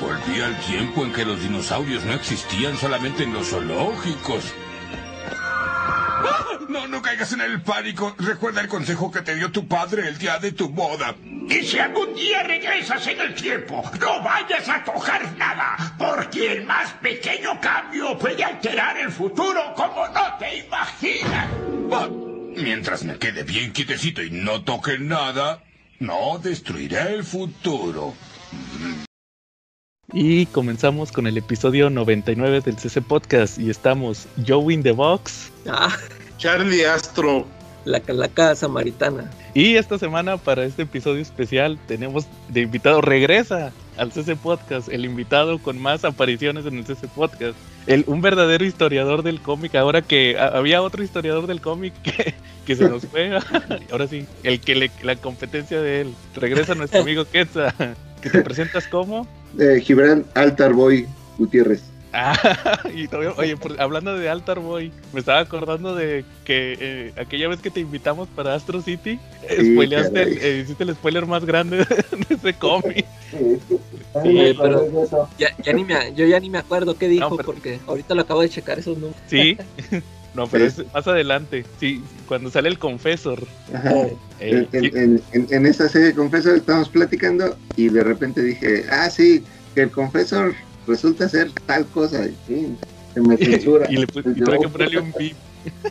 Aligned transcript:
Volví 0.00 0.40
al 0.42 0.58
tiempo 0.60 1.04
en 1.04 1.12
que 1.12 1.24
los 1.24 1.40
dinosaurios 1.40 2.04
no 2.04 2.12
existían 2.12 2.76
solamente 2.76 3.22
en 3.22 3.32
los 3.32 3.48
zoológicos. 3.48 4.52
¡Ah! 5.32 6.46
No, 6.68 6.86
no 6.86 7.00
caigas 7.00 7.32
en 7.32 7.40
el 7.40 7.62
pánico. 7.62 8.14
Recuerda 8.18 8.60
el 8.60 8.68
consejo 8.68 9.10
que 9.10 9.22
te 9.22 9.34
dio 9.34 9.50
tu 9.50 9.66
padre 9.66 10.08
el 10.08 10.18
día 10.18 10.38
de 10.38 10.52
tu 10.52 10.68
boda. 10.68 11.14
Y 11.48 11.62
si 11.64 11.78
algún 11.78 12.14
día 12.14 12.42
regresas 12.42 13.06
en 13.06 13.20
el 13.20 13.34
tiempo, 13.34 13.82
no 14.00 14.22
vayas 14.22 14.68
a 14.68 14.82
tocar 14.84 15.32
nada, 15.38 15.94
porque 15.96 16.52
el 16.52 16.66
más 16.66 16.92
pequeño 16.94 17.58
cambio 17.60 18.18
puede 18.18 18.42
alterar 18.44 18.98
el 18.98 19.10
futuro 19.10 19.72
como 19.74 20.08
no 20.08 20.36
te 20.38 20.58
imaginas. 20.58 21.48
Ah, 21.92 22.08
mientras 22.56 23.04
me 23.04 23.16
quede 23.16 23.44
bien 23.44 23.72
quietecito 23.72 24.22
y 24.22 24.30
no 24.30 24.62
toque 24.62 24.98
nada, 24.98 25.62
no 26.00 26.38
destruiré 26.42 27.14
el 27.14 27.24
futuro. 27.24 28.14
Y 30.12 30.46
comenzamos 30.46 31.10
con 31.10 31.26
el 31.26 31.36
episodio 31.36 31.90
99 31.90 32.60
del 32.60 32.76
CC 32.78 33.02
Podcast 33.02 33.58
y 33.58 33.70
estamos 33.70 34.26
Joe 34.46 34.72
in 34.72 34.82
the 34.82 34.92
Box. 34.92 35.50
Ah, 35.68 35.94
Charlie 36.38 36.84
Astro. 36.86 37.46
la 37.84 38.00
calaca 38.00 38.54
samaritana. 38.54 39.30
Y 39.54 39.76
esta 39.76 39.98
semana 39.98 40.36
para 40.36 40.64
este 40.64 40.82
episodio 40.82 41.22
especial 41.22 41.78
tenemos 41.88 42.26
de 42.48 42.62
invitado, 42.62 43.00
regresa 43.00 43.72
al 43.96 44.12
CC 44.12 44.36
Podcast, 44.36 44.88
el 44.90 45.04
invitado 45.04 45.58
con 45.58 45.80
más 45.80 46.04
apariciones 46.04 46.66
en 46.66 46.78
el 46.78 46.84
CC 46.86 47.08
Podcast. 47.08 47.56
El, 47.86 48.04
un 48.08 48.20
verdadero 48.20 48.64
historiador 48.64 49.22
del 49.22 49.40
cómic, 49.40 49.74
ahora 49.76 50.02
que 50.02 50.36
a- 50.38 50.48
había 50.48 50.82
otro 50.82 51.02
historiador 51.02 51.46
del 51.46 51.60
cómic 51.60 51.94
que, 52.02 52.34
que 52.64 52.76
se 52.76 52.88
nos 52.88 53.06
fue. 53.06 53.38
ahora 53.92 54.06
sí, 54.06 54.26
el 54.44 54.60
que 54.60 54.74
le, 54.76 54.90
la 55.02 55.16
competencia 55.16 55.80
de 55.80 56.02
él. 56.02 56.14
Regresa 56.34 56.74
nuestro 56.74 57.00
amigo 57.02 57.24
Quetzal, 57.24 57.72
que 58.30 58.38
te 58.38 58.44
presentas 58.44 58.86
como... 58.88 59.26
Eh, 59.58 59.80
Gibran 59.82 60.24
Altarboy 60.34 61.06
Gutiérrez. 61.38 61.82
Ah, 62.12 62.80
y 62.94 63.08
todavía, 63.08 63.32
oye, 63.36 63.56
por- 63.58 63.78
hablando 63.78 64.16
de 64.16 64.28
Altar 64.30 64.58
Boy, 64.60 64.90
me 65.12 65.20
estaba 65.20 65.40
acordando 65.40 65.94
de 65.94 66.24
que 66.44 66.76
eh, 66.80 67.12
aquella 67.18 67.48
vez 67.48 67.60
que 67.60 67.70
te 67.70 67.80
invitamos 67.80 68.26
para 68.28 68.54
Astro 68.54 68.80
City, 68.80 69.18
Sí, 69.46 69.72
spoileaste 69.72 70.22
el- 70.22 70.38
eh, 70.38 70.60
hiciste 70.64 70.84
el 70.84 70.94
spoiler 70.94 71.26
más 71.26 71.44
grande 71.44 71.76
de 72.28 72.34
ese 72.34 72.54
cómic. 72.54 73.04
Sí, 73.30 74.54
pero 74.58 74.90
ya, 75.36 75.48
ya 75.62 75.72
ni 75.74 75.84
me, 75.84 76.14
yo 76.14 76.24
ya 76.24 76.40
ni 76.40 76.48
me 76.48 76.58
acuerdo 76.58 76.96
qué 76.96 77.06
dijo 77.08 77.28
No, 77.28 77.36
pero- 77.36 77.46
porque 77.52 77.80
ahorita 77.86 78.14
lo 78.14 78.22
acabo 78.22 78.40
de 78.40 78.48
checar 78.48 78.78
esos 78.78 78.96
números. 78.96 79.20
Sí. 79.26 79.58
No, 80.36 80.46
pero 80.46 80.68
Sí. 80.70 80.82
es 80.82 80.94
más 80.94 81.06
adelante. 81.08 81.64
Sí, 81.80 82.02
cuando 82.28 82.50
sale 82.50 82.68
el 82.68 82.78
confesor. 82.78 83.42
Ajá. 83.74 83.94
eh, 84.38 84.68
En, 84.72 84.82
sí, 84.82 84.90
en, 84.94 85.22
en, 85.32 85.46
en 85.50 85.66
esa 85.66 85.88
serie 85.88 86.08
de 86.08 86.14
Confesor 86.14 86.56
estábamos 86.56 86.90
platicando 86.90 87.56
y 87.76 87.88
de 87.88 88.04
repente 88.04 88.42
dije, 88.42 88.84
ah, 88.90 89.08
sí, 89.08 89.42
que 89.74 89.82
el 89.82 89.90
Confesor 89.90 90.54
resulta 90.86 91.28
ser 91.28 91.50
tal 91.66 91.86
cosa. 91.86 92.26
Y, 92.26 92.36
sí, 92.46 92.66
se 93.14 93.20
me 93.22 93.36
censura. 93.38 93.86
y, 93.90 93.96
le 93.96 94.06
pu- 94.06 94.36
y 94.36 94.40
tuve 94.44 94.58
que 94.60 94.68
ponerle 94.68 94.98
un 95.00 95.12
beep. 95.18 95.34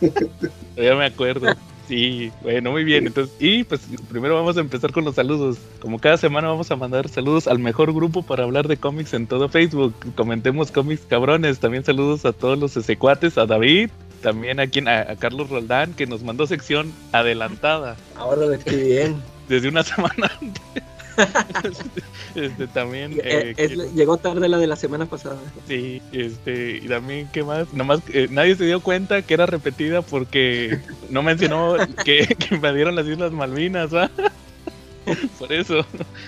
Todavía 0.76 0.96
me 0.96 1.06
acuerdo. 1.06 1.48
Sí, 1.88 2.32
bueno, 2.42 2.72
muy 2.72 2.84
bien. 2.84 3.06
Entonces, 3.08 3.36
y 3.40 3.64
pues 3.64 3.82
primero 4.10 4.36
vamos 4.36 4.58
a 4.58 4.62
empezar 4.62 4.92
con 4.92 5.06
los 5.06 5.16
saludos. 5.16 5.58
Como 5.80 6.00
cada 6.00 6.18
semana 6.18 6.48
vamos 6.48 6.72
a 6.72 6.76
mandar 6.76 7.08
saludos 7.10 7.48
al 7.48 7.60
mejor 7.60 7.94
grupo 7.94 8.24
para 8.24 8.44
hablar 8.44 8.68
de 8.68 8.78
cómics 8.78 9.14
en 9.14 9.28
todo 9.28 9.50
Facebook. 9.50 9.94
Comentemos 10.16 10.72
cómics 10.72 11.04
cabrones. 11.08 11.60
También 11.60 11.86
saludos 11.86 12.26
a 12.26 12.34
todos 12.34 12.58
los 12.58 12.72
secuates, 12.72 13.38
a 13.38 13.46
David, 13.46 13.90
también 14.22 14.60
a, 14.60 14.68
quien, 14.68 14.88
a, 14.88 15.02
a 15.02 15.16
Carlos 15.16 15.50
Roldán, 15.50 15.94
que 15.94 16.08
nos 16.08 16.24
mandó 16.24 16.48
sección 16.48 16.92
adelantada 17.12 17.96
Ahora 18.16 18.48
lo 18.48 18.54
estoy 18.54 18.82
bien. 18.84 19.16
desde 19.48 19.68
una 19.70 19.84
semana 19.84 20.32
antes. 20.42 20.84
este, 22.36 22.68
también 22.68 23.14
Eh, 23.14 23.20
eh, 23.24 23.54
es- 23.58 23.70
que- 23.72 23.90
llegó 23.96 24.18
tarde 24.18 24.48
la 24.50 24.58
de 24.58 24.68
la 24.68 24.76
semana 24.76 25.06
pasada. 25.06 25.38
Sí, 25.68 26.02
este, 26.12 26.78
y 26.78 26.88
también, 26.88 27.28
¿qué 27.32 27.44
más? 27.44 27.74
Nomás 27.74 28.02
eh, 28.14 28.28
nadie 28.30 28.56
se 28.56 28.66
dio 28.66 28.80
cuenta 28.82 29.22
que 29.22 29.34
era 29.34 29.46
repetida 29.46 30.02
porque 30.02 30.80
no 31.10 31.24
mencionó 31.24 31.76
que, 32.04 32.26
que 32.40 32.56
invadieron 32.56 32.96
las 32.96 33.08
Islas 33.08 33.32
Malvinas, 33.32 33.94
¿va? 33.94 34.10
Por 35.40 35.54
eso, 35.54 35.86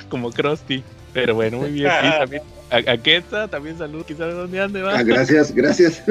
como 0.09 0.31
Krusty. 0.31 0.84
Pero 1.14 1.34
bueno, 1.34 1.58
muy 1.58 1.72
bien. 1.72 1.88
Y 2.04 2.09
también 2.12 2.44
a, 2.69 2.75
a 2.92 2.98
Quetzal, 2.98 3.50
también 3.50 3.78
salud, 3.78 4.04
quizá 4.06 4.28
de 4.28 4.34
dónde 4.34 4.62
ande, 4.62 4.81
Ah, 4.81 4.84
va. 4.98 5.04
gracias, 5.04 5.56
gracias. 5.56 6.04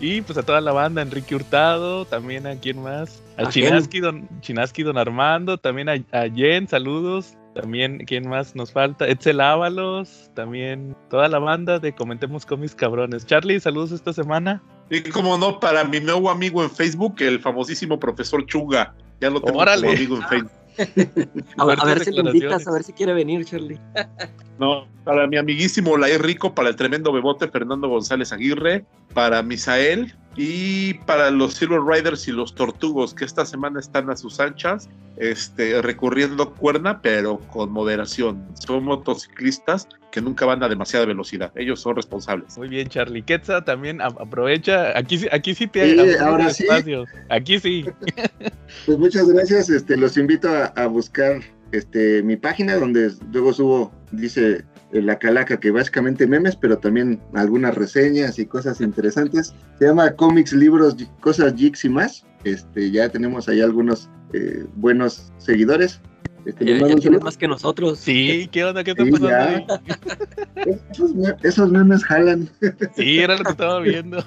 Y 0.00 0.22
pues 0.22 0.36
a 0.38 0.42
toda 0.42 0.60
la 0.60 0.72
banda, 0.72 1.02
Enrique 1.02 1.36
Hurtado, 1.36 2.04
también 2.04 2.46
a 2.48 2.56
quién 2.56 2.82
más, 2.82 3.22
a 3.36 3.42
A 3.42 3.48
Chinaski, 3.50 4.00
don, 4.00 4.26
Chinaski, 4.40 4.82
don 4.82 4.98
Armando, 4.98 5.56
también 5.58 5.88
a, 5.88 5.92
a 6.10 6.28
Jen, 6.34 6.66
saludos. 6.66 7.34
También, 7.54 7.98
¿quién 8.06 8.28
más 8.28 8.56
nos 8.56 8.72
falta? 8.72 9.06
Etzel 9.06 9.40
Ábalos, 9.40 10.30
también 10.34 10.96
toda 11.08 11.28
la 11.28 11.38
banda 11.38 11.78
de 11.78 11.94
Comentemos 11.94 12.44
Cómics 12.44 12.74
Cabrones. 12.74 13.24
Charlie, 13.26 13.60
saludos 13.60 13.92
esta 13.92 14.12
semana. 14.12 14.60
Y 14.90 15.00
como 15.02 15.38
no, 15.38 15.60
para 15.60 15.84
mi 15.84 16.00
nuevo 16.00 16.30
amigo 16.30 16.62
en 16.64 16.70
Facebook, 16.70 17.14
el 17.20 17.38
famosísimo 17.40 17.98
profesor 18.00 18.44
Chunga. 18.46 18.94
Ya 19.20 19.30
lo 19.30 19.40
tengo 19.40 19.60
Órale. 19.60 19.82
como 19.82 19.92
amigo 19.96 20.16
en 20.16 20.22
Facebook. 20.28 20.50
A, 21.56 21.64
ver- 21.66 21.78
a 21.78 21.82
Fuertes 21.82 21.84
ver 21.84 22.04
si 22.04 22.10
lo 22.10 22.26
invitas, 22.26 22.66
a 22.66 22.72
ver 22.72 22.82
si 22.82 22.92
quiere 22.92 23.14
venir, 23.14 23.44
Charlie. 23.44 23.78
No, 24.58 24.88
para 25.04 25.24
mi 25.28 25.36
amiguísimo 25.36 25.96
Laer 25.96 26.20
Rico, 26.20 26.52
para 26.52 26.68
el 26.68 26.74
tremendo 26.74 27.12
bebote 27.12 27.46
Fernando 27.46 27.88
González 27.88 28.32
Aguirre, 28.32 28.84
para 29.12 29.40
Misael 29.44 30.12
y 30.36 30.94
para 30.94 31.30
los 31.30 31.54
Silver 31.54 31.80
Riders 31.80 32.26
y 32.28 32.32
los 32.32 32.54
Tortugos, 32.54 33.14
que 33.14 33.24
esta 33.24 33.44
semana 33.46 33.80
están 33.80 34.10
a 34.10 34.16
sus 34.16 34.40
anchas, 34.40 34.88
este, 35.16 35.80
recurriendo 35.80 36.52
cuerna, 36.54 37.00
pero 37.00 37.38
con 37.38 37.70
moderación. 37.70 38.44
Son 38.54 38.84
motociclistas 38.84 39.88
que 40.10 40.20
nunca 40.20 40.46
van 40.46 40.62
a 40.62 40.68
demasiada 40.68 41.06
velocidad. 41.06 41.52
Ellos 41.56 41.80
son 41.80 41.96
responsables. 41.96 42.56
Muy 42.58 42.68
bien, 42.68 42.88
Charlie. 42.88 43.22
Quetzal 43.22 43.64
también 43.64 44.00
aprovecha. 44.00 44.96
Aquí, 44.96 45.18
sí- 45.18 45.28
aquí 45.32 45.54
sí 45.54 45.66
te 45.66 45.94
Sí, 45.94 46.16
ahora 46.20 46.50
sí. 46.50 46.64
espacio. 46.64 47.04
Aquí 47.30 47.58
sí. 47.58 47.84
Pues 48.86 48.98
muchas 48.98 49.28
gracias. 49.28 49.70
Este, 49.70 49.96
los 49.96 50.16
invito 50.16 50.48
a, 50.48 50.66
a 50.66 50.86
buscar 50.86 51.40
este, 51.72 52.22
mi 52.22 52.36
página 52.36 52.76
donde 52.76 53.10
luego 53.32 53.52
subo, 53.52 53.92
dice 54.12 54.64
la 55.02 55.18
calaca, 55.18 55.58
que 55.58 55.70
básicamente 55.70 56.26
memes, 56.26 56.56
pero 56.56 56.78
también 56.78 57.20
algunas 57.34 57.74
reseñas 57.74 58.38
y 58.38 58.46
cosas 58.46 58.80
interesantes. 58.80 59.54
Se 59.78 59.86
llama 59.86 60.12
Cómics, 60.12 60.52
Libros, 60.52 60.96
Cosas, 61.20 61.54
Geeks 61.54 61.84
y 61.84 61.88
más. 61.88 62.24
Este, 62.44 62.90
ya 62.90 63.08
tenemos 63.08 63.48
ahí 63.48 63.60
algunos 63.60 64.08
eh, 64.32 64.64
buenos 64.76 65.32
seguidores. 65.38 66.00
Este, 66.44 66.66
Ya, 66.66 66.86
ya 66.86 66.98
saludo. 67.00 67.20
más 67.20 67.38
que 67.38 67.48
nosotros. 67.48 67.98
Sí, 67.98 68.48
¿qué 68.52 68.64
onda? 68.66 68.84
¿Qué 68.84 68.90
está 68.90 69.04
Sí, 69.04 69.10
pasando 69.12 69.34
ahí? 69.34 69.66
Esos, 70.90 71.14
me- 71.14 71.34
esos 71.42 71.70
memes 71.70 72.04
jalan. 72.04 72.48
Sí, 72.96 73.18
era 73.18 73.36
lo 73.38 73.44
que 73.44 73.50
estaba 73.52 73.80
viendo. 73.80 74.18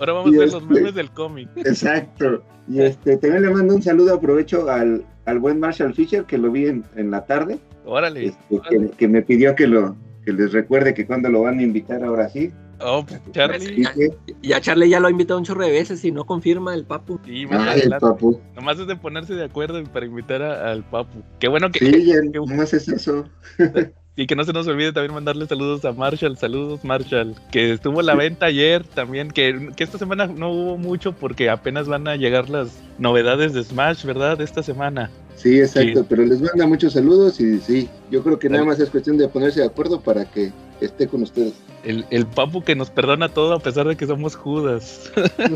Ahora 0.00 0.12
vamos 0.12 0.32
Y 0.32 0.36
a 0.36 0.40
ver 0.40 0.52
los 0.52 0.62
este- 0.62 0.74
memes 0.74 0.94
del 0.94 1.10
cómic. 1.12 1.48
Exacto. 1.56 2.42
Y 2.68 2.80
este, 2.82 3.16
también 3.18 3.42
le 3.44 3.50
mando 3.50 3.76
un 3.76 3.82
saludo, 3.82 4.14
aprovecho 4.14 4.68
al, 4.68 5.04
al 5.26 5.38
buen 5.38 5.60
Marshall 5.60 5.94
Fisher, 5.94 6.24
que 6.24 6.38
lo 6.38 6.50
vi 6.50 6.66
en, 6.66 6.84
en 6.96 7.10
la 7.10 7.24
tarde. 7.26 7.58
Órale. 7.84 8.26
este, 8.26 8.60
que, 8.68 8.90
que 8.96 9.08
me 9.08 9.22
pidió 9.22 9.54
que 9.54 9.66
lo 9.66 9.94
que 10.24 10.32
les 10.32 10.52
recuerde 10.52 10.92
que 10.94 11.06
cuando 11.06 11.28
lo 11.28 11.42
van 11.42 11.58
a 11.60 11.62
invitar 11.62 12.02
ahora 12.02 12.28
sí. 12.28 12.50
Oh, 12.80 13.06
pues, 13.06 13.20
Charlie. 13.32 13.86
Que, 13.94 14.10
Ya 14.42 14.60
Charlie 14.60 14.88
ya 14.90 15.00
lo 15.00 15.06
ha 15.06 15.10
invitado 15.10 15.38
un 15.38 15.44
chorro 15.46 15.64
de 15.64 15.70
veces 15.70 16.04
y 16.04 16.10
no 16.12 16.24
confirma 16.26 16.74
el 16.74 16.84
papu. 16.84 17.18
Sí, 17.24 17.46
más 17.46 17.60
ay, 17.60 17.64
el 17.64 17.92
adelante. 17.92 18.06
papu. 18.06 18.40
Nomás 18.54 18.78
es 18.78 18.86
de 18.86 18.96
ponerse 18.96 19.34
de 19.34 19.44
acuerdo 19.44 19.82
para 19.84 20.04
invitar 20.06 20.42
a- 20.42 20.70
al 20.72 20.82
Papu. 20.84 21.22
Qué 21.38 21.48
bueno 21.48 21.70
que, 21.70 21.78
Sí, 21.78 21.86
ya 22.06 22.20
que- 22.20 22.38
nomás 22.38 22.74
es 22.74 22.88
eso. 22.88 23.24
y 24.16 24.26
que 24.26 24.34
no 24.34 24.44
se 24.44 24.52
nos 24.52 24.66
olvide 24.66 24.92
también 24.92 25.12
mandarle 25.14 25.46
saludos 25.46 25.84
a 25.84 25.92
Marshall. 25.92 26.36
Saludos, 26.38 26.82
Marshall. 26.84 27.34
Que 27.52 27.72
estuvo 27.72 28.00
a 28.00 28.02
la 28.02 28.14
venta 28.14 28.46
ayer 28.46 28.82
también. 28.82 29.30
Que, 29.30 29.70
que 29.76 29.84
esta 29.84 29.98
semana 29.98 30.26
no 30.26 30.50
hubo 30.50 30.78
mucho 30.78 31.12
porque 31.12 31.50
apenas 31.50 31.86
van 31.86 32.08
a 32.08 32.16
llegar 32.16 32.48
las 32.48 32.70
novedades 32.98 33.52
de 33.52 33.62
Smash, 33.62 34.04
¿verdad? 34.04 34.40
Esta 34.40 34.62
semana. 34.62 35.10
Sí, 35.36 35.60
exacto, 35.60 36.00
Sí. 36.00 36.06
pero 36.08 36.24
les 36.24 36.40
manda 36.40 36.66
muchos 36.66 36.94
saludos 36.94 37.38
y 37.40 37.58
sí, 37.60 37.90
yo 38.10 38.22
creo 38.22 38.38
que 38.38 38.48
nada 38.48 38.64
más 38.64 38.80
es 38.80 38.88
cuestión 38.88 39.18
de 39.18 39.28
ponerse 39.28 39.60
de 39.60 39.66
acuerdo 39.66 40.00
para 40.00 40.24
que 40.24 40.50
esté 40.80 41.06
con 41.06 41.22
ustedes. 41.22 41.52
El, 41.86 42.04
el 42.10 42.26
Papu 42.26 42.62
que 42.62 42.74
nos 42.74 42.90
perdona 42.90 43.28
todo 43.28 43.54
a 43.54 43.60
pesar 43.60 43.86
de 43.86 43.96
que 43.96 44.06
somos 44.06 44.34
Judas. 44.34 45.10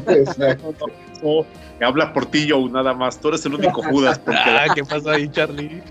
Exacto. 0.09 0.87
No, 1.23 1.45
habla 1.87 2.15
por 2.15 2.25
ti, 2.25 2.49
Joe, 2.49 2.71
nada 2.71 2.95
más. 2.95 3.21
Tú 3.21 3.29
eres 3.29 3.45
el 3.45 3.53
único 3.53 3.83
Judas. 3.83 4.19
Porque 4.19 4.41
Ah, 4.41 4.69
¿qué 4.75 4.83
pasó 4.83 5.11
ahí, 5.11 5.29
Charlie? 5.29 5.83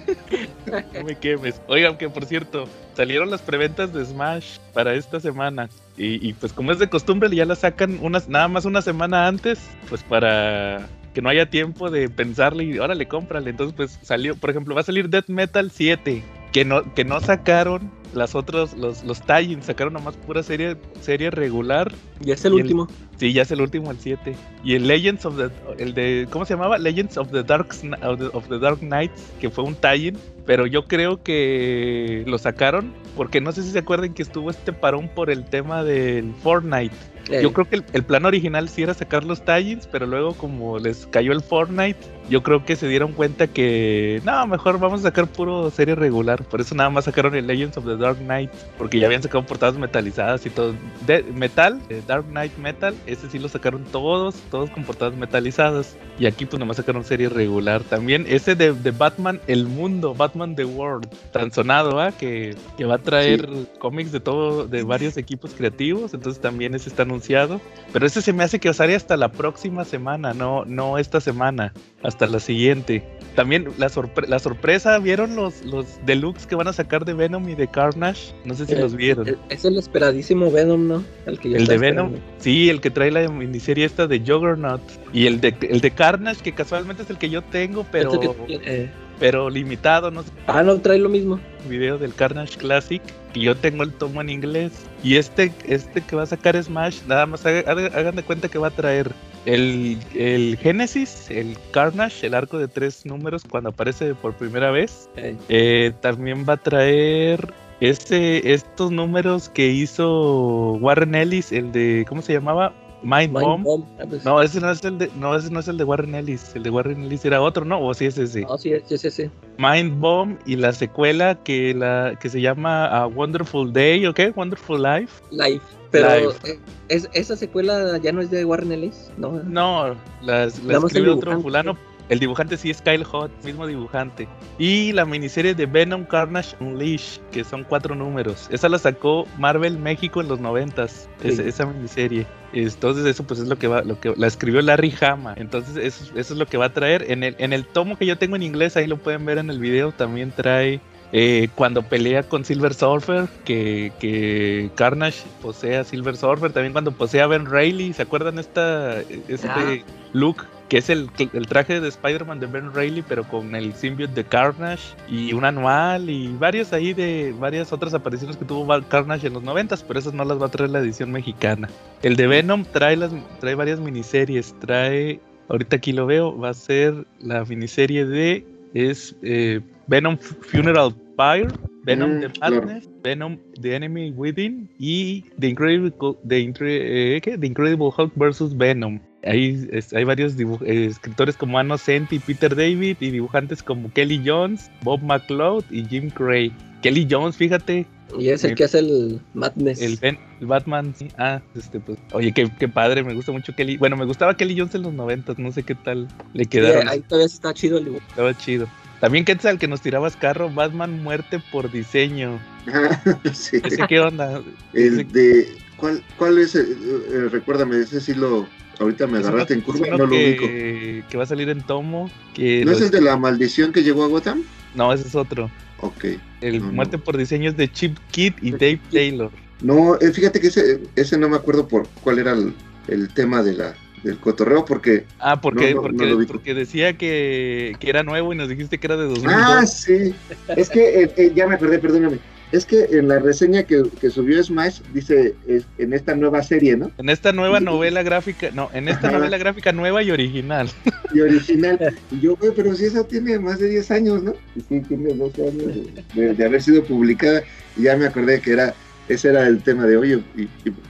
No 0.91 1.03
me 1.03 1.15
quemes. 1.15 1.61
Oigan, 1.67 1.99
que 1.99 2.09
por 2.09 2.25
cierto, 2.25 2.65
salieron 2.95 3.29
las 3.29 3.43
preventas 3.43 3.93
de 3.93 4.03
Smash 4.03 4.57
para 4.73 4.95
esta 4.95 5.19
semana. 5.19 5.69
Y, 5.97 6.27
y, 6.27 6.33
pues 6.33 6.51
como 6.51 6.71
es 6.71 6.79
de 6.79 6.89
costumbre, 6.89 7.29
ya 7.35 7.45
las 7.45 7.59
sacan 7.59 7.99
unas, 8.01 8.27
nada 8.27 8.47
más 8.47 8.65
una 8.65 8.81
semana 8.81 9.27
antes, 9.27 9.59
pues 9.87 10.01
para 10.01 10.87
que 11.13 11.21
no 11.21 11.29
haya 11.29 11.47
tiempo 11.47 11.91
de 11.91 12.09
pensarle 12.09 12.63
y 12.63 12.79
órale, 12.79 13.07
cómprale. 13.07 13.51
Entonces, 13.51 13.75
pues 13.77 13.99
salió, 14.01 14.35
por 14.35 14.49
ejemplo, 14.49 14.73
va 14.73 14.81
a 14.81 14.85
salir 14.85 15.09
Death 15.09 15.27
Metal 15.27 15.69
7, 15.69 16.23
que 16.51 16.65
no, 16.65 16.91
que 16.95 17.05
no 17.05 17.19
sacaron 17.19 17.91
las 18.13 18.35
otras, 18.35 18.75
los, 18.75 19.03
los 19.03 19.21
tie 19.21 19.61
sacaron 19.61 19.93
nomás 19.93 20.15
pura 20.17 20.43
serie, 20.43 20.77
serie 21.01 21.29
regular. 21.31 21.91
Y 22.23 22.31
es 22.31 22.43
el 22.45 22.53
último. 22.53 22.87
Sí, 23.17 23.33
ya 23.33 23.41
es 23.41 23.51
el 23.51 23.61
último, 23.61 23.91
el 23.91 23.99
7. 23.99 24.35
Y 24.63 24.75
el 24.75 24.87
Legends 24.87 25.25
of 25.25 25.37
the, 25.37 25.49
el 25.83 25.93
de, 25.93 26.27
¿cómo 26.29 26.45
se 26.45 26.53
llamaba? 26.53 26.77
Legends 26.77 27.17
of 27.17 27.31
the 27.31 27.43
Dark, 27.43 27.69
of 28.01 28.19
the, 28.19 28.25
of 28.33 28.47
the 28.47 28.59
Dark 28.59 28.79
Knights, 28.79 29.31
que 29.39 29.49
fue 29.49 29.63
un 29.63 29.75
tie 29.75 30.13
pero 30.49 30.65
yo 30.65 30.85
creo 30.85 31.21
que 31.21 32.23
lo 32.25 32.39
sacaron 32.39 32.91
porque 33.15 33.39
no 33.39 33.51
sé 33.51 33.61
si 33.61 33.69
se 33.69 33.77
acuerdan 33.77 34.15
que 34.15 34.23
estuvo 34.23 34.49
este 34.49 34.73
parón 34.73 35.07
por 35.07 35.29
el 35.29 35.45
tema 35.45 35.83
del 35.83 36.33
Fortnite. 36.41 36.95
Yo 37.43 37.53
creo 37.53 37.69
que 37.69 37.75
el, 37.75 37.85
el 37.93 38.03
plan 38.03 38.25
original 38.25 38.67
sí 38.67 38.81
era 38.81 38.95
sacar 38.95 39.23
los 39.23 39.45
tie 39.45 39.77
pero 39.91 40.07
luego 40.07 40.33
como 40.33 40.79
les 40.79 41.05
cayó 41.05 41.33
el 41.33 41.41
Fortnite, 41.41 41.99
yo 42.29 42.43
creo 42.43 42.63
que 42.63 42.75
se 42.75 42.87
dieron 42.87 43.13
cuenta 43.13 43.47
que 43.47 44.21
no, 44.23 44.45
mejor 44.47 44.79
vamos 44.79 45.01
a 45.01 45.03
sacar 45.03 45.27
puro 45.27 45.69
serie 45.71 45.95
regular. 45.95 46.43
Por 46.43 46.61
eso 46.61 46.75
nada 46.75 46.89
más 46.89 47.05
sacaron 47.05 47.35
el 47.35 47.47
Legends 47.47 47.77
of 47.77 47.85
the 47.85 47.97
Dark 47.97 48.17
Knight, 48.19 48.51
porque 48.77 48.99
ya 48.99 49.07
habían 49.07 49.23
sacado 49.23 49.45
portadas 49.45 49.77
metalizadas 49.77 50.45
y 50.45 50.49
todo. 50.49 50.73
De, 51.05 51.23
metal, 51.23 51.81
eh, 51.89 52.01
Dark 52.07 52.25
Knight 52.25 52.57
Metal, 52.57 52.93
ese 53.05 53.29
sí 53.29 53.39
lo 53.39 53.49
sacaron 53.49 53.83
todos, 53.85 54.35
todos 54.51 54.69
con 54.69 54.83
portadas 54.83 55.15
metalizadas. 55.15 55.97
Y 56.19 56.25
aquí 56.25 56.45
pues 56.45 56.59
nomás 56.59 56.77
sacaron 56.77 57.03
serie 57.03 57.29
regular. 57.29 57.83
También 57.83 58.25
ese 58.27 58.55
de, 58.55 58.73
de 58.73 58.91
Batman 58.91 59.39
El 59.47 59.67
Mundo, 59.67 60.13
Batman 60.13 60.55
The 60.55 60.65
World, 60.65 61.07
tan 61.31 61.51
sonado, 61.51 61.99
¿ah? 61.99 62.11
Que, 62.11 62.55
que 62.77 62.85
va 62.85 62.95
a 62.95 62.99
traer 62.99 63.47
cómics 63.79 64.11
de 64.11 64.19
todo, 64.19 64.67
de 64.67 64.83
varios 64.83 65.17
equipos 65.17 65.53
creativos. 65.53 66.13
Entonces 66.13 66.41
también 66.41 66.75
ese 66.75 66.89
está 66.89 67.03
anunciado. 67.03 67.61
Pero 67.91 68.05
ese 68.05 68.21
se 68.21 68.33
me 68.33 68.43
hace 68.43 68.59
que 68.59 68.73
sale 68.73 68.95
hasta 68.95 69.17
la 69.17 69.31
próxima 69.31 69.85
semana, 69.85 70.33
no, 70.33 70.65
no 70.65 70.97
esta 70.97 71.21
semana, 71.21 71.73
hasta 72.03 72.18
la 72.27 72.39
siguiente. 72.39 73.03
También 73.35 73.69
la, 73.77 73.87
sorpre- 73.89 74.27
la 74.27 74.39
sorpresa, 74.39 74.97
¿vieron 74.99 75.35
los, 75.35 75.63
los 75.63 75.85
deluxe 76.05 76.45
que 76.45 76.55
van 76.55 76.67
a 76.67 76.73
sacar 76.73 77.05
de 77.05 77.13
Venom 77.13 77.47
y 77.47 77.55
de 77.55 77.67
Carnage? 77.67 78.33
No 78.43 78.53
sé 78.53 78.65
si 78.65 78.73
Eh, 78.73 78.79
los 78.79 78.95
vieron. 78.95 79.27
el- 79.27 79.37
Es 79.49 79.63
el 79.63 79.77
esperadísimo 79.77 80.51
Venom, 80.51 80.87
¿no? 80.87 81.03
El, 81.25 81.39
que 81.39 81.51
yo 81.51 81.57
El 81.57 81.67
de 81.67 81.77
Venom, 81.77 82.13
sí, 82.39 82.69
el 82.69 82.81
que 82.81 82.89
trae 82.89 83.11
la 83.11 83.29
miniserie 83.29 83.85
esta 83.85 84.07
de 84.07 84.19
Juggernaut. 84.19 84.81
Y 85.13 85.27
el 85.27 85.39
de, 85.39 85.55
el 85.61 85.79
de 85.79 85.91
Carnage, 85.91 86.41
que 86.41 86.51
casualmente 86.53 87.03
es 87.03 87.09
el 87.09 87.17
que 87.17 87.29
yo 87.29 87.41
tengo, 87.43 87.85
pero, 87.91 88.13
Este 88.13 88.29
que- 88.47 88.59
eh, 88.65 88.89
pero 89.19 89.49
limitado, 89.49 90.11
no 90.11 90.23
sé. 90.23 90.29
ah, 90.47 90.63
no, 90.63 90.77
trae 90.81 90.97
lo 90.97 91.07
mismo. 91.09 91.39
video 91.69 91.97
del 91.97 92.13
Carnage 92.15 92.57
Classic 92.57 93.01
y 93.33 93.41
yo 93.41 93.55
tengo 93.55 93.83
el 93.83 93.91
tomo 93.93 94.21
en 94.21 94.29
inglés 94.29 94.71
y 95.03 95.17
este 95.17 95.51
este 95.67 95.99
que 96.01 96.15
va 96.15 96.23
a 96.23 96.25
sacar 96.25 96.61
Smash 96.61 97.01
nada 97.05 97.25
más 97.25 97.45
haga- 97.45 97.69
haga- 97.69 97.91
hagan 97.99 98.15
de 98.15 98.23
cuenta 98.23 98.47
que 98.47 98.57
va 98.57 98.67
a 98.67 98.71
traer 98.71 99.11
el, 99.53 99.97
el 100.13 100.57
Genesis, 100.57 101.29
el 101.29 101.57
Carnage, 101.71 102.27
el 102.27 102.35
arco 102.35 102.59
de 102.59 102.67
tres 102.67 103.05
números 103.05 103.43
cuando 103.49 103.69
aparece 103.69 104.13
por 104.13 104.35
primera 104.35 104.69
vez. 104.69 105.09
Eh, 105.15 105.91
también 106.01 106.45
va 106.47 106.53
a 106.53 106.57
traer 106.57 107.51
este, 107.79 108.53
estos 108.53 108.91
números 108.91 109.49
que 109.49 109.67
hizo 109.67 110.73
Warren 110.73 111.15
Ellis, 111.15 111.51
el 111.51 111.71
de, 111.71 112.05
¿cómo 112.07 112.21
se 112.21 112.33
llamaba? 112.33 112.73
Mind, 113.01 113.33
Mind 113.33 113.45
Bomb. 113.45 113.63
Bomb. 113.63 113.85
Ah, 113.99 114.05
pues, 114.07 114.25
No, 114.25 114.41
ese 114.41 114.59
no 114.59 114.71
es 114.71 114.83
el 114.83 114.97
de, 114.97 115.09
no, 115.15 115.35
ese 115.35 115.49
no 115.51 115.59
es 115.59 115.67
el 115.67 115.77
de 115.77 115.83
Warren 115.83 116.15
Ellis. 116.15 116.55
El 116.55 116.63
de 116.63 116.69
Warren 116.69 117.03
Ellis 117.03 117.25
era 117.25 117.41
otro, 117.41 117.65
¿no? 117.65 117.81
O 117.81 117.93
sí 117.93 118.05
es 118.05 118.17
ese. 118.17 118.41
no, 118.41 118.57
sí, 118.57 118.71
sí. 118.97 119.29
Mind 119.57 119.99
Bomb 119.99 120.37
y 120.45 120.55
la 120.55 120.73
secuela 120.73 121.35
que 121.43 121.73
la 121.73 122.17
que 122.19 122.29
se 122.29 122.41
llama 122.41 122.85
A 122.85 123.07
Wonderful 123.07 123.71
Day, 123.71 124.05
¿ok? 124.05 124.19
Wonderful 124.35 124.81
Life. 124.81 125.23
Live. 125.31 125.61
Pero 125.91 126.31
eh, 126.43 126.59
es, 126.87 127.09
esa 127.13 127.35
secuela 127.35 127.97
ya 127.97 128.11
no 128.11 128.21
es 128.21 128.29
de 128.29 128.45
Warren 128.45 128.71
Ellis, 128.71 129.11
¿no? 129.17 129.41
No, 129.43 129.95
la 130.21 130.43
el 130.43 130.49
escribe 130.49 131.09
otro 131.09 131.41
fulano. 131.41 131.77
El 132.09 132.19
dibujante 132.19 132.57
sí 132.57 132.69
es 132.71 132.81
Kyle 132.81 133.03
Hot, 133.03 133.31
mismo 133.43 133.67
dibujante. 133.67 134.27
Y 134.57 134.91
la 134.93 135.05
miniserie 135.05 135.53
de 135.53 135.65
Venom 135.67 136.05
Carnage 136.05 136.55
Unleashed, 136.59 137.21
que 137.31 137.43
son 137.43 137.63
cuatro 137.63 137.93
números. 137.95 138.47
Esa 138.51 138.67
la 138.67 138.79
sacó 138.79 139.25
Marvel 139.37 139.77
México 139.77 140.19
en 140.19 140.27
los 140.27 140.39
noventas, 140.39 141.07
Sí. 141.21 141.29
esa, 141.29 141.43
esa 141.43 141.65
miniserie. 141.67 142.25
Entonces 142.51 143.05
eso 143.05 143.23
pues 143.25 143.39
es 143.39 143.47
lo 143.47 143.57
que 143.59 143.67
va, 143.67 143.83
lo 143.83 143.99
que 143.99 144.13
la 144.17 144.25
escribió 144.25 144.59
Larry 144.61 144.93
Hama. 145.01 145.35
Entonces 145.37 145.77
eso, 145.77 146.05
eso 146.15 146.33
es 146.33 146.39
lo 146.39 146.47
que 146.47 146.57
va 146.57 146.65
a 146.65 146.73
traer. 146.73 147.05
En 147.11 147.23
el, 147.23 147.35
en 147.37 147.53
el 147.53 147.63
tomo 147.65 147.95
que 147.97 148.07
yo 148.07 148.17
tengo 148.17 148.35
en 148.35 148.41
inglés, 148.43 148.75
ahí 148.75 148.87
lo 148.87 148.97
pueden 148.97 149.23
ver 149.25 149.37
en 149.37 149.51
el 149.51 149.59
video, 149.59 149.91
también 149.91 150.31
trae 150.35 150.81
eh, 151.11 151.49
cuando 151.55 151.83
pelea 151.83 152.23
con 152.23 152.43
Silver 152.43 152.73
Surfer, 152.73 153.27
que, 153.45 153.91
que 153.99 154.69
Carnage 154.75 155.23
posee 155.41 155.77
a 155.77 155.83
Silver 155.83 156.15
Surfer, 156.17 156.51
también 156.51 156.71
cuando 156.73 156.91
posee 156.91 157.21
a 157.21 157.27
Ben 157.27 157.45
Reilly, 157.45 157.93
¿se 157.93 158.01
acuerdan 158.01 158.39
esta, 158.39 158.99
este 159.27 159.47
Ah. 159.47 159.77
look? 160.13 160.45
Que 160.69 160.77
es 160.77 160.89
el, 160.91 161.09
el 161.33 161.47
traje 161.47 161.81
de 161.81 161.87
Spider-Man 161.89 162.39
de 162.39 162.45
Ben 162.45 162.71
Reilly, 162.73 163.01
pero 163.01 163.23
con 163.23 163.55
el 163.55 163.73
symbiote 163.73 164.13
de 164.13 164.23
Carnage 164.23 164.83
y 165.09 165.33
un 165.33 165.43
anual 165.43 166.09
y 166.09 166.27
varios 166.37 166.71
ahí 166.73 166.93
de 166.93 167.33
varias 167.39 167.73
otras 167.73 167.93
apariciones 167.95 168.37
que 168.37 168.45
tuvo 168.45 168.67
Carnage 168.87 169.27
en 169.27 169.33
los 169.33 169.41
noventas, 169.43 169.81
pero 169.83 169.99
esas 169.99 170.13
no 170.13 170.23
las 170.23 170.39
va 170.39 170.45
a 170.45 170.49
traer 170.51 170.69
la 170.69 170.79
edición 170.79 171.11
mexicana. 171.11 171.67
El 172.03 172.15
de 172.15 172.27
Venom 172.27 172.65
trae, 172.71 172.95
las, 172.95 173.11
trae 173.39 173.55
varias 173.55 173.79
miniseries, 173.79 174.53
trae, 174.59 175.19
ahorita 175.49 175.77
aquí 175.77 175.91
lo 175.91 176.05
veo, 176.05 176.37
va 176.37 176.49
a 176.49 176.53
ser 176.53 177.05
la 177.19 177.43
miniserie 177.45 178.05
de, 178.05 178.45
es 178.75 179.15
eh, 179.23 179.61
Venom 179.87 180.17
Funeral 180.19 180.93
Pyre, 181.17 181.47
Venom 181.83 182.17
Mm, 182.17 182.19
The 182.21 182.29
claro. 182.29 182.55
Madness, 182.61 182.89
Venom 183.03 183.37
The 183.59 183.75
Enemy 183.75 184.11
Within 184.11 184.69
y 184.77 185.23
The 185.39 185.47
Incredible, 185.49 185.91
The, 186.27 186.39
Incre- 186.39 187.17
eh. 187.17 187.37
The 187.39 187.47
Incredible 187.47 187.89
Hulk 187.97 188.13
vs. 188.15 188.55
Venom. 188.55 188.99
Es- 189.21 189.93
hay 189.93 190.03
varios 190.05 190.33
eh, 190.39 190.85
escritores 190.85 191.35
como 191.35 191.59
Anno 191.59 191.77
Senti 191.77 192.17
y 192.17 192.19
Peter 192.19 192.55
David 192.55 192.97
y 192.99 193.11
dibujantes 193.11 193.61
como 193.63 193.91
Kelly 193.91 194.21
Jones, 194.25 194.71
Bob 194.81 195.01
McLeod 195.03 195.63
y 195.69 195.83
Jim 195.85 196.09
Cray. 196.09 196.53
Kelly 196.81 197.05
Jones, 197.09 197.35
fíjate, 197.35 197.85
Y 198.17 198.29
es 198.29 198.43
el 198.43 198.51
El- 198.51 198.55
que 198.57 198.63
hace 198.63 198.79
el 198.79 199.21
Madness. 199.33 199.81
el, 199.81 199.97
Ben- 199.97 200.17
el 200.39 200.47
Batman. 200.47 200.95
sí. 200.97 201.09
Ah, 201.17 201.41
este, 201.55 201.79
pues. 201.79 201.99
Oye, 202.13 202.31
qué, 202.31 202.49
qué 202.57 202.67
padre, 202.67 203.03
me 203.03 203.13
gusta 203.13 203.31
mucho 203.31 203.53
Kelly. 203.53 203.77
Bueno, 203.77 203.97
me 203.97 204.05
gustaba 204.05 204.35
Kelly 204.35 204.57
Jones 204.57 204.73
en 204.75 204.81
los 204.83 204.93
noventas, 204.93 205.37
no 205.37 205.51
sé 205.51 205.61
qué 205.63 205.75
tal 205.75 206.07
le 206.33 206.45
Sí, 206.45 206.49
quedaron. 206.49 206.87
ahí 206.87 207.01
todavía 207.01 207.27
está 207.27 207.53
chido 207.53 207.77
el 207.77 207.85
dibujo. 207.85 208.03
Estaba 208.09 208.35
chido. 208.35 208.67
También 209.01 209.25
Quetzal, 209.25 209.59
que 209.59 209.67
nos 209.67 209.81
tirabas 209.81 210.15
carro, 210.15 210.49
Batman 210.49 211.03
muerte 211.03 211.39
por 211.51 211.71
diseño. 211.71 212.39
sí. 213.33 213.57
¿Ese 213.63 213.85
qué 213.87 213.99
onda? 213.99 214.41
El 214.73 215.07
de. 215.11 215.47
¿Cuál, 215.77 216.03
cuál 216.17 216.37
es? 216.39 216.55
el- 216.55 216.71
eh, 217.11 217.29
recuérdame, 217.29 217.77
ese 217.79 218.01
sí 218.01 218.13
lo. 218.13 218.47
Ahorita 218.79 219.07
me 219.07 219.19
Es 219.19 219.25
agarraste 219.25 219.53
en 219.53 219.61
curva, 219.61 219.87
uno 219.87 219.97
no 219.97 220.05
lo 220.07 220.15
ubico. 220.15 220.45
que, 220.45 221.03
que 221.09 221.17
va 221.17 221.23
a 221.23 221.27
salir 221.27 221.49
en 221.49 221.61
tomo. 221.61 222.09
Que 222.33 222.63
¿No 222.65 222.71
es 222.71 222.81
el 222.81 222.91
de 222.91 223.01
la 223.01 223.17
maldición 223.17 223.71
que 223.73 223.83
llegó 223.83 224.03
a 224.03 224.07
Gotham? 224.07 224.43
no, 224.75 224.93
ese 224.93 225.07
es 225.07 225.15
otro. 225.15 225.49
Ok. 225.81 226.05
El 226.41 226.59
No, 226.59 226.67
no. 226.67 226.73
muerte 226.73 226.97
por 226.97 227.17
diseño 227.17 227.49
es 227.49 227.57
de 227.57 227.71
Chip 227.71 227.97
Kid 228.11 228.33
y 228.41 228.51
Dave 228.51 228.79
Taylor. 228.91 229.31
No, 229.61 229.95
eh, 229.99 230.11
fíjate 230.13 230.39
que 230.39 230.47
ese, 230.47 230.81
ese 230.95 231.17
no 231.17 231.27
me 231.29 231.35
acuerdo 231.35 231.67
por 231.67 231.87
cuál 232.01 232.19
era 232.19 232.31
el, 232.33 232.53
el 232.87 233.13
tema 233.13 233.43
de 233.43 233.53
la, 233.53 233.75
del 234.03 234.17
cotorreo, 234.17 234.63
porque. 234.63 235.05
Ah, 235.19 235.41
porque, 235.41 235.73
No, 235.73 235.81
porque, 235.81 236.25
porque 236.27 236.53
decía 236.53 236.97
que, 236.97 237.75
que 237.79 237.89
era 237.89 238.03
nuevo 238.03 238.31
y 238.31 238.37
nos 238.37 238.47
dijiste 238.47 238.77
que 238.77 238.87
era 238.87 238.95
de 238.97 239.05
2002. 239.05 239.33
Ah, 239.37 239.65
sí. 239.65 240.13
Es 240.55 240.69
que 240.69 241.03
eh, 241.03 241.11
eh, 241.17 241.31
ya 241.35 241.47
me 241.47 241.55
acordé, 241.55 241.79
perdóname. 241.79 242.19
Es 242.51 242.65
que 242.65 242.85
en 242.97 243.07
la 243.07 243.19
reseña 243.19 243.63
que, 243.63 243.83
que 244.01 244.09
subió 244.09 244.43
Smash 244.43 244.79
dice 244.93 245.35
es- 245.47 245.65
en 245.77 245.93
esta 245.93 246.15
nueva 246.15 246.41
serie, 246.41 246.75
¿no? 246.75 246.89
En 246.97 247.09
esta 247.09 247.31
nueva 247.31 247.59
novela 247.59 248.01
gráfica, 248.01 248.49
no, 248.51 248.69
en 248.73 248.87
esta 248.87 249.09
Ajá. 249.09 249.17
novela 249.19 249.37
gráfica 249.37 249.71
nueva 249.71 250.01
y 250.01 250.09
original. 250.11 250.67
Y 251.13 251.19
original. 251.21 251.77
Y 252.11 252.19
yo, 252.21 252.35
güey, 252.35 252.51
pero 252.55 252.73
si 252.73 252.85
esa 252.85 253.03
tiene 253.03 253.37
más 253.37 253.59
de 253.59 253.69
10 253.69 253.91
años, 253.91 254.23
¿no? 254.23 254.33
Y 254.55 254.61
sí, 254.61 254.81
tiene 254.87 255.13
12 255.13 255.41
años 255.47 255.65
de, 255.65 256.03
de- 256.21 256.33
de 256.33 256.45
haber 256.45 256.61
sido 256.63 256.83
publicada. 256.83 257.43
Y 257.77 257.83
ya 257.83 257.95
me 257.97 258.07
acordé 258.07 258.41
que 258.41 258.53
era 258.53 258.73
ese 259.07 259.29
era 259.29 259.45
el 259.47 259.61
tema 259.61 259.85
de 259.85 259.97
hoy. 259.97 260.23
Y, 260.35 260.41
y- 260.41 260.49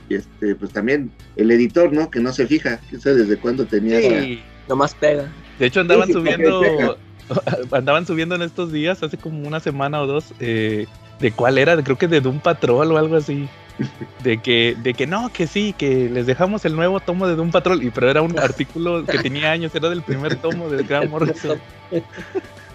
y, 0.09 0.15
este, 0.15 0.55
pues 0.55 0.71
también 0.71 1.11
el 1.35 1.51
editor, 1.51 1.91
¿no? 1.91 2.09
Que 2.09 2.19
no 2.21 2.31
se 2.31 2.47
fija. 2.47 2.79
Quién 2.89 3.01
sabe 3.01 3.17
desde 3.17 3.35
cuándo 3.37 3.65
tenía 3.65 3.99
esa- 3.99 4.21
Sí. 4.23 4.41
Nomás 4.69 4.95
pega. 4.95 5.29
De 5.57 5.65
hecho 5.65 5.81
andaban 5.81 6.07
Sí, 6.07 6.13
sí, 6.13 6.19
subiendo, 6.19 6.97
andaban 7.71 8.05
subiendo 8.07 8.35
en 8.35 8.43
estos 8.43 8.71
días, 8.71 9.03
hace 9.03 9.17
como 9.17 9.45
una 9.47 9.59
semana 9.59 10.01
o 10.01 10.07
dos, 10.07 10.33
eh, 10.39 10.85
de 11.19 11.31
cuál 11.31 11.57
era, 11.57 11.81
creo 11.83 11.97
que 11.97 12.07
de 12.07 12.21
Doom 12.21 12.39
Patrol 12.39 12.91
o 12.91 12.97
algo 12.97 13.15
así. 13.15 13.47
De 14.23 14.39
que, 14.39 14.75
de 14.77 14.93
que 14.93 15.07
no, 15.07 15.31
que 15.31 15.47
sí, 15.47 15.71
que 15.71 16.09
les 16.09 16.25
dejamos 16.25 16.65
el 16.65 16.75
nuevo 16.75 16.99
tomo 16.99 17.29
de 17.29 17.37
Doom 17.37 17.49
Patrol, 17.49 17.81
y 17.81 17.91
pero 17.91 18.09
era 18.09 18.21
un 18.21 18.37
artículo 18.37 19.05
que 19.05 19.19
tenía 19.19 19.51
años, 19.53 19.73
era 19.73 19.89
del 19.89 20.01
primer 20.01 20.35
tomo 20.35 20.69
del 20.69 20.85
Grant 20.85 21.09
Morrison. 21.09 21.57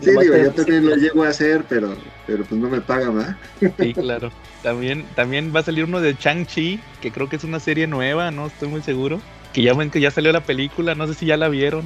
Sí, 0.01 0.11
digo, 0.11 0.23
yo 0.23 0.53
también 0.53 0.87
lo 0.87 0.97
llego 0.97 1.23
a 1.23 1.29
hacer, 1.29 1.65
pero, 1.69 1.95
pero 2.27 2.45
pues 2.45 2.59
no 2.59 2.71
me 2.71 2.81
pagan, 2.81 3.19
¿verdad? 3.19 3.37
Sí, 3.79 3.93
claro. 3.93 4.33
También, 4.63 5.05
también 5.15 5.53
va 5.55 5.61
a 5.61 5.63
salir 5.63 5.85
uno 5.85 6.01
de 6.01 6.17
Chang-Chi, 6.17 6.81
que 7.03 7.13
creo 7.13 7.29
que 7.29 7.37
es 7.37 7.45
una 7.45 7.61
serie 7.61 7.87
nueva, 7.87 8.31
no 8.31 8.47
estoy 8.47 8.69
muy 8.69 8.81
seguro. 8.81 9.21
Que 9.53 9.61
ya 9.61 9.75
ven 9.75 9.91
que 9.91 10.01
ya 10.01 10.11
salió 10.11 10.33
la 10.33 10.41
película, 10.41 10.95
no 10.95 11.07
sé 11.07 11.13
si 11.13 11.27
ya 11.27 11.37
la 11.37 11.49
vieron. 11.49 11.85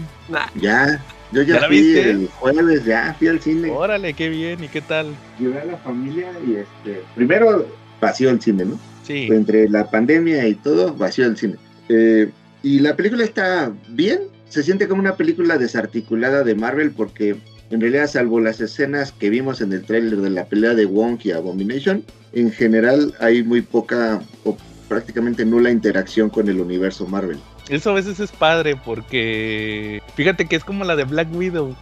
Ya, 0.55 1.05
yo 1.33 1.43
ya, 1.43 1.61
¿Ya 1.61 1.67
fui 1.67 1.81
viste? 1.81 2.11
el 2.11 2.29
jueves, 2.29 2.85
ya 2.85 3.15
fui 3.19 3.29
al 3.29 3.41
cine. 3.41 3.71
Órale, 3.71 4.15
qué 4.15 4.29
bien, 4.29 4.63
¿y 4.65 4.69
qué 4.69 4.81
tal? 4.81 5.15
Llevé 5.39 5.61
a 5.61 5.65
la 5.65 5.77
familia 5.79 6.31
y 6.47 6.57
este, 6.57 7.03
primero 7.15 7.67
vacío 8.01 8.31
el 8.31 8.41
cine, 8.41 8.65
¿no? 8.65 8.79
Sí, 9.05 9.29
Entre 9.31 9.69
la 9.69 9.91
pandemia 9.91 10.47
y 10.47 10.55
todo, 10.55 10.95
vacío 10.95 11.27
el 11.27 11.37
cine. 11.37 11.57
Eh, 11.89 12.31
y 12.63 12.81
la 12.81 12.97
película 12.97 13.25
está 13.25 13.73
bien, 13.89 14.21
se 14.49 14.63
siente 14.63 14.89
como 14.89 15.01
una 15.01 15.17
película 15.17 15.57
desarticulada 15.57 16.45
de 16.45 16.55
Marvel 16.55 16.91
porque 16.91 17.37
en 17.71 17.81
realidad, 17.81 18.07
salvo 18.07 18.41
las 18.41 18.61
escenas 18.61 19.13
que 19.13 19.29
vimos 19.29 19.61
en 19.61 19.73
el 19.73 19.83
tráiler 19.83 20.17
de 20.17 20.31
la 20.31 20.47
pelea 20.47 20.75
de 20.75 20.87
Wong 20.87 21.19
y 21.23 21.33
Abomination, 21.33 22.03
en 22.33 22.51
general 22.51 23.15
hay 23.21 23.43
muy 23.43 23.61
poca 23.61 24.23
o 24.45 24.57
prácticamente 24.89 25.45
nula 25.45 25.71
interacción 25.71 26.31
con 26.31 26.49
el 26.49 26.61
universo 26.61 27.07
Marvel. 27.07 27.39
Eso 27.69 27.91
a 27.91 27.95
veces 27.95 28.19
es 28.21 28.33
padre 28.33 28.77
porque 28.77 30.03
fíjate 30.15 30.47
que 30.47 30.57
es 30.57 30.65
como 30.65 30.85
la 30.85 30.97
de 30.97 31.05
Black 31.05 31.29
Widow. 31.35 31.77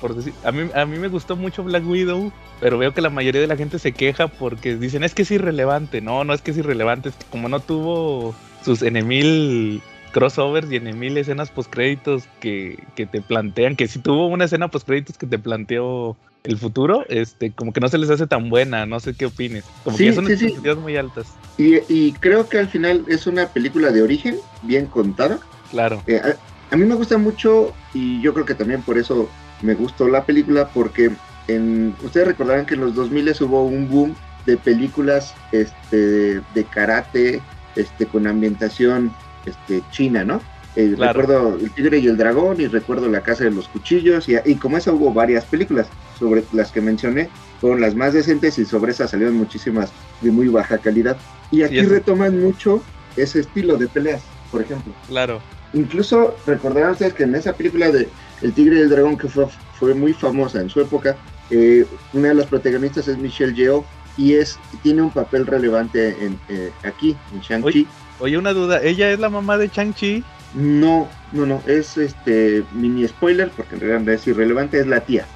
Por 0.00 0.14
decir, 0.14 0.32
a 0.44 0.50
mí, 0.50 0.68
a 0.74 0.84
mí 0.86 0.98
me 0.98 1.08
gustó 1.08 1.36
mucho 1.36 1.62
Black 1.62 1.86
Widow, 1.86 2.32
pero 2.60 2.78
veo 2.78 2.92
que 2.92 3.00
la 3.00 3.10
mayoría 3.10 3.40
de 3.40 3.46
la 3.46 3.56
gente 3.56 3.78
se 3.78 3.92
queja 3.92 4.28
porque 4.28 4.76
dicen 4.76 5.04
es 5.04 5.14
que 5.14 5.22
es 5.22 5.30
irrelevante. 5.30 6.00
No, 6.00 6.24
no 6.24 6.34
es 6.34 6.42
que 6.42 6.50
es 6.50 6.58
irrelevante, 6.58 7.10
es 7.10 7.16
que 7.16 7.26
como 7.30 7.48
no 7.48 7.60
tuvo 7.60 8.34
sus 8.64 8.82
enemil 8.82 9.82
crossovers 10.10 10.70
y 10.70 10.76
en 10.76 10.98
mil 10.98 11.16
escenas 11.16 11.50
post 11.50 11.70
créditos 11.70 12.24
que, 12.40 12.82
que, 12.94 13.06
te 13.06 13.20
plantean, 13.20 13.76
que 13.76 13.88
si 13.88 13.98
tuvo 13.98 14.26
una 14.26 14.44
escena 14.44 14.68
post 14.68 14.86
créditos 14.86 15.18
que 15.18 15.26
te 15.26 15.38
planteó 15.38 16.16
el 16.44 16.58
futuro, 16.58 17.04
este, 17.08 17.52
como 17.52 17.72
que 17.72 17.80
no 17.80 17.88
se 17.88 17.98
les 17.98 18.10
hace 18.10 18.26
tan 18.26 18.48
buena, 18.48 18.86
no 18.86 19.00
sé 19.00 19.14
qué 19.14 19.26
opines. 19.26 19.64
Como 19.84 19.96
que 19.96 20.12
son 20.12 20.30
expectativas 20.30 20.78
muy 20.78 20.96
altas. 20.96 21.34
Y, 21.58 21.76
y, 21.88 22.12
creo 22.12 22.48
que 22.48 22.58
al 22.58 22.68
final 22.68 23.04
es 23.08 23.26
una 23.26 23.48
película 23.48 23.90
de 23.90 24.02
origen, 24.02 24.38
bien 24.62 24.86
contada. 24.86 25.38
Claro. 25.70 26.02
Eh, 26.06 26.20
a, 26.22 26.74
a, 26.74 26.76
mí 26.76 26.84
me 26.86 26.94
gusta 26.94 27.18
mucho, 27.18 27.74
y 27.92 28.22
yo 28.22 28.32
creo 28.32 28.46
que 28.46 28.54
también 28.54 28.82
por 28.82 28.96
eso 28.96 29.28
me 29.60 29.74
gustó 29.74 30.08
la 30.08 30.24
película, 30.24 30.68
porque 30.68 31.10
en, 31.48 31.94
ustedes 32.02 32.28
recordarán 32.28 32.64
que 32.64 32.74
en 32.74 32.80
los 32.80 32.94
2000 32.94 33.34
hubo 33.42 33.64
un 33.64 33.88
boom 33.88 34.14
de 34.46 34.56
películas 34.56 35.34
este, 35.52 35.96
de, 35.96 36.42
de 36.54 36.64
karate, 36.64 37.42
este, 37.76 38.06
con 38.06 38.26
ambientación 38.26 39.12
este, 39.50 39.82
china, 39.90 40.24
¿no? 40.24 40.40
Eh, 40.76 40.92
claro. 40.96 41.20
Recuerdo 41.20 41.58
El 41.60 41.70
Tigre 41.72 41.98
y 41.98 42.06
el 42.06 42.16
Dragón 42.16 42.60
y 42.60 42.66
recuerdo 42.68 43.08
La 43.08 43.22
Casa 43.22 43.44
de 43.44 43.50
los 43.50 43.68
Cuchillos 43.68 44.28
y, 44.28 44.36
y, 44.44 44.54
como 44.54 44.76
esa 44.76 44.92
hubo 44.92 45.12
varias 45.12 45.44
películas 45.44 45.88
sobre 46.18 46.44
las 46.52 46.70
que 46.70 46.80
mencioné, 46.80 47.28
fueron 47.60 47.80
las 47.80 47.94
más 47.94 48.14
decentes 48.14 48.58
y 48.58 48.64
sobre 48.64 48.92
esas 48.92 49.10
salieron 49.10 49.34
muchísimas 49.34 49.90
de 50.20 50.30
muy 50.30 50.48
baja 50.48 50.78
calidad. 50.78 51.16
Y 51.50 51.62
aquí 51.62 51.80
retoman 51.82 52.40
mucho 52.40 52.82
ese 53.16 53.40
estilo 53.40 53.76
de 53.76 53.88
peleas, 53.88 54.22
por 54.52 54.62
ejemplo. 54.62 54.92
Claro. 55.08 55.40
Incluso 55.72 56.36
recordarán 56.46 56.92
ustedes 56.92 57.14
que 57.14 57.24
en 57.24 57.34
esa 57.34 57.52
película 57.52 57.90
de 57.90 58.08
El 58.42 58.52
Tigre 58.52 58.76
y 58.76 58.80
el 58.80 58.90
Dragón 58.90 59.16
que 59.16 59.28
fue, 59.28 59.46
fue 59.78 59.94
muy 59.94 60.12
famosa 60.12 60.60
en 60.60 60.68
su 60.68 60.80
época, 60.80 61.16
eh, 61.50 61.84
una 62.12 62.28
de 62.28 62.34
las 62.34 62.46
protagonistas 62.46 63.08
es 63.08 63.18
Michelle 63.18 63.54
Yeoh 63.54 63.84
y 64.16 64.34
es 64.34 64.58
tiene 64.82 65.02
un 65.02 65.10
papel 65.10 65.46
relevante 65.46 66.16
en, 66.24 66.38
eh, 66.48 66.70
aquí, 66.84 67.16
en 67.34 67.40
Shang-Chi. 67.40 67.86
Oye, 68.20 68.36
una 68.36 68.52
duda, 68.52 68.82
¿ella 68.82 69.10
es 69.10 69.18
la 69.18 69.30
mamá 69.30 69.56
de 69.56 69.68
Shang-Chi? 69.68 70.22
No, 70.54 71.08
no, 71.32 71.46
no, 71.46 71.62
es 71.66 71.96
este 71.96 72.64
mini 72.72 73.08
spoiler 73.08 73.50
porque 73.50 73.76
en 73.76 73.80
realidad 73.80 74.14
es 74.14 74.26
irrelevante, 74.26 74.78
es 74.78 74.86
la 74.86 75.00
tía. 75.00 75.26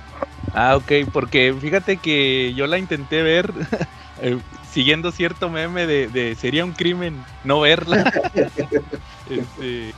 Ah, 0.52 0.76
ok, 0.76 1.08
porque 1.12 1.54
fíjate 1.58 1.96
que 1.96 2.52
yo 2.54 2.66
la 2.66 2.78
intenté 2.78 3.22
ver 3.22 3.52
eh, 4.20 4.38
siguiendo 4.70 5.12
cierto 5.12 5.48
meme 5.48 5.86
de, 5.86 6.08
de, 6.08 6.34
sería 6.34 6.64
un 6.64 6.72
crimen 6.72 7.24
no 7.42 7.60
verla. 7.60 8.04
este, 9.30 9.94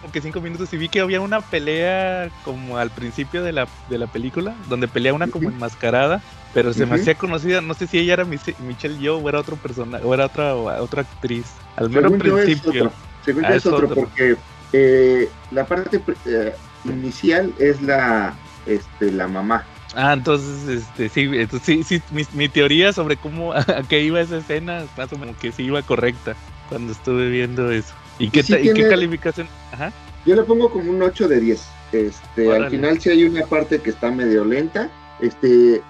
como 0.00 0.12
que 0.12 0.20
cinco 0.20 0.40
minutos 0.40 0.72
y 0.72 0.76
vi 0.76 0.88
que 0.88 1.00
había 1.00 1.20
una 1.20 1.40
pelea 1.40 2.30
como 2.44 2.78
al 2.78 2.90
principio 2.90 3.42
de 3.42 3.52
la, 3.52 3.66
de 3.88 3.98
la 3.98 4.06
película, 4.06 4.54
donde 4.68 4.86
pelea 4.86 5.14
una 5.14 5.28
como 5.28 5.48
enmascarada, 5.48 6.22
pero 6.54 6.72
se 6.72 6.82
uh 6.82 6.86
-huh. 6.86 6.90
me 6.90 6.96
hacía 6.96 7.14
conocida, 7.14 7.60
no 7.60 7.74
sé 7.74 7.86
si 7.86 7.98
ella 7.98 8.14
era 8.14 8.24
Michelle 8.24 8.98
Yeoh 8.98 9.18
o 9.18 9.28
era 9.28 9.40
otro 9.40 9.56
personaje, 9.56 10.04
o 10.04 10.14
era 10.14 10.26
otra, 10.26 10.54
otra 10.54 11.02
actriz. 11.02 11.46
Al 11.76 11.90
menos 11.90 12.12
principio. 12.12 12.90
Según 13.24 13.44
ah, 13.44 13.54
es 13.54 13.66
otro, 13.66 13.86
otro, 13.86 13.94
porque 13.94 14.36
eh, 14.72 15.28
la 15.50 15.66
parte 15.66 16.00
eh, 16.26 16.54
inicial 16.84 17.52
es 17.58 17.80
la, 17.82 18.34
este, 18.66 19.12
la 19.12 19.28
mamá. 19.28 19.64
Ah, 19.94 20.12
entonces, 20.12 20.82
este, 20.82 21.08
sí, 21.08 21.28
entonces, 21.32 21.62
sí, 21.62 21.82
sí 21.84 22.02
mi, 22.10 22.22
mi, 22.34 22.48
teoría 22.48 22.92
sobre 22.92 23.16
cómo 23.16 23.52
a, 23.54 23.64
qué 23.88 24.00
iba 24.00 24.20
esa 24.20 24.38
escena, 24.38 24.84
más 24.96 25.12
o 25.12 25.18
menos 25.18 25.36
que 25.36 25.52
sí 25.52 25.64
iba 25.64 25.82
correcta 25.82 26.36
cuando 26.68 26.92
estuve 26.92 27.28
viendo 27.30 27.70
eso. 27.70 27.94
¿Y 28.18 28.30
qué, 28.30 28.42
sí 28.42 28.54
¿y 28.54 28.72
qué 28.72 28.88
calificación? 28.88 29.48
Ajá. 29.72 29.92
Yo 30.26 30.34
le 30.34 30.42
pongo 30.42 30.70
como 30.70 30.90
un 30.90 31.02
8 31.02 31.28
de 31.28 31.40
10. 31.40 31.68
Este, 31.92 32.54
al 32.54 32.70
final 32.70 33.00
sí 33.00 33.08
hay 33.08 33.24
una 33.24 33.46
parte 33.46 33.80
que 33.80 33.90
está 33.90 34.10
medio 34.10 34.44
lenta. 34.44 34.90
Este, 35.20 35.80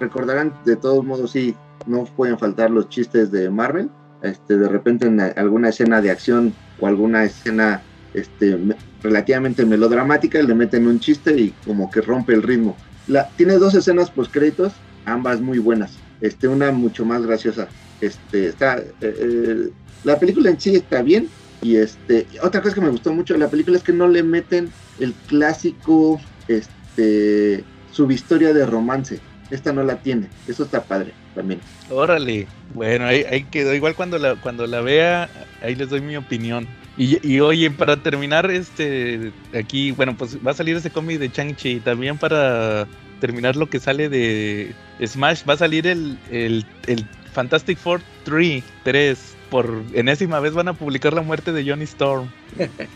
recordarán, 0.00 0.52
de 0.64 0.76
todos 0.76 1.04
modos, 1.04 1.32
sí, 1.32 1.54
no 1.86 2.04
pueden 2.04 2.38
faltar 2.38 2.70
los 2.70 2.88
chistes 2.88 3.30
de 3.30 3.50
Marvel 3.50 3.90
este, 4.22 4.56
de 4.56 4.68
repente 4.68 5.06
en 5.06 5.20
alguna 5.20 5.68
escena 5.68 6.00
de 6.00 6.10
acción 6.10 6.54
o 6.80 6.86
alguna 6.86 7.24
escena 7.24 7.82
este, 8.14 8.58
relativamente 9.02 9.64
melodramática 9.64 10.42
le 10.42 10.54
meten 10.54 10.86
un 10.86 11.00
chiste 11.00 11.38
y 11.38 11.50
como 11.64 11.90
que 11.90 12.00
rompe 12.00 12.32
el 12.32 12.42
ritmo. 12.42 12.76
La, 13.06 13.28
tiene 13.36 13.54
dos 13.54 13.74
escenas 13.74 14.10
post 14.10 14.32
créditos, 14.32 14.72
ambas 15.04 15.40
muy 15.40 15.58
buenas. 15.58 15.92
Este, 16.20 16.48
una 16.48 16.72
mucho 16.72 17.04
más 17.04 17.24
graciosa. 17.24 17.68
Este, 18.00 18.48
está, 18.48 18.78
eh, 18.78 18.84
eh, 19.00 19.70
la 20.04 20.18
película 20.18 20.50
en 20.50 20.60
sí 20.60 20.74
está 20.74 21.02
bien. 21.02 21.28
Y 21.62 21.76
este, 21.76 22.26
otra 22.42 22.62
cosa 22.62 22.74
que 22.74 22.80
me 22.80 22.90
gustó 22.90 23.12
mucho 23.12 23.34
de 23.34 23.40
la 23.40 23.48
película 23.48 23.76
es 23.76 23.82
que 23.82 23.92
no 23.92 24.08
le 24.08 24.22
meten 24.22 24.70
el 24.98 25.12
clásico 25.28 26.20
este, 26.48 27.64
subhistoria 27.92 28.52
de 28.52 28.66
romance. 28.66 29.20
Esta 29.50 29.72
no 29.72 29.82
la 29.82 29.96
tiene. 29.96 30.28
Eso 30.46 30.64
está 30.64 30.82
padre 30.82 31.12
también. 31.34 31.60
Órale. 31.90 32.46
Bueno, 32.74 33.06
ahí, 33.06 33.24
ahí, 33.30 33.44
quedó. 33.44 33.74
Igual 33.74 33.94
cuando 33.94 34.18
la, 34.18 34.36
cuando 34.36 34.66
la 34.66 34.80
vea, 34.80 35.28
ahí 35.62 35.74
les 35.74 35.88
doy 35.88 36.00
mi 36.00 36.16
opinión. 36.16 36.66
Y, 36.98 37.40
oye, 37.40 37.70
para 37.70 37.98
terminar, 37.98 38.50
este 38.50 39.30
aquí, 39.54 39.90
bueno, 39.90 40.16
pues 40.16 40.38
va 40.44 40.52
a 40.52 40.54
salir 40.54 40.76
ese 40.76 40.90
cómic 40.90 41.18
de 41.18 41.30
Chang-Chi. 41.30 41.80
También 41.80 42.16
para 42.16 42.86
terminar 43.20 43.54
lo 43.54 43.68
que 43.68 43.78
sale 43.78 44.08
de 44.08 44.74
Smash, 45.04 45.42
va 45.48 45.54
a 45.54 45.58
salir 45.58 45.86
el, 45.86 46.18
el, 46.30 46.64
el 46.86 47.06
Fantastic 47.32 47.76
Four 47.76 48.00
3, 48.24 48.64
3. 48.82 49.35
Por 49.50 49.82
enésima 49.94 50.40
vez 50.40 50.54
van 50.54 50.68
a 50.68 50.74
publicar 50.74 51.12
la 51.12 51.22
muerte 51.22 51.52
de 51.52 51.68
Johnny 51.68 51.84
Storm. 51.84 52.28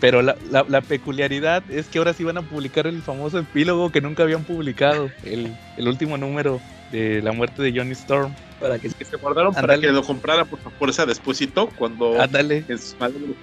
Pero 0.00 0.23
la, 0.23 0.37
la, 0.50 0.80
peculiaridad 0.80 1.62
es 1.71 1.87
que 1.87 1.99
ahora 1.99 2.12
sí 2.12 2.25
van 2.25 2.38
a 2.38 2.42
publicar 2.42 2.87
el 2.87 3.02
famoso 3.02 3.38
epílogo 3.38 3.90
que 3.90 4.00
nunca 4.00 4.25
habían 4.25 4.45
publicado. 4.45 5.11
El, 5.25 5.54
el 5.76 5.88
último 5.88 6.19
número 6.19 6.61
de 6.90 7.23
la 7.23 7.33
muerte 7.33 7.62
de 7.62 7.73
Johnny 7.76 7.92
Storm. 7.92 8.35
Para 8.61 8.79
que, 8.79 8.90
que 8.90 9.05
se 9.05 9.17
guardaron 9.17 9.49
Andale. 9.57 9.67
para 9.67 9.81
que 9.81 9.93
lo 9.93 10.02
comprara 10.02 10.45
por, 10.45 10.90
esa 10.90 11.07
despuésito, 11.07 11.69
cuando 11.76 12.21
Andale. 12.21 12.64
en 12.69 12.79
sus 12.79 12.95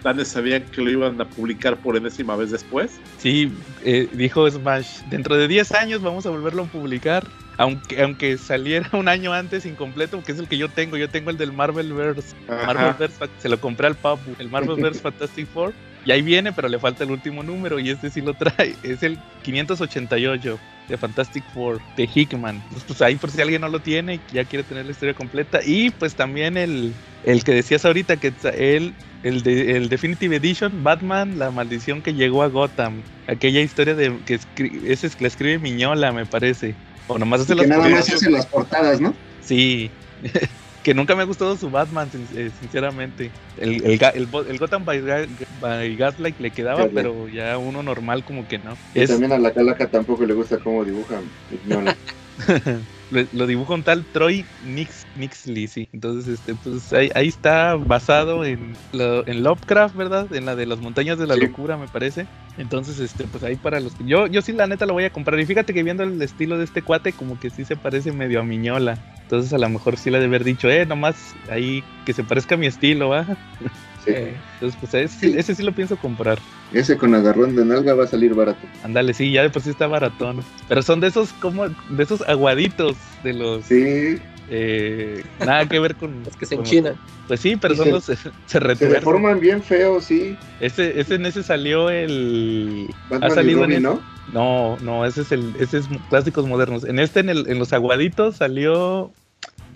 planes 0.02 0.28
sabían 0.28 0.64
que 0.66 0.82
lo 0.82 0.92
iban 0.92 1.20
a 1.20 1.26
publicar 1.26 1.78
por 1.78 1.98
enésima 1.98 2.36
vez 2.36 2.52
después. 2.52 3.00
Sí, 3.18 3.52
eh, 3.84 4.08
dijo 4.14 4.50
Smash, 4.50 5.02
dentro 5.10 5.36
de 5.36 5.48
10 5.48 5.72
años 5.74 6.02
vamos 6.02 6.26
a 6.26 6.30
volverlo 6.30 6.64
a 6.64 6.66
publicar. 6.68 7.28
Aunque, 7.60 8.04
aunque 8.04 8.38
saliera 8.38 8.88
un 8.94 9.08
año 9.08 9.34
antes 9.34 9.66
incompleto, 9.66 10.24
que 10.24 10.32
es 10.32 10.40
el 10.40 10.48
que 10.48 10.60
yo 10.60 10.70
tengo, 10.70 10.96
yo 10.96 11.10
tengo 11.10 11.32
el 11.32 11.38
del 11.38 11.52
Marvelverse. 11.52 12.36
Marvelverse 12.48 13.18
se 13.40 13.50
lo 13.50 13.60
compré 13.60 13.88
al 13.88 13.96
Papu, 13.96 14.36
el 14.38 14.50
Marvelverse 14.50 15.00
Fantastic 15.02 15.48
Four. 15.48 15.74
Y 16.08 16.12
ahí 16.14 16.22
viene, 16.22 16.54
pero 16.54 16.70
le 16.70 16.80
falta 16.80 17.04
el 17.04 17.12
último 17.12 17.44
número 17.44 17.80
y 17.80 17.90
este 17.90 18.10
sí 18.10 18.22
lo 18.22 18.34
trae. 18.34 18.76
Es 18.82 19.04
el 19.04 19.20
588 19.44 20.58
de 20.88 20.98
Fantastic 20.98 21.44
Four 21.54 21.82
de 21.98 22.08
Hickman. 22.16 22.56
Entonces, 22.56 22.84
pues 22.88 23.02
ahí 23.02 23.18
por 23.18 23.30
si 23.30 23.42
alguien 23.42 23.60
no 23.60 23.68
lo 23.68 23.82
tiene 23.82 24.16
y 24.16 24.22
ya 24.32 24.46
quiere 24.46 24.64
tener 24.64 24.86
la 24.86 24.94
historia 24.94 25.14
completa. 25.14 25.60
Y 25.66 25.90
pues 25.90 26.16
también 26.16 26.56
el, 26.56 26.94
el 27.26 27.44
que 27.44 27.52
decías 27.52 27.84
ahorita, 27.84 28.16
que 28.16 28.32
él, 28.58 28.94
el, 29.24 29.44
de, 29.44 29.76
el 29.76 29.90
Definitive 29.90 30.38
Edition, 30.38 30.82
Batman, 30.82 31.40
la 31.40 31.52
maldición 31.52 32.02
que 32.02 32.14
llegó 32.14 32.42
a 32.42 32.48
Gotham. 32.48 33.02
Aquella 33.28 33.60
historia 33.60 33.94
de 33.94 34.18
que 34.26 34.36
escri 34.36 34.84
ese 34.86 35.08
es, 35.08 35.20
la 35.20 35.28
escribe 35.28 35.60
Miñola, 35.60 36.14
me 36.14 36.26
parece. 36.26 36.74
O 37.10 37.20
nomás 37.20 37.42
hace 37.42 37.54
que 37.54 37.60
las 37.60 37.68
nada 37.68 37.90
más 37.90 38.14
hace 38.14 38.32
las 38.32 38.46
portadas, 38.46 39.02
¿no? 39.02 39.14
Sí. 39.42 39.92
que 40.88 40.94
nunca 40.94 41.18
me 41.18 41.24
ha 41.24 41.26
gustado 41.26 41.58
su 41.58 41.70
Batman, 41.70 42.10
sinceramente. 42.62 43.30
El, 43.58 43.84
el, 43.84 44.00
el, 44.02 44.30
el 44.48 44.58
Gotham 44.58 44.86
by, 44.86 45.28
by, 45.60 45.98
Gaslight 45.98 46.40
le 46.40 46.50
quedaba, 46.52 46.86
Gaslight. 46.86 46.96
pero 46.96 47.28
ya 47.28 47.58
uno 47.58 47.84
normal 47.84 48.24
como 48.24 48.48
que 48.48 48.58
no. 48.58 48.78
Y 48.96 49.02
es... 49.02 49.10
también 49.10 49.34
a 49.34 49.38
la 49.38 49.52
Calaca 49.52 49.90
tampoco 49.90 50.26
le 50.26 50.34
gusta 50.34 50.60
cómo 50.60 50.86
dibujan. 50.86 51.24
lo, 53.12 53.28
lo 53.34 53.48
dibuja 53.48 53.74
un 53.74 53.84
tal 53.84 54.06
Troy 54.14 54.46
Nix, 54.66 55.06
Nixley, 55.18 55.68
sí. 55.68 55.90
Entonces, 55.92 56.36
este, 56.40 56.56
pues 56.56 56.94
ahí, 56.94 57.12
ahí 57.16 57.28
está 57.28 57.76
basado 57.76 58.46
en, 58.46 58.74
lo, 58.94 59.28
en 59.28 59.44
Lovecraft, 59.44 59.94
¿verdad? 59.94 60.34
En 60.34 60.46
la 60.46 60.56
de 60.56 60.68
las 60.68 60.80
montañas 60.80 61.20
de 61.20 61.28
la 61.28 61.34
sí. 61.34 61.42
locura, 61.42 61.76
me 61.76 61.90
parece. 61.90 62.28
Entonces, 62.58 62.98
este, 63.02 63.26
pues 63.26 63.44
ahí 63.44 63.58
para 63.58 63.82
los 63.82 63.94
que. 63.94 64.06
Yo, 64.06 64.28
yo 64.28 64.42
sí, 64.42 64.54
la 64.54 64.68
neta, 64.68 64.86
lo 64.86 64.94
voy 64.94 65.04
a 65.04 65.10
comprar. 65.10 65.38
Y 65.38 65.46
fíjate 65.46 65.74
que 65.74 65.84
viendo 65.84 66.04
el 66.04 66.22
estilo 66.22 66.58
de 66.58 66.64
este 66.64 66.82
cuate, 66.82 67.12
como 67.12 67.38
que 67.38 67.50
sí 67.50 67.66
se 67.66 67.76
parece 67.76 68.14
medio 68.14 68.40
a 68.40 68.44
Miñola. 68.44 68.98
Entonces, 69.28 69.52
a 69.52 69.58
lo 69.58 69.68
mejor 69.68 69.98
sí 69.98 70.10
le 70.10 70.18
ha 70.18 70.20
de 70.22 70.28
haber 70.28 70.46
dicho, 70.46 70.70
eh, 70.70 70.86
nomás 70.86 71.36
ahí 71.52 71.84
que 72.06 72.14
se 72.14 72.24
parezca 72.24 72.56
a 72.56 72.58
mi 72.58 72.66
estilo, 72.66 73.10
¿va? 73.10 73.26
Sí. 74.06 74.14
Entonces, 74.54 74.80
pues 74.80 74.94
ese 74.94 75.20
sí. 75.20 75.34
ese 75.38 75.54
sí 75.54 75.64
lo 75.64 75.74
pienso 75.74 75.98
comprar. 75.98 76.40
Ese 76.72 76.96
con 76.98 77.14
agarrón 77.14 77.58
de 77.58 77.66
nalga 77.66 77.94
va 77.94 78.06
a 78.06 78.08
salir 78.08 78.34
barato. 78.34 78.66
Ándale, 78.86 79.14
sí, 79.14 79.30
ya 79.34 79.42
de 79.42 79.50
por 79.50 79.62
sí 79.62 79.70
está 79.72 79.86
baratón. 79.88 80.40
Pero 80.70 80.82
son 80.82 81.02
de 81.02 81.08
esos 81.08 81.34
como 81.34 81.68
de 81.68 82.04
esos 82.04 82.22
aguaditos 82.22 82.96
de 83.24 83.34
los 83.34 83.66
Sí. 83.66 84.18
Eh, 84.50 85.24
nada 85.40 85.68
que 85.68 85.80
ver 85.80 85.96
con 85.96 86.24
los 86.24 86.36
que 86.36 86.46
se 86.46 86.56
enchinan. 86.56 86.96
Pues 87.28 87.42
sí, 87.42 87.58
pero 87.58 87.76
son 87.76 87.86
se, 87.86 87.92
los 87.92 88.04
se, 88.06 88.16
se 88.16 88.76
Se 88.76 88.88
deforman 88.88 89.40
bien 89.40 89.62
feo, 89.62 90.00
sí. 90.00 90.38
Ese, 90.62 91.00
ese 91.00 91.16
en 91.16 91.26
ese 91.26 91.44
salió 91.44 91.90
el 91.90 92.88
Batman 93.10 93.32
ha 93.32 93.36
salido 93.36 93.64
en 93.66 93.84
¿no? 93.84 94.02
No, 94.34 94.78
no, 94.82 95.06
ese 95.06 95.22
es 95.22 95.32
el, 95.32 95.54
ese 95.60 95.80
es 95.80 95.88
clásicos 96.10 96.48
modernos. 96.48 96.86
En 96.86 97.00
este, 97.00 97.20
en, 97.20 97.30
el, 97.30 97.50
en 97.50 97.60
los 97.60 97.74
aguaditos 97.74 98.38
salió, 98.38 99.12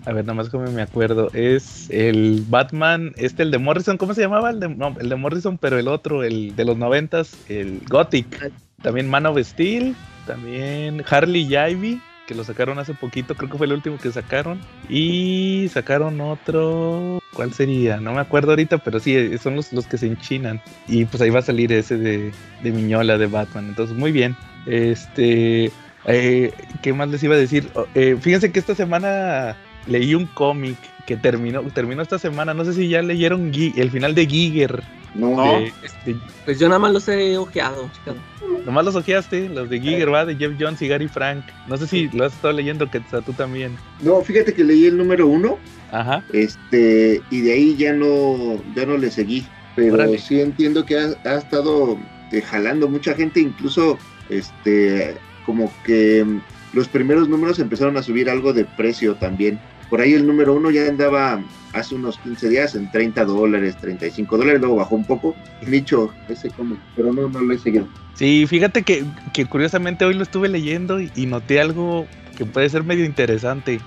a 0.06 0.12
ver, 0.12 0.24
nada 0.24 0.34
más 0.34 0.48
como 0.48 0.70
me 0.70 0.82
acuerdo, 0.82 1.30
es 1.34 1.88
el 1.90 2.44
Batman, 2.48 3.12
este, 3.16 3.42
el 3.42 3.50
de 3.50 3.58
Morrison, 3.58 3.98
¿cómo 3.98 4.14
se 4.14 4.22
llamaba? 4.22 4.50
El 4.50 4.60
de, 4.60 4.68
no, 4.68 4.94
el 4.98 5.08
de 5.08 5.16
Morrison, 5.16 5.58
pero 5.58 5.78
el 5.78 5.88
otro, 5.88 6.22
el 6.22 6.56
de 6.56 6.64
los 6.64 6.76
noventas, 6.76 7.36
el 7.48 7.80
Gothic. 7.88 8.52
También 8.82 9.08
Man 9.08 9.26
of 9.26 9.38
Steel, 9.38 9.94
también 10.26 11.04
Harley 11.08 11.46
Ivy, 11.54 12.00
que 12.32 12.38
lo 12.38 12.44
sacaron 12.44 12.78
hace 12.78 12.94
poquito, 12.94 13.34
creo 13.34 13.50
que 13.50 13.58
fue 13.58 13.66
el 13.66 13.74
último 13.74 13.98
que 13.98 14.10
sacaron. 14.10 14.58
Y 14.88 15.68
sacaron 15.72 16.20
otro, 16.20 17.20
¿cuál 17.34 17.52
sería? 17.52 17.98
No 17.98 18.14
me 18.14 18.20
acuerdo 18.20 18.50
ahorita, 18.50 18.78
pero 18.78 18.98
sí, 18.98 19.36
son 19.38 19.56
los, 19.56 19.72
los 19.72 19.86
que 19.86 19.98
se 19.98 20.06
enchinan. 20.06 20.60
Y 20.88 21.04
pues 21.04 21.20
ahí 21.20 21.30
va 21.30 21.40
a 21.40 21.42
salir 21.42 21.72
ese 21.72 21.96
de, 21.96 22.32
de 22.62 22.72
Miñola, 22.72 23.18
de 23.18 23.26
Batman. 23.26 23.66
Entonces, 23.68 23.96
muy 23.96 24.12
bien. 24.12 24.36
Este, 24.66 25.70
eh, 26.06 26.52
¿qué 26.82 26.92
más 26.92 27.08
les 27.08 27.22
iba 27.22 27.34
a 27.34 27.38
decir? 27.38 27.68
Oh, 27.74 27.86
eh, 27.94 28.16
fíjense 28.18 28.50
que 28.50 28.58
esta 28.58 28.74
semana 28.74 29.56
leí 29.86 30.14
un 30.14 30.26
cómic 30.26 30.76
que 31.06 31.16
terminó, 31.16 31.62
terminó 31.62 32.02
esta 32.02 32.18
semana. 32.18 32.54
No 32.54 32.64
sé 32.64 32.72
si 32.72 32.88
ya 32.88 33.02
leyeron 33.02 33.52
el 33.54 33.90
final 33.90 34.14
de 34.14 34.26
Giger. 34.26 34.82
No, 35.14 35.36
de- 35.60 35.72
de- 36.06 36.16
Pues 36.44 36.58
yo 36.58 36.68
nada 36.68 36.78
más 36.78 36.92
los 36.92 37.06
he 37.08 37.36
ojeado, 37.36 37.90
chicos. 37.92 38.16
nomás 38.64 38.84
los 38.84 38.94
ojeaste, 38.96 39.48
los 39.48 39.68
de 39.68 39.80
Giger, 39.80 40.12
va, 40.12 40.24
de 40.24 40.36
Jeff 40.36 40.52
Jones 40.58 40.80
y 40.82 40.88
Gary 40.88 41.08
Frank. 41.08 41.44
No 41.68 41.76
sé 41.76 41.86
si 41.86 42.08
lo 42.08 42.24
has 42.24 42.32
estado 42.32 42.54
leyendo, 42.54 42.90
que 42.90 43.00
tú 43.00 43.32
también. 43.32 43.76
no, 44.00 44.20
fíjate 44.22 44.54
que 44.54 44.64
leí 44.64 44.86
el 44.86 44.96
número 44.96 45.26
uno, 45.26 45.58
Ajá. 45.90 46.24
este, 46.32 47.20
y 47.30 47.40
de 47.42 47.52
ahí 47.52 47.76
ya 47.76 47.92
no, 47.92 48.62
ya 48.74 48.86
no 48.86 48.96
le 48.96 49.10
seguí. 49.10 49.46
Pero 49.76 49.94
Órale. 49.94 50.18
sí 50.18 50.40
entiendo 50.40 50.84
que 50.86 50.98
ha, 50.98 51.08
ha 51.24 51.34
estado 51.36 51.98
eh, 52.30 52.40
jalando 52.42 52.88
mucha 52.88 53.14
gente, 53.14 53.40
incluso 53.40 53.98
este, 54.28 55.16
como 55.44 55.72
que 55.84 56.24
mm, 56.24 56.40
los 56.74 56.88
primeros 56.88 57.28
números 57.28 57.58
empezaron 57.58 57.96
a 57.96 58.02
subir 58.02 58.30
algo 58.30 58.52
de 58.52 58.64
precio 58.64 59.14
también. 59.16 59.58
Por 59.90 60.00
ahí 60.00 60.14
el 60.14 60.26
número 60.26 60.54
uno 60.54 60.70
ya 60.70 60.86
andaba 60.86 61.42
hace 61.72 61.94
unos 61.94 62.18
15 62.18 62.48
días 62.48 62.74
en 62.74 62.90
30 62.90 63.24
dólares, 63.24 63.76
35 63.76 64.36
dólares, 64.36 64.60
luego 64.60 64.76
bajó 64.76 64.94
un 64.94 65.04
poco. 65.04 65.34
Nicho, 65.66 66.12
ese 66.28 66.50
cómic, 66.50 66.78
pero 66.94 67.12
no, 67.12 67.28
no 67.28 67.40
lo 67.40 67.54
he 67.54 67.58
seguido. 67.58 67.88
Sí, 68.14 68.46
fíjate 68.46 68.82
que, 68.82 69.04
que 69.32 69.46
curiosamente 69.46 70.04
hoy 70.04 70.14
lo 70.14 70.22
estuve 70.22 70.48
leyendo 70.48 71.00
y, 71.00 71.26
noté 71.26 71.60
algo 71.60 72.06
que 72.36 72.44
puede 72.44 72.68
ser 72.68 72.84
medio 72.84 73.04
interesante. 73.04 73.80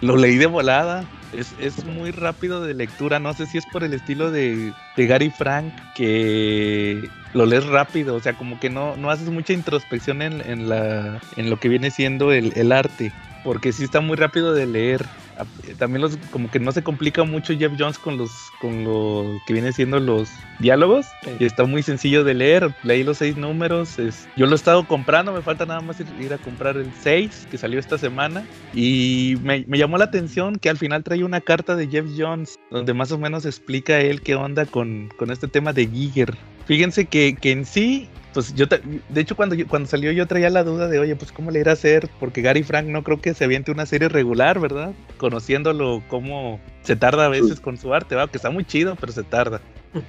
Lo 0.00 0.16
leí 0.16 0.36
de 0.36 0.46
volada. 0.46 1.04
Es, 1.32 1.54
es 1.60 1.84
muy 1.84 2.10
rápido 2.10 2.62
de 2.64 2.72
lectura. 2.72 3.18
No 3.18 3.34
sé 3.34 3.44
si 3.46 3.58
es 3.58 3.66
por 3.66 3.84
el 3.84 3.92
estilo 3.92 4.30
de, 4.30 4.72
de 4.96 5.06
Gary 5.06 5.30
Frank 5.30 5.74
que 5.94 7.08
lo 7.34 7.44
lees 7.44 7.66
rápido. 7.66 8.14
O 8.14 8.20
sea, 8.20 8.32
como 8.32 8.58
que 8.58 8.70
no, 8.70 8.96
no 8.96 9.10
haces 9.10 9.28
mucha 9.28 9.52
introspección 9.52 10.22
en, 10.22 10.40
en, 10.40 10.68
la, 10.68 11.20
en 11.36 11.50
lo 11.50 11.60
que 11.60 11.68
viene 11.68 11.90
siendo 11.90 12.32
el, 12.32 12.52
el 12.56 12.72
arte. 12.72 13.12
Porque 13.44 13.72
sí 13.72 13.84
está 13.84 14.00
muy 14.00 14.16
rápido 14.16 14.54
de 14.54 14.66
leer. 14.66 15.04
También 15.78 16.02
los, 16.02 16.16
como 16.30 16.50
que 16.50 16.58
no 16.60 16.72
se 16.72 16.82
complica 16.82 17.24
mucho 17.24 17.56
Jeff 17.56 17.72
Jones 17.78 17.98
con 17.98 18.16
los 18.16 18.30
con 18.60 18.84
lo 18.84 19.40
que 19.46 19.52
viene 19.52 19.72
siendo 19.72 20.00
los 20.00 20.30
diálogos. 20.58 21.06
Y 21.38 21.44
está 21.44 21.64
muy 21.64 21.82
sencillo 21.82 22.24
de 22.24 22.34
leer. 22.34 22.74
Leí 22.82 23.04
los 23.04 23.18
seis 23.18 23.36
números. 23.36 23.98
es- 23.98 24.28
yo 24.36 24.46
lo 24.46 24.52
he 24.52 24.56
estado 24.56 24.86
comprando. 24.86 25.32
Me 25.32 25.42
falta 25.42 25.66
nada 25.66 25.80
más 25.80 26.00
ir, 26.00 26.06
ir 26.20 26.32
a 26.32 26.38
comprar 26.38 26.76
el 26.76 26.92
6 27.00 27.46
que 27.50 27.58
salió 27.58 27.78
esta 27.78 27.98
semana. 27.98 28.46
Y 28.72 29.36
me, 29.42 29.64
me 29.68 29.78
llamó 29.78 29.98
la 29.98 30.04
atención 30.04 30.56
que 30.56 30.70
al 30.70 30.76
final 30.78 31.04
trae 31.04 31.24
una 31.24 31.40
carta 31.40 31.76
de 31.76 31.86
Jeff 31.88 32.06
Jones. 32.16 32.58
Donde 32.70 32.94
más 32.94 33.12
o 33.12 33.18
menos 33.18 33.46
explica 33.46 34.00
él 34.00 34.22
qué 34.22 34.34
onda 34.34 34.66
con, 34.66 35.08
con 35.18 35.30
este 35.30 35.48
tema 35.48 35.72
de 35.72 35.86
Giger. 35.86 36.36
Fíjense 36.66 37.06
que, 37.06 37.34
que 37.40 37.50
en 37.52 37.64
sí 37.64 38.08
pues 38.34 38.54
yo, 38.54 38.66
de 38.66 39.20
hecho, 39.20 39.34
cuando, 39.36 39.54
yo- 39.54 39.66
cuando 39.66 39.88
salió 39.88 40.12
yo 40.12 40.26
traía 40.26 40.50
la 40.50 40.64
duda 40.64 40.88
de, 40.88 40.98
oye, 40.98 41.16
pues 41.16 41.32
cómo 41.32 41.50
le 41.50 41.60
irá 41.60 41.72
a 41.72 41.74
hacer, 41.74 42.08
porque 42.20 42.42
Gary 42.42 42.62
Frank 42.62 42.86
no 42.86 43.02
creo 43.02 43.20
que 43.20 43.34
se 43.34 43.44
aviente 43.44 43.70
una 43.70 43.86
serie 43.86 44.08
regular, 44.08 44.60
¿verdad? 44.60 44.92
Conociéndolo 45.16 46.02
cómo 46.08 46.58
se 46.82 46.96
tarda 46.96 47.26
a 47.26 47.28
veces 47.28 47.60
con 47.60 47.76
su 47.76 47.92
arte, 47.94 48.14
¿va? 48.14 48.28
Que 48.28 48.38
está 48.38 48.50
muy 48.50 48.64
chido, 48.64 48.96
pero 48.98 49.12
se 49.12 49.22
tarda. 49.24 49.60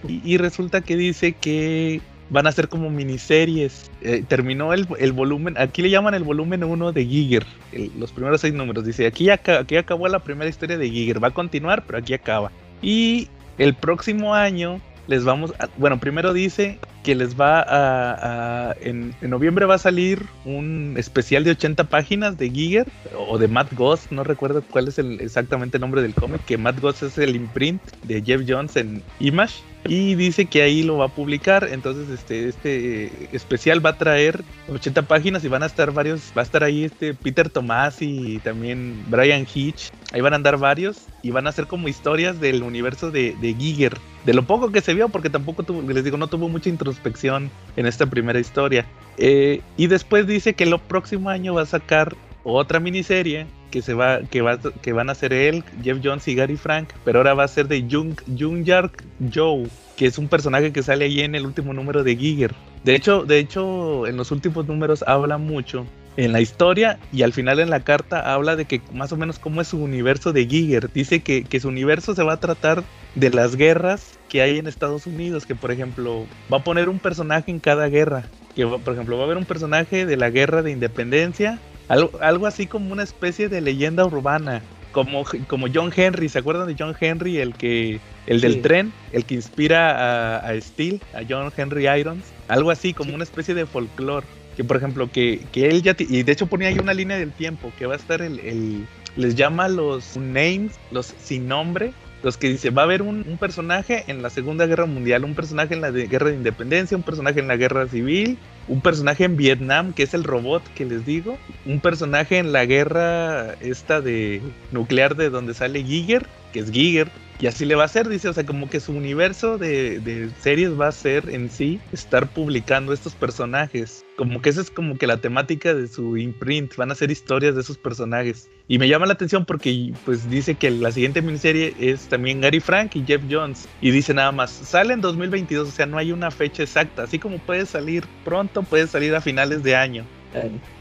Y, 0.08 0.22
y 0.24 0.38
resulta 0.38 0.82
que 0.82 0.96
dice 0.98 1.34
que 1.34 2.02
van 2.30 2.46
a 2.48 2.52
ser 2.52 2.68
como 2.70 2.90
miniseries. 2.90 3.90
Eh, 4.02 4.24
terminó 4.28 4.74
el, 4.74 4.88
el 5.00 5.12
volumen, 5.12 5.58
aquí 5.58 5.82
le 5.82 5.90
llaman 5.90 6.14
el 6.14 6.24
volumen 6.24 6.64
1 6.64 6.92
de 6.92 7.06
Giger, 7.06 7.46
el- 7.72 7.92
los 8.00 8.12
primeros 8.12 8.42
seis 8.42 8.54
números. 8.54 8.86
Dice, 8.86 9.06
aquí, 9.08 9.30
aquí 9.30 9.76
acabó 9.78 10.08
la 10.08 10.20
primera 10.20 10.50
historia 10.50 10.78
de 10.78 10.90
Giger, 10.90 11.24
va 11.24 11.30
a 11.30 11.32
continuar, 11.32 11.84
pero 11.86 11.98
aquí 12.00 12.14
acaba. 12.14 12.52
Y 12.82 13.28
el 13.58 13.74
próximo 13.74 14.36
año 14.36 14.80
les 15.08 15.24
vamos 15.26 15.54
a, 15.60 15.68
bueno, 15.78 16.00
primero 16.00 16.34
dice 16.34 16.78
que 17.04 17.16
les 17.16 17.40
va 17.40 17.60
a, 17.62 18.70
a- 18.72 18.76
en, 18.82 19.14
en 19.22 19.30
noviembre 19.30 19.66
va 19.66 19.76
a 19.76 19.80
salir 19.80 20.26
un 20.46 20.96
especial 20.98 21.44
de 21.44 21.52
80 21.52 21.86
páginas 21.86 22.38
de 22.38 22.50
Giger 22.50 22.88
o 23.28 23.38
de 23.38 23.48
Matt 23.48 23.74
Goss, 23.74 24.12
no 24.12 24.24
recuerdo 24.24 24.62
cuál 24.70 24.88
es 24.88 25.00
el, 25.00 25.22
exactamente 25.22 25.78
el 25.78 25.82
nombre 25.82 26.02
del 26.02 26.14
cómic, 26.14 26.44
que 26.46 26.58
Matt 26.58 26.80
Goss 26.80 27.04
es 27.04 27.18
el 27.18 27.36
imprint 27.36 27.82
de 28.04 28.22
Jeff 28.22 28.42
Jones 28.48 28.76
en 28.76 29.02
Image 29.20 29.56
y 29.86 30.16
dice 30.16 30.46
que 30.46 30.62
ahí 30.62 30.84
lo 30.84 30.98
va 30.98 31.06
a 31.06 31.10
publicar, 31.10 31.70
entonces 31.72 32.10
este 32.10 32.50
este 32.50 33.12
especial 33.32 33.84
va 33.84 33.92
a 33.92 33.98
traer 33.98 34.44
80 34.68 35.04
páginas 35.04 35.44
y 35.46 35.48
van 35.48 35.64
a 35.64 35.68
estar 35.68 35.94
varios, 35.94 36.34
va 36.38 36.42
a 36.42 36.44
estar 36.44 36.66
ahí 36.66 36.84
este 36.84 37.14
Peter 37.14 37.50
Tomás 37.50 38.02
y 38.02 38.40
también 38.40 39.06
Brian 39.08 39.48
Hitch, 39.52 39.90
ahí 40.12 40.20
van 40.20 40.34
a 40.34 40.36
andar 40.36 40.58
varios 40.58 41.06
y 41.24 41.32
van 41.32 41.48
a 41.48 41.52
ser 41.54 41.66
como 41.68 41.88
historias 41.88 42.42
del 42.42 42.62
universo 42.64 43.10
de, 43.10 43.36
de 43.40 43.54
Giger. 43.54 43.98
De 44.26 44.34
lo 44.34 44.44
poco 44.44 44.70
que 44.70 44.82
se 44.82 44.94
vio, 44.94 45.08
porque 45.08 45.30
tampoco 45.30 45.64
tuvo, 45.64 45.82
les 45.94 46.04
digo, 46.04 46.18
no 46.18 46.28
tuvo 46.28 46.50
mucha 46.50 46.68
introspección 46.90 47.50
en 47.78 47.86
esta 47.86 48.06
primera 48.06 48.40
historia. 48.40 48.86
Eh, 49.18 49.62
y 49.78 49.88
después 49.88 50.28
dice 50.28 50.54
que 50.54 50.64
el 50.64 50.78
próximo 50.80 51.30
año 51.30 51.54
va 51.54 51.64
a 51.64 51.66
sacar 51.66 52.16
otra 52.44 52.80
miniserie 52.80 53.48
que 53.72 53.82
se 53.82 53.94
va, 53.94 54.22
que 54.22 54.42
va, 54.42 54.58
que 54.58 54.94
van 54.94 55.10
a 55.10 55.16
ser 55.16 55.34
él, 55.34 55.64
Jeff 55.84 56.00
Jones 56.04 56.28
y 56.28 56.36
Gary 56.36 56.58
Frank, 56.58 56.90
pero 57.06 57.20
ahora 57.20 57.34
va 57.34 57.44
a 57.44 57.48
ser 57.48 57.68
de 57.68 57.86
Jung, 57.90 58.16
Jungyard 58.38 58.92
Joe, 59.34 59.68
que 59.96 60.08
es 60.08 60.18
un 60.18 60.28
personaje 60.28 60.72
que 60.72 60.82
sale 60.82 61.06
ahí 61.06 61.22
en 61.22 61.36
el 61.36 61.46
último 61.46 61.74
número 61.74 62.04
de 62.04 62.16
Giger. 62.16 62.56
De 62.84 62.96
hecho, 62.96 63.26
de 63.26 63.40
hecho, 63.40 64.08
en 64.08 64.18
los 64.18 64.32
últimos 64.32 64.66
números 64.68 65.04
habla 65.06 65.38
mucho 65.38 65.86
en 66.26 66.34
la 66.34 66.42
historia 66.42 67.00
y 67.14 67.24
al 67.24 67.32
final 67.32 67.60
en 67.60 67.70
la 67.70 67.80
carta 67.80 68.34
habla 68.34 68.58
de 68.58 68.66
que 68.66 68.82
más 68.92 69.12
o 69.14 69.18
menos 69.18 69.40
cómo 69.40 69.62
es 69.62 69.70
su 69.70 69.82
universo 69.82 70.34
de 70.34 70.46
Giger. 70.46 70.92
Dice 70.92 71.22
que, 71.22 71.44
que 71.46 71.62
su 71.62 71.70
universo 71.70 72.14
se 72.14 72.24
va 72.24 72.34
a 72.34 72.40
tratar 72.40 72.84
de 73.16 73.30
las 73.30 73.56
guerras 73.56 74.20
que 74.28 74.42
hay 74.42 74.58
en 74.60 74.68
Estados 74.68 75.08
Unidos, 75.08 75.46
que 75.46 75.56
por 75.56 75.72
ejemplo 75.72 76.26
va 76.52 76.58
a 76.58 76.64
poner 76.64 76.90
un 76.90 77.00
personaje 77.00 77.52
en 77.52 77.60
cada 77.60 77.88
guerra, 77.88 78.26
que 78.54 78.68
por 78.68 78.94
ejemplo 78.94 79.16
va 79.16 79.24
a 79.24 79.26
haber 79.26 79.38
un 79.38 79.46
personaje 79.46 80.06
de 80.06 80.18
la 80.18 80.30
guerra 80.30 80.62
de 80.62 80.72
independencia, 80.72 81.58
algo, 81.88 82.12
algo 82.22 82.48
así 82.48 82.68
como 82.68 82.92
una 82.92 83.04
especie 83.04 83.48
de 83.48 83.62
leyenda 83.62 84.06
urbana, 84.06 84.62
como, 84.92 85.24
como 85.48 85.68
John 85.74 85.92
Henry, 85.96 86.28
¿se 86.28 86.40
acuerdan 86.40 86.68
de 86.68 86.76
John 86.78 86.96
Henry, 87.00 87.38
el 87.38 87.54
que 87.54 88.00
el 88.28 88.42
del 88.42 88.56
Sí. 88.56 88.62
tren, 88.62 88.94
el 89.14 89.24
que 89.26 89.36
inspira 89.36 90.38
a, 90.38 90.38
a 90.50 90.60
Steel, 90.62 91.02
a 91.14 91.22
John 91.28 91.52
Henry 91.56 91.88
Irons, 91.88 92.26
algo 92.48 92.72
así 92.72 92.94
como 92.94 93.16
una 93.16 93.24
especie 93.24 93.54
de 93.56 93.66
folclore, 93.66 94.28
que 94.60 94.66
por 94.66 94.76
ejemplo 94.76 95.10
que, 95.10 95.40
que 95.54 95.70
él 95.70 95.82
ya, 95.84 95.96
y 95.98 96.24
de 96.24 96.32
hecho 96.34 96.48
ponía 96.48 96.68
ahí 96.68 96.80
una 96.80 96.94
línea 96.94 97.18
del 97.18 97.32
tiempo, 97.32 97.72
que 97.80 97.86
va 97.86 97.94
a 97.94 97.96
estar 97.96 98.22
el, 98.22 98.42
el- 98.42 98.86
les 99.16 99.36
llama 99.36 99.70
los 99.70 100.18
names, 100.18 100.74
los 100.92 101.16
sin 101.18 101.48
nombre, 101.48 101.94
los 102.24 102.36
que 102.36 102.50
dice, 102.50 102.70
va 102.70 102.82
a 102.82 102.86
haber 102.86 103.02
un, 103.02 103.24
un 103.26 103.38
personaje 103.38 104.04
en 104.08 104.22
la 104.22 104.30
Segunda 104.30 104.66
Guerra 104.66 104.86
Mundial, 104.86 105.24
un 105.24 105.34
personaje 105.34 105.76
en 105.76 105.80
la 105.80 105.92
Guerra 105.92 106.28
de 106.32 106.36
Independencia, 106.36 106.98
un 106.98 107.04
personaje 107.04 107.40
en 107.40 107.48
la 107.48 107.56
Guerra 107.56 107.88
Civil, 107.88 108.38
un 108.68 108.82
personaje 108.82 109.24
en 109.24 109.38
Vietnam, 109.38 109.94
que 109.94 110.04
es 110.04 110.14
el 110.14 110.26
robot 110.26 110.62
que 110.74 110.84
les 110.84 111.06
digo, 111.06 111.38
un 111.66 111.80
personaje 111.80 112.38
en 112.38 112.52
la 112.52 112.66
guerra 112.66 113.54
esta 113.62 114.02
de 114.02 114.42
nuclear 114.72 115.16
de 115.16 115.30
donde 115.30 115.54
sale 115.54 115.86
Giger, 115.86 116.28
que 116.52 116.60
es 116.60 116.70
Giger, 116.70 117.10
y 117.42 117.48
así 117.48 117.64
le 117.64 117.76
va 117.76 117.84
a 117.84 117.86
hacer, 117.86 118.10
dice, 118.10 118.28
o 118.28 118.34
sea, 118.34 118.46
como 118.46 118.70
que 118.70 118.82
su 118.82 118.92
universo 118.92 119.58
de, 119.58 120.00
de 120.02 120.30
series 120.42 120.78
va 120.78 120.88
a 120.88 120.92
ser 120.92 121.30
en 121.30 121.50
sí 121.50 121.80
estar 121.94 122.28
publicando 122.28 122.92
estos 122.92 123.16
personajes. 123.16 124.06
Como 124.18 124.42
que 124.42 124.50
esa 124.50 124.60
es 124.60 124.70
como 124.70 124.98
que 124.98 125.08
la 125.08 125.22
temática 125.22 125.74
de 125.74 125.88
su 125.88 126.18
imprint, 126.18 126.76
van 126.76 126.92
a 126.92 126.96
ser 126.96 127.12
historias 127.12 127.56
de 127.56 127.62
esos 127.62 127.78
personajes. 127.78 128.50
Y 128.68 128.78
me 128.78 128.90
llama 128.90 129.06
la 129.06 129.14
atención 129.14 129.46
porque 129.46 129.94
pues 130.04 130.30
dice 130.30 130.56
que 130.56 130.70
la 130.70 130.92
siguiente 130.92 131.22
miniserie 131.22 131.74
es 131.80 132.10
también 132.10 132.42
Gary 132.42 132.60
Frank 132.60 132.98
y 132.98 133.06
Jeff 133.06 133.22
Jones. 133.30 133.70
Y 133.80 133.92
dice 133.92 134.14
nada 134.14 134.34
más, 134.34 134.52
sale 134.52 134.94
en 134.94 135.00
2022, 135.00 135.70
o 135.70 135.72
sea, 135.72 135.86
no 135.86 135.98
hay 135.98 136.12
una 136.12 136.32
fecha 136.32 136.64
exacta. 136.64 137.04
Así 137.04 137.20
como 137.20 137.38
puede 137.38 137.66
salir 137.66 138.04
pronto, 138.26 138.64
puede 138.64 138.86
salir 138.88 139.16
a 139.16 139.22
finales 139.22 139.64
de 139.64 139.78
año 139.78 140.06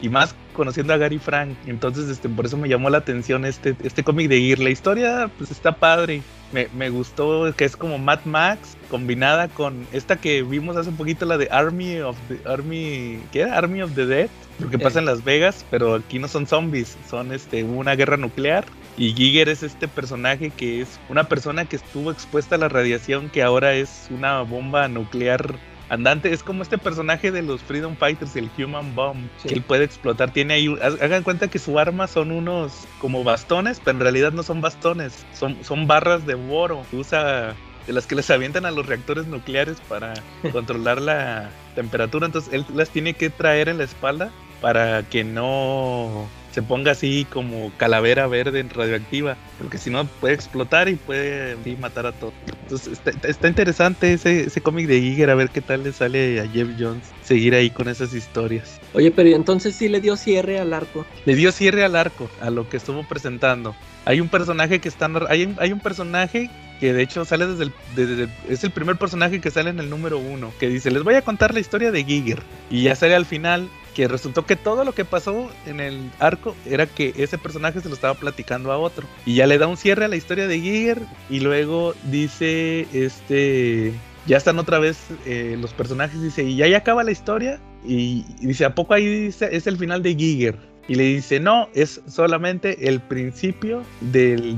y 0.01 0.09
más 0.09 0.35
conociendo 0.53 0.93
a 0.93 0.97
Gary 0.97 1.19
Frank. 1.19 1.57
Entonces, 1.67 2.09
este, 2.09 2.29
por 2.29 2.47
eso 2.47 2.57
me 2.57 2.69
llamó 2.69 2.91
la 2.91 2.99
atención 2.99 3.45
este, 3.45 3.75
este 3.83 4.03
cómic 4.05 4.29
de 4.29 4.41
Gear. 4.41 4.59
La 4.59 4.71
historia, 4.71 5.31
pues 5.39 5.51
está 5.51 5.73
padre. 5.73 6.23
Me, 6.53 6.67
me 6.75 6.89
gustó 6.89 7.53
que 7.55 7.67
es 7.67 7.77
como 7.77 7.99
Mad 7.99 8.21
Max 8.25 8.77
combinada 8.91 9.49
con 9.49 9.87
esta 9.93 10.17
que 10.17 10.43
vimos 10.43 10.77
hace 10.79 10.89
un 10.89 10.97
poquito, 10.97 11.27
la 11.27 11.37
de 11.37 11.47
Army 11.51 11.99
of 12.01 12.17
the 12.29 12.41
Army, 12.49 13.21
¿qué 13.33 13.41
era? 13.43 13.59
Army 13.59 13.83
of 13.83 13.95
the 13.95 14.07
Dead, 14.07 14.31
porque 14.59 14.77
Eh. 14.77 14.79
pasa 14.79 14.99
en 14.99 15.05
Las 15.05 15.23
Vegas, 15.25 15.67
pero 15.71 15.97
aquí 15.97 16.19
no 16.19 16.27
son 16.27 16.47
zombies, 16.47 16.97
son 17.09 17.33
este 17.33 17.65
una 17.65 17.95
guerra 17.97 18.17
nuclear. 18.17 18.65
Y 18.97 19.13
Giger 19.13 19.51
es 19.51 19.63
este 19.63 19.89
personaje 19.89 20.51
que 20.51 20.81
es 20.81 20.99
una 21.11 21.25
persona 21.25 21.67
que 21.67 21.77
estuvo 21.77 22.11
expuesta 22.11 22.55
a 22.55 22.59
la 22.59 22.69
radiación 22.71 23.29
que 23.29 23.43
ahora 23.43 23.75
es 23.75 24.07
una 24.11 24.41
bomba 24.41 24.89
nuclear 24.89 25.55
andante. 25.89 26.33
Es 26.33 26.43
como 26.43 26.63
este 26.63 26.79
personaje 26.79 27.31
de 27.31 27.43
los 27.43 27.63
Freedom 27.63 27.97
Fighters, 27.97 28.37
el 28.37 28.51
Human 28.59 28.95
Bomb, 28.95 29.29
que 29.43 29.55
él 29.55 29.63
puede 29.63 29.85
explotar. 29.85 30.33
Tiene 30.33 30.55
ahí, 30.55 30.75
hagan 30.81 31.23
cuenta 31.23 31.49
que 31.49 31.59
su 31.59 31.79
arma 31.79 32.07
son 32.07 32.31
unos 32.31 32.87
como 33.01 33.25
bastones, 33.25 33.81
pero 33.85 33.99
en 33.99 34.03
realidad 34.03 34.33
no 34.33 34.43
son 34.43 34.61
bastones, 34.61 35.25
son, 35.33 35.63
son 35.65 35.87
barras 35.87 36.27
de 36.27 36.35
boro. 36.35 36.85
Usa 36.93 37.55
de 37.87 37.93
las 37.93 38.07
que 38.07 38.15
les 38.15 38.31
avientan 38.31 38.67
a 38.67 38.71
los 38.71 38.87
reactores 38.87 39.27
nucleares 39.27 39.79
para 39.89 40.15
controlar 40.53 41.01
la 41.01 41.51
temperatura. 41.75 42.27
Entonces 42.27 42.53
él 42.53 42.65
las 42.75 42.91
tiene 42.91 43.15
que 43.15 43.31
traer 43.31 43.69
en 43.69 43.79
la 43.79 43.85
espalda 43.85 44.31
para 44.61 45.03
que 45.05 45.25
no 45.25 46.29
se 46.53 46.63
ponga 46.63 46.93
así 46.93 47.27
como 47.31 47.71
calavera 47.77 48.27
verde 48.27 48.63
radioactiva, 48.63 49.37
porque 49.59 49.79
si 49.79 49.91
no 49.91 50.05
puede 50.07 50.35
explotar 50.35 50.89
y 50.89 50.97
puede 50.97 51.57
matar 51.79 52.07
a 52.07 52.13
todos. 52.13 52.35
Entonces 52.63 53.01
está, 53.23 53.49
interesante 53.49 54.13
ese, 54.13 54.45
ese 54.45 54.61
cómic 54.61 54.87
de 54.87 55.01
Giger, 55.01 55.31
a 55.31 55.35
ver 55.35 55.51
qué 55.51 55.61
tal 55.61 55.85
le 55.85 55.93
sale 55.93 56.41
a 56.41 56.49
Jeff 56.49 56.69
Jones 56.79 57.05
seguir 57.23 57.55
ahí 57.55 57.71
con 57.71 57.89
esas 57.89 58.15
historias. 58.15 58.81
Oye, 58.95 59.11
pero 59.11 59.31
entonces 59.31 59.75
sí 59.75 59.89
le 59.89 60.01
dio 60.01 60.17
cierre 60.17 60.59
al 60.59 60.73
arco. 60.73 61.05
Le 61.25 61.35
dio 61.35 61.53
cierre 61.53 61.85
al 61.85 61.97
arco, 61.97 62.31
a 62.41 62.51
lo 62.51 62.69
que 62.69 62.79
estuvo 62.79 63.07
presentando. 63.07 63.75
Hay 64.05 64.21
un 64.21 64.29
personaje 64.29 64.81
que 64.81 64.89
está 64.89 65.11
hay, 65.29 65.55
hay 65.59 65.73
un 65.73 65.81
personaje 65.81 66.51
que 66.81 66.93
de 66.93 67.03
hecho 67.03 67.25
sale 67.25 67.47
desde 67.47 67.65
el, 67.65 68.31
es 68.49 68.65
el 68.65 68.71
primer 68.71 68.97
personaje 68.97 69.41
que 69.41 69.51
sale 69.51 69.71
en 69.71 69.81
el 69.81 69.91
número 69.91 70.19
uno, 70.19 70.53
que 70.59 70.69
dice, 70.69 70.91
les 70.91 71.03
voy 71.03 71.15
a 71.15 71.23
contar 71.23 71.53
la 71.53 71.61
historia 71.61 71.91
de 71.91 72.05
Giger. 72.05 72.43
Y 72.71 72.85
ya 72.85 72.95
sale 72.95 73.15
al 73.15 73.27
final 73.27 73.69
que 73.99 74.07
resultó 74.07 74.47
que 74.47 74.55
todo 74.55 74.85
lo 74.85 74.95
que 74.95 75.05
pasó 75.05 75.51
en 75.67 75.81
el 75.81 76.09
arco 76.21 76.55
era 76.65 76.87
que 76.87 77.13
ese 77.17 77.37
personaje 77.37 77.81
se 77.81 77.89
lo 77.89 77.97
estaba 77.97 78.15
platicando 78.15 78.71
a 78.71 78.79
otro. 78.79 79.09
Y 79.27 79.35
ya 79.35 79.49
le 79.49 79.59
da 79.59 79.67
un 79.67 79.77
cierre 79.77 80.05
a 80.05 80.09
la 80.09 80.15
historia 80.15 80.47
de 80.47 80.61
Giger 80.61 81.03
y 81.29 81.41
luego 81.41 81.95
dice, 82.05 82.87
este, 82.93 83.93
ya 84.25 84.37
están 84.37 84.61
otra 84.61 84.79
vez 84.79 85.09
eh, 85.27 85.57
los 85.61 85.73
personajes, 85.73 86.23
dice, 86.23 86.45
y 86.45 86.55
ya, 86.55 86.77
acaba 86.77 87.03
la 87.03 87.11
historia. 87.11 87.61
Y, 87.85 88.25
dice, 88.39 88.67
¿a 88.67 88.77
poco 88.77 88.95
ahí 88.95 89.05
dice, 89.05 89.49
es 89.51 89.67
el 89.67 89.77
final 89.77 90.01
de 90.01 90.15
Giger? 90.15 90.57
Y 90.89 90.95
le 90.95 91.05
dice, 91.05 91.39
no, 91.39 91.69
es 91.75 92.01
solamente 92.09 92.89
el 92.89 93.01
principio 93.01 93.83
de, 94.01 94.57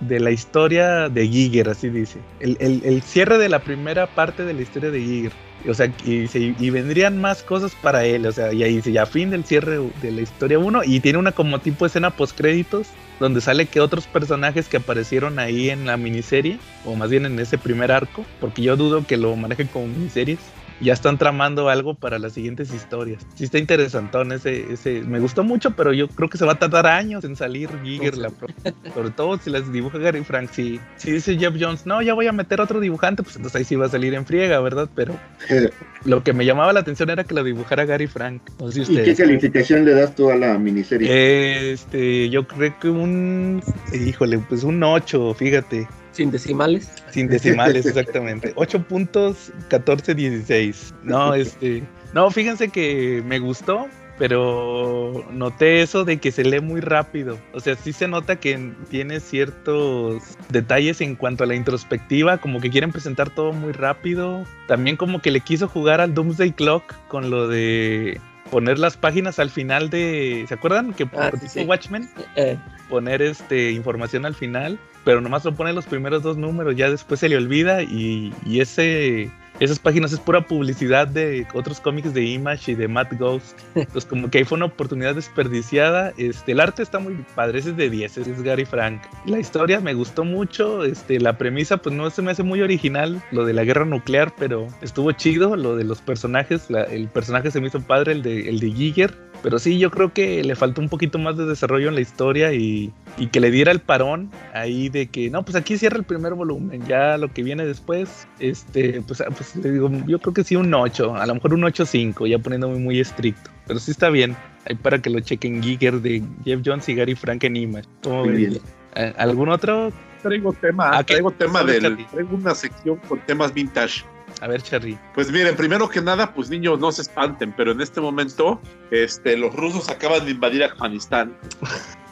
la, 0.00 0.30
historia 0.30 1.08
de 1.08 1.26
Giger, 1.26 1.68
así 1.68 1.90
dice. 1.90 2.20
El, 2.38 3.02
cierre 3.02 3.36
de 3.36 3.48
la 3.48 3.58
primera 3.58 4.06
parte 4.06 4.44
de 4.44 4.54
la 4.54 4.62
historia 4.62 4.90
de 4.90 5.00
Giger. 5.00 5.32
O 5.68 5.74
sea, 5.74 5.92
y, 6.04 6.28
y, 6.32 6.70
vendrían 6.70 7.20
más 7.20 7.42
cosas 7.42 7.74
para 7.82 8.04
él. 8.04 8.26
O 8.26 8.32
sea, 8.32 8.52
y 8.52 8.62
ahí 8.62 8.76
dice, 8.76 8.92
ya 8.92 9.06
fin 9.06 9.30
del 9.30 9.44
cierre 9.44 9.80
de 10.00 10.12
la 10.12 10.20
historia 10.20 10.60
1. 10.60 10.84
Y 10.84 11.00
tiene 11.00 11.18
una 11.18 11.32
como 11.32 11.58
tipo 11.58 11.84
escena 11.84 12.10
post 12.10 12.36
créditos 12.38 12.86
donde 13.18 13.40
sale 13.40 13.66
que 13.66 13.80
otros 13.80 14.06
personajes 14.06 14.68
que 14.68 14.76
aparecieron 14.76 15.38
ahí 15.38 15.70
en 15.70 15.86
la 15.86 15.96
miniserie, 15.96 16.58
o 16.84 16.94
más 16.94 17.10
bien 17.10 17.26
en 17.26 17.38
ese 17.38 17.58
primer 17.58 17.90
arco, 17.90 18.24
porque 18.40 18.62
yo 18.62 18.76
dudo 18.76 19.06
que 19.06 19.16
lo 19.16 19.34
manejen 19.36 19.68
como 19.68 19.86
miniseries, 19.86 20.38
ya 20.80 20.92
están 20.92 21.18
tramando 21.18 21.68
algo 21.68 21.94
para 21.94 22.18
las 22.18 22.32
siguientes 22.32 22.72
historias. 22.72 23.26
Sí 23.34 23.44
está 23.44 23.58
interesantón 23.58 24.32
ese, 24.32 24.72
ese, 24.72 25.00
me 25.02 25.18
gustó 25.18 25.42
mucho, 25.42 25.72
pero 25.72 25.92
yo 25.92 26.08
creo 26.08 26.28
que 26.28 26.38
se 26.38 26.44
va 26.44 26.52
a 26.52 26.58
tardar 26.58 26.86
años 26.86 27.24
en 27.24 27.36
salir 27.36 27.70
Giger, 27.82 28.18
la 28.18 28.30
sobre 28.94 29.10
todo 29.10 29.38
si 29.38 29.50
las 29.50 29.72
dibuja 29.72 29.98
Gary 29.98 30.22
Frank. 30.24 30.50
Si, 30.52 30.80
si 30.96 31.12
dice 31.12 31.36
Jeff 31.38 31.54
Jones, 31.58 31.86
no, 31.86 32.02
ya 32.02 32.14
voy 32.14 32.26
a 32.26 32.32
meter 32.32 32.60
otro 32.60 32.80
dibujante, 32.80 33.22
pues 33.22 33.36
entonces 33.36 33.56
ahí 33.56 33.64
sí 33.64 33.76
va 33.76 33.86
a 33.86 33.88
salir 33.88 34.14
en 34.14 34.26
friega, 34.26 34.60
¿verdad? 34.60 34.88
Pero 34.94 35.14
lo 36.04 36.22
que 36.22 36.32
me 36.32 36.44
llamaba 36.44 36.72
la 36.72 36.80
atención 36.80 37.10
era 37.10 37.24
que 37.24 37.34
lo 37.34 37.42
dibujara 37.42 37.84
Gary 37.84 38.06
Frank. 38.06 38.42
¿Y 38.74 38.96
qué 38.96 39.14
calificación 39.14 39.84
le 39.84 39.94
das 39.94 40.14
tú 40.14 40.30
a 40.30 40.36
la 40.36 40.58
miniserie? 40.58 41.72
Este, 41.72 42.28
yo 42.28 42.46
creo 42.46 42.78
que 42.78 42.88
un, 42.90 43.62
híjole, 43.92 44.38
pues 44.38 44.62
un 44.64 44.82
8, 44.82 45.34
fíjate. 45.34 45.88
Sin 46.16 46.30
decimales. 46.30 46.90
Sin 47.10 47.28
decimales, 47.28 47.84
exactamente. 47.84 48.54
8 48.56 48.84
puntos, 48.84 49.52
14, 49.68 50.14
16. 50.14 50.94
No, 51.02 51.34
este. 51.34 51.82
No, 52.14 52.30
fíjense 52.30 52.70
que 52.70 53.22
me 53.26 53.38
gustó, 53.38 53.86
pero 54.18 55.26
noté 55.30 55.82
eso 55.82 56.06
de 56.06 56.16
que 56.16 56.32
se 56.32 56.42
lee 56.42 56.60
muy 56.60 56.80
rápido. 56.80 57.38
O 57.52 57.60
sea, 57.60 57.76
sí 57.76 57.92
se 57.92 58.08
nota 58.08 58.36
que 58.36 58.72
tiene 58.88 59.20
ciertos 59.20 60.22
detalles 60.48 61.02
en 61.02 61.16
cuanto 61.16 61.44
a 61.44 61.46
la 61.46 61.54
introspectiva, 61.54 62.38
como 62.38 62.62
que 62.62 62.70
quieren 62.70 62.92
presentar 62.92 63.28
todo 63.28 63.52
muy 63.52 63.72
rápido. 63.72 64.46
También 64.68 64.96
como 64.96 65.20
que 65.20 65.30
le 65.30 65.40
quiso 65.40 65.68
jugar 65.68 66.00
al 66.00 66.14
Doomsday 66.14 66.52
Clock 66.52 66.94
con 67.08 67.28
lo 67.28 67.46
de 67.46 68.18
poner 68.50 68.78
las 68.78 68.96
páginas 68.96 69.38
al 69.38 69.50
final 69.50 69.90
de. 69.90 70.44
¿Se 70.48 70.54
acuerdan? 70.54 70.92
Que 70.92 71.08
ah, 71.16 71.30
Watchmen. 71.66 72.08
Eh. 72.36 72.56
Poner 72.88 73.22
este 73.22 73.72
información 73.72 74.24
al 74.26 74.34
final 74.34 74.78
pero 75.06 75.20
nomás 75.20 75.44
lo 75.44 75.54
pone 75.54 75.72
los 75.72 75.86
primeros 75.86 76.24
dos 76.24 76.36
números, 76.36 76.74
ya 76.74 76.90
después 76.90 77.20
se 77.20 77.28
le 77.28 77.36
olvida 77.36 77.80
y, 77.80 78.34
y 78.44 78.58
ese 78.58 79.30
esas 79.60 79.78
páginas 79.78 80.12
es 80.12 80.20
pura 80.20 80.46
publicidad 80.46 81.08
de 81.08 81.46
otros 81.54 81.80
cómics 81.80 82.12
de 82.12 82.22
Image 82.24 82.72
y 82.72 82.74
de 82.74 82.88
Matt 82.88 83.12
Ghost. 83.18 83.58
Entonces, 83.74 84.04
como 84.04 84.30
que 84.30 84.38
ahí 84.38 84.44
fue 84.44 84.56
una 84.56 84.66
oportunidad 84.66 85.14
desperdiciada. 85.14 86.12
Este, 86.16 86.52
el 86.52 86.60
arte 86.60 86.82
está 86.82 86.98
muy 86.98 87.24
padre, 87.34 87.60
es 87.60 87.76
de 87.76 87.90
10, 87.90 88.18
es 88.18 88.42
Gary 88.42 88.64
Frank. 88.64 89.02
La 89.24 89.38
historia 89.38 89.80
me 89.80 89.94
gustó 89.94 90.24
mucho. 90.24 90.84
Este, 90.84 91.18
la 91.20 91.38
premisa, 91.38 91.78
pues 91.78 91.94
no 91.94 92.08
se 92.10 92.22
me 92.22 92.32
hace 92.32 92.42
muy 92.42 92.60
original, 92.62 93.22
lo 93.32 93.44
de 93.44 93.52
la 93.52 93.64
guerra 93.64 93.84
nuclear, 93.84 94.34
pero 94.38 94.68
estuvo 94.82 95.12
chido. 95.12 95.56
Lo 95.56 95.76
de 95.76 95.84
los 95.84 96.00
personajes, 96.00 96.68
el 96.70 97.08
personaje 97.08 97.50
se 97.50 97.60
me 97.60 97.68
hizo 97.68 97.80
padre, 97.80 98.12
el 98.12 98.22
de, 98.22 98.48
el 98.48 98.60
de 98.60 98.70
Giger. 98.70 99.25
Pero 99.42 99.58
sí, 99.58 99.78
yo 99.78 99.90
creo 99.90 100.12
que 100.12 100.42
le 100.42 100.54
faltó 100.56 100.80
un 100.80 100.88
poquito 100.88 101.18
más 101.18 101.36
de 101.36 101.46
desarrollo 101.46 101.88
en 101.88 101.94
la 101.94 102.00
historia 102.00 102.52
y, 102.52 102.92
y 103.16 103.28
que 103.28 103.40
le 103.40 103.50
diera 103.50 103.72
el 103.72 103.80
parón 103.80 104.30
ahí 104.52 104.88
de 104.88 105.06
que, 105.06 105.30
no, 105.30 105.44
pues 105.44 105.56
aquí 105.56 105.78
cierra 105.78 105.98
el 105.98 106.04
primer 106.04 106.34
volumen, 106.34 106.84
ya 106.86 107.16
lo 107.16 107.32
que 107.32 107.42
viene 107.42 107.64
después, 107.64 108.26
este, 108.38 109.02
pues, 109.06 109.22
pues 109.36 109.46
pues, 109.52 109.64
le 109.64 109.72
digo, 109.72 109.90
yo 110.06 110.18
creo 110.18 110.34
que 110.34 110.44
sí 110.44 110.56
un 110.56 110.72
8, 110.72 111.16
a 111.16 111.26
lo 111.26 111.34
mejor 111.34 111.54
un 111.54 111.62
8-5, 111.62 112.28
ya 112.28 112.38
poniéndome 112.38 112.78
muy 112.78 113.00
estricto. 113.00 113.50
Pero 113.66 113.78
sí 113.78 113.90
está 113.90 114.10
bien, 114.10 114.36
ahí 114.68 114.74
para 114.76 115.00
que 115.00 115.10
lo 115.10 115.20
chequen 115.20 115.62
Giger 115.62 116.00
de 116.00 116.22
Jeff 116.44 116.60
Jones 116.64 116.88
y 116.88 116.94
Gary 116.94 117.14
Frank 117.14 117.44
en 117.44 117.56
Image. 117.56 117.88
Muy 118.04 118.30
bien. 118.30 118.60
Eh, 118.94 119.12
¿Algún 119.18 119.48
otro? 119.48 119.92
Traigo 120.22 120.52
tema, 120.54 120.90
ah, 120.92 121.04
traigo 121.04 121.30
tema 121.30 121.62
del, 121.62 122.04
traigo 122.06 122.36
una 122.36 122.54
sección 122.54 122.96
con 123.08 123.20
temas 123.20 123.52
vintage. 123.52 124.04
A 124.40 124.48
ver, 124.48 124.62
Charly. 124.62 124.98
Pues 125.14 125.32
miren, 125.32 125.56
primero 125.56 125.88
que 125.88 126.02
nada, 126.02 126.34
pues 126.34 126.50
niños, 126.50 126.78
no 126.78 126.92
se 126.92 127.02
espanten, 127.02 127.54
pero 127.56 127.72
en 127.72 127.80
este 127.80 128.00
momento, 128.00 128.60
este, 128.90 129.36
los 129.36 129.54
rusos 129.54 129.88
acaban 129.88 130.24
de 130.24 130.32
invadir 130.32 130.62
Afganistán. 130.62 131.36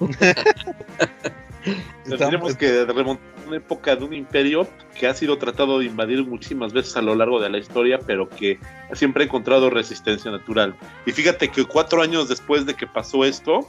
Tendríamos 2.05 2.57
que 2.57 2.85
remontar 2.85 3.25
una 3.47 3.57
época 3.57 3.97
de 3.97 4.05
un 4.05 4.15
imperio 4.15 4.67
que 4.99 5.07
ha 5.07 5.15
sido 5.15 5.39
tratado 5.39 5.79
de 5.79 5.87
invadir 5.87 6.25
muchísimas 6.25 6.73
veces 6.73 6.97
a 6.97 7.03
lo 7.03 7.15
largo 7.15 7.41
de 7.41 7.51
la 7.51 7.59
historia, 7.59 7.99
pero 8.07 8.29
que 8.29 8.59
siempre 8.93 9.25
ha 9.25 9.27
encontrado 9.27 9.71
resistencia 9.71 10.31
natural. 10.31 10.75
Y 11.07 11.13
fíjate 11.13 11.49
que 11.49 11.65
cuatro 11.65 12.03
años 12.03 12.29
después 12.29 12.67
de 12.67 12.75
que 12.75 12.87
pasó 12.87 13.25
esto, 13.25 13.69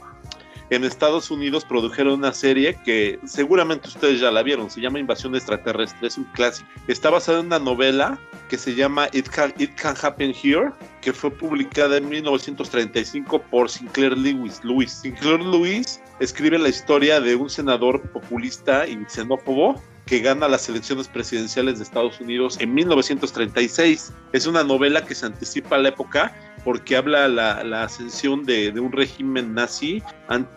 en 0.70 0.84
Estados 0.84 1.30
Unidos 1.30 1.64
produjeron 1.64 2.14
una 2.14 2.32
serie 2.32 2.76
que 2.84 3.18
seguramente 3.24 3.88
ustedes 3.88 4.20
ya 4.20 4.30
la 4.30 4.42
vieron, 4.42 4.70
se 4.70 4.80
llama 4.80 4.98
Invasión 4.98 5.34
Extraterrestre, 5.34 6.08
es 6.08 6.18
un 6.18 6.24
clásico. 6.24 6.68
Está 6.88 7.10
basada 7.10 7.40
en 7.40 7.46
una 7.46 7.58
novela 7.58 8.18
que 8.48 8.58
se 8.58 8.74
llama 8.74 9.08
It 9.12 9.28
Can, 9.28 9.52
It 9.58 9.74
Can 9.74 9.94
Happen 10.00 10.34
Here, 10.42 10.70
que 11.00 11.12
fue 11.12 11.30
publicada 11.30 11.96
en 11.96 12.08
1935 12.08 13.42
por 13.50 13.70
Sinclair 13.70 14.16
Lewis. 14.16 14.60
Lewis. 14.64 14.92
Sinclair 14.92 15.40
Lewis 15.40 16.00
escribe 16.20 16.58
la 16.58 16.68
historia 16.68 17.20
de 17.20 17.36
un 17.36 17.50
senador 17.50 18.00
populista 18.10 18.86
y 18.86 19.04
xenófobo 19.08 19.80
que 20.06 20.20
gana 20.20 20.48
las 20.48 20.68
elecciones 20.68 21.08
presidenciales 21.08 21.78
de 21.78 21.84
Estados 21.84 22.20
Unidos 22.20 22.56
en 22.60 22.72
1936. 22.72 24.12
Es 24.32 24.46
una 24.46 24.62
novela 24.62 25.04
que 25.04 25.14
se 25.14 25.26
anticipa 25.26 25.76
a 25.76 25.78
la 25.80 25.88
época 25.90 26.32
porque 26.64 26.96
habla 26.96 27.28
la, 27.28 27.62
la 27.64 27.84
ascensión 27.84 28.44
de, 28.44 28.70
un 28.78 28.92
régimen 28.92 29.54
nazi 29.54 30.02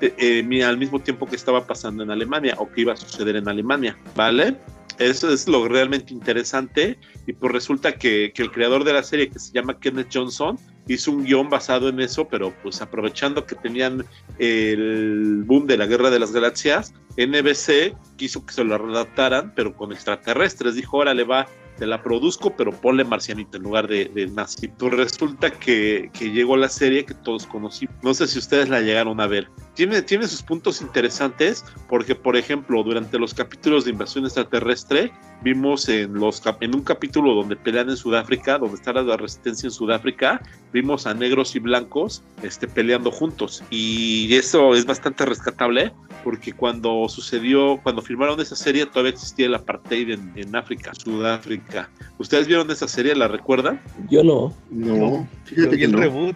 eh, 0.02 0.64
al 0.64 0.78
mismo 0.78 1.00
tiempo 1.00 1.26
que 1.26 1.36
estaba 1.36 1.66
pasando 1.66 2.04
en 2.04 2.12
Alemania 2.12 2.56
o 2.58 2.70
que 2.70 2.82
iba 2.82 2.94
a 2.94 2.98
suceder 2.98 3.36
en 3.36 3.48
Alemania, 3.48 3.98
¿vale? 4.16 4.56
Eso 5.00 5.32
es 5.32 5.48
lo 5.48 5.68
realmente 5.68 6.14
interesante 6.14 6.98
y 7.30 7.34
pues 7.34 7.52
resulta 7.52 7.94
que, 7.94 8.32
que 8.34 8.42
el 8.42 8.52
creador 8.52 8.84
de 8.84 8.92
la 8.92 9.04
serie 9.04 9.30
que 9.30 9.38
se 9.38 9.52
llama 9.54 9.80
Kenneth 9.80 10.10
Johnson 10.12 10.58
hizo 10.88 11.12
un 11.12 11.24
guion 11.24 11.48
basado 11.48 11.88
en 11.88 12.00
eso, 12.00 12.28
pero 12.28 12.52
pues 12.64 12.82
aprovechando 12.82 13.46
que 13.46 13.54
tenían 13.54 14.04
el 14.40 15.44
boom 15.46 15.68
de 15.68 15.78
la 15.78 15.86
Guerra 15.86 16.10
de 16.10 16.18
las 16.18 16.32
Galaxias, 16.32 16.92
NBC 17.18 17.96
quiso 18.18 18.44
que 18.44 18.54
se 18.54 18.64
lo 18.64 18.74
adaptaran, 18.74 19.54
pero 19.56 19.76
con 19.76 19.92
extraterrestres. 19.92 20.74
Dijo, 20.74 20.98
órale, 20.98 21.24
va, 21.24 21.48
te 21.80 21.88
la 21.88 22.04
produzco, 22.04 22.54
pero 22.56 22.72
ponle 22.72 23.06
marcianito 23.06 23.58
en 23.58 23.64
lugar 23.64 23.88
de, 23.88 24.12
de 24.14 24.28
nazi. 24.28 24.68
Pues 24.68 24.94
resulta 24.94 25.50
que, 25.50 26.12
que, 26.14 26.32
llegó 26.32 26.58
la 26.58 26.68
serie 26.68 27.06
que 27.06 27.14
todos 27.14 27.48
conocimos. 27.48 27.96
No 28.04 28.14
sé 28.14 28.28
si 28.28 28.38
ustedes 28.38 28.68
la 28.68 28.82
llegaron 28.82 29.22
a 29.22 29.28
ver. 29.28 29.50
Tiene, 29.76 30.02
tiene 30.02 30.28
sus 30.28 30.44
puntos 30.44 30.82
interesantes, 30.82 31.64
porque, 31.88 32.16
por 32.16 32.36
ejemplo, 32.36 32.84
durante 32.84 33.18
los 33.18 33.34
capítulos 33.34 33.86
de 33.86 33.92
invasión 33.92 34.26
extraterrestre, 34.26 35.12
vimos 35.42 35.88
en, 35.88 36.14
los, 36.16 36.42
en 36.60 36.76
un 36.76 36.82
capítulo 36.82 37.34
donde 37.34 37.56
pelean 37.56 37.90
en 37.90 37.96
Sudáfrica, 37.96 38.58
donde 38.58 38.76
está 38.76 38.92
la 38.92 39.16
resistencia 39.16 39.68
en 39.68 39.72
Sudáfrica, 39.72 40.42
vimos 40.74 41.08
a 41.08 41.14
negros 41.14 41.56
y 41.56 41.60
blancos 41.60 42.24
este, 42.44 42.68
peleando 42.68 43.10
juntos. 43.10 43.64
Y 43.70 44.36
eso 44.36 44.76
es 44.76 44.86
bastante 44.86 45.26
rescatable, 45.26 45.94
porque 46.26 46.52
cuando 46.52 47.08
sucedió, 47.08 47.80
cuando 47.82 48.02
firmaron 48.02 48.40
esa 48.42 48.58
serie, 48.58 48.86
todavía 48.86 49.12
existía 49.12 49.46
el 49.46 49.56
apartheid 49.56 50.10
en, 50.10 50.34
en 50.36 50.54
África, 50.56 50.94
Sudáfrica. 50.94 51.69
¿Ustedes 52.18 52.48
vieron 52.48 52.70
esa 52.72 52.88
serie? 52.88 53.16
¿La 53.16 53.28
recuerdan? 53.28 53.80
Yo 54.10 54.24
no. 54.24 54.54
No, 54.70 54.96
Yo 54.96 55.28
fíjate 55.46 55.70
vi 55.72 55.78
que 55.78 55.86
el 55.86 55.92
no. 55.94 56.00
reboot. 56.00 56.36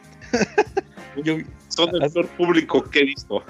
Yo 1.23 1.37
vi- 1.37 1.45
Son 1.69 1.89
el 2.01 2.11
peor 2.11 2.27
público 2.29 2.83
que 2.83 2.99
he 2.99 3.05
visto. 3.05 3.43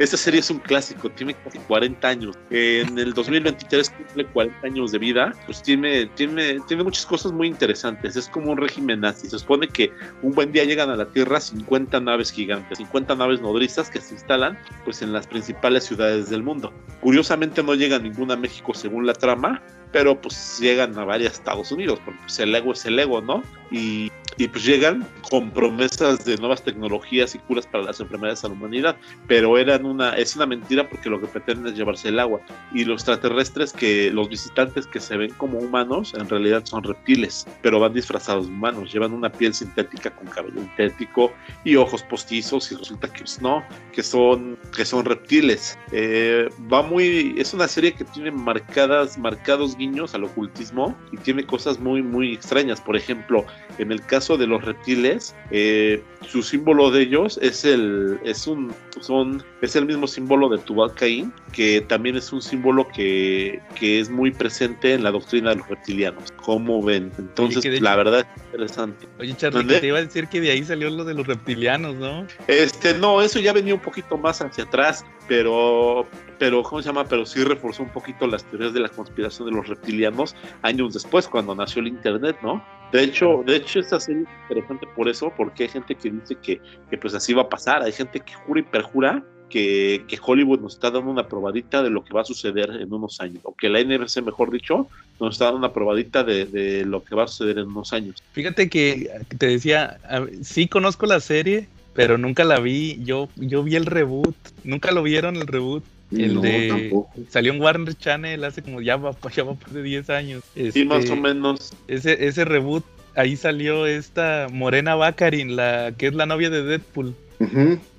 Esta 0.00 0.16
serie 0.16 0.40
es 0.40 0.48
un 0.48 0.60
clásico, 0.60 1.10
tiene 1.10 1.34
casi 1.34 1.58
40 1.58 2.08
años. 2.08 2.38
En 2.48 2.98
el 2.98 3.12
2023 3.12 3.90
cumple 3.90 4.24
40 4.24 4.66
años 4.66 4.92
de 4.92 4.98
vida. 4.98 5.34
Pues 5.44 5.62
tiene, 5.62 6.06
tiene, 6.06 6.58
tiene 6.66 6.82
muchas 6.84 7.04
cosas 7.04 7.32
muy 7.32 7.48
interesantes. 7.48 8.16
Es 8.16 8.26
como 8.26 8.50
un 8.50 8.56
régimen 8.56 9.00
nazi. 9.00 9.28
Se 9.28 9.38
supone 9.38 9.68
que 9.68 9.92
un 10.22 10.32
buen 10.32 10.52
día 10.52 10.64
llegan 10.64 10.88
a 10.88 10.96
la 10.96 11.04
Tierra 11.04 11.38
50 11.38 12.00
naves 12.00 12.32
gigantes, 12.32 12.78
50 12.78 13.14
naves 13.14 13.42
nodrizas 13.42 13.90
que 13.90 14.00
se 14.00 14.14
instalan 14.14 14.58
pues, 14.86 15.02
en 15.02 15.12
las 15.12 15.26
principales 15.26 15.84
ciudades 15.84 16.30
del 16.30 16.42
mundo. 16.42 16.72
Curiosamente 17.02 17.62
no 17.62 17.74
llega 17.74 17.98
ninguna 17.98 18.32
a 18.34 18.38
México 18.38 18.72
según 18.72 19.06
la 19.06 19.12
trama, 19.12 19.60
pero 19.92 20.18
pues 20.18 20.58
llegan 20.60 20.98
a 20.98 21.04
varias 21.04 21.34
Estados 21.34 21.72
Unidos, 21.72 22.00
porque 22.06 22.20
pues, 22.22 22.38
el 22.38 22.54
ego 22.54 22.72
es 22.72 22.86
el 22.86 22.98
ego, 22.98 23.20
¿no? 23.20 23.42
Y, 23.70 24.10
y 24.40 24.48
pues 24.48 24.64
llegan 24.64 25.06
con 25.28 25.50
promesas 25.50 26.24
de 26.24 26.38
nuevas 26.38 26.62
tecnologías 26.62 27.34
y 27.34 27.38
curas 27.40 27.66
para 27.66 27.84
las 27.84 28.00
enfermedades 28.00 28.42
a 28.42 28.48
la 28.48 28.54
humanidad, 28.54 28.96
pero 29.26 29.58
eran 29.58 29.84
una, 29.84 30.14
es 30.14 30.34
una 30.34 30.46
mentira 30.46 30.88
porque 30.88 31.10
lo 31.10 31.20
que 31.20 31.26
pretenden 31.26 31.66
es 31.66 31.78
llevarse 31.78 32.08
el 32.08 32.18
agua. 32.18 32.40
Y 32.72 32.86
los 32.86 33.02
extraterrestres 33.02 33.74
que, 33.74 34.10
los 34.10 34.30
visitantes 34.30 34.86
que 34.86 34.98
se 34.98 35.18
ven 35.18 35.30
como 35.34 35.58
humanos, 35.58 36.14
en 36.14 36.26
realidad 36.26 36.64
son 36.64 36.82
reptiles, 36.82 37.46
pero 37.60 37.80
van 37.80 37.92
disfrazados 37.92 38.46
humanos, 38.46 38.90
llevan 38.90 39.12
una 39.12 39.30
piel 39.30 39.52
sintética 39.52 40.08
con 40.08 40.26
cabello 40.28 40.58
sintético 40.58 41.34
y 41.62 41.76
ojos 41.76 42.02
postizos 42.02 42.72
y 42.72 42.76
resulta 42.76 43.12
que 43.12 43.18
pues, 43.18 43.42
no, 43.42 43.62
que 43.92 44.02
son, 44.02 44.58
que 44.74 44.86
son 44.86 45.04
reptiles. 45.04 45.78
Eh, 45.92 46.48
va 46.72 46.82
muy, 46.82 47.34
es 47.36 47.52
una 47.52 47.68
serie 47.68 47.92
que 47.92 48.04
tiene 48.04 48.30
marcadas, 48.30 49.18
marcados 49.18 49.76
guiños 49.76 50.14
al 50.14 50.24
ocultismo 50.24 50.96
y 51.12 51.18
tiene 51.18 51.44
cosas 51.44 51.78
muy, 51.78 52.00
muy 52.00 52.32
extrañas. 52.32 52.80
Por 52.80 52.96
ejemplo, 52.96 53.44
en 53.76 53.92
el 53.92 54.00
caso 54.00 54.29
de 54.36 54.46
los 54.46 54.64
reptiles, 54.64 55.34
eh, 55.50 56.02
su 56.26 56.42
símbolo 56.42 56.90
de 56.90 57.02
ellos 57.02 57.38
es 57.42 57.64
el, 57.64 58.18
es 58.24 58.46
un, 58.46 58.74
son, 59.00 59.42
es 59.62 59.76
el 59.76 59.86
mismo 59.86 60.06
símbolo 60.06 60.48
de 60.48 60.58
Tubal 60.58 60.92
Caín, 60.94 61.32
que 61.52 61.80
también 61.80 62.16
es 62.16 62.32
un 62.32 62.42
símbolo 62.42 62.86
que, 62.88 63.60
que 63.74 64.00
es 64.00 64.10
muy 64.10 64.30
presente 64.30 64.94
en 64.94 65.02
la 65.02 65.10
doctrina 65.10 65.50
de 65.50 65.56
los 65.56 65.68
reptilianos. 65.68 66.32
¿Cómo 66.36 66.82
ven? 66.82 67.10
Entonces, 67.18 67.64
la 67.80 67.92
hecho- 67.92 67.96
verdad 67.96 68.20
es 68.36 68.42
interesante. 68.44 69.08
Oye, 69.18 69.34
Charlie, 69.36 69.80
te 69.80 69.86
iba 69.86 69.98
a 69.98 70.02
decir 70.02 70.28
que 70.28 70.40
de 70.40 70.50
ahí 70.50 70.64
salió 70.64 70.90
lo 70.90 71.04
de 71.04 71.14
los 71.14 71.26
reptilianos, 71.26 71.94
¿no? 71.96 72.26
Este, 72.46 72.94
no, 72.98 73.22
eso 73.22 73.38
ya 73.40 73.52
venía 73.52 73.74
un 73.74 73.80
poquito 73.80 74.16
más 74.16 74.40
hacia 74.40 74.64
atrás, 74.64 75.04
pero, 75.28 76.06
pero, 76.38 76.62
¿cómo 76.62 76.82
se 76.82 76.88
llama? 76.88 77.04
Pero 77.04 77.24
sí 77.26 77.42
reforzó 77.44 77.82
un 77.82 77.90
poquito 77.90 78.26
las 78.26 78.44
teorías 78.44 78.72
de 78.72 78.80
la 78.80 78.88
conspiración 78.88 79.48
de 79.48 79.54
los 79.56 79.68
reptilianos 79.68 80.34
años 80.62 80.92
después, 80.94 81.28
cuando 81.28 81.54
nació 81.54 81.80
el 81.80 81.88
Internet, 81.88 82.36
¿no? 82.42 82.64
De 82.92 83.02
hecho, 83.02 83.42
de 83.46 83.56
hecho, 83.56 83.80
esta 83.80 84.00
serie 84.00 84.22
es 84.22 84.28
interesante 84.42 84.86
por 84.96 85.08
eso, 85.08 85.32
porque 85.36 85.64
hay 85.64 85.68
gente 85.68 85.94
que 85.94 86.10
dice 86.10 86.36
que, 86.42 86.60
que 86.90 86.98
pues 86.98 87.14
así 87.14 87.32
va 87.32 87.42
a 87.42 87.48
pasar, 87.48 87.82
hay 87.82 87.92
gente 87.92 88.20
que 88.20 88.34
jura 88.34 88.60
y 88.60 88.64
perjura 88.64 89.24
que, 89.48 90.04
que 90.08 90.18
Hollywood 90.20 90.60
nos 90.60 90.74
está 90.74 90.90
dando 90.90 91.10
una 91.10 91.26
probadita 91.28 91.82
de 91.82 91.90
lo 91.90 92.04
que 92.04 92.14
va 92.14 92.22
a 92.22 92.24
suceder 92.24 92.70
en 92.70 92.92
unos 92.92 93.20
años, 93.20 93.40
o 93.42 93.54
que 93.54 93.68
la 93.68 93.82
NBC, 93.82 94.22
mejor 94.22 94.50
dicho, 94.50 94.88
nos 95.18 95.34
está 95.34 95.46
dando 95.46 95.58
una 95.58 95.72
probadita 95.72 96.24
de, 96.24 96.46
de 96.46 96.84
lo 96.84 97.04
que 97.04 97.14
va 97.14 97.24
a 97.24 97.28
suceder 97.28 97.58
en 97.58 97.66
unos 97.66 97.92
años. 97.92 98.22
Fíjate 98.32 98.68
que 98.68 99.10
te 99.36 99.46
decía, 99.46 99.98
sí 100.42 100.68
conozco 100.68 101.06
la 101.06 101.20
serie, 101.20 101.68
pero 101.94 102.18
nunca 102.18 102.44
la 102.44 102.60
vi. 102.60 102.98
Yo, 103.04 103.28
yo 103.36 103.62
vi 103.62 103.76
el 103.76 103.86
reboot. 103.86 104.36
Nunca 104.64 104.92
lo 104.92 105.02
vieron 105.02 105.36
el 105.36 105.46
reboot. 105.46 105.84
El 106.12 106.34
no, 106.34 106.40
de- 106.40 106.68
tampoco. 106.68 107.10
Salió 107.28 107.52
en 107.52 107.60
Warner 107.60 107.94
Channel 107.94 108.42
hace 108.44 108.62
como 108.62 108.80
ya 108.80 108.96
va, 108.96 109.14
ya 109.34 109.44
va 109.44 109.54
por 109.54 109.70
de 109.70 109.82
10 109.82 110.10
años. 110.10 110.42
Y 110.56 110.84
más 110.84 111.00
Este, 111.04 111.12
o 111.12 111.16
menos, 111.16 111.72
Ese, 111.88 112.26
ese 112.26 112.44
reboot, 112.44 112.84
ahí 113.14 113.36
salió 113.36 113.86
esta 113.86 114.48
Morena 114.52 114.94
Baccarin, 114.94 115.54
la 115.56 115.92
que 115.96 116.08
es 116.08 116.14
la 116.14 116.26
novia 116.26 116.50
de 116.50 116.62
Deadpool. 116.64 117.14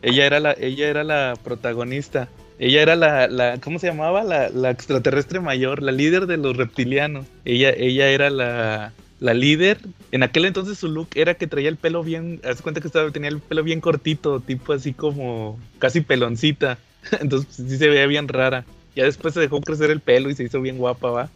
Ella 0.02 0.26
era 0.26 0.39
la, 0.39 0.54
ella 0.60 0.88
era 0.89 1.04
la 1.04 1.34
protagonista. 1.43 2.28
Ella 2.60 2.82
era 2.84 2.95
la, 2.95 3.28
la 3.28 3.58
¿cómo 3.60 3.80
se 3.80 3.88
llamaba? 3.88 4.24
La, 4.24 4.50
la 4.50 4.69
extraterrestre 4.69 5.39
mayor, 5.39 5.82
la 5.82 5.91
líder 5.91 6.28
de 6.28 6.38
los 6.38 6.56
reptilianos. 6.56 7.26
Ella, 7.43 7.71
ella 7.71 8.10
era 8.10 8.30
la, 8.30 8.93
la 9.21 9.34
líder. 9.34 9.79
En 10.12 10.23
aquel 10.23 10.45
entonces 10.45 10.77
su 10.79 10.89
look 10.89 11.10
era 11.15 11.36
que 11.36 11.47
traía 11.47 11.69
el 11.69 11.77
pelo 11.77 12.03
bien, 12.03 12.41
haz 12.43 12.62
cuenta 12.62 12.81
que 12.81 12.88
estaba, 12.88 13.12
tenía 13.12 13.29
el 13.29 13.39
pelo 13.39 13.63
bien 13.63 13.79
cortito, 13.79 14.41
tipo 14.41 14.73
así 14.73 14.93
como 14.93 15.60
casi 15.79 16.01
peloncita. 16.01 16.77
Entonces 17.21 17.55
pues, 17.55 17.69
sí 17.69 17.77
se 17.77 17.88
veía 17.88 18.07
bien 18.07 18.27
rara. 18.27 18.65
Ya 18.95 19.05
después 19.05 19.34
se 19.34 19.39
dejó 19.39 19.63
crecer 19.63 19.91
el 19.91 20.01
pelo 20.01 20.29
y 20.29 20.36
se 20.36 20.43
hizo 20.43 20.60
bien 20.62 20.77
guapa, 20.77 21.12
va. 21.12 21.31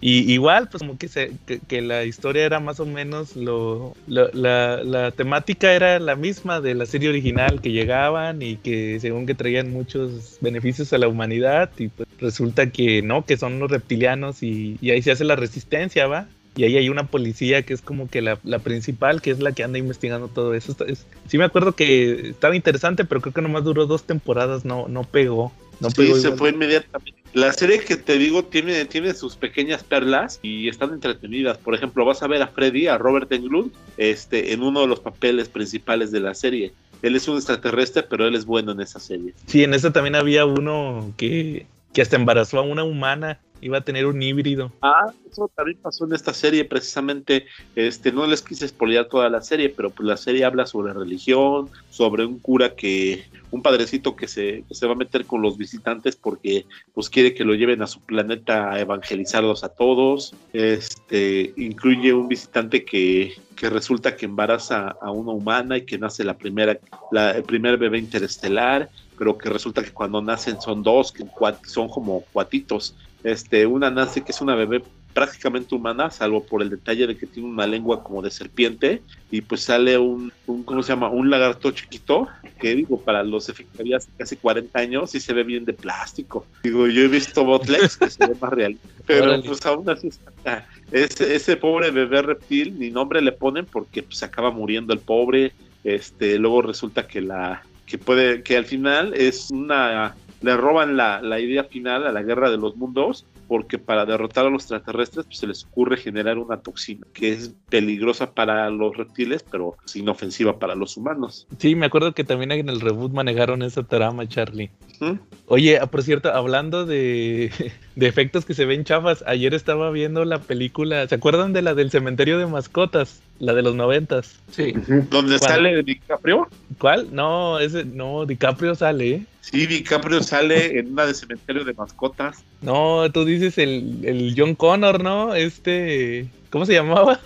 Y 0.00 0.30
igual, 0.32 0.68
pues 0.68 0.82
como 0.82 0.98
que, 0.98 1.08
se, 1.08 1.32
que, 1.66 1.80
la 1.80 2.04
historia 2.04 2.44
era 2.44 2.60
más 2.60 2.78
o 2.78 2.84
menos 2.84 3.36
lo, 3.36 3.94
lo- 4.06 4.30
la, 4.32 4.82
la 4.84 5.12
temática 5.12 5.72
era 5.72 5.98
la 5.98 6.14
misma 6.14 6.60
de 6.60 6.74
la 6.74 6.84
serie 6.84 7.08
original, 7.08 7.62
que 7.62 7.72
llegaban 7.72 8.42
y 8.42 8.58
que 8.58 9.00
según 9.00 9.24
que 9.24 9.34
traían 9.34 9.72
muchos 9.72 10.36
beneficios 10.42 10.92
a 10.92 10.98
la 10.98 11.08
humanidad 11.08 11.70
y 11.78 11.88
pues 11.88 12.06
resulta 12.18 12.70
que 12.70 13.00
no, 13.02 13.24
que 13.24 13.38
son 13.38 13.58
los 13.58 13.70
reptilianos 13.70 14.42
y, 14.42 14.76
y 14.82 14.90
ahí 14.90 15.00
se 15.00 15.12
hace 15.12 15.24
la 15.24 15.36
resistencia, 15.36 16.06
¿va? 16.06 16.28
Y 16.56 16.64
ahí 16.64 16.76
hay 16.76 16.88
una 16.88 17.06
policía 17.06 17.62
que 17.62 17.74
es 17.74 17.82
como 17.82 18.08
que 18.08 18.22
la, 18.22 18.38
la 18.44 18.60
principal, 18.60 19.20
que 19.20 19.30
es 19.32 19.40
la 19.40 19.52
que 19.52 19.64
anda 19.64 19.78
investigando 19.78 20.28
todo 20.28 20.54
eso. 20.54 20.72
Está- 20.72 20.84
es- 20.84 21.06
sí 21.28 21.36
me 21.38 21.44
acuerdo 21.44 21.72
que 21.74 22.28
estaba 22.30 22.54
interesante, 22.54 23.04
pero 23.04 23.20
creo 23.20 23.34
que 23.34 23.42
nomás 23.42 23.64
duró 23.64 23.86
dos 23.86 24.04
temporadas, 24.04 24.64
no, 24.64 24.86
no 24.88 25.02
pegó. 25.04 25.52
No 25.80 25.90
sí, 25.90 25.96
pegó 25.96 26.14
se 26.14 26.26
igual. 26.28 26.38
fue 26.38 26.50
inmediatamente. 26.50 27.20
La 27.32 27.52
serie 27.52 27.80
que 27.80 27.96
te 27.96 28.16
digo 28.16 28.44
tiene, 28.44 28.84
tiene 28.84 29.12
sus 29.14 29.34
pequeñas 29.34 29.82
perlas 29.82 30.38
y 30.40 30.68
están 30.68 30.92
entretenidas. 30.92 31.58
Por 31.58 31.74
ejemplo, 31.74 32.04
vas 32.04 32.22
a 32.22 32.28
ver 32.28 32.40
a 32.42 32.46
Freddy, 32.46 32.86
a 32.86 32.96
Robert 32.96 33.32
Englund, 33.32 33.72
este, 33.96 34.52
en 34.52 34.62
uno 34.62 34.82
de 34.82 34.86
los 34.86 35.00
papeles 35.00 35.48
principales 35.48 36.12
de 36.12 36.20
la 36.20 36.34
serie. 36.34 36.72
Él 37.02 37.16
es 37.16 37.26
un 37.26 37.36
extraterrestre, 37.36 38.04
pero 38.04 38.28
él 38.28 38.36
es 38.36 38.44
bueno 38.44 38.70
en 38.70 38.80
esa 38.80 39.00
serie. 39.00 39.34
Sí, 39.46 39.64
en 39.64 39.74
esa 39.74 39.92
también 39.92 40.14
había 40.14 40.46
uno 40.46 41.12
que, 41.16 41.66
que 41.92 42.02
hasta 42.02 42.14
embarazó 42.14 42.60
a 42.60 42.62
una 42.62 42.84
humana. 42.84 43.40
Iba 43.64 43.78
a 43.78 43.80
tener 43.80 44.04
un 44.04 44.20
híbrido. 44.22 44.70
Ah, 44.82 45.10
eso 45.26 45.50
también 45.56 45.78
pasó 45.80 46.04
en 46.04 46.12
esta 46.12 46.34
serie, 46.34 46.66
precisamente. 46.66 47.46
Este, 47.74 48.12
no 48.12 48.26
les 48.26 48.42
quise 48.42 48.68
spoilear 48.68 49.08
toda 49.08 49.30
la 49.30 49.40
serie, 49.40 49.70
pero 49.70 49.90
pues 49.90 50.06
la 50.06 50.18
serie 50.18 50.44
habla 50.44 50.66
sobre 50.66 50.92
religión, 50.92 51.70
sobre 51.88 52.26
un 52.26 52.38
cura 52.40 52.74
que, 52.74 53.24
un 53.50 53.62
padrecito 53.62 54.14
que 54.16 54.28
se, 54.28 54.64
que 54.68 54.74
se 54.74 54.86
va 54.86 54.92
a 54.92 54.96
meter 54.96 55.24
con 55.24 55.40
los 55.40 55.56
visitantes 55.56 56.14
porque 56.14 56.66
pues 56.92 57.08
quiere 57.08 57.32
que 57.32 57.44
lo 57.44 57.54
lleven 57.54 57.80
a 57.80 57.86
su 57.86 58.00
planeta 58.02 58.70
a 58.70 58.78
evangelizarlos 58.80 59.64
a 59.64 59.70
todos. 59.70 60.34
Este, 60.52 61.54
incluye 61.56 62.12
un 62.12 62.28
visitante 62.28 62.84
que, 62.84 63.32
que 63.56 63.70
resulta 63.70 64.14
que 64.14 64.26
embaraza 64.26 64.94
a 65.00 65.10
una 65.10 65.32
humana 65.32 65.78
y 65.78 65.86
que 65.86 65.96
nace 65.98 66.22
la 66.22 66.36
primera, 66.36 66.78
la- 67.10 67.30
el 67.30 67.44
primer 67.44 67.78
bebé 67.78 67.96
interestelar, 67.98 68.90
pero 69.16 69.38
que 69.38 69.48
resulta 69.48 69.82
que 69.82 69.92
cuando 69.92 70.20
nacen 70.20 70.60
son 70.60 70.82
dos, 70.82 71.12
que 71.12 71.24
son 71.66 71.88
como 71.88 72.20
cuatitos. 72.26 72.94
Este, 73.24 73.66
una 73.66 73.90
nace 73.90 74.22
que 74.22 74.32
es 74.32 74.40
una 74.40 74.54
bebé 74.54 74.82
prácticamente 75.14 75.74
humana, 75.74 76.10
salvo 76.10 76.44
por 76.44 76.60
el 76.60 76.68
detalle 76.68 77.06
de 77.06 77.16
que 77.16 77.26
tiene 77.26 77.48
una 77.48 77.66
lengua 77.66 78.02
como 78.02 78.20
de 78.20 78.30
serpiente, 78.30 79.00
y 79.30 79.40
pues 79.40 79.62
sale 79.62 79.96
un, 79.96 80.32
un 80.46 80.62
¿cómo 80.64 80.82
se 80.82 80.92
llama? 80.92 81.08
Un 81.08 81.30
lagarto 81.30 81.70
chiquito, 81.70 82.28
que 82.60 82.74
digo, 82.74 83.00
para 83.00 83.22
los 83.22 83.48
efectos 83.48 83.80
hace 83.96 84.08
casi 84.18 84.36
40 84.36 84.78
años, 84.78 85.10
sí 85.12 85.20
se 85.20 85.32
ve 85.32 85.44
bien 85.44 85.64
de 85.64 85.72
plástico. 85.72 86.46
Digo, 86.64 86.86
yo 86.88 87.02
he 87.02 87.08
visto 87.08 87.44
Botlex 87.44 87.96
que 87.96 88.10
se 88.10 88.26
ve 88.26 88.34
más 88.40 88.52
real, 88.52 88.76
pero 89.06 89.24
Órale. 89.24 89.44
pues 89.44 89.64
aún 89.64 89.88
así 89.88 90.08
está. 90.08 90.66
Ese, 90.90 91.34
ese 91.34 91.56
pobre 91.56 91.90
bebé 91.90 92.20
reptil, 92.22 92.78
ni 92.78 92.90
nombre 92.90 93.22
le 93.22 93.32
ponen 93.32 93.64
porque 93.64 94.02
pues 94.02 94.22
acaba 94.22 94.50
muriendo 94.50 94.92
el 94.92 95.00
pobre, 95.00 95.52
este, 95.84 96.38
luego 96.38 96.62
resulta 96.62 97.06
que 97.06 97.20
la, 97.20 97.62
que 97.86 97.98
puede, 97.98 98.42
que 98.42 98.56
al 98.56 98.64
final 98.64 99.14
es 99.14 99.50
una, 99.50 100.16
le 100.44 100.56
roban 100.58 100.96
la, 100.96 101.22
la 101.22 101.40
idea 101.40 101.64
final 101.64 102.06
a 102.06 102.12
la 102.12 102.22
guerra 102.22 102.50
de 102.50 102.58
los 102.58 102.76
mundos, 102.76 103.24
porque 103.48 103.78
para 103.78 104.04
derrotar 104.04 104.44
a 104.44 104.50
los 104.50 104.64
extraterrestres 104.64 105.24
pues, 105.24 105.38
se 105.38 105.46
les 105.46 105.64
ocurre 105.64 105.96
generar 105.96 106.36
una 106.36 106.58
toxina 106.58 107.06
que 107.14 107.32
es 107.32 107.54
peligrosa 107.70 108.34
para 108.34 108.68
los 108.68 108.94
reptiles, 108.94 109.42
pero 109.50 109.76
es 109.86 109.96
inofensiva 109.96 110.58
para 110.58 110.74
los 110.74 110.98
humanos. 110.98 111.46
Sí, 111.58 111.74
me 111.74 111.86
acuerdo 111.86 112.12
que 112.12 112.24
también 112.24 112.52
en 112.52 112.68
el 112.68 112.82
reboot 112.82 113.12
manejaron 113.12 113.62
esa 113.62 113.84
trama, 113.84 114.28
Charlie. 114.28 114.70
¿Mm? 115.00 115.18
Oye, 115.46 115.78
ah, 115.78 115.86
por 115.86 116.02
cierto, 116.02 116.30
hablando 116.30 116.84
de, 116.84 117.50
de 117.96 118.08
efectos 118.08 118.44
que 118.44 118.54
se 118.54 118.64
ven 118.64 118.84
chafas, 118.84 119.22
ayer 119.26 119.54
estaba 119.54 119.90
viendo 119.90 120.24
la 120.24 120.40
película, 120.40 121.06
¿se 121.06 121.14
acuerdan 121.14 121.52
de 121.52 121.62
la 121.62 121.74
del 121.74 121.90
cementerio 121.90 122.38
de 122.38 122.46
mascotas? 122.46 123.20
La 123.38 123.52
de 123.54 123.62
los 123.62 123.74
noventas. 123.74 124.38
Sí. 124.52 124.72
¿Dónde 125.10 125.38
¿Cuál? 125.38 125.50
sale 125.52 125.82
DiCaprio? 125.82 126.48
¿Cuál? 126.78 127.08
No, 127.12 127.58
ese, 127.58 127.84
no, 127.84 128.26
DiCaprio 128.26 128.74
sale, 128.74 129.08
¿eh? 129.10 129.22
Sí, 129.40 129.66
DiCaprio 129.66 130.22
sale 130.22 130.78
en 130.78 130.92
una 130.92 131.06
de 131.06 131.14
cementerio 131.14 131.64
de 131.64 131.74
mascotas. 131.74 132.42
No, 132.62 133.10
tú 133.12 133.24
dices 133.24 133.58
el, 133.58 134.00
el 134.04 134.34
John 134.36 134.54
Connor, 134.54 135.02
¿no? 135.02 135.34
Este, 135.34 136.26
¿cómo 136.50 136.64
se 136.64 136.74
llamaba? 136.74 137.20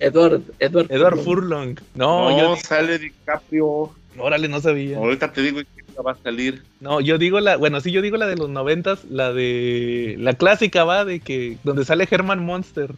Edward, 0.00 0.42
Edward, 0.58 0.86
Edward 0.90 1.18
Furlong. 1.20 1.76
No, 1.94 2.30
No, 2.30 2.38
yo. 2.38 2.56
sale 2.56 2.98
DiCaprio. 2.98 3.90
Órale, 4.18 4.48
no 4.48 4.60
sabía. 4.60 4.98
Ahorita 4.98 5.32
te 5.32 5.42
digo 5.42 5.60
va 6.02 6.12
a 6.12 6.16
salir. 6.16 6.62
No, 6.80 7.00
yo 7.00 7.18
digo 7.18 7.40
la, 7.40 7.56
bueno, 7.56 7.80
sí, 7.80 7.90
yo 7.92 8.02
digo 8.02 8.16
la 8.16 8.26
de 8.26 8.36
los 8.36 8.48
noventas, 8.48 9.04
la 9.10 9.32
de 9.32 10.16
la 10.18 10.34
clásica 10.34 10.84
va 10.84 11.04
de 11.04 11.20
que 11.20 11.58
donde 11.64 11.84
sale 11.84 12.06
Herman 12.10 12.44
Monster, 12.44 12.92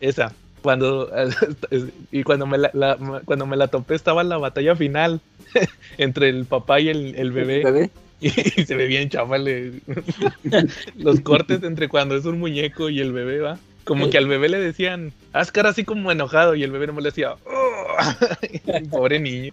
esa. 0.00 0.32
Cuando 0.62 1.10
y 2.10 2.22
cuando 2.24 2.46
me 2.46 2.58
la, 2.58 2.70
la- 2.74 2.96
cuando 3.24 3.46
me 3.46 3.56
la 3.56 3.68
topé 3.68 3.94
estaba 3.94 4.22
en 4.22 4.28
la 4.28 4.38
batalla 4.38 4.74
final 4.74 5.20
entre 5.98 6.28
el 6.28 6.44
papá 6.44 6.80
y 6.80 6.88
el, 6.88 7.14
el 7.14 7.30
bebé 7.30 7.62
bebé. 7.62 7.90
y, 8.20 8.30
se 8.30 8.74
ve 8.74 8.86
bien 8.86 9.08
chaval 9.08 9.44
los 10.96 11.20
cortes 11.20 11.62
entre 11.62 11.88
cuando 11.88 12.16
es 12.16 12.24
un 12.24 12.38
muñeco 12.38 12.88
y 12.88 13.00
el 13.00 13.12
bebé 13.12 13.40
va. 13.40 13.58
Como 13.84 14.10
que 14.10 14.18
al 14.18 14.26
bebé 14.26 14.48
le 14.48 14.58
decían, 14.58 15.12
haz 15.32 15.52
cara 15.52 15.68
así 15.68 15.84
como 15.84 16.10
enojado 16.10 16.56
y 16.56 16.64
el 16.64 16.72
bebé 16.72 16.88
no 16.88 16.94
me 16.94 17.02
le 17.02 17.10
decía, 17.10 17.34
"Oh". 17.44 18.90
pobre 18.90 19.20
niño. 19.20 19.52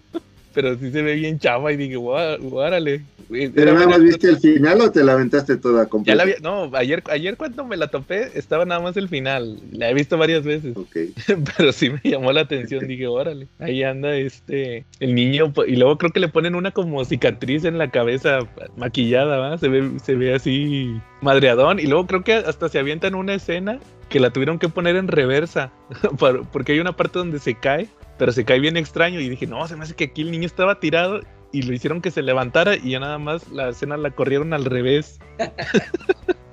Pero 0.54 0.78
sí 0.78 0.92
se 0.92 1.02
ve 1.02 1.16
bien 1.16 1.40
chava 1.40 1.72
y 1.72 1.78
dije, 1.78 1.96
"Guá- 1.98 2.38
guárale. 2.40 3.02
¿Pero 3.30 3.74
nada 3.74 3.88
más 3.88 4.04
viste 4.04 4.30
el 4.30 4.38
final 4.38 4.82
o 4.82 4.92
te 4.92 5.04
la 5.04 5.14
aventaste 5.14 5.58
toda 5.58 5.84
Ya 5.86 5.90
completa? 5.90 6.16
la 6.18 6.24
había, 6.24 6.36
no, 6.44 6.70
ayer, 6.76 7.02
ayer 7.10 7.36
cuando 7.38 7.66
me 7.66 7.78
la 7.78 7.88
topé 7.88 8.30
estaba 8.38 8.64
nada 8.66 8.80
más 8.82 8.96
el 8.98 9.08
final. 9.10 9.58
La 9.72 9.90
he 9.90 9.94
visto 9.96 10.18
varias 10.18 10.44
veces, 10.44 10.76
Ok. 10.78 10.96
pero 11.58 11.72
sí 11.72 11.90
me 11.90 12.00
llamó 12.04 12.32
la 12.32 12.42
atención. 12.42 12.86
Dije, 12.88 13.08
órale, 13.08 13.48
ahí 13.60 13.82
anda 13.82 14.16
este, 14.16 14.86
el 15.00 15.16
niño. 15.16 15.52
po- 15.54 15.66
Y 15.66 15.76
luego 15.78 15.98
creo 15.98 16.12
que 16.12 16.20
le 16.20 16.28
ponen 16.28 16.54
una 16.54 16.72
como 16.72 17.04
cicatriz 17.06 17.64
en 17.66 17.78
la 17.80 17.90
cabeza 17.90 18.40
maquillada, 18.78 19.38
¿va? 19.38 19.58
Se 19.58 19.70
ve, 19.70 19.90
se 20.04 20.14
ve 20.16 20.36
así 20.36 20.94
madreadón. 21.22 21.80
Y 21.80 21.88
luego 21.88 22.06
creo 22.06 22.24
que 22.24 22.34
hasta 22.34 22.70
se 22.70 22.78
avienta 22.78 23.08
en 23.08 23.16
una 23.16 23.34
escena 23.34 23.80
que 24.10 24.20
la 24.20 24.30
tuvieron 24.30 24.60
que 24.60 24.70
poner 24.70 24.96
en 24.98 25.08
reversa, 25.08 25.72
por- 26.20 26.46
porque 26.50 26.74
hay 26.74 26.80
una 26.80 26.96
parte 26.96 27.18
donde 27.18 27.40
se 27.40 27.56
cae, 27.56 27.88
pero 28.18 28.32
se 28.32 28.46
cae 28.46 28.60
bien 28.60 28.78
extraño. 28.78 29.20
Y 29.20 29.30
dije, 29.30 29.48
no, 29.48 29.68
se 29.68 29.76
me 29.76 29.84
hace 29.84 29.96
que 29.96 30.06
aquí 30.06 30.22
el 30.22 30.32
niño 30.32 30.46
estaba 30.46 30.80
tirado 30.80 31.22
y 31.52 31.62
lo 31.62 31.74
hicieron 31.74 32.02
que 32.02 32.12
se 32.12 32.22
levantara 32.22 32.76
y 32.76 32.92
ya 32.92 33.00
nada 33.00 33.18
más 33.20 33.48
la 33.50 33.70
escena 33.70 33.96
la 33.98 34.12
corrieron 34.12 34.54
al 34.54 34.66
revés. 34.66 35.20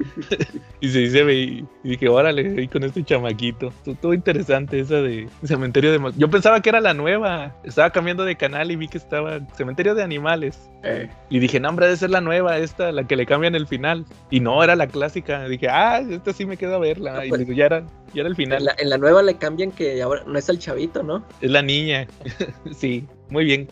y 0.80 0.88
se 0.88 0.98
dice, 0.98 1.32
y 1.32 1.64
dije, 1.82 2.08
órale, 2.08 2.54
ahí 2.58 2.68
con 2.68 2.84
este 2.84 3.04
chamaquito. 3.04 3.68
Estuvo 3.68 3.94
todo 3.96 4.14
interesante 4.14 4.80
esa 4.80 4.96
de 4.96 5.28
Cementerio 5.44 5.92
de... 5.92 6.12
Yo 6.16 6.30
pensaba 6.30 6.60
que 6.60 6.68
era 6.70 6.80
la 6.80 6.94
nueva. 6.94 7.54
Estaba 7.64 7.90
cambiando 7.90 8.24
de 8.24 8.36
canal 8.36 8.70
y 8.70 8.76
vi 8.76 8.88
que 8.88 8.98
estaba 8.98 9.40
Cementerio 9.54 9.94
de 9.94 10.02
Animales. 10.02 10.70
Eh, 10.82 11.08
Y 11.28 11.38
dije, 11.38 11.60
no, 11.60 11.68
hombre, 11.68 11.86
debe 11.86 11.96
ser 11.96 12.10
la 12.10 12.20
nueva, 12.20 12.58
esta, 12.58 12.92
la 12.92 13.04
que 13.06 13.16
le 13.16 13.26
cambian 13.26 13.54
el 13.54 13.66
final. 13.66 14.04
Y 14.30 14.40
no, 14.40 14.62
era 14.62 14.76
la 14.76 14.86
clásica. 14.86 15.46
Dije, 15.48 15.68
ah, 15.68 16.00
esta 16.00 16.32
sí 16.32 16.46
me 16.46 16.56
quedo 16.56 16.76
a 16.76 16.78
verla. 16.78 17.14
No, 17.14 17.24
y 17.24 17.28
pues, 17.28 17.40
digo, 17.40 17.52
ya 17.52 17.66
era, 17.66 17.80
ya 18.14 18.20
era 18.22 18.28
el 18.28 18.32
en, 18.32 18.36
final. 18.36 18.64
la, 18.64 18.74
en 18.78 18.88
la 18.90 18.98
nueva 18.98 19.22
le 19.22 19.36
cambian 19.36 19.70
que 19.72 20.00
ahora 20.02 20.22
no 20.26 20.38
es 20.38 20.48
el 20.48 20.58
chavito, 20.58 21.02
¿no? 21.02 21.24
Es 21.40 21.50
la 21.50 21.62
niña. 21.62 22.06
sí, 22.72 23.06
muy 23.28 23.44
bien. 23.44 23.68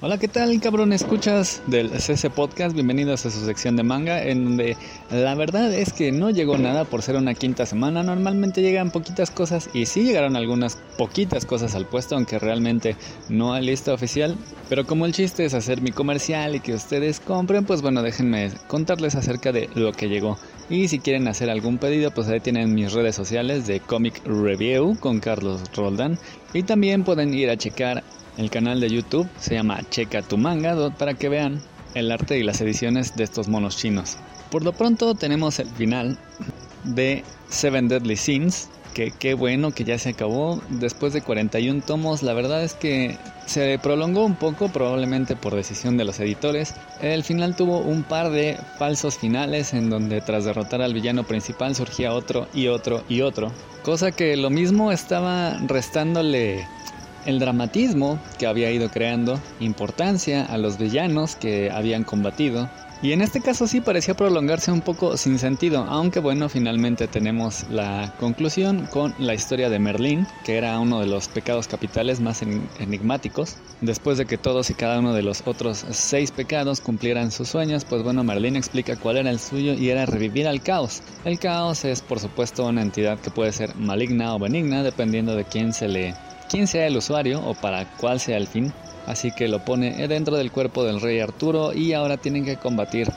Hola, 0.00 0.16
¿qué 0.16 0.28
tal, 0.28 0.60
cabrón? 0.60 0.92
Escuchas 0.92 1.60
del 1.66 1.90
CC 1.90 2.30
Podcast. 2.30 2.72
Bienvenidos 2.72 3.26
a 3.26 3.32
su 3.32 3.44
sección 3.44 3.74
de 3.74 3.82
manga, 3.82 4.22
en 4.22 4.44
donde 4.44 4.76
la 5.10 5.34
verdad 5.34 5.74
es 5.74 5.92
que 5.92 6.12
no 6.12 6.30
llegó 6.30 6.56
nada 6.56 6.84
por 6.84 7.02
ser 7.02 7.16
una 7.16 7.34
quinta 7.34 7.66
semana. 7.66 8.04
Normalmente 8.04 8.62
llegan 8.62 8.92
poquitas 8.92 9.32
cosas 9.32 9.68
y 9.74 9.86
sí 9.86 10.04
llegaron 10.04 10.36
algunas 10.36 10.78
poquitas 10.96 11.44
cosas 11.44 11.74
al 11.74 11.86
puesto, 11.86 12.14
aunque 12.14 12.38
realmente 12.38 12.94
no 13.28 13.54
hay 13.54 13.66
lista 13.66 13.92
oficial. 13.92 14.36
Pero 14.68 14.86
como 14.86 15.04
el 15.04 15.12
chiste 15.12 15.44
es 15.44 15.54
hacer 15.54 15.82
mi 15.82 15.90
comercial 15.90 16.54
y 16.54 16.60
que 16.60 16.74
ustedes 16.74 17.18
compren, 17.18 17.64
pues 17.64 17.82
bueno, 17.82 18.00
déjenme 18.00 18.52
contarles 18.68 19.16
acerca 19.16 19.50
de 19.50 19.68
lo 19.74 19.90
que 19.90 20.08
llegó. 20.08 20.38
Y 20.70 20.86
si 20.86 21.00
quieren 21.00 21.26
hacer 21.26 21.50
algún 21.50 21.78
pedido, 21.78 22.12
pues 22.12 22.28
ahí 22.28 22.38
tienen 22.38 22.72
mis 22.72 22.92
redes 22.92 23.16
sociales 23.16 23.66
de 23.66 23.80
Comic 23.80 24.24
Review 24.24 24.96
con 25.00 25.18
Carlos 25.18 25.60
Roldán. 25.74 26.20
Y 26.54 26.62
también 26.62 27.02
pueden 27.02 27.34
ir 27.34 27.50
a 27.50 27.56
checar 27.56 28.04
el 28.38 28.50
canal 28.50 28.80
de 28.80 28.88
YouTube 28.88 29.28
se 29.38 29.54
llama 29.54 29.80
Checa 29.90 30.22
tu 30.22 30.38
manga 30.38 30.90
para 30.90 31.14
que 31.14 31.28
vean 31.28 31.60
el 31.94 32.10
arte 32.10 32.38
y 32.38 32.44
las 32.44 32.60
ediciones 32.60 33.16
de 33.16 33.24
estos 33.24 33.48
monos 33.48 33.76
chinos. 33.76 34.16
Por 34.50 34.64
lo 34.64 34.72
pronto 34.72 35.14
tenemos 35.14 35.58
el 35.58 35.68
final 35.68 36.16
de 36.84 37.24
Seven 37.48 37.88
Deadly 37.88 38.16
Sins, 38.16 38.68
que 38.94 39.10
qué 39.10 39.34
bueno 39.34 39.72
que 39.72 39.84
ya 39.84 39.98
se 39.98 40.10
acabó 40.10 40.62
después 40.68 41.12
de 41.12 41.20
41 41.20 41.82
tomos. 41.84 42.22
La 42.22 42.32
verdad 42.32 42.62
es 42.62 42.74
que 42.74 43.18
se 43.46 43.78
prolongó 43.82 44.24
un 44.24 44.36
poco, 44.36 44.68
probablemente 44.68 45.34
por 45.34 45.54
decisión 45.54 45.96
de 45.96 46.04
los 46.04 46.20
editores. 46.20 46.74
El 47.02 47.24
final 47.24 47.56
tuvo 47.56 47.78
un 47.78 48.04
par 48.04 48.30
de 48.30 48.56
falsos 48.78 49.18
finales 49.18 49.74
en 49.74 49.90
donde 49.90 50.20
tras 50.20 50.44
derrotar 50.44 50.80
al 50.80 50.94
villano 50.94 51.24
principal 51.24 51.74
surgía 51.74 52.12
otro 52.12 52.46
y 52.54 52.68
otro 52.68 53.02
y 53.08 53.22
otro. 53.22 53.52
Cosa 53.82 54.12
que 54.12 54.36
lo 54.36 54.50
mismo 54.50 54.92
estaba 54.92 55.58
restándole 55.66 56.66
el 57.28 57.38
dramatismo 57.38 58.18
que 58.38 58.46
había 58.46 58.70
ido 58.72 58.88
creando, 58.88 59.38
importancia 59.60 60.46
a 60.46 60.56
los 60.56 60.78
villanos 60.78 61.36
que 61.36 61.70
habían 61.70 62.02
combatido. 62.02 62.70
Y 63.02 63.12
en 63.12 63.20
este 63.20 63.40
caso 63.40 63.68
sí 63.68 63.80
parecía 63.80 64.14
prolongarse 64.16 64.72
un 64.72 64.80
poco 64.80 65.16
sin 65.16 65.38
sentido, 65.38 65.84
aunque 65.88 66.18
bueno, 66.18 66.48
finalmente 66.48 67.06
tenemos 67.06 67.64
la 67.70 68.12
conclusión 68.18 68.88
con 68.90 69.14
la 69.18 69.34
historia 69.34 69.68
de 69.70 69.78
Merlín, 69.78 70.26
que 70.44 70.56
era 70.56 70.80
uno 70.80 70.98
de 71.00 71.06
los 71.06 71.28
pecados 71.28 71.68
capitales 71.68 72.18
más 72.18 72.42
en- 72.42 72.66
enigmáticos. 72.80 73.56
Después 73.82 74.18
de 74.18 74.24
que 74.26 74.36
todos 74.38 74.70
y 74.70 74.74
cada 74.74 74.98
uno 74.98 75.12
de 75.12 75.22
los 75.22 75.42
otros 75.46 75.84
seis 75.90 76.32
pecados 76.32 76.80
cumplieran 76.80 77.30
sus 77.30 77.48
sueños, 77.50 77.84
pues 77.84 78.02
bueno, 78.02 78.24
Merlín 78.24 78.56
explica 78.56 78.96
cuál 78.96 79.18
era 79.18 79.30
el 79.30 79.38
suyo 79.38 79.74
y 79.74 79.90
era 79.90 80.04
revivir 80.06 80.48
al 80.48 80.60
caos. 80.62 81.02
El 81.24 81.38
caos 81.38 81.84
es 81.84 82.00
por 82.00 82.18
supuesto 82.18 82.66
una 82.66 82.82
entidad 82.82 83.20
que 83.20 83.30
puede 83.30 83.52
ser 83.52 83.76
maligna 83.76 84.34
o 84.34 84.38
benigna, 84.40 84.82
dependiendo 84.82 85.36
de 85.36 85.44
quién 85.44 85.72
se 85.72 85.86
le 85.86 86.14
quién 86.48 86.66
sea 86.66 86.86
el 86.86 86.96
usuario 86.96 87.40
o 87.44 87.54
para 87.54 87.84
cuál 87.96 88.20
sea 88.20 88.36
el 88.36 88.46
fin. 88.46 88.72
Así 89.06 89.30
que 89.32 89.48
lo 89.48 89.64
pone 89.64 90.06
dentro 90.08 90.36
del 90.36 90.52
cuerpo 90.52 90.84
del 90.84 91.00
rey 91.00 91.20
Arturo 91.20 91.72
y 91.72 91.92
ahora 91.94 92.16
tienen 92.16 92.44
que 92.44 92.56
combatir 92.56 93.08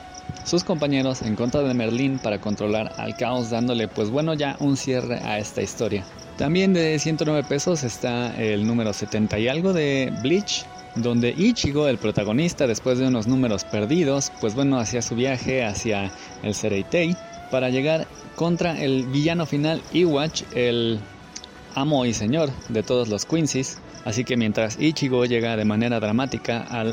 sus 0.46 0.64
compañeros 0.64 1.22
en 1.22 1.36
contra 1.36 1.62
de 1.62 1.74
Merlín 1.74 2.20
para 2.20 2.40
controlar 2.40 2.94
al 2.98 3.16
caos 3.16 3.50
dándole 3.50 3.88
pues 3.88 4.10
bueno 4.10 4.34
ya 4.34 4.56
un 4.60 4.78
cierre 4.78 5.20
a 5.24 5.38
esta 5.38 5.62
historia. 5.62 6.04
También 6.38 6.74
de 6.74 6.98
109 6.98 7.44
pesos 7.48 7.84
está 7.84 8.36
el 8.42 8.66
número 8.66 8.94
70 8.94 9.38
y 9.40 9.48
algo 9.48 9.74
de 9.74 10.12
Bleach, 10.22 10.66
donde 10.96 11.30
Ichigo, 11.38 11.88
el 11.88 11.98
protagonista, 11.98 12.68
después 12.68 12.98
de 12.98 13.08
unos 13.08 13.28
números 13.28 13.64
perdidos, 13.64 14.32
pues 14.42 14.56
bueno, 14.56 14.80
hacía 14.80 15.02
su 15.02 15.16
viaje 15.16 15.64
hacia 15.64 16.12
el 16.42 16.56
Sereitei 16.56 17.16
para 17.52 17.70
llegar 17.70 18.08
contra 18.36 18.82
el 18.82 19.04
villano 19.08 19.46
final 19.46 19.82
Iwatch, 19.94 20.44
el 20.56 21.00
amo 21.76 22.06
y 22.06 22.14
señor 22.14 22.50
de 22.70 22.84
todos 22.84 23.08
los 23.08 23.26
Quincy's. 23.26 23.80
Así 24.04 24.24
que 24.24 24.36
mientras 24.36 24.80
Ichigo 24.80 25.26
llega 25.26 25.56
de 25.56 25.66
manera 25.66 26.00
dramática 26.00 26.66
a 26.70 26.84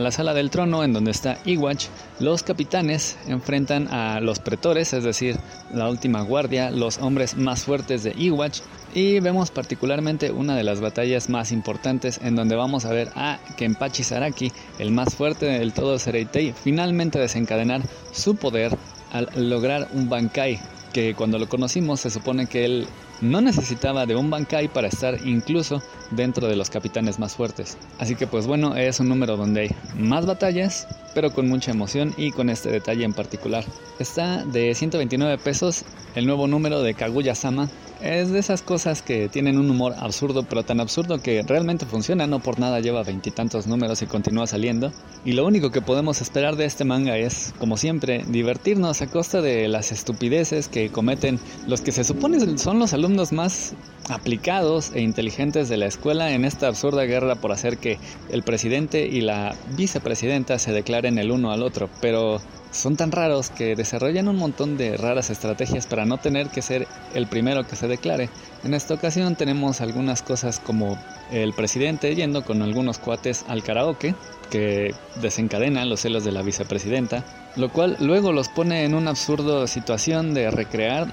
la 0.00 0.10
sala 0.12 0.32
del 0.32 0.50
trono 0.50 0.84
en 0.84 0.92
donde 0.92 1.10
está 1.10 1.38
Iwatch, 1.44 1.86
los 2.20 2.44
capitanes 2.44 3.18
enfrentan 3.26 3.88
a 3.88 4.20
los 4.20 4.38
pretores, 4.38 4.92
es 4.92 5.02
decir, 5.02 5.38
la 5.74 5.90
última 5.90 6.22
guardia, 6.22 6.70
los 6.70 6.98
hombres 6.98 7.36
más 7.36 7.64
fuertes 7.64 8.04
de 8.04 8.14
Iwatch, 8.16 8.60
y 8.94 9.18
vemos 9.18 9.50
particularmente 9.50 10.30
una 10.30 10.54
de 10.54 10.62
las 10.62 10.80
batallas 10.80 11.28
más 11.28 11.50
importantes 11.50 12.20
en 12.22 12.36
donde 12.36 12.54
vamos 12.54 12.84
a 12.84 12.92
ver 12.92 13.08
a 13.16 13.40
Kenpachi 13.56 14.04
Saraki, 14.04 14.52
el 14.78 14.92
más 14.92 15.16
fuerte 15.16 15.46
del 15.46 15.72
todo 15.72 15.98
Sereitei, 15.98 16.52
finalmente 16.52 17.18
desencadenar 17.18 17.82
su 18.12 18.36
poder 18.36 18.76
al 19.10 19.28
lograr 19.34 19.88
un 19.94 20.08
Bankai, 20.08 20.60
que 20.92 21.14
cuando 21.14 21.38
lo 21.38 21.48
conocimos 21.48 22.00
se 22.00 22.10
supone 22.10 22.46
que 22.46 22.64
él 22.64 22.86
no 23.22 23.40
necesitaba 23.40 24.04
de 24.04 24.16
un 24.16 24.28
Bankai 24.28 24.68
para 24.68 24.88
estar 24.88 25.16
incluso 25.24 25.80
dentro 26.10 26.48
de 26.48 26.56
los 26.56 26.68
capitanes 26.68 27.18
más 27.18 27.36
fuertes. 27.36 27.78
Así 27.98 28.16
que 28.16 28.26
pues 28.26 28.46
bueno, 28.46 28.76
es 28.76 29.00
un 29.00 29.08
número 29.08 29.36
donde 29.36 29.62
hay 29.62 29.70
más 29.96 30.26
batallas, 30.26 30.86
pero 31.14 31.32
con 31.32 31.48
mucha 31.48 31.70
emoción 31.70 32.12
y 32.16 32.32
con 32.32 32.50
este 32.50 32.70
detalle 32.70 33.04
en 33.04 33.14
particular. 33.14 33.64
Está 33.98 34.44
de 34.44 34.74
129 34.74 35.38
pesos 35.38 35.84
el 36.14 36.26
nuevo 36.26 36.46
número 36.46 36.82
de 36.82 36.94
Kaguya-sama. 36.94 37.68
Es 38.02 38.32
de 38.32 38.40
esas 38.40 38.62
cosas 38.62 39.00
que 39.00 39.28
tienen 39.28 39.58
un 39.58 39.70
humor 39.70 39.94
absurdo, 39.96 40.42
pero 40.42 40.64
tan 40.64 40.80
absurdo 40.80 41.22
que 41.22 41.44
realmente 41.44 41.86
funciona, 41.86 42.26
no 42.26 42.40
por 42.40 42.58
nada 42.58 42.80
lleva 42.80 43.04
veintitantos 43.04 43.68
números 43.68 44.02
y 44.02 44.06
continúa 44.06 44.48
saliendo. 44.48 44.92
Y 45.24 45.32
lo 45.32 45.46
único 45.46 45.70
que 45.70 45.82
podemos 45.82 46.20
esperar 46.20 46.56
de 46.56 46.64
este 46.64 46.84
manga 46.84 47.16
es, 47.16 47.54
como 47.60 47.76
siempre, 47.76 48.24
divertirnos 48.26 49.02
a 49.02 49.06
costa 49.06 49.40
de 49.40 49.68
las 49.68 49.92
estupideces 49.92 50.66
que 50.66 50.90
cometen 50.90 51.38
los 51.68 51.80
que 51.80 51.92
se 51.92 52.02
supone 52.02 52.58
son 52.58 52.80
los 52.80 52.92
alumnos 52.92 53.30
más 53.30 53.74
aplicados 54.08 54.90
e 54.94 55.00
inteligentes 55.00 55.68
de 55.68 55.76
la 55.76 55.86
escuela 55.86 56.32
en 56.32 56.44
esta 56.44 56.66
absurda 56.66 57.04
guerra 57.04 57.36
por 57.36 57.52
hacer 57.52 57.78
que 57.78 57.98
el 58.30 58.42
presidente 58.42 59.06
y 59.06 59.20
la 59.20 59.54
vicepresidenta 59.76 60.58
se 60.58 60.72
declaren 60.72 61.18
el 61.18 61.30
uno 61.30 61.52
al 61.52 61.62
otro, 61.62 61.88
pero 62.00 62.40
son 62.72 62.96
tan 62.96 63.12
raros 63.12 63.50
que 63.50 63.76
desarrollan 63.76 64.28
un 64.28 64.36
montón 64.36 64.76
de 64.76 64.96
raras 64.96 65.30
estrategias 65.30 65.86
para 65.86 66.04
no 66.04 66.18
tener 66.18 66.48
que 66.48 66.62
ser 66.62 66.88
el 67.14 67.26
primero 67.26 67.66
que 67.66 67.76
se 67.76 67.86
declare. 67.86 68.30
En 68.64 68.74
esta 68.74 68.94
ocasión 68.94 69.36
tenemos 69.36 69.80
algunas 69.80 70.22
cosas 70.22 70.58
como 70.58 70.98
el 71.30 71.52
presidente 71.52 72.14
yendo 72.14 72.44
con 72.44 72.62
algunos 72.62 72.98
cuates 72.98 73.44
al 73.46 73.62
karaoke, 73.62 74.14
que 74.50 74.94
desencadena 75.20 75.84
los 75.84 76.00
celos 76.00 76.24
de 76.24 76.32
la 76.32 76.42
vicepresidenta, 76.42 77.24
lo 77.56 77.70
cual 77.70 77.96
luego 78.00 78.32
los 78.32 78.48
pone 78.48 78.84
en 78.84 78.94
una 78.94 79.10
absurda 79.10 79.66
situación 79.66 80.34
de 80.34 80.50
recrear 80.50 81.12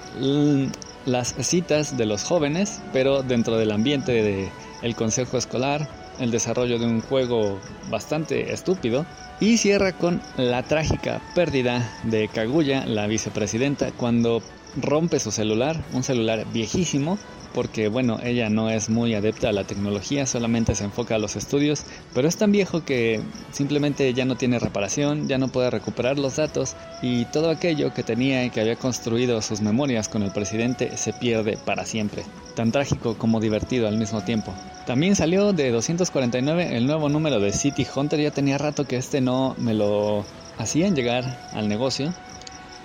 las 1.06 1.36
citas 1.40 1.98
de 1.98 2.06
los 2.06 2.24
jóvenes, 2.24 2.82
pero 2.92 3.24
dentro 3.24 3.58
del 3.58 3.72
ambiente 3.72 4.12
del 4.12 4.50
el 4.82 4.96
consejo 4.96 5.38
escolar, 5.38 5.88
el 6.20 6.32
desarrollo 6.32 6.80
de 6.80 6.86
un 6.86 7.02
juego 7.02 7.60
bastante 7.90 8.54
estúpido, 8.54 9.06
y 9.40 9.58
cierra 9.58 9.94
con 9.94 10.22
la 10.38 10.64
trágica 10.64 11.22
pérdida 11.34 11.90
de 12.04 12.28
Kaguya, 12.28 12.86
la 12.86 13.08
vicepresidenta, 13.08 13.92
cuando 13.92 14.42
rompe 14.76 15.20
su 15.20 15.32
celular, 15.32 15.82
un 15.94 16.04
celular 16.04 16.46
viejísimo, 16.52 17.18
porque 17.54 17.88
bueno, 17.88 18.20
ella 18.24 18.50
no 18.50 18.70
es 18.70 18.90
muy 18.90 19.14
adepta 19.14 19.50
a 19.50 19.54
la 19.54 19.64
tecnología, 19.64 20.26
solamente 20.26 20.76
se 20.76 20.84
enfoca 20.84 21.16
a 21.16 21.20
los 21.20 21.36
estudios, 21.36 21.84
pero 22.14 22.28
es 22.28 22.38
tan 22.38 22.52
viejo 22.52 22.84
que 22.86 23.22
simplemente 23.52 24.14
ya 24.14 24.26
no 24.26 24.36
tiene 24.36 24.60
reparación, 24.60 25.28
ya 25.28 25.38
no 25.38 25.50
puede 25.50 25.70
recuperar 25.70 26.20
los 26.20 26.36
datos 26.36 26.76
y 27.02 27.26
todo 27.26 27.50
aquello 27.50 27.94
que 27.94 28.04
tenía 28.04 28.46
y 28.46 28.50
que 28.50 28.62
había 28.62 28.76
construido 28.76 29.42
sus 29.42 29.62
memorias 29.62 30.08
con 30.08 30.24
el 30.24 30.32
presidente 30.32 30.98
se 30.98 31.14
pierde 31.14 31.58
para 31.58 31.86
siempre. 31.86 32.24
Tan 32.56 32.72
trágico 32.72 33.18
como 33.18 33.40
divertido 33.40 33.88
al 33.88 33.98
mismo 33.98 34.22
tiempo. 34.22 34.54
También 34.86 35.16
salió 35.16 35.54
de 35.54 35.72
249 35.72 36.76
el 36.76 36.88
nuevo 36.88 37.10
número 37.10 37.40
de 37.40 37.52
City 37.52 37.86
Hunter, 37.94 38.20
ya 38.20 38.32
tenía 38.32 38.58
rato 38.58 38.86
que 38.86 38.98
este 38.98 39.22
no 39.22 39.56
me 39.58 39.74
lo 39.74 40.26
hacían 40.58 40.96
llegar 40.96 41.38
al 41.54 41.70
negocio 41.70 42.14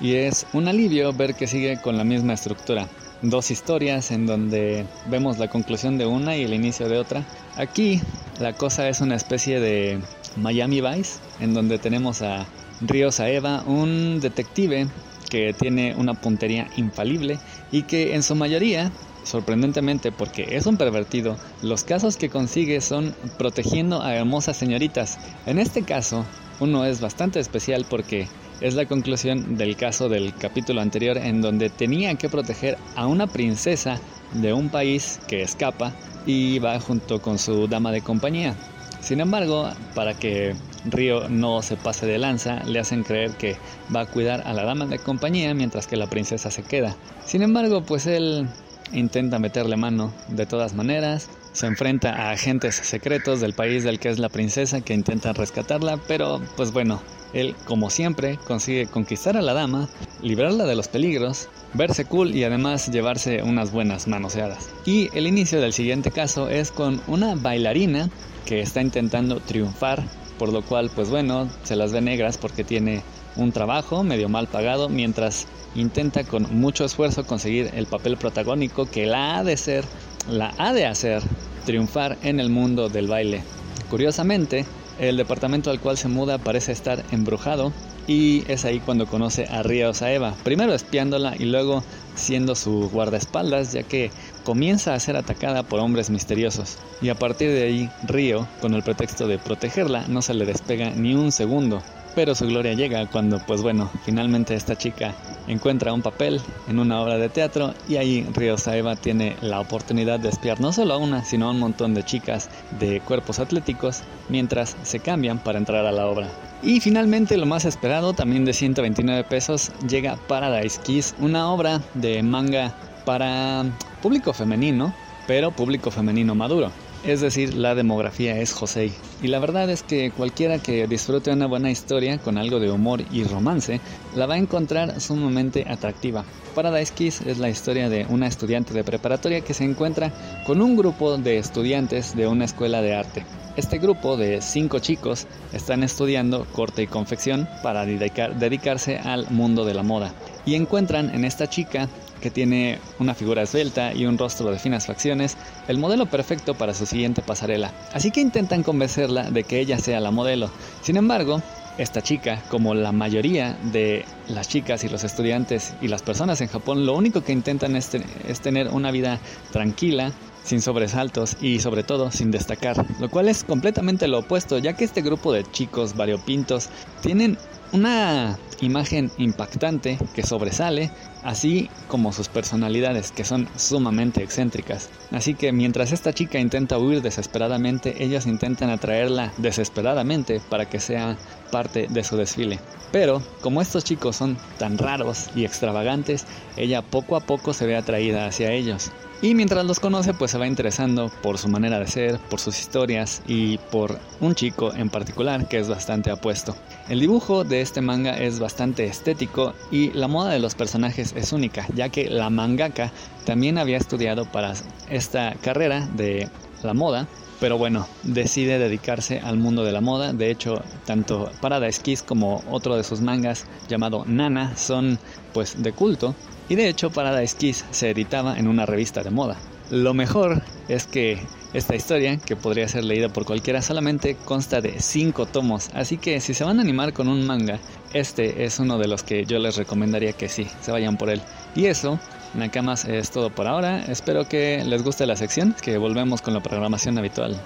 y 0.00 0.14
es 0.14 0.46
un 0.52 0.68
alivio 0.68 1.12
ver 1.12 1.34
que 1.34 1.46
sigue 1.46 1.80
con 1.80 1.96
la 1.96 2.04
misma 2.04 2.34
estructura 2.34 2.88
dos 3.22 3.50
historias 3.50 4.10
en 4.10 4.26
donde 4.26 4.86
vemos 5.06 5.38
la 5.38 5.48
conclusión 5.48 5.98
de 5.98 6.06
una 6.06 6.36
y 6.36 6.42
el 6.42 6.54
inicio 6.54 6.88
de 6.88 6.98
otra. 6.98 7.24
Aquí 7.56 8.00
la 8.40 8.52
cosa 8.52 8.88
es 8.88 9.00
una 9.00 9.14
especie 9.16 9.60
de 9.60 10.00
Miami 10.36 10.80
Vice, 10.80 11.20
en 11.40 11.54
donde 11.54 11.78
tenemos 11.78 12.22
a 12.22 12.46
Río 12.80 13.12
Saeva, 13.12 13.62
un 13.66 14.20
detective 14.20 14.88
que 15.30 15.52
tiene 15.52 15.94
una 15.94 16.14
puntería 16.14 16.68
infalible 16.76 17.38
y 17.72 17.82
que 17.82 18.14
en 18.14 18.22
su 18.22 18.34
mayoría, 18.34 18.90
sorprendentemente 19.24 20.12
porque 20.12 20.56
es 20.56 20.66
un 20.66 20.76
pervertido, 20.76 21.36
los 21.62 21.84
casos 21.84 22.16
que 22.16 22.28
consigue 22.28 22.80
son 22.80 23.14
protegiendo 23.38 24.02
a 24.02 24.14
hermosas 24.14 24.56
señoritas. 24.56 25.18
En 25.46 25.58
este 25.58 25.82
caso, 25.82 26.24
uno 26.60 26.84
es 26.84 27.00
bastante 27.00 27.40
especial 27.40 27.86
porque 27.88 28.28
es 28.64 28.72
la 28.72 28.86
conclusión 28.86 29.58
del 29.58 29.76
caso 29.76 30.08
del 30.08 30.34
capítulo 30.34 30.80
anterior 30.80 31.18
en 31.18 31.42
donde 31.42 31.68
tenía 31.68 32.14
que 32.14 32.30
proteger 32.30 32.78
a 32.96 33.06
una 33.06 33.26
princesa 33.26 34.00
de 34.32 34.54
un 34.54 34.70
país 34.70 35.20
que 35.28 35.42
escapa 35.42 35.92
y 36.24 36.60
va 36.60 36.80
junto 36.80 37.20
con 37.20 37.38
su 37.38 37.68
dama 37.68 37.92
de 37.92 38.00
compañía. 38.00 38.54
Sin 39.02 39.20
embargo, 39.20 39.68
para 39.94 40.14
que 40.14 40.54
Río 40.86 41.28
no 41.28 41.60
se 41.60 41.76
pase 41.76 42.06
de 42.06 42.16
lanza, 42.16 42.64
le 42.64 42.80
hacen 42.80 43.02
creer 43.02 43.32
que 43.32 43.58
va 43.94 44.00
a 44.00 44.06
cuidar 44.06 44.42
a 44.46 44.54
la 44.54 44.64
dama 44.64 44.86
de 44.86 44.98
compañía 44.98 45.52
mientras 45.52 45.86
que 45.86 45.98
la 45.98 46.06
princesa 46.06 46.50
se 46.50 46.62
queda. 46.62 46.96
Sin 47.26 47.42
embargo, 47.42 47.82
pues 47.82 48.06
él 48.06 48.48
intenta 48.94 49.38
meterle 49.38 49.76
mano 49.76 50.10
de 50.28 50.46
todas 50.46 50.72
maneras, 50.72 51.28
se 51.54 51.66
enfrenta 51.66 52.10
a 52.10 52.32
agentes 52.32 52.74
secretos 52.74 53.40
del 53.40 53.54
país 53.54 53.84
del 53.84 53.98
que 53.98 54.10
es 54.10 54.18
la 54.18 54.28
princesa 54.28 54.80
que 54.82 54.92
intentan 54.92 55.36
rescatarla, 55.36 55.96
pero 56.08 56.42
pues 56.56 56.72
bueno, 56.72 57.00
él, 57.32 57.54
como 57.64 57.90
siempre, 57.90 58.38
consigue 58.46 58.86
conquistar 58.86 59.36
a 59.36 59.42
la 59.42 59.54
dama, 59.54 59.88
librarla 60.20 60.66
de 60.66 60.74
los 60.74 60.88
peligros, 60.88 61.48
verse 61.72 62.04
cool 62.04 62.34
y 62.34 62.44
además 62.44 62.90
llevarse 62.90 63.42
unas 63.42 63.72
buenas 63.72 64.08
manoseadas. 64.08 64.68
Y 64.84 65.08
el 65.16 65.26
inicio 65.26 65.60
del 65.60 65.72
siguiente 65.72 66.10
caso 66.10 66.50
es 66.50 66.72
con 66.72 67.00
una 67.06 67.36
bailarina 67.36 68.10
que 68.44 68.60
está 68.60 68.82
intentando 68.82 69.40
triunfar, 69.40 70.04
por 70.38 70.52
lo 70.52 70.62
cual, 70.62 70.90
pues 70.94 71.08
bueno, 71.08 71.48
se 71.62 71.76
las 71.76 71.92
ve 71.92 72.00
negras 72.00 72.36
porque 72.36 72.64
tiene 72.64 73.02
un 73.36 73.52
trabajo 73.52 74.02
medio 74.02 74.28
mal 74.28 74.48
pagado 74.48 74.88
mientras 74.88 75.46
intenta 75.74 76.24
con 76.24 76.46
mucho 76.54 76.84
esfuerzo 76.84 77.24
conseguir 77.24 77.70
el 77.74 77.86
papel 77.86 78.16
protagónico 78.16 78.86
que 78.86 79.06
la 79.06 79.38
ha 79.38 79.44
de 79.44 79.56
ser, 79.56 79.84
la 80.28 80.54
ha 80.58 80.72
de 80.72 80.86
hacer 80.86 81.22
triunfar 81.64 82.18
en 82.22 82.40
el 82.40 82.50
mundo 82.50 82.88
del 82.88 83.08
baile. 83.08 83.42
Curiosamente, 83.90 84.64
el 84.98 85.16
departamento 85.16 85.70
al 85.70 85.80
cual 85.80 85.96
se 85.96 86.08
muda 86.08 86.38
parece 86.38 86.72
estar 86.72 87.04
embrujado 87.10 87.72
y 88.06 88.44
es 88.48 88.64
ahí 88.64 88.80
cuando 88.80 89.06
conoce 89.06 89.46
a 89.46 89.62
Río 89.62 89.94
Saeva, 89.94 90.34
primero 90.44 90.74
espiándola 90.74 91.34
y 91.38 91.44
luego 91.44 91.82
siendo 92.14 92.54
su 92.54 92.90
guardaespaldas 92.90 93.72
ya 93.72 93.82
que 93.82 94.10
comienza 94.44 94.94
a 94.94 95.00
ser 95.00 95.16
atacada 95.16 95.62
por 95.62 95.80
hombres 95.80 96.10
misteriosos 96.10 96.76
y 97.00 97.08
a 97.08 97.14
partir 97.14 97.50
de 97.50 97.64
ahí 97.64 97.90
Río, 98.06 98.46
con 98.60 98.74
el 98.74 98.82
pretexto 98.82 99.26
de 99.26 99.38
protegerla, 99.38 100.04
no 100.08 100.22
se 100.22 100.34
le 100.34 100.44
despega 100.44 100.90
ni 100.90 101.14
un 101.14 101.32
segundo 101.32 101.82
pero 102.14 102.34
su 102.34 102.46
gloria 102.46 102.74
llega 102.74 103.06
cuando, 103.06 103.38
pues 103.46 103.62
bueno, 103.62 103.90
finalmente 104.04 104.54
esta 104.54 104.76
chica 104.76 105.14
encuentra 105.46 105.92
un 105.92 106.02
papel 106.02 106.40
en 106.68 106.78
una 106.78 107.00
obra 107.00 107.18
de 107.18 107.28
teatro 107.28 107.74
y 107.88 107.96
ahí 107.96 108.26
Río 108.34 108.56
Saeva 108.56 108.96
tiene 108.96 109.36
la 109.42 109.60
oportunidad 109.60 110.20
de 110.20 110.28
espiar 110.28 110.60
no 110.60 110.72
solo 110.72 110.94
a 110.94 110.98
una, 110.98 111.24
sino 111.24 111.48
a 111.48 111.50
un 111.50 111.58
montón 111.58 111.94
de 111.94 112.02
chicas 112.02 112.48
de 112.78 113.00
cuerpos 113.00 113.38
atléticos 113.38 114.02
mientras 114.28 114.76
se 114.82 115.00
cambian 115.00 115.38
para 115.38 115.58
entrar 115.58 115.84
a 115.86 115.92
la 115.92 116.06
obra. 116.06 116.28
Y 116.62 116.80
finalmente 116.80 117.36
lo 117.36 117.46
más 117.46 117.64
esperado, 117.64 118.14
también 118.14 118.44
de 118.44 118.54
129 118.54 119.24
pesos, 119.24 119.70
llega 119.86 120.16
Paradise 120.28 120.80
Kiss, 120.82 121.14
una 121.18 121.50
obra 121.50 121.82
de 121.94 122.22
manga 122.22 122.74
para 123.04 123.64
público 124.00 124.32
femenino, 124.32 124.94
pero 125.26 125.50
público 125.50 125.90
femenino 125.90 126.34
maduro. 126.34 126.70
Es 127.06 127.20
decir, 127.20 127.52
la 127.52 127.74
demografía 127.74 128.38
es 128.38 128.54
José. 128.54 128.90
Y 129.22 129.28
la 129.28 129.38
verdad 129.38 129.68
es 129.68 129.82
que 129.82 130.10
cualquiera 130.10 130.58
que 130.58 130.86
disfrute 130.86 131.30
una 131.30 131.46
buena 131.46 131.70
historia 131.70 132.16
con 132.16 132.38
algo 132.38 132.60
de 132.60 132.70
humor 132.70 133.02
y 133.12 133.24
romance, 133.24 133.80
la 134.16 134.24
va 134.24 134.34
a 134.34 134.38
encontrar 134.38 135.02
sumamente 135.02 135.66
atractiva. 135.68 136.24
Paradise 136.54 136.94
Kiss 136.94 137.20
es 137.20 137.36
la 137.36 137.50
historia 137.50 137.90
de 137.90 138.06
una 138.08 138.26
estudiante 138.26 138.72
de 138.72 138.84
preparatoria 138.84 139.42
que 139.42 139.52
se 139.52 139.64
encuentra 139.64 140.12
con 140.46 140.62
un 140.62 140.76
grupo 140.76 141.18
de 141.18 141.36
estudiantes 141.36 142.16
de 142.16 142.26
una 142.26 142.46
escuela 142.46 142.80
de 142.80 142.94
arte. 142.94 143.26
Este 143.56 143.78
grupo 143.78 144.16
de 144.16 144.40
cinco 144.40 144.78
chicos 144.78 145.26
están 145.52 145.82
estudiando 145.82 146.46
corte 146.52 146.82
y 146.82 146.86
confección 146.86 147.46
para 147.62 147.84
dedicarse 147.84 148.98
al 148.98 149.30
mundo 149.30 149.64
de 149.66 149.74
la 149.74 149.82
moda 149.82 150.14
y 150.46 150.54
encuentran 150.54 151.14
en 151.14 151.24
esta 151.24 151.48
chica 151.48 151.88
que 152.24 152.30
tiene 152.30 152.78
una 152.98 153.14
figura 153.14 153.42
esbelta 153.42 153.92
y 153.92 154.06
un 154.06 154.16
rostro 154.16 154.50
de 154.50 154.58
finas 154.58 154.86
facciones, 154.86 155.36
el 155.68 155.76
modelo 155.76 156.06
perfecto 156.06 156.54
para 156.54 156.72
su 156.72 156.86
siguiente 156.86 157.20
pasarela. 157.20 157.70
Así 157.92 158.10
que 158.10 158.22
intentan 158.22 158.62
convencerla 158.62 159.30
de 159.30 159.44
que 159.44 159.60
ella 159.60 159.78
sea 159.78 160.00
la 160.00 160.10
modelo. 160.10 160.48
Sin 160.80 160.96
embargo, 160.96 161.42
esta 161.76 162.00
chica, 162.00 162.42
como 162.48 162.74
la 162.74 162.92
mayoría 162.92 163.58
de 163.64 164.06
las 164.26 164.48
chicas 164.48 164.84
y 164.84 164.88
los 164.88 165.04
estudiantes 165.04 165.74
y 165.82 165.88
las 165.88 166.00
personas 166.00 166.40
en 166.40 166.48
Japón, 166.48 166.86
lo 166.86 166.94
único 166.94 167.22
que 167.22 167.32
intentan 167.32 167.76
es, 167.76 167.90
es, 167.94 168.40
tener 168.40 168.68
una 168.68 168.90
vida 168.90 169.20
tranquila, 169.52 170.10
sin 170.44 170.62
sobresaltos 170.62 171.36
y 171.42 171.60
sobre 171.60 171.82
todo 171.82 172.10
sin 172.10 172.30
destacar, 172.30 172.86
lo 173.00 173.10
cual 173.10 173.28
es 173.28 173.44
completamente 173.44 174.08
lo 174.08 174.20
opuesto, 174.20 174.56
ya 174.56 174.72
que 174.72 174.84
este 174.84 175.02
grupo 175.02 175.30
de 175.30 175.44
chicos 175.44 175.94
variopintos 175.94 176.70
tienen 177.02 177.36
una 177.72 178.38
imagen 178.60 179.10
impactante 179.18 179.98
que 180.14 180.22
sobresale, 180.22 180.90
así 181.24 181.70
como 181.88 182.12
sus 182.12 182.28
personalidades 182.28 183.10
que 183.10 183.24
son 183.24 183.48
sumamente 183.56 184.22
excéntricas. 184.22 184.90
Así 185.10 185.34
que 185.34 185.52
mientras 185.52 185.92
esta 185.92 186.12
chica 186.12 186.38
intenta 186.38 186.78
huir 186.78 187.02
desesperadamente, 187.02 188.04
ellos 188.04 188.26
intentan 188.26 188.70
atraerla 188.70 189.32
desesperadamente 189.38 190.40
para 190.48 190.68
que 190.68 190.80
sea 190.80 191.16
parte 191.50 191.86
de 191.88 192.04
su 192.04 192.16
desfile. 192.16 192.60
Pero 192.92 193.20
como 193.40 193.60
estos 193.60 193.82
chicos 193.82 194.16
son 194.16 194.36
tan 194.58 194.78
raros 194.78 195.28
y 195.34 195.44
extravagantes, 195.44 196.26
ella 196.56 196.82
poco 196.82 197.16
a 197.16 197.20
poco 197.20 197.52
se 197.52 197.66
ve 197.66 197.76
atraída 197.76 198.26
hacia 198.26 198.52
ellos. 198.52 198.92
Y 199.22 199.34
mientras 199.34 199.64
los 199.64 199.80
conoce, 199.80 200.12
pues 200.12 200.32
se 200.32 200.38
va 200.38 200.46
interesando 200.46 201.10
por 201.22 201.38
su 201.38 201.48
manera 201.48 201.78
de 201.78 201.86
ser, 201.86 202.18
por 202.28 202.40
sus 202.40 202.60
historias 202.60 203.22
y 203.26 203.56
por 203.56 203.98
un 204.20 204.34
chico 204.34 204.74
en 204.74 204.90
particular 204.90 205.48
que 205.48 205.58
es 205.58 205.66
bastante 205.66 206.10
apuesto. 206.10 206.54
El 206.90 207.00
dibujo 207.00 207.42
de 207.42 207.62
este 207.62 207.80
manga 207.80 208.18
es 208.18 208.38
bastante 208.38 208.84
estético 208.84 209.54
y 209.70 209.92
la 209.92 210.08
moda 210.08 210.30
de 210.30 210.40
los 210.40 210.54
personajes 210.54 211.13
es 211.14 211.32
única, 211.32 211.66
ya 211.74 211.88
que 211.88 212.08
la 212.08 212.30
mangaka 212.30 212.92
también 213.24 213.58
había 213.58 213.76
estudiado 213.76 214.24
para 214.26 214.54
esta 214.88 215.34
carrera 215.42 215.88
de 215.94 216.28
la 216.62 216.74
moda 216.74 217.06
pero 217.40 217.58
bueno, 217.58 217.86
decide 218.04 218.58
dedicarse 218.58 219.18
al 219.18 219.36
mundo 219.36 219.64
de 219.64 219.72
la 219.72 219.82
moda. 219.82 220.14
De 220.14 220.30
hecho, 220.30 220.62
tanto 220.86 221.30
Paradise 221.42 221.82
Kiss 221.82 222.02
como 222.02 222.42
otro 222.50 222.76
de 222.76 222.84
sus 222.84 223.02
mangas 223.02 223.44
llamado 223.68 224.04
Nana 224.06 224.56
son 224.56 224.98
pues 225.34 225.62
de 225.62 225.72
culto 225.72 226.14
y 226.48 226.56
de 226.56 226.68
hecho, 226.68 226.90
Paradise 226.90 227.36
Kiss 227.36 227.64
se 227.70 227.90
editaba 227.90 228.38
en 228.38 228.48
una 228.48 228.66
revista 228.66 229.02
de 229.02 229.10
moda. 229.10 229.36
Lo 229.70 229.94
mejor 229.94 230.42
es 230.68 230.86
que 230.86 231.18
esta 231.54 231.74
historia, 231.74 232.18
que 232.18 232.36
podría 232.36 232.68
ser 232.68 232.84
leída 232.84 233.08
por 233.08 233.24
cualquiera, 233.24 233.62
solamente 233.62 234.16
consta 234.24 234.60
de 234.60 234.80
5 234.80 235.26
tomos, 235.26 235.70
así 235.72 235.96
que 235.96 236.20
si 236.20 236.34
se 236.34 236.44
van 236.44 236.58
a 236.58 236.62
animar 236.62 236.92
con 236.92 237.08
un 237.08 237.26
manga, 237.26 237.60
este 237.92 238.44
es 238.44 238.58
uno 238.58 238.76
de 238.76 238.88
los 238.88 239.02
que 239.04 239.24
yo 239.24 239.38
les 239.38 239.56
recomendaría 239.56 240.12
que 240.12 240.28
sí, 240.28 240.48
se 240.60 240.72
vayan 240.72 240.98
por 240.98 241.10
él. 241.10 241.22
Y 241.54 241.66
eso, 241.66 241.98
Nakamas, 242.34 242.84
es 242.84 243.10
todo 243.12 243.30
por 243.30 243.46
ahora. 243.46 243.84
Espero 243.84 244.28
que 244.28 244.64
les 244.64 244.82
guste 244.82 245.06
la 245.06 245.14
sección, 245.14 245.54
que 245.62 245.78
volvemos 245.78 246.20
con 246.20 246.34
la 246.34 246.42
programación 246.42 246.98
habitual. 246.98 247.40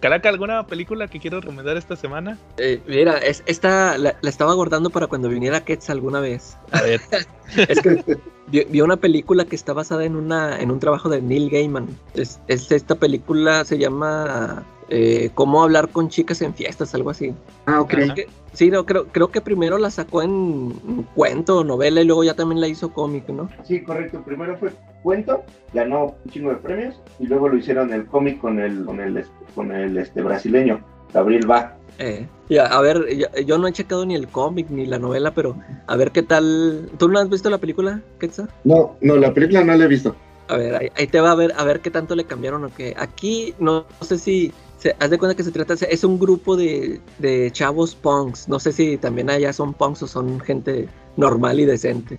Caraca, 0.00 0.30
¿alguna 0.30 0.66
película 0.66 1.08
que 1.08 1.20
quiero 1.20 1.42
recomendar 1.42 1.76
esta 1.76 1.94
semana? 1.94 2.38
Eh, 2.56 2.80
mira, 2.86 3.18
es, 3.18 3.42
esta 3.44 3.98
la, 3.98 4.16
la, 4.22 4.30
estaba 4.30 4.54
guardando 4.54 4.88
para 4.88 5.08
cuando 5.08 5.28
viniera 5.28 5.62
Ketz 5.62 5.90
alguna 5.90 6.20
vez. 6.20 6.56
A 6.72 6.80
ver. 6.80 7.02
es 7.68 7.80
que 7.82 8.18
vi, 8.50 8.64
vi, 8.68 8.80
una 8.80 8.96
película 8.96 9.44
que 9.44 9.56
está 9.56 9.72
basada 9.72 10.04
en 10.04 10.16
una 10.16 10.60
en 10.60 10.70
un 10.70 10.78
trabajo 10.78 11.08
de 11.08 11.22
Neil 11.22 11.50
Gaiman. 11.50 11.88
Es, 12.14 12.40
es 12.48 12.70
esta 12.72 12.94
película 12.94 13.64
se 13.64 13.78
llama 13.78 14.64
eh, 14.90 15.30
Cómo 15.34 15.62
hablar 15.62 15.88
con 15.88 16.08
chicas 16.08 16.42
en 16.42 16.52
fiestas, 16.52 16.94
algo 16.94 17.10
así. 17.10 17.32
Ah, 17.66 17.80
ok. 17.80 17.90
Que, 18.14 18.26
sí, 18.52 18.70
no, 18.70 18.84
creo, 18.84 19.06
creo 19.06 19.30
que 19.30 19.40
primero 19.40 19.78
la 19.78 19.90
sacó 19.90 20.22
en 20.22 20.30
un 20.30 21.06
cuento, 21.14 21.64
novela, 21.64 22.00
y 22.00 22.04
luego 22.04 22.24
ya 22.24 22.34
también 22.34 22.60
la 22.60 22.68
hizo 22.68 22.92
cómic, 22.92 23.28
¿no? 23.28 23.48
Sí, 23.62 23.82
correcto. 23.82 24.22
Primero 24.22 24.56
fue 24.58 24.72
cuento, 25.02 25.44
ganó 25.72 26.16
un 26.24 26.30
chingo 26.30 26.50
de 26.50 26.56
premios, 26.56 27.00
y 27.20 27.26
luego 27.26 27.48
lo 27.48 27.56
hicieron 27.56 27.92
el 27.92 28.06
cómic 28.06 28.40
con 28.40 28.58
el, 28.58 28.84
con 28.84 29.00
el, 29.00 29.24
con 29.54 29.72
el 29.72 29.96
este, 29.96 30.22
brasileño, 30.22 30.80
Gabriel 31.14 31.46
Bach. 31.46 31.79
Eh, 32.02 32.26
ya, 32.48 32.64
a 32.64 32.80
ver, 32.80 33.06
yo 33.44 33.58
no 33.58 33.68
he 33.68 33.72
checado 33.72 34.06
ni 34.06 34.14
el 34.14 34.26
cómic 34.26 34.70
ni 34.70 34.86
la 34.86 34.98
novela, 34.98 35.34
pero 35.34 35.56
a 35.86 35.96
ver 35.96 36.12
qué 36.12 36.22
tal. 36.22 36.90
¿Tú 36.98 37.08
no 37.10 37.18
has 37.18 37.28
visto 37.28 37.50
la 37.50 37.58
película, 37.58 38.00
Quetzal? 38.18 38.48
No, 38.64 38.96
no, 39.02 39.16
la 39.16 39.34
película 39.34 39.62
no 39.62 39.74
la 39.74 39.84
he 39.84 39.88
visto. 39.88 40.16
A 40.48 40.56
ver, 40.56 40.74
ahí, 40.74 40.88
ahí, 40.96 41.06
te 41.06 41.20
va 41.20 41.30
a 41.30 41.34
ver, 41.34 41.52
a 41.56 41.62
ver 41.62 41.80
qué 41.80 41.90
tanto 41.90 42.16
le 42.16 42.24
cambiaron 42.24 42.64
o 42.64 42.74
qué. 42.74 42.94
Aquí 42.98 43.54
no, 43.58 43.84
no 44.00 44.06
sé 44.06 44.18
si 44.18 44.50
se, 44.78 44.96
haz 44.98 45.10
de 45.10 45.18
cuenta 45.18 45.36
que 45.36 45.42
se 45.42 45.52
trata, 45.52 45.74
es 45.74 46.02
un 46.02 46.18
grupo 46.18 46.56
de, 46.56 47.00
de, 47.18 47.50
chavos 47.52 47.94
punks. 47.94 48.48
No 48.48 48.58
sé 48.58 48.72
si 48.72 48.96
también 48.96 49.28
allá 49.28 49.52
son 49.52 49.74
punks 49.74 50.02
o 50.02 50.06
son 50.06 50.40
gente 50.40 50.88
normal 51.16 51.60
y 51.60 51.64
decente. 51.66 52.18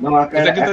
No, 0.00 0.16
acá, 0.16 0.42
acá 0.42 0.72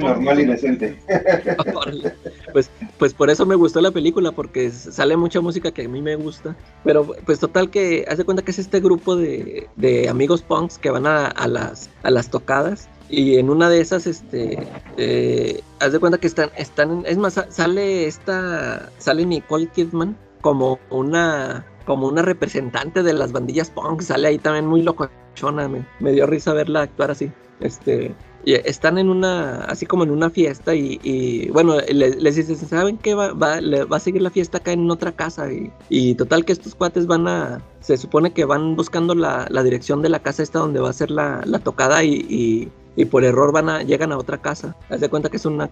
normal 0.00 0.40
y 0.40 0.44
decente. 0.46 0.98
pues, 2.52 2.70
pues 2.98 3.14
por 3.14 3.30
eso 3.30 3.46
me 3.46 3.54
gustó 3.54 3.80
la 3.80 3.90
película, 3.90 4.32
porque 4.32 4.70
sale 4.70 5.16
mucha 5.16 5.40
música 5.40 5.72
que 5.72 5.84
a 5.84 5.88
mí 5.88 6.02
me 6.02 6.16
gusta. 6.16 6.54
Pero 6.84 7.14
pues 7.26 7.38
total 7.38 7.70
que, 7.70 8.04
haz 8.08 8.18
de 8.18 8.24
cuenta 8.24 8.42
que 8.42 8.50
es 8.50 8.58
este 8.58 8.80
grupo 8.80 9.16
de, 9.16 9.68
de 9.76 10.08
amigos 10.08 10.42
punks 10.42 10.78
que 10.78 10.90
van 10.90 11.06
a, 11.06 11.26
a, 11.26 11.48
las, 11.48 11.90
a 12.02 12.10
las 12.10 12.30
tocadas 12.30 12.88
y 13.12 13.36
en 13.36 13.50
una 13.50 13.68
de 13.68 13.82
esas, 13.82 14.06
este, 14.06 14.66
eh, 14.96 15.60
haz 15.80 15.92
de 15.92 15.98
cuenta 15.98 16.16
que 16.16 16.26
están, 16.26 16.50
están, 16.56 17.04
es 17.06 17.18
más, 17.18 17.38
sale 17.50 18.06
esta, 18.06 18.90
sale 18.96 19.26
Nicole 19.26 19.66
Kidman 19.66 20.16
como 20.40 20.78
una, 20.88 21.66
como 21.84 22.08
una 22.08 22.22
representante 22.22 23.02
de 23.02 23.12
las 23.12 23.32
bandillas 23.32 23.70
punk, 23.70 24.02
sale 24.02 24.28
ahí 24.28 24.38
también 24.38 24.66
muy 24.66 24.82
locochona, 24.82 25.68
me, 25.68 25.86
me 26.00 26.12
dio 26.12 26.26
risa 26.26 26.52
verla 26.52 26.82
actuar 26.82 27.10
así, 27.10 27.30
este, 27.60 28.14
y 28.44 28.54
están 28.54 28.98
en 28.98 29.08
una, 29.08 29.64
así 29.64 29.86
como 29.86 30.02
en 30.02 30.10
una 30.10 30.30
fiesta 30.30 30.74
y, 30.74 30.98
y 31.02 31.48
bueno, 31.50 31.76
les, 31.80 32.16
les, 32.16 32.36
dicen, 32.36 32.56
¿saben 32.56 32.98
qué? 32.98 33.14
Va, 33.14 33.32
va, 33.32 33.60
va, 33.60 33.96
a 33.96 34.00
seguir 34.00 34.22
la 34.22 34.30
fiesta 34.30 34.58
acá 34.58 34.72
en 34.72 34.90
otra 34.90 35.12
casa 35.12 35.52
y, 35.52 35.70
y, 35.88 36.14
total 36.14 36.44
que 36.44 36.52
estos 36.52 36.74
cuates 36.74 37.06
van 37.06 37.28
a, 37.28 37.62
se 37.80 37.96
supone 37.96 38.32
que 38.32 38.44
van 38.44 38.74
buscando 38.74 39.14
la, 39.14 39.46
la 39.48 39.62
dirección 39.62 40.02
de 40.02 40.08
la 40.08 40.20
casa 40.20 40.42
esta 40.42 40.58
donde 40.58 40.80
va 40.80 40.90
a 40.90 40.92
ser 40.92 41.10
la, 41.10 41.42
la 41.44 41.60
tocada 41.60 42.02
y, 42.02 42.14
y, 42.28 42.72
y, 42.96 43.04
por 43.04 43.22
error 43.22 43.52
van 43.52 43.68
a, 43.68 43.82
llegan 43.82 44.10
a 44.10 44.18
otra 44.18 44.38
casa. 44.38 44.76
Haz 44.90 45.00
de 45.00 45.08
cuenta 45.08 45.28
que 45.28 45.36
es 45.36 45.46
una, 45.46 45.70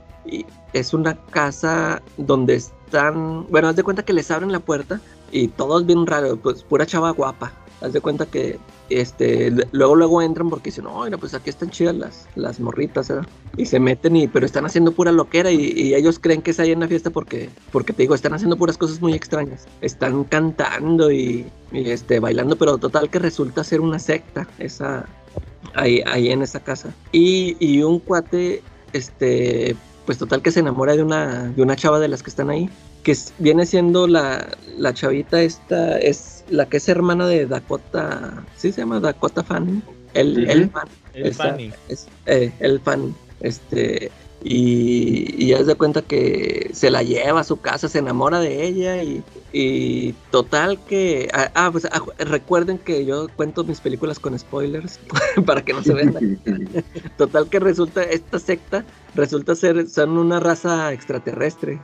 es 0.73 0.95
una 0.95 1.17
casa 1.27 2.03
donde 2.19 2.55
están, 2.55 3.49
bueno, 3.51 3.69
haz 3.69 3.77
de 3.77 3.83
cuenta 3.83 4.05
que 4.05 4.13
les 4.13 4.31
abren 4.31 4.53
la 4.53 4.61
puerta 4.61 5.01
y 5.31 5.49
todo 5.49 5.81
es 5.81 5.87
bien 5.87 6.07
raro, 6.07 6.37
pues 6.37 6.63
pura 6.63 6.87
chava 6.87 7.11
guapa. 7.11 7.53
Haz 7.81 7.95
de 7.95 8.01
cuenta 8.01 8.27
que 8.27 8.59
este 8.91 9.51
luego 9.73 9.95
luego 9.97 10.21
entran 10.21 10.51
porque 10.51 10.71
dicen, 10.71 10.85
no, 10.85 11.07
pues 11.19 11.33
aquí 11.33 11.49
están 11.49 11.71
chidas 11.71 11.95
las, 11.95 12.29
las 12.35 12.61
morritas, 12.61 13.09
¿eh? 13.09 13.21
Y 13.57 13.67
se 13.67 13.81
meten 13.81 14.17
y, 14.17 14.29
pero 14.29 14.45
están 14.45 14.67
haciendo 14.67 14.93
pura 14.93 15.13
loquera 15.13 15.51
y, 15.51 15.73
y, 15.75 15.95
ellos 15.95 16.19
creen 16.19 16.43
que 16.43 16.51
es 16.51 16.61
ahí 16.61 16.73
en 16.73 16.81
la 16.81 16.89
fiesta 16.89 17.11
porque, 17.11 17.49
porque 17.73 17.93
te 17.93 18.03
digo, 18.03 18.15
están 18.15 18.35
haciendo 18.35 18.57
puras 18.57 18.77
cosas 18.77 19.01
muy 19.01 19.15
extrañas. 19.15 19.67
Están 19.81 20.25
cantando 20.25 21.11
y, 21.11 21.47
y 21.73 21.91
este, 21.91 22.21
bailando, 22.21 22.57
pero 22.57 22.77
total 22.77 23.09
que 23.09 23.19
resulta 23.19 23.65
ser 23.65 23.81
una 23.81 23.99
secta, 23.99 24.47
esa, 24.59 25.07
ahí, 25.75 26.03
ahí 26.07 26.31
en 26.31 26.43
esa 26.43 26.61
casa. 26.61 26.93
Y, 27.13 27.57
y 27.61 27.83
un 27.83 27.99
cuate, 27.99 28.63
este, 28.93 29.75
pues 30.11 30.19
total 30.19 30.43
que 30.43 30.51
se 30.51 30.59
enamora 30.59 30.97
de 30.97 31.05
una, 31.05 31.53
de 31.55 31.63
una 31.63 31.77
chava 31.77 32.01
de 32.01 32.09
las 32.09 32.25
que 32.25 32.31
están 32.31 32.51
ahí, 32.51 32.69
que 33.05 33.17
viene 33.39 33.65
siendo 33.65 34.09
la, 34.09 34.45
la 34.77 34.93
chavita 34.93 35.41
esta, 35.41 36.01
es 36.01 36.45
la 36.49 36.67
que 36.67 36.79
es 36.79 36.89
hermana 36.89 37.29
de 37.29 37.47
Dakota, 37.47 38.45
¿sí 38.57 38.73
se 38.73 38.81
llama 38.81 38.99
Dakota 38.99 39.45
Fanning? 39.45 39.85
El, 40.15 40.31
uh 40.31 40.41
-huh. 40.41 40.51
el 40.51 40.71
fan. 40.71 40.89
El 41.15 41.27
esa, 41.27 41.45
Fanning. 41.45 41.73
Es, 41.89 42.09
eh, 42.27 42.53
el 42.59 42.81
fan. 42.81 43.15
Este, 43.39 44.11
y, 44.43 45.35
y 45.43 45.49
ya 45.49 45.65
se 45.65 45.75
cuenta 45.75 46.03
que 46.03 46.71
se 46.73 46.91
la 46.91 47.03
lleva 47.03 47.41
a 47.41 47.45
su 47.45 47.61
casa, 47.61 47.89
se 47.89 47.99
enamora 47.99 48.41
de 48.41 48.65
ella 48.65 49.03
y, 49.03 49.23
y 49.53 50.13
total 50.31 50.83
que... 50.85 51.29
Ah, 51.33 51.51
ah 51.55 51.69
pues 51.71 51.85
ah, 51.87 52.01
recuerden 52.19 52.79
que 52.79 53.05
yo 53.05 53.29
cuento 53.37 53.65
mis 53.65 53.81
películas 53.81 54.19
con 54.19 54.39
spoilers 54.39 54.99
para 55.47 55.63
que 55.63 55.73
no 55.73 55.83
se 55.83 55.93
vendan. 55.93 56.39
total 57.19 57.49
que 57.49 57.59
resulta, 57.61 58.03
esta 58.03 58.39
secta 58.39 58.85
resulta 59.15 59.55
ser, 59.55 59.89
son 59.89 60.17
una 60.17 60.41
raza 60.41 60.93
extraterrestre. 60.93 61.81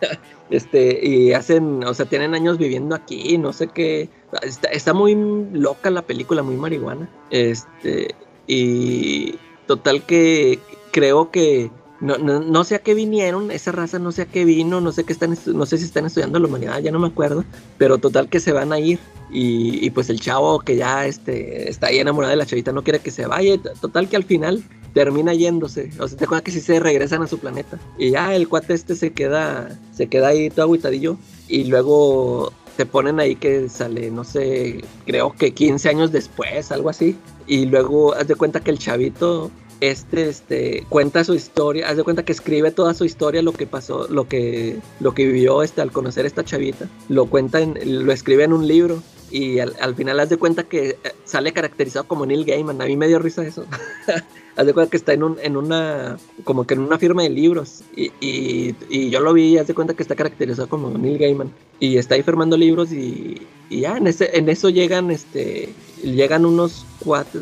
este 0.50 1.04
y 1.04 1.32
hacen, 1.32 1.82
o 1.84 1.94
sea, 1.94 2.06
tienen 2.06 2.34
años 2.34 2.58
viviendo 2.58 2.94
aquí, 2.94 3.36
no 3.38 3.52
sé 3.52 3.68
qué, 3.68 4.08
está, 4.42 4.68
está, 4.68 4.94
muy 4.94 5.16
loca 5.52 5.90
la 5.90 6.02
película, 6.02 6.42
muy 6.42 6.56
marihuana, 6.56 7.10
este, 7.30 8.14
y 8.46 9.34
total 9.66 10.02
que 10.04 10.60
creo 10.92 11.30
que 11.30 11.70
no, 12.00 12.18
no, 12.18 12.40
no 12.40 12.64
sé 12.64 12.76
a 12.76 12.78
qué 12.78 12.94
vinieron, 12.94 13.50
esa 13.50 13.72
raza 13.72 13.98
no 13.98 14.12
sé 14.12 14.22
a 14.22 14.26
qué 14.26 14.44
vino, 14.44 14.80
no 14.80 14.92
sé 14.92 15.04
qué 15.04 15.12
están, 15.12 15.36
no 15.46 15.66
sé 15.66 15.78
si 15.78 15.84
están 15.84 16.06
estudiando 16.06 16.38
la 16.38 16.46
humanidad, 16.46 16.78
ya 16.80 16.92
no 16.92 16.98
me 16.98 17.08
acuerdo, 17.08 17.44
pero 17.76 17.98
total 17.98 18.28
que 18.28 18.40
se 18.40 18.52
van 18.52 18.72
a 18.72 18.78
ir 18.78 18.98
y, 19.30 19.90
pues 19.90 20.08
el 20.08 20.20
chavo 20.20 20.60
que 20.60 20.76
ya 20.76 21.06
este, 21.06 21.68
está 21.68 21.88
ahí 21.88 21.98
enamorado 21.98 22.30
de 22.30 22.36
la 22.36 22.46
chavita 22.46 22.72
no 22.72 22.82
quiere 22.82 23.00
que 23.00 23.10
se 23.10 23.26
vaya, 23.26 23.60
total 23.80 24.08
que 24.08 24.16
al 24.16 24.24
final 24.24 24.62
termina 24.94 25.34
yéndose. 25.34 25.90
O 26.00 26.08
sea, 26.08 26.16
te 26.18 26.24
acuerdas 26.24 26.44
que 26.44 26.50
sí 26.50 26.60
se 26.60 26.80
regresan 26.80 27.22
a 27.22 27.26
su 27.26 27.38
planeta. 27.38 27.78
Y 27.98 28.10
ya 28.10 28.34
el 28.34 28.48
cuate 28.48 28.74
este 28.74 28.96
se 28.96 29.12
queda, 29.12 29.78
se 29.92 30.08
queda 30.08 30.28
ahí 30.28 30.50
todo 30.50 30.66
aguitadillo. 30.66 31.18
Y 31.46 31.64
luego 31.64 32.52
te 32.76 32.86
ponen 32.86 33.20
ahí 33.20 33.36
que 33.36 33.68
sale, 33.68 34.10
no 34.10 34.24
sé, 34.24 34.82
creo 35.04 35.32
que 35.32 35.52
15 35.52 35.88
años 35.88 36.12
después, 36.12 36.72
algo 36.72 36.88
así. 36.88 37.16
Y 37.46 37.66
luego 37.66 38.14
haz 38.14 38.28
de 38.28 38.34
cuenta 38.34 38.60
que 38.60 38.70
el 38.70 38.78
chavito 38.78 39.50
este, 39.80 40.28
este, 40.28 40.84
cuenta 40.88 41.24
su 41.24 41.34
historia, 41.34 41.88
haz 41.88 41.96
de 41.96 42.04
cuenta 42.04 42.24
que 42.24 42.32
escribe 42.32 42.70
toda 42.70 42.94
su 42.94 43.04
historia, 43.04 43.42
lo 43.42 43.52
que 43.52 43.66
pasó, 43.66 44.08
lo 44.08 44.28
que, 44.28 44.78
lo 45.00 45.14
que 45.14 45.26
vivió 45.26 45.62
este, 45.62 45.80
al 45.80 45.92
conocer 45.92 46.26
esta 46.26 46.44
chavita, 46.44 46.88
lo 47.08 47.26
cuenta, 47.26 47.60
en, 47.60 48.04
lo 48.04 48.12
escribe 48.12 48.44
en 48.44 48.52
un 48.52 48.66
libro 48.66 49.02
y 49.30 49.58
al, 49.58 49.74
al, 49.80 49.94
final 49.94 50.20
haz 50.20 50.30
de 50.30 50.38
cuenta 50.38 50.64
que 50.64 50.96
sale 51.24 51.52
caracterizado 51.52 52.06
como 52.06 52.26
Neil 52.26 52.44
Gaiman, 52.44 52.80
a 52.80 52.86
mí 52.86 52.96
me 52.96 53.08
dio 53.08 53.18
risa 53.18 53.46
eso. 53.46 53.66
haz 54.56 54.66
de 54.66 54.74
cuenta 54.74 54.90
que 54.90 54.96
está 54.96 55.12
en, 55.12 55.22
un, 55.22 55.36
en 55.40 55.56
una, 55.56 56.18
como 56.42 56.66
que 56.66 56.74
en 56.74 56.80
una 56.80 56.98
firma 56.98 57.22
de 57.22 57.30
libros 57.30 57.82
y, 57.94 58.10
y, 58.20 58.74
y 58.88 59.10
yo 59.10 59.20
lo 59.20 59.32
vi 59.32 59.50
y 59.50 59.58
haz 59.58 59.68
de 59.68 59.74
cuenta 59.74 59.94
que 59.94 60.02
está 60.02 60.16
caracterizado 60.16 60.68
como 60.68 60.90
Neil 60.90 61.18
Gaiman 61.18 61.52
y 61.78 61.96
está 61.96 62.16
ahí 62.16 62.22
firmando 62.22 62.56
libros 62.56 62.92
y, 62.92 63.46
y 63.70 63.80
ya 63.80 63.96
en, 63.96 64.08
ese, 64.08 64.36
en 64.36 64.48
eso 64.48 64.70
llegan, 64.70 65.12
este, 65.12 65.68
llegan 66.02 66.44
unos 66.44 66.84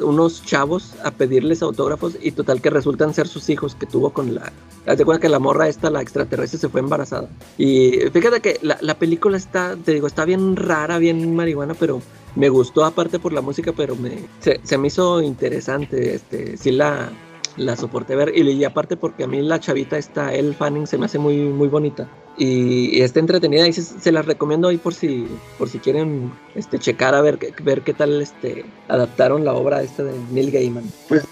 unos 0.03 0.45
chavos 0.45 0.95
a 1.03 1.11
pedirles 1.11 1.63
autógrafos 1.63 2.17
y 2.21 2.33
total 2.33 2.61
que 2.61 2.71
resultan 2.71 3.15
ser 3.15 3.27
sus 3.27 3.49
hijos 3.49 3.75
que 3.75 3.87
tuvo 3.87 4.11
con 4.11 4.35
la... 4.35 4.53
Haz 4.87 4.99
de 4.99 5.05
cuenta 5.05 5.21
que 5.21 5.29
la 5.29 5.39
morra 5.39 5.69
esta, 5.69 5.91
la 5.91 6.03
extraterrestre, 6.03 6.59
se 6.59 6.69
fue 6.69 6.81
embarazada. 6.81 7.29
Y 7.59 7.93
fíjate 8.13 8.41
que 8.41 8.59
la, 8.63 8.79
la 8.81 8.99
película 8.99 9.37
está, 9.37 9.77
te 9.77 9.93
digo, 9.93 10.07
está 10.07 10.25
bien 10.25 10.57
rara, 10.57 10.99
bien 10.99 11.35
marihuana, 11.35 11.75
pero 11.75 12.01
me 12.37 12.49
gustó 12.51 12.85
aparte 12.85 13.19
por 13.19 13.33
la 13.33 13.41
música, 13.41 13.73
pero 13.73 13.97
me, 13.97 14.29
se, 14.41 14.61
se 14.63 14.79
me 14.79 14.89
hizo 14.89 15.23
interesante, 15.23 16.15
este, 16.15 16.57
sí 16.57 16.71
la, 16.71 17.11
la 17.57 17.77
soporté 17.77 18.17
ver 18.17 18.33
y, 18.35 18.49
y, 18.51 18.65
aparte 18.65 18.97
porque 18.97 19.25
a 19.25 19.27
mí 19.27 19.41
la 19.43 19.61
chavita 19.61 19.99
esta, 19.99 20.35
El 20.35 20.55
Fanning, 20.55 20.87
se 20.87 20.99
me 20.99 21.07
hace 21.07 21.19
muy, 21.19 21.37
muy 21.37 21.69
bonita 21.69 22.09
y, 22.39 22.97
y 22.97 23.03
está 23.03 23.21
entretenida 23.21 23.67
y 23.67 23.73
se, 23.73 23.83
se 23.83 24.13
las 24.13 24.27
recomiendo 24.27 24.69
ahí 24.69 24.77
por 24.77 24.95
si, 24.95 25.27
por 25.59 25.69
si 25.69 25.79
quieren 25.79 26.33
este, 26.55 26.79
checar 26.79 27.15
a 27.15 27.23
ver, 27.23 27.39
ver 27.63 27.83
qué 27.83 27.95
tal 27.95 28.21
este, 28.21 28.65
adaptaron 28.89 29.45
la 29.45 29.55
obra 29.55 29.83
esta 29.83 30.05
de 30.05 30.13
Neil 30.31 30.51
Gaiman. 30.51 30.85
Pues 31.09 31.25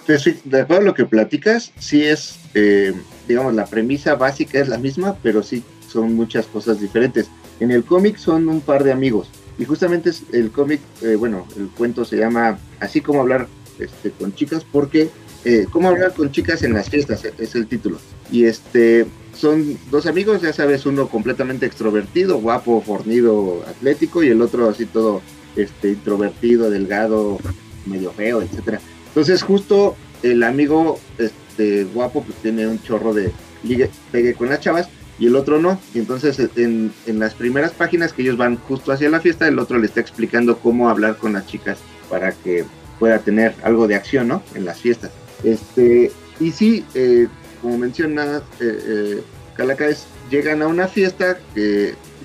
de 0.45 0.61
acuerdo 0.61 0.83
a 0.83 0.87
lo 0.87 0.95
que 0.95 1.05
platicas, 1.05 1.73
sí 1.79 2.05
es, 2.05 2.39
eh, 2.55 2.95
digamos, 3.29 3.55
la 3.55 3.67
premisa 3.67 4.15
básica 4.15 4.59
es 4.59 4.69
la 4.69 4.79
misma, 4.79 5.17
pero 5.23 5.43
sí 5.43 5.63
son 5.89 6.15
muchas 6.15 6.47
cosas 6.47 6.81
diferentes. 6.81 7.29
En 7.61 7.71
el 7.71 7.85
cómic 7.85 8.17
son 8.17 8.49
un 8.49 8.61
par 8.61 8.83
de 8.83 8.93
amigos 8.93 9.29
y 9.59 9.65
justamente 9.65 10.11
el 10.33 10.51
cómic, 10.51 10.81
eh, 11.03 11.17
bueno, 11.17 11.47
el 11.57 11.69
cuento 11.69 12.05
se 12.05 12.17
llama 12.17 12.59
Así 12.81 13.01
como 13.01 13.21
hablar 13.21 13.47
este, 13.79 14.11
con 14.11 14.35
chicas, 14.35 14.65
porque 14.71 15.11
eh, 15.45 15.67
cómo 15.71 15.89
hablar 15.89 16.15
con 16.15 16.31
chicas 16.31 16.63
en 16.63 16.73
las 16.73 16.89
fiestas 16.89 17.25
es 17.25 17.55
el 17.55 17.67
título. 17.67 17.99
Y 18.31 18.45
este 18.45 19.07
son 19.35 19.79
dos 19.91 20.07
amigos, 20.07 20.41
ya 20.43 20.53
sabes, 20.53 20.87
uno 20.87 21.09
completamente 21.09 21.67
extrovertido, 21.67 22.39
guapo, 22.39 22.81
fornido, 22.81 23.65
atlético, 23.69 24.23
y 24.23 24.29
el 24.29 24.41
otro 24.41 24.69
así 24.69 24.87
todo 24.87 25.23
este, 25.57 25.91
introvertido, 25.91 26.71
delgado, 26.71 27.39
medio 27.87 28.13
feo, 28.13 28.43
etcétera. 28.43 28.81
Entonces 29.09 29.43
justo 29.43 29.97
el 30.23 30.43
amigo 30.43 30.99
este, 31.19 31.85
guapo 31.85 32.23
pues 32.23 32.39
tiene 32.39 32.67
un 32.67 32.83
chorro 32.83 33.13
de 33.13 33.33
ligue, 33.63 33.91
pegue 34.13 34.35
con 34.35 34.49
las 34.49 34.61
chavas, 34.61 34.89
y 35.19 35.27
el 35.27 35.37
otro 35.37 35.61
no. 35.61 35.79
Y 35.95 35.99
entonces 35.99 36.39
en, 36.57 36.93
en 37.07 37.19
las 37.19 37.35
primeras 37.35 37.73
páginas 37.73 38.13
que 38.13 38.23
ellos 38.23 38.37
van 38.37 38.57
justo 38.57 38.93
hacia 38.93 39.11
la 39.11 39.21
fiesta, 39.21 39.47
el 39.47 39.59
otro 39.59 39.79
le 39.79 39.87
está 39.87 40.01
explicando 40.01 40.59
cómo 40.59 40.89
hablar 40.89 41.17
con 41.19 41.35
las 41.35 41.47
chicas 41.47 41.79
para 42.09 42.33
que 42.33 42.65
pueda 42.99 43.19
tener 43.19 43.55
algo 43.63 43.87
de 43.87 43.97
acción, 43.97 44.29
¿no? 44.29 44.43
En 44.55 44.65
las 44.65 44.81
fiestas. 44.81 45.11
Este, 45.45 46.11
y 46.41 46.51
sí, 46.51 46.85
eh, 46.95 47.29
como 47.63 47.79
menciona 47.79 48.43
eh, 48.61 48.79
eh, 48.87 49.23
Calaca, 49.55 49.87
es, 49.87 50.07
llegan 50.31 50.63
a 50.63 50.67
una 50.67 50.89
fiesta 50.89 51.39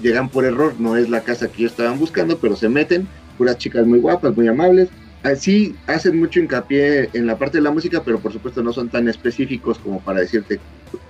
llegan 0.01 0.29
por 0.29 0.45
error, 0.45 0.73
no 0.79 0.95
es 0.95 1.09
la 1.09 1.21
casa 1.21 1.47
que 1.47 1.61
ellos 1.61 1.71
estaban 1.71 1.99
buscando, 1.99 2.37
pero 2.37 2.55
se 2.55 2.69
meten, 2.69 3.07
puras 3.37 3.57
chicas 3.57 3.85
muy 3.85 3.99
guapas, 3.99 4.35
muy 4.35 4.47
amables. 4.47 4.89
Así 5.23 5.75
hacen 5.87 6.17
mucho 6.17 6.39
hincapié 6.39 7.09
en 7.11 7.27
la 7.27 7.37
parte 7.37 7.57
de 7.57 7.63
la 7.63 7.71
música, 7.71 8.03
pero 8.05 8.19
por 8.19 8.31
supuesto 8.31 8.63
no 8.63 8.71
son 8.71 8.87
tan 8.87 9.09
específicos 9.09 9.77
como 9.77 9.99
para 9.99 10.21
decirte 10.21 10.61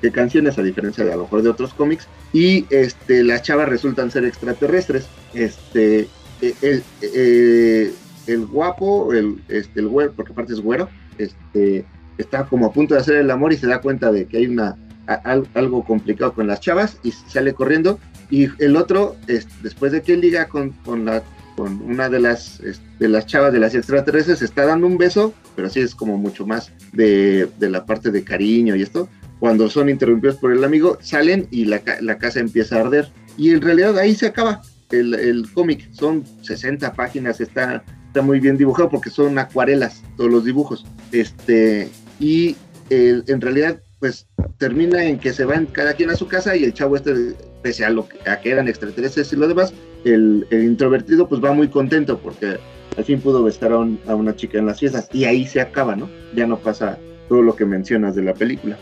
qué 0.02 0.12
canciones, 0.12 0.58
a 0.58 0.64
diferencia 0.64 1.06
de 1.06 1.14
a 1.14 1.16
lo 1.16 1.24
mejor 1.24 1.44
de 1.44 1.50
otros 1.50 1.76
cómics. 1.76 2.08
Y 2.34 2.66
este, 2.72 3.24
las 3.24 3.44
chavas 3.44 3.70
resultan 3.70 4.10
ser 4.10 4.26
extraterrestres. 4.26 5.08
Este, 5.36 6.08
eh, 6.42 6.56
el, 6.64 6.84
eh, 7.02 7.94
el 8.26 8.46
guapo, 8.48 9.14
el, 9.14 9.44
este, 9.48 9.80
el 9.82 9.88
güero, 9.88 10.14
porque 10.14 10.32
aparte 10.32 10.54
es 10.54 10.60
güero, 10.60 10.90
este, 11.20 11.86
está 12.20 12.46
como 12.46 12.68
a 12.68 12.72
punto 12.74 12.94
de 12.94 13.00
hacer 13.02 13.16
el 13.16 13.32
amor 13.32 13.52
y 13.54 13.58
se 13.58 13.68
da 13.68 13.82
cuenta 13.82 14.12
de 14.12 14.26
que 14.28 14.38
hay 14.38 14.46
una, 14.48 14.76
a- 15.08 15.14
al- 15.16 15.48
algo 15.56 15.84
complicado 15.84 16.34
con 16.34 16.46
las 16.48 16.60
chavas 16.60 16.98
y 17.04 17.12
sale 17.12 17.54
corriendo. 17.54 18.00
Y 18.30 18.48
el 18.64 18.76
otro, 18.76 19.16
es, 19.28 19.48
después 19.64 19.92
de 19.92 20.02
que 20.04 20.16
liga 20.16 20.48
con, 20.50 20.70
con, 20.86 21.06
la, 21.06 21.24
con 21.56 21.82
una 21.82 22.10
de 22.10 22.20
las, 22.20 22.62
de 23.00 23.08
las 23.10 23.26
chavas 23.26 23.52
de 23.52 23.60
las 23.60 23.74
extraterrestres, 23.74 24.42
está 24.44 24.66
dando 24.66 24.86
un 24.86 24.98
beso, 25.00 25.34
pero 25.56 25.68
sí 25.70 25.80
es 25.80 25.96
como 25.96 26.18
mucho 26.18 26.46
más 26.46 26.72
de, 26.94 27.50
de 27.58 27.70
la 27.70 27.86
parte 27.86 28.12
de 28.12 28.24
cariño 28.24 28.76
y 28.76 28.84
esto. 28.84 29.10
Cuando 29.40 29.70
son 29.70 29.90
interrumpidos 29.90 30.36
por 30.36 30.52
el 30.52 30.64
amigo, 30.64 30.98
salen 31.02 31.48
y 31.50 31.66
la, 31.66 31.82
la 32.02 32.18
casa 32.18 32.40
empieza 32.42 32.76
a 32.78 32.82
arder. 32.82 33.10
Y 33.38 33.52
en 33.52 33.62
realidad 33.62 33.98
ahí 33.98 34.14
se 34.14 34.28
acaba 34.28 34.62
el, 34.92 35.16
el 35.16 35.50
cómic. 35.54 35.88
Son 35.94 36.24
60 36.42 36.92
páginas, 36.94 37.40
está, 37.40 37.84
está 38.08 38.22
muy 38.22 38.42
bien 38.42 38.58
dibujado 38.58 38.90
porque 38.90 39.10
son 39.10 39.40
acuarelas 39.40 40.04
todos 40.18 40.30
los 40.30 40.44
dibujos. 40.44 40.86
Este, 41.14 41.88
y 42.20 42.56
el- 42.90 43.24
en 43.28 43.42
realidad, 43.42 43.80
pues 44.00 44.28
termina 44.58 45.04
en 45.04 45.20
que 45.20 45.34
se 45.34 45.46
van 45.46 45.66
cada 45.66 45.94
quien 45.94 46.10
a 46.10 46.16
su 46.16 46.28
casa 46.28 46.56
y 46.56 46.64
el 46.64 46.74
chavo 46.74 46.96
este, 46.96 47.14
pese 47.62 47.86
a, 47.86 47.90
lo 47.90 48.08
que, 48.08 48.18
a 48.30 48.40
que 48.40 48.52
eran 48.52 48.68
extraterrestres 48.68 49.32
y 49.34 49.36
lo 49.36 49.48
demás, 49.48 49.74
el, 50.06 50.48
el 50.50 50.64
introvertido 50.64 51.28
pues 51.28 51.44
va 51.44 51.52
muy 51.54 51.68
contento 51.68 52.18
porque 52.20 52.58
al 52.98 53.04
fin 53.06 53.20
pudo 53.22 53.44
besar 53.44 53.72
a, 53.74 53.78
un- 53.80 54.00
a 54.08 54.16
una 54.16 54.36
chica 54.36 54.58
en 54.58 54.66
las 54.66 54.80
fiestas 54.80 55.10
y 55.14 55.26
ahí 55.26 55.46
se 55.46 55.62
acaba, 55.62 55.96
¿no? 55.96 56.10
Ya 56.36 56.48
no 56.48 56.58
pasa 56.60 56.98
todo 57.28 57.42
lo 57.42 57.56
que 57.56 57.66
mencionas 57.66 58.16
de 58.16 58.24
la 58.24 58.34
película. 58.34 58.78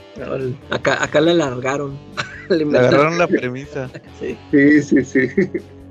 Acá, 0.70 1.04
acá 1.04 1.20
le 1.22 1.32
alargaron. 1.32 1.98
Le 2.50 2.64
agarraron 2.80 3.18
la 3.18 3.28
premisa. 3.28 3.90
Sí. 4.20 4.38
Sí, 4.52 4.82
sí, 4.82 5.04
sí. 5.04 5.28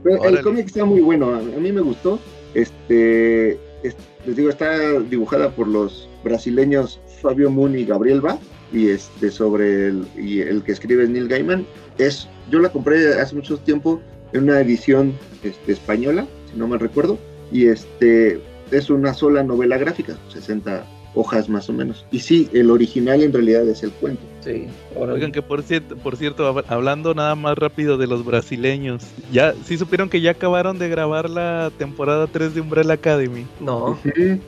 Pero 0.02 0.16
el 0.24 0.40
cómic 0.42 0.66
está 0.66 0.84
muy 0.84 1.00
bueno, 1.00 1.34
a, 1.34 1.38
a 1.38 1.42
mí 1.60 1.72
me 1.72 1.80
gustó. 1.80 2.18
Este, 2.54 3.52
es- 3.82 3.96
les 4.26 4.36
digo, 4.36 4.48
está 4.50 4.98
dibujada 5.00 5.50
por 5.50 5.68
los 5.68 6.08
brasileños 6.24 7.00
Fabio 7.26 7.50
Moon 7.50 7.76
y 7.76 7.84
Gabriel 7.84 8.20
Ba, 8.20 8.38
y 8.72 8.88
este 8.90 9.32
sobre 9.32 9.88
el, 9.88 10.06
y 10.16 10.40
el 10.42 10.62
que 10.62 10.70
escribe 10.70 11.02
es 11.02 11.10
Neil 11.10 11.26
Gaiman. 11.26 11.66
Es, 11.98 12.28
yo 12.52 12.60
la 12.60 12.68
compré 12.68 13.20
hace 13.20 13.34
mucho 13.34 13.58
tiempo 13.58 14.00
en 14.32 14.44
una 14.44 14.60
edición 14.60 15.12
este, 15.42 15.72
española, 15.72 16.24
si 16.48 16.56
no 16.56 16.68
me 16.68 16.78
recuerdo, 16.78 17.18
y 17.50 17.66
este 17.66 18.40
es 18.70 18.90
una 18.90 19.12
sola 19.12 19.42
novela 19.42 19.76
gráfica, 19.76 20.16
60 20.32 20.84
hojas 21.16 21.48
más 21.48 21.68
o 21.68 21.72
menos. 21.72 22.06
Y 22.12 22.20
sí, 22.20 22.48
el 22.52 22.70
original 22.70 23.20
en 23.24 23.32
realidad 23.32 23.68
es 23.68 23.82
el 23.82 23.90
cuento. 23.90 24.22
Sí. 24.46 24.68
Oigan, 24.94 25.32
que 25.32 25.42
por 25.42 25.62
cierto, 25.64 25.96
por 25.96 26.16
cierto, 26.16 26.48
hab- 26.54 26.64
hablando 26.68 27.14
nada 27.14 27.34
más 27.34 27.58
rápido 27.58 27.98
de 27.98 28.06
los 28.06 28.24
brasileños, 28.24 29.02
ya 29.32 29.54
sí 29.64 29.76
supieron 29.76 30.08
que 30.08 30.20
ya 30.20 30.30
acabaron 30.30 30.78
de 30.78 30.88
grabar 30.88 31.28
la 31.28 31.72
temporada 31.76 32.28
3 32.28 32.54
de 32.54 32.60
Umbrella 32.60 32.94
Academy. 32.94 33.44
No. 33.58 33.98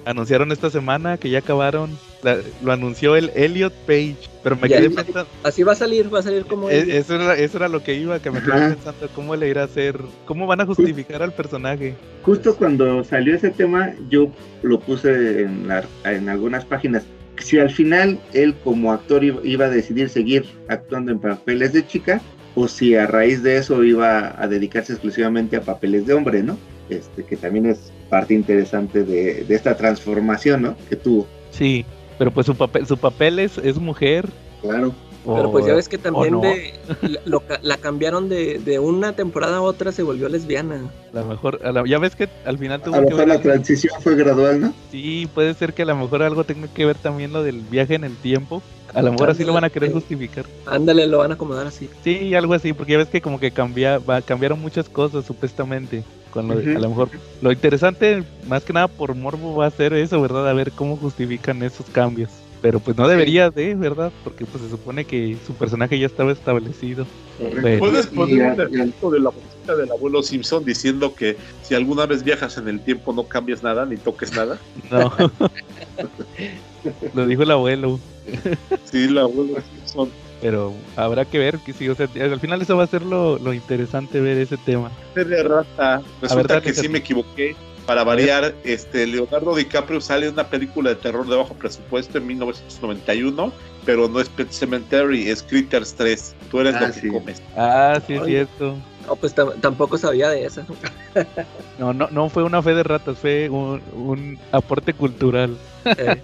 Anunciaron 0.05 0.53
esta 0.53 0.70
semana 0.70 1.16
que 1.16 1.30
ya 1.30 1.40
acabaron. 1.40 1.90
La- 2.22 2.38
lo 2.64 2.72
anunció 2.72 3.14
el 3.14 3.30
Elliot 3.36 3.72
Page, 3.86 4.16
pero 4.42 4.57
me 4.57 4.68
Ya 4.68 4.78
quedé 4.78 4.90
pensando, 4.90 5.26
Así 5.44 5.62
va 5.62 5.72
a 5.72 5.76
salir, 5.76 6.12
va 6.12 6.18
a 6.18 6.22
salir 6.22 6.44
como. 6.46 6.68
e- 6.68 6.96
eso 6.99 7.14
era, 7.14 7.36
eso 7.36 7.59
era 7.59 7.68
lo 7.68 7.82
que 7.84 7.94
iba, 7.94 8.18
que 8.20 8.30
me 8.32 8.40
quedé 8.40 8.53
Ajá. 8.55 8.68
pensando 8.74 9.09
cómo 9.14 9.36
le 9.36 9.49
irá 9.49 9.62
a 9.62 9.64
hacer, 9.66 9.96
cómo 10.26 10.46
van 10.49 10.61
a 10.61 10.66
justificar 10.66 11.22
al 11.22 11.32
personaje. 11.32 11.94
Justo 12.24 12.57
cuando 12.57 13.05
salió 13.05 13.36
ese 13.36 13.51
tema, 13.51 13.92
yo 14.11 14.30
lo 14.62 14.80
puse 14.80 15.42
en, 15.42 15.68
la- 15.68 15.84
en 16.05 16.28
algunas 16.28 16.64
páginas. 16.64 17.05
Si 17.41 17.59
al 17.59 17.70
final 17.70 18.18
él 18.32 18.55
como 18.64 18.93
actor 18.93 19.24
iba, 19.24 19.66
a 19.66 19.70
decidir 19.70 20.09
seguir 20.09 20.45
actuando 20.68 21.12
en 21.12 21.18
papeles 21.18 21.72
de 21.72 21.86
chica, 21.86 22.20
o 22.55 22.66
si 22.66 22.95
a 22.95 23.07
raíz 23.07 23.43
de 23.43 23.57
eso 23.57 23.84
iba 23.84 24.34
a 24.41 24.49
dedicarse 24.49 24.93
exclusivamente 24.93 25.57
a 25.57 25.62
papeles 25.62 26.07
de 26.07 26.14
hombre, 26.14 26.43
¿no? 26.43 26.59
Este, 26.91 27.24
que 27.24 27.36
también 27.36 27.66
es 27.66 27.93
parte 28.09 28.34
interesante 28.34 29.05
de, 29.05 29.45
de 29.45 29.55
esta 29.55 29.76
transformación, 29.76 30.62
¿no? 30.62 30.76
Que 30.89 30.97
tuvo. 30.97 31.26
Sí, 31.51 31.84
pero 32.18 32.30
pues 32.32 32.47
su 32.47 32.55
papel, 32.57 32.86
su 32.86 32.97
papel 32.97 33.39
es, 33.39 33.59
es 33.59 33.78
mujer. 33.78 34.28
Claro. 34.61 34.93
Pero 35.24 35.50
pues 35.50 35.66
ya 35.66 35.74
ves 35.74 35.88
que 35.88 35.98
también 35.98 36.34
no. 36.34 36.40
de, 36.40 36.72
la, 37.02 37.20
lo 37.26 37.40
ca- 37.40 37.58
la 37.62 37.76
cambiaron 37.76 38.28
de, 38.28 38.58
de 38.58 38.78
una 38.78 39.12
temporada 39.14 39.58
a 39.58 39.60
otra, 39.60 39.92
se 39.92 40.02
volvió 40.02 40.28
lesbiana. 40.28 40.90
A 41.12 41.16
lo 41.20 41.24
mejor, 41.26 41.60
a 41.64 41.72
la- 41.72 41.84
ya 41.86 41.98
ves 41.98 42.14
que 42.16 42.28
al 42.46 42.56
final 42.58 42.80
tuvo 42.82 42.94
A 42.94 43.00
lo 43.00 43.04
que 43.06 43.10
mejor 43.14 43.18
ver 43.20 43.28
la 43.28 43.34
algo- 43.34 43.42
transición 43.50 44.00
fue 44.00 44.14
gradual, 44.14 44.60
¿no? 44.60 44.72
Sí, 44.90 45.28
puede 45.34 45.52
ser 45.54 45.74
que 45.74 45.82
a 45.82 45.86
lo 45.86 45.96
mejor 45.96 46.22
algo 46.22 46.44
tenga 46.44 46.68
que 46.68 46.86
ver 46.86 46.96
también 46.96 47.32
lo 47.32 47.42
del 47.42 47.60
viaje 47.60 47.94
en 47.94 48.04
el 48.04 48.16
tiempo. 48.16 48.62
A 48.94 49.02
lo 49.02 49.12
mejor 49.12 49.28
así 49.30 49.44
lo 49.44 49.52
van 49.52 49.64
a 49.64 49.70
querer 49.70 49.92
justificar. 49.92 50.46
Ándale, 50.64 51.06
lo 51.06 51.18
van 51.18 51.32
a 51.32 51.34
acomodar 51.34 51.66
así. 51.66 51.90
Sí, 52.02 52.34
algo 52.34 52.54
así, 52.54 52.72
porque 52.72 52.92
ya 52.92 52.98
ves 52.98 53.08
que 53.08 53.20
como 53.20 53.38
que 53.38 53.50
cambia, 53.50 53.98
va- 53.98 54.22
cambiaron 54.22 54.60
muchas 54.62 54.88
cosas 54.88 55.26
supuestamente. 55.26 56.04
Con 56.30 56.48
lo 56.48 56.56
de-. 56.56 56.74
A 56.76 56.78
lo 56.78 56.88
mejor 56.88 57.10
lo 57.42 57.52
interesante, 57.52 58.22
más 58.48 58.64
que 58.64 58.72
nada 58.72 58.88
por 58.88 59.14
morbo, 59.14 59.56
va 59.56 59.66
a 59.66 59.70
ser 59.70 59.92
eso, 59.92 60.20
¿verdad? 60.22 60.48
A 60.48 60.52
ver 60.54 60.72
cómo 60.72 60.96
justifican 60.96 61.62
esos 61.62 61.86
cambios. 61.90 62.30
Pero 62.61 62.80
pues 62.80 62.96
no 62.96 63.06
debería 63.06 63.50
de, 63.50 63.74
¿verdad? 63.74 64.12
Porque 64.24 64.44
pues 64.44 64.62
se 64.62 64.70
supone 64.70 65.04
que 65.04 65.36
su 65.46 65.54
personaje 65.54 65.98
ya 65.98 66.06
estaba 66.06 66.32
establecido. 66.32 67.06
¿Puedes 67.78 68.06
poner 68.09 68.52
un 68.52 68.61
efecto 68.61 69.11
de 69.11 69.20
la 69.20 69.30
música 69.30 69.76
del 69.76 69.90
abuelo 69.92 70.22
Simpson 70.22 70.64
diciendo 70.64 71.14
que 71.14 71.36
si 71.62 71.74
alguna 71.74 72.06
vez 72.06 72.24
viajas 72.24 72.59
en 72.59 72.68
el 72.68 72.80
tiempo 72.80 73.12
no 73.12 73.24
cambies 73.24 73.62
nada 73.62 73.86
ni 73.86 73.96
toques 73.96 74.34
nada? 74.34 74.59
No. 74.90 75.12
lo 77.12 77.26
dijo 77.26 77.42
el 77.42 77.50
abuelo. 77.50 77.98
Sí, 78.84 79.04
el 79.04 79.18
abuelo 79.18 79.59
Simpson. 79.74 80.11
Pero 80.40 80.72
habrá 80.96 81.24
que 81.24 81.38
ver 81.38 81.59
que 81.59 81.72
sí, 81.72 81.88
o 81.88 81.94
sea, 81.94 82.09
al 82.14 82.40
final 82.40 82.62
eso 82.62 82.76
va 82.76 82.84
a 82.84 82.88
ser 82.88 83.02
lo, 83.02 83.38
lo 83.38 83.52
interesante 83.52 84.20
ver 84.20 84.38
ese 84.38 84.56
tema. 84.56 84.90
de 85.14 85.42
rata. 85.42 86.00
Resulta 86.22 86.54
dale, 86.54 86.66
que 86.66 86.74
sí 86.74 86.88
me 86.88 86.98
equivoqué. 86.98 87.56
Para 87.89 88.05
variar, 88.05 88.55
este 88.64 89.07
Leonardo 89.07 89.55
DiCaprio 89.57 89.99
sale 90.03 90.26
en 90.26 90.34
una 90.34 90.45
película 90.47 90.91
de 90.91 90.97
terror 90.97 91.26
de 91.26 91.34
bajo 91.36 91.55
presupuesto 91.55 92.18
en 92.18 92.26
1991, 92.26 93.51
pero 93.86 94.07
no 94.11 94.20
es 94.20 94.28
Pet 94.28 94.51
Cemetery, 94.51 95.26
es 95.30 95.43
Critters 95.43 95.95
3. 95.95 96.34
Tú 96.51 96.61
eres 96.61 96.74
Ah, 96.74 96.89
lo 96.89 96.93
que 97.01 97.09
comes. 97.09 97.43
Ah, 97.57 97.99
sí 98.07 98.12
es 98.12 98.24
cierto. 98.26 98.76
No, 99.07 99.16
pues 99.16 99.34
tam- 99.34 99.59
tampoco 99.62 99.97
sabía 99.97 100.28
de 100.28 100.45
esa. 100.45 100.66
No, 101.78 101.95
no, 101.95 102.09
no 102.11 102.28
fue 102.28 102.43
una 102.43 102.61
fe 102.62 102.74
de 102.74 102.82
ratas, 102.82 103.16
fue 103.16 103.49
un, 103.49 103.80
un 103.95 104.39
aporte 104.53 104.93
cultural. 104.93 105.57
Eh, 105.86 106.20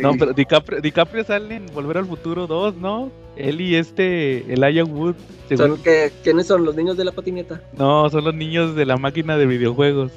No, 0.00 0.12
pero 0.16 0.32
DiCaprio, 0.32 0.80
DiCaprio 0.80 1.24
sale 1.24 1.56
en 1.56 1.66
Volver 1.74 1.98
al 1.98 2.06
Futuro 2.06 2.46
2, 2.46 2.76
¿no? 2.76 3.10
Él 3.34 3.60
y 3.60 3.74
este, 3.74 4.44
Elijah 4.52 4.84
Wood. 4.84 5.16
según- 5.48 5.66
son 5.74 5.82
que, 5.82 6.12
¿Quiénes 6.22 6.46
son 6.46 6.64
los 6.64 6.76
niños 6.76 6.96
de 6.96 7.04
la 7.04 7.10
patineta? 7.10 7.60
No, 7.76 8.08
son 8.10 8.24
los 8.24 8.34
niños 8.34 8.76
de 8.76 8.86
la 8.86 8.96
máquina 8.96 9.36
de 9.36 9.46
videojuegos. 9.46 10.12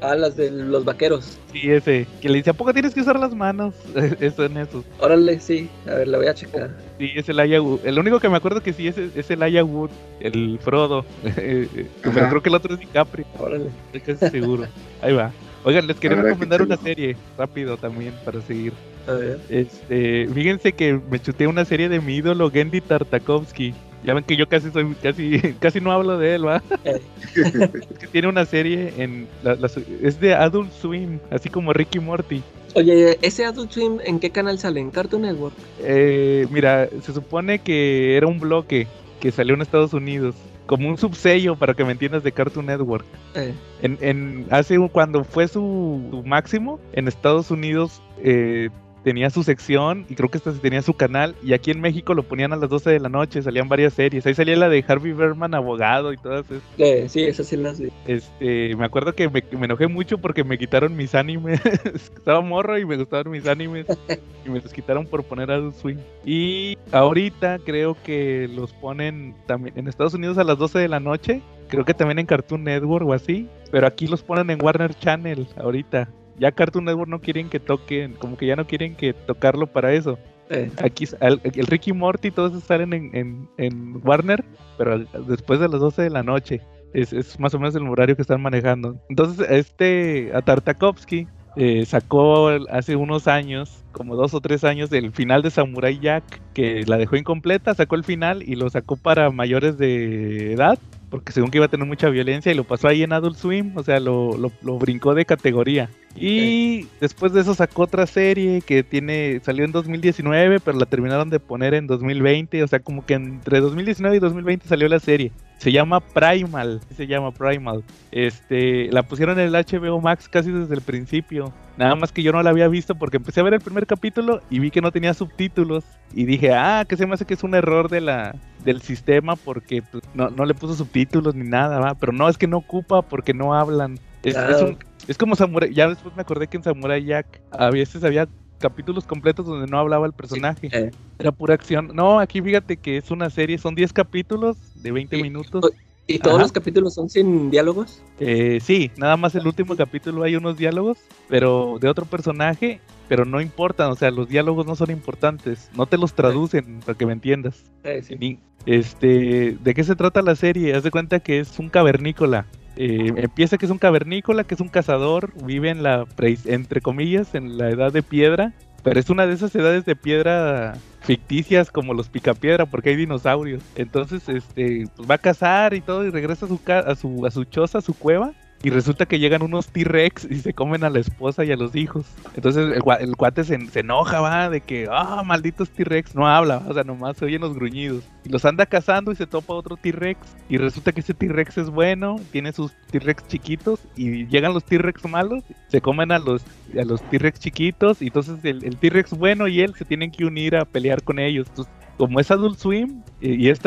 Ah, 0.00 0.14
las 0.14 0.36
de 0.36 0.50
los 0.50 0.84
vaqueros. 0.84 1.38
Sí, 1.52 1.70
ese. 1.70 2.06
Que 2.20 2.28
le 2.28 2.36
dice, 2.36 2.50
¿a 2.50 2.54
poco 2.54 2.72
tienes 2.72 2.94
que 2.94 3.00
usar 3.00 3.18
las 3.18 3.34
manos? 3.34 3.74
Eso 4.20 4.44
en 4.44 4.56
esos. 4.58 4.84
Órale, 5.00 5.40
sí. 5.40 5.68
A 5.88 5.94
ver, 5.94 6.08
la 6.08 6.18
voy 6.18 6.28
a 6.28 6.34
checar. 6.34 6.70
Sí, 6.98 7.10
es 7.16 7.28
Elijah 7.28 7.60
Wood. 7.60 7.80
El 7.84 7.98
único 7.98 8.20
que 8.20 8.28
me 8.28 8.36
acuerdo 8.36 8.62
que 8.62 8.72
sí 8.72 8.86
es, 8.88 8.96
es 8.96 9.30
Elijah 9.30 9.64
Wood, 9.64 9.90
el 10.20 10.58
Frodo. 10.62 11.04
Pero 11.22 11.68
Ajá. 12.04 12.28
creo 12.28 12.42
que 12.42 12.48
el 12.48 12.54
otro 12.54 12.74
es 12.74 12.80
DiCaprio. 12.80 13.26
Órale. 13.38 13.70
Estoy 13.92 14.14
casi 14.14 14.30
seguro. 14.30 14.66
Ahí 15.02 15.12
va. 15.14 15.32
Oigan, 15.64 15.86
les 15.88 15.96
quería 15.98 16.16
que 16.18 16.22
recomendar 16.22 16.62
una 16.62 16.76
serie 16.76 17.16
rápido 17.36 17.76
también 17.76 18.14
para 18.24 18.40
seguir. 18.42 18.72
A 19.08 19.12
ver. 19.12 19.40
Este, 19.48 20.28
fíjense 20.32 20.72
que 20.72 21.00
me 21.10 21.20
chuté 21.20 21.46
una 21.46 21.64
serie 21.64 21.88
de 21.88 22.00
mi 22.00 22.16
ídolo 22.16 22.50
Gendy 22.50 22.80
Tartakovsky. 22.80 23.74
Ya 24.08 24.14
ven 24.14 24.24
que 24.24 24.38
yo 24.38 24.48
casi 24.48 24.70
soy, 24.70 24.94
casi, 25.02 25.38
casi 25.60 25.82
no 25.82 25.92
hablo 25.92 26.16
de 26.16 26.34
él, 26.36 26.46
¿va? 26.46 26.62
Eh. 26.82 26.98
Es 27.36 27.98
que 28.00 28.06
tiene 28.10 28.26
una 28.28 28.46
serie 28.46 28.94
en, 28.96 29.28
la- 29.42 29.54
la- 29.56 29.68
es 30.02 30.18
de 30.18 30.32
Adult 30.32 30.72
Swim, 30.72 31.18
así 31.30 31.50
como 31.50 31.74
Ricky 31.74 31.98
Morty. 31.98 32.42
Oye, 32.74 33.18
¿ese 33.20 33.44
Adult 33.44 33.70
Swim 33.70 33.98
en 34.02 34.18
qué 34.18 34.30
canal 34.30 34.58
sale? 34.58 34.80
¿En 34.80 34.90
Cartoon 34.90 35.22
Network? 35.22 35.54
Eh, 35.80 36.46
mira, 36.50 36.88
se 37.02 37.12
supone 37.12 37.58
que 37.58 38.16
era 38.16 38.26
un 38.26 38.40
bloque 38.40 38.86
que 39.20 39.30
salió 39.30 39.54
en 39.54 39.60
Estados 39.60 39.92
Unidos, 39.92 40.34
como 40.64 40.88
un 40.88 40.96
subsello 40.96 41.56
para 41.56 41.74
que 41.74 41.84
me 41.84 41.92
entiendas 41.92 42.22
de 42.22 42.32
Cartoon 42.32 42.64
Network. 42.64 43.04
Eh, 43.34 43.52
En, 43.82 43.98
en- 44.00 44.46
hace 44.48 44.78
cuando 44.90 45.22
fue 45.22 45.48
su, 45.48 46.00
su 46.10 46.22
máximo 46.24 46.80
en 46.94 47.08
Estados 47.08 47.50
Unidos 47.50 48.00
eh, 48.24 48.70
tenía 49.04 49.30
su 49.30 49.42
sección 49.42 50.06
y 50.08 50.14
creo 50.14 50.28
que 50.28 50.38
esta 50.38 50.52
sí 50.52 50.58
tenía 50.58 50.82
su 50.82 50.94
canal 50.94 51.34
y 51.42 51.52
aquí 51.52 51.70
en 51.70 51.80
México 51.80 52.14
lo 52.14 52.22
ponían 52.22 52.52
a 52.52 52.56
las 52.56 52.68
12 52.68 52.90
de 52.90 53.00
la 53.00 53.08
noche, 53.08 53.42
salían 53.42 53.68
varias 53.68 53.94
series. 53.94 54.26
Ahí 54.26 54.34
salía 54.34 54.56
la 54.56 54.68
de 54.68 54.84
Harvey 54.86 55.12
Berman, 55.12 55.54
abogado 55.54 56.12
y 56.12 56.16
todas 56.16 56.46
esas. 56.46 56.62
Eh, 56.78 57.06
sí, 57.08 57.24
esas 57.24 57.46
sí 57.46 57.56
las 57.56 57.80
vi. 57.80 57.90
Este, 58.06 58.74
me 58.76 58.84
acuerdo 58.84 59.14
que 59.14 59.28
me, 59.28 59.42
me 59.52 59.66
enojé 59.66 59.86
mucho 59.86 60.18
porque 60.18 60.44
me 60.44 60.58
quitaron 60.58 60.96
mis 60.96 61.14
animes. 61.14 61.60
Estaba 61.84 62.40
morro 62.40 62.78
y 62.78 62.84
me 62.84 62.96
gustaban 62.96 63.30
mis 63.30 63.46
animes 63.46 63.86
y 64.46 64.50
me 64.50 64.60
los 64.60 64.72
quitaron 64.72 65.06
por 65.06 65.24
poner 65.24 65.50
Adult 65.50 65.74
Swim. 65.76 65.98
Y 66.24 66.76
ahorita 66.92 67.58
creo 67.64 67.96
que 68.02 68.48
los 68.48 68.72
ponen 68.72 69.34
también 69.46 69.78
en 69.78 69.88
Estados 69.88 70.14
Unidos 70.14 70.38
a 70.38 70.44
las 70.44 70.58
12 70.58 70.78
de 70.78 70.88
la 70.88 71.00
noche. 71.00 71.42
Creo 71.68 71.84
que 71.84 71.94
también 71.94 72.18
en 72.18 72.26
Cartoon 72.26 72.64
Network 72.64 73.06
o 73.06 73.12
así. 73.12 73.48
Pero 73.70 73.86
aquí 73.86 74.06
los 74.06 74.22
ponen 74.22 74.50
en 74.50 74.62
Warner 74.62 74.94
Channel 74.94 75.46
ahorita. 75.56 76.08
Ya 76.38 76.52
Cartoon 76.52 76.84
Network 76.84 77.10
no 77.10 77.20
quieren 77.20 77.48
que 77.48 77.60
toquen, 77.60 78.14
como 78.14 78.36
que 78.36 78.46
ya 78.46 78.56
no 78.56 78.66
quieren 78.66 78.94
que 78.94 79.12
tocarlo 79.12 79.66
para 79.66 79.92
eso. 79.92 80.18
Eh, 80.50 80.70
Aquí 80.82 81.04
el, 81.20 81.40
el 81.44 81.66
Ricky 81.66 81.92
Morty 81.92 82.30
todos 82.30 82.62
salen 82.64 82.92
en, 82.92 83.14
en, 83.14 83.48
en 83.58 84.00
Warner, 84.06 84.44
pero 84.76 84.98
después 85.26 85.60
de 85.60 85.68
las 85.68 85.80
12 85.80 86.02
de 86.02 86.10
la 86.10 86.22
noche. 86.22 86.60
Es, 86.94 87.12
es 87.12 87.38
más 87.38 87.52
o 87.52 87.58
menos 87.58 87.74
el 87.74 87.86
horario 87.86 88.16
que 88.16 88.22
están 88.22 88.40
manejando. 88.40 88.98
Entonces, 89.10 89.46
este 89.50 90.30
a 90.34 90.40
Tartakovsky 90.40 91.26
eh, 91.56 91.84
sacó 91.86 92.48
hace 92.70 92.96
unos 92.96 93.26
años, 93.26 93.84
como 93.92 94.14
dos 94.16 94.32
o 94.32 94.40
tres 94.40 94.64
años, 94.64 94.92
el 94.92 95.12
final 95.12 95.42
de 95.42 95.50
Samurai 95.50 95.98
Jack, 95.98 96.40
que 96.54 96.84
la 96.86 96.96
dejó 96.96 97.16
incompleta, 97.16 97.74
sacó 97.74 97.96
el 97.96 98.04
final 98.04 98.42
y 98.42 98.54
lo 98.54 98.70
sacó 98.70 98.96
para 98.96 99.30
mayores 99.30 99.76
de 99.76 100.52
edad, 100.52 100.78
porque 101.10 101.32
según 101.32 101.50
que 101.50 101.58
iba 101.58 101.66
a 101.66 101.70
tener 101.70 101.86
mucha 101.86 102.08
violencia 102.10 102.52
y 102.52 102.54
lo 102.54 102.64
pasó 102.64 102.88
ahí 102.88 103.02
en 103.02 103.12
Adult 103.12 103.36
Swim, 103.36 103.76
o 103.76 103.82
sea, 103.82 103.98
lo, 103.98 104.38
lo, 104.38 104.52
lo 104.62 104.78
brincó 104.78 105.14
de 105.14 105.24
categoría. 105.24 105.90
Y 106.20 106.88
después 107.00 107.32
de 107.32 107.40
eso 107.40 107.54
sacó 107.54 107.82
otra 107.82 108.06
serie 108.06 108.60
que 108.62 108.82
tiene 108.82 109.40
salió 109.42 109.64
en 109.64 109.72
2019, 109.72 110.60
pero 110.60 110.78
la 110.78 110.86
terminaron 110.86 111.30
de 111.30 111.40
poner 111.40 111.74
en 111.74 111.86
2020, 111.86 112.62
o 112.62 112.66
sea, 112.66 112.80
como 112.80 113.04
que 113.04 113.14
entre 113.14 113.60
2019 113.60 114.16
y 114.16 114.20
2020 114.20 114.68
salió 114.68 114.88
la 114.88 115.00
serie. 115.00 115.32
Se 115.58 115.72
llama 115.72 116.00
Primal, 116.00 116.80
se 116.96 117.06
llama 117.06 117.32
Primal. 117.32 117.82
Este, 118.12 118.92
la 118.92 119.02
pusieron 119.02 119.40
en 119.40 119.46
el 119.46 119.54
HBO 119.54 120.00
Max 120.00 120.28
casi 120.28 120.52
desde 120.52 120.74
el 120.74 120.82
principio. 120.82 121.52
Nada 121.76 121.96
más 121.96 122.12
que 122.12 122.22
yo 122.22 122.32
no 122.32 122.42
la 122.42 122.50
había 122.50 122.68
visto 122.68 122.94
porque 122.94 123.16
empecé 123.16 123.40
a 123.40 123.44
ver 123.44 123.54
el 123.54 123.60
primer 123.60 123.86
capítulo 123.86 124.40
y 124.50 124.60
vi 124.60 124.70
que 124.70 124.80
no 124.80 124.92
tenía 124.92 125.14
subtítulos 125.14 125.84
y 126.14 126.24
dije, 126.24 126.52
"Ah, 126.52 126.84
que 126.88 126.96
se 126.96 127.06
me 127.06 127.14
hace 127.14 127.24
que 127.24 127.34
es 127.34 127.42
un 127.42 127.54
error 127.54 127.88
de 127.88 128.00
la 128.00 128.36
del 128.64 128.82
sistema 128.82 129.36
porque 129.36 129.82
pues, 129.82 130.02
no, 130.14 130.30
no 130.30 130.44
le 130.44 130.54
puso 130.54 130.74
subtítulos 130.74 131.34
ni 131.34 131.48
nada, 131.48 131.78
¿va? 131.78 131.94
pero 131.94 132.12
no 132.12 132.28
es 132.28 132.38
que 132.38 132.46
no 132.46 132.58
ocupa 132.58 133.02
porque 133.02 133.34
no 133.34 133.54
hablan. 133.54 133.98
Es, 134.22 134.34
Claro. 134.34 134.56
es 134.56 134.62
un- 134.62 134.78
es 135.06 135.16
como 135.18 135.36
Samurai, 135.36 135.72
ya 135.72 135.88
después 135.88 136.14
me 136.16 136.22
acordé 136.22 136.46
que 136.48 136.56
en 136.56 136.62
Samurai 136.62 137.04
Jack 137.04 137.40
a 137.50 137.70
veces 137.70 138.02
había 138.04 138.28
capítulos 138.58 139.04
completos 139.04 139.46
donde 139.46 139.66
no 139.70 139.78
hablaba 139.78 140.06
el 140.06 140.12
personaje. 140.12 140.68
eh, 140.72 140.90
Era 141.18 141.30
pura 141.32 141.54
acción. 141.54 141.90
No, 141.94 142.18
aquí 142.20 142.42
fíjate 142.42 142.76
que 142.76 142.96
es 142.96 143.10
una 143.10 143.30
serie, 143.30 143.58
son 143.58 143.74
10 143.74 143.92
capítulos 143.92 144.56
de 144.74 144.90
20 144.92 145.16
Sí. 145.16 145.22
minutos. 145.22 145.64
¿Y 146.10 146.18
todos 146.20 146.36
Ajá. 146.36 146.42
los 146.44 146.52
capítulos 146.52 146.94
son 146.94 147.08
sin 147.10 147.50
diálogos? 147.50 148.02
Eh, 148.18 148.58
sí, 148.62 148.90
nada 148.96 149.16
más 149.18 149.34
el 149.34 149.46
último 149.46 149.76
capítulo 149.76 150.22
hay 150.22 150.36
unos 150.36 150.56
diálogos, 150.56 150.98
pero 151.28 151.76
de 151.80 151.88
otro 151.88 152.06
personaje, 152.06 152.80
pero 153.08 153.24
no 153.26 153.40
importan, 153.42 153.90
o 153.90 153.94
sea, 153.94 154.10
los 154.10 154.26
diálogos 154.28 154.66
no 154.66 154.74
son 154.74 154.90
importantes, 154.90 155.70
no 155.76 155.84
te 155.86 155.98
los 155.98 156.14
traducen 156.14 156.80
para 156.84 156.96
que 156.96 157.04
me 157.06 157.12
entiendas. 157.12 157.62
Sí. 158.02 158.38
Este, 158.64 159.56
¿de 159.62 159.74
qué 159.74 159.84
se 159.84 159.96
trata 159.96 160.22
la 160.22 160.34
serie? 160.34 160.74
Haz 160.74 160.82
de 160.82 160.90
cuenta 160.90 161.20
que 161.20 161.40
es 161.40 161.58
un 161.58 161.68
cavernícola. 161.68 162.46
Eh, 162.80 163.12
empieza 163.16 163.58
que 163.58 163.66
es 163.66 163.72
un 163.72 163.78
cavernícola, 163.78 164.44
que 164.44 164.54
es 164.54 164.60
un 164.60 164.68
cazador, 164.68 165.32
vive 165.44 165.68
en 165.68 165.82
la, 165.82 166.06
entre 166.44 166.80
comillas, 166.80 167.34
en 167.34 167.58
la 167.58 167.70
edad 167.70 167.92
de 167.92 168.04
piedra, 168.04 168.52
pero 168.84 169.00
es 169.00 169.10
una 169.10 169.26
de 169.26 169.34
esas 169.34 169.52
edades 169.56 169.84
de 169.84 169.96
piedra 169.96 170.76
ficticias 171.00 171.72
como 171.72 171.92
los 171.92 172.08
picapiedra 172.08 172.66
porque 172.66 172.90
hay 172.90 172.96
dinosaurios. 172.96 173.62
Entonces, 173.74 174.28
este, 174.28 174.86
pues 174.96 175.10
va 175.10 175.16
a 175.16 175.18
cazar 175.18 175.74
y 175.74 175.80
todo 175.80 176.06
y 176.06 176.10
regresa 176.10 176.46
a 176.46 176.48
su, 176.48 176.62
ca- 176.62 176.78
a 176.80 176.94
su, 176.94 177.26
a 177.26 177.30
su 177.32 177.44
choza, 177.44 177.78
a 177.78 177.82
su 177.82 177.94
cueva. 177.94 178.32
Y 178.62 178.70
resulta 178.70 179.06
que 179.06 179.20
llegan 179.20 179.42
unos 179.42 179.68
T-Rex 179.68 180.26
y 180.28 180.36
se 180.40 180.52
comen 180.52 180.82
a 180.82 180.90
la 180.90 180.98
esposa 180.98 181.44
y 181.44 181.52
a 181.52 181.56
los 181.56 181.76
hijos. 181.76 182.06
Entonces 182.34 182.64
el, 182.64 182.82
el 183.00 183.16
cuate 183.16 183.44
se, 183.44 183.56
enoja, 183.74 184.20
va, 184.20 184.50
de 184.50 184.60
que, 184.60 184.88
ah, 184.90 185.22
malditos 185.24 185.70
T-Rex, 185.70 186.16
no 186.16 186.26
habla, 186.26 186.62
o 186.66 186.74
sea, 186.74 186.82
nomás 186.82 187.16
se 187.16 187.24
oyen 187.24 187.40
los 187.40 187.54
gruñidos. 187.54 188.02
Y 188.24 188.30
los 188.30 188.44
anda 188.44 188.66
cazando 188.66 189.12
y 189.12 189.16
se 189.16 189.28
topa 189.28 189.54
otro 189.54 189.76
T-Rex. 189.76 190.18
Y 190.48 190.56
resulta 190.56 190.90
que 190.90 191.00
ese 191.00 191.14
T-Rex 191.14 191.58
es 191.58 191.70
bueno, 191.70 192.16
tiene 192.32 192.52
sus 192.52 192.72
T-Rex 192.90 193.28
chiquitos. 193.28 193.80
Y 193.94 194.26
llegan 194.26 194.54
los 194.54 194.64
T-Rex 194.64 195.08
malos, 195.08 195.44
se 195.68 195.80
comen 195.80 196.10
a 196.10 196.18
los, 196.18 196.42
a 196.76 196.84
los 196.84 197.00
T-Rex 197.10 197.38
chiquitos. 197.38 198.02
Y 198.02 198.06
entonces 198.08 198.38
el, 198.42 198.76
T-Rex 198.76 199.10
bueno 199.16 199.46
y 199.46 199.60
él 199.60 199.74
se 199.76 199.84
tienen 199.84 200.10
que 200.10 200.24
unir 200.24 200.56
a 200.56 200.64
pelear 200.64 201.02
con 201.04 201.20
ellos. 201.20 201.46
Entonces, 201.48 201.72
como 201.96 202.18
es 202.18 202.30
Adult 202.30 202.58
Swim 202.58 203.02
y 203.20 203.48
es 203.48 203.60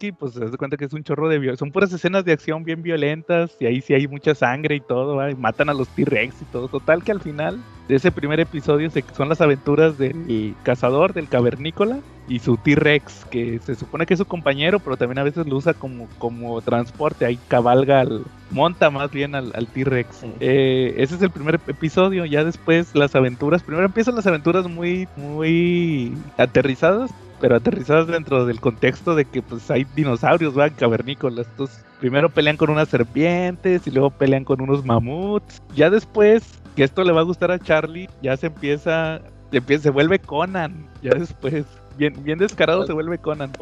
Tartakovsky, 0.00 0.12
pues 0.12 0.32
se 0.34 0.40
da 0.40 0.56
cuenta 0.56 0.76
que 0.76 0.84
es 0.86 0.92
un 0.92 1.04
chorro 1.04 1.28
de. 1.28 1.56
Son 1.56 1.70
puras 1.70 1.92
escenas 1.92 2.24
de 2.24 2.32
acción 2.32 2.64
bien 2.64 2.82
violentas 2.82 3.56
y 3.60 3.66
ahí 3.66 3.80
sí 3.80 3.94
hay 3.94 4.06
mucha 4.08 4.34
sangre 4.34 4.76
y 4.76 4.80
todo, 4.80 5.16
¿va? 5.16 5.30
y 5.30 5.34
matan 5.34 5.68
a 5.68 5.74
los 5.74 5.88
T-Rex 5.88 6.42
y 6.42 6.44
todo. 6.46 6.68
Total 6.68 7.02
que 7.04 7.12
al 7.12 7.20
final 7.20 7.58
de 7.88 7.96
ese 7.96 8.10
primer 8.10 8.40
episodio 8.40 8.90
se- 8.90 9.04
son 9.16 9.28
las 9.28 9.40
aventuras 9.40 9.98
del 9.98 10.54
cazador, 10.62 11.12
del 11.12 11.28
cavernícola 11.28 11.98
y 12.28 12.38
su 12.38 12.56
T-Rex, 12.56 13.24
que 13.26 13.58
se 13.58 13.74
supone 13.74 14.06
que 14.06 14.14
es 14.14 14.18
su 14.18 14.24
compañero, 14.26 14.78
pero 14.78 14.96
también 14.96 15.18
a 15.18 15.24
veces 15.24 15.46
lo 15.46 15.56
usa 15.56 15.74
como, 15.74 16.08
como 16.18 16.60
transporte. 16.62 17.26
Ahí 17.26 17.38
cabalga, 17.48 18.00
al, 18.00 18.22
monta 18.50 18.90
más 18.90 19.10
bien 19.10 19.34
al, 19.34 19.52
al 19.54 19.66
T-Rex. 19.66 20.16
Sí. 20.16 20.32
Eh, 20.40 20.94
ese 20.98 21.16
es 21.16 21.22
el 21.22 21.30
primer 21.30 21.56
episodio. 21.66 22.24
Ya 22.24 22.44
después 22.44 22.94
las 22.94 23.14
aventuras. 23.16 23.62
Primero 23.62 23.86
empiezan 23.86 24.14
las 24.14 24.26
aventuras 24.26 24.68
muy, 24.68 25.08
muy 25.16 26.14
aterrizadas. 26.38 27.10
Pero 27.40 27.56
aterrizadas 27.56 28.06
dentro 28.06 28.44
del 28.44 28.60
contexto 28.60 29.14
de 29.14 29.24
que 29.24 29.40
pues 29.42 29.70
hay 29.70 29.86
dinosaurios, 29.96 30.54
van 30.54 30.70
cavernícolas. 30.70 31.46
Entonces, 31.50 31.84
primero 31.98 32.28
pelean 32.28 32.56
con 32.56 32.70
unas 32.70 32.88
serpientes 32.88 33.86
y 33.86 33.90
luego 33.90 34.10
pelean 34.10 34.44
con 34.44 34.60
unos 34.60 34.84
mamuts. 34.84 35.62
Ya 35.74 35.88
después, 35.88 36.60
que 36.76 36.84
esto 36.84 37.02
le 37.02 37.12
va 37.12 37.20
a 37.20 37.24
gustar 37.24 37.50
a 37.50 37.58
Charlie, 37.58 38.08
ya 38.22 38.36
se 38.36 38.48
empieza, 38.48 39.20
se, 39.50 39.56
empieza, 39.58 39.84
se 39.84 39.90
vuelve 39.90 40.18
Conan. 40.18 40.86
Ya 41.02 41.14
después, 41.14 41.64
bien, 41.96 42.14
bien 42.22 42.38
descarado 42.38 42.86
se 42.86 42.92
vuelve 42.92 43.18
Conan. 43.18 43.52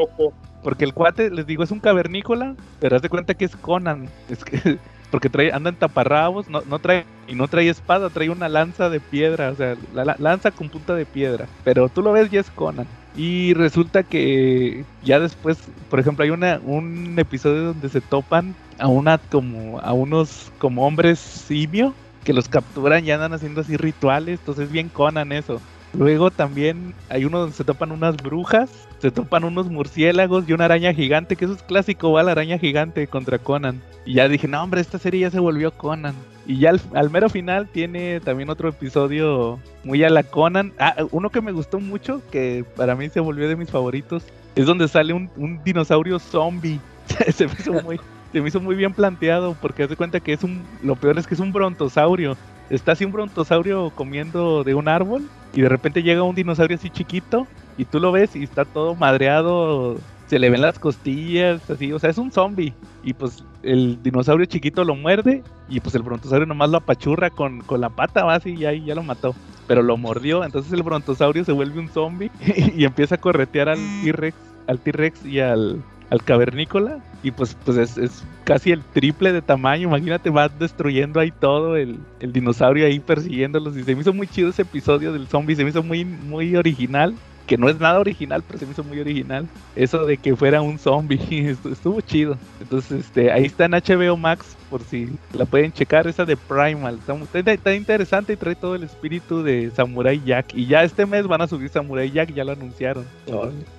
Porque 0.62 0.84
el 0.84 0.92
cuate, 0.92 1.30
les 1.30 1.46
digo, 1.46 1.62
es 1.62 1.70
un 1.70 1.80
cavernícola, 1.80 2.56
pero 2.80 2.96
haz 2.96 3.02
de 3.02 3.08
cuenta 3.08 3.34
que 3.34 3.44
es 3.44 3.54
Conan. 3.54 4.08
Es 4.28 4.44
que, 4.44 4.78
porque 5.10 5.30
trae, 5.30 5.50
anda 5.52 5.72
taparrabos, 5.72 6.48
no, 6.48 6.62
no 6.66 6.78
trae, 6.80 7.08
y 7.26 7.34
no 7.34 7.48
trae 7.48 7.68
espada, 7.68 8.10
trae 8.10 8.30
una 8.30 8.48
lanza 8.48 8.88
de 8.90 9.00
piedra, 9.00 9.50
o 9.52 9.56
sea, 9.56 9.76
la, 9.90 10.04
la- 10.04 10.16
lanza 10.18 10.52
con 10.52 10.70
punta 10.70 10.94
de 10.94 11.06
piedra. 11.06 11.50
Pero 11.62 11.88
tú 11.90 12.02
lo 12.02 12.12
ves 12.12 12.32
y 12.32 12.36
es 12.36 12.50
Conan. 12.50 12.88
Y 13.12 13.54
resulta 13.54 14.04
que 14.04 14.86
ya 15.00 15.18
después, 15.20 15.70
por 15.88 15.98
ejemplo, 16.00 16.24
hay 16.24 16.30
una, 16.30 16.60
un 16.62 17.18
episodio 17.18 17.64
donde 17.64 17.88
se 17.88 18.00
topan 18.02 18.56
a 18.78 18.88
una 18.88 19.18
como, 19.18 19.80
a 19.80 19.92
unos 19.92 20.52
como 20.58 20.86
hombres 20.86 21.18
simio 21.18 21.98
que 22.22 22.32
los 22.32 22.48
capturan 22.48 23.04
y 23.04 23.10
andan 23.10 23.32
haciendo 23.32 23.60
así 23.62 23.76
rituales, 23.76 24.40
entonces 24.40 24.70
bien 24.70 24.90
Conan 24.90 25.32
eso. 25.32 25.62
Luego 25.92 26.30
también 26.30 26.94
hay 27.08 27.24
uno 27.24 27.38
donde 27.40 27.54
se 27.54 27.64
topan 27.64 27.92
unas 27.92 28.20
brujas, 28.20 28.87
se 28.98 29.10
topan 29.10 29.44
unos 29.44 29.68
murciélagos 29.70 30.48
y 30.48 30.52
una 30.52 30.64
araña 30.64 30.92
gigante, 30.92 31.36
que 31.36 31.44
eso 31.44 31.54
es 31.54 31.62
clásico, 31.62 32.12
va 32.12 32.22
la 32.22 32.32
araña 32.32 32.58
gigante 32.58 33.06
contra 33.06 33.38
Conan. 33.38 33.80
Y 34.04 34.14
ya 34.14 34.28
dije, 34.28 34.48
no 34.48 34.62
hombre, 34.62 34.80
esta 34.80 34.98
serie 34.98 35.20
ya 35.20 35.30
se 35.30 35.38
volvió 35.38 35.70
Conan. 35.72 36.14
Y 36.46 36.58
ya 36.58 36.72
al, 36.94 37.10
mero 37.10 37.28
final 37.28 37.68
tiene 37.68 38.20
también 38.20 38.50
otro 38.50 38.68
episodio 38.70 39.58
muy 39.84 40.02
a 40.02 40.10
la 40.10 40.22
Conan. 40.22 40.72
Ah, 40.78 40.96
uno 41.10 41.30
que 41.30 41.40
me 41.40 41.52
gustó 41.52 41.78
mucho, 41.78 42.22
que 42.30 42.64
para 42.76 42.96
mí 42.96 43.08
se 43.08 43.20
volvió 43.20 43.48
de 43.48 43.56
mis 43.56 43.70
favoritos, 43.70 44.24
es 44.56 44.66
donde 44.66 44.88
sale 44.88 45.12
un, 45.12 45.30
un 45.36 45.62
dinosaurio 45.62 46.18
zombie. 46.18 46.80
se, 47.34 47.46
me 47.46 47.52
hizo 47.52 47.72
muy, 47.74 48.00
se 48.32 48.40
me 48.40 48.48
hizo 48.48 48.60
muy 48.60 48.74
bien 48.74 48.92
planteado, 48.92 49.56
porque 49.60 49.84
haz 49.84 49.90
de 49.90 49.96
cuenta 49.96 50.20
que 50.20 50.32
es 50.32 50.42
un, 50.42 50.62
lo 50.82 50.96
peor 50.96 51.18
es 51.18 51.26
que 51.26 51.34
es 51.34 51.40
un 51.40 51.52
brontosaurio. 51.52 52.36
Está 52.70 52.92
así 52.92 53.04
un 53.04 53.12
brontosaurio 53.12 53.90
comiendo 53.94 54.64
de 54.64 54.74
un 54.74 54.88
árbol 54.88 55.28
y 55.54 55.62
de 55.62 55.68
repente 55.68 56.02
llega 56.02 56.22
un 56.22 56.34
dinosaurio 56.34 56.76
así 56.76 56.90
chiquito 56.90 57.46
y 57.78 57.84
tú 57.84 58.00
lo 58.00 58.12
ves 58.12 58.36
y 58.36 58.42
está 58.42 58.64
todo 58.64 58.94
madreado, 58.94 59.96
se 60.26 60.38
le 60.38 60.50
ven 60.50 60.60
las 60.60 60.78
costillas, 60.78 61.70
así, 61.70 61.92
o 61.92 61.98
sea, 61.98 62.10
es 62.10 62.18
un 62.18 62.30
zombie. 62.30 62.74
Y 63.02 63.14
pues 63.14 63.42
el 63.62 64.02
dinosaurio 64.02 64.44
chiquito 64.46 64.84
lo 64.84 64.94
muerde 64.94 65.42
y 65.68 65.80
pues 65.80 65.94
el 65.94 66.02
brontosaurio 66.02 66.46
nomás 66.46 66.70
lo 66.70 66.78
apachurra 66.78 67.30
con, 67.30 67.60
con 67.60 67.80
la 67.80 67.88
pata, 67.88 68.24
va 68.24 68.34
así 68.34 68.54
y 68.54 68.66
ahí 68.66 68.84
ya 68.84 68.94
lo 68.94 69.02
mató. 69.02 69.34
Pero 69.66 69.82
lo 69.82 69.96
mordió, 69.96 70.44
entonces 70.44 70.72
el 70.72 70.82
brontosaurio 70.82 71.44
se 71.44 71.52
vuelve 71.52 71.78
un 71.78 71.88
zombie 71.88 72.30
y 72.76 72.84
empieza 72.84 73.14
a 73.14 73.20
corretear 73.20 73.68
al 73.68 73.78
T-Rex, 74.02 74.36
al 74.66 74.80
T-Rex 74.80 75.24
y 75.24 75.40
al, 75.40 75.82
al 76.10 76.22
cavernícola. 76.24 76.98
Y 77.22 77.30
pues, 77.30 77.56
pues 77.64 77.76
es, 77.76 77.98
es 77.98 78.24
casi 78.44 78.70
el 78.70 78.82
triple 78.82 79.32
de 79.32 79.42
tamaño. 79.42 79.88
Imagínate, 79.88 80.30
va 80.30 80.48
destruyendo 80.48 81.20
ahí 81.20 81.30
todo 81.30 81.76
el, 81.76 81.98
el 82.20 82.32
dinosaurio 82.32 82.86
ahí 82.86 82.98
persiguiéndolos. 83.00 83.76
Y 83.76 83.82
se 83.82 83.94
me 83.94 84.02
hizo 84.02 84.12
muy 84.12 84.26
chido 84.26 84.50
ese 84.50 84.62
episodio 84.62 85.12
del 85.12 85.26
zombie, 85.26 85.56
se 85.56 85.64
me 85.64 85.70
hizo 85.70 85.82
muy, 85.82 86.04
muy 86.04 86.56
original. 86.56 87.14
Que 87.48 87.56
no 87.56 87.68
es 87.70 87.80
nada 87.80 87.98
original, 87.98 88.44
pero 88.46 88.58
se 88.58 88.66
me 88.66 88.72
hizo 88.72 88.84
muy 88.84 89.00
original. 89.00 89.48
Eso 89.74 90.04
de 90.04 90.18
que 90.18 90.36
fuera 90.36 90.60
un 90.60 90.78
zombie, 90.78 91.18
estuvo 91.72 92.00
chido. 92.02 92.36
Entonces, 92.60 93.06
este, 93.06 93.32
ahí 93.32 93.46
está 93.46 93.64
en 93.64 93.72
HBO 93.72 94.16
Max, 94.18 94.54
por 94.68 94.82
si 94.82 95.08
la 95.32 95.46
pueden 95.46 95.72
checar, 95.72 96.06
esa 96.06 96.26
de 96.26 96.36
Primal. 96.36 96.98
Está, 96.98 97.50
está 97.50 97.74
interesante 97.74 98.34
y 98.34 98.36
trae 98.36 98.54
todo 98.54 98.74
el 98.74 98.82
espíritu 98.82 99.42
de 99.42 99.70
Samurai 99.74 100.22
Jack. 100.24 100.54
Y 100.54 100.66
ya 100.66 100.84
este 100.84 101.06
mes 101.06 101.26
van 101.26 101.40
a 101.40 101.48
subir 101.48 101.70
Samurai 101.70 102.10
Jack, 102.10 102.34
ya 102.34 102.44
lo 102.44 102.52
anunciaron. 102.52 103.06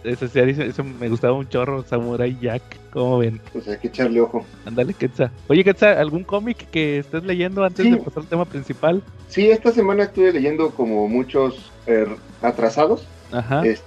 Esa 0.03 0.27
serie, 0.27 0.65
eso 0.65 0.83
me 0.83 1.07
gustaba 1.07 1.33
un 1.33 1.47
chorro, 1.47 1.83
Samurai 1.83 2.35
Jack. 2.41 2.63
¿Cómo 2.91 3.19
ven? 3.19 3.39
Pues 3.53 3.67
hay 3.67 3.77
que 3.77 3.89
echarle 3.89 4.19
ojo. 4.19 4.43
Ándale, 4.65 4.95
Quetzal. 4.95 5.29
Oye, 5.47 5.63
Quetzal, 5.63 5.95
¿algún 5.95 6.23
cómic 6.23 6.67
que 6.71 6.97
estés 6.97 7.23
leyendo 7.23 7.63
antes 7.63 7.85
de 7.85 7.97
pasar 7.97 8.23
al 8.23 8.29
tema 8.29 8.45
principal? 8.45 9.03
Sí, 9.27 9.51
esta 9.51 9.71
semana 9.71 10.05
estuve 10.05 10.33
leyendo 10.33 10.71
como 10.71 11.07
muchos 11.07 11.71
eh, 11.85 12.07
atrasados. 12.41 13.07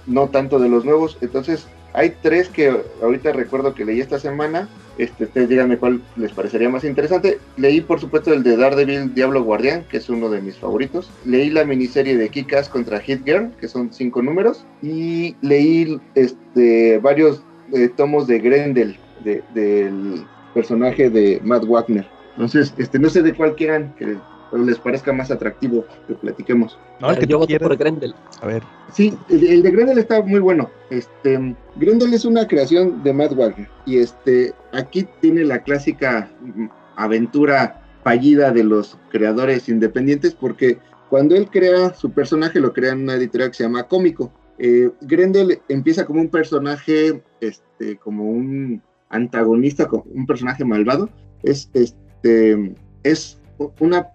No 0.07 0.29
tanto 0.29 0.59
de 0.59 0.69
los 0.69 0.85
nuevos. 0.85 1.17
Entonces, 1.21 1.67
hay 1.93 2.13
tres 2.21 2.49
que 2.49 2.73
ahorita 3.01 3.31
recuerdo 3.33 3.73
que 3.73 3.85
leí 3.85 3.99
esta 3.99 4.19
semana. 4.19 4.67
Este, 4.97 5.23
ustedes 5.23 5.49
díganme 5.49 5.77
cuál 5.77 6.01
les 6.15 6.31
parecería 6.31 6.69
más 6.69 6.83
interesante. 6.83 7.39
Leí, 7.57 7.81
por 7.81 7.99
supuesto, 7.99 8.31
el 8.31 8.43
de 8.43 8.57
Daredevil 8.57 9.13
Diablo 9.15 9.43
Guardián, 9.43 9.85
que 9.89 9.97
es 9.97 10.07
uno 10.09 10.29
de 10.29 10.39
mis 10.41 10.55
favoritos. 10.57 11.09
Leí 11.25 11.49
la 11.49 11.65
miniserie 11.65 12.15
de 12.15 12.29
Kick-Ass 12.29 12.69
contra 12.69 12.99
Hit 12.99 13.25
Girl, 13.25 13.51
que 13.59 13.67
son 13.67 13.91
cinco 13.91 14.21
números. 14.21 14.65
Y 14.83 15.35
leí 15.41 15.99
este, 16.15 16.99
varios 16.99 17.43
eh, 17.73 17.89
tomos 17.95 18.27
de 18.27 18.39
Grendel, 18.39 18.97
de- 19.23 19.43
del 19.55 20.25
personaje 20.53 21.09
de 21.09 21.41
Matt 21.43 21.65
Wagner. 21.65 22.05
Entonces, 22.35 22.73
este, 22.77 22.99
no 22.99 23.09
sé 23.09 23.21
de 23.23 23.33
cuál 23.33 23.55
quieran 23.55 23.93
que 23.97 24.15
les 24.57 24.79
parezca 24.79 25.11
más 25.13 25.31
atractivo 25.31 25.85
que 26.07 26.13
platiquemos. 26.15 26.77
No, 26.99 27.09
el 27.11 27.19
que 27.19 27.27
Yo 27.27 27.39
quieras. 27.45 27.67
por 27.67 27.77
Grendel. 27.77 28.13
A 28.41 28.47
ver. 28.47 28.63
Sí, 28.91 29.13
el, 29.29 29.47
el 29.47 29.63
de 29.63 29.71
Grendel 29.71 29.97
está 29.97 30.21
muy 30.21 30.39
bueno. 30.39 30.69
Este, 30.89 31.55
Grendel 31.75 32.13
es 32.13 32.25
una 32.25 32.47
creación 32.47 33.03
de 33.03 33.13
Matt 33.13 33.33
Wagner 33.33 33.69
y 33.85 33.97
este, 33.97 34.53
aquí 34.71 35.07
tiene 35.21 35.43
la 35.43 35.63
clásica 35.63 36.29
mm, 36.41 36.67
aventura 36.95 37.81
fallida 38.03 38.51
de 38.51 38.63
los 38.63 38.97
creadores 39.09 39.69
independientes 39.69 40.33
porque 40.33 40.77
cuando 41.09 41.35
él 41.35 41.49
crea 41.49 41.93
su 41.93 42.11
personaje 42.11 42.59
lo 42.59 42.73
crea 42.73 42.91
en 42.91 43.03
una 43.03 43.15
editorial 43.15 43.51
que 43.51 43.57
se 43.57 43.63
llama 43.63 43.87
Cómico. 43.87 44.31
Eh, 44.57 44.89
Grendel 45.01 45.61
empieza 45.69 46.05
como 46.05 46.21
un 46.21 46.29
personaje, 46.29 47.21
este, 47.39 47.97
como 47.97 48.23
un 48.25 48.81
antagonista, 49.09 49.87
como 49.87 50.05
un 50.11 50.25
personaje 50.25 50.65
malvado. 50.65 51.09
Es, 51.43 51.69
este, 51.73 52.75
es 53.03 53.39
una, 53.79 54.07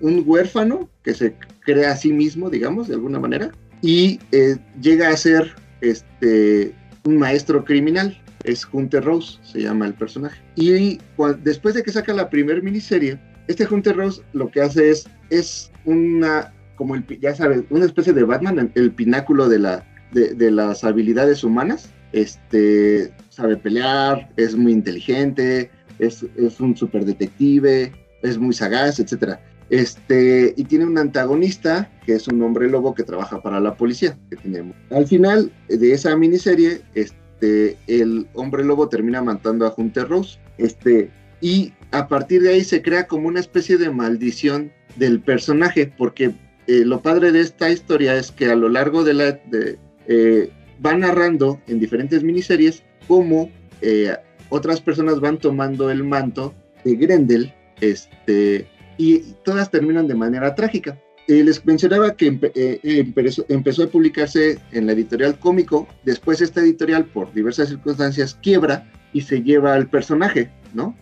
un 0.00 0.22
huérfano 0.26 0.88
que 1.02 1.14
se 1.14 1.34
crea 1.60 1.92
a 1.92 1.96
sí 1.96 2.12
mismo, 2.12 2.50
digamos, 2.50 2.88
de 2.88 2.94
alguna 2.94 3.18
manera, 3.18 3.52
y 3.82 4.20
eh, 4.30 4.56
llega 4.80 5.08
a 5.08 5.16
ser 5.16 5.54
este, 5.80 6.72
un 7.04 7.18
maestro 7.18 7.64
criminal. 7.64 8.18
Es 8.44 8.66
Hunter 8.72 9.04
Rose, 9.04 9.38
se 9.42 9.62
llama 9.62 9.86
el 9.86 9.94
personaje. 9.94 10.40
Y 10.56 10.98
después 11.44 11.74
de 11.74 11.82
que 11.82 11.92
saca 11.92 12.12
la 12.12 12.28
primer 12.28 12.62
miniserie, 12.62 13.18
este 13.46 13.66
Hunter 13.66 13.96
Rose 13.96 14.22
lo 14.32 14.50
que 14.50 14.60
hace 14.60 14.90
es, 14.90 15.08
es 15.30 15.70
una, 15.84 16.52
como 16.76 16.96
ya 17.20 17.34
sabes, 17.34 17.62
una 17.70 17.84
especie 17.84 18.12
de 18.12 18.24
Batman, 18.24 18.72
el, 18.74 18.92
pináculo 18.92 19.48
de, 19.48 19.60
la, 19.60 19.86
de, 20.12 20.50
las 20.50 20.82
habilidades 20.82 21.44
humanas. 21.44 21.90
Este, 22.12 23.12
sabe 23.30 23.56
pelear, 23.56 24.30
es 24.36 24.54
muy 24.56 24.72
inteligente, 24.72 25.70
es, 25.98 26.24
es 26.36 26.60
un 26.60 26.76
super 26.76 27.04
detective, 27.04 27.92
es 28.22 28.38
muy 28.38 28.54
sagaz, 28.54 29.00
etcétera. 29.00 29.40
Este, 29.70 30.52
y 30.56 30.64
tiene 30.64 30.84
un 30.84 30.98
antagonista 30.98 31.90
que 32.04 32.14
es 32.14 32.28
un 32.28 32.42
hombre 32.42 32.68
lobo 32.68 32.94
que 32.94 33.04
trabaja 33.04 33.40
para 33.40 33.58
la 33.58 33.74
policía 33.74 34.18
que 34.28 34.36
tenemos. 34.36 34.76
Al 34.90 35.06
final 35.06 35.50
de 35.68 35.92
esa 35.92 36.14
miniserie, 36.16 36.82
este, 36.94 37.76
el 37.86 38.26
hombre 38.34 38.64
lobo 38.64 38.88
termina 38.88 39.22
matando 39.22 39.66
a 39.66 39.74
Hunter 39.74 40.08
Rose. 40.08 40.38
Este, 40.58 41.10
y 41.40 41.72
a 41.90 42.06
partir 42.06 42.42
de 42.42 42.50
ahí 42.50 42.64
se 42.64 42.82
crea 42.82 43.06
como 43.06 43.28
una 43.28 43.40
especie 43.40 43.78
de 43.78 43.90
maldición 43.90 44.72
del 44.96 45.20
personaje, 45.20 45.92
porque 45.96 46.32
eh, 46.66 46.84
lo 46.84 47.00
padre 47.00 47.32
de 47.32 47.40
esta 47.40 47.70
historia 47.70 48.14
es 48.16 48.30
que 48.30 48.46
a 48.46 48.54
lo 48.54 48.68
largo 48.68 49.04
de 49.04 49.14
la 49.14 49.32
de, 49.32 49.78
eh, 50.06 50.50
va 50.84 50.94
narrando 50.96 51.60
en 51.66 51.80
diferentes 51.80 52.22
miniseries 52.22 52.82
cómo 53.08 53.50
eh, 53.80 54.14
otras 54.48 54.80
personas 54.80 55.20
van 55.20 55.38
tomando 55.38 55.90
el 55.90 56.04
manto 56.04 56.54
de 56.84 56.94
Grendel, 56.96 57.52
este, 57.82 58.66
y 58.96 59.18
todas 59.44 59.70
terminan 59.70 60.08
de 60.08 60.14
manera 60.14 60.54
trágica. 60.54 60.98
Eh, 61.28 61.44
les 61.44 61.64
mencionaba 61.64 62.16
que 62.16 62.32
empe- 62.32 62.52
eh, 62.54 62.80
empezó, 62.82 63.44
empezó 63.48 63.84
a 63.84 63.86
publicarse 63.88 64.58
en 64.72 64.86
la 64.86 64.92
editorial 64.92 65.38
cómico, 65.38 65.86
después 66.04 66.40
esta 66.40 66.60
editorial 66.60 67.04
por 67.04 67.32
diversas 67.32 67.68
circunstancias 67.68 68.36
quiebra 68.42 68.90
y 69.12 69.20
se 69.20 69.42
lleva 69.42 69.74
al 69.74 69.88
personaje, 69.88 70.50
¿no? 70.74 70.96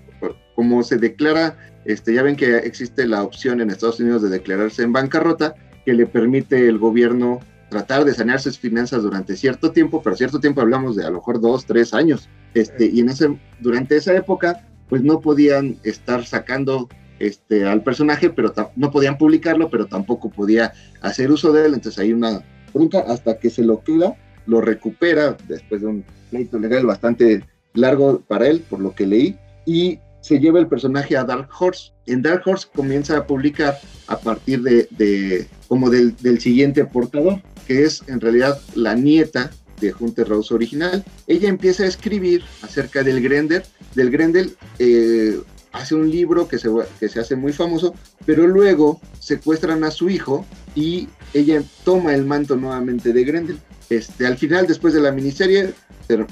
Como 0.54 0.82
se 0.82 0.98
declara, 0.98 1.56
este, 1.86 2.12
ya 2.12 2.22
ven 2.22 2.36
que 2.36 2.58
existe 2.58 3.06
la 3.06 3.22
opción 3.22 3.60
en 3.60 3.70
Estados 3.70 4.00
Unidos 4.00 4.20
de 4.20 4.28
declararse 4.28 4.82
en 4.82 4.92
bancarrota, 4.92 5.54
que 5.86 5.94
le 5.94 6.06
permite 6.06 6.68
el 6.68 6.76
gobierno 6.76 7.40
tratar 7.70 8.04
de 8.04 8.12
sanear 8.12 8.40
sus 8.40 8.58
finanzas 8.58 9.02
durante 9.02 9.36
cierto 9.36 9.70
tiempo, 9.70 10.02
pero 10.02 10.16
cierto 10.16 10.38
tiempo 10.38 10.60
hablamos 10.60 10.96
de 10.96 11.04
a 11.06 11.08
lo 11.08 11.18
mejor 11.18 11.40
dos, 11.40 11.64
tres 11.64 11.94
años, 11.94 12.28
este, 12.52 12.84
y 12.86 13.00
en 13.00 13.08
ese, 13.08 13.38
durante 13.60 13.96
esa 13.96 14.14
época, 14.14 14.68
pues 14.91 15.03
no 15.03 15.20
podían 15.20 15.78
estar 15.84 16.26
sacando 16.26 16.88
este, 17.20 17.64
al 17.64 17.82
personaje, 17.82 18.28
pero 18.28 18.53
no 18.76 18.91
podían 18.91 19.16
publicarlo, 19.16 19.70
pero 19.70 19.86
tampoco 19.86 20.30
podía 20.30 20.72
hacer 21.01 21.30
uso 21.30 21.53
de 21.53 21.66
él, 21.66 21.74
entonces 21.74 21.99
hay 21.99 22.12
una 22.12 22.45
bronca 22.74 23.01
hasta 23.07 23.38
que 23.38 23.49
se 23.49 23.62
lo 23.62 23.82
queda, 23.82 24.16
lo 24.47 24.61
recupera 24.61 25.36
después 25.49 25.80
de 25.80 25.86
un 25.86 26.05
pleito 26.30 26.59
legal 26.59 26.84
bastante 26.84 27.45
largo 27.74 28.20
para 28.20 28.49
él, 28.49 28.64
por 28.68 28.80
lo 28.80 28.95
que 28.95 29.07
leí, 29.07 29.38
y 29.64 29.99
se 30.20 30.38
lleva 30.38 30.59
el 30.59 30.66
personaje 30.66 31.16
a 31.16 31.24
Dark 31.24 31.49
Horse. 31.59 31.93
En 32.07 32.22
Dark 32.22 32.43
Horse 32.45 32.68
comienza 32.74 33.16
a 33.16 33.26
publicar 33.26 33.78
a 34.07 34.18
partir 34.18 34.62
de, 34.62 35.47
como 35.68 35.88
del 35.88 36.41
siguiente 36.41 36.84
portador, 36.84 37.41
que 37.66 37.84
es 37.84 38.03
en 38.09 38.20
realidad 38.20 38.61
la 38.74 38.95
nieta 38.95 39.51
de 39.80 39.94
Hunter 39.98 40.28
Rose 40.28 40.52
original. 40.54 41.04
Ella 41.26 41.48
empieza 41.48 41.84
a 41.84 41.86
escribir 41.86 42.42
acerca 42.62 43.02
del 43.02 43.20
Grendel, 43.22 43.62
del 43.94 44.10
Grendel 44.10 44.56
eh, 44.78 45.40
hace 45.72 45.94
un 45.94 46.10
libro 46.10 46.48
que 46.48 46.58
se, 46.58 46.68
que 46.98 47.08
se 47.08 47.20
hace 47.20 47.36
muy 47.36 47.52
famoso, 47.52 47.94
pero 48.26 48.46
luego 48.46 49.00
secuestran 49.18 49.84
a 49.84 49.90
su 49.90 50.10
hijo 50.10 50.44
y 50.74 51.08
ella 51.34 51.62
toma 51.84 52.14
el 52.14 52.24
manto 52.24 52.56
nuevamente 52.56 53.12
de 53.12 53.24
Grendel. 53.24 53.58
Este, 53.88 54.26
al 54.26 54.36
final, 54.38 54.66
después 54.66 54.94
de 54.94 55.00
la 55.00 55.10
miniserie, 55.12 55.72
eh, 56.08 56.26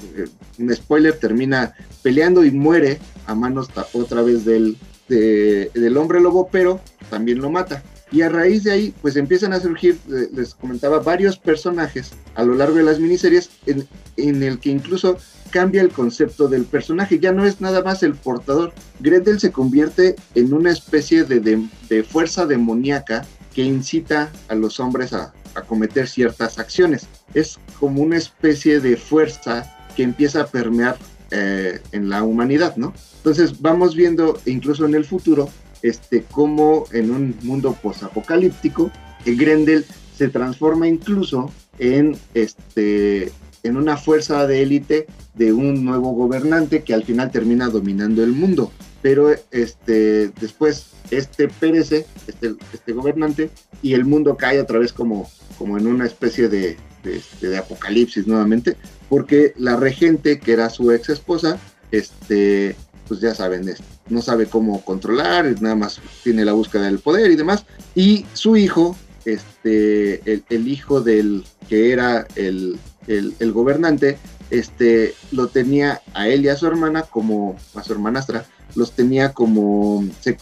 un 0.59 0.75
spoiler, 0.75 1.13
termina 1.17 1.73
peleando 2.03 2.43
y 2.45 2.51
muere 2.51 2.99
a 3.27 3.35
manos 3.35 3.67
otra 3.93 4.21
vez 4.21 4.45
del, 4.45 4.77
de- 5.09 5.69
del 5.73 5.97
hombre 5.97 6.19
lobo, 6.21 6.49
pero 6.51 6.79
también 7.09 7.39
lo 7.39 7.49
mata. 7.49 7.83
Y 8.11 8.21
a 8.23 8.29
raíz 8.29 8.63
de 8.63 8.71
ahí, 8.71 8.93
pues 9.01 9.15
empiezan 9.15 9.53
a 9.53 9.59
surgir, 9.59 9.99
eh, 10.09 10.29
les 10.33 10.55
comentaba, 10.55 10.99
varios 10.99 11.37
personajes 11.37 12.11
a 12.35 12.43
lo 12.43 12.55
largo 12.55 12.75
de 12.77 12.83
las 12.83 12.99
miniseries 12.99 13.49
en, 13.67 13.87
en 14.17 14.41
el 14.41 14.59
que 14.59 14.69
incluso 14.71 15.17
cambia 15.51 15.81
el 15.81 15.89
concepto 15.89 16.47
del 16.47 16.65
personaje. 16.65 17.19
Ya 17.19 17.31
no 17.31 17.45
es 17.45 17.61
nada 17.61 17.83
más 17.83 18.01
el 18.03 18.15
portador. 18.15 18.73
Grendel 18.99 19.39
se 19.39 19.51
convierte 19.51 20.15
en 20.35 20.53
una 20.53 20.71
especie 20.71 21.23
de, 21.23 21.39
de- 21.39 21.67
de 21.89 22.03
fuerza 22.03 22.45
demoníaca 22.45 23.25
que 23.53 23.63
incita 23.63 24.31
a 24.47 24.55
los 24.55 24.79
hombres 24.79 25.13
a, 25.13 25.33
a 25.55 25.61
cometer 25.61 26.07
ciertas 26.07 26.57
acciones. 26.59 27.07
Es 27.33 27.59
como 27.79 28.01
una 28.01 28.17
especie 28.17 28.79
de 28.79 28.97
fuerza 28.97 29.75
que 29.95 30.03
empieza 30.03 30.41
a 30.41 30.47
permear 30.47 30.97
eh, 31.31 31.79
en 31.91 32.09
la 32.09 32.23
humanidad, 32.23 32.75
¿no? 32.75 32.93
Entonces 33.17 33.61
vamos 33.61 33.95
viendo, 33.95 34.39
incluso 34.45 34.85
en 34.85 34.95
el 34.95 35.05
futuro, 35.05 35.49
este, 35.81 36.23
cómo 36.31 36.85
en 36.91 37.11
un 37.11 37.35
mundo 37.43 37.77
posapocalíptico, 37.81 38.91
el 39.25 39.37
Grendel 39.37 39.85
se 40.15 40.27
transforma 40.27 40.87
incluso 40.87 41.51
en, 41.77 42.17
este, 42.33 43.31
en 43.63 43.77
una 43.77 43.97
fuerza 43.97 44.45
de 44.47 44.61
élite 44.61 45.07
de 45.35 45.53
un 45.53 45.85
nuevo 45.85 46.11
gobernante 46.11 46.83
que 46.83 46.93
al 46.93 47.03
final 47.03 47.31
termina 47.31 47.69
dominando 47.69 48.23
el 48.23 48.31
mundo. 48.31 48.71
Pero 49.01 49.29
este, 49.51 50.29
después 50.41 50.91
este 51.09 51.47
perece, 51.47 52.05
este, 52.27 52.55
este 52.73 52.91
gobernante, 52.91 53.49
y 53.81 53.93
el 53.93 54.03
mundo 54.03 54.35
cae 54.35 54.59
otra 54.59 54.79
vez 54.79 54.91
como, 54.91 55.29
como 55.57 55.77
en 55.77 55.87
una 55.87 56.05
especie 56.05 56.49
de, 56.49 56.75
de, 57.03 57.17
este, 57.17 57.47
de 57.47 57.57
apocalipsis 57.57 58.27
nuevamente, 58.27 58.75
porque 59.07 59.53
la 59.57 59.77
regente, 59.77 60.39
que 60.39 60.51
era 60.51 60.69
su 60.69 60.91
ex 60.91 61.09
esposa, 61.09 61.57
este, 61.91 62.75
pues 63.09 63.19
ya 63.19 63.35
saben, 63.35 63.69
no 64.07 64.21
sabe 64.21 64.45
cómo 64.45 64.85
controlar, 64.85 65.61
nada 65.61 65.75
más 65.75 65.99
tiene 66.23 66.45
la 66.45 66.53
búsqueda 66.53 66.83
del 66.83 66.99
poder 66.99 67.29
y 67.31 67.35
demás, 67.35 67.65
y 67.95 68.25
su 68.33 68.55
hijo, 68.55 68.95
este, 69.25 70.21
el, 70.31 70.43
el 70.49 70.67
hijo 70.67 71.01
del 71.01 71.43
que 71.67 71.91
era 71.91 72.27
el, 72.35 72.79
el, 73.07 73.51
gobernante, 73.51 74.17
este, 74.51 75.15
lo 75.31 75.47
tenía 75.47 76.01
a 76.13 76.27
él 76.27 76.45
y 76.45 76.49
a 76.49 76.55
su 76.55 76.67
hermana 76.67 77.01
como, 77.01 77.55
a 77.75 77.83
su 77.83 77.93
hermanastra, 77.93 78.45
los 78.75 78.91
tenía 78.91 79.33
como 79.33 79.97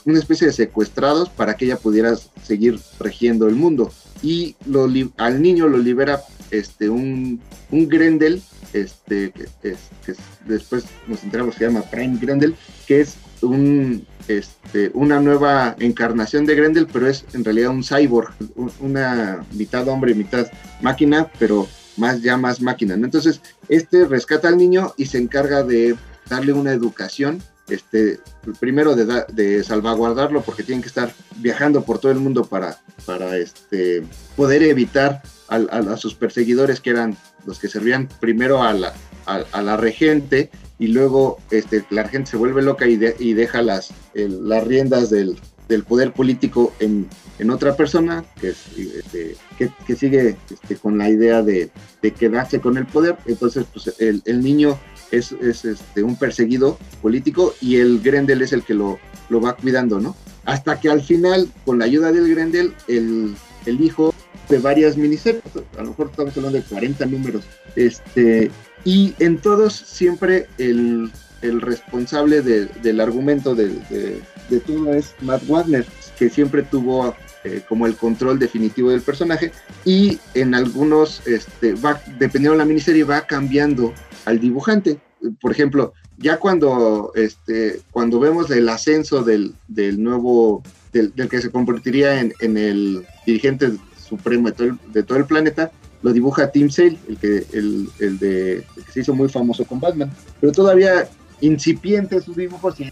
una 0.06 0.20
especie 0.20 0.48
de 0.48 0.54
secuestrados 0.54 1.30
para 1.30 1.56
que 1.56 1.66
ella 1.66 1.78
pudiera 1.78 2.14
seguir 2.44 2.80
regiendo 3.00 3.48
el 3.48 3.56
mundo. 3.56 3.92
Y 4.22 4.56
lo 4.66 4.90
al 5.18 5.42
niño 5.42 5.68
lo 5.68 5.78
libera 5.78 6.22
este, 6.52 6.90
un, 6.90 7.40
un 7.72 7.88
Grendel, 7.90 8.42
este, 8.74 9.32
que, 9.32 9.48
es- 9.70 10.18
después 10.46 10.86
nos 11.08 11.24
enteramos 11.24 11.54
que 11.56 11.60
se 11.60 11.66
llama 11.66 11.82
Prime 11.84 12.18
Grendel, 12.22 12.56
que 12.88 13.02
es 13.02 13.16
un, 13.42 14.06
este, 14.28 14.92
una 14.94 15.20
nueva 15.20 15.76
encarnación 15.80 16.46
de 16.46 16.56
Grendel, 16.56 16.88
pero 16.92 17.08
es 17.08 17.26
en 17.34 17.44
realidad 17.46 17.72
un 17.72 17.84
cyborg, 17.84 18.34
un- 18.56 18.72
una 18.80 19.46
mitad 19.54 19.88
hombre, 19.88 20.14
mitad 20.16 20.48
máquina, 20.82 21.30
pero 21.40 21.68
más 21.98 22.22
ya 22.22 22.38
más 22.38 22.62
máquina. 22.62 22.94
Entonces, 22.94 23.42
este 23.70 24.06
rescata 24.06 24.48
al 24.48 24.58
niño 24.58 24.94
y 24.98 25.06
se 25.08 25.18
encarga 25.18 25.64
de 25.64 25.96
darle 26.30 26.54
una 26.54 26.72
educación, 26.72 27.42
este, 27.70 28.20
primero 28.62 28.96
de, 28.96 29.26
de 29.34 29.64
salvaguardarlo 29.64 30.42
porque 30.42 30.64
tienen 30.64 30.82
que 30.82 30.88
estar 30.88 31.12
viajando 31.38 31.84
por 31.84 32.00
todo 32.00 32.12
el 32.14 32.20
mundo 32.20 32.46
para, 32.46 32.80
para 33.06 33.36
este, 33.38 34.04
poder 34.38 34.64
evitar 34.64 35.22
a, 35.50 35.56
a 35.56 35.98
sus 35.98 36.14
perseguidores 36.16 36.80
que 36.82 36.90
eran 36.92 37.16
los 37.46 37.60
que 37.60 37.68
servían 37.70 38.08
primero 38.20 38.64
a 38.64 38.74
la, 38.74 38.94
a, 39.26 39.62
la 39.62 39.78
regente 39.78 40.50
y 40.80 40.88
luego 40.88 41.38
este, 41.52 41.84
la 41.90 42.04
regente 42.04 42.32
se 42.32 42.38
vuelve 42.38 42.62
loca 42.62 42.86
y, 42.88 42.98
de- 42.98 43.16
y 43.20 43.34
deja 43.34 43.62
las, 43.62 43.92
el- 44.14 44.48
las 44.48 44.64
riendas 44.66 45.10
del, 45.10 45.38
del 45.68 45.84
poder 45.84 46.14
político 46.14 46.74
en, 46.80 47.08
en 47.40 47.50
otra 47.50 47.76
persona 47.76 48.24
que, 48.40 48.50
es, 48.50 48.58
este, 48.78 49.36
que, 49.58 49.70
que 49.86 49.96
sigue 49.96 50.38
este, 50.50 50.76
con 50.76 50.98
la 50.98 51.10
idea 51.10 51.42
de, 51.42 51.70
de 52.02 52.12
quedarse 52.12 52.60
con 52.60 52.78
el 52.78 52.86
poder. 52.86 53.18
Entonces, 53.26 53.66
pues 53.74 53.94
el, 54.00 54.22
el 54.26 54.42
niño 54.42 54.78
es, 55.12 55.32
es, 55.34 55.66
este, 55.66 56.04
un 56.04 56.16
perseguido 56.18 56.78
político 57.02 57.54
y 57.62 57.78
el 57.78 58.00
Grendel 58.02 58.42
es 58.42 58.54
el 58.54 58.64
que 58.64 58.74
lo, 58.74 59.00
lo 59.30 59.42
va 59.42 59.56
cuidando, 59.56 60.00
¿no? 60.00 60.16
Hasta 60.46 60.80
que 60.80 60.90
al 60.90 61.02
final, 61.02 61.50
con 61.66 61.80
la 61.80 61.86
ayuda 61.86 62.12
del 62.14 62.30
Grendel, 62.30 62.74
el, 62.88 63.36
el 63.66 63.82
hijo 63.82 64.14
de 64.50 64.58
varias 64.60 64.96
miniseries, 64.98 65.44
a 65.78 65.82
lo 65.84 65.90
mejor 65.90 66.08
estamos 66.12 66.36
hablando 66.38 66.58
de 66.58 66.64
40 66.64 67.06
números, 67.06 67.44
este, 67.76 68.50
y 68.86 69.14
en 69.20 69.38
todos 69.40 69.74
siempre 69.74 70.48
el, 70.58 71.12
el 71.42 71.62
responsable 71.62 72.42
de- 72.42 72.66
del 72.82 73.00
argumento 73.02 73.56
de, 73.56 73.70
de- 73.90 74.22
de 74.50 74.60
todo 74.62 74.94
es 74.94 75.14
Matt 75.22 75.44
Wagner, 75.48 75.86
que 76.18 76.30
siempre 76.30 76.64
tuvo 76.64 77.16
eh, 77.44 77.62
como 77.68 77.86
el 77.86 77.96
control 77.96 78.40
definitivo 78.40 78.90
del 78.90 79.02
personaje 79.02 79.52
y 79.86 80.18
en 80.34 80.56
algunos, 80.56 81.26
este, 81.28 81.74
va, 81.76 82.02
dependiendo 82.18 82.52
de 82.54 82.58
la 82.58 82.66
miniserie, 82.66 83.04
va 83.04 83.22
cambiando 83.28 83.94
al 84.26 84.40
dibujante. 84.40 85.00
Por 85.42 85.52
ejemplo, 85.52 85.94
ya 86.18 86.38
cuando, 86.38 87.12
este, 87.16 87.82
cuando 87.92 88.20
vemos 88.20 88.50
el 88.52 88.68
ascenso 88.70 89.24
del, 89.24 89.54
del 89.68 90.02
nuevo, 90.02 90.64
del, 90.94 91.14
del 91.16 91.28
que 91.30 91.42
se 91.42 91.52
convertiría 91.52 92.20
en, 92.20 92.34
en 92.40 92.58
el 92.58 93.06
dirigente 93.26 93.72
supremo 94.08 94.48
de 94.48 94.54
todo, 94.54 94.68
el, 94.68 94.78
de 94.94 95.04
todo 95.04 95.18
el 95.18 95.26
planeta, 95.26 95.72
lo 96.02 96.14
dibuja 96.14 96.52
Tim 96.52 96.70
Sale, 96.70 96.98
el 97.08 97.18
que, 97.18 97.46
el, 97.54 97.90
el 98.00 98.20
de, 98.20 98.54
el 98.76 98.84
que 98.86 98.92
se 98.92 99.00
hizo 99.02 99.14
muy 99.14 99.30
famoso 99.30 99.66
con 99.66 99.80
Batman. 99.80 100.12
Pero 100.40 100.52
todavía 100.54 101.08
incipiente 101.42 102.22
sus 102.22 102.36
dibujos 102.36 102.80
y. 102.80 102.90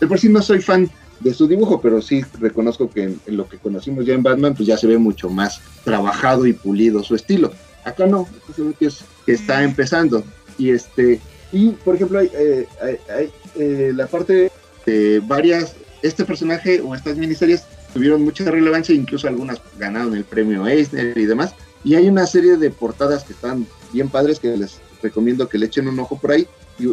De 0.00 0.06
por 0.06 0.18
sí 0.18 0.28
no 0.28 0.40
soy 0.42 0.60
fan 0.60 0.88
de 1.20 1.34
su 1.34 1.46
dibujo, 1.46 1.80
pero 1.80 2.00
sí 2.00 2.24
reconozco 2.40 2.88
que 2.90 3.02
en, 3.04 3.20
en 3.26 3.36
lo 3.36 3.46
que 3.48 3.58
conocimos 3.58 4.06
ya 4.06 4.14
en 4.14 4.22
Batman, 4.22 4.54
pues 4.54 4.66
ya 4.66 4.76
se 4.78 4.86
ve 4.86 4.96
mucho 4.98 5.28
más 5.28 5.60
trabajado 5.84 6.46
y 6.46 6.52
pulido 6.54 7.02
su 7.02 7.14
estilo. 7.14 7.52
Acá 7.84 8.06
no, 8.06 8.20
acá 8.22 8.54
se 8.56 8.62
ve 8.62 8.74
que, 8.78 8.86
es, 8.86 9.04
que 9.26 9.32
está 9.32 9.62
empezando. 9.62 10.24
Y 10.58 10.70
este, 10.70 11.20
y 11.52 11.70
por 11.70 11.94
ejemplo, 11.94 12.18
hay, 12.20 12.30
eh, 12.34 12.66
hay- 12.82 12.98
hay, 13.14 13.30
eh, 13.56 13.92
la 13.94 14.06
parte 14.06 14.50
de 14.86 15.20
varias, 15.26 15.74
este 16.02 16.24
personaje 16.24 16.80
o 16.80 16.94
estas 16.94 17.16
miniseries 17.18 17.64
tuvieron 17.92 18.22
mucha 18.22 18.44
relevancia, 18.50 18.94
incluso 18.94 19.28
algunas 19.28 19.60
ganaron 19.78 20.14
el 20.14 20.24
premio 20.24 20.66
Eisner 20.66 21.16
y 21.16 21.26
demás. 21.26 21.54
Y 21.82 21.94
hay 21.94 22.08
una 22.08 22.26
serie 22.26 22.56
de 22.56 22.70
portadas 22.70 23.24
que 23.24 23.32
están 23.32 23.66
bien 23.92 24.08
padres 24.08 24.38
que 24.38 24.56
les 24.56 24.80
recomiendo 25.02 25.48
que 25.48 25.58
le 25.58 25.66
echen 25.66 25.88
un 25.88 25.98
ojo 25.98 26.18
por 26.18 26.32
ahí. 26.32 26.46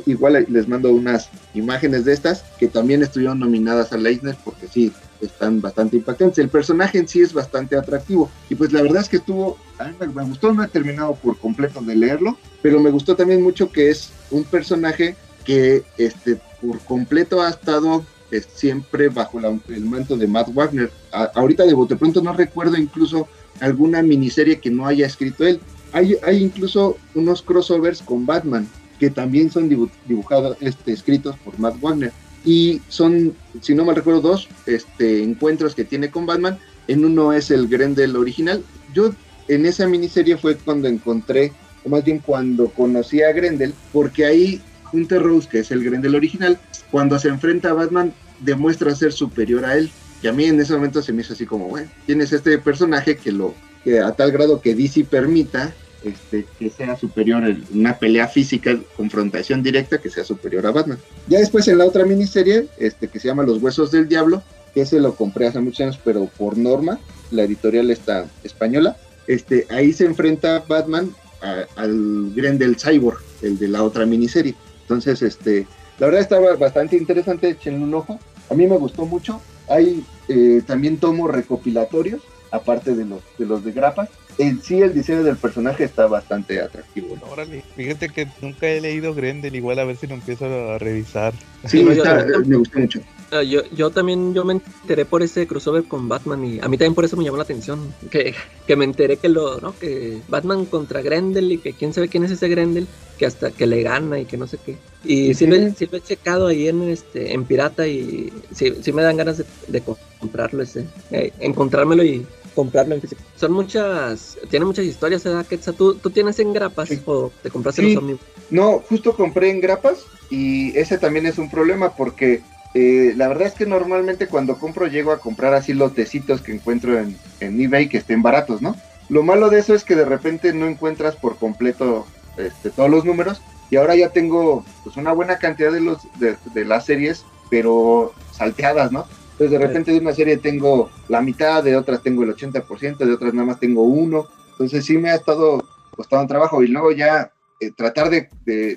Igual 0.06 0.46
les 0.50 0.68
mando 0.68 0.92
unas 0.92 1.30
imágenes 1.54 2.04
de 2.04 2.14
estas 2.14 2.44
que 2.60 2.68
también 2.68 3.04
estuvieron 3.04 3.40
nominadas 3.40 3.94
al 3.94 4.06
Eisner 4.06 4.36
porque 4.44 4.68
sí, 4.68 4.92
están 5.22 5.62
bastante 5.62 5.98
impactantes. 5.98 6.38
El 6.40 6.50
personaje 6.50 6.98
en 6.98 7.08
sí 7.08 7.22
es 7.22 7.34
bastante 7.34 7.78
atractivo 7.78 8.30
y 8.50 8.56
pues 8.56 8.72
la 8.74 8.82
verdad 8.82 9.02
es 9.02 9.10
que 9.10 9.18
estuvo, 9.18 9.58
a 9.80 9.86
mí 9.86 9.96
me 10.14 10.24
gustó, 10.26 10.54
no 10.54 10.64
he 10.64 10.68
terminado 10.68 11.16
por 11.16 11.38
completo 11.38 11.82
de 11.82 11.96
leerlo, 11.96 12.38
pero 12.62 12.80
me 12.80 12.90
gustó 12.90 13.16
también 13.16 13.42
mucho 13.42 13.72
que 13.72 13.90
es 13.90 14.12
un 14.30 14.44
personaje 14.44 15.16
que 15.46 15.84
este, 15.98 16.38
por 16.62 16.80
completo 16.80 17.42
ha 17.42 17.50
estado 17.50 18.06
eh, 18.32 18.42
siempre 18.42 19.10
bajo 19.10 19.40
el 19.68 19.86
manto 19.86 20.18
de 20.18 20.28
Matt 20.28 20.54
Wagner. 20.54 20.92
Ahorita 21.12 21.66
de 21.66 21.74
bote 21.74 21.96
pronto 21.96 22.22
no 22.22 22.34
recuerdo 22.34 22.78
incluso 22.78 23.28
alguna 23.60 24.02
miniserie 24.02 24.60
que 24.60 24.70
no 24.70 24.86
haya 24.86 25.06
escrito 25.06 25.46
él. 25.46 25.60
Hay, 25.94 26.16
hay 26.24 26.44
incluso 26.44 26.98
unos 27.16 27.42
crossovers 27.42 28.02
con 28.02 28.26
Batman 28.26 28.68
que 29.00 29.10
también 29.10 29.52
son 29.52 29.70
dibu- 29.70 29.92
dibujados, 30.08 30.58
este, 30.60 30.92
escritos 30.92 31.36
por 31.38 31.58
Matt 31.60 31.80
Wagner. 31.80 32.12
Y 32.46 32.82
son, 32.88 33.36
si 33.62 33.76
no 33.76 33.86
mal 33.86 33.96
recuerdo, 33.96 34.22
dos 34.22 34.48
este, 34.66 35.24
encuentros 35.24 35.76
que 35.76 35.86
tiene 35.86 36.10
con 36.10 36.26
Batman. 36.26 36.58
En 36.88 37.04
uno 37.04 37.34
es 37.34 37.52
el 37.52 37.68
Grendel 37.68 38.16
original. 38.16 38.64
Yo 38.94 39.12
en 39.48 39.66
esa 39.66 39.88
miniserie 39.88 40.38
fue 40.38 40.56
cuando 40.58 40.88
encontré, 40.88 41.52
o 41.84 41.90
más 41.90 42.04
bien 42.04 42.20
cuando 42.20 42.70
conocí 42.70 43.22
a 43.22 43.32
Grendel, 43.32 43.74
porque 43.94 44.26
ahí 44.26 44.62
Hunter 44.92 45.22
Rose, 45.22 45.48
que 45.50 45.60
es 45.60 45.72
el 45.72 45.84
Grendel 45.84 46.16
original, 46.16 46.58
cuando 46.92 47.18
se 47.20 47.30
enfrenta 47.30 47.70
a 47.70 47.74
Batman, 47.74 48.14
demuestra 48.40 48.96
ser 48.96 49.12
superior 49.14 49.66
a 49.66 49.78
él. 49.78 49.90
Y 50.22 50.28
a 50.28 50.34
mí 50.34 50.46
en 50.46 50.60
ese 50.60 50.74
momento 50.74 51.02
se 51.02 51.14
me 51.14 51.22
hizo 51.22 51.34
así 51.34 51.46
como, 51.46 51.68
bueno, 51.68 51.90
tienes 52.06 52.34
este 52.34 52.58
personaje 52.58 53.18
que 53.18 53.32
lo, 53.32 53.54
que 53.84 54.00
a 54.00 54.12
tal 54.14 54.32
grado 54.32 54.62
que 54.62 54.74
DC 54.76 55.04
permita 55.06 55.74
este, 56.04 56.46
que 56.60 56.70
sea 56.70 56.96
superior 56.96 57.44
en 57.46 57.64
una 57.74 57.98
pelea 57.98 58.28
física, 58.28 58.78
confrontación 58.96 59.62
directa, 59.64 59.98
que 59.98 60.10
sea 60.10 60.24
superior 60.24 60.66
a 60.66 60.72
Batman. 60.72 61.00
Ya 61.28 61.40
después 61.40 61.68
en 61.68 61.78
la 61.80 61.86
otra 61.86 62.06
miniserie, 62.06 62.68
este, 62.78 63.08
que 63.08 63.20
se 63.20 63.28
llama 63.28 63.44
Los 63.44 63.62
Huesos 63.62 63.92
del 63.92 64.08
Diablo, 64.08 64.42
que 64.74 64.82
ese 64.82 65.00
lo 65.00 65.16
compré 65.16 65.48
hace 65.48 65.60
muchos 65.60 65.82
años, 65.82 66.00
pero 66.04 66.26
por 66.38 66.58
norma, 66.58 67.00
la 67.32 67.44
editorial 67.44 67.90
está 67.92 68.28
española, 68.44 68.96
este, 69.26 69.66
ahí 69.70 69.92
se 69.92 70.06
enfrenta 70.06 70.64
Batman 70.68 71.10
a- 71.42 71.66
al 71.82 72.32
Grendel 72.36 72.78
Cyborg, 72.78 73.18
el 73.42 73.58
de 73.58 73.68
la 73.68 73.84
otra 73.84 74.06
miniserie. 74.06 74.56
Entonces, 74.88 75.22
este, 75.22 75.68
la 76.00 76.06
verdad 76.08 76.22
estaba 76.22 76.56
bastante 76.56 76.96
interesante, 76.96 77.50
echenle 77.50 77.84
un 77.84 77.94
ojo. 77.94 78.18
A 78.50 78.54
mí 78.54 78.66
me 78.68 78.78
gustó 78.78 79.06
mucho. 79.06 79.42
Hay 79.68 80.02
eh, 80.30 80.62
también 80.66 80.96
tomos 80.98 81.30
recopilatorios, 81.30 82.22
aparte 82.52 82.96
de 82.96 83.04
los 83.04 83.22
de, 83.38 83.46
los 83.46 83.66
de 83.66 83.74
grapa. 83.74 84.08
En 84.38 84.62
sí, 84.62 84.82
el 84.82 84.94
diseño 84.94 85.24
del 85.24 85.36
personaje 85.36 85.84
está 85.84 86.08
bastante 86.08 86.62
atractivo. 86.62 87.18
¿no? 87.18 87.30
Órale, 87.34 87.64
fíjate 87.76 88.08
que 88.08 88.28
nunca 88.42 88.68
he 88.70 88.80
leído 88.80 89.14
Grendel, 89.14 89.56
igual 89.56 89.80
a 89.80 89.84
ver 89.84 89.98
si 89.98 90.08
lo 90.08 90.14
empiezo 90.14 90.46
a 90.46 90.78
revisar. 90.78 91.34
Sí, 91.66 91.84
No, 91.84 91.92
está- 91.92 92.26
yo- 92.26 92.40
me 92.46 92.56
gustó 92.56 92.80
mucho. 92.80 93.02
Ah, 93.32 93.44
Yo, 93.44 93.64
yo 93.76 93.90
también 93.90 94.34
yo 94.34 94.46
me 94.46 94.54
enteré 94.54 95.04
por 95.04 95.22
ese 95.22 95.46
crossover 95.48 95.84
con 95.84 96.08
Batman 96.08 96.46
y 96.46 96.60
a 96.62 96.70
mí 96.70 96.78
también 96.78 96.94
por 96.96 97.04
eso 97.04 97.18
me 97.18 97.26
llamó 97.26 97.36
la 97.36 97.44
atención 97.44 97.94
que, 98.10 98.34
que 98.66 98.76
me 98.78 98.86
enteré 98.86 99.18
que 99.18 99.28
lo 99.28 99.60
¿no? 99.60 99.78
que 99.78 100.22
Batman 100.30 100.66
contra 100.66 101.02
Grendel 101.02 101.52
y 101.52 101.58
que 101.58 101.74
quién 101.74 101.92
sabe 101.92 102.08
quién 102.08 102.24
es 102.24 102.32
ese 102.32 102.48
Grendel 102.48 102.88
que 103.18 103.26
hasta 103.26 103.52
que 103.52 103.66
le 103.68 103.84
gana 103.84 104.20
y 104.20 104.26
que 104.26 104.38
no 104.38 104.48
sé 104.48 104.58
qué 104.66 104.78
y 105.04 105.34
sí, 105.34 105.48
lo, 105.48 105.56
sí 105.76 105.88
lo 105.90 105.98
he 105.98 106.02
checado 106.02 106.48
ahí 106.48 106.68
en 106.68 106.84
este 106.90 107.34
en 107.34 107.44
pirata 107.46 107.88
y 107.88 108.32
sí, 108.54 108.74
sí 108.82 108.92
me 108.94 109.02
dan 109.04 109.18
ganas 109.18 109.38
de, 109.38 109.46
de 109.68 109.82
comprarlo 110.20 110.64
ese 110.64 110.86
eh, 111.12 111.32
encontrármelo 111.40 112.04
y 112.04 112.26
comprarlo 112.56 112.96
en 112.96 113.02
físico 113.02 113.22
son 113.36 113.52
muchas 113.54 114.38
tiene 114.50 114.66
muchas 114.66 114.86
historias 114.86 115.24
¿verdad, 115.24 115.46
Quetzal? 115.46 115.76
¿Tú, 115.76 115.96
tú 115.96 116.10
tienes 116.10 116.40
en 116.40 116.54
grapas 116.54 116.90
Sí. 116.90 117.02
o 117.06 117.32
te 117.44 117.50
compraste 117.50 117.82
los 117.82 117.98
Omnibus 117.98 118.22
No, 118.50 118.84
justo 118.90 119.16
compré 119.16 119.50
en 119.50 119.62
grapas 119.62 120.00
y 120.30 120.78
ese 120.78 120.98
también 120.98 121.26
es 121.26 121.38
un 121.38 121.50
problema 121.50 121.96
porque 121.96 122.42
eh, 122.74 123.14
la 123.16 123.28
verdad 123.28 123.48
es 123.48 123.54
que 123.54 123.66
normalmente 123.66 124.28
cuando 124.28 124.58
compro 124.58 124.88
llego 124.88 125.12
a 125.12 125.20
comprar 125.20 125.54
así 125.54 125.74
lotecitos 125.74 126.42
que 126.42 126.52
encuentro 126.52 126.98
en, 127.00 127.18
en 127.40 127.60
eBay 127.60 127.90
que 127.90 127.98
estén 127.98 128.22
baratos, 128.22 128.62
¿no? 128.62 128.76
Lo 129.10 129.24
malo 129.24 129.50
de 129.50 129.60
eso 129.60 129.74
es 129.74 129.84
que 129.86 129.96
de 129.96 130.06
repente 130.06 130.54
no 130.54 130.68
encuentras 130.68 131.16
por 131.16 131.38
completo 131.38 132.06
este, 132.38 132.70
todos 132.70 132.90
los 132.90 133.06
números 133.06 133.42
y 133.70 133.76
ahora 133.76 133.96
ya 133.96 134.10
tengo 134.10 134.64
pues 134.84 134.96
una 134.98 135.12
buena 135.12 135.38
cantidad 135.38 135.72
de 135.72 135.82
los 135.82 136.00
de, 136.20 136.38
de 136.54 136.66
las 136.66 136.86
series, 136.86 137.26
pero 137.50 138.14
salteadas, 138.32 138.92
¿no? 138.92 139.06
Entonces 139.34 139.60
de 139.60 139.68
repente 139.68 139.92
de 139.92 140.00
una 140.00 140.14
serie 140.14 140.38
tengo 140.38 140.90
la 141.10 141.22
mitad, 141.22 141.64
de 141.64 141.76
otras 141.76 142.02
tengo 142.02 142.24
el 142.24 142.36
80%, 142.36 142.98
de 142.98 143.14
otras 143.14 143.34
nada 143.34 143.46
más 143.46 143.60
tengo 143.60 143.84
uno. 143.84 144.28
Entonces 144.52 144.86
sí 144.86 144.98
me 144.98 145.12
ha 145.12 145.16
estado 145.16 145.64
costando 145.96 146.28
trabajo 146.28 146.64
y 146.64 146.68
luego 146.68 146.92
ya 146.92 147.32
eh, 147.60 147.72
tratar 147.76 148.10
de, 148.10 148.30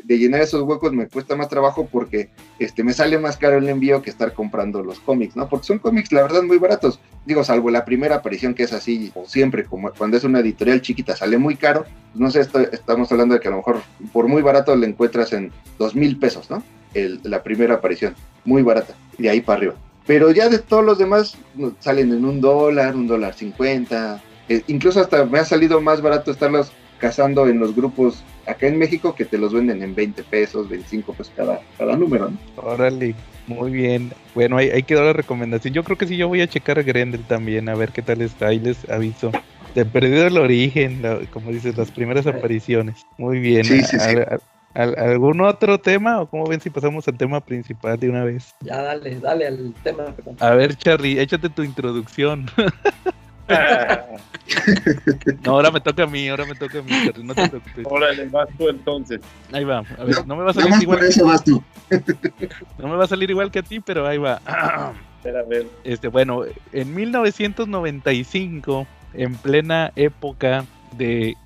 llenar 0.08 0.40
esos 0.40 0.62
huecos 0.62 0.92
me 0.92 1.06
cuesta 1.08 1.36
más 1.36 1.48
trabajo 1.48 1.88
porque 1.90 2.30
este, 2.58 2.82
me 2.82 2.92
sale 2.92 3.18
más 3.18 3.36
caro 3.36 3.58
el 3.58 3.68
envío 3.68 4.00
que 4.02 4.10
estar 4.10 4.32
comprando 4.32 4.82
los 4.82 5.00
cómics, 5.00 5.36
¿no? 5.36 5.48
Porque 5.48 5.66
son 5.66 5.78
cómics, 5.78 6.12
la 6.12 6.22
verdad, 6.22 6.42
muy 6.42 6.58
baratos. 6.58 7.00
Digo, 7.26 7.44
salvo 7.44 7.70
la 7.70 7.84
primera 7.84 8.16
aparición 8.16 8.54
que 8.54 8.62
es 8.62 8.72
así, 8.72 9.12
o 9.14 9.26
siempre, 9.26 9.64
como 9.64 9.90
cuando 9.92 10.16
es 10.16 10.24
una 10.24 10.40
editorial 10.40 10.80
chiquita, 10.80 11.14
sale 11.14 11.36
muy 11.38 11.56
caro. 11.56 11.84
Pues 12.12 12.20
no 12.20 12.30
sé, 12.30 12.40
estamos 12.72 13.12
hablando 13.12 13.34
de 13.34 13.40
que 13.40 13.48
a 13.48 13.52
lo 13.52 13.58
mejor 13.58 13.80
por 14.12 14.28
muy 14.28 14.42
barato 14.42 14.74
le 14.74 14.86
encuentras 14.86 15.32
en 15.32 15.52
dos 15.78 15.94
mil 15.94 16.18
pesos, 16.18 16.50
¿no? 16.50 16.62
El- 16.94 17.20
la 17.22 17.42
primera 17.42 17.74
aparición, 17.74 18.14
muy 18.44 18.62
barata, 18.62 18.94
de 19.18 19.30
ahí 19.30 19.40
para 19.40 19.58
arriba. 19.58 19.74
Pero 20.06 20.30
ya 20.32 20.48
de 20.48 20.58
todos 20.58 20.84
los 20.84 20.98
demás 20.98 21.36
salen 21.78 22.12
en 22.12 22.24
un 22.24 22.40
dólar, 22.40 22.96
un 22.96 23.06
dólar 23.06 23.34
cincuenta, 23.34 24.22
Eh, 24.48 24.64
incluso 24.66 24.98
hasta 25.00 25.24
me 25.26 25.38
ha 25.38 25.44
salido 25.44 25.80
más 25.80 26.02
barato 26.02 26.32
estarlos 26.32 26.72
cazando 26.98 27.46
en 27.46 27.60
los 27.60 27.72
grupos 27.76 28.24
acá 28.50 28.66
en 28.66 28.78
México 28.78 29.14
que 29.14 29.24
te 29.24 29.38
los 29.38 29.52
venden 29.52 29.82
en 29.82 29.94
20 29.94 30.22
pesos, 30.24 30.68
25 30.68 31.12
pesos 31.14 31.32
cada, 31.36 31.60
cada 31.78 31.96
número, 31.96 32.30
¿no? 32.30 32.38
Órale, 32.62 33.14
muy 33.46 33.70
bien. 33.70 34.12
Bueno, 34.34 34.56
ahí, 34.56 34.70
ahí 34.70 34.82
quedó 34.82 35.04
la 35.04 35.12
recomendación. 35.12 35.72
Yo 35.74 35.82
creo 35.84 35.96
que 35.98 36.06
sí, 36.06 36.16
yo 36.16 36.28
voy 36.28 36.40
a 36.40 36.46
checar 36.46 36.82
Grendel 36.84 37.22
también, 37.24 37.68
a 37.68 37.74
ver 37.74 37.90
qué 37.90 38.02
tal 38.02 38.20
está. 38.22 38.48
Ahí 38.48 38.58
les 38.60 38.88
aviso. 38.90 39.32
Te 39.74 39.84
perdido 39.84 40.26
el 40.26 40.36
origen, 40.36 41.00
la- 41.02 41.20
como 41.32 41.50
dices, 41.52 41.76
las 41.76 41.90
primeras 41.90 42.26
apariciones. 42.26 43.06
Muy 43.18 43.38
bien. 43.38 43.64
Sí, 43.64 43.82
sí, 43.82 43.98
sí. 43.98 43.98
¿Al- 43.98 44.18
al- 44.28 44.40
al- 44.74 44.98
¿Algún 45.10 45.40
otro 45.40 45.78
tema 45.78 46.20
o 46.20 46.28
cómo 46.28 46.46
ven 46.46 46.60
si 46.60 46.70
pasamos 46.70 47.06
al 47.08 47.16
tema 47.16 47.40
principal 47.40 47.98
de 47.98 48.08
una 48.10 48.24
vez? 48.24 48.54
Ya 48.62 48.82
dale, 48.82 49.18
dale 49.20 49.46
al 49.46 49.74
tema. 49.82 50.04
perdón. 50.14 50.36
A 50.40 50.54
ver, 50.54 50.76
Charlie, 50.76 51.18
échate 51.20 51.48
tu 51.50 51.62
introducción. 51.62 52.46
No, 55.44 55.52
ahora 55.52 55.70
me 55.70 55.80
toca 55.80 56.02
a 56.04 56.06
mí, 56.06 56.28
ahora 56.28 56.44
me 56.44 56.54
toca 56.54 56.80
a 56.80 56.82
mí, 56.82 56.90
Charlie, 57.04 57.24
no 57.24 57.34
te 57.34 57.48
preocupes. 57.48 57.86
Órale, 57.88 58.26
vas 58.26 58.48
tú 58.58 58.68
entonces. 58.68 59.20
Ahí 59.52 59.64
va, 59.64 59.78
a 59.78 60.04
ver, 60.04 60.26
no 60.26 60.36
me 60.36 60.42
va 60.42 60.50
a 60.50 60.54
salir 60.54 60.82
igual, 60.82 60.98
por 60.98 61.06
eso 61.06 61.24
vas 61.24 61.44
tú. 61.44 61.62
no 62.78 62.88
me 62.88 62.96
va 62.96 63.04
a 63.04 63.08
salir 63.08 63.30
igual 63.30 63.50
que 63.50 63.60
a 63.60 63.62
ti, 63.62 63.80
pero 63.80 64.06
ahí 64.06 64.18
va. 64.18 64.40
Espera, 65.18 65.40
a 65.40 65.44
ver. 65.44 65.66
Este, 65.84 66.08
bueno, 66.08 66.42
en 66.72 66.94
1995, 66.94 68.86
en 69.14 69.34
plena 69.36 69.92
época 69.94 70.64
de 70.96 71.36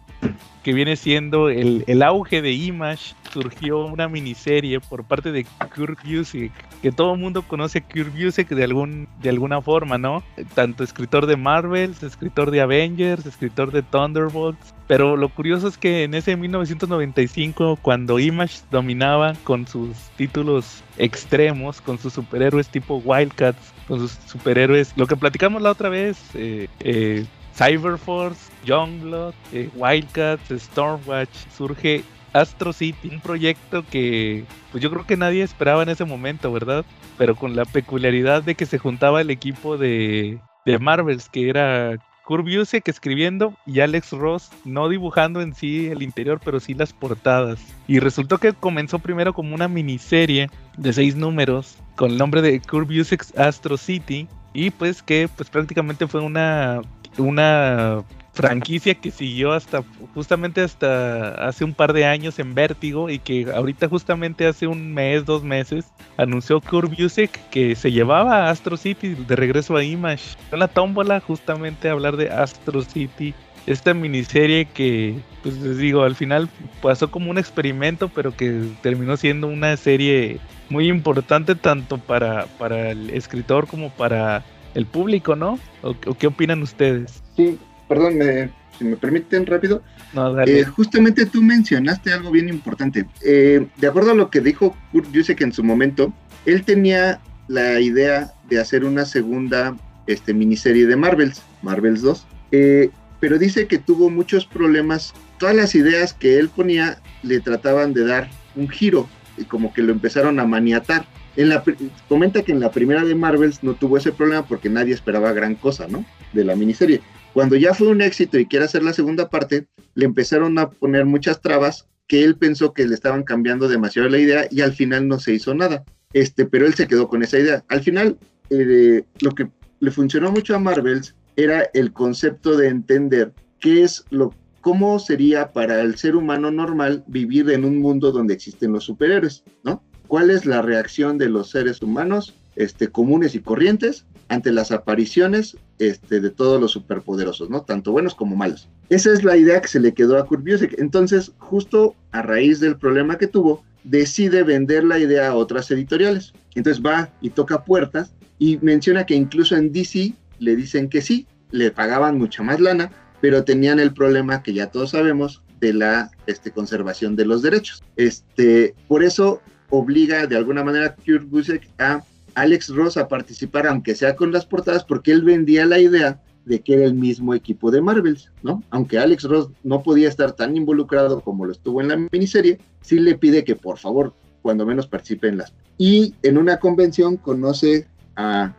que 0.62 0.72
viene 0.72 0.96
siendo 0.96 1.50
el, 1.50 1.84
el 1.86 2.02
auge 2.02 2.40
de 2.40 2.52
Image, 2.52 3.14
surgió 3.32 3.84
una 3.84 4.08
miniserie 4.08 4.80
por 4.80 5.04
parte 5.04 5.30
de 5.30 5.44
Kurt 5.74 5.98
Busiek, 6.04 6.52
que 6.80 6.90
todo 6.90 7.14
el 7.14 7.20
mundo 7.20 7.42
conoce 7.42 7.78
a 7.78 8.04
Busiek 8.04 8.48
de, 8.48 8.64
algún, 8.64 9.08
de 9.20 9.28
alguna 9.28 9.60
forma, 9.60 9.98
¿no? 9.98 10.22
Tanto 10.54 10.82
escritor 10.82 11.26
de 11.26 11.36
Marvels, 11.36 12.02
escritor 12.02 12.50
de 12.50 12.62
Avengers, 12.62 13.26
escritor 13.26 13.72
de 13.72 13.82
Thunderbolts, 13.82 14.74
pero 14.86 15.16
lo 15.16 15.28
curioso 15.28 15.68
es 15.68 15.78
que 15.78 16.04
en 16.04 16.14
ese 16.14 16.36
1995, 16.36 17.78
cuando 17.82 18.18
Image 18.18 18.60
dominaba 18.70 19.34
con 19.44 19.66
sus 19.66 19.96
títulos 20.16 20.82
extremos, 20.98 21.80
con 21.80 21.98
sus 21.98 22.12
superhéroes 22.12 22.68
tipo 22.68 23.02
Wildcats, 23.04 23.72
con 23.88 24.00
sus 24.00 24.12
superhéroes, 24.26 24.92
lo 24.96 25.06
que 25.06 25.16
platicamos 25.16 25.60
la 25.62 25.70
otra 25.70 25.88
vez, 25.88 26.18
eh, 26.34 26.68
eh, 26.80 27.26
Cyberforce, 27.56 28.50
Youngblood, 28.64 29.34
eh, 29.52 29.68
Wildcats, 29.74 30.50
Stormwatch, 30.50 31.34
surge 31.56 32.02
Astro 32.32 32.72
City, 32.72 33.08
un 33.08 33.20
proyecto 33.20 33.84
que 33.90 34.44
pues 34.72 34.82
yo 34.82 34.90
creo 34.90 35.06
que 35.06 35.16
nadie 35.16 35.42
esperaba 35.42 35.82
en 35.82 35.88
ese 35.88 36.04
momento, 36.04 36.52
¿verdad? 36.52 36.84
Pero 37.16 37.36
con 37.36 37.54
la 37.54 37.64
peculiaridad 37.64 38.42
de 38.42 38.56
que 38.56 38.66
se 38.66 38.78
juntaba 38.78 39.20
el 39.20 39.30
equipo 39.30 39.78
de, 39.78 40.40
de 40.66 40.78
Marvels, 40.78 41.28
que 41.28 41.48
era 41.48 41.96
Kurt 42.24 42.44
Busiek 42.44 42.88
escribiendo 42.88 43.54
y 43.66 43.80
Alex 43.80 44.12
Ross 44.12 44.50
no 44.64 44.88
dibujando 44.88 45.42
en 45.42 45.54
sí 45.54 45.86
el 45.86 46.02
interior, 46.02 46.40
pero 46.44 46.58
sí 46.58 46.74
las 46.74 46.92
portadas. 46.92 47.60
Y 47.86 48.00
resultó 48.00 48.38
que 48.38 48.52
comenzó 48.52 48.98
primero 48.98 49.32
como 49.32 49.54
una 49.54 49.68
miniserie 49.68 50.50
de 50.76 50.92
seis 50.92 51.14
números 51.14 51.76
con 51.94 52.12
el 52.12 52.18
nombre 52.18 52.42
de 52.42 52.60
Kurt 52.60 52.90
Astro 53.36 53.76
City 53.76 54.26
y 54.52 54.70
pues 54.70 55.02
que 55.02 55.28
pues 55.36 55.50
prácticamente 55.50 56.06
fue 56.06 56.20
una 56.20 56.80
una 57.18 58.02
franquicia 58.34 58.94
que 58.94 59.10
siguió 59.10 59.52
hasta 59.52 59.82
justamente 60.12 60.60
hasta 60.60 61.34
hace 61.46 61.64
un 61.64 61.72
par 61.72 61.92
de 61.92 62.04
años 62.04 62.38
en 62.38 62.54
Vértigo 62.54 63.08
y 63.08 63.18
que 63.20 63.50
ahorita 63.54 63.88
justamente 63.88 64.46
hace 64.46 64.66
un 64.66 64.92
mes, 64.92 65.24
dos 65.24 65.42
meses 65.42 65.86
anunció 66.16 66.60
Kurt 66.60 66.90
Busiek 66.98 67.30
que 67.50 67.74
se 67.76 67.92
llevaba 67.92 68.44
a 68.44 68.50
Astro 68.50 68.76
City 68.76 69.14
de 69.14 69.36
regreso 69.36 69.76
a 69.76 69.84
Image. 69.84 70.36
La 70.50 70.68
tómbola 70.68 71.20
justamente 71.20 71.88
hablar 71.88 72.16
de 72.16 72.30
Astro 72.30 72.82
City, 72.82 73.34
esta 73.66 73.94
miniserie 73.94 74.66
que 74.66 75.14
pues 75.42 75.56
les 75.58 75.78
digo, 75.78 76.02
al 76.02 76.16
final 76.16 76.48
pasó 76.82 77.10
como 77.10 77.30
un 77.30 77.38
experimento, 77.38 78.08
pero 78.08 78.36
que 78.36 78.68
terminó 78.82 79.16
siendo 79.16 79.46
una 79.46 79.76
serie 79.76 80.40
muy 80.70 80.88
importante 80.88 81.54
tanto 81.54 81.98
para, 81.98 82.46
para 82.58 82.90
el 82.90 83.10
escritor 83.10 83.68
como 83.68 83.90
para 83.90 84.42
el 84.74 84.86
público, 84.86 85.36
¿no? 85.36 85.58
¿O, 85.82 85.90
o 85.90 86.14
qué 86.14 86.26
opinan 86.26 86.62
ustedes? 86.62 87.22
Sí, 87.36 87.58
perdón, 87.88 88.18
me- 88.18 88.50
si 88.78 88.84
me 88.84 88.96
permiten 88.96 89.46
rápido. 89.46 89.82
No. 90.12 90.40
Eh, 90.42 90.64
justamente 90.64 91.26
tú 91.26 91.42
mencionaste 91.42 92.12
algo 92.12 92.30
bien 92.30 92.48
importante. 92.48 93.06
Eh, 93.24 93.66
de 93.76 93.86
acuerdo 93.86 94.12
a 94.12 94.14
lo 94.14 94.30
que 94.30 94.40
dijo 94.40 94.76
Kurt 94.92 95.14
Busiek 95.14 95.40
en 95.42 95.52
su 95.52 95.62
momento, 95.62 96.12
él 96.44 96.64
tenía 96.64 97.20
la 97.48 97.80
idea 97.80 98.32
de 98.48 98.58
hacer 98.60 98.84
una 98.84 99.04
segunda 99.04 99.76
este, 100.06 100.34
miniserie 100.34 100.86
de 100.86 100.96
Marvels, 100.96 101.42
Marvels 101.62 102.02
2, 102.02 102.26
eh, 102.52 102.90
pero 103.20 103.38
dice 103.38 103.66
que 103.66 103.78
tuvo 103.78 104.10
muchos 104.10 104.44
problemas. 104.44 105.14
Todas 105.38 105.54
las 105.54 105.74
ideas 105.74 106.12
que 106.12 106.38
él 106.38 106.48
ponía 106.48 106.98
le 107.22 107.40
trataban 107.40 107.92
de 107.92 108.04
dar 108.04 108.28
un 108.56 108.68
giro 108.68 109.08
y 109.36 109.44
como 109.44 109.72
que 109.72 109.82
lo 109.82 109.92
empezaron 109.92 110.38
a 110.40 110.44
maniatar. 110.46 111.06
En 111.36 111.48
la, 111.48 111.64
comenta 112.08 112.42
que 112.42 112.52
en 112.52 112.60
la 112.60 112.70
primera 112.70 113.04
de 113.04 113.14
Marvels 113.14 113.62
no 113.64 113.74
tuvo 113.74 113.96
ese 113.98 114.12
problema 114.12 114.46
porque 114.46 114.68
nadie 114.68 114.94
esperaba 114.94 115.32
gran 115.32 115.54
cosa, 115.56 115.88
¿no? 115.88 116.04
De 116.32 116.44
la 116.44 116.54
miniserie. 116.54 117.00
Cuando 117.34 117.56
ya 117.56 117.74
fue 117.74 117.88
un 117.88 118.00
éxito 118.00 118.38
y 118.38 118.46
quiere 118.46 118.64
hacer 118.64 118.84
la 118.84 118.92
segunda 118.92 119.28
parte, 119.28 119.66
le 119.96 120.04
empezaron 120.04 120.56
a 120.56 120.70
poner 120.70 121.04
muchas 121.04 121.40
trabas 121.40 121.88
que 122.06 122.22
él 122.22 122.36
pensó 122.36 122.72
que 122.72 122.86
le 122.86 122.94
estaban 122.94 123.24
cambiando 123.24 123.68
demasiado 123.68 124.08
la 124.08 124.18
idea 124.18 124.46
y 124.52 124.60
al 124.60 124.72
final 124.72 125.08
no 125.08 125.18
se 125.18 125.34
hizo 125.34 125.52
nada. 125.52 125.84
Este, 126.12 126.46
pero 126.46 126.64
él 126.64 126.74
se 126.74 126.86
quedó 126.86 127.08
con 127.08 127.24
esa 127.24 127.40
idea. 127.40 127.64
Al 127.68 127.80
final, 127.80 128.16
eh, 128.50 129.02
lo 129.20 129.32
que 129.32 129.48
le 129.80 129.90
funcionó 129.90 130.30
mucho 130.30 130.54
a 130.54 130.60
Marvels 130.60 131.16
era 131.34 131.68
el 131.74 131.92
concepto 131.92 132.56
de 132.56 132.68
entender 132.68 133.32
qué 133.58 133.82
es 133.82 134.04
lo, 134.10 134.32
cómo 134.60 135.00
sería 135.00 135.52
para 135.52 135.80
el 135.80 135.96
ser 135.96 136.14
humano 136.14 136.52
normal 136.52 137.02
vivir 137.08 137.50
en 137.50 137.64
un 137.64 137.78
mundo 137.78 138.12
donde 138.12 138.34
existen 138.34 138.72
los 138.72 138.84
superhéroes, 138.84 139.42
¿no? 139.64 139.82
¿Cuál 140.06 140.30
es 140.30 140.46
la 140.46 140.62
reacción 140.62 141.18
de 141.18 141.30
los 141.30 141.50
seres 141.50 141.82
humanos, 141.82 142.34
este, 142.54 142.88
comunes 142.88 143.34
y 143.34 143.40
corrientes, 143.40 144.06
ante 144.28 144.52
las 144.52 144.70
apariciones 144.70 145.56
este, 145.78 146.20
de 146.20 146.30
todos 146.30 146.60
los 146.60 146.72
superpoderosos, 146.72 147.50
¿no? 147.50 147.62
Tanto 147.62 147.92
buenos 147.92 148.14
como 148.14 148.36
malos. 148.36 148.68
Esa 148.88 149.12
es 149.12 149.24
la 149.24 149.36
idea 149.36 149.60
que 149.60 149.68
se 149.68 149.80
le 149.80 149.94
quedó 149.94 150.18
a 150.18 150.26
Kurt 150.26 150.44
Busiek. 150.44 150.78
Entonces, 150.78 151.32
justo 151.38 151.94
a 152.12 152.22
raíz 152.22 152.60
del 152.60 152.76
problema 152.76 153.18
que 153.18 153.26
tuvo, 153.26 153.64
decide 153.84 154.42
vender 154.42 154.84
la 154.84 154.98
idea 154.98 155.28
a 155.28 155.34
otras 155.34 155.70
editoriales. 155.70 156.32
Entonces 156.54 156.82
va 156.84 157.10
y 157.20 157.30
toca 157.30 157.64
puertas 157.64 158.12
y 158.38 158.58
menciona 158.58 159.06
que 159.06 159.14
incluso 159.14 159.56
en 159.56 159.72
DC 159.72 160.14
le 160.38 160.56
dicen 160.56 160.88
que 160.88 161.02
sí, 161.02 161.26
le 161.50 161.70
pagaban 161.70 162.18
mucha 162.18 162.42
más 162.42 162.60
lana, 162.60 162.90
pero 163.20 163.44
tenían 163.44 163.78
el 163.78 163.92
problema 163.92 164.42
que 164.42 164.52
ya 164.52 164.66
todos 164.66 164.90
sabemos 164.90 165.42
de 165.60 165.72
la 165.72 166.10
este, 166.26 166.50
conservación 166.50 167.16
de 167.16 167.26
los 167.26 167.42
derechos. 167.42 167.82
Este, 167.96 168.74
por 168.88 169.02
eso 169.02 169.40
obliga 169.70 170.26
de 170.26 170.36
alguna 170.36 170.64
manera 170.64 170.86
a 170.86 170.94
Kurt 170.94 171.28
Busiek 171.28 171.68
a 171.78 172.02
Alex 172.34 172.68
Ross 172.70 172.96
a 172.96 173.08
participar, 173.08 173.66
aunque 173.66 173.94
sea 173.94 174.16
con 174.16 174.32
las 174.32 174.46
portadas, 174.46 174.84
porque 174.84 175.12
él 175.12 175.22
vendía 175.22 175.66
la 175.66 175.78
idea 175.78 176.20
de 176.44 176.60
que 176.60 176.74
era 176.74 176.84
el 176.84 176.94
mismo 176.94 177.34
equipo 177.34 177.70
de 177.70 177.80
Marvels, 177.80 178.30
¿no? 178.42 178.62
Aunque 178.70 178.98
Alex 178.98 179.24
Ross 179.24 179.50
no 179.62 179.82
podía 179.82 180.08
estar 180.08 180.32
tan 180.32 180.56
involucrado 180.56 181.20
como 181.20 181.46
lo 181.46 181.52
estuvo 181.52 181.80
en 181.80 181.88
la 181.88 181.96
miniserie, 181.96 182.58
sí 182.82 182.98
le 183.00 183.16
pide 183.16 183.44
que 183.44 183.56
por 183.56 183.78
favor, 183.78 184.14
cuando 184.42 184.66
menos 184.66 184.86
participe 184.86 185.28
en 185.28 185.38
las. 185.38 185.54
Y 185.78 186.14
en 186.22 186.36
una 186.36 186.58
convención 186.58 187.16
conoce 187.16 187.86
a, 188.16 188.54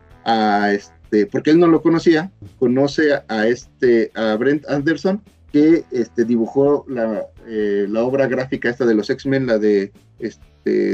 este, 0.72 1.26
porque 1.26 1.50
él 1.50 1.60
no 1.60 1.68
lo 1.68 1.80
conocía, 1.80 2.32
conoce 2.58 3.14
a, 3.14 3.24
a 3.28 3.46
este, 3.46 4.10
a 4.14 4.34
Brent 4.34 4.68
Anderson, 4.68 5.22
que 5.52 5.84
este, 5.92 6.24
dibujó 6.24 6.84
la, 6.88 7.26
eh, 7.46 7.86
la 7.88 8.02
obra 8.02 8.26
gráfica 8.26 8.68
esta 8.68 8.84
de 8.84 8.94
los 8.94 9.08
X-Men, 9.08 9.46
la 9.46 9.58
de 9.58 9.92
este, 10.18 10.44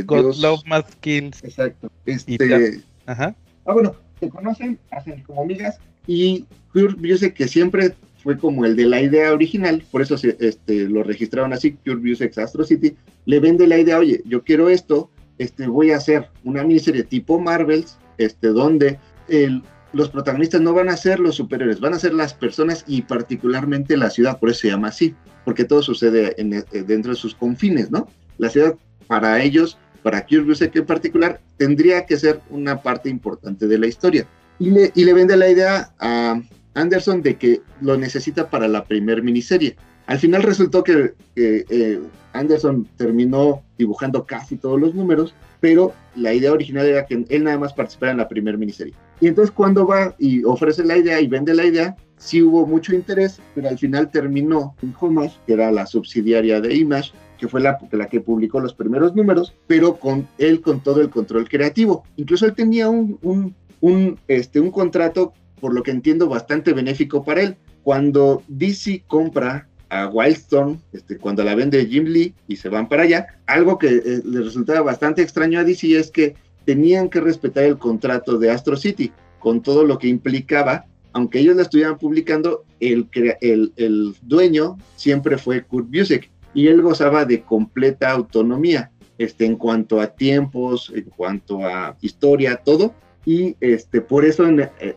God 0.07 0.21
Dios- 0.21 0.39
Love 0.41 0.63
Must 0.67 0.95
Kills. 1.01 1.43
Exacto. 1.45 1.91
Este, 2.07 2.81
Ajá. 3.07 3.35
Ah, 3.65 3.73
bueno, 3.73 3.95
se 4.21 4.29
conocen, 4.29 4.79
hacen 4.91 5.23
como 5.23 5.43
amigas 5.43 5.79
y 6.07 6.47
Kurt 6.73 6.99
Busiek 7.01 7.35
que 7.35 7.49
siempre 7.49 7.95
fue 8.23 8.39
como 8.39 8.65
el 8.65 8.77
de 8.77 8.85
la 8.87 9.01
idea 9.01 9.33
original, 9.33 9.83
por 9.91 10.01
eso 10.03 10.17
se, 10.17 10.37
este, 10.41 10.89
lo 10.89 11.03
registraron 11.03 11.53
así, 11.53 11.73
Kurt 11.73 12.01
Busiek 12.03 12.37
Astro 12.39 12.65
City, 12.65 12.95
le 13.27 13.41
vende 13.41 13.67
la 13.67 13.79
idea, 13.79 13.99
oye, 13.99 14.23
yo 14.25 14.43
quiero 14.45 14.69
esto, 14.69 15.11
este, 15.39 15.67
voy 15.67 15.91
a 15.91 15.97
hacer 15.97 16.29
una 16.45 16.63
miniserie 16.63 17.03
tipo 17.03 17.41
Marvels, 17.41 17.99
este, 18.19 18.49
donde 18.49 18.99
el- 19.29 19.63
los 19.93 20.09
protagonistas 20.09 20.61
no 20.61 20.73
van 20.73 20.89
a 20.89 20.97
ser 20.97 21.19
los 21.19 21.35
superhéroes, 21.35 21.81
van 21.81 21.95
a 21.95 21.99
ser 21.99 22.15
las 22.15 22.33
personas 22.33 22.85
y 22.87 23.03
particularmente 23.03 23.97
la 23.97 24.09
ciudad, 24.11 24.39
por 24.39 24.51
eso 24.51 24.61
se 24.61 24.69
llama 24.69 24.89
así, 24.89 25.15
porque 25.45 25.65
todo 25.65 25.83
sucede 25.83 26.35
en- 26.41 26.53
eh, 26.55 26.65
dentro 26.87 27.11
de 27.13 27.19
sus 27.19 27.35
confines, 27.35 27.91
¿no? 27.91 28.09
La 28.39 28.49
ciudad 28.49 28.75
para 29.07 29.43
ellos 29.43 29.79
para 30.03 30.27
Kurt 30.27 30.47
Busiek 30.47 30.75
en 30.77 30.87
particular, 30.87 31.41
tendría 31.57 32.07
que 32.07 32.17
ser 32.17 32.41
una 32.51 32.83
parte 32.83 33.09
importante 33.09 33.69
de 33.69 33.79
la 33.79 33.87
historia. 33.87 34.27
Y 34.59 34.71
le, 34.71 34.93
y 34.95 35.05
le 35.05 35.13
vende 35.13 35.37
la 35.37 35.49
idea 35.49 35.93
a 36.01 36.41
Anderson 36.75 37.23
de 37.23 37.37
que 37.37 37.63
lo 37.81 37.97
necesita 37.97 38.51
para 38.51 38.69
la 38.69 38.85
primer 38.85 39.23
miniserie. 39.23 39.77
Al 40.07 40.19
final 40.19 40.43
resultó 40.43 40.83
que, 40.83 41.15
que, 41.35 41.65
eh, 41.69 42.01
Anderson 42.33 42.89
terminó 42.97 43.63
dibujando 43.79 44.25
casi 44.25 44.57
todos 44.57 44.81
los 44.81 44.95
números, 44.95 45.35
pero 45.61 45.93
la 46.17 46.35
idea 46.35 46.53
original 46.53 46.87
era 46.87 47.07
que 47.07 47.25
él 47.29 47.45
nada 47.45 47.59
más 47.59 47.73
participara 47.73 48.13
en 48.13 48.19
la 48.19 48.29
primer 48.29 48.59
miniserie. 48.59 48.95
Y 49.21 49.29
entonces 49.29 49.53
cuando 49.53 49.87
va 49.87 50.15
y 50.19 50.43
ofrece 50.45 50.85
la 50.85 50.97
idea 50.97 51.21
y 51.21 51.29
vende 51.29 51.55
la 51.55 51.65
idea, 51.65 51.97
sí 52.17 52.43
hubo 52.43 52.67
mucho 52.67 52.95
interés, 52.95 53.41
pero 53.55 53.69
al 53.69 53.79
final 53.79 54.11
terminó 54.11 54.75
en 54.83 54.95
Homage, 54.99 55.37
que 55.47 55.53
era 55.53 55.71
la 55.71 55.87
subsidiaria 55.87 56.61
de 56.61 56.75
Image, 56.75 57.13
que 57.43 57.49
fue 57.49 57.61
la, 57.61 57.77
que 58.09 58.21
publicó 58.21 58.61
los 58.61 58.73
primeros 58.73 59.17
números, 59.17 59.53
pero 59.67 59.97
con 59.97 60.29
él 60.39 60.61
con 60.61 60.81
todo 60.81 61.01
el 61.01 61.11
control 61.11 61.49
creativo. 61.49 62.05
Incluso 62.15 62.47
él 62.47 62.55
tenía 62.55 62.89
un, 62.89 63.19
un, 63.21 63.53
un, 63.81 64.17
este, 64.29 64.61
un 64.61 64.71
contrato, 64.71 65.33
por 65.61 65.75
lo 65.75 65.83
que 65.83 65.91
entiendo, 65.91 66.29
bastante 66.29 66.73
benéfico 66.73 67.25
para 67.25 67.43
él. 67.43 67.57
Cuando 67.83 68.45
DC 68.47 69.03
compra 69.09 69.67
a 69.89 70.07
Wildstorm, 70.07 70.79
este, 70.93 71.19
cuando 71.19 71.43
la 71.43 71.57
vende 71.57 71.85
Jim 71.85 72.05
Lee 72.05 72.33
y 72.47 72.55
se 72.55 72.69
van 72.69 72.89
para 72.89 73.03
allá, 73.03 73.27
algo 73.47 73.77
que 73.77 73.89
eh, 73.89 74.23
le 74.25 74.43
resultaba 74.43 74.83
bastante 74.83 75.21
extraño 75.21 75.59
a 75.59 75.65
DC 75.65 75.99
es 75.99 76.13
que 76.13 76.37
tenían 76.65 77.09
que 77.09 77.19
respetar 77.19 77.65
el 77.65 77.77
contrato 77.77 78.39
de 78.39 78.53
Astro 78.53 78.77
City, 78.77 79.11
con 79.41 79.63
todo 79.63 79.83
lo 79.83 79.99
que 79.99 80.07
implicaba, 80.07 80.85
aunque 81.13 81.41
ellos 81.41 81.57
la 81.57 81.63
estuvieran 81.63 81.99
publicando, 81.99 82.65
el, 82.79 83.09
el, 83.41 83.73
el 83.75 84.15
dueño 84.23 84.79
siempre 84.95 85.39
fue 85.39 85.65
Kurt 85.65 85.89
Busiek 85.91 86.31
y 86.55 86.69
él 86.69 86.83
gozaba 86.83 87.25
de 87.25 87.43
completa 87.43 88.11
autonomía 88.11 88.91
este, 89.19 89.45
en 89.45 89.57
cuanto 89.57 90.01
a 90.01 90.09
tiempos, 90.09 90.93
en 90.95 91.05
cuanto 91.05 91.67
a 91.67 91.97
historia, 92.01 92.57
todo. 92.57 92.95
Y 93.25 93.57
este, 93.61 94.01
por 94.01 94.25
eso 94.25 94.47
en, 94.47 94.61
eh, 94.81 94.97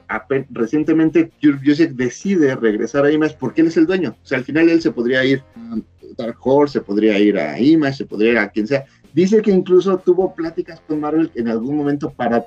recientemente 0.49 1.32
Busiek 1.44 1.91
decide 1.91 2.56
regresar 2.56 3.06
a 3.06 3.11
Image 3.11 3.38
porque 3.40 3.61
él 3.61 3.68
es 3.68 3.77
el 3.77 3.86
dueño. 3.86 4.15
O 4.23 4.26
sea, 4.26 4.40
al 4.40 4.44
final 4.44 4.69
él 4.69 4.82
se 4.82 4.91
podría 4.91 5.23
ir 5.23 5.44
a 5.56 5.77
Dark 6.18 6.38
Horse, 6.41 6.80
se 6.80 6.82
podría 6.82 7.19
ir 7.19 7.38
a 7.38 7.60
Image, 7.60 7.98
se 7.98 8.06
podría 8.06 8.32
ir 8.32 8.38
a 8.40 8.49
quien 8.49 8.68
sea. 8.68 8.86
Dice 9.14 9.41
que 9.41 9.52
incluso 9.52 9.98
tuvo 9.99 10.34
pláticas 10.34 10.82
con 10.88 10.99
Marvel 10.99 11.30
en 11.36 11.48
algún 11.48 11.77
momento 11.77 12.10
para 12.10 12.44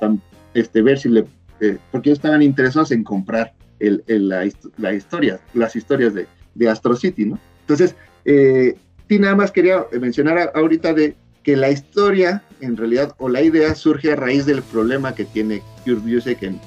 este, 0.54 0.82
ver 0.82 0.98
si 0.98 1.08
le... 1.08 1.24
Eh, 1.60 1.78
porque 1.90 2.10
ellos 2.10 2.18
estaban 2.18 2.42
interesados 2.42 2.90
en 2.90 3.04
comprar 3.04 3.54
el, 3.78 4.02
el, 4.06 4.28
la, 4.28 4.48
la, 4.76 4.94
historia, 4.94 5.40
las 5.54 5.76
historias 5.76 6.14
de, 6.14 6.26
de 6.54 6.68
Astro 6.68 6.94
City, 6.94 7.24
¿no? 7.24 7.38
Entonces, 7.60 7.94
eh, 8.24 8.76
sí, 9.08 9.18
nada 9.18 9.34
más 9.34 9.50
quería 9.50 9.86
mencionar 10.00 10.52
ahorita 10.54 10.94
de 10.94 11.14
que 11.42 11.56
la 11.56 11.70
historia, 11.70 12.42
en 12.60 12.76
realidad, 12.76 13.14
o 13.18 13.28
la 13.28 13.40
idea 13.40 13.74
surge 13.74 14.12
a 14.12 14.16
raíz 14.16 14.44
del 14.44 14.62
problema 14.62 15.14
que 15.14 15.24
tiene 15.24 15.62
Kurt 15.84 16.02
Busiek 16.02 16.42
en, 16.42 16.60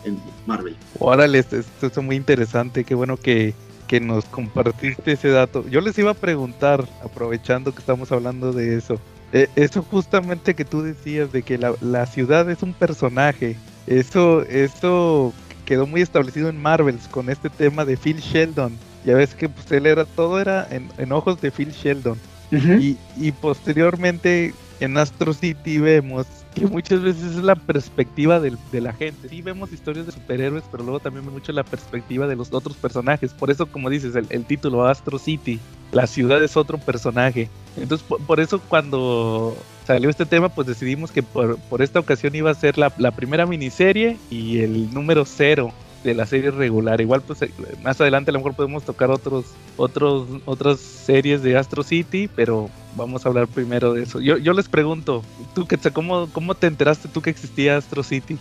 Marvel. 0.48 0.76
Órale, 0.98 1.40
esto, 1.40 1.58
esto, 1.58 1.88
es 1.88 1.98
muy 1.98 2.16
interesante, 2.16 2.84
qué 2.84 2.96
bueno 2.96 3.18
que, 3.18 3.54
que 3.88 4.00
nos 4.00 4.26
compartiste 4.26 5.12
ese 5.12 5.30
dato. 5.30 5.64
Yo 5.70 5.82
les 5.82 5.98
iba 6.00 6.12
a 6.12 6.16
preguntar, 6.16 6.88
aprovechando 7.04 7.74
que 7.74 7.80
estamos 7.80 8.12
hablando 8.12 8.54
de 8.54 8.76
eso, 8.76 9.00
eh, 9.34 9.48
eso 9.56 9.84
justamente 9.84 10.56
que 10.56 10.66
tú 10.66 10.82
decías 10.82 11.32
de 11.32 11.44
que 11.44 11.58
la, 11.58 11.74
la, 11.82 12.06
ciudad 12.06 12.50
es 12.50 12.64
un 12.64 12.74
personaje, 12.74 13.56
eso, 13.88 14.42
eso 14.44 15.32
quedó 15.66 15.88
muy 15.88 16.02
establecido 16.02 16.50
en 16.50 16.62
Marvels 16.62 17.08
con 17.08 17.30
este 17.30 17.50
tema 17.50 17.86
de 17.86 17.98
Phil 17.98 18.18
Sheldon. 18.18 18.76
Ya 19.06 19.16
ves 19.16 19.34
que 19.36 19.48
pues 19.48 19.72
él 19.72 19.86
era, 19.86 20.06
todo 20.06 20.40
era 20.40 20.68
en, 20.70 20.90
en 20.98 21.12
ojos 21.12 21.40
de 21.40 21.52
Phil 21.52 21.72
Sheldon. 21.72 22.18
Y, 22.52 22.98
y, 23.18 23.32
posteriormente 23.32 24.54
en 24.82 24.98
Astro 24.98 25.34
City 25.34 25.78
vemos 25.78 26.26
que 26.54 26.66
muchas 26.68 27.02
veces 27.02 27.38
es 27.38 27.44
la 27.44 27.56
perspectiva 27.56 28.40
del, 28.40 28.58
de 28.72 28.82
la 28.82 28.94
gente. 28.94 29.30
Sí 29.30 29.42
vemos 29.42 29.72
historias 29.72 30.06
de 30.06 30.12
superhéroes, 30.12 30.64
pero 30.72 30.84
luego 30.84 31.00
también 31.00 31.26
mucho 31.32 31.52
la 31.52 31.64
perspectiva 31.64 32.28
de 32.28 32.36
los 32.36 32.52
otros 32.52 32.76
personajes. 32.76 33.34
Por 33.34 33.52
eso, 33.52 33.68
como 33.68 33.90
dices, 33.90 34.16
el, 34.16 34.46
título 34.46 34.86
Astro 34.86 35.18
City, 35.18 35.60
la 35.92 36.08
ciudad 36.08 36.44
es 36.44 36.58
otro 36.58 36.78
personaje. 36.78 37.50
Entonces, 37.78 38.06
por, 38.06 38.40
eso 38.40 38.60
cuando 38.68 39.56
salió 39.88 40.10
este 40.10 40.26
tema, 40.26 40.50
pues 40.50 40.68
decidimos 40.68 41.12
que 41.12 41.24
por, 41.24 41.58
por 41.58 41.82
esta 41.82 42.00
ocasión 42.00 42.36
iba 42.36 42.52
a 42.52 42.56
ser 42.56 42.78
la, 42.78 42.90
primera 43.12 43.46
miniserie 43.46 44.18
y 44.30 44.60
el 44.60 44.94
número 44.94 45.26
cero 45.26 45.72
de 46.04 46.14
la 46.14 46.26
serie 46.26 46.52
regular. 46.52 47.02
Igual, 47.02 47.22
pues 47.22 47.40
más 47.84 48.00
adelante 48.02 48.32
a 48.32 48.34
lo 48.34 48.40
mejor 48.40 48.56
podemos 48.56 48.84
tocar 48.84 49.12
otros, 49.12 49.46
otros, 49.78 50.28
otras 50.46 50.80
series 50.80 51.42
de 51.44 51.58
Astro 51.58 51.84
City, 51.84 52.30
pero 52.36 52.70
vamos 52.96 53.26
a 53.26 53.30
hablar 53.30 53.48
primero 53.48 53.94
de 53.94 54.04
eso. 54.04 54.20
Yo, 54.20 54.38
yo 54.38 54.54
les 54.54 54.68
pregunto, 54.68 55.24
¿tú 55.54 55.68
cómo, 55.94 56.30
cómo 56.32 56.56
te 56.56 56.68
enteraste 56.68 57.08
tú 57.08 57.22
que 57.22 57.30
existía 57.30 57.78
Astro 57.78 58.04
City? 58.04 58.38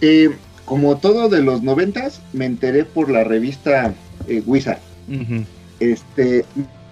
Eh, 0.00 0.30
como 0.64 0.96
todo 0.98 1.28
de 1.28 1.42
los 1.42 1.62
noventas, 1.62 2.20
me 2.32 2.46
enteré 2.46 2.84
por 2.84 3.10
la 3.10 3.24
revista 3.24 3.94
eh, 4.28 4.42
Wizard. 4.46 4.80
Uh 5.08 5.12
-huh. 5.12 5.44
Este, 5.80 6.44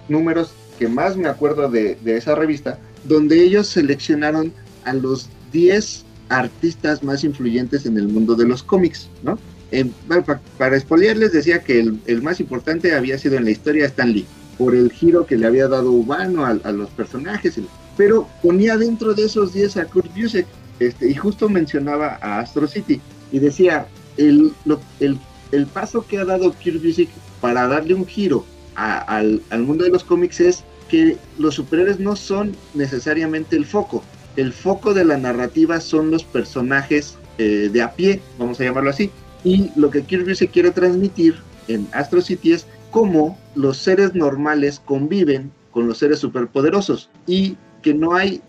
números 0.09 0.53
que 0.77 0.87
más 0.87 1.15
me 1.15 1.29
acuerdo 1.29 1.69
de, 1.69 1.95
de, 1.95 2.17
esa 2.17 2.35
revista, 2.35 2.79
donde 3.05 3.41
ellos 3.41 3.67
seleccionaron 3.67 4.51
a 4.83 4.93
los 4.93 5.29
10 5.53 6.05
artistas 6.29 7.03
más 7.03 7.23
influyentes 7.23 7.85
en 7.85 7.97
el 7.97 8.07
mundo 8.07 8.35
de 8.35 8.47
los 8.47 8.63
cómics, 8.63 9.09
¿no? 9.23 9.37
Eh, 9.71 9.89
para 10.57 10.75
expoliar 10.75 11.15
les 11.17 11.31
decía 11.31 11.63
que 11.63 11.79
el, 11.79 12.21
más 12.21 12.39
importante 12.39 12.93
había 12.93 13.17
sido 13.17 13.37
en 13.37 13.45
la 13.45 13.51
historia 13.51 13.85
Stan 13.85 14.11
Lee, 14.11 14.25
por 14.57 14.75
el 14.75 14.91
giro 14.91 15.25
que 15.25 15.37
le 15.37 15.47
había 15.47 15.67
dado 15.67 15.91
Urbano 15.91 16.45
a, 16.45 16.71
los 16.71 16.89
personajes, 16.89 17.59
pero 17.95 18.27
ponía 18.41 18.77
dentro 18.77 19.13
de 19.13 19.25
esos 19.25 19.53
10 19.53 19.77
a 19.77 19.85
Kurt 19.85 20.13
Busiek, 20.15 20.45
este, 20.79 21.09
y 21.09 21.15
justo 21.15 21.47
mencionaba 21.47 22.19
a 22.21 22.39
Astro 22.39 22.67
City, 22.67 22.99
y 23.31 23.39
decía, 23.39 23.87
el, 24.17 24.51
lo, 24.65 24.81
el, 24.99 25.17
el 25.51 25.65
paso 25.67 26.05
que 26.05 26.17
ha 26.17 26.25
dado 26.25 26.53
Kurt 26.53 26.83
Busiek 26.83 27.09
para 27.39 27.67
darle 27.67 27.93
un 27.93 28.05
giro 28.05 28.45
al, 28.75 29.41
al 29.49 29.63
mundo 29.63 29.83
de 29.83 29.89
los 29.89 30.03
cómics 30.03 30.39
es 30.39 30.63
que 30.89 31.17
los 31.37 31.55
superhéroes 31.55 31.99
no 31.99 32.15
son 32.15 32.55
necesariamente 32.73 33.55
el 33.55 33.65
foco, 33.65 34.03
el 34.35 34.53
foco 34.53 34.93
de 34.93 35.05
la 35.05 35.17
narrativa 35.17 35.79
son 35.79 36.11
los 36.11 36.23
personajes 36.23 37.17
eh, 37.37 37.69
de 37.71 37.81
a 37.81 37.93
pie, 37.93 38.21
vamos 38.37 38.59
a 38.59 38.63
llamarlo 38.63 38.89
así, 38.89 39.09
y 39.43 39.71
lo 39.75 39.89
que 39.89 40.03
Kirby 40.03 40.35
se 40.35 40.47
quiere 40.47 40.71
transmitir 40.71 41.35
en 41.67 41.87
Astro 41.93 42.21
City 42.21 42.53
es 42.53 42.67
cómo 42.91 43.37
los 43.55 43.77
seres 43.77 44.13
normales 44.13 44.81
conviven 44.83 45.51
con 45.71 45.87
los 45.87 45.97
seres 45.97 46.19
superpoderosos 46.19 47.09
y 47.25 47.57
que 47.81 47.93
no 47.93 48.13
hay 48.13 48.41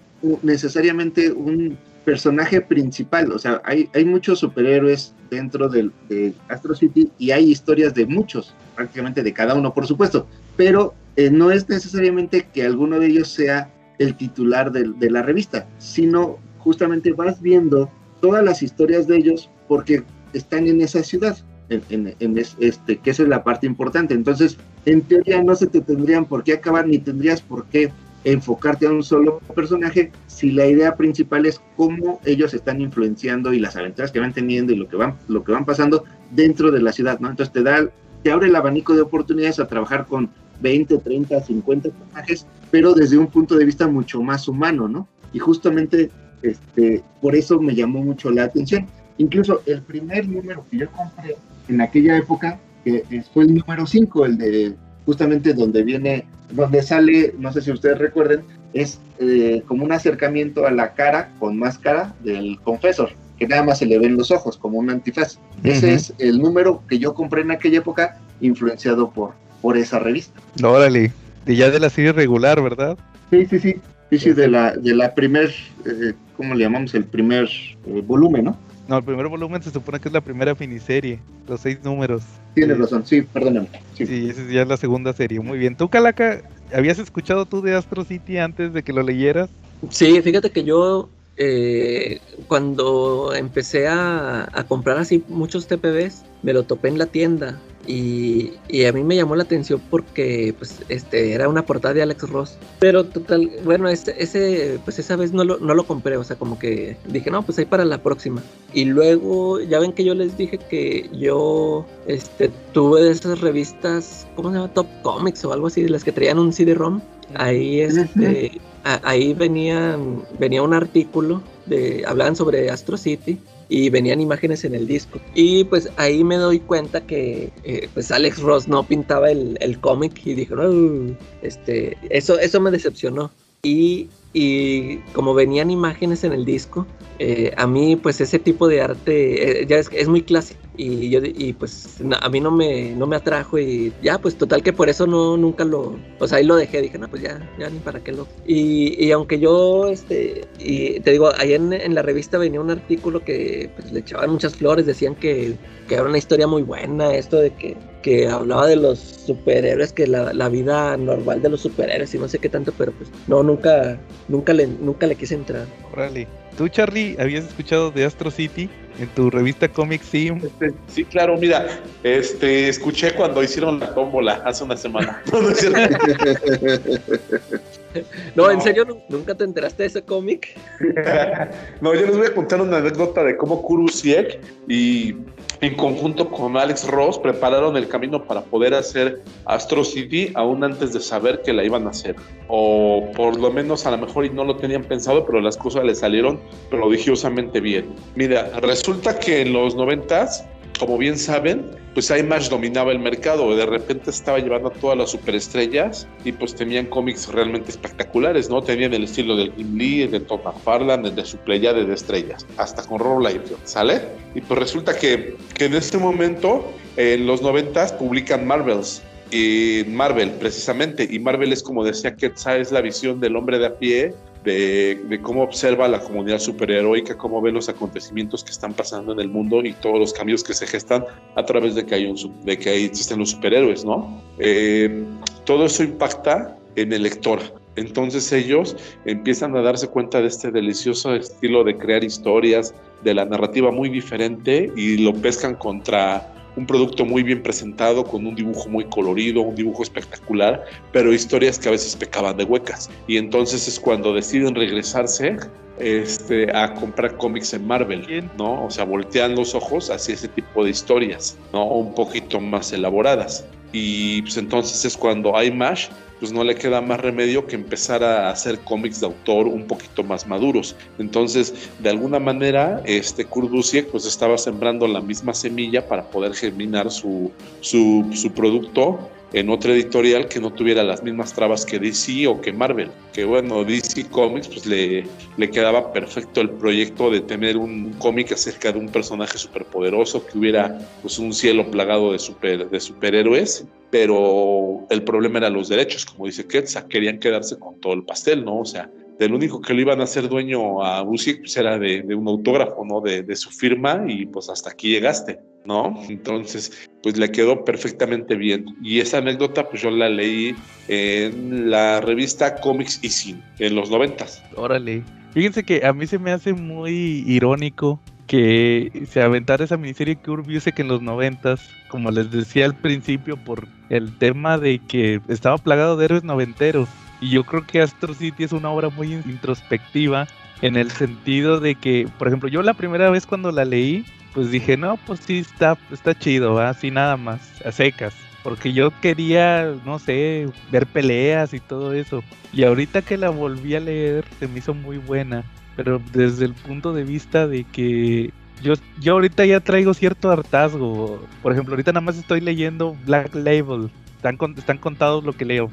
necesariamente 0.42 1.32
un 1.32 1.78
personaje 2.04 2.60
principal, 2.60 3.30
o 3.30 3.38
sea, 3.38 3.62
hay, 3.64 3.88
hay 3.94 4.04
muchos 4.04 4.40
superhéroes 4.40 5.14
dentro 5.30 5.68
del, 5.68 5.92
de 6.08 6.34
Astro 6.48 6.74
City 6.74 7.10
y 7.18 7.30
hay 7.30 7.50
historias 7.50 7.94
de 7.94 8.06
muchos, 8.06 8.54
prácticamente 8.74 9.22
de 9.22 9.32
cada 9.32 9.54
uno, 9.54 9.72
por 9.72 9.86
supuesto, 9.86 10.26
pero 10.56 10.94
eh, 11.16 11.30
no 11.30 11.52
es 11.52 11.68
necesariamente 11.68 12.48
que 12.52 12.64
alguno 12.64 12.98
de 12.98 13.06
ellos 13.06 13.28
sea 13.28 13.70
el 13.98 14.16
titular 14.16 14.72
de, 14.72 14.92
de 14.96 15.10
la 15.10 15.22
revista, 15.22 15.68
sino 15.78 16.38
justamente 16.58 17.12
vas 17.12 17.40
viendo 17.40 17.88
todas 18.20 18.44
las 18.44 18.62
historias 18.62 19.06
de 19.06 19.18
ellos 19.18 19.48
porque 19.68 20.02
están 20.32 20.66
en 20.66 20.80
esa 20.80 21.02
ciudad, 21.02 21.36
en, 21.68 22.14
este, 22.60 22.98
que 22.98 23.10
esa 23.10 23.22
es 23.22 23.28
la 23.28 23.44
parte 23.44 23.66
importante. 23.66 24.14
Entonces, 24.14 24.58
en 24.84 25.02
teoría 25.02 25.42
no 25.42 25.54
se 25.54 25.66
te 25.66 25.80
tendrían 25.80 26.26
por 26.26 26.44
qué 26.44 26.54
acabar 26.54 26.86
ni 26.86 26.98
tendrías 26.98 27.40
por 27.40 27.64
qué 27.66 27.90
enfocarte 28.24 28.86
a 28.86 28.90
un 28.90 29.02
solo 29.02 29.40
personaje 29.54 30.12
si 30.26 30.52
la 30.52 30.66
idea 30.66 30.96
principal 30.96 31.46
es 31.46 31.60
cómo 31.76 32.20
ellos 32.24 32.54
están 32.54 32.80
influenciando 32.80 33.52
y 33.52 33.58
las 33.58 33.76
aventuras 33.76 34.12
que 34.12 34.20
van 34.20 34.32
teniendo 34.32 34.72
y 34.72 34.76
lo 34.76 34.88
que 34.88 34.96
van, 34.96 35.16
lo 35.28 35.42
que 35.42 35.52
van 35.52 35.64
pasando 35.64 36.04
dentro 36.30 36.70
de 36.70 36.82
la 36.82 36.92
ciudad, 36.92 37.18
¿no? 37.20 37.30
Entonces 37.30 37.52
te 37.52 37.62
da, 37.62 37.88
te 38.22 38.30
abre 38.30 38.48
el 38.48 38.56
abanico 38.56 38.94
de 38.94 39.02
oportunidades 39.02 39.58
a 39.58 39.66
trabajar 39.66 40.06
con 40.06 40.30
20, 40.60 40.98
30, 40.98 41.40
50 41.40 41.90
personajes, 41.90 42.46
pero 42.70 42.94
desde 42.94 43.18
un 43.18 43.26
punto 43.26 43.56
de 43.56 43.64
vista 43.64 43.88
mucho 43.88 44.22
más 44.22 44.46
humano, 44.46 44.88
¿no? 44.88 45.08
Y 45.32 45.40
justamente 45.40 46.10
este, 46.42 47.02
por 47.20 47.34
eso 47.34 47.60
me 47.60 47.74
llamó 47.74 48.02
mucho 48.02 48.30
la 48.30 48.44
atención. 48.44 48.86
Incluso 49.18 49.62
el 49.66 49.82
primer 49.82 50.28
número 50.28 50.64
que 50.70 50.78
yo 50.78 50.90
compré 50.90 51.36
en 51.68 51.80
aquella 51.80 52.16
época 52.16 52.58
que 52.84 53.04
fue 53.32 53.44
el 53.44 53.54
número 53.54 53.86
5, 53.86 54.26
el 54.26 54.38
de 54.38 54.74
justamente 55.06 55.54
donde 55.54 55.82
viene, 55.82 56.26
donde 56.50 56.82
sale, 56.82 57.34
no 57.38 57.52
sé 57.52 57.62
si 57.62 57.70
ustedes 57.70 57.98
recuerden, 57.98 58.42
es 58.72 59.00
eh, 59.18 59.62
como 59.66 59.84
un 59.84 59.92
acercamiento 59.92 60.66
a 60.66 60.70
la 60.70 60.94
cara 60.94 61.30
con 61.38 61.58
máscara 61.58 62.14
del 62.24 62.58
confesor, 62.62 63.10
que 63.38 63.46
nada 63.46 63.62
más 63.62 63.78
se 63.78 63.86
le 63.86 63.98
ven 63.98 64.16
los 64.16 64.30
ojos 64.30 64.56
como 64.56 64.78
un 64.78 64.90
antifaz. 64.90 65.36
Uh 65.36 65.66
-huh. 65.66 65.70
Ese 65.70 65.94
es 65.94 66.14
el 66.18 66.38
número 66.38 66.82
que 66.88 66.98
yo 66.98 67.14
compré 67.14 67.42
en 67.42 67.50
aquella 67.50 67.78
época, 67.78 68.18
influenciado 68.40 69.10
por, 69.10 69.32
por 69.60 69.76
esa 69.76 69.98
revista. 69.98 70.40
Órale, 70.62 71.12
y 71.46 71.56
ya 71.56 71.70
de 71.70 71.80
la 71.80 71.90
serie 71.90 72.12
regular, 72.12 72.62
¿verdad? 72.62 72.96
Sí, 73.30 73.46
sí, 73.46 73.58
sí. 73.58 73.76
Sí, 74.10 74.18
sí, 74.18 74.32
de 74.34 74.46
la, 74.46 74.76
de 74.76 74.94
la 74.94 75.14
primer, 75.14 75.48
eh, 75.86 76.12
¿cómo 76.36 76.54
le 76.54 76.64
llamamos? 76.64 76.94
El 76.94 77.04
primer 77.04 77.48
eh, 77.86 78.02
volumen, 78.06 78.44
¿no? 78.44 78.58
No, 78.92 78.98
el 78.98 79.04
primer 79.04 79.26
volumen 79.26 79.62
se 79.62 79.70
supone 79.70 79.98
que 79.98 80.10
es 80.10 80.12
la 80.12 80.20
primera 80.20 80.54
finiserie, 80.54 81.18
los 81.48 81.62
seis 81.62 81.82
números. 81.82 82.24
Tienes 82.54 82.76
razón, 82.76 83.06
sí, 83.06 83.22
perdóname. 83.22 83.70
Sí. 83.94 84.04
sí, 84.04 84.28
esa 84.28 84.42
ya 84.50 84.60
es 84.60 84.68
la 84.68 84.76
segunda 84.76 85.14
serie. 85.14 85.40
Muy 85.40 85.56
bien. 85.56 85.78
¿Tú, 85.78 85.88
Calaca, 85.88 86.42
habías 86.74 86.98
escuchado 86.98 87.46
tú 87.46 87.62
de 87.62 87.74
Astro 87.74 88.04
City 88.04 88.36
antes 88.36 88.74
de 88.74 88.82
que 88.82 88.92
lo 88.92 89.02
leyeras? 89.02 89.48
Sí, 89.88 90.20
fíjate 90.20 90.50
que 90.50 90.62
yo 90.64 91.08
eh, 91.36 92.20
cuando 92.46 93.32
empecé 93.34 93.88
a, 93.88 94.48
a, 94.52 94.64
comprar 94.64 94.98
así 94.98 95.24
muchos 95.28 95.66
TPBs, 95.66 96.24
me 96.42 96.52
lo 96.52 96.64
topé 96.64 96.88
en 96.88 96.98
la 96.98 97.06
tienda 97.06 97.58
Y, 97.86 98.52
y, 98.68 98.84
a 98.84 98.92
mí 98.92 99.02
me 99.02 99.16
llamó 99.16 99.34
la 99.34 99.44
atención 99.44 99.80
porque 99.90 100.54
pues 100.56 100.80
este 100.88 101.32
era 101.32 101.48
una 101.48 101.64
portada 101.64 101.94
de 101.94 102.02
Alex 102.02 102.28
Ross. 102.28 102.58
Pero 102.78 103.04
total, 103.04 103.50
bueno, 103.64 103.88
ese, 103.88 104.14
ese 104.18 104.78
pues 104.84 104.98
esa 104.98 105.16
vez 105.16 105.32
no 105.32 105.42
lo, 105.42 105.58
no 105.58 105.74
lo 105.74 105.84
compré, 105.84 106.16
o 106.16 106.24
sea, 106.24 106.36
como 106.36 106.58
que 106.58 106.96
dije, 107.08 107.30
no, 107.30 107.42
pues 107.42 107.58
ahí 107.58 107.64
para 107.64 107.84
la 107.84 108.02
próxima. 108.02 108.42
Y 108.74 108.84
luego, 108.84 109.60
ya 109.60 109.80
ven 109.80 109.92
que 109.92 110.04
yo 110.04 110.14
les 110.14 110.36
dije 110.36 110.58
que 110.58 111.08
yo 111.12 111.86
este, 112.06 112.50
tuve 112.72 113.10
esas 113.10 113.40
revistas, 113.40 114.26
¿cómo 114.36 114.50
se 114.50 114.56
llama? 114.56 114.72
Top 114.74 114.86
Comics 115.02 115.44
o 115.44 115.52
algo 115.52 115.68
así, 115.68 115.82
de 115.82 115.90
las 115.90 116.04
que 116.04 116.12
traían 116.12 116.38
un 116.38 116.52
CD-ROM. 116.52 117.00
Ahí 117.34 117.80
este, 117.80 118.60
ahí 118.84 119.34
venían, 119.34 120.22
venía 120.38 120.62
un 120.62 120.74
artículo 120.74 121.42
de, 121.66 122.04
hablaban 122.06 122.36
sobre 122.36 122.70
Astro 122.70 122.96
City 122.96 123.38
y 123.68 123.88
venían 123.88 124.20
imágenes 124.20 124.64
en 124.64 124.74
el 124.74 124.86
disco. 124.86 125.20
Y 125.34 125.64
pues 125.64 125.88
ahí 125.96 126.24
me 126.24 126.36
doy 126.36 126.60
cuenta 126.60 127.00
que 127.00 127.52
eh, 127.64 127.88
pues 127.94 128.10
Alex 128.10 128.40
Ross 128.40 128.68
no 128.68 128.84
pintaba 128.84 129.30
el, 129.30 129.56
el 129.60 129.80
cómic 129.80 130.20
y 130.26 130.34
dije, 130.34 130.54
no, 130.54 131.16
este, 131.42 131.96
eso, 132.10 132.38
eso 132.38 132.60
me 132.60 132.70
decepcionó. 132.70 133.30
Y, 133.62 134.08
y 134.32 134.96
como 135.14 135.34
venían 135.34 135.70
imágenes 135.70 136.24
en 136.24 136.32
el 136.32 136.44
disco, 136.44 136.86
eh, 137.18 137.52
a 137.56 137.66
mí 137.66 137.96
pues 137.96 138.20
ese 138.20 138.38
tipo 138.38 138.68
de 138.68 138.82
arte 138.82 139.62
eh, 139.62 139.66
ya 139.66 139.78
es, 139.78 139.88
es, 139.92 140.08
muy 140.08 140.22
clásico 140.22 140.60
y 140.82 141.10
yo 141.10 141.20
y 141.22 141.52
pues 141.52 141.98
a 142.20 142.28
mí 142.28 142.40
no 142.40 142.50
me 142.50 142.94
no 142.94 143.06
me 143.06 143.16
atrajo 143.16 143.58
y 143.58 143.92
ya 144.02 144.18
pues 144.18 144.36
total 144.36 144.62
que 144.62 144.72
por 144.72 144.88
eso 144.88 145.06
no 145.06 145.36
nunca 145.36 145.64
lo 145.64 145.96
o 146.18 146.28
sea 146.28 146.38
ahí 146.38 146.44
lo 146.44 146.56
dejé 146.56 146.82
dije 146.82 146.98
no 146.98 147.08
pues 147.08 147.22
ya 147.22 147.48
ya 147.58 147.70
ni 147.70 147.78
para 147.78 148.02
qué 148.02 148.12
lo 148.12 148.26
y, 148.46 149.04
y 149.04 149.12
aunque 149.12 149.38
yo 149.38 149.88
este 149.88 150.46
y 150.58 151.00
te 151.00 151.12
digo 151.12 151.30
ahí 151.38 151.54
en, 151.54 151.72
en, 151.72 151.94
la 151.94 152.02
revista 152.02 152.38
venía 152.38 152.60
un 152.60 152.70
artículo 152.70 153.24
que 153.24 153.70
pues, 153.76 153.92
le 153.92 154.00
echaban 154.00 154.30
muchas 154.30 154.56
flores 154.56 154.86
decían 154.86 155.14
que, 155.14 155.56
que 155.88 155.94
era 155.94 156.04
una 156.04 156.18
historia 156.18 156.46
muy 156.46 156.62
buena 156.62 157.14
esto 157.14 157.38
de 157.38 157.50
que 157.50 157.76
que 158.02 158.28
hablaba 158.28 158.66
de 158.66 158.76
los 158.76 158.98
superhéroes, 158.98 159.92
que 159.92 160.06
la, 160.06 160.32
la, 160.32 160.48
vida 160.48 160.96
normal 160.96 161.40
de 161.40 161.48
los 161.48 161.60
superhéroes 161.60 162.12
y 162.14 162.18
no 162.18 162.28
sé 162.28 162.40
qué 162.40 162.48
tanto, 162.48 162.72
pero 162.76 162.90
pues 162.90 163.08
no, 163.28 163.44
nunca, 163.44 163.96
nunca 164.28 164.52
le, 164.52 164.66
nunca 164.66 165.06
le 165.06 165.14
quise 165.14 165.36
entrar. 165.36 165.66
Órale. 165.92 166.26
¿Tú, 166.56 166.68
Charlie, 166.68 167.16
habías 167.18 167.44
escuchado 167.44 167.90
de 167.90 168.04
Astro 168.04 168.30
City 168.30 168.68
en 168.98 169.08
tu 169.08 169.30
revista 169.30 169.68
Comic 169.68 170.02
Sim? 170.02 170.36
Este, 170.36 170.74
sí, 170.86 171.04
claro, 171.04 171.38
mira, 171.38 171.66
este, 172.02 172.68
escuché 172.68 173.14
cuando 173.14 173.42
hicieron 173.42 173.80
la 173.80 173.94
tómbola 173.94 174.42
hace 174.44 174.64
una 174.64 174.76
semana. 174.76 175.22
No, 178.34 178.50
¿en 178.50 178.60
serio 178.60 178.86
nunca 179.08 179.34
te 179.34 179.44
enteraste 179.44 179.82
de 179.82 179.86
ese 179.88 180.02
cómic? 180.02 180.48
no, 181.80 181.94
yo 181.94 182.06
les 182.06 182.16
voy 182.16 182.26
a 182.26 182.34
contar 182.34 182.60
una 182.60 182.78
anécdota 182.78 183.22
de 183.22 183.36
cómo 183.36 183.62
Kurusiek 183.62 184.40
y 184.68 185.14
en 185.60 185.76
conjunto 185.76 186.30
con 186.30 186.56
Alex 186.56 186.88
Ross 186.88 187.18
prepararon 187.18 187.76
el 187.76 187.88
camino 187.88 188.24
para 188.24 188.42
poder 188.42 188.74
hacer 188.74 189.22
Astro 189.44 189.84
City 189.84 190.32
aún 190.34 190.64
antes 190.64 190.92
de 190.92 191.00
saber 191.00 191.42
que 191.42 191.52
la 191.52 191.64
iban 191.64 191.86
a 191.86 191.90
hacer. 191.90 192.16
O 192.48 193.10
por 193.14 193.38
lo 193.38 193.50
menos 193.50 193.86
a 193.86 193.90
lo 193.92 193.98
mejor 193.98 194.24
y 194.24 194.30
no 194.30 194.44
lo 194.44 194.56
tenían 194.56 194.84
pensado, 194.84 195.24
pero 195.24 195.40
las 195.40 195.56
cosas 195.56 195.84
le 195.84 195.94
salieron 195.94 196.40
prodigiosamente 196.70 197.60
bien. 197.60 197.94
Mira, 198.16 198.50
resulta 198.60 199.18
que 199.18 199.42
en 199.42 199.52
los 199.52 199.74
noventas 199.76 200.44
como 200.82 200.98
bien 200.98 201.16
saben, 201.16 201.64
pues 201.94 202.10
Image 202.10 202.48
dominaba 202.48 202.90
el 202.90 202.98
mercado, 202.98 203.54
de 203.54 203.66
repente 203.66 204.10
estaba 204.10 204.40
llevando 204.40 204.70
a 204.70 204.72
todas 204.72 204.98
las 204.98 205.10
superestrellas 205.10 206.08
y 206.24 206.32
pues 206.32 206.56
tenían 206.56 206.86
cómics 206.86 207.28
realmente 207.28 207.70
espectaculares, 207.70 208.50
¿no? 208.50 208.60
Tenían 208.64 208.92
el 208.92 209.04
estilo 209.04 209.36
del 209.36 209.52
Jim 209.52 209.78
Lee, 209.78 210.08
de 210.08 210.18
Tom 210.18 210.40
McFarlane, 210.44 211.12
de 211.12 211.24
su 211.24 211.36
pleyade 211.36 211.84
de 211.84 211.94
estrellas, 211.94 212.44
hasta 212.56 212.82
con 212.82 212.98
Rob 212.98 213.20
Liefeld, 213.20 213.60
¿sale? 213.62 214.00
Y 214.34 214.40
pues 214.40 214.58
resulta 214.58 214.98
que, 214.98 215.36
que 215.54 215.66
en 215.66 215.74
este 215.74 215.98
momento, 215.98 216.68
en 216.96 217.28
los 217.28 217.42
noventas, 217.42 217.92
publican 217.92 218.44
Marvels, 218.44 219.02
y 219.30 219.84
Marvel 219.86 220.32
precisamente, 220.32 221.06
y 221.08 221.20
Marvel 221.20 221.52
es 221.52 221.62
como 221.62 221.84
decía 221.84 222.16
que 222.16 222.32
es 222.34 222.72
la 222.72 222.80
visión 222.80 223.20
del 223.20 223.36
hombre 223.36 223.60
de 223.60 223.66
a 223.66 223.78
pie 223.78 224.14
de, 224.44 225.20
cómo 225.22 225.42
observa 225.42 225.88
la 225.88 226.00
comunidad 226.00 226.38
superheroica, 226.38 227.16
cómo 227.16 227.40
ve 227.40 227.52
los 227.52 227.68
acontecimientos 227.68 228.42
que 228.42 228.50
están 228.50 228.72
pasando 228.72 229.12
en 229.12 229.20
el 229.20 229.28
mundo 229.28 229.64
y 229.64 229.72
todos 229.74 229.98
los 229.98 230.12
cambios 230.12 230.42
que 230.42 230.54
se 230.54 230.66
gestan 230.66 231.04
a 231.36 231.44
través 231.44 231.74
de 231.74 231.86
que, 231.86 231.94
hay 231.94 232.06
un, 232.06 232.16
de 232.44 232.58
que 232.58 232.84
existen 232.84 233.18
los 233.18 233.30
superhéroes, 233.30 233.84
¿no? 233.84 234.20
Eh, 234.38 235.04
todo 235.44 235.66
eso 235.66 235.82
impacta 235.82 236.56
en 236.76 236.92
el 236.92 237.04
lector. 237.04 237.40
Entonces 237.76 238.30
ellos 238.32 238.76
empiezan 239.04 239.56
a 239.56 239.62
darse 239.62 239.88
cuenta 239.88 240.20
de 240.20 240.28
este 240.28 240.50
delicioso 240.50 241.14
estilo 241.14 241.64
de 241.64 241.78
crear 241.78 242.04
historias, 242.04 242.74
de 243.02 243.14
la 243.14 243.24
narrativa 243.24 243.70
muy 243.70 243.88
diferente 243.88 244.70
y 244.76 244.98
lo 244.98 245.12
pescan 245.14 245.54
contra 245.54 246.41
un 246.56 246.66
producto 246.66 247.04
muy 247.04 247.22
bien 247.22 247.42
presentado, 247.42 248.04
con 248.04 248.26
un 248.26 248.34
dibujo 248.34 248.68
muy 248.68 248.84
colorido, 248.84 249.42
un 249.42 249.54
dibujo 249.54 249.82
espectacular, 249.82 250.64
pero 250.92 251.12
historias 251.12 251.58
que 251.58 251.68
a 251.68 251.72
veces 251.72 251.96
pecaban 251.96 252.36
de 252.36 252.44
huecas. 252.44 252.90
Y 253.06 253.16
entonces 253.16 253.66
es 253.68 253.80
cuando 253.80 254.14
deciden 254.14 254.54
regresarse 254.54 255.36
este, 255.78 256.54
a 256.54 256.74
comprar 256.74 257.16
cómics 257.16 257.54
en 257.54 257.66
Marvel, 257.66 258.30
¿no? 258.36 258.66
O 258.66 258.70
sea, 258.70 258.84
voltean 258.84 259.34
los 259.34 259.54
ojos 259.54 259.90
hacia 259.90 260.14
ese 260.14 260.28
tipo 260.28 260.64
de 260.64 260.70
historias, 260.70 261.36
¿no? 261.52 261.64
Un 261.64 261.94
poquito 261.94 262.40
más 262.40 262.72
elaboradas. 262.72 263.44
Y 263.72 264.22
pues 264.22 264.36
entonces 264.36 264.84
es 264.84 264.96
cuando 264.96 265.42
Image 265.42 265.88
pues 266.20 266.30
no 266.32 266.44
le 266.44 266.54
queda 266.54 266.80
más 266.80 267.00
remedio 267.00 267.46
que 267.48 267.56
empezar 267.56 268.04
a 268.04 268.30
hacer 268.30 268.60
cómics 268.60 269.00
de 269.00 269.06
autor 269.06 269.48
un 269.48 269.66
poquito 269.66 270.04
más 270.04 270.24
maduros. 270.24 270.76
Entonces, 271.00 271.52
de 271.80 271.90
alguna 271.90 272.20
manera, 272.20 272.80
este 272.84 273.24
Kurt 273.24 273.50
pues 273.90 274.06
estaba 274.06 274.38
sembrando 274.38 274.86
la 274.86 275.00
misma 275.00 275.34
semilla 275.34 275.88
para 275.88 276.04
poder 276.04 276.32
germinar 276.34 276.92
su, 276.92 277.32
su 277.60 278.32
producto 278.36 279.10
en 279.32 279.48
otra 279.48 279.72
editorial 279.72 280.28
que 280.28 280.40
no 280.40 280.52
tuviera 280.52 280.82
las 280.82 281.02
mismas 281.02 281.32
trabas 281.32 281.64
que 281.64 281.78
DC 281.78 282.26
o 282.26 282.40
que 282.40 282.52
Marvel. 282.52 282.90
Que 283.12 283.24
bueno, 283.24 283.64
DC 283.64 284.08
Comics 284.10 284.48
pues 284.48 284.66
le, 284.66 285.04
le 285.36 285.50
quedaba 285.50 285.92
perfecto 285.92 286.40
el 286.40 286.50
proyecto 286.50 287.10
de 287.10 287.20
tener 287.20 287.56
un 287.56 287.92
cómic 287.94 288.32
acerca 288.32 288.72
de 288.72 288.78
un 288.78 288.88
personaje 288.88 289.38
superpoderoso 289.38 290.26
que 290.26 290.38
hubiera 290.38 290.78
pues 291.00 291.18
un 291.18 291.32
cielo 291.32 291.70
plagado 291.70 292.12
de, 292.12 292.18
super, 292.18 292.68
de 292.68 292.80
superhéroes, 292.80 293.66
pero 293.90 294.86
el 294.90 295.02
problema 295.02 295.38
era 295.38 295.50
los 295.50 295.68
derechos, 295.68 296.04
como 296.04 296.26
dice 296.26 296.46
Ketsa, 296.46 296.86
querían 296.88 297.18
quedarse 297.18 297.58
con 297.58 297.80
todo 297.80 297.94
el 297.94 298.04
pastel, 298.04 298.44
¿no? 298.44 298.60
O 298.60 298.64
sea, 298.64 298.90
del 299.18 299.34
único 299.34 299.60
que 299.60 299.74
lo 299.74 299.80
iban 299.80 300.00
a 300.00 300.04
hacer 300.04 300.28
dueño 300.28 300.82
a 300.84 301.02
Busiek 301.02 301.40
pues 301.40 301.56
era 301.56 301.78
de, 301.78 302.02
de, 302.02 302.14
un 302.14 302.26
autógrafo, 302.28 302.84
¿no? 302.84 303.00
De, 303.00 303.22
de 303.22 303.36
su 303.36 303.50
firma 303.50 304.04
y 304.08 304.26
pues 304.26 304.48
hasta 304.48 304.70
aquí 304.70 304.90
llegaste. 304.90 305.38
¿No? 305.64 305.98
Entonces, 306.08 306.90
pues 307.02 307.16
le 307.16 307.30
quedó 307.30 307.64
perfectamente 307.64 308.36
bien. 308.36 308.64
Y 308.82 309.00
esa 309.00 309.18
anécdota, 309.18 309.68
pues 309.68 309.82
yo 309.82 309.90
la 309.90 310.08
leí 310.08 310.54
en 310.88 311.70
la 311.70 312.00
revista 312.00 312.56
Comics 312.56 313.00
y 313.02 313.08
Sin, 313.08 313.42
en 313.58 313.74
los 313.74 313.90
noventas. 313.90 314.42
Órale. 314.56 315.02
Fíjense 315.32 315.64
que 315.64 315.84
a 315.84 315.92
mí 315.92 316.06
se 316.06 316.18
me 316.18 316.32
hace 316.32 316.52
muy 316.52 317.24
irónico 317.26 318.00
que 318.26 319.06
se 319.10 319.20
aventara 319.20 319.64
esa 319.64 319.76
miniserie 319.76 320.16
que 320.16 320.72
que 320.72 320.82
en 320.82 320.88
los 320.88 321.02
noventas, 321.02 321.68
como 321.88 322.10
les 322.10 322.30
decía 322.30 322.64
al 322.64 322.74
principio, 322.74 323.36
por 323.36 323.66
el 323.90 324.16
tema 324.18 324.58
de 324.58 324.78
que 324.78 325.20
estaba 325.28 325.58
plagado 325.58 325.96
de 325.96 326.06
héroes 326.06 326.24
noventeros. 326.24 326.88
Y 327.20 327.30
yo 327.30 327.44
creo 327.44 327.66
que 327.66 327.82
Astro 327.82 328.14
City 328.14 328.44
es 328.44 328.52
una 328.52 328.70
obra 328.70 328.88
muy 328.88 329.12
introspectiva 329.12 330.26
en 330.62 330.76
el 330.76 330.90
sentido 330.90 331.60
de 331.60 331.74
que, 331.74 332.08
por 332.18 332.28
ejemplo, 332.28 332.48
yo 332.48 332.62
la 332.62 332.74
primera 332.74 333.10
vez 333.10 333.26
cuando 333.26 333.52
la 333.52 333.64
leí, 333.64 334.04
pues 334.34 334.50
dije, 334.50 334.76
no, 334.76 334.96
pues 335.06 335.20
sí, 335.20 335.38
está, 335.38 335.78
está 335.90 336.18
chido, 336.18 336.58
así 336.58 336.90
nada 336.90 337.16
más, 337.16 337.40
a 337.64 337.72
secas. 337.72 338.14
Porque 338.42 338.72
yo 338.72 338.90
quería, 339.00 339.74
no 339.84 339.98
sé, 339.98 340.48
ver 340.70 340.86
peleas 340.86 341.54
y 341.54 341.60
todo 341.60 341.92
eso. 341.92 342.24
Y 342.52 342.64
ahorita 342.64 343.02
que 343.02 343.16
la 343.16 343.30
volví 343.30 343.76
a 343.76 343.80
leer, 343.80 344.24
se 344.40 344.48
me 344.48 344.58
hizo 344.58 344.74
muy 344.74 344.98
buena. 344.98 345.44
Pero 345.76 346.02
desde 346.12 346.46
el 346.46 346.54
punto 346.54 346.92
de 346.92 347.04
vista 347.04 347.46
de 347.46 347.64
que 347.64 348.32
yo, 348.62 348.74
yo 349.00 349.12
ahorita 349.14 349.44
ya 349.46 349.60
traigo 349.60 349.94
cierto 349.94 350.30
hartazgo. 350.30 351.24
Por 351.42 351.52
ejemplo, 351.52 351.74
ahorita 351.74 351.92
nada 351.92 352.04
más 352.04 352.18
estoy 352.18 352.40
leyendo 352.40 352.96
Black 353.06 353.34
Label. 353.34 353.90
Están, 354.16 354.38
están 354.56 354.78
contados 354.78 355.24
lo 355.24 355.32
que 355.34 355.44
leo. 355.44 355.70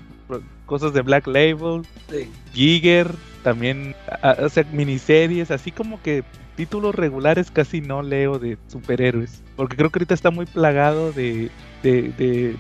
Cosas 0.68 0.94
de 0.94 1.02
Black 1.02 1.26
Label, 1.26 1.82
sí. 2.10 2.30
Giger, 2.54 3.12
también, 3.40 3.96
o 4.40 4.50
sea, 4.50 4.64
miniseries, 4.72 5.52
así 5.52 5.72
como 5.72 6.02
que 6.02 6.24
títulos 6.56 6.94
regulares 6.94 7.52
casi 7.52 7.80
no 7.80 8.02
leo 8.02 8.38
de 8.38 8.58
superhéroes, 8.68 9.42
porque 9.56 9.78
creo 9.78 9.90
que 9.90 10.00
ahorita 10.00 10.14
está 10.14 10.30
muy 10.30 10.46
plagado 10.46 11.14
de, 11.14 11.50
de, 11.84 12.12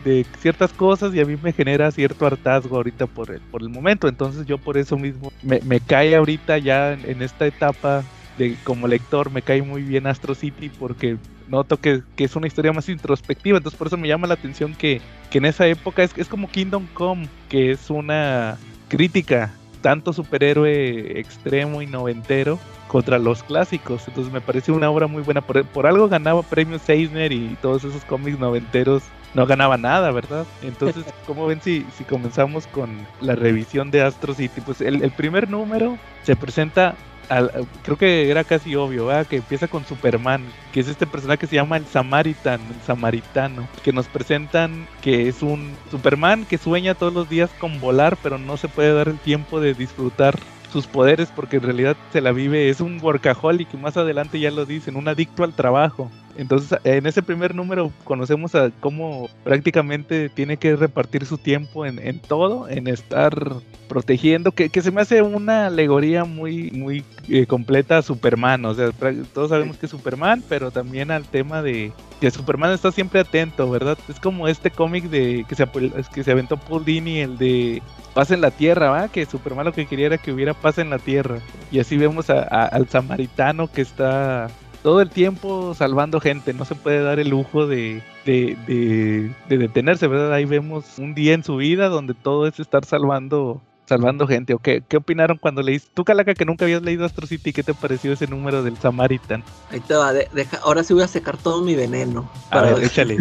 de, 0.05 0.25
ciertas 0.39 0.71
cosas 0.71 1.13
y 1.13 1.19
a 1.19 1.25
mí 1.25 1.37
me 1.41 1.51
genera 1.51 1.91
cierto 1.91 2.25
hartazgo 2.25 2.77
ahorita 2.77 3.07
por 3.07 3.29
el, 3.29 3.41
por 3.41 3.61
el 3.61 3.67
momento, 3.67 4.07
entonces 4.07 4.45
yo 4.45 4.57
por 4.57 4.77
eso 4.77 4.97
mismo 4.97 5.33
me, 5.43 5.79
cae 5.81 6.15
ahorita 6.15 6.57
ya 6.59 6.93
en, 6.93 7.21
esta 7.21 7.45
etapa 7.45 8.03
de 8.37 8.55
como 8.63 8.87
lector, 8.87 9.31
me 9.31 9.41
cae 9.41 9.61
muy 9.61 9.81
bien 9.81 10.07
Astro 10.07 10.33
City 10.33 10.69
porque 10.79 11.17
noto 11.49 11.75
que, 11.75 12.01
que, 12.15 12.23
es 12.23 12.35
una 12.37 12.47
historia 12.47 12.71
más 12.71 12.87
introspectiva, 12.87 13.57
entonces 13.57 13.77
por 13.77 13.87
eso 13.87 13.97
me 13.97 14.07
llama 14.07 14.27
la 14.27 14.35
atención 14.35 14.75
que, 14.75 15.01
que 15.29 15.39
en 15.39 15.45
esa 15.45 15.67
época 15.67 16.03
es, 16.03 16.17
es 16.17 16.29
como 16.29 16.49
Kingdom 16.49 16.87
Come, 16.93 17.27
que 17.49 17.71
es 17.71 17.89
una 17.89 18.57
crítica 18.87 19.53
tanto 19.81 20.13
superhéroe 20.13 21.19
extremo 21.19 21.81
y 21.81 21.87
noventero 21.87 22.59
contra 22.87 23.19
los 23.19 23.43
clásicos. 23.43 24.07
Entonces 24.07 24.33
me 24.33 24.41
parece 24.41 24.71
una 24.71 24.89
obra 24.89 25.07
muy 25.07 25.21
buena. 25.23 25.41
Por, 25.41 25.87
algo 25.87 26.09
ganaba 26.09 26.43
premios 26.43 26.87
Eisner 26.89 27.31
y 27.31 27.57
todos 27.61 27.83
esos 27.83 28.03
cómics 28.05 28.39
noventeros 28.39 29.03
no 29.33 29.45
ganaba 29.45 29.77
nada, 29.77 30.11
¿verdad? 30.11 30.45
Entonces, 30.63 31.05
¿cómo 31.27 31.45
ven 31.45 31.61
si, 31.61 31.85
si 31.95 32.03
comenzamos 32.03 32.67
con 32.67 32.89
la 33.21 33.35
revisión 33.35 33.91
de 33.91 34.01
Astro 34.01 34.33
City? 34.33 34.61
Pues 34.61 34.81
el, 34.81 35.03
el 35.03 35.11
primer 35.11 35.49
número 35.49 35.97
se 36.23 36.35
presenta 36.35 36.95
al- 37.29 37.51
creo 37.83 37.97
que 37.97 38.29
era 38.29 38.43
casi 38.43 38.75
obvio, 38.75 39.09
que 39.29 39.37
empieza 39.37 39.67
con 39.67 39.85
Superman, 39.85 40.43
que 40.73 40.79
es 40.81 40.87
este 40.87 41.07
personaje 41.07 41.39
que 41.39 41.47
se 41.47 41.55
llama 41.55 41.77
el 41.77 41.85
Samaritan, 41.85 42.59
el 42.69 42.81
Samaritano, 42.81 43.67
que 43.83 43.93
nos 43.93 44.07
presentan 44.07 44.87
que 45.01 45.27
es 45.27 45.41
un 45.41 45.75
Superman 45.91 46.45
que 46.45 46.57
sueña 46.57 46.95
todos 46.95 47.13
los 47.13 47.29
días 47.29 47.49
con 47.59 47.79
volar, 47.79 48.17
pero 48.21 48.37
no 48.37 48.57
se 48.57 48.67
puede 48.67 48.93
dar 48.93 49.07
el 49.07 49.19
tiempo 49.19 49.59
de 49.59 49.73
disfrutar 49.73 50.35
sus 50.71 50.85
poderes 50.87 51.29
porque 51.35 51.57
en 51.57 51.63
realidad 51.63 51.97
se 52.11 52.21
la 52.21 52.31
vive, 52.31 52.69
es 52.69 52.79
un 52.81 52.99
workaholic, 53.01 53.73
más 53.75 53.97
adelante 53.97 54.39
ya 54.39 54.51
lo 54.51 54.65
dicen, 54.65 54.95
un 54.97 55.07
adicto 55.07 55.43
al 55.43 55.53
trabajo. 55.53 56.11
Entonces, 56.39 56.79
en 56.85 57.05
ese 57.05 57.21
primer 57.21 57.53
número 57.53 57.91
conocemos 58.05 58.55
a 58.55 58.71
cómo 58.79 59.29
prácticamente 59.43 60.29
tiene 60.29 60.55
que 60.55 60.77
repartir 60.77 61.25
su 61.25 61.37
tiempo 61.37 61.85
en, 61.85 61.99
en 61.99 62.19
todo, 62.19 62.69
en 62.69 62.87
estar 62.87 63.57
protegiendo, 63.89 64.53
que, 64.53 64.69
se 64.69 64.91
me 64.91 65.01
hace 65.01 65.21
una 65.21 65.65
alegoría 65.65 66.23
muy, 66.23 66.71
muy 66.71 67.03
eh, 67.27 67.45
completa 67.45 67.97
a 67.97 68.01
Superman. 68.01 68.63
O 68.63 68.73
sea, 68.73 68.91
todos 69.33 69.49
sabemos 69.49 69.75
que 69.75 69.87
es 69.87 69.91
Superman, 69.91 70.41
pero 70.47 70.71
también 70.71 71.11
al 71.11 71.25
tema 71.25 71.61
de 71.61 71.91
que 72.21 72.31
Superman 72.31 72.71
está 72.71 72.93
siempre 72.93 73.19
atento, 73.19 73.69
¿verdad? 73.69 73.97
Es 74.07 74.21
como 74.21 74.47
este 74.47 74.71
cómic 74.71 75.09
de 75.09 75.45
que 75.49 75.55
se, 75.55 75.67
que 76.13 76.23
se 76.23 76.31
aventó 76.31 76.55
Paul 76.55 76.85
Dini, 76.85 77.19
el 77.19 77.37
de 77.37 77.81
paz 78.13 78.31
en 78.31 78.39
la 78.39 78.51
tierra, 78.51 78.89
¿va? 78.89 79.09
Que 79.09 79.25
Superman 79.25 79.65
lo 79.65 79.73
que 79.73 79.87
quería 79.87 80.05
era 80.05 80.17
que 80.17 80.31
hubiera 80.31 80.53
paz 80.53 80.77
en 80.77 80.89
la 80.89 80.99
tierra. 80.99 81.39
Y 81.69 81.79
así 81.79 81.97
vemos 81.97 82.29
al 82.29 82.87
samaritano 82.87 83.69
que 83.69 83.81
está 83.81 84.47
todo 84.83 85.01
el 85.01 85.09
tiempo 85.09 85.73
salvando 85.73 86.19
gente, 86.19 86.53
no 86.53 86.65
se 86.65 86.75
puede 86.75 87.01
dar 87.01 87.19
el 87.19 87.29
lujo 87.29 87.67
de, 87.67 88.01
de, 88.25 88.57
de- 88.67 89.31
de 89.49 89.57
detenerse, 89.57 90.07
¿verdad? 90.07 90.33
Ahí 90.33 90.45
vemos 90.45 90.97
un 90.97 91.13
día 91.13 91.33
en 91.33 91.43
su 91.43 91.57
vida 91.57 91.89
donde 91.89 92.13
todo 92.13 92.47
es 92.47 92.59
estar 92.59 92.85
salvando 92.85 93.61
salvando 93.87 94.27
gente. 94.27 94.53
¿O 94.53 94.59
qué, 94.59 94.83
qué 94.87 94.97
opinaron 94.97 95.39
cuando 95.39 95.63
leíste? 95.63 95.89
Tú, 95.95 96.05
Calaca, 96.05 96.35
que 96.35 96.45
nunca 96.45 96.63
habías 96.65 96.83
leído 96.83 97.05
Astro 97.05 97.25
City, 97.25 97.51
¿qué 97.51 97.63
te 97.63 97.73
pareció 97.73 98.13
ese 98.13 98.27
número 98.27 98.61
del 98.61 98.77
Samaritan? 98.77 99.43
Ahí 99.71 99.79
te 99.79 99.95
va, 99.95 100.13
de- 100.13 100.27
deja, 100.31 100.57
ahora 100.57 100.83
sí 100.83 100.93
voy 100.93 101.01
a 101.01 101.07
secar 101.07 101.37
todo 101.37 101.63
mi 101.63 101.73
veneno. 101.75 102.29
A 102.51 102.55
Para, 102.55 102.73
ver, 102.75 102.83
échale. 102.85 103.17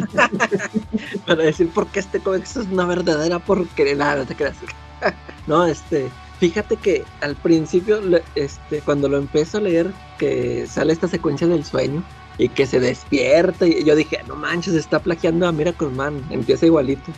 para 1.26 1.43
decir 1.43 1.68
por 1.70 1.86
qué 1.86 2.01
este 2.01 2.20
cómic 2.20 2.43
es 2.44 2.56
una 2.70 2.85
verdadera 2.85 3.39
porquería. 3.39 3.94
Nada, 3.94 4.16
no 4.16 4.26
te 4.26 4.35
creas. 4.35 4.56
no, 5.47 5.64
este. 5.64 6.10
Fíjate 6.39 6.81
que 6.81 7.10
al 7.20 7.36
principio, 7.40 8.01
este, 8.35 8.82
cuando 8.85 9.09
lo 9.09 9.16
empiezo 9.19 9.59
a 9.59 9.60
leer, 9.60 9.97
que 10.16 10.66
sale 10.69 10.93
esta 10.93 11.09
secuencia 11.09 11.48
del 11.48 11.65
sueño 11.65 12.06
y 12.36 12.51
que 12.55 12.66
se 12.66 12.78
despierta, 12.81 13.66
y 13.66 13.85
yo 13.85 13.97
dije, 13.97 14.19
no 14.24 14.36
manches, 14.36 14.74
está 14.74 15.02
plagiando 15.02 15.47
a 15.48 15.52
Miracle 15.52 15.90
Man, 15.90 16.27
empieza 16.31 16.66
igualito. 16.66 17.12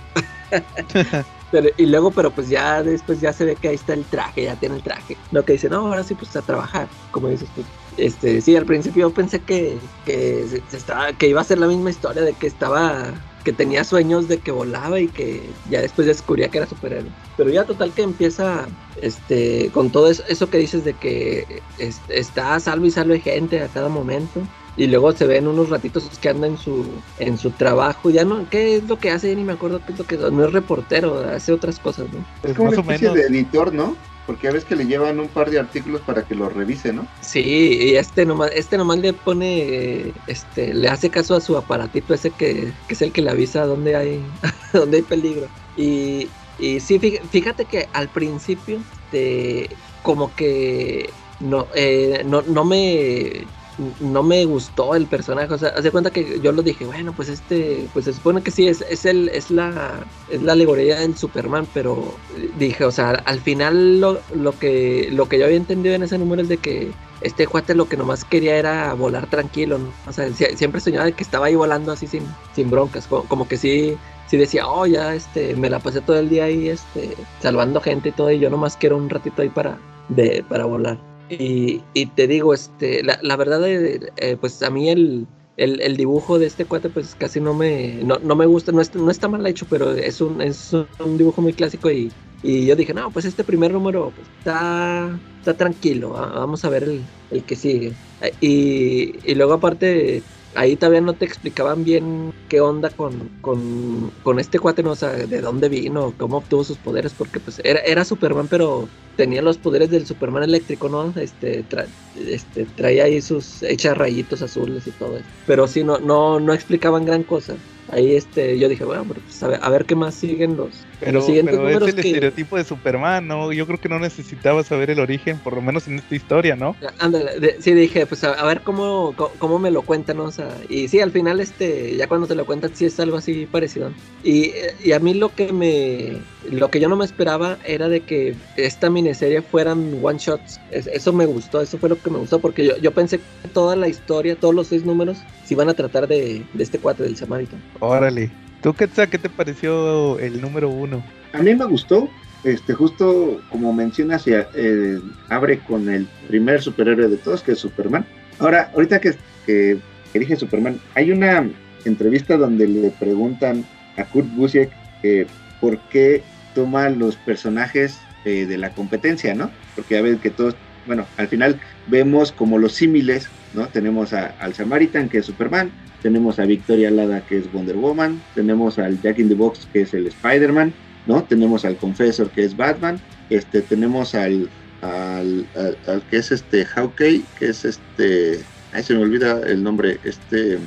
Pero, 1.50 1.68
y 1.76 1.86
luego, 1.86 2.14
pero 2.14 2.32
pues 2.32 2.48
ya 2.48 2.82
después 2.84 3.20
ya 3.20 3.32
se 3.32 3.44
ve 3.44 3.58
que 3.58 3.68
ahí 3.68 3.74
está 3.74 3.92
el 3.94 4.08
traje, 4.08 4.44
ya 4.44 4.56
tiene 4.56 4.76
el 4.76 4.82
traje. 4.84 5.18
Lo 5.30 5.44
que 5.44 5.54
dice, 5.54 5.68
no, 5.68 5.78
ahora 5.88 6.04
sí 6.04 6.14
pues 6.14 6.36
a 6.36 6.42
trabajar, 6.42 6.92
como 7.10 7.28
dices 7.28 7.52
tú. 7.52 7.68
Este, 7.96 8.40
sí, 8.40 8.54
al 8.56 8.66
principio 8.66 9.08
yo 9.08 9.14
pensé 9.14 9.44
que, 9.44 9.90
que, 10.04 10.46
se- 10.48 10.64
se 10.68 10.76
estaba, 10.76 11.12
que 11.14 11.26
iba 11.28 11.40
a 11.40 11.44
ser 11.44 11.58
la 11.58 11.66
misma 11.66 11.90
historia 11.90 12.22
de 12.22 12.36
que 12.38 12.46
estaba, 12.46 13.29
que 13.42 13.52
tenía 13.52 13.84
sueños 13.84 14.28
de 14.28 14.38
que 14.40 14.52
volaba 14.52 15.00
y 15.00 15.08
que 15.08 15.54
ya 15.64 15.80
después 15.80 16.06
descubría 16.06 16.50
que 16.50 16.58
era 16.58 16.66
superhéroe. 16.66 17.10
Pero 17.36 17.50
ya 17.50 17.64
total 17.64 17.94
que 17.94 18.02
empieza, 18.02 18.68
este, 18.94 19.70
con 19.72 19.90
todo 19.90 20.10
eso, 20.10 20.22
eso 20.28 20.50
que 20.50 20.58
dices 20.58 20.84
de 20.84 20.94
que 20.98 21.62
es- 21.76 22.02
está 22.08 22.54
a 22.54 22.60
salvo 22.60 22.86
y 22.86 22.90
salve 22.90 23.20
gente 23.20 23.60
a 23.60 23.70
cada 23.70 23.88
momento. 23.88 24.48
Y 24.76 24.86
luego 24.86 25.12
se 25.12 25.26
ven 25.26 25.48
unos 25.48 25.68
ratitos 25.68 26.18
que 26.18 26.28
anda 26.28 26.46
en 26.46 26.56
su, 26.56 27.04
en 27.16 27.36
su 27.36 27.52
trabajo. 27.52 28.10
Ya 28.10 28.24
no, 28.24 28.48
¿qué 28.48 28.76
es 28.76 28.84
lo 28.84 28.98
que 28.98 29.10
hace? 29.10 29.28
Ya 29.28 29.34
ni 29.34 29.44
me 29.44 29.52
acuerdo 29.52 29.84
qué 29.84 29.92
es 29.92 29.98
lo 29.98 30.06
que 30.06 30.16
no 30.16 30.44
es 30.44 30.52
reportero, 30.52 31.18
hace 31.18 31.52
otras 31.52 31.80
cosas, 31.80 32.08
¿no? 32.10 32.26
Es 32.42 32.54
como 32.54 32.70
más 32.70 32.78
una 32.78 32.78
o 32.78 32.80
especie 32.92 33.08
menos. 33.08 33.30
de 33.30 33.36
editor, 33.38 33.74
¿no? 33.74 34.06
Porque 34.30 34.46
a 34.46 34.52
veces 34.52 34.64
que 34.68 34.76
le 34.76 34.86
llevan 34.86 35.18
un 35.18 35.32
par 35.32 35.50
de 35.50 35.58
artículos 35.58 36.02
para 36.02 36.24
que 36.24 36.36
lo 36.36 36.48
revise, 36.48 36.92
¿no? 36.92 37.10
Sí, 37.20 37.40
y 37.42 37.96
este 37.96 38.24
nomás, 38.24 38.52
este 38.54 38.76
nomás 38.78 38.98
le 39.00 39.12
pone, 39.12 40.22
este, 40.24 40.72
le 40.72 40.86
hace 40.86 41.10
caso 41.10 41.34
a 41.34 41.40
su 41.40 41.56
aparatito 41.56 42.14
ese 42.14 42.36
que, 42.36 42.78
que 42.86 42.94
es 42.94 43.02
el 43.02 43.12
que 43.12 43.22
le 43.22 43.30
avisa 43.30 43.66
dónde 43.66 43.96
hay, 43.96 44.38
dónde 44.72 44.98
hay 44.98 45.02
peligro. 45.02 45.50
Y, 45.74 46.36
y 46.56 46.78
sí, 46.78 47.00
fí- 47.00 47.28
fíjate 47.28 47.66
que 47.66 47.90
al 47.92 48.12
principio, 48.12 48.86
este, 48.92 49.80
como 50.00 50.36
que 50.36 51.18
no, 51.40 51.68
eh, 51.74 52.22
no, 52.24 52.42
no 52.42 52.64
me 52.64 53.50
no 53.78 54.22
me 54.22 54.44
gustó 54.44 54.94
el 54.94 55.06
personaje, 55.08 55.52
o 55.52 55.58
sea, 55.58 55.70
haz 55.70 55.90
cuenta 55.90 56.10
que 56.10 56.40
yo 56.40 56.52
lo 56.52 56.62
dije, 56.62 56.84
bueno, 56.86 57.14
pues 57.14 57.28
este, 57.28 57.88
pues 57.92 58.04
se 58.04 58.12
supone 58.12 58.42
que 58.42 58.50
sí, 58.50 58.68
es, 58.68 58.82
es 58.82 59.04
el, 59.06 59.28
es 59.30 59.50
la, 59.50 60.12
es 60.26 60.42
la 60.42 60.52
alegoría 60.52 60.98
del 61.00 61.16
Superman, 61.16 61.66
pero 61.72 62.22
dije, 62.56 62.84
o 62.84 62.90
sea, 62.92 63.10
al 63.10 63.40
final 63.40 64.00
lo, 64.00 64.24
lo 64.34 64.58
que, 64.58 65.08
lo 65.12 65.28
que 65.28 65.38
yo 65.38 65.46
había 65.46 65.56
entendido 65.56 65.94
en 65.94 66.02
ese 66.02 66.18
número 66.18 66.42
es 66.42 66.48
de 66.48 66.58
que 66.58 67.00
este 67.20 67.46
cuate 67.46 67.74
lo 67.74 67.88
que 67.88 67.96
nomás 67.96 68.24
quería 68.24 68.56
era 68.56 68.92
volar 68.94 69.28
tranquilo, 69.28 69.78
¿no? 69.78 69.98
o 70.06 70.12
sea, 70.12 70.28
sie- 70.28 70.56
siempre 70.56 70.80
soñaba 70.80 71.06
de 71.06 71.14
que 71.14 71.22
estaba 71.24 71.46
ahí 71.46 71.54
volando 71.54 71.92
así 71.92 72.06
sin, 72.06 72.38
sin 72.52 72.70
broncas, 72.70 73.06
como, 73.08 73.26
como 73.28 73.48
que 73.48 73.56
sí, 73.56 74.02
sí 74.26 74.36
decía, 74.36 74.68
oh, 74.68 74.86
ya, 74.86 75.14
este, 75.14 75.56
me 75.56 75.70
la 75.70 75.80
pasé 75.80 76.00
todo 76.02 76.18
el 76.18 76.28
día 76.28 76.44
ahí, 76.44 76.68
este, 76.68 77.28
salvando 77.38 77.80
gente 77.80 78.10
y 78.10 78.12
todo, 78.12 78.30
y 78.30 78.38
yo 78.40 78.50
nomás 78.50 78.76
quiero 78.76 78.96
un 78.96 79.10
ratito 79.10 79.42
ahí 79.42 79.50
para, 79.50 79.86
de, 80.08 80.44
para 80.48 80.64
volar. 80.66 81.09
Y, 81.32 82.06
te 82.14 82.26
digo, 82.26 82.54
este, 82.54 83.02
la, 83.04 83.18
la 83.22 83.36
verdad, 83.36 83.64
eh, 83.68 84.12
eh, 84.16 84.36
pues 84.36 84.60
a 84.62 84.70
mí 84.70 84.88
el, 84.90 85.28
el, 85.56 85.80
dibujo 85.96 86.38
de 86.40 86.46
este 86.46 86.66
cuate, 86.66 86.90
pues 86.90 87.14
casi 87.14 87.40
no 87.40 87.54
me, 87.54 88.02
no, 88.04 88.18
no 88.18 88.34
me 88.36 88.46
gusta, 88.46 88.72
no, 88.72 88.80
está- 88.80 88.98
no 88.98 89.10
está 89.10 89.28
mal 89.28 89.46
hecho, 89.46 89.68
pero 89.68 89.92
es 89.92 90.20
un, 90.20 90.40
es 90.40 90.72
un 90.72 91.16
dibujo 91.16 91.40
muy 91.42 91.54
clásico 91.54 91.90
y, 91.90 92.16
y 92.42 92.66
yo 92.66 92.74
dije, 92.76 92.94
no, 92.94 93.12
pues 93.12 93.24
este 93.26 93.44
primer 93.44 93.72
número 93.72 94.12
pues, 94.14 94.28
está, 94.30 95.22
está 95.36 95.56
tranquilo, 95.56 96.10
va- 96.10 96.28
vamos 96.32 96.64
a 96.64 96.70
ver 96.70 96.84
el, 96.84 97.10
el 97.30 97.44
que 97.44 97.54
sigue. 97.56 97.96
Eh, 98.20 98.36
Y, 98.40 99.30
y 99.30 99.34
luego 99.36 99.52
aparte, 99.54 100.26
ahí 100.54 100.76
todavía 100.76 101.00
no 101.00 101.16
te 101.16 101.24
explicaban 101.24 101.84
bien 101.84 102.30
qué 102.48 102.60
onda 102.60 102.90
con, 102.90 103.30
con, 103.40 104.10
con 104.22 104.38
este 104.40 104.58
cuate, 104.58 104.82
¿no? 104.82 104.92
o 104.92 104.96
sea, 104.96 105.10
de 105.12 105.40
dónde 105.40 105.68
vino, 105.68 106.16
cómo 106.16 106.38
obtuvo 106.38 106.64
sus 106.64 106.78
poderes, 106.78 107.14
porque 107.14 107.40
pues 107.40 107.60
era, 107.64 107.80
era 107.80 108.04
Superman, 108.04 108.48
pero 108.48 108.92
tenía 109.14 109.42
los 109.42 109.58
poderes 109.58 109.90
del 109.90 110.06
Superman 110.06 110.42
eléctrico, 110.42 110.88
¿no? 110.88 111.12
Este, 111.16 111.66
tra- 111.68 111.94
este 112.14 112.66
traía 112.66 113.04
ahí 113.04 113.20
sus 113.22 113.62
hechas 113.62 113.96
rayitos 113.96 114.42
azules 114.42 114.86
y 114.86 114.92
todo 114.92 115.18
eso. 115.18 115.30
Pero 115.44 115.66
sí, 115.68 115.84
no, 115.84 115.98
no, 115.98 116.40
no 116.40 116.52
explicaban 116.54 117.04
gran 117.04 117.24
cosa. 117.24 117.62
Ahí 117.92 118.14
este, 118.14 118.58
yo 118.58 118.68
dije, 118.68 118.84
bueno, 118.84 119.04
pues 119.06 119.42
a 119.42 119.48
ver, 119.48 119.58
a 119.62 119.70
ver 119.70 119.84
qué 119.86 119.96
más 119.96 120.14
siguen 120.14 120.56
los, 120.56 120.86
Pero, 120.98 121.12
los 121.12 121.26
siguientes 121.26 121.56
pero 121.56 121.68
es 121.68 121.74
números 121.74 121.94
el 121.94 122.02
que- 122.02 122.08
estereotipo 122.08 122.56
de 122.56 122.64
Superman, 122.64 123.26
¿no? 123.26 123.52
Yo 123.52 123.66
creo 123.66 123.78
que 123.78 123.88
no 123.88 123.98
necesitaba 123.98 124.62
saber 124.64 124.90
el 124.90 125.00
origen, 125.00 125.40
por 125.40 125.54
lo 125.54 125.62
menos 125.62 125.86
en 125.88 125.98
esta 125.98 126.14
historia, 126.14 126.56
¿no? 126.56 126.76
Ándale, 126.98 127.38
de- 127.40 127.56
sí 127.60 127.72
dije, 127.74 128.06
pues 128.06 128.22
a, 128.24 128.32
a 128.34 128.46
ver 128.46 128.62
cómo, 128.62 129.14
cómo, 129.16 129.30
cómo 129.38 129.58
me 129.58 129.70
lo 129.70 129.82
cuentan, 129.84 130.18
¿no? 130.18 130.24
O 130.24 130.30
sea, 130.32 130.60
y 130.68 130.88
sí, 130.88 131.00
al 131.00 131.10
final, 131.12 131.40
este, 131.40 131.96
ya 131.96 132.06
cuando 132.06 132.26
te 132.26 132.34
lo 132.34 132.46
cuentan, 132.46 132.74
sí 132.74 132.84
es 132.84 132.98
algo 133.00 133.16
así 133.16 133.46
parecido. 133.46 133.96
Y, 134.22 134.52
y 134.78 134.92
a 134.92 135.00
mí 135.00 135.14
lo 135.14 135.34
que 135.34 135.52
me, 135.52 136.26
lo 136.50 136.70
que 136.70 136.80
yo 136.80 136.88
no 136.88 136.96
me 136.96 137.04
esperaba 137.04 137.58
era 137.64 137.88
de 137.88 138.00
que 138.00 138.34
esta 138.56 138.88
miniserie 138.90 139.42
fueran 139.42 139.98
one 140.02 140.18
shots. 140.18 140.60
Es- 140.70 140.86
eso 140.86 141.12
me 141.12 141.26
gustó, 141.26 141.60
eso 141.60 141.78
fue 141.78 141.88
lo 141.88 142.00
que 142.00 142.10
me 142.10 142.18
gustó, 142.18 142.38
porque 142.40 142.64
yo, 142.64 142.76
yo 142.78 142.92
pensé 142.92 143.18
que 143.18 143.48
toda 143.52 143.76
la 143.76 143.88
historia, 143.88 144.36
todos 144.36 144.54
los 144.54 144.68
seis 144.68 144.84
números, 144.84 145.18
se 145.44 145.54
iban 145.54 145.68
a 145.68 145.74
tratar 145.74 146.08
de, 146.08 146.44
de 146.52 146.62
este 146.62 146.78
cuate 146.78 147.02
del 147.02 147.16
Samarito. 147.16 147.56
Órale. 147.80 148.30
¿Tú, 148.62 148.74
Quetzal, 148.74 149.08
qué 149.08 149.18
te 149.18 149.28
pareció 149.30 150.18
el 150.18 150.40
número 150.40 150.68
uno? 150.68 151.02
A 151.32 151.38
mí 151.42 151.54
me 151.54 151.64
gustó, 151.64 152.08
este, 152.44 152.74
justo 152.74 153.40
como 153.50 153.72
mencionas, 153.72 154.24
ya, 154.24 154.48
eh, 154.54 154.98
abre 155.28 155.58
con 155.60 155.88
el 155.88 156.06
primer 156.28 156.60
superhéroe 156.60 157.08
de 157.08 157.16
todos, 157.16 157.42
que 157.42 157.52
es 157.52 157.58
Superman. 157.58 158.04
Ahora, 158.38 158.70
ahorita 158.74 159.00
que, 159.00 159.14
que, 159.46 159.78
que 160.12 160.18
dije 160.18 160.36
Superman, 160.36 160.78
hay 160.94 161.10
una 161.10 161.48
entrevista 161.86 162.36
donde 162.36 162.66
le 162.68 162.90
preguntan 162.90 163.64
a 163.96 164.04
Kurt 164.04 164.28
Busiek 164.34 164.70
eh, 165.02 165.26
por 165.60 165.78
qué 165.88 166.22
toma 166.54 166.88
los 166.90 167.16
personajes 167.16 168.00
eh, 168.24 168.46
de 168.46 168.58
la 168.58 168.70
competencia, 168.72 169.34
¿no? 169.34 169.50
Porque 169.74 169.94
ya 169.94 170.02
ven 170.02 170.18
que 170.18 170.30
todos, 170.30 170.56
bueno, 170.86 171.06
al 171.16 171.28
final 171.28 171.60
vemos 171.86 172.32
como 172.32 172.58
los 172.58 172.72
símiles, 172.72 173.28
¿no? 173.54 173.68
Tenemos 173.68 174.12
a- 174.12 174.34
al 174.40 174.54
Samaritan, 174.54 175.08
que 175.08 175.18
es 175.18 175.26
Superman, 175.26 175.70
tenemos 176.02 176.38
a 176.38 176.44
Victoria 176.44 176.90
Lada, 176.90 177.20
que 177.26 177.38
es 177.38 177.52
Wonder 177.52 177.76
Woman, 177.76 178.20
tenemos 178.34 178.78
al 178.78 179.00
Jack 179.02 179.18
in 179.18 179.28
the 179.28 179.34
Box, 179.34 179.68
que 179.72 179.82
es 179.82 179.94
el 179.94 180.06
Spider-Man, 180.06 180.72
¿no? 181.06 181.24
Tenemos 181.24 181.64
al 181.64 181.76
Confessor, 181.76 182.30
que 182.30 182.44
es 182.44 182.56
Batman, 182.56 182.98
este, 183.28 183.62
tenemos 183.62 184.14
al, 184.14 184.48
al, 184.80 185.46
al, 185.54 185.78
al 185.86 186.02
que 186.06 186.16
es 186.18 186.32
este 186.32 186.64
Hawkeye, 186.64 187.22
que 187.38 187.48
es 187.50 187.64
este, 187.64 188.44
ay, 188.72 188.82
se 188.82 188.94
me 188.94 189.00
olvida 189.02 189.40
el 189.46 189.62
nombre, 189.62 189.98
este, 190.04 190.58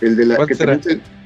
el 0.00 0.16
de 0.16 0.26
la, 0.26 0.36
¿Cuál 0.36 0.48
que 0.48 0.54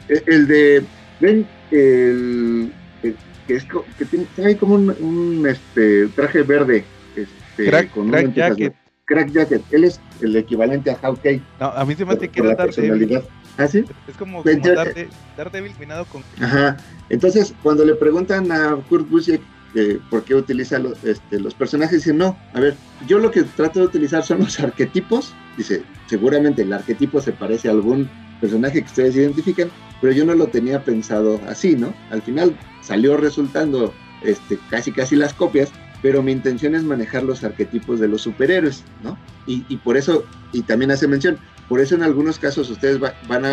el, 0.08 0.22
el 0.26 0.46
de, 0.46 0.84
ven, 1.20 1.46
el, 1.70 2.72
el 3.02 3.16
que 3.46 3.54
es, 3.56 3.66
que 3.98 4.04
tiene, 4.04 4.26
trae 4.34 4.56
como 4.56 4.74
un, 4.74 4.90
un, 5.00 5.46
este, 5.46 6.06
traje 6.08 6.42
verde, 6.42 6.84
este, 7.14 7.66
Crack, 7.66 7.90
con 7.90 8.08
Crack 8.10 8.32
Jacket. 8.34 8.74
Crack 9.04 9.30
Jacket, 9.30 9.62
él 9.70 9.84
es 9.84 10.00
el 10.20 10.34
equivalente 10.34 10.90
a 10.90 10.96
Hawkeye 10.96 11.40
No, 11.60 11.66
a 11.66 11.84
mí 11.84 11.94
se 11.94 12.04
me 12.04 12.14
hace 12.14 12.28
que 12.28 12.40
era 12.40 12.54
Daredevil. 12.56 13.20
¿Ah, 13.56 13.68
sí? 13.68 13.84
Es 14.08 14.16
como, 14.16 14.42
Pues, 14.42 14.56
como 14.56 14.66
yo- 14.68 14.74
Darede- 14.74 15.08
Daredevil 15.36 15.72
combinado 15.72 16.04
con... 16.06 16.22
Ajá. 16.40 16.76
Entonces, 17.08 17.54
cuando 17.62 17.84
le 17.84 17.94
preguntan 17.94 18.50
a 18.50 18.74
Kurt 18.88 19.08
Busiek 19.08 19.40
eh, 19.76 19.98
por 20.10 20.24
qué 20.24 20.34
utiliza 20.34 20.78
lo- 20.78 20.94
este, 21.04 21.38
los 21.38 21.54
personajes, 21.54 21.98
dice, 22.04 22.12
no, 22.12 22.36
a 22.52 22.60
ver, 22.60 22.74
yo 23.06 23.18
lo 23.18 23.30
que 23.30 23.44
trato 23.44 23.78
de 23.80 23.86
utilizar 23.86 24.24
son 24.24 24.40
los 24.40 24.58
arquetipos. 24.60 25.32
Dice, 25.56 25.82
seguramente 26.08 26.62
el 26.62 26.72
arquetipo 26.72 27.20
se 27.20 27.32
parece 27.32 27.68
a 27.68 27.72
algún 27.72 28.10
personaje 28.40 28.80
que 28.80 28.86
ustedes 28.86 29.16
identifican, 29.16 29.70
pero 30.00 30.12
yo 30.12 30.24
no 30.24 30.34
lo 30.34 30.48
tenía 30.48 30.82
pensado 30.84 31.40
así, 31.48 31.76
¿no? 31.76 31.94
Al 32.10 32.22
final 32.22 32.56
salió 32.82 33.16
resultando 33.16 33.94
este, 34.22 34.58
casi 34.70 34.92
casi 34.92 35.16
las 35.16 35.34
copias, 35.34 35.70
pero 36.02 36.22
mi 36.22 36.32
intención 36.32 36.74
es 36.74 36.84
manejar 36.84 37.22
los 37.22 37.42
arquetipos 37.44 38.00
de 38.00 38.08
los 38.08 38.22
superhéroes, 38.22 38.84
¿no? 39.02 39.18
Y, 39.46 39.76
por 39.78 39.96
eso, 39.96 40.24
y 40.52 40.62
también 40.62 40.90
hace 40.90 41.06
mención, 41.06 41.38
por 41.68 41.80
eso 41.80 41.94
en 41.94 42.02
algunos 42.02 42.38
casos 42.38 42.68
ustedes 42.68 43.02
va- 43.02 43.14
van 43.28 43.44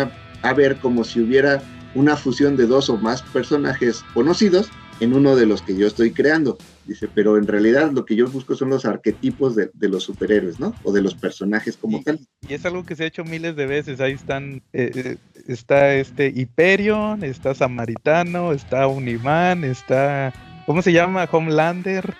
a 0.42 0.52
ver 0.54 0.76
como 0.78 1.04
si 1.04 1.20
hubiera 1.20 1.62
una 1.94 2.16
fusión 2.16 2.56
de 2.56 2.66
dos 2.66 2.90
o 2.90 2.96
más 2.98 3.22
personajes 3.22 4.02
conocidos 4.12 4.70
en 5.00 5.14
uno 5.14 5.36
de 5.36 5.46
los 5.46 5.62
que 5.62 5.76
yo 5.76 5.86
estoy 5.86 6.12
creando. 6.12 6.58
Dice, 6.86 7.08
pero 7.14 7.38
en 7.38 7.46
realidad 7.46 7.90
lo 7.92 8.04
que 8.04 8.14
yo 8.14 8.26
busco 8.28 8.54
son 8.54 8.68
los 8.68 8.84
arquetipos 8.84 9.56
de, 9.56 9.70
de 9.72 9.88
los 9.88 10.02
superhéroes, 10.04 10.60
¿no? 10.60 10.74
O 10.84 10.92
de 10.92 11.00
los 11.00 11.14
personajes 11.14 11.76
como 11.78 11.98
y, 11.98 12.02
tal. 12.04 12.20
y 12.46 12.52
es 12.52 12.66
algo 12.66 12.84
que 12.84 12.94
se 12.94 13.04
ha 13.04 13.06
hecho 13.06 13.24
miles 13.24 13.56
de 13.56 13.64
veces. 13.66 14.00
Ahí 14.00 14.12
están, 14.12 14.62
eh, 14.74 14.92
eh, 14.94 15.16
está 15.48 15.94
este 15.94 16.26
Hyperion, 16.28 17.24
está 17.24 17.54
Samaritano, 17.54 18.52
está 18.52 18.86
Uniman, 18.86 19.64
está, 19.64 20.32
¿cómo 20.66 20.82
se 20.82 20.92
llama? 20.92 21.26
Homelander. 21.30 22.12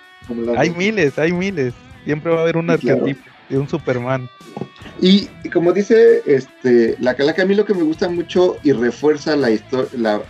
Hay 0.57 0.71
miles, 0.71 1.19
hay 1.19 1.31
miles. 1.31 1.73
Siempre 2.03 2.31
va 2.31 2.39
a 2.39 2.41
haber 2.41 2.57
un 2.57 2.69
Sí, 2.71 2.77
claro. 2.77 2.99
arquetipo 3.01 3.29
de 3.49 3.57
un 3.59 3.69
Superman. 3.69 4.27
Y, 4.99 5.27
y 5.43 5.49
como 5.49 5.73
dice 5.73 6.23
este, 6.25 6.95
la 6.99 7.13
calaca, 7.13 7.43
a 7.43 7.45
mí 7.45 7.53
lo 7.53 7.65
que 7.65 7.73
me 7.75 7.83
gusta 7.83 8.09
mucho 8.09 8.57
y 8.63 8.71
refuerza 8.71 9.35
la, 9.35 9.49
la, 9.97 10.21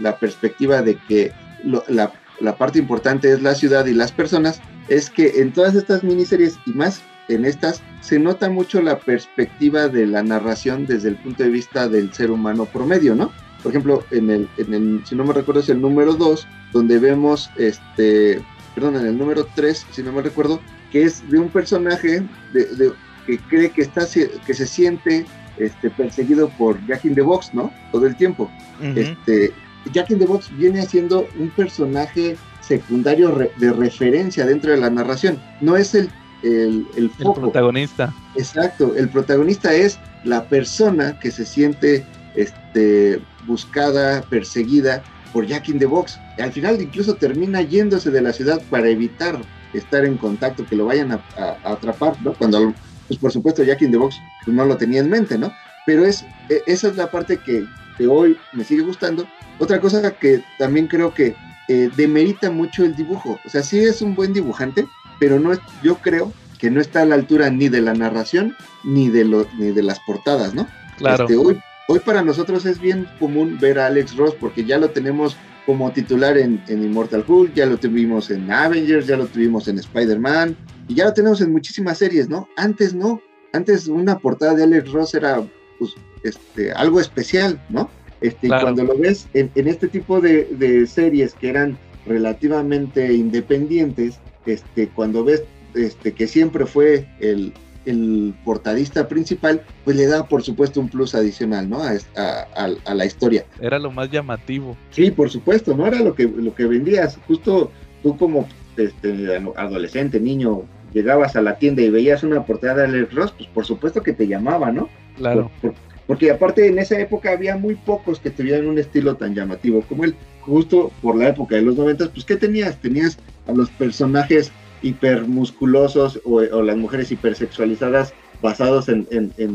la 0.00 0.18
perspectiva 0.18 0.80
de 0.80 0.96
que 1.08 1.32
lo- 1.64 1.84
la, 1.88 2.12
la 2.40 2.56
parte 2.56 2.78
importante 2.78 3.30
es 3.32 3.42
la 3.42 3.54
ciudad 3.54 3.86
y 3.86 3.94
las 3.94 4.12
personas, 4.12 4.60
es 4.88 5.10
que 5.10 5.40
en 5.40 5.52
todas 5.52 5.74
estas 5.74 6.02
miniseries 6.04 6.58
y 6.66 6.70
más 6.72 7.00
en 7.28 7.44
estas 7.44 7.80
se 8.00 8.18
nota 8.18 8.50
mucho 8.50 8.82
la 8.82 8.98
perspectiva 8.98 9.88
de 9.88 10.06
la 10.06 10.22
narración 10.22 10.84
desde 10.86 11.08
el 11.08 11.16
punto 11.16 11.42
de 11.42 11.50
vista 11.50 11.88
del 11.88 12.12
ser 12.12 12.30
humano 12.30 12.66
promedio, 12.66 13.14
¿no? 13.14 13.32
Por 13.62 13.72
ejemplo, 13.72 14.04
en 14.10 14.28
el, 14.30 14.48
en 14.58 14.74
el 14.74 15.00
si 15.06 15.14
no 15.14 15.24
me 15.24 15.32
recuerdo, 15.32 15.60
es 15.62 15.70
el 15.70 15.80
número 15.80 16.14
2, 16.14 16.46
donde 16.74 16.98
vemos, 16.98 17.50
este, 17.56 18.42
perdón, 18.74 18.96
en 18.96 19.06
el 19.06 19.16
número 19.16 19.46
3, 19.54 19.86
si 19.90 20.02
no 20.02 20.12
me 20.12 20.20
recuerdo, 20.20 20.60
que 20.92 21.04
es 21.04 21.28
de 21.30 21.38
un 21.38 21.48
personaje 21.48 22.22
de, 22.52 22.64
de- 22.76 22.92
que 23.26 23.38
cree 23.38 23.70
que 23.70 23.80
está 23.80 24.06
que 24.46 24.52
se 24.52 24.66
siente 24.66 25.24
este, 25.56 25.88
perseguido 25.88 26.50
por 26.58 26.84
Jack 26.86 27.06
in 27.06 27.14
the 27.14 27.22
Box, 27.22 27.54
¿no? 27.54 27.72
Todo 27.90 28.06
el 28.06 28.16
tiempo. 28.16 28.50
Este, 28.98 29.52
Jack 29.92 30.10
in 30.10 30.18
the 30.18 30.26
Box 30.26 30.50
viene 30.56 30.84
siendo 30.86 31.28
un 31.38 31.50
personaje 31.50 32.36
secundario 32.60 33.30
re- 33.32 33.50
de 33.58 33.72
referencia 33.72 34.46
dentro 34.46 34.70
de 34.70 34.78
la 34.78 34.90
narración. 34.90 35.38
No 35.60 35.76
es 35.76 35.94
el, 35.94 36.10
el, 36.42 36.86
el 36.96 37.04
El 37.04 37.10
foco. 37.10 37.40
protagonista. 37.42 38.12
Exacto, 38.36 38.94
el 38.96 39.08
protagonista 39.08 39.72
es 39.74 39.98
la 40.24 40.44
persona 40.44 41.18
que 41.18 41.30
se 41.30 41.44
siente 41.44 42.04
este, 42.34 43.20
buscada, 43.46 44.22
perseguida 44.22 45.02
por 45.32 45.46
Jack 45.46 45.68
in 45.68 45.78
the 45.78 45.86
Box. 45.86 46.18
Al 46.38 46.52
final 46.52 46.80
incluso 46.80 47.14
termina 47.16 47.60
yéndose 47.62 48.10
de 48.10 48.22
la 48.22 48.32
ciudad 48.32 48.60
para 48.70 48.88
evitar 48.88 49.40
estar 49.72 50.04
en 50.04 50.16
contacto, 50.16 50.64
que 50.64 50.76
lo 50.76 50.86
vayan 50.86 51.12
a, 51.12 51.20
a- 51.36 51.56
a 51.64 51.72
atrapar, 51.72 52.14
¿no? 52.22 52.32
Cuando, 52.34 52.72
pues 53.08 53.18
por 53.18 53.32
supuesto, 53.32 53.62
Jack 53.62 53.82
in 53.82 53.90
the 53.90 53.96
Box 53.98 54.16
pues, 54.44 54.56
no 54.56 54.64
lo 54.64 54.76
tenía 54.76 55.00
en 55.00 55.10
mente, 55.10 55.36
¿no? 55.36 55.52
Pero 55.84 56.04
es, 56.06 56.24
e- 56.48 56.62
esa 56.66 56.88
es 56.88 56.96
la 56.96 57.10
parte 57.10 57.38
que, 57.38 57.64
que 57.98 58.06
hoy 58.06 58.36
me 58.52 58.64
sigue 58.64 58.82
gustando. 58.82 59.26
Otra 59.58 59.80
cosa 59.80 60.10
que 60.12 60.42
también 60.58 60.86
creo 60.86 61.14
que 61.14 61.34
eh, 61.68 61.90
demerita 61.96 62.50
mucho 62.50 62.84
el 62.84 62.94
dibujo. 62.94 63.38
O 63.44 63.48
sea, 63.48 63.62
sí 63.62 63.78
es 63.78 64.02
un 64.02 64.14
buen 64.14 64.32
dibujante, 64.32 64.86
pero 65.18 65.38
no 65.38 65.52
es, 65.52 65.60
yo 65.82 65.96
creo 65.96 66.32
que 66.58 66.70
no 66.70 66.80
está 66.80 67.02
a 67.02 67.06
la 67.06 67.14
altura 67.14 67.50
ni 67.50 67.68
de 67.68 67.80
la 67.80 67.94
narración 67.94 68.54
ni 68.84 69.08
de, 69.08 69.24
lo, 69.24 69.46
ni 69.58 69.70
de 69.70 69.82
las 69.82 70.00
portadas, 70.00 70.54
¿no? 70.54 70.66
Claro. 70.98 71.24
Este, 71.24 71.36
hoy, 71.36 71.60
hoy 71.88 71.98
para 72.00 72.22
nosotros 72.22 72.66
es 72.66 72.80
bien 72.80 73.08
común 73.18 73.58
ver 73.60 73.78
a 73.78 73.86
Alex 73.86 74.16
Ross 74.16 74.34
porque 74.38 74.64
ya 74.64 74.78
lo 74.78 74.90
tenemos 74.90 75.36
como 75.66 75.90
titular 75.92 76.36
en, 76.36 76.62
en 76.68 76.82
Immortal 76.82 77.24
Hulk, 77.26 77.54
ya 77.54 77.66
lo 77.66 77.78
tuvimos 77.78 78.30
en 78.30 78.50
Avengers, 78.50 79.06
ya 79.06 79.16
lo 79.16 79.26
tuvimos 79.26 79.66
en 79.68 79.78
Spider-Man 79.78 80.56
y 80.88 80.94
ya 80.94 81.06
lo 81.06 81.14
tenemos 81.14 81.40
en 81.40 81.52
muchísimas 81.52 81.98
series, 81.98 82.28
¿no? 82.28 82.48
Antes 82.56 82.94
no, 82.94 83.22
antes 83.52 83.86
una 83.86 84.18
portada 84.18 84.54
de 84.54 84.64
Alex 84.64 84.92
Ross 84.92 85.14
era 85.14 85.42
pues, 85.78 85.94
este, 86.22 86.72
algo 86.72 87.00
especial, 87.00 87.60
¿no? 87.70 87.90
Este, 88.24 88.46
y 88.46 88.50
cuando 88.50 88.84
lo 88.84 88.96
ves 88.98 89.28
en, 89.34 89.50
en 89.54 89.66
este 89.68 89.86
tipo 89.88 90.20
de, 90.20 90.44
de 90.46 90.86
series 90.86 91.34
que 91.34 91.50
eran 91.50 91.76
relativamente 92.06 93.12
independientes, 93.12 94.18
este, 94.46 94.88
cuando 94.88 95.24
ves 95.24 95.44
este, 95.74 96.12
que 96.12 96.26
siempre 96.26 96.64
fue 96.66 97.06
el, 97.20 97.52
el 97.84 98.34
portadista 98.44 99.08
principal, 99.08 99.62
pues 99.84 99.96
le 99.96 100.06
da 100.06 100.26
por 100.26 100.42
supuesto 100.42 100.80
un 100.80 100.88
plus 100.88 101.14
adicional, 101.14 101.68
¿no? 101.68 101.82
A, 101.82 101.94
es- 101.94 102.08
a- 102.16 102.46
a- 102.56 102.90
a 102.90 102.94
la 102.94 103.04
historia. 103.04 103.44
Era 103.60 103.78
lo 103.78 103.90
más 103.90 104.10
llamativo. 104.10 104.76
Sí, 104.90 105.10
por 105.10 105.28
supuesto, 105.30 105.76
no 105.76 105.86
era 105.86 106.00
lo 106.00 106.14
que, 106.14 106.24
lo 106.24 106.54
que 106.54 106.64
vendías. 106.66 107.18
Justo 107.26 107.70
tú 108.02 108.16
como 108.16 108.48
este, 108.76 109.38
adolescente, 109.56 110.18
niño, 110.18 110.62
llegabas 110.94 111.36
a 111.36 111.42
la 111.42 111.56
tienda 111.58 111.82
y 111.82 111.90
veías 111.90 112.22
una 112.22 112.44
portada 112.46 112.76
de 112.76 112.84
Alex 112.84 113.12
Ross, 113.14 113.34
pues 113.36 113.48
por 113.50 113.66
supuesto 113.66 114.02
que 114.02 114.12
te 114.14 114.26
llamaba, 114.26 114.72
¿no? 114.72 114.88
Claro. 115.16 115.50
Por- 115.60 115.72
por- 115.72 115.93
porque 116.06 116.30
aparte 116.30 116.66
en 116.66 116.78
esa 116.78 116.98
época 116.98 117.32
había 117.32 117.56
muy 117.56 117.74
pocos 117.74 118.20
que 118.20 118.30
tuvieran 118.30 118.66
un 118.66 118.78
estilo 118.78 119.16
tan 119.16 119.34
llamativo 119.34 119.82
como 119.82 120.04
él. 120.04 120.14
Justo 120.40 120.92
por 121.00 121.16
la 121.16 121.28
época 121.28 121.56
de 121.56 121.62
los 121.62 121.76
noventas, 121.76 122.08
pues 122.08 122.24
¿qué 122.24 122.36
tenías? 122.36 122.80
Tenías 122.80 123.18
a 123.46 123.52
los 123.52 123.70
personajes 123.70 124.52
hipermusculosos 124.82 126.20
o, 126.24 126.42
las 126.62 126.76
mujeres 126.76 127.10
hipersexualizadas 127.10 128.12
basados 128.42 128.90
en, 128.90 129.06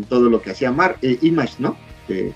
todo 0.10 0.30
lo 0.30 0.42
que 0.42 0.52
hacía 0.52 0.72
Mar, 0.72 0.98
eh, 1.04 1.20
Image, 1.22 1.56
¿no? 1.60 1.78
Eh, 2.08 2.34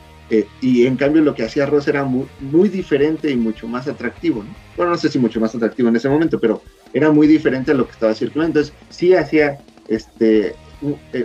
y 0.62 0.86
en 0.86 0.96
cambio 0.96 1.22
lo 1.22 1.36
que 1.36 1.44
hacía 1.44 1.66
Ross 1.66 1.88
era 1.88 2.04
muy, 2.04 2.26
muy 2.40 2.70
diferente 2.70 3.30
y 3.30 3.36
mucho 3.36 3.68
más 3.68 3.88
atractivo, 3.88 4.44
¿no? 4.44 4.56
Bueno, 4.78 4.92
no 4.92 4.98
sé 4.98 5.10
si 5.10 5.20
mucho 5.20 5.40
más 5.40 5.54
atractivo 5.54 5.90
en 5.90 5.96
ese 5.96 6.10
momento, 6.10 6.40
pero 6.40 6.62
era 6.94 7.12
muy 7.12 7.28
diferente 7.28 7.72
a 7.72 7.76
lo 7.76 7.86
que 7.86 7.92
estaba 7.92 8.14
circulando. 8.14 8.60
Entonces, 8.60 8.74
sí 8.90 9.14
hacía 9.14 9.60
este, 9.88 10.56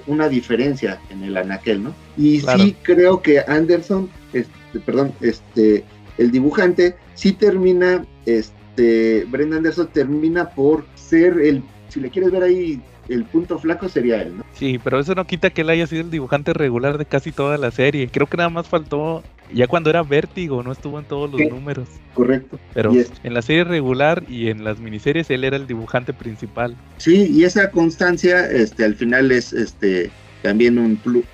una 0.07 0.29
diferencia 0.29 1.01
en 1.11 1.23
el 1.25 1.37
anaquel, 1.37 1.83
¿no? 1.83 1.95
Y 2.17 2.41
Claro. 2.41 2.63
sí 2.65 2.77
creo 2.83 3.23
que 3.23 3.41
Anderson, 3.41 4.09
este, 4.33 4.81
perdón, 4.85 5.13
este, 5.21 5.85
el 6.19 6.31
dibujante, 6.31 6.97
sí 7.15 7.33
termina, 7.33 8.05
este, 8.27 9.25
Brenda 9.31 9.57
Anderson 9.57 9.89
termina 9.93 10.51
por 10.51 10.85
ser 10.95 11.39
el, 11.41 11.63
si 11.89 12.01
le 12.01 12.11
quieres 12.11 12.31
ver 12.31 12.43
ahí, 12.43 12.81
el 13.09 13.25
punto 13.25 13.59
flaco 13.59 13.89
sería 13.89 14.23
él, 14.23 14.37
¿no? 14.39 14.45
Sí, 14.53 14.79
pero 14.83 14.99
eso 15.01 15.15
no 15.15 15.27
quita 15.27 15.51
que 15.51 15.63
él 15.63 15.71
haya 15.71 15.87
sido 15.87 16.03
el 16.03 16.11
dibujante 16.11 16.53
regular 16.53 16.99
de 16.99 17.07
casi 17.07 17.33
toda 17.33 17.57
la 17.59 17.71
serie. 17.71 18.09
Creo 18.09 18.27
que 18.27 18.37
nada 18.37 18.51
más 18.51 18.69
faltó 18.69 19.23
ya 19.53 19.67
cuando 19.67 19.89
era 19.91 20.03
Vértigo, 20.03 20.63
no 20.63 20.73
estuvo 20.73 20.99
en 20.99 21.07
todos 21.07 21.31
los 21.31 21.41
Sí. 21.41 21.47
números. 21.49 21.89
Correcto. 22.15 22.59
Pero 22.75 22.93
en 23.23 23.35
la 23.35 23.41
serie 23.43 23.65
regular 23.65 24.23
y 24.29 24.49
en 24.49 24.63
las 24.65 24.79
miniseries 24.79 25.31
él 25.31 25.45
era 25.45 25.57
el 25.57 25.67
dibujante 25.67 26.13
principal. 26.13 26.75
Sí, 26.99 27.29
y 27.31 27.45
esa 27.45 27.71
constancia, 27.71 28.51
este, 28.51 28.85
al 28.85 28.95
final 28.95 29.33
es, 29.33 29.53
este, 29.53 30.11
también 30.43 30.79
un 30.79 30.97
plus, 30.97 31.25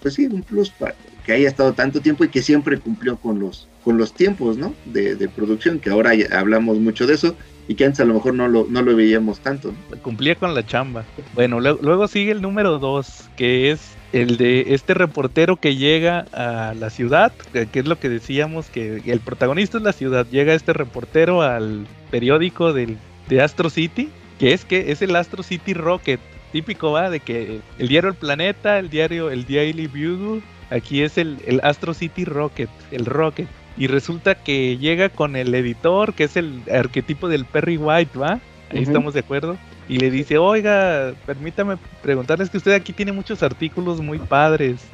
pues 0.00 0.14
sí, 0.14 0.26
un 0.26 0.42
plus 0.42 0.70
para 0.70 0.94
que 1.26 1.32
haya 1.32 1.48
estado 1.48 1.72
tanto 1.72 2.00
tiempo 2.00 2.24
y 2.24 2.28
que 2.28 2.42
siempre 2.42 2.78
cumplió 2.78 3.16
con 3.16 3.38
los, 3.40 3.66
con 3.84 3.98
los 3.98 4.12
tiempos, 4.12 4.56
¿no? 4.56 4.74
De, 4.84 5.28
producción, 5.28 5.78
que 5.78 5.90
ahora 5.90 6.12
hablamos 6.32 6.78
mucho 6.78 7.06
de 7.06 7.14
eso 7.14 7.34
y 7.68 7.74
que 7.74 7.84
antes 7.84 8.00
a 8.00 8.04
lo 8.04 8.14
mejor 8.14 8.34
no 8.34 8.48
lo, 8.48 8.66
no 8.68 8.82
lo 8.82 8.96
veíamos 8.96 9.40
tanto, 9.40 9.72
¿no? 9.72 9.98
Cumplía 10.02 10.34
con 10.34 10.54
la 10.54 10.66
chamba. 10.66 11.04
Bueno, 11.34 11.60
luego, 11.60 11.78
luego 11.82 12.08
sigue 12.08 12.32
el 12.32 12.42
número 12.42 12.78
2, 12.78 13.30
que 13.36 13.70
es 13.70 13.96
el 14.12 14.36
de 14.36 14.74
este 14.74 14.94
reportero 14.94 15.56
que 15.56 15.76
llega 15.76 16.26
a 16.32 16.74
la 16.74 16.90
ciudad, 16.90 17.32
que 17.52 17.66
que 17.66 17.80
es 17.80 17.86
lo 17.86 17.98
que 17.98 18.08
decíamos, 18.08 18.66
que 18.66 19.02
el 19.06 19.20
protagonista 19.20 19.78
es 19.78 19.84
la 19.84 19.92
ciudad. 19.92 20.26
Llega 20.30 20.54
este 20.54 20.72
reportero 20.72 21.42
al 21.42 21.86
periódico 22.10 22.72
del, 22.72 22.98
de 23.28 23.40
Astro 23.40 23.70
City, 23.70 24.08
que 24.38 24.52
es 24.52 24.64
que 24.64 24.90
es 24.90 25.02
el 25.02 25.14
Astro 25.14 25.42
City 25.42 25.74
Rocket. 25.74 26.20
Típico 26.52 26.90
va 26.90 27.10
de 27.10 27.20
que 27.20 27.60
el 27.78 27.88
diario 27.88 28.10
El 28.10 28.16
Planeta, 28.16 28.78
el 28.78 28.90
diario 28.90 29.30
El 29.30 29.46
Daily 29.46 29.86
Bugle, 29.86 30.42
aquí 30.70 31.02
es 31.02 31.16
el, 31.16 31.38
el 31.46 31.60
Astro 31.62 31.94
City 31.94 32.24
Rocket, 32.24 32.68
el 32.90 33.06
Rocket. 33.06 33.46
Y 33.80 33.86
resulta 33.86 34.34
que 34.34 34.76
llega 34.76 35.08
con 35.08 35.36
el 35.36 35.54
editor, 35.54 36.12
que 36.12 36.24
es 36.24 36.36
el 36.36 36.60
arquetipo 36.70 37.28
del 37.28 37.46
Perry 37.46 37.78
White, 37.78 38.18
¿va? 38.18 38.38
Ahí 38.70 38.82
estamos 38.82 39.14
de 39.14 39.20
acuerdo. 39.20 39.56
Y 39.90 39.98
le 39.98 40.08
dice, 40.08 40.38
oiga, 40.38 41.14
permítame 41.26 41.76
preguntarles 42.00 42.48
que 42.48 42.58
usted 42.58 42.74
aquí 42.74 42.92
tiene 42.92 43.10
muchos 43.10 43.42
artículos 43.42 44.00
muy 44.00 44.20
padres, 44.20 44.86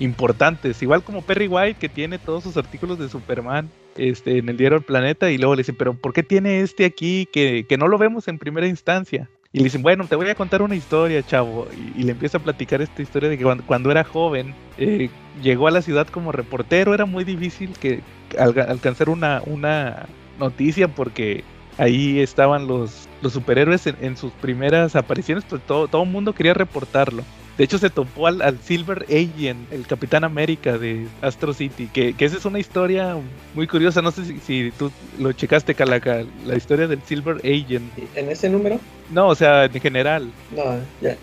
importantes, 0.00 0.82
igual 0.82 1.04
como 1.04 1.20
Perry 1.20 1.48
White, 1.48 1.78
que 1.78 1.90
tiene 1.90 2.18
todos 2.18 2.42
sus 2.42 2.56
artículos 2.56 2.98
de 2.98 3.10
Superman 3.10 3.68
este, 3.94 4.38
en 4.38 4.48
el 4.48 4.56
diario 4.56 4.78
El 4.78 4.84
Planeta, 4.84 5.30
y 5.30 5.36
luego 5.36 5.54
le 5.54 5.60
dice, 5.60 5.74
pero 5.74 5.92
¿por 5.92 6.14
qué 6.14 6.22
tiene 6.22 6.62
este 6.62 6.86
aquí 6.86 7.28
que, 7.30 7.66
que 7.68 7.76
no 7.76 7.88
lo 7.88 7.98
vemos 7.98 8.26
en 8.26 8.38
primera 8.38 8.66
instancia? 8.66 9.28
Y 9.52 9.58
le 9.58 9.64
dicen, 9.64 9.82
bueno, 9.82 10.06
te 10.06 10.16
voy 10.16 10.30
a 10.30 10.34
contar 10.34 10.62
una 10.62 10.76
historia, 10.76 11.22
chavo. 11.22 11.68
Y, 11.94 12.04
le 12.04 12.12
empieza 12.12 12.38
a 12.38 12.42
platicar 12.42 12.80
esta 12.80 13.02
historia 13.02 13.28
de 13.28 13.36
que 13.36 13.44
cuando, 13.66 13.90
era 13.90 14.02
joven, 14.02 14.54
eh, 14.78 15.10
llegó 15.42 15.68
a 15.68 15.70
la 15.70 15.82
ciudad 15.82 16.06
como 16.06 16.32
reportero. 16.32 16.94
Era 16.94 17.04
muy 17.04 17.24
difícil 17.24 17.74
que 17.78 18.00
alcanzar 18.38 19.10
una, 19.10 19.42
una 19.44 20.06
noticia 20.38 20.88
porque 20.88 21.44
ahí 21.76 22.20
estaban 22.20 22.66
los, 22.66 23.10
los 23.22 23.32
superhéroes 23.32 23.86
en, 23.86 24.16
sus 24.16 24.32
primeras 24.32 24.96
apariciones, 24.96 25.44
pues 25.48 25.62
todo, 25.62 25.88
todo 25.88 26.02
el 26.02 26.10
mundo 26.10 26.34
quería 26.34 26.54
reportarlo. 26.54 27.24
De 27.56 27.64
hecho, 27.64 27.78
se 27.78 27.90
topó 27.90 28.26
al, 28.26 28.58
Silver 28.62 29.04
Agent, 29.08 29.70
el 29.72 29.86
Capitán 29.86 30.24
América 30.24 30.78
de 30.78 31.06
Astro 31.20 31.52
City, 31.52 31.88
que, 31.92 32.14
esa 32.18 32.36
es 32.36 32.44
una 32.44 32.58
historia 32.58 33.16
muy 33.54 33.66
curiosa. 33.66 34.00
No 34.00 34.10
sé 34.10 34.24
si, 34.40 34.72
tú 34.78 34.90
lo 35.18 35.32
checaste, 35.32 35.74
Calaca, 35.74 36.24
la 36.46 36.56
historia 36.56 36.88
del 36.88 37.02
Silver 37.02 37.36
Agent. 37.44 37.92
¿En 38.16 38.30
ese 38.30 38.48
número? 38.48 38.80
No, 39.10 39.28
o 39.28 39.34
sea, 39.34 39.66
en 39.66 39.80
general. 39.80 40.30
No, 40.56 40.78
ya. 41.02 41.16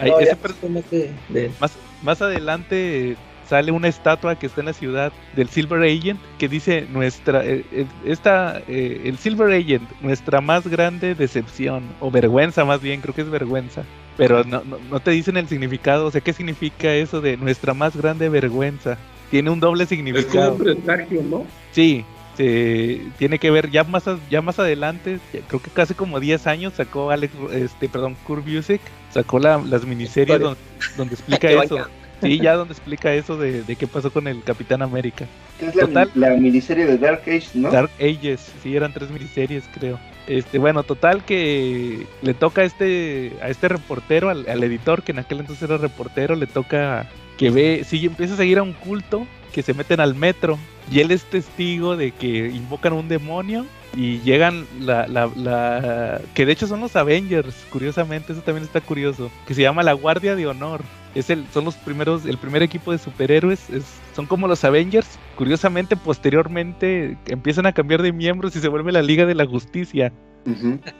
más, 1.59 1.71
más 2.03 2.21
adelante 2.21 3.17
sale 3.49 3.71
una 3.71 3.87
estatua 3.87 4.37
que 4.37 4.45
está 4.45 4.61
en 4.61 4.67
la 4.67 4.73
ciudad 4.73 5.11
del 5.35 5.49
Silver 5.49 5.81
Agent 5.81 6.19
que 6.37 6.47
dice 6.47 6.85
nuestra 6.91 7.43
eh, 7.43 7.65
eh, 7.71 7.85
esta 8.05 8.61
eh, 8.67 9.01
el 9.05 9.17
Silver 9.17 9.51
Agent 9.51 9.89
nuestra 10.01 10.39
más 10.39 10.67
grande 10.67 11.15
decepción 11.15 11.83
o 11.99 12.11
vergüenza 12.11 12.63
más 12.63 12.79
bien 12.81 13.01
creo 13.01 13.15
que 13.15 13.21
es 13.21 13.29
vergüenza 13.29 13.83
pero 14.17 14.43
no, 14.43 14.61
no, 14.63 14.99
te 14.99 15.11
dicen 15.11 15.35
el 15.37 15.47
significado 15.47 16.05
o 16.05 16.11
sea 16.11 16.21
qué 16.21 16.31
significa 16.31 16.93
eso 16.93 17.21
de 17.21 17.37
nuestra 17.37 17.73
más 17.73 17.97
grande 17.97 18.29
vergüenza 18.29 18.97
tiene 19.31 19.49
un 19.49 19.59
doble 19.59 19.85
significado. 19.85 20.57
es 20.63 21.23
¿no? 21.23 21.45
sí 21.71 22.05
tiene 22.37 23.37
que 23.37 23.51
ver 23.51 23.69
ya 23.69 23.83
más 23.83 24.05
ya 24.29 24.41
más 24.41 24.59
adelante 24.59 25.19
creo 25.47 25.61
que 25.61 25.71
casi 25.71 25.93
como 25.93 26.21
10 26.21 26.47
años 26.47 26.73
sacó 26.73 27.11
Alex 27.11 27.33
este 27.51 27.89
perdón 27.89 28.15
Kurt 28.25 28.45
Busiek 28.45 28.79
sacó 29.09 29.39
las 29.39 29.85
miniseries 29.85 30.39
donde, 30.39 30.59
donde 30.95 31.13
explica 31.15 31.49
eso 31.49 31.85
Sí, 32.21 32.39
ya 32.39 32.55
donde 32.55 32.73
explica 32.73 33.13
eso 33.13 33.37
de, 33.37 33.63
qué 33.77 33.87
pasó 33.87 34.11
con 34.11 34.27
el 34.27 34.43
Capitán 34.43 34.81
América. 34.81 35.25
Es 35.59 35.75
la, 36.15 36.29
miniserie 36.31 36.85
de 36.85 36.97
Dark 36.97 37.21
Age, 37.21 37.47
¿no? 37.53 37.71
Dark 37.71 37.91
Ages, 37.99 38.51
sí, 38.61 38.75
eran 38.75 38.93
tres 38.93 39.09
miniseries, 39.09 39.63
creo. 39.73 39.99
Este, 40.27 40.59
bueno, 40.59 40.83
total 40.83 41.23
que 41.25 42.05
le 42.21 42.33
toca 42.33 42.61
a 42.61 42.65
este, 42.65 43.33
a 43.41 43.49
este 43.49 43.67
reportero, 43.67 44.29
al, 44.29 44.63
editor, 44.63 45.01
que 45.01 45.11
en 45.11 45.19
aquel 45.19 45.39
entonces 45.39 45.63
era 45.63 45.77
reportero, 45.77 46.35
le 46.35 46.47
toca 46.47 47.07
que 47.37 47.49
ve, 47.49 47.83
sí, 47.85 48.05
empieza 48.05 48.33
a 48.33 48.37
seguir 48.37 48.59
a 48.59 48.63
un 48.63 48.73
culto 48.73 49.25
que 49.53 49.63
se 49.63 49.73
meten 49.73 49.99
al 49.99 50.13
metro 50.13 50.59
y 50.91 50.99
él 50.99 51.11
es 51.11 51.23
testigo 51.23 51.95
de 51.95 52.11
que 52.11 52.49
invocan 52.49 52.93
un 52.93 53.07
demonio 53.07 53.65
y 53.95 54.19
llegan 54.19 54.65
la, 54.79 55.07
la, 55.07 55.31
la, 55.35 56.21
que 56.33 56.45
de 56.45 56.51
hecho 56.51 56.67
son 56.67 56.81
los 56.81 56.95
Avengers 56.95 57.55
curiosamente 57.71 58.33
eso 58.33 58.41
también 58.41 58.63
está 58.63 58.81
curioso 58.81 59.31
que 59.47 59.55
se 59.55 59.63
llama 59.63 59.81
la 59.81 59.93
Guardia 59.93 60.35
de 60.35 60.45
Honor 60.45 60.81
es 61.15 61.29
el, 61.29 61.45
son 61.53 61.65
los 61.65 61.75
primeros, 61.75 62.25
el 62.25 62.37
primer 62.37 62.63
equipo 62.63 62.91
de 62.91 62.97
superhéroes, 62.97 63.69
es, 63.69 63.85
son 64.15 64.25
como 64.25 64.47
los 64.47 64.63
Avengers. 64.63 65.17
Curiosamente, 65.35 65.95
posteriormente 65.95 67.17
empiezan 67.27 67.65
a 67.65 67.73
cambiar 67.73 68.01
de 68.01 68.11
miembros 68.11 68.55
y 68.55 68.59
se 68.59 68.67
vuelve 68.67 68.91
la 68.91 69.01
Liga 69.01 69.25
de 69.25 69.35
la 69.35 69.45
Justicia. 69.45 70.13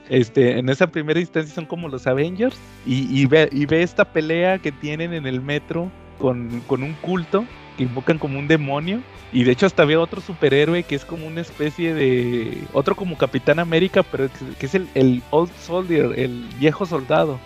este, 0.08 0.58
en 0.58 0.68
esa 0.68 0.88
primera 0.88 1.18
instancia 1.18 1.54
son 1.54 1.64
como 1.64 1.88
los 1.88 2.06
Avengers 2.06 2.56
y, 2.84 3.24
ve, 3.26 3.48
y 3.50 3.64
ve 3.64 3.82
esta 3.82 4.04
pelea 4.04 4.58
que 4.58 4.70
tienen 4.70 5.14
en 5.14 5.26
el 5.26 5.40
metro 5.40 5.90
con, 6.18 6.60
con 6.66 6.82
un 6.82 6.92
culto 6.94 7.46
que 7.76 7.84
invocan 7.84 8.18
como 8.18 8.38
un 8.38 8.48
demonio. 8.48 9.00
Y 9.32 9.44
de 9.44 9.52
hecho 9.52 9.66
hasta 9.66 9.84
ve 9.84 9.96
otro 9.96 10.20
superhéroe 10.20 10.82
que 10.82 10.96
es 10.96 11.04
como 11.04 11.26
una 11.26 11.40
especie 11.40 11.94
de... 11.94 12.62
Otro 12.72 12.96
como 12.96 13.16
Capitán 13.16 13.60
América, 13.60 14.02
pero 14.02 14.28
que, 14.58 14.66
es 14.66 14.74
el, 14.74 14.88
el, 14.94 15.22
Old 15.30 15.52
Soldier, 15.56 16.18
el 16.18 16.48
viejo 16.58 16.84
soldado. 16.84 17.38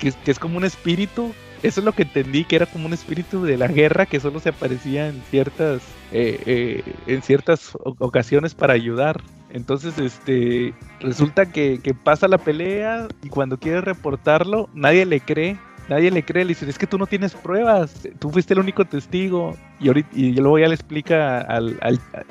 Que, 0.00 0.12
que, 0.12 0.30
es 0.32 0.38
como 0.38 0.56
un 0.56 0.64
espíritu 0.64 1.32
eso 1.62 1.80
es 1.80 1.84
lo 1.84 1.92
que 1.92 2.02
entendí, 2.02 2.44
que 2.44 2.56
era 2.56 2.66
como 2.66 2.86
un 2.86 2.92
espíritu 2.92 3.42
de 3.42 3.56
la 3.56 3.68
guerra 3.68 4.06
que 4.06 4.20
solo 4.20 4.40
se 4.40 4.50
aparecía 4.50 5.08
en 5.08 5.20
ciertas, 5.30 5.82
eh, 6.12 6.40
eh, 6.46 6.94
en 7.06 7.22
ciertas 7.22 7.76
ocasiones 7.98 8.54
para 8.54 8.74
ayudar. 8.74 9.20
Entonces, 9.50 9.98
este, 9.98 10.74
resulta 11.00 11.46
que, 11.46 11.80
pasa 12.04 12.28
la 12.28 12.38
pelea 12.38 13.08
y 13.22 13.28
cuando 13.28 13.58
quiere 13.58 13.80
reportarlo, 13.80 14.68
nadie 14.74 15.06
le 15.06 15.20
cree. 15.20 15.58
Nadie 15.88 16.10
le 16.10 16.22
cree, 16.22 16.44
le 16.44 16.50
dice, 16.50 16.68
es 16.68 16.76
que 16.76 16.86
tú 16.86 16.98
no 16.98 17.06
tienes 17.06 17.34
pruebas, 17.34 18.06
tú 18.18 18.28
fuiste 18.28 18.52
el 18.52 18.60
único 18.60 18.84
testigo. 18.84 19.56
Y, 19.80 19.88
ahorita, 19.88 20.10
y 20.12 20.32
luego 20.32 20.58
ya 20.58 20.68
le 20.68 20.74
explica, 20.74 21.40
al, 21.40 21.78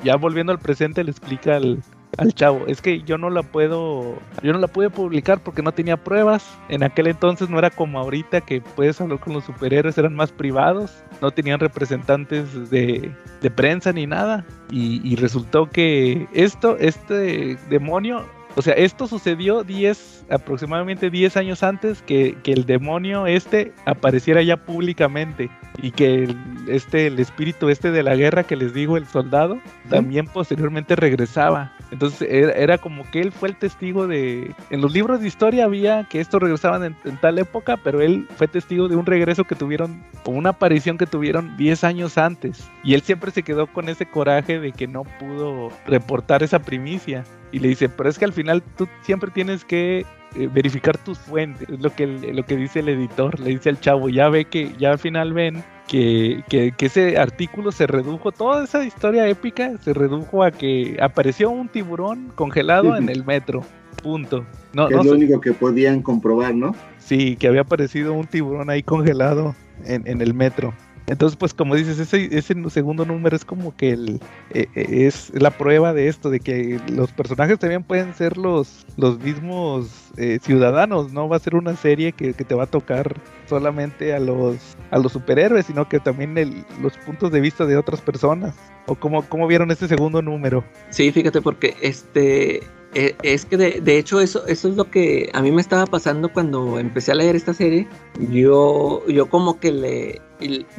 ya 0.04 0.14
volviendo 0.14 0.52
al 0.52 0.60
presente, 0.60 1.02
le 1.02 1.10
explica 1.10 1.56
al, 1.56 1.82
al 2.16 2.34
chavo, 2.34 2.64
es 2.66 2.80
que 2.82 3.02
yo 3.02 3.18
no 3.18 3.30
la 3.30 3.42
puedo, 3.42 4.18
yo 4.42 4.52
no 4.52 4.58
la 4.58 4.66
pude 4.66 4.90
publicar 4.90 5.40
porque 5.40 5.62
no 5.62 5.72
tenía 5.72 5.96
pruebas. 5.96 6.58
En 6.68 6.82
aquel 6.82 7.06
entonces 7.08 7.48
no 7.48 7.58
era 7.58 7.70
como 7.70 7.98
ahorita 7.98 8.40
que 8.40 8.60
puedes 8.60 9.00
hablar 9.00 9.20
con 9.20 9.34
los 9.34 9.44
superhéroes, 9.44 9.98
eran 9.98 10.14
más 10.14 10.32
privados, 10.32 11.02
no 11.20 11.30
tenían 11.30 11.60
representantes 11.60 12.70
de, 12.70 13.12
prensa 13.54 13.92
ni 13.92 14.06
nada. 14.06 14.44
Y, 14.70 15.16
resultó 15.16 15.68
que 15.70 16.26
esto, 16.32 16.76
este 16.78 17.56
demonio 17.68 18.24
o 18.58 18.62
sea, 18.62 18.74
esto 18.74 19.06
sucedió 19.06 19.62
10, 19.62 20.26
aproximadamente 20.30 21.10
10 21.10 21.36
años 21.36 21.62
antes 21.62 22.02
que, 22.02 22.36
el 22.44 22.66
demonio 22.66 23.26
este 23.26 23.72
apareciera 23.84 24.42
ya 24.42 24.56
públicamente 24.56 25.48
y 25.80 25.92
que 25.92 26.24
el, 26.24 26.36
este, 26.66 27.06
el 27.06 27.18
espíritu 27.18 27.68
este 27.68 27.90
de 27.90 28.02
la 28.02 28.16
guerra 28.16 28.44
que 28.44 28.56
les 28.56 28.74
digo, 28.74 28.96
el 28.96 29.06
soldado, 29.06 29.60
también 29.88 30.26
posteriormente 30.26 30.96
regresaba. 30.96 31.72
Entonces 31.90 32.28
era, 32.30 32.78
como 32.78 33.08
que 33.10 33.20
él 33.20 33.32
fue 33.32 33.48
el 33.48 33.56
testigo 33.56 34.06
de... 34.06 34.54
En 34.70 34.80
los 34.80 34.92
libros 34.92 35.20
de 35.20 35.28
historia 35.28 35.64
había 35.64 36.04
que 36.04 36.20
estos 36.20 36.42
regresaban 36.42 36.84
en, 36.84 36.96
en, 37.04 37.16
tal 37.18 37.38
época, 37.38 37.76
pero 37.76 38.00
él 38.00 38.28
fue 38.36 38.48
testigo 38.48 38.88
de 38.88 38.96
un 38.96 39.06
regreso 39.06 39.44
que 39.44 39.54
tuvieron, 39.54 40.02
o 40.24 40.32
una 40.32 40.50
aparición 40.50 40.98
que 40.98 41.06
tuvieron 41.06 41.56
10 41.56 41.84
años 41.84 42.18
antes. 42.18 42.68
Y 42.82 42.94
él 42.94 43.02
siempre 43.02 43.30
se 43.30 43.42
quedó 43.42 43.66
con 43.68 43.88
ese 43.88 44.06
coraje 44.06 44.58
de 44.58 44.72
que 44.72 44.86
no 44.86 45.04
pudo 45.04 45.70
reportar 45.86 46.42
esa 46.42 46.58
primicia. 46.58 47.24
Y 47.52 47.60
le 47.60 47.68
dice, 47.68 47.88
pero 47.88 48.10
es 48.10 48.18
que 48.18 48.24
al 48.24 48.32
final 48.32 48.62
tú 48.76 48.86
siempre 49.02 49.30
tienes 49.30 49.64
que 49.64 50.04
eh, 50.36 50.48
verificar 50.52 50.98
tus 50.98 51.18
fuentes, 51.18 51.68
es 51.68 51.80
lo 51.80 51.94
que, 51.94 52.06
lo 52.06 52.44
que 52.44 52.56
dice 52.56 52.80
el 52.80 52.88
editor, 52.90 53.40
le 53.40 53.50
dice 53.50 53.70
al 53.70 53.80
chavo, 53.80 54.08
ya 54.08 54.28
ve 54.28 54.44
que, 54.44 54.72
ya 54.78 54.92
al 54.92 54.98
final 54.98 55.32
ven 55.32 55.64
que, 55.86 56.44
que, 56.48 56.74
ese 56.78 57.16
artículo 57.16 57.72
se 57.72 57.86
redujo, 57.86 58.30
toda 58.30 58.64
esa 58.64 58.84
historia 58.84 59.26
épica 59.26 59.78
se 59.78 59.94
redujo 59.94 60.44
a 60.44 60.50
que 60.50 60.98
apareció 61.00 61.50
un 61.50 61.68
tiburón 61.68 62.30
congelado 62.34 62.96
en 62.96 63.08
el 63.08 63.24
metro, 63.24 63.64
punto. 64.02 64.44
No, 64.74 64.88
es 64.88 65.04
lo 65.04 65.12
único 65.12 65.40
que 65.40 65.54
podían 65.54 66.02
comprobar, 66.02 66.54
¿no? 66.54 66.74
Sí, 66.98 67.36
que 67.36 67.48
había 67.48 67.62
aparecido 67.62 68.12
un 68.12 68.26
tiburón 68.26 68.68
ahí 68.68 68.82
congelado 68.82 69.56
en, 69.84 70.06
en 70.06 70.20
el 70.20 70.34
metro. 70.34 70.74
Entonces, 71.08 71.36
pues 71.36 71.54
como 71.54 71.74
dices, 71.74 71.98
ese, 71.98 72.28
ese 72.36 72.54
segundo 72.70 73.04
número 73.06 73.34
es 73.34 73.44
como 73.44 73.74
que 73.74 73.90
el, 73.90 74.20
eh, 74.50 74.66
eh, 74.74 75.06
es 75.06 75.32
la 75.34 75.50
prueba 75.50 75.94
de 75.94 76.08
esto, 76.08 76.28
de 76.28 76.40
que 76.40 76.78
los 76.92 77.12
personajes 77.12 77.58
también 77.58 77.82
pueden 77.82 78.14
ser 78.14 78.36
los, 78.36 78.86
los 78.96 79.18
mismos 79.18 79.88
eh, 80.18 80.38
ciudadanos, 80.42 81.12
no 81.12 81.28
va 81.28 81.36
a 81.36 81.40
ser 81.40 81.54
una 81.54 81.76
serie 81.76 82.12
que, 82.12 82.34
te 82.34 82.54
va 82.54 82.64
a 82.64 82.66
tocar 82.66 83.20
solamente 83.46 84.14
a 84.14 84.20
los, 84.20 84.76
a 84.90 84.98
los 84.98 85.12
superhéroes, 85.12 85.66
sino 85.66 85.88
que 85.88 85.98
también 85.98 86.36
el, 86.36 86.64
los 86.82 86.96
puntos 86.98 87.32
de 87.32 87.40
vista 87.40 87.64
de 87.64 87.76
otras 87.76 88.00
personas. 88.00 88.54
¿O 88.86 88.94
cómo, 88.94 89.22
cómo 89.28 89.46
vieron 89.46 89.70
este 89.70 89.88
segundo 89.88 90.22
número? 90.22 90.64
Sí, 90.90 91.10
fíjate, 91.10 91.42
porque 91.42 91.74
este 91.82 92.62
es 92.94 93.44
que 93.44 93.56
de, 93.56 93.80
de, 93.80 93.98
hecho 93.98 94.20
eso, 94.20 94.46
eso 94.46 94.68
es 94.68 94.76
lo 94.76 94.90
que 94.90 95.30
a 95.34 95.42
mí 95.42 95.52
me 95.52 95.60
estaba 95.60 95.86
pasando 95.86 96.32
cuando 96.32 96.78
empecé 96.78 97.12
a 97.12 97.16
leer 97.16 97.36
esta 97.36 97.54
serie. 97.54 97.86
Yo, 98.30 99.06
yo 99.06 99.28
como 99.28 99.60
que 99.60 99.72
le, 99.72 100.22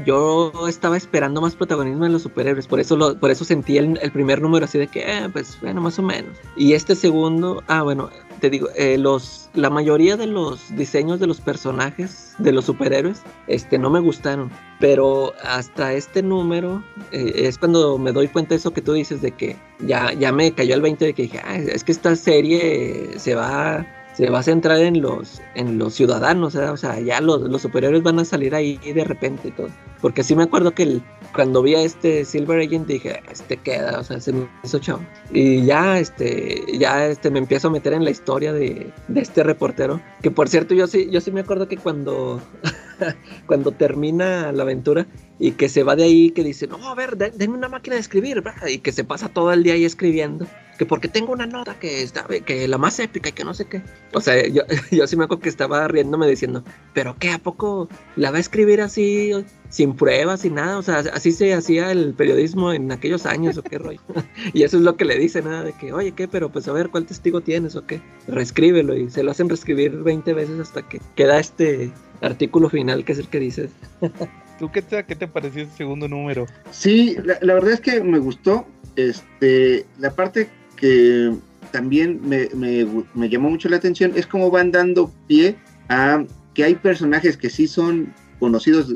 yo 0.06 0.52
estaba 0.68 0.98
esperando 0.98 1.42
más 1.42 1.56
protagonismo 1.56 2.06
en 2.06 2.14
los 2.14 2.24
superhéroes, 2.24 2.68
por 2.68 2.80
eso 2.80 2.96
lo, 2.96 3.20
por 3.20 3.30
eso 3.32 3.44
sentí 3.44 3.78
el, 3.78 3.98
primer 4.12 4.42
número 4.42 4.66
así 4.66 4.78
de 4.78 4.88
que, 4.88 5.02
eh, 5.02 5.30
pues 5.32 5.60
bueno, 5.62 5.82
más 5.82 6.00
o 6.00 6.04
menos. 6.04 6.38
Y 6.56 6.74
este 6.74 6.96
segundo, 6.96 7.64
ah, 7.68 7.84
bueno, 7.84 8.10
te 8.40 8.50
digo, 8.50 8.70
eh, 8.76 8.98
los, 8.98 9.50
la 9.54 9.70
mayoría 9.70 10.18
de 10.18 10.28
los 10.28 10.76
diseños 10.76 11.20
de 11.20 11.28
los 11.28 11.40
personajes 11.42 12.34
de 12.40 12.52
los 12.52 12.66
superhéroes, 12.66 13.22
este, 13.48 13.78
no 13.78 13.90
me 13.90 14.00
gustaron. 14.00 14.52
Pero 14.80 15.34
hasta 15.44 15.94
este 15.94 16.24
número 16.24 16.84
eh, 17.12 17.34
es 17.36 17.58
cuando 17.58 17.98
me 17.98 18.12
doy 18.12 18.28
cuenta 18.28 18.50
de 18.50 18.56
eso 18.56 18.72
que 18.72 18.82
tú 18.82 18.94
dices 18.94 19.22
de 19.22 19.32
que 19.32 19.58
ya, 19.80 20.14
ya 20.14 20.32
me 20.32 20.52
cayó 20.54 20.76
el 20.76 20.82
20 20.82 21.06
de 21.06 21.14
que 21.14 21.24
dije, 21.24 21.42
ah, 21.44 21.58
es 21.58 21.84
que 21.84 21.92
esta 21.92 22.16
serie 22.16 23.20
se 23.20 23.36
va 23.36 23.86
se 24.20 24.30
va 24.30 24.40
a 24.40 24.44
centrar 24.44 24.82
en 24.82 25.02
los, 25.02 25.42
en 25.56 25.78
los 25.78 25.94
ciudadanos, 25.94 26.54
o 26.54 26.76
sea, 26.76 27.00
ya 27.00 27.22
los, 27.22 27.40
los 27.44 27.62
superiores 27.62 28.04
van 28.04 28.20
a 28.20 28.26
salir 28.26 28.54
ahí 28.54 28.76
de 28.76 29.06
repente 29.06 29.50
todo. 29.52 29.70
Porque 30.02 30.24
sí 30.24 30.36
me 30.36 30.44
acuerdo 30.44 30.72
que 30.72 31.00
cuando 31.34 31.62
vi 31.62 31.76
a 31.76 31.84
este 31.84 32.26
Silver 32.26 32.60
Agent 32.60 32.86
dije, 32.86 33.22
este 33.32 33.56
queda, 33.56 33.98
o 33.98 34.04
sea, 34.04 34.20
se 34.20 34.34
me 34.34 34.46
hizo 34.66 34.78
chavo. 34.80 35.00
Y 35.32 35.64
ya, 35.64 36.00
este, 36.00 36.66
ya 36.78 37.08
este, 37.08 37.32
me 37.32 37.40
empiezo 37.40 37.70
a 37.70 37.72
meter 37.72 37.94
en 37.94 38.04
la 38.04 38.10
historia 38.10 38.52
de, 38.52 38.92
de 39.08 39.22
este 39.22 39.42
reportero. 39.42 40.02
Que 40.22 40.32
por 40.32 40.50
cierto, 40.50 40.74
yo 40.74 40.86
sí, 40.88 41.10
yo 41.10 41.22
sí 41.22 41.32
me 41.32 41.40
acuerdo 41.40 41.70
que 41.70 41.78
cuando, 41.78 42.42
cuando 43.48 43.72
termina 43.72 44.52
la 44.52 44.64
aventura, 44.64 45.08
y 45.40 45.52
que 45.52 45.70
se 45.70 45.84
va 45.84 45.96
de 45.96 46.04
ahí, 46.04 46.32
que 46.32 46.44
dice, 46.44 46.68
no, 46.68 46.86
a 46.90 46.96
ver, 46.96 47.18
den- 47.18 47.32
denme 47.38 47.56
una 47.58 47.70
máquina 47.70 47.96
de 47.96 48.02
escribir, 48.02 48.42
¿verdad? 48.42 48.68
y 48.68 48.80
que 48.80 48.92
se 48.92 49.04
pasa 49.06 49.30
todo 49.30 49.52
el 49.54 49.64
día 49.64 49.74
ahí 49.74 49.86
escribiendo, 49.86 50.46
que 50.78 50.86
porque 50.86 51.08
tengo 51.08 51.32
una 51.34 51.46
nota 51.46 51.80
que 51.80 52.02
está, 52.04 52.26
que 52.46 52.68
la 52.68 52.78
más 52.78 53.00
épica 53.00 53.30
y 53.30 53.32
que 53.32 53.44
no 53.46 53.54
sé 53.54 53.66
qué. 53.66 53.82
O 54.14 54.22
sea, 54.22 54.46
yo, 54.48 54.64
yo 54.92 55.08
sí 55.08 55.16
me 55.16 55.24
acuerdo 55.26 55.42
que 55.44 55.50
estaba 55.50 55.88
riéndome 55.88 56.28
diciendo, 56.28 56.64
pero 56.94 57.16
qué, 57.20 57.30
¿a 57.32 57.38
poco 57.40 57.88
la 58.16 58.32
va 58.32 58.38
a 58.38 58.40
escribir 58.42 58.82
así, 58.82 59.32
sin 59.70 59.96
pruebas, 59.96 60.42
sin 60.42 60.56
nada? 60.56 60.78
O 60.78 60.82
sea, 60.84 61.00
así 61.14 61.32
se 61.32 61.54
hacía 61.54 61.92
el 61.92 62.14
periodismo 62.14 62.74
en 62.74 62.92
aquellos 62.92 63.26
años, 63.26 63.58
o 63.58 63.64
qué 63.64 63.78
rollo. 63.78 64.02
y 64.54 64.64
eso 64.64 64.76
es 64.78 64.84
lo 64.84 64.96
que 64.98 65.06
le 65.06 65.18
dice, 65.18 65.42
nada 65.42 65.64
de 65.64 65.74
que, 65.74 65.94
oye, 65.94 66.12
¿qué? 66.14 66.28
Pero 66.28 66.50
pues 66.50 66.68
a 66.68 66.74
ver, 66.74 66.90
¿cuál 66.90 67.06
testigo 67.06 67.42
tienes 67.42 67.76
o 67.78 67.86
qué? 67.86 68.02
Reescríbelo 68.28 68.96
y 68.96 69.10
se 69.10 69.24
lo 69.24 69.32
hacen 69.32 69.48
reescribir 69.50 69.92
20 69.98 70.34
veces 70.34 70.60
hasta 70.60 70.82
que 70.88 71.00
queda 71.16 71.40
este 71.40 71.92
artículo 72.22 72.70
final 72.70 73.06
que 73.06 73.14
es 73.14 73.20
el 73.20 73.28
que 73.30 73.40
dices. 73.40 73.72
¿Tú 74.60 74.70
qué 74.72 74.82
te, 74.82 75.28
pareció 75.28 75.64
ese 75.64 75.78
segundo 75.78 76.08
número? 76.10 76.46
Sí, 76.72 77.16
la, 77.24 77.54
verdad 77.54 77.72
es 77.72 77.80
que 77.80 78.04
me 78.04 78.20
gustó. 78.20 78.68
Este, 78.98 79.86
la 79.98 80.12
parte 80.12 80.50
que 80.76 81.34
también 81.72 82.20
me, 82.28 83.30
llamó 83.30 83.50
mucho 83.50 83.70
la 83.70 83.78
atención 83.78 84.12
es 84.16 84.28
cómo 84.28 84.52
van 84.52 84.72
dando 84.72 85.12
pie 85.28 85.56
a 85.88 86.26
que 86.54 86.66
hay 86.66 86.76
personajes 86.76 87.38
que 87.38 87.50
sí 87.50 87.68
son 87.68 88.14
conocidos 88.40 88.96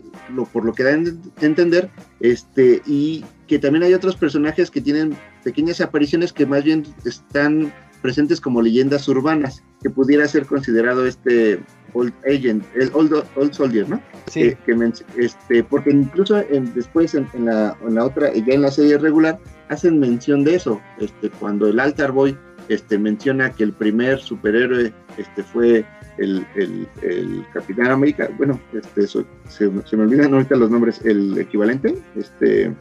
por 0.52 0.65
lo 0.65 0.73
que 0.73 0.84
dan 0.84 1.22
a 1.41 1.45
entender, 1.45 1.90
este, 2.19 2.81
y 2.85 3.23
que 3.48 3.60
también 3.60 3.84
hay 3.84 3.94
otros 3.94 4.15
personajes 4.15 4.69
que 4.72 4.81
tienen 4.81 5.15
pequeñas 5.44 5.80
apariciones 5.81 6.34
que 6.34 6.45
más 6.45 6.64
bien 6.64 6.85
están 7.06 7.72
presentes 8.02 8.41
como 8.41 8.61
leyendas 8.61 9.07
urbanas, 9.07 9.64
que 9.81 9.90
pudiera 9.90 10.27
ser 10.27 10.45
considerado 10.45 11.06
este 11.06 11.60
Old 11.93 12.13
Agent, 12.25 12.63
el 12.75 12.89
Old, 12.93 13.23
old 13.35 13.53
Soldier, 13.53 13.87
¿no? 13.89 14.01
que, 14.33 14.57
que 14.65 14.75
men- 14.75 14.93
este, 15.17 15.63
porque 15.63 15.91
incluso 15.91 16.39
en- 16.49 16.73
después 16.73 17.13
en, 17.15 17.27
en 17.33 17.45
la, 17.45 17.77
en 17.87 17.95
la 17.95 18.05
otra, 18.05 18.33
ya 18.33 18.53
en 18.53 18.61
la 18.61 18.71
serie 18.71 18.97
regular, 18.97 19.39
hacen 19.69 19.99
mención 19.99 20.43
de 20.43 20.55
eso, 20.55 20.81
este, 20.99 21.29
cuando 21.29 21.67
el 21.67 21.79
Altar 21.79 22.11
Boy 22.11 22.37
este, 22.69 22.97
menciona 22.97 23.51
que 23.51 23.63
el 23.63 23.73
primer 23.73 24.19
superhéroe 24.19 24.93
este, 25.17 25.43
fue 25.43 25.85
el, 26.17 26.45
el, 26.55 26.87
el 27.01 27.43
Capitán 27.53 27.87
América, 27.87 28.29
bueno, 28.37 28.59
este, 28.71 29.05
so- 29.07 29.25
se, 29.49 29.69
se 29.85 29.97
me 29.97 30.03
olvidan 30.03 30.33
ahorita 30.33 30.55
los 30.55 30.69
nombres, 30.71 31.01
el 31.03 31.37
equivalente, 31.37 31.95
este, 32.15 32.71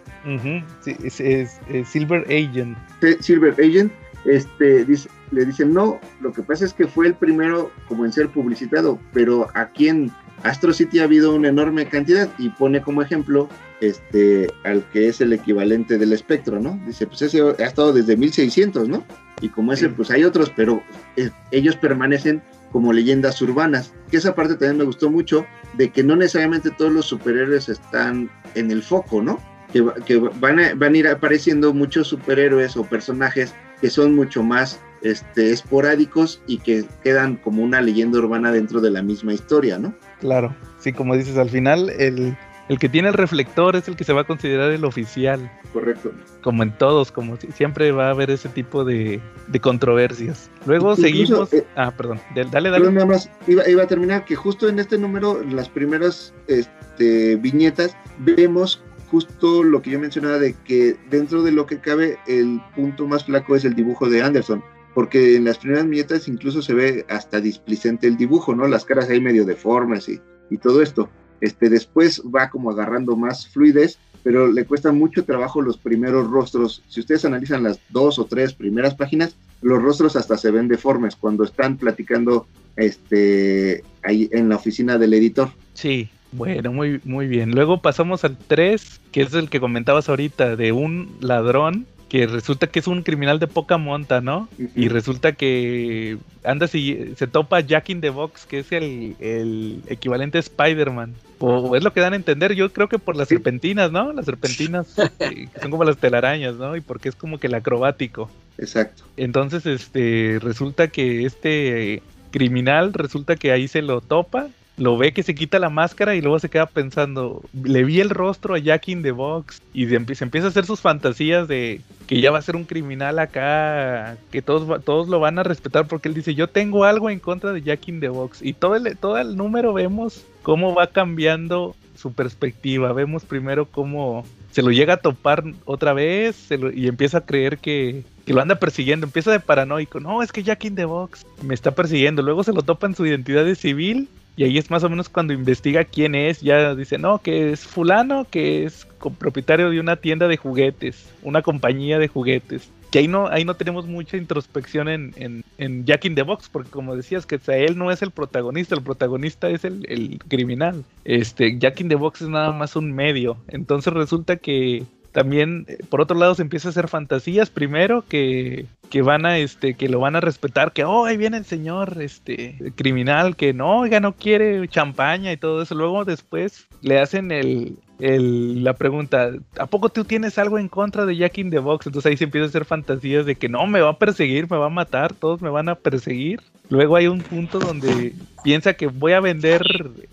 sí, 0.80 0.96
es, 1.02 1.20
es- 1.20 1.60
es 1.68 1.88
Silver 1.88 2.22
Agent. 2.26 2.76
Silver 3.20 3.54
Agent, 3.58 3.92
este, 4.24 4.84
dice- 4.84 5.08
le 5.30 5.44
dicen, 5.46 5.72
no, 5.72 6.00
lo 6.20 6.32
que 6.32 6.42
pasa 6.42 6.64
es 6.64 6.72
que 6.74 6.86
fue 6.86 7.06
el 7.06 7.14
primero 7.14 7.70
como 7.88 8.04
en 8.04 8.12
ser 8.12 8.28
publicitado, 8.28 8.98
pero 9.12 9.48
aquí 9.54 9.88
en 9.88 10.10
Astro 10.42 10.72
City 10.72 10.98
ha 10.98 11.04
habido 11.04 11.34
una 11.34 11.48
enorme 11.48 11.86
cantidad 11.86 12.28
y 12.38 12.50
pone 12.50 12.82
como 12.82 13.00
ejemplo 13.02 13.48
este, 13.80 14.48
al 14.64 14.84
que 14.92 15.08
es 15.08 15.20
el 15.20 15.32
equivalente 15.32 15.98
del 15.98 16.12
espectro, 16.12 16.60
¿no? 16.60 16.78
Dice, 16.86 17.06
pues 17.06 17.22
ese 17.22 17.40
ha 17.40 17.64
estado 17.66 17.92
desde 17.92 18.16
1600, 18.16 18.88
¿no? 18.88 19.04
Y 19.40 19.48
como 19.48 19.72
ese, 19.72 19.88
pues 19.88 20.10
hay 20.10 20.22
otros, 20.24 20.52
pero 20.54 20.82
eh, 21.16 21.30
ellos 21.50 21.74
permanecen 21.76 22.42
como 22.70 22.92
leyendas 22.92 23.40
urbanas. 23.42 23.92
Que 24.10 24.18
esa 24.18 24.34
parte 24.34 24.54
también 24.54 24.78
me 24.78 24.84
gustó 24.84 25.10
mucho, 25.10 25.44
de 25.76 25.90
que 25.90 26.04
no 26.04 26.14
necesariamente 26.14 26.70
todos 26.70 26.92
los 26.92 27.06
superhéroes 27.06 27.68
están 27.68 28.30
en 28.54 28.70
el 28.70 28.82
foco, 28.82 29.20
¿no? 29.22 29.40
Que, 29.72 29.84
que 30.06 30.16
van, 30.18 30.60
a, 30.60 30.74
van 30.74 30.94
a 30.94 30.98
ir 30.98 31.08
apareciendo 31.08 31.72
muchos 31.74 32.06
superhéroes 32.08 32.76
o 32.76 32.84
personajes 32.84 33.52
que 33.82 33.90
son 33.90 34.14
mucho 34.14 34.42
más 34.42 34.80
este, 35.02 35.50
esporádicos 35.52 36.40
y 36.46 36.58
que 36.58 36.84
quedan 37.02 37.36
como 37.36 37.62
una 37.62 37.80
leyenda 37.82 38.18
urbana 38.18 38.50
dentro 38.52 38.80
de 38.80 38.90
la 38.90 39.02
misma 39.02 39.34
historia, 39.34 39.76
¿no? 39.78 39.92
Claro, 40.20 40.54
sí, 40.78 40.92
como 40.94 41.14
dices, 41.16 41.36
al 41.36 41.50
final 41.50 41.90
el, 41.90 42.36
el 42.68 42.78
que 42.78 42.88
tiene 42.88 43.08
el 43.08 43.14
reflector 43.14 43.74
es 43.76 43.88
el 43.88 43.96
que 43.96 44.04
se 44.04 44.12
va 44.12 44.20
a 44.20 44.24
considerar 44.24 44.70
el 44.70 44.84
oficial. 44.84 45.50
Correcto. 45.72 46.12
Como 46.42 46.62
en 46.62 46.70
todos, 46.78 47.10
como 47.10 47.36
si- 47.36 47.50
siempre 47.50 47.90
va 47.90 48.06
a 48.06 48.10
haber 48.10 48.30
ese 48.30 48.48
tipo 48.48 48.84
de, 48.84 49.20
de 49.48 49.60
controversias. 49.60 50.48
Luego 50.66 50.90
Incluso, 50.92 51.02
seguimos. 51.02 51.52
eh, 51.54 51.66
ah, 51.76 51.90
perdón. 51.96 52.20
Dale, 52.34 52.70
dale. 52.70 52.92
nada 52.92 53.06
más 53.06 53.28
iba, 53.48 53.68
iba 53.68 53.82
a 53.82 53.86
terminar 53.88 54.24
que 54.24 54.36
justo 54.36 54.68
en 54.68 54.78
este 54.78 54.96
número, 54.98 55.42
en 55.42 55.56
las 55.56 55.68
primeras 55.68 56.32
este, 56.46 57.36
viñetas, 57.36 57.96
vemos 58.18 58.82
justo 59.12 59.62
lo 59.62 59.82
que 59.82 59.90
yo 59.90 60.00
mencionaba 60.00 60.38
de 60.38 60.54
que 60.64 60.96
dentro 61.10 61.42
de 61.42 61.52
lo 61.52 61.66
que 61.66 61.80
cabe, 61.80 62.18
el 62.26 62.62
punto 62.74 63.06
más 63.06 63.26
flaco 63.26 63.54
es 63.54 63.66
el 63.66 63.74
dibujo 63.74 64.08
de 64.08 64.22
Anderson. 64.22 64.64
Porque 64.94 65.36
en 65.36 65.44
las 65.44 65.58
primeras 65.58 65.86
viñetas 65.86 66.28
incluso 66.28 66.62
se 66.62 66.72
ve 66.72 67.04
hasta 67.10 67.38
displicente 67.38 68.06
el 68.06 68.16
dibujo, 68.16 68.54
¿no? 68.54 68.66
Las 68.66 68.86
caras 68.86 69.10
ahí 69.10 69.20
medio 69.20 69.44
deformes 69.44 70.08
y, 70.08 70.18
y 70.48 70.56
todo 70.56 70.80
esto. 70.80 71.10
Este, 71.42 71.68
después 71.68 72.22
va 72.34 72.48
como 72.48 72.70
agarrando 72.70 73.14
más 73.14 73.48
fluidez, 73.48 73.98
pero 74.22 74.50
le 74.50 74.64
cuesta 74.64 74.92
mucho 74.92 75.24
trabajo 75.24 75.60
los 75.60 75.76
primeros 75.76 76.30
rostros. 76.30 76.82
Si 76.88 77.00
ustedes 77.00 77.26
analizan 77.26 77.62
las 77.62 77.80
dos 77.90 78.18
o 78.18 78.24
tres 78.24 78.54
primeras 78.54 78.94
páginas, 78.94 79.36
los 79.60 79.82
rostros 79.82 80.16
hasta 80.16 80.38
se 80.38 80.50
ven 80.50 80.68
deformes 80.68 81.16
cuando 81.16 81.44
están 81.44 81.76
platicando 81.76 82.46
este 82.76 83.84
ahí 84.02 84.30
en 84.32 84.48
la 84.48 84.56
oficina 84.56 84.96
del 84.96 85.12
editor. 85.12 85.50
Sí, 85.74 86.08
bueno, 86.32 86.72
muy, 86.72 87.00
muy 87.04 87.26
bien. 87.26 87.52
Luego 87.52 87.80
pasamos 87.80 88.24
al 88.24 88.36
3, 88.36 89.00
que 89.12 89.22
es 89.22 89.34
el 89.34 89.48
que 89.48 89.60
comentabas 89.60 90.08
ahorita, 90.08 90.56
de 90.56 90.72
un 90.72 91.16
ladrón 91.20 91.86
que 92.12 92.26
resulta 92.26 92.66
que 92.66 92.78
es 92.78 92.86
un 92.86 93.04
criminal 93.04 93.38
de 93.38 93.46
poca 93.46 93.78
monta, 93.78 94.20
¿no? 94.20 94.46
Y 94.76 94.88
resulta 94.88 95.32
que 95.32 96.18
anda 96.44 96.66
si 96.66 97.14
se 97.16 97.26
topa 97.26 97.60
Jack 97.60 97.88
in 97.88 98.02
the 98.02 98.10
Box, 98.10 98.44
que 98.44 98.58
es 98.58 98.70
el, 98.70 99.16
el 99.18 99.82
equivalente 99.86 100.36
a 100.36 100.42
Spider-Man. 100.42 101.14
O 101.38 101.74
es 101.74 101.82
lo 101.82 101.94
que 101.94 102.00
dan 102.00 102.12
a 102.12 102.16
entender, 102.16 102.54
yo 102.54 102.70
creo 102.70 102.90
que 102.90 102.98
por 102.98 103.16
las 103.16 103.28
serpentinas, 103.28 103.92
¿no? 103.92 104.12
Las 104.12 104.26
serpentinas 104.26 104.94
eh, 105.20 105.48
que 105.54 105.60
son 105.60 105.70
como 105.70 105.84
las 105.84 105.96
telarañas, 105.96 106.56
¿no? 106.56 106.76
Y 106.76 106.82
porque 106.82 107.08
es 107.08 107.14
como 107.14 107.38
que 107.38 107.46
el 107.46 107.54
acrobático. 107.54 108.30
Exacto. 108.58 109.04
Entonces, 109.16 109.64
este, 109.64 110.38
resulta 110.42 110.88
que 110.88 111.24
este 111.24 112.02
criminal, 112.30 112.92
resulta 112.92 113.36
que 113.36 113.52
ahí 113.52 113.68
se 113.68 113.80
lo 113.80 114.02
topa, 114.02 114.48
lo 114.76 114.96
ve 114.96 115.12
que 115.12 115.22
se 115.22 115.34
quita 115.34 115.58
la 115.58 115.68
máscara 115.68 116.14
y 116.14 116.22
luego 116.22 116.38
se 116.38 116.48
queda 116.48 116.66
pensando, 116.66 117.42
le 117.62 117.84
vi 117.84 118.00
el 118.00 118.10
rostro 118.10 118.54
a 118.54 118.58
Jack 118.58 118.88
in 118.88 119.02
the 119.02 119.10
Box 119.10 119.60
y 119.74 119.86
se 119.86 119.96
empieza 119.96 120.46
a 120.46 120.50
hacer 120.50 120.64
sus 120.64 120.80
fantasías 120.80 121.46
de 121.46 121.80
que 122.06 122.20
ya 122.20 122.30
va 122.30 122.38
a 122.38 122.42
ser 122.42 122.56
un 122.56 122.64
criminal 122.64 123.18
acá, 123.18 124.16
que 124.30 124.40
todos, 124.40 124.82
todos 124.84 125.08
lo 125.08 125.20
van 125.20 125.38
a 125.38 125.42
respetar 125.42 125.86
porque 125.86 126.08
él 126.08 126.14
dice, 126.14 126.34
yo 126.34 126.48
tengo 126.48 126.84
algo 126.84 127.10
en 127.10 127.18
contra 127.18 127.52
de 127.52 127.62
Jack 127.62 127.88
in 127.88 128.00
the 128.00 128.08
Box 128.08 128.40
y 128.42 128.54
todo 128.54 128.76
el, 128.76 128.96
todo 128.96 129.18
el 129.18 129.36
número 129.36 129.72
vemos 129.72 130.24
cómo 130.42 130.74
va 130.74 130.86
cambiando 130.86 131.76
su 131.94 132.12
perspectiva, 132.12 132.92
vemos 132.92 133.24
primero 133.24 133.66
cómo 133.66 134.24
se 134.50 134.62
lo 134.62 134.70
llega 134.70 134.94
a 134.94 134.96
topar 134.98 135.44
otra 135.66 135.92
vez 135.92 136.48
y 136.74 136.88
empieza 136.88 137.18
a 137.18 137.26
creer 137.26 137.58
que, 137.58 138.04
que 138.26 138.32
lo 138.32 138.40
anda 138.40 138.56
persiguiendo, 138.56 139.06
empieza 139.06 139.30
de 139.30 139.40
paranoico, 139.40 140.00
no, 140.00 140.22
es 140.22 140.32
que 140.32 140.42
Jack 140.42 140.64
in 140.64 140.74
the 140.74 140.86
Box 140.86 141.26
me 141.42 141.54
está 141.54 141.72
persiguiendo, 141.72 142.22
luego 142.22 142.42
se 142.42 142.52
lo 142.52 142.62
topa 142.62 142.86
en 142.86 142.94
su 142.94 143.06
identidad 143.06 143.44
de 143.44 143.54
civil 143.54 144.08
y 144.36 144.44
ahí 144.44 144.58
es 144.58 144.70
más 144.70 144.82
o 144.82 144.88
menos 144.88 145.08
cuando 145.08 145.32
investiga 145.32 145.84
quién 145.84 146.14
es, 146.14 146.40
ya 146.40 146.74
dice, 146.74 146.98
no, 146.98 147.18
que 147.18 147.52
es 147.52 147.60
fulano, 147.60 148.26
que 148.30 148.64
es 148.64 148.86
propietario 149.18 149.70
de 149.70 149.80
una 149.80 149.96
tienda 149.96 150.28
de 150.28 150.36
juguetes, 150.36 151.10
una 151.22 151.42
compañía 151.42 151.98
de 151.98 152.08
juguetes. 152.08 152.70
Que 152.90 153.00
ahí 153.00 153.08
no, 153.08 153.26
ahí 153.28 153.44
no 153.44 153.54
tenemos 153.54 153.86
mucha 153.86 154.18
introspección 154.18 154.88
en, 154.88 155.14
en, 155.16 155.44
en 155.56 155.86
Jack 155.86 156.04
in 156.04 156.14
the 156.14 156.22
Box, 156.22 156.50
porque 156.50 156.70
como 156.70 156.94
decías, 156.94 157.24
que 157.24 157.40
él 157.46 157.78
no 157.78 157.90
es 157.90 158.02
el 158.02 158.10
protagonista, 158.10 158.74
el 158.74 158.82
protagonista 158.82 159.48
es 159.48 159.64
el, 159.64 159.86
el 159.88 160.18
criminal. 160.28 160.84
Este, 161.04 161.58
Jack 161.58 161.80
in 161.80 161.88
the 161.88 161.94
Box 161.94 162.22
es 162.22 162.28
nada 162.28 162.52
más 162.52 162.76
un 162.76 162.92
medio. 162.92 163.38
Entonces 163.48 163.92
resulta 163.94 164.36
que 164.36 164.84
también, 165.12 165.66
eh, 165.68 165.78
por 165.88 166.00
otro 166.00 166.18
lado, 166.18 166.34
se 166.34 166.42
empieza 166.42 166.68
a 166.68 166.70
hacer 166.70 166.88
fantasías. 166.88 167.50
Primero 167.50 168.04
que, 168.08 168.66
que 168.90 169.02
van 169.02 169.26
a, 169.26 169.38
este, 169.38 169.74
que 169.74 169.88
lo 169.88 170.00
van 170.00 170.16
a 170.16 170.20
respetar, 170.20 170.72
que 170.72 170.84
oh, 170.84 171.04
ahí 171.04 171.16
viene 171.16 171.36
el 171.38 171.44
señor 171.44 172.00
este 172.00 172.72
criminal, 172.76 173.36
que 173.36 173.52
no, 173.54 173.80
oiga, 173.80 174.00
no 174.00 174.14
quiere 174.16 174.66
champaña 174.68 175.32
y 175.32 175.36
todo 175.36 175.62
eso. 175.62 175.74
Luego 175.74 176.04
después 176.04 176.66
le 176.80 176.98
hacen 177.00 177.30
el, 177.30 177.78
el- 177.98 178.64
la 178.64 178.74
pregunta, 178.74 179.32
¿a 179.58 179.66
poco 179.66 179.88
tú 179.90 180.04
tienes 180.04 180.38
algo 180.38 180.58
en 180.58 180.68
contra 180.68 181.06
de 181.06 181.16
Jack 181.16 181.38
in 181.38 181.50
the 181.50 181.58
Box? 181.58 181.86
Entonces 181.86 182.10
ahí 182.10 182.16
se 182.16 182.24
empieza 182.24 182.46
a 182.46 182.48
hacer 182.48 182.64
fantasías 182.64 183.26
de 183.26 183.36
que 183.36 183.48
no, 183.48 183.66
me 183.66 183.80
va 183.80 183.90
a 183.90 183.98
perseguir, 183.98 184.50
me 184.50 184.56
va 184.56 184.66
a 184.66 184.70
matar, 184.70 185.14
todos 185.14 185.40
me 185.42 185.50
van 185.50 185.68
a 185.68 185.74
perseguir. 185.76 186.40
Luego 186.72 186.96
hay 186.96 187.06
un 187.06 187.18
punto 187.20 187.58
donde 187.58 188.14
piensa 188.42 188.72
que 188.72 188.86
voy 188.86 189.12
a 189.12 189.20
vender 189.20 189.62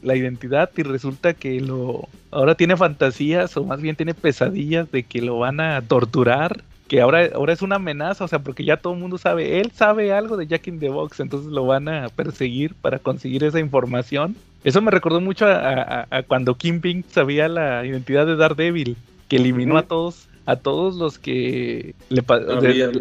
la 0.03 0.17
identidad 0.17 0.69
y 0.75 0.83
resulta 0.83 1.33
que 1.33 1.61
lo 1.61 2.09
ahora 2.31 2.55
tiene 2.55 2.75
fantasías 2.75 3.55
o 3.55 3.63
más 3.63 3.79
bien 3.81 3.95
tiene 3.95 4.13
pesadillas 4.13 4.91
de 4.91 5.03
que 5.03 5.21
lo 5.21 5.39
van 5.39 5.61
a 5.61 5.81
torturar. 5.81 6.61
Que 6.89 6.99
ahora, 6.99 7.29
ahora 7.33 7.53
es 7.53 7.61
una 7.61 7.75
amenaza, 7.77 8.25
o 8.25 8.27
sea, 8.27 8.39
porque 8.39 8.65
ya 8.65 8.75
todo 8.77 8.93
el 8.93 8.99
mundo 8.99 9.17
sabe, 9.17 9.61
él 9.61 9.71
sabe 9.73 10.11
algo 10.11 10.35
de 10.35 10.47
Jack 10.47 10.67
in 10.67 10.79
the 10.79 10.89
Box, 10.89 11.19
entonces 11.21 11.49
lo 11.51 11.65
van 11.65 11.87
a 11.87 12.09
perseguir 12.09 12.73
para 12.73 12.99
conseguir 12.99 13.43
esa 13.45 13.59
información. 13.59 14.35
Eso 14.65 14.81
me 14.81 14.91
recordó 14.91 15.21
mucho 15.21 15.45
a, 15.45 15.53
a- 15.53 16.07
a 16.09 16.23
cuando 16.23 16.55
Kingpin 16.55 17.05
sabía 17.09 17.47
la 17.47 17.85
identidad 17.85 18.25
de 18.25 18.35
Daredevil, 18.35 18.97
que 19.29 19.37
eliminó 19.37 19.77
a 19.77 19.83
todos 19.83 20.25
a 20.45 20.55
todos 20.55 20.95
los 20.95 21.19
que 21.19 21.93
le 22.09 22.23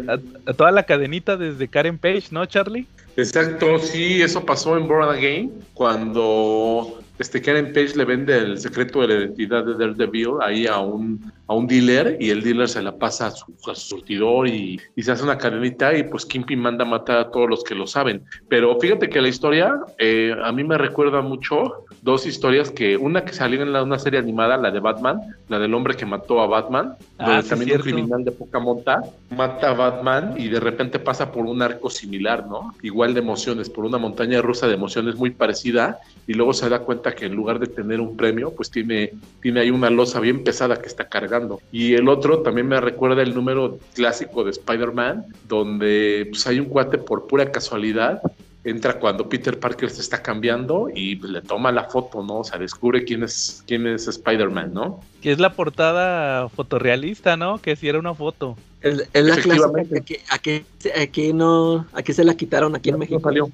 a, 0.07 0.19
a 0.45 0.53
toda 0.53 0.69
la 0.71 0.83
cadenita 0.83 1.35
desde 1.35 1.67
Karen 1.67 1.97
Page, 1.97 2.25
¿no, 2.29 2.45
Charlie? 2.45 2.85
Exacto, 3.19 3.79
sí, 3.79 4.21
eso 4.21 4.45
pasó 4.45 4.77
en 4.77 4.87
Born 4.87 5.09
Again, 5.09 5.51
cuando 5.73 6.99
este 7.19 7.41
Karen 7.41 7.73
Page 7.73 7.97
le 7.97 8.05
vende 8.05 8.37
el 8.37 8.57
secreto 8.59 9.01
de 9.01 9.07
la 9.09 9.13
identidad 9.15 9.65
de 9.65 9.73
Daredevil 9.73 10.35
ahí 10.41 10.67
a 10.67 10.79
un, 10.79 11.31
a 11.47 11.53
un 11.53 11.67
dealer 11.67 12.15
y 12.17 12.29
el 12.29 12.41
dealer 12.41 12.69
se 12.69 12.81
la 12.81 12.97
pasa 12.97 13.27
a 13.27 13.31
su, 13.31 13.53
a 13.69 13.75
su 13.75 13.97
surtidor 13.97 14.47
y, 14.47 14.79
y 14.95 15.03
se 15.03 15.11
hace 15.11 15.23
una 15.23 15.37
cadenita 15.37 15.93
y 15.93 16.03
pues 16.03 16.25
Kingpin 16.25 16.59
manda 16.59 16.85
a 16.85 16.87
matar 16.87 17.17
a 17.17 17.29
todos 17.29 17.49
los 17.49 17.63
que 17.65 17.75
lo 17.75 17.87
saben. 17.87 18.23
Pero 18.47 18.79
fíjate 18.79 19.09
que 19.09 19.19
la 19.19 19.27
historia 19.27 19.75
eh, 19.97 20.33
a 20.41 20.51
mí 20.53 20.63
me 20.63 20.77
recuerda 20.77 21.21
mucho 21.21 21.85
dos 22.01 22.25
historias 22.25 22.71
que 22.71 22.95
una 22.97 23.25
que 23.25 23.33
salió 23.33 23.61
en 23.61 23.73
la- 23.73 23.83
una 23.83 23.99
serie 23.99 24.19
animada, 24.19 24.57
la 24.57 24.71
de 24.71 24.79
Batman, 24.79 25.19
la 25.49 25.59
del 25.59 25.73
hombre 25.73 25.95
que 25.95 26.05
mató 26.05 26.39
a 26.41 26.47
Batman, 26.47 26.95
Ah, 27.17 27.25
donde 27.25 27.43
sí, 27.43 27.49
también 27.49 27.71
un 27.75 27.81
criminal 27.81 28.23
de 28.23 28.31
poca 28.31 28.59
monta 28.59 29.01
mata 29.35 29.71
a 29.71 29.73
Batman 29.73 30.35
y 30.37 30.47
de 30.47 30.59
repente 30.59 30.99
pasa 30.99 31.31
por 31.31 31.45
un 31.45 31.61
arco 31.61 31.89
similar, 31.89 32.47
¿no? 32.47 32.73
Igual 32.81 33.13
de 33.13 33.19
emociones, 33.19 33.69
por 33.69 33.83
una 33.85 33.97
montaña 33.97 34.41
rusa 34.41 34.67
de 34.67 34.75
emociones 34.75 35.15
muy 35.15 35.31
parecida 35.31 35.99
y 36.25 36.33
luego 36.33 36.53
se 36.53 36.69
da 36.69 36.79
cuenta 36.79 37.13
que 37.13 37.25
en 37.25 37.35
lugar 37.35 37.59
de 37.59 37.67
tener 37.67 37.99
un 37.99 38.15
premio, 38.15 38.51
pues 38.55 38.71
tiene, 38.71 39.11
tiene 39.41 39.59
ahí 39.61 39.69
una 39.71 39.89
losa 39.89 40.19
bien 40.19 40.43
pesada 40.43 40.81
que 40.81 40.87
está 40.87 41.09
cargando. 41.09 41.59
Y 41.71 41.95
el 41.95 42.07
otro 42.07 42.39
también 42.39 42.67
me 42.67 42.79
recuerda 42.79 43.21
el 43.21 43.35
número 43.35 43.77
clásico 43.93 44.43
de 44.43 44.51
Spider-Man, 44.51 45.25
donde 45.47 46.27
pues, 46.29 46.47
hay 46.47 46.59
un 46.59 46.65
cuate 46.67 46.97
por 46.97 47.27
pura 47.27 47.51
casualidad 47.51 48.21
entra 48.63 48.99
cuando 48.99 49.29
Peter 49.29 49.57
Parker 49.59 49.89
se 49.89 50.01
está 50.01 50.21
cambiando 50.21 50.89
y 50.93 51.15
pues, 51.15 51.31
le 51.31 51.41
toma 51.41 51.71
la 51.71 51.85
foto, 51.85 52.23
¿no? 52.23 52.39
O 52.39 52.43
sea, 52.43 52.59
descubre 52.59 53.03
quién 53.03 53.23
es, 53.23 53.63
quién 53.67 53.87
es 53.87 54.07
Spider-Man, 54.07 54.73
¿no? 54.73 54.99
Que 55.21 55.31
es 55.31 55.39
la 55.39 55.53
portada 55.53 56.49
fotorrealista, 56.49 57.37
¿no? 57.37 57.61
Que 57.61 57.75
si 57.75 57.87
era 57.87 57.99
una 57.99 58.13
foto. 58.13 58.57
Es, 58.81 59.07
es 59.13 59.25
la 59.25 59.35
clásica 59.37 60.01
que 60.05 60.21
aquí, 60.29 60.65
aquí, 60.97 61.33
no, 61.33 61.85
aquí 61.93 62.13
se 62.13 62.23
la 62.23 62.35
quitaron 62.35 62.75
aquí 62.75 62.89
en 62.89 62.93
No 62.93 62.99
México. 62.99 63.21
salió. 63.21 63.49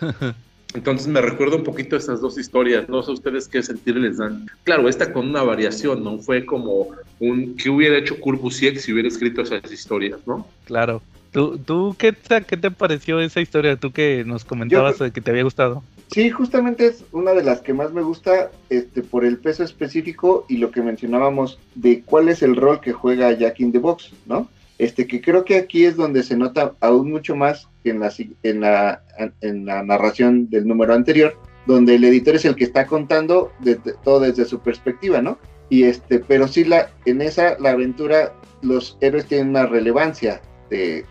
Entonces 0.72 1.08
me 1.08 1.20
recuerda 1.20 1.56
un 1.56 1.64
poquito 1.64 1.96
esas 1.96 2.20
dos 2.20 2.38
historias, 2.38 2.88
no 2.88 3.02
sé 3.02 3.10
ustedes 3.10 3.48
qué 3.48 3.60
sentir 3.60 3.96
les 3.96 4.18
dan. 4.18 4.46
Claro, 4.62 4.88
esta 4.88 5.12
con 5.12 5.28
una 5.28 5.42
variación, 5.42 6.04
¿no? 6.04 6.18
Fue 6.18 6.46
como 6.46 6.88
un, 7.18 7.56
¿qué 7.56 7.70
hubiera 7.70 7.98
hecho 7.98 8.20
Kurt 8.20 8.40
Busiek 8.40 8.78
si 8.78 8.92
hubiera 8.92 9.08
escrito 9.08 9.42
esas 9.42 9.70
historias, 9.72 10.20
¿no? 10.26 10.46
Claro. 10.66 11.02
¿Tú, 11.32 11.58
tú 11.58 11.94
qué, 11.98 12.12
te, 12.12 12.42
qué 12.42 12.56
te 12.56 12.70
pareció 12.70 13.20
esa 13.20 13.40
historia? 13.40 13.76
Tú 13.76 13.92
que 13.92 14.24
nos 14.26 14.44
comentabas 14.44 14.98
de 14.98 15.10
que 15.12 15.20
te 15.20 15.30
había 15.30 15.44
gustado. 15.44 15.82
Sí, 16.10 16.28
justamente 16.30 16.86
es 16.86 17.04
una 17.12 17.32
de 17.32 17.44
las 17.44 17.60
que 17.60 17.72
más 17.72 17.92
me 17.92 18.02
gusta 18.02 18.50
este, 18.68 19.02
por 19.02 19.24
el 19.24 19.38
peso 19.38 19.62
específico 19.62 20.44
y 20.48 20.56
lo 20.56 20.72
que 20.72 20.82
mencionábamos 20.82 21.60
de 21.76 22.02
cuál 22.02 22.28
es 22.28 22.42
el 22.42 22.56
rol 22.56 22.80
que 22.80 22.92
juega 22.92 23.32
Jack 23.32 23.60
in 23.60 23.70
the 23.70 23.78
Box, 23.78 24.10
¿no? 24.26 24.48
Este, 24.78 25.06
que 25.06 25.20
creo 25.20 25.44
que 25.44 25.56
aquí 25.56 25.84
es 25.84 25.94
donde 25.96 26.22
se 26.24 26.36
nota 26.36 26.72
aún 26.80 27.10
mucho 27.12 27.36
más 27.36 27.68
que 27.84 27.90
en 27.90 28.00
la, 28.00 28.12
en 28.42 28.60
la, 28.60 29.02
en 29.40 29.66
la 29.66 29.82
narración 29.84 30.48
del 30.50 30.66
número 30.66 30.94
anterior, 30.94 31.36
donde 31.66 31.94
el 31.94 32.02
editor 32.04 32.34
es 32.34 32.44
el 32.44 32.56
que 32.56 32.64
está 32.64 32.86
contando 32.86 33.52
de- 33.60 33.76
de- 33.76 33.94
todo 34.02 34.20
desde 34.20 34.46
su 34.46 34.58
perspectiva, 34.58 35.22
¿no? 35.22 35.38
Y 35.68 35.84
este, 35.84 36.18
pero 36.18 36.48
sí 36.48 36.64
la, 36.64 36.90
en 37.04 37.22
esa, 37.22 37.56
la 37.60 37.70
aventura, 37.70 38.32
los 38.62 38.96
héroes 39.00 39.26
tienen 39.26 39.50
una 39.50 39.66
relevancia 39.66 40.40
de, 40.70 41.04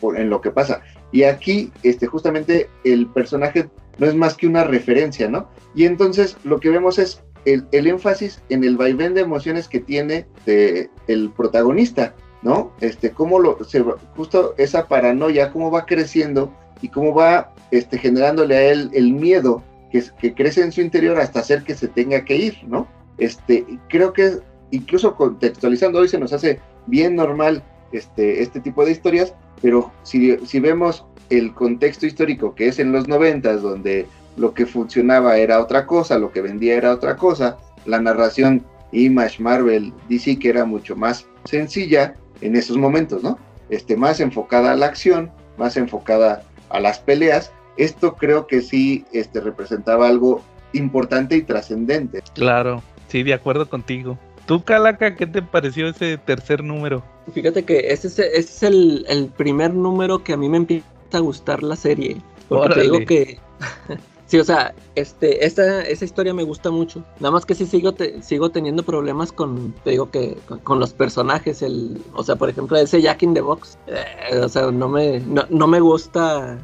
por- 0.00 0.18
en 0.18 0.30
lo 0.30 0.40
que 0.40 0.50
pasa. 0.50 0.82
Y 1.12 1.22
aquí, 1.24 1.70
este, 1.82 2.06
justamente 2.06 2.68
el 2.84 3.06
personaje 3.06 3.68
no 3.98 4.06
es 4.06 4.14
más 4.14 4.34
que 4.34 4.46
una 4.46 4.64
referencia, 4.64 5.28
¿no? 5.28 5.48
Y 5.74 5.84
entonces 5.84 6.36
lo 6.44 6.58
que 6.60 6.70
vemos 6.70 6.98
es 6.98 7.22
el, 7.44 7.66
el 7.72 7.86
énfasis 7.86 8.40
en 8.48 8.64
el 8.64 8.76
vaivén 8.76 9.14
de 9.14 9.20
emociones 9.20 9.68
que 9.68 9.80
tiene 9.80 10.26
de, 10.46 10.90
el 11.06 11.30
protagonista, 11.30 12.14
¿no? 12.42 12.72
Este, 12.80 13.10
cómo 13.10 13.38
lo, 13.38 13.62
se 13.64 13.84
justo 14.16 14.54
esa 14.58 14.88
paranoia, 14.88 15.52
cómo 15.52 15.70
va 15.70 15.86
creciendo 15.86 16.52
y 16.82 16.88
cómo 16.88 17.14
va 17.14 17.52
este, 17.70 17.98
generándole 17.98 18.56
a 18.56 18.62
él 18.72 18.90
el 18.92 19.12
miedo 19.12 19.62
que, 19.92 20.02
que 20.18 20.34
crece 20.34 20.62
en 20.62 20.72
su 20.72 20.80
interior 20.80 21.18
hasta 21.20 21.40
hacer 21.40 21.62
que 21.62 21.74
se 21.74 21.88
tenga 21.88 22.24
que 22.24 22.36
ir, 22.36 22.58
¿no? 22.66 22.88
Este, 23.18 23.64
creo 23.88 24.12
que 24.12 24.38
incluso 24.72 25.14
contextualizando 25.14 26.00
hoy 26.00 26.08
se 26.08 26.18
nos 26.18 26.32
hace 26.32 26.58
bien 26.86 27.14
normal 27.14 27.62
este, 27.92 28.42
este 28.42 28.58
tipo 28.60 28.84
de 28.84 28.90
historias, 28.90 29.34
pero 29.64 29.90
si, 30.02 30.36
si 30.46 30.60
vemos 30.60 31.06
el 31.30 31.54
contexto 31.54 32.04
histórico 32.04 32.54
que 32.54 32.68
es 32.68 32.78
en 32.78 32.92
los 32.92 33.08
noventas, 33.08 33.62
donde 33.62 34.06
lo 34.36 34.52
que 34.52 34.66
funcionaba 34.66 35.38
era 35.38 35.58
otra 35.58 35.86
cosa, 35.86 36.18
lo 36.18 36.30
que 36.30 36.42
vendía 36.42 36.74
era 36.74 36.92
otra 36.92 37.16
cosa, 37.16 37.56
la 37.86 37.98
narración 37.98 38.62
Image, 38.92 39.42
Marvel, 39.42 39.90
DC, 40.10 40.38
que 40.38 40.50
era 40.50 40.66
mucho 40.66 40.96
más 40.96 41.26
sencilla 41.46 42.14
en 42.42 42.56
esos 42.56 42.76
momentos, 42.76 43.22
¿no? 43.22 43.38
Este, 43.70 43.96
más 43.96 44.20
enfocada 44.20 44.72
a 44.72 44.76
la 44.76 44.84
acción, 44.84 45.30
más 45.56 45.78
enfocada 45.78 46.42
a 46.68 46.78
las 46.78 46.98
peleas. 46.98 47.50
Esto 47.78 48.16
creo 48.16 48.46
que 48.46 48.60
sí 48.60 49.06
este, 49.12 49.40
representaba 49.40 50.08
algo 50.08 50.42
importante 50.74 51.36
y 51.36 51.42
trascendente. 51.42 52.22
Claro. 52.34 52.82
Sí, 53.08 53.22
de 53.22 53.32
acuerdo 53.32 53.66
contigo. 53.70 54.18
¿Tú, 54.44 54.62
Calaca, 54.62 55.16
qué 55.16 55.26
te 55.26 55.40
pareció 55.40 55.88
ese 55.88 56.18
tercer 56.18 56.62
número? 56.62 57.02
Fíjate 57.32 57.64
que 57.64 57.92
ese 57.92 58.08
es, 58.08 58.18
ese 58.18 58.38
es 58.38 58.62
el, 58.62 59.04
el 59.08 59.26
primer 59.28 59.72
número 59.74 60.22
que 60.22 60.32
a 60.34 60.36
mí 60.36 60.48
me 60.48 60.58
empieza 60.58 60.84
a 61.12 61.18
gustar 61.20 61.62
la 61.62 61.76
serie. 61.76 62.20
Porque 62.48 62.74
te 62.74 62.80
digo 62.82 62.98
que. 63.06 63.38
sí, 64.26 64.38
o 64.38 64.44
sea, 64.44 64.74
este, 64.94 65.44
esta, 65.46 65.82
esa 65.82 66.04
historia 66.04 66.34
me 66.34 66.42
gusta 66.42 66.70
mucho. 66.70 67.02
Nada 67.20 67.30
más 67.32 67.46
que 67.46 67.54
sí 67.54 67.64
sigo, 67.66 67.92
te- 67.92 68.22
sigo 68.22 68.50
teniendo 68.50 68.82
problemas 68.82 69.32
con, 69.32 69.72
te 69.84 69.90
digo 69.92 70.10
que, 70.10 70.36
con, 70.46 70.58
con 70.60 70.78
los 70.80 70.92
personajes. 70.92 71.62
El, 71.62 72.02
o 72.14 72.22
sea, 72.22 72.36
por 72.36 72.50
ejemplo, 72.50 72.76
ese 72.76 73.00
Jack 73.00 73.22
in 73.22 73.32
the 73.34 73.40
Box. 73.40 73.78
eh, 73.86 74.38
o 74.38 74.48
sea, 74.48 74.70
no 74.70 74.88
me, 74.88 75.20
no, 75.20 75.44
no 75.48 75.66
me 75.66 75.80
gusta. 75.80 76.58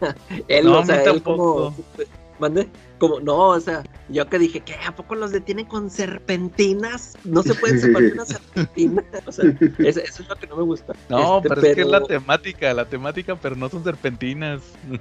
él, 0.48 0.66
No, 0.66 0.80
o 0.80 0.84
sea, 0.84 1.02
él 1.04 1.22
como. 1.22 1.74
¿Mande? 2.40 2.68
Como, 3.02 3.18
no, 3.18 3.48
o 3.48 3.58
sea, 3.58 3.82
yo 4.10 4.28
que 4.28 4.38
dije, 4.38 4.60
¿qué? 4.60 4.76
¿A 4.86 4.94
poco 4.94 5.16
los 5.16 5.32
detienen 5.32 5.66
con 5.66 5.90
serpentinas? 5.90 7.14
No 7.24 7.42
se 7.42 7.52
pueden 7.54 7.80
separar 7.80 8.12
una 8.12 8.24
serpentina. 8.26 9.02
O 9.26 9.32
sea, 9.32 9.44
eso, 9.78 9.98
eso 10.00 10.22
es 10.22 10.28
lo 10.28 10.36
que 10.36 10.46
no 10.46 10.54
me 10.58 10.62
gusta. 10.62 10.92
No, 11.08 11.38
Este, 11.38 11.48
pero, 11.48 11.62
es 11.62 11.74
que 11.74 11.80
es 11.80 11.88
la 11.88 12.04
temática, 12.04 12.72
la 12.72 12.84
temática, 12.88 13.34
pero 13.34 13.56
no 13.56 13.68
son 13.68 13.82
serpentinas. 13.82 14.62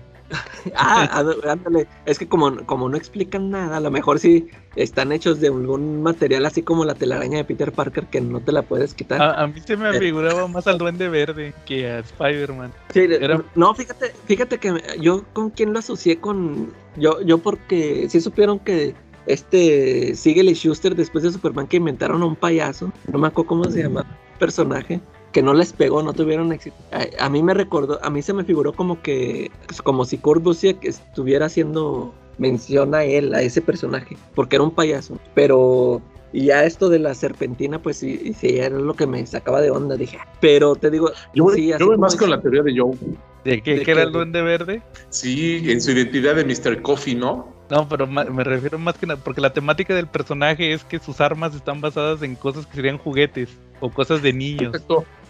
Ah, 0.75 1.25
ándale. 1.45 1.87
Es 2.05 2.17
que 2.17 2.25
como, 2.25 2.65
como 2.65 2.87
no 2.87 2.95
explican 2.95 3.49
nada, 3.49 3.75
a 3.75 3.79
lo 3.81 3.91
mejor 3.91 4.17
sí 4.17 4.47
están 4.77 5.11
hechos 5.11 5.41
de 5.41 5.47
algún 5.47 6.01
material 6.01 6.45
así 6.45 6.61
como 6.63 6.85
la 6.85 6.95
telaraña 6.95 7.39
de 7.39 7.43
Peter 7.43 7.73
Parker 7.73 8.05
que 8.05 8.21
no 8.21 8.39
te 8.39 8.53
la 8.53 8.61
puedes 8.61 8.93
quitar. 8.93 9.21
A, 9.21 9.41
a 9.41 9.47
mí 9.47 9.59
se 9.59 9.75
me 9.75 9.91
figuraba 9.99 10.47
más 10.47 10.67
al 10.67 10.77
Duende 10.77 11.09
Verde 11.09 11.53
que 11.65 11.89
a 11.89 11.99
Spider-Man. 11.99 12.71
Sí, 12.93 13.01
era- 13.09 13.43
No, 13.55 13.73
fíjate, 13.75 14.13
fíjate 14.25 14.57
que 14.57 14.71
me- 14.71 14.83
yo 15.01 15.25
con 15.33 15.49
quién 15.49 15.73
lo 15.73 15.79
asocié 15.79 16.17
con. 16.21 16.71
Yo, 16.95 17.21
yo 17.21 17.37
porque 17.39 17.90
sí 18.09 18.21
supieron 18.21 18.59
que 18.59 18.93
este 19.27 20.15
Siegel 20.15 20.49
y 20.49 20.53
Schuster 20.55 20.95
después 20.95 21.23
de 21.23 21.31
Superman 21.31 21.67
que 21.67 21.77
inventaron 21.77 22.21
a 22.21 22.25
un 22.25 22.35
payaso, 22.35 22.91
no 23.11 23.19
me 23.19 23.27
acuerdo 23.27 23.49
cómo 23.49 23.63
se 23.65 23.83
llama 23.83 24.05
personaje, 24.39 24.99
que 25.31 25.41
no 25.43 25.53
les 25.53 25.71
pegó, 25.73 26.01
no 26.03 26.13
tuvieron 26.13 26.51
éxito. 26.51 26.75
A, 26.91 27.25
a 27.25 27.29
mí 27.29 27.41
me 27.43 27.53
recordó, 27.53 27.99
a 28.03 28.09
mí 28.09 28.21
se 28.21 28.33
me 28.33 28.43
figuró 28.43 28.73
como 28.73 29.01
que, 29.01 29.51
pues, 29.67 29.81
como 29.81 30.05
si 30.05 30.17
Kurt 30.17 30.43
Busiek 30.43 30.83
estuviera 30.83 31.45
haciendo 31.45 32.13
mención 32.37 32.95
a 32.95 33.03
él, 33.03 33.33
a 33.35 33.41
ese 33.41 33.61
personaje, 33.61 34.17
porque 34.35 34.55
era 34.55 34.63
un 34.63 34.71
payaso. 34.71 35.19
Pero 35.35 36.01
y 36.33 36.45
ya 36.45 36.63
esto 36.65 36.89
de 36.89 36.97
la 36.99 37.13
serpentina, 37.13 37.81
pues 37.81 37.97
sí, 37.97 38.33
sí, 38.39 38.57
era 38.57 38.77
lo 38.79 38.93
que 38.93 39.05
me 39.05 39.25
sacaba 39.25 39.61
de 39.61 39.69
onda, 39.69 39.95
dije. 39.95 40.17
Pero 40.39 40.75
te 40.75 40.89
digo, 40.89 41.11
Yo, 41.35 41.43
voy- 41.45 41.55
sí, 41.55 41.67
yo 41.77 41.85
voy 41.85 41.97
más 41.97 42.15
con 42.15 42.29
la 42.29 42.41
teoría 42.41 42.63
de 42.63 42.73
Joe. 42.77 42.97
¿De 43.43 43.61
qué, 43.61 43.75
¿De 43.75 43.85
que 43.85 43.91
era 43.91 44.03
el 44.03 44.11
Duende 44.11 44.41
Verde? 44.41 44.81
Sí, 45.09 45.61
en 45.69 45.81
su 45.81 45.91
identidad 45.91 46.35
de 46.35 46.45
Mr. 46.45 46.81
Coffee, 46.81 47.15
¿no? 47.15 47.60
No, 47.71 47.87
pero 47.87 48.05
me 48.05 48.43
refiero 48.43 48.77
más 48.77 48.97
que 48.97 49.07
nada, 49.07 49.19
porque 49.23 49.39
la 49.39 49.53
temática 49.53 49.95
del 49.95 50.05
personaje 50.05 50.73
es 50.73 50.83
que 50.83 50.99
sus 50.99 51.21
armas 51.21 51.55
están 51.55 51.79
basadas 51.79 52.21
en 52.21 52.35
cosas 52.35 52.65
que 52.67 52.75
serían 52.75 52.97
juguetes 52.97 53.49
o 53.79 53.89
cosas 53.89 54.21
de 54.21 54.33
niños. 54.33 54.75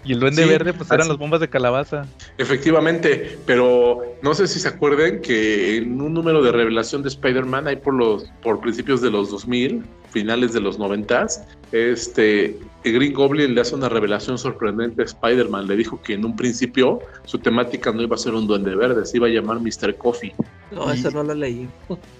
Y 0.04 0.14
el 0.14 0.20
Duende 0.20 0.42
Sí, 0.44 0.50
Verde, 0.50 0.74
pues 0.74 0.90
eran 0.90 1.02
así. 1.02 1.10
las 1.10 1.20
bombas 1.20 1.40
de 1.40 1.48
calabaza. 1.48 2.08
Efectivamente, 2.40 3.38
pero 3.46 4.02
no 4.24 4.34
sé 4.34 4.48
si 4.48 4.60
se 4.60 4.68
acuerden 4.68 5.22
que 5.22 5.78
en 5.78 6.02
un 6.02 6.16
número 6.16 6.42
de 6.42 6.52
revelación 6.52 7.04
de 7.04 7.10
Spider-Man, 7.10 7.68
ahí 7.68 7.76
por 7.76 7.94
los 7.94 8.26
por 8.42 8.60
principios 8.60 9.02
de 9.02 9.12
los 9.12 9.30
2000, 9.30 9.84
finales 10.10 10.54
de 10.54 10.62
los 10.62 10.80
90, 10.80 11.28
este 11.72 12.58
Green 12.84 13.14
Goblin 13.14 13.54
le 13.54 13.62
hace 13.62 13.76
una 13.76 13.90
revelación 13.90 14.40
sorprendente 14.40 15.04
a 15.04 15.06
Spider-Man. 15.06 15.68
Le 15.68 15.76
dijo 15.76 16.02
que 16.02 16.14
en 16.16 16.26
un 16.26 16.36
principio 16.36 17.00
su 17.26 17.38
temática 17.38 17.92
no 17.92 18.02
iba 18.02 18.16
a 18.16 18.20
ser 18.20 18.34
un 18.34 18.48
duende 18.48 18.76
verde, 18.76 19.06
se 19.06 19.18
iba 19.18 19.28
a 19.28 19.30
llamar 19.30 19.60
Mr. 19.60 19.96
Coffee. 19.98 20.34
No, 20.72 20.92
eso 20.92 21.12
no 21.12 21.24
lo 21.24 21.34
leí. 21.34 21.68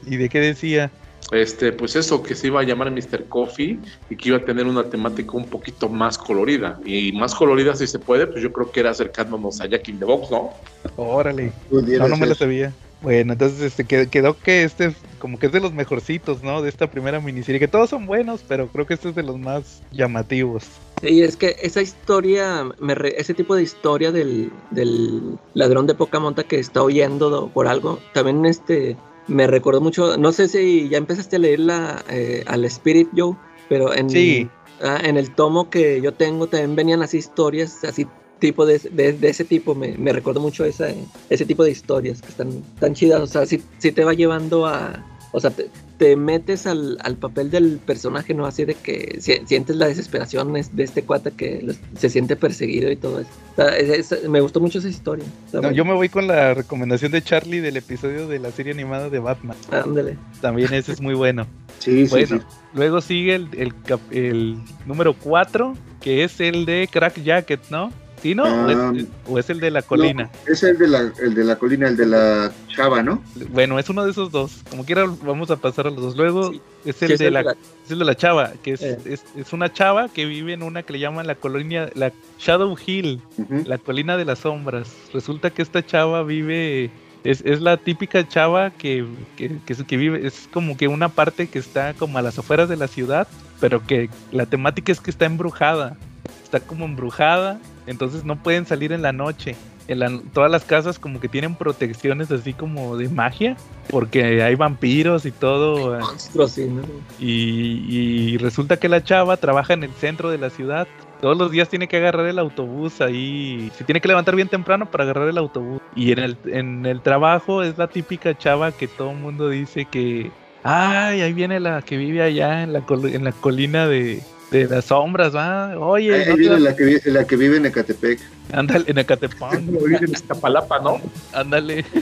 ¿Y 0.06 0.18
de 0.18 0.30
qué 0.30 0.40
decía? 0.40 0.92
Este, 1.32 1.72
pues 1.72 1.96
eso, 1.96 2.22
que 2.22 2.36
se 2.36 2.48
iba 2.48 2.60
a 2.60 2.64
llamar 2.64 2.92
Mr. 2.92 3.26
Coffee 3.30 3.80
y 4.10 4.16
que 4.18 4.30
iba 4.30 4.38
a 4.38 4.44
tener 4.44 4.66
una 4.66 4.84
temática 4.84 5.32
un 5.34 5.46
poquito 5.46 5.88
más 5.88 6.18
colorida. 6.18 6.78
Y 6.84 7.14
más 7.14 7.34
colorida 7.34 7.74
si 7.76 7.88
se 7.88 8.00
puede, 8.00 8.28
pues 8.28 8.44
yo 8.44 8.52
creo 8.52 8.70
que 8.72 8.82
era 8.82 8.90
acercándonos 8.90 9.62
a 9.62 9.68
Jack 9.68 9.88
in 9.90 10.00
the 10.00 10.06
Box, 10.06 10.30
¿no? 10.32 10.50
Órale. 10.98 11.54
No, 11.72 12.08
no 12.10 12.18
me 12.18 12.26
lo 12.28 12.36
ser. 12.36 12.38
sabía. 12.38 12.74
Bueno, 13.02 13.34
entonces 13.34 13.62
este, 13.62 13.86
qued- 13.86 14.10
quedó 14.10 14.38
que 14.38 14.64
este 14.64 14.86
es 14.88 14.96
como 15.20 15.40
que 15.40 15.46
es 15.48 15.52
de 15.52 15.60
los 15.62 15.74
mejorcitos, 15.74 16.44
¿no? 16.44 16.62
De 16.62 16.70
esta 16.70 16.88
primera 16.88 17.20
miniserie, 17.22 17.60
que 17.60 17.68
todos 17.68 17.90
son 17.90 18.06
buenos, 18.06 18.44
pero 18.48 18.68
creo 18.68 18.86
que 18.86 18.96
este 18.96 19.10
es 19.10 19.16
de 19.16 19.24
los 19.24 19.40
más 19.40 19.82
llamativos. 19.92 20.66
Sí, 21.02 21.24
es 21.24 21.36
que 21.36 21.56
esa 21.62 21.82
historia, 21.82 22.70
me 22.80 22.94
re- 22.96 23.20
ese 23.20 23.34
tipo 23.34 23.56
de 23.56 23.64
historia 23.64 24.12
del, 24.12 24.52
del 24.70 25.38
ladrón 25.56 25.88
de 25.88 25.96
poca 25.96 26.20
monta 26.20 26.44
que 26.44 26.60
está 26.60 26.84
huyendo 26.84 27.30
do- 27.30 27.48
por 27.50 27.68
algo, 27.68 28.00
también 28.14 28.46
este 28.46 28.96
me 29.28 29.48
recordó 29.48 29.82
mucho, 29.82 30.18
no 30.18 30.32
sé 30.32 30.48
si 30.48 30.90
ya 30.90 30.98
empezaste 30.98 31.38
a 31.38 31.40
leerla 31.40 32.04
eh, 32.10 32.44
al 32.48 32.66
Spirit 32.66 33.10
Joe, 33.16 33.36
pero 33.70 33.94
en, 33.96 34.10
Sí. 34.10 34.50
ah, 34.82 35.00
en 35.04 35.18
el 35.18 35.32
tomo 35.34 35.70
que 35.70 36.02
yo 36.02 36.14
tengo 36.14 36.48
también 36.48 36.76
venían 36.76 37.02
así 37.02 37.18
historias, 37.18 37.84
así 37.84 38.08
tipo 38.40 38.66
de, 38.66 38.80
de- 38.92 39.14
de 39.14 39.30
ese 39.30 39.46
tipo, 39.46 39.74
me, 39.74 39.98
me 39.98 40.12
recordó 40.14 40.40
mucho 40.40 40.66
esa, 40.66 40.88
ese 41.30 41.46
tipo 41.46 41.64
de 41.64 41.72
historias 41.72 42.22
que 42.22 42.30
están 42.30 42.64
tan 42.80 42.94
chidas, 42.94 43.22
o 43.22 43.28
sea, 43.28 43.46
sí, 43.46 43.64
sí 43.80 43.92
te 43.92 44.04
va 44.04 44.14
llevando 44.14 44.66
a, 44.66 45.04
o 45.32 45.40
sea, 45.40 45.50
te, 45.52 45.70
te 46.02 46.16
metes 46.16 46.66
al, 46.66 46.98
al 47.04 47.16
papel 47.16 47.52
del 47.52 47.78
personaje, 47.78 48.34
¿no? 48.34 48.48
Así 48.48 48.66
de 48.66 48.74
que 48.74 49.18
si- 49.20 49.40
sientes 49.46 49.76
la 49.76 49.86
desesperación 49.88 50.58
es- 50.58 50.76
de 50.76 50.84
este 50.84 51.04
cuate 51.04 51.30
que 51.30 51.62
los- 51.62 51.78
se 51.96 52.10
siente 52.10 52.36
perseguido 52.36 52.90
y 52.92 52.96
todo 52.96 53.20
eso. 53.20 53.30
O 53.52 53.56
sea, 53.58 53.78
es- 53.78 54.12
es- 54.12 54.28
me 54.28 54.42
gustó 54.42 54.60
mucho 54.60 54.80
esa 54.80 54.88
historia. 54.88 55.26
No, 55.54 55.70
yo 55.72 55.86
me 55.86 55.94
voy 55.94 56.10
con 56.10 56.26
la 56.26 56.56
recomendación 56.56 57.12
de 57.12 57.22
Charlie 57.22 57.60
del 57.60 57.78
episodio 57.78 58.28
de 58.28 58.40
la 58.40 58.50
serie 58.50 58.74
animada 58.74 59.12
de 59.12 59.20
Batman. 59.20 59.56
Ándale. 59.70 60.18
También 60.42 60.74
ese 60.74 60.92
es 60.94 61.02
muy 61.02 61.14
bueno. 61.14 61.46
Sí, 61.78 62.06
sí, 62.08 62.12
Bueno, 62.12 62.28
sí. 62.40 62.58
luego 62.74 63.02
sigue 63.02 63.36
el, 63.36 63.48
el, 63.58 63.80
cap- 63.84 64.00
el 64.12 64.58
número 64.88 65.14
4, 65.14 65.76
que 66.02 66.24
es 66.24 66.40
el 66.40 66.66
de 66.66 66.90
Crack 66.92 67.22
Jacket, 67.24 67.60
¿no? 67.70 67.92
¿Sí, 68.22 68.36
no? 68.36 68.44
¿O, 68.44 68.48
Ah, 68.70 68.94
es, 68.96 69.06
o 69.28 69.40
es 69.40 69.50
el 69.50 69.60
de 69.60 69.72
la 69.72 69.82
colina? 69.82 70.30
Es 70.46 70.62
el 70.62 70.78
de, 70.78 70.88
la, 70.88 71.12
el 71.22 71.34
de 71.34 71.44
la 71.44 71.56
colina, 71.58 71.88
el 71.88 71.98
de 71.98 72.06
la 72.06 72.52
chava, 72.76 73.02
¿no? 73.02 73.24
Bueno, 73.50 73.80
es 73.80 73.90
uno 73.90 74.06
de 74.06 74.12
esos 74.12 74.32
dos. 74.32 74.62
Como 74.70 74.86
quiera, 74.86 75.06
vamos 75.24 75.50
a 75.50 75.56
pasar 75.56 75.88
a 75.88 75.90
los 75.90 76.02
dos. 76.02 76.16
Luego 76.18 76.52
Sí. 76.52 76.62
es 76.86 77.02
el, 77.02 77.12
es 77.14 77.20
de, 77.20 77.28
el 77.28 77.34
la, 77.34 77.40
de 77.40 77.46
la- 77.46 77.52
es 77.86 77.92
el 77.92 78.00
de 78.00 78.06
la 78.06 78.16
chava, 78.16 78.52
que 78.62 78.74
es, 78.74 78.82
Eh. 78.84 78.98
es, 79.06 79.24
es 79.36 79.54
una 79.54 79.74
chava 79.74 80.08
que 80.10 80.26
vive 80.26 80.54
en 80.54 80.62
una 80.62 80.84
que 80.84 80.94
le 80.94 81.00
llaman 81.00 81.26
la 81.26 81.34
colonia, 81.36 81.90
la 81.96 82.12
Shadow 82.38 82.76
Hill, 82.86 83.22
la 83.66 83.80
colina 83.80 84.18
de 84.18 84.26
las 84.26 84.40
sombras. 84.40 84.88
Resulta 85.14 85.50
que 85.50 85.64
esta 85.64 85.84
chava 85.84 86.22
vive, 86.22 86.92
es, 87.24 87.42
es 87.44 87.60
la 87.60 87.78
típica 87.78 88.28
chava 88.28 88.70
que, 88.70 89.04
que, 89.36 89.58
que, 89.66 89.74
es- 89.74 89.84
que 89.84 89.98
vive, 89.98 90.28
es 90.28 90.48
como 90.54 90.78
que 90.78 90.88
una 90.88 91.10
parte 91.10 91.48
que 91.48 91.58
está 91.58 91.96
como 91.96 92.20
a 92.20 92.22
las 92.22 92.38
afueras 92.38 92.70
de 92.70 92.78
la 92.78 92.88
ciudad, 92.88 93.28
pero 93.60 93.84
que 93.86 94.12
la 94.32 94.46
temática 94.46 94.92
es 94.92 95.00
que 95.02 95.10
está 95.10 95.26
embrujada. 95.26 95.98
Está 96.44 96.60
como 96.60 96.84
embrujada, 96.86 97.60
entonces 97.88 98.24
no 98.24 98.36
pueden 98.36 98.66
salir 98.66 98.92
en 98.92 99.02
la 99.02 99.12
noche. 99.14 99.56
En 99.88 100.00
la- 100.00 100.22
todas 100.34 100.50
las 100.50 100.64
casas 100.64 101.00
como 101.00 101.20
que 101.20 101.28
tienen 101.28 101.56
protecciones 101.56 102.32
así 102.32 102.54
como 102.54 102.96
de 102.98 103.10
magia, 103.10 103.58
porque 103.90 104.42
hay 104.44 104.56
vampiros 104.56 105.26
y 105.26 105.32
todo. 105.32 106.00
Monstruos, 106.00 106.52
sí, 106.52 106.66
¿no? 106.68 106.84
y, 107.20 108.34
y 108.34 108.38
resulta 108.38 108.78
que 108.78 108.88
la 108.90 109.04
chava 109.04 109.38
trabaja 109.38 109.74
en 109.74 109.84
el 109.84 109.92
centro 109.94 110.30
de 110.30 110.38
la 110.38 110.50
ciudad. 110.50 110.88
Todos 111.20 111.38
los 111.38 111.52
días 111.52 111.70
tiene 111.70 111.88
que 111.88 111.98
agarrar 111.98 112.26
el 112.26 112.40
autobús 112.40 113.00
ahí. 113.02 113.72
Se 113.78 113.84
tiene 113.84 114.02
que 114.02 114.08
levantar 114.08 114.36
bien 114.36 114.48
temprano 114.48 114.90
para 114.90 115.04
agarrar 115.04 115.28
el 115.28 115.38
autobús. 115.38 115.82
Y 115.96 116.12
en 116.14 116.20
el, 116.20 116.38
en 116.46 116.86
el 116.86 117.02
trabajo 117.02 117.62
es 117.62 117.78
la 117.78 117.88
típica 117.88 118.36
chava 118.38 118.72
que 118.72 118.88
todo 118.88 119.12
el 119.12 119.18
mundo 119.18 119.50
dice 119.50 119.86
que. 119.86 120.32
Ay, 120.64 121.22
ahí 121.22 121.34
viene 121.34 121.60
la 121.60 121.82
que 121.82 121.98
vive 121.98 122.22
allá 122.22 122.64
en 122.64 122.72
la, 122.74 122.82
col- 122.82 123.14
en 123.14 123.24
la 123.24 123.32
colina 123.32 123.88
de, 123.88 124.22
de 124.52 124.68
las 124.68 124.86
sombras, 124.86 125.34
¿va? 125.36 125.78
Oye, 125.80 126.14
Ahí 126.14 126.30
no 126.30 126.36
viene 126.38 126.60
la 126.60 126.76
que, 126.76 126.84
vi- 126.84 127.00
la 127.06 127.26
que 127.26 127.36
vive 127.38 127.58
en 127.58 127.66
Ecatepec. 127.66 128.20
ándale, 128.52 128.86
en 128.88 128.98
vive 129.86 129.98
en 130.06 130.12
Iztapalapa, 130.12 130.80
¿no? 130.80 131.02
ándale. 131.34 131.86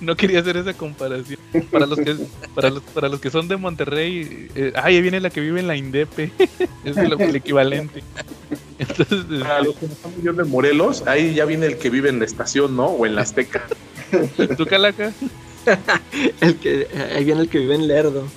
No 0.00 0.14
quería 0.16 0.38
hacer 0.38 0.56
esa 0.56 0.72
comparación. 0.72 1.38
Para 1.70 1.84
los 1.84 1.98
que, 1.98 2.14
para 2.54 2.70
los, 2.70 2.80
para 2.80 3.08
los 3.08 3.20
que 3.20 3.28
son 3.28 3.48
de 3.48 3.56
Monterrey, 3.56 4.48
eh, 4.54 4.72
ahí 4.76 5.02
viene 5.02 5.18
la 5.20 5.30
que 5.30 5.40
vive 5.40 5.58
en 5.58 5.66
la 5.66 5.74
Indepe. 5.74 6.30
es 6.84 6.96
lo, 6.96 7.18
el 7.18 7.34
equivalente. 7.34 8.02
Entonces, 8.78 9.24
Para 9.42 9.62
los 9.62 9.74
que 9.76 9.88
yo 10.22 10.32
de 10.32 10.44
Morelos, 10.44 11.02
ahí 11.08 11.34
ya 11.34 11.44
viene 11.44 11.66
el 11.66 11.76
que 11.76 11.90
vive 11.90 12.08
en 12.08 12.20
la 12.20 12.24
estación, 12.24 12.76
¿no? 12.76 12.86
O 12.86 13.04
en 13.04 13.16
la 13.16 13.22
Azteca. 13.22 13.64
este, 14.12 14.54
¿tú, 14.54 14.64
Calaca? 14.64 15.12
El 16.40 16.56
que, 16.56 16.86
ahí 17.14 17.24
viene 17.24 17.40
el 17.42 17.48
que 17.48 17.58
vive 17.58 17.74
en 17.74 17.88
Lerdo. 17.88 18.28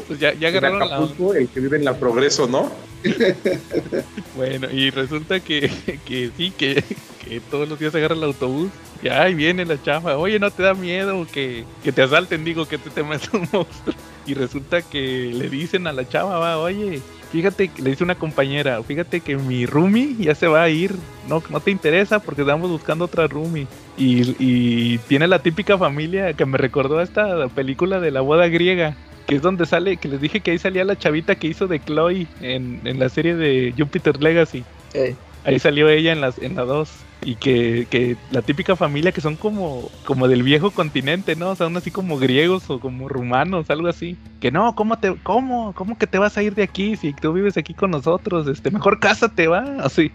Pues 0.06 0.18
ya, 0.18 0.32
ya 0.34 0.48
En 0.48 0.56
agarraron 0.56 0.78
la 0.78 0.84
onda. 0.86 0.96
Acapulco, 0.96 1.34
el 1.34 1.48
que 1.48 1.60
vive 1.60 1.76
en 1.76 1.84
la 1.84 1.98
Progreso, 1.98 2.46
¿no? 2.46 2.70
Bueno, 4.36 4.70
y 4.70 4.90
resulta 4.90 5.40
que, 5.40 5.70
que 6.04 6.30
sí, 6.36 6.52
que, 6.56 6.82
que 7.24 7.40
todos 7.40 7.68
los 7.68 7.78
días 7.78 7.94
agarra 7.94 8.14
el 8.14 8.22
autobús. 8.24 8.70
Y 9.02 9.08
ahí 9.08 9.34
viene 9.34 9.64
la 9.64 9.82
chava. 9.82 10.16
Oye, 10.16 10.38
¿no 10.38 10.50
te 10.50 10.62
da 10.62 10.74
miedo 10.74 11.26
que, 11.30 11.64
que 11.84 11.92
te 11.92 12.02
asalten? 12.02 12.44
Digo, 12.44 12.66
que 12.66 12.78
te, 12.78 12.90
te 12.90 13.02
meta 13.02 13.28
un 13.32 13.48
monstruo. 13.52 13.94
Y 14.26 14.34
resulta 14.34 14.82
que 14.82 15.30
le 15.32 15.48
dicen 15.48 15.86
a 15.86 15.92
la 15.92 16.08
chava, 16.08 16.38
va, 16.38 16.58
oye, 16.58 17.00
fíjate, 17.30 17.68
que 17.68 17.82
le 17.82 17.90
dice 17.90 18.04
una 18.04 18.16
compañera, 18.16 18.82
fíjate 18.82 19.20
que 19.20 19.36
mi 19.36 19.66
roomie 19.66 20.16
ya 20.18 20.34
se 20.34 20.48
va 20.48 20.62
a 20.62 20.68
ir. 20.68 20.94
No, 21.28 21.42
no 21.50 21.60
te 21.60 21.70
interesa 21.70 22.18
porque 22.18 22.42
estamos 22.42 22.70
buscando 22.70 23.04
otra 23.04 23.26
roomie. 23.26 23.66
Y, 23.96 24.34
y 24.38 24.98
tiene 24.98 25.28
la 25.28 25.42
típica 25.42 25.78
familia 25.78 26.32
que 26.34 26.46
me 26.46 26.58
recordó 26.58 26.98
a 26.98 27.02
esta 27.02 27.48
película 27.48 28.00
de 28.00 28.10
la 28.10 28.20
boda 28.20 28.48
griega. 28.48 28.96
Que 29.26 29.36
es 29.36 29.42
donde 29.42 29.66
sale, 29.66 29.96
que 29.96 30.08
les 30.08 30.20
dije 30.20 30.40
que 30.40 30.52
ahí 30.52 30.58
salía 30.58 30.84
la 30.84 30.96
chavita 30.96 31.34
que 31.34 31.48
hizo 31.48 31.66
de 31.66 31.80
Chloe 31.80 32.26
en, 32.40 32.80
en 32.84 32.98
la 32.98 33.08
serie 33.08 33.34
de 33.34 33.74
Jupiter 33.76 34.22
Legacy. 34.22 34.64
Eh, 34.94 35.14
Ahí 35.46 35.60
salió 35.60 35.88
ella 35.88 36.12
en 36.12 36.20
las 36.20 36.38
en 36.42 36.56
la 36.56 36.64
2 36.64 36.90
y 37.22 37.36
que, 37.36 37.86
que 37.88 38.16
la 38.32 38.42
típica 38.42 38.74
familia 38.74 39.12
que 39.12 39.20
son 39.20 39.36
como 39.36 39.88
como 40.04 40.26
del 40.26 40.42
viejo 40.42 40.72
continente, 40.72 41.36
¿no? 41.36 41.50
O 41.50 41.54
sea, 41.54 41.66
son 41.66 41.76
así 41.76 41.92
como 41.92 42.18
griegos 42.18 42.68
o 42.68 42.80
como 42.80 43.08
rumanos, 43.08 43.70
algo 43.70 43.86
así. 43.86 44.16
Que 44.40 44.50
no, 44.50 44.74
¿cómo 44.74 44.98
te 44.98 45.14
cómo 45.22 45.72
cómo 45.74 45.96
que 45.96 46.08
te 46.08 46.18
vas 46.18 46.36
a 46.36 46.42
ir 46.42 46.56
de 46.56 46.64
aquí 46.64 46.96
si 46.96 47.12
tú 47.12 47.32
vives 47.32 47.56
aquí 47.56 47.74
con 47.74 47.92
nosotros? 47.92 48.48
Este, 48.48 48.72
mejor 48.72 48.98
cásate, 48.98 49.46
va, 49.46 49.76
así. 49.78 50.10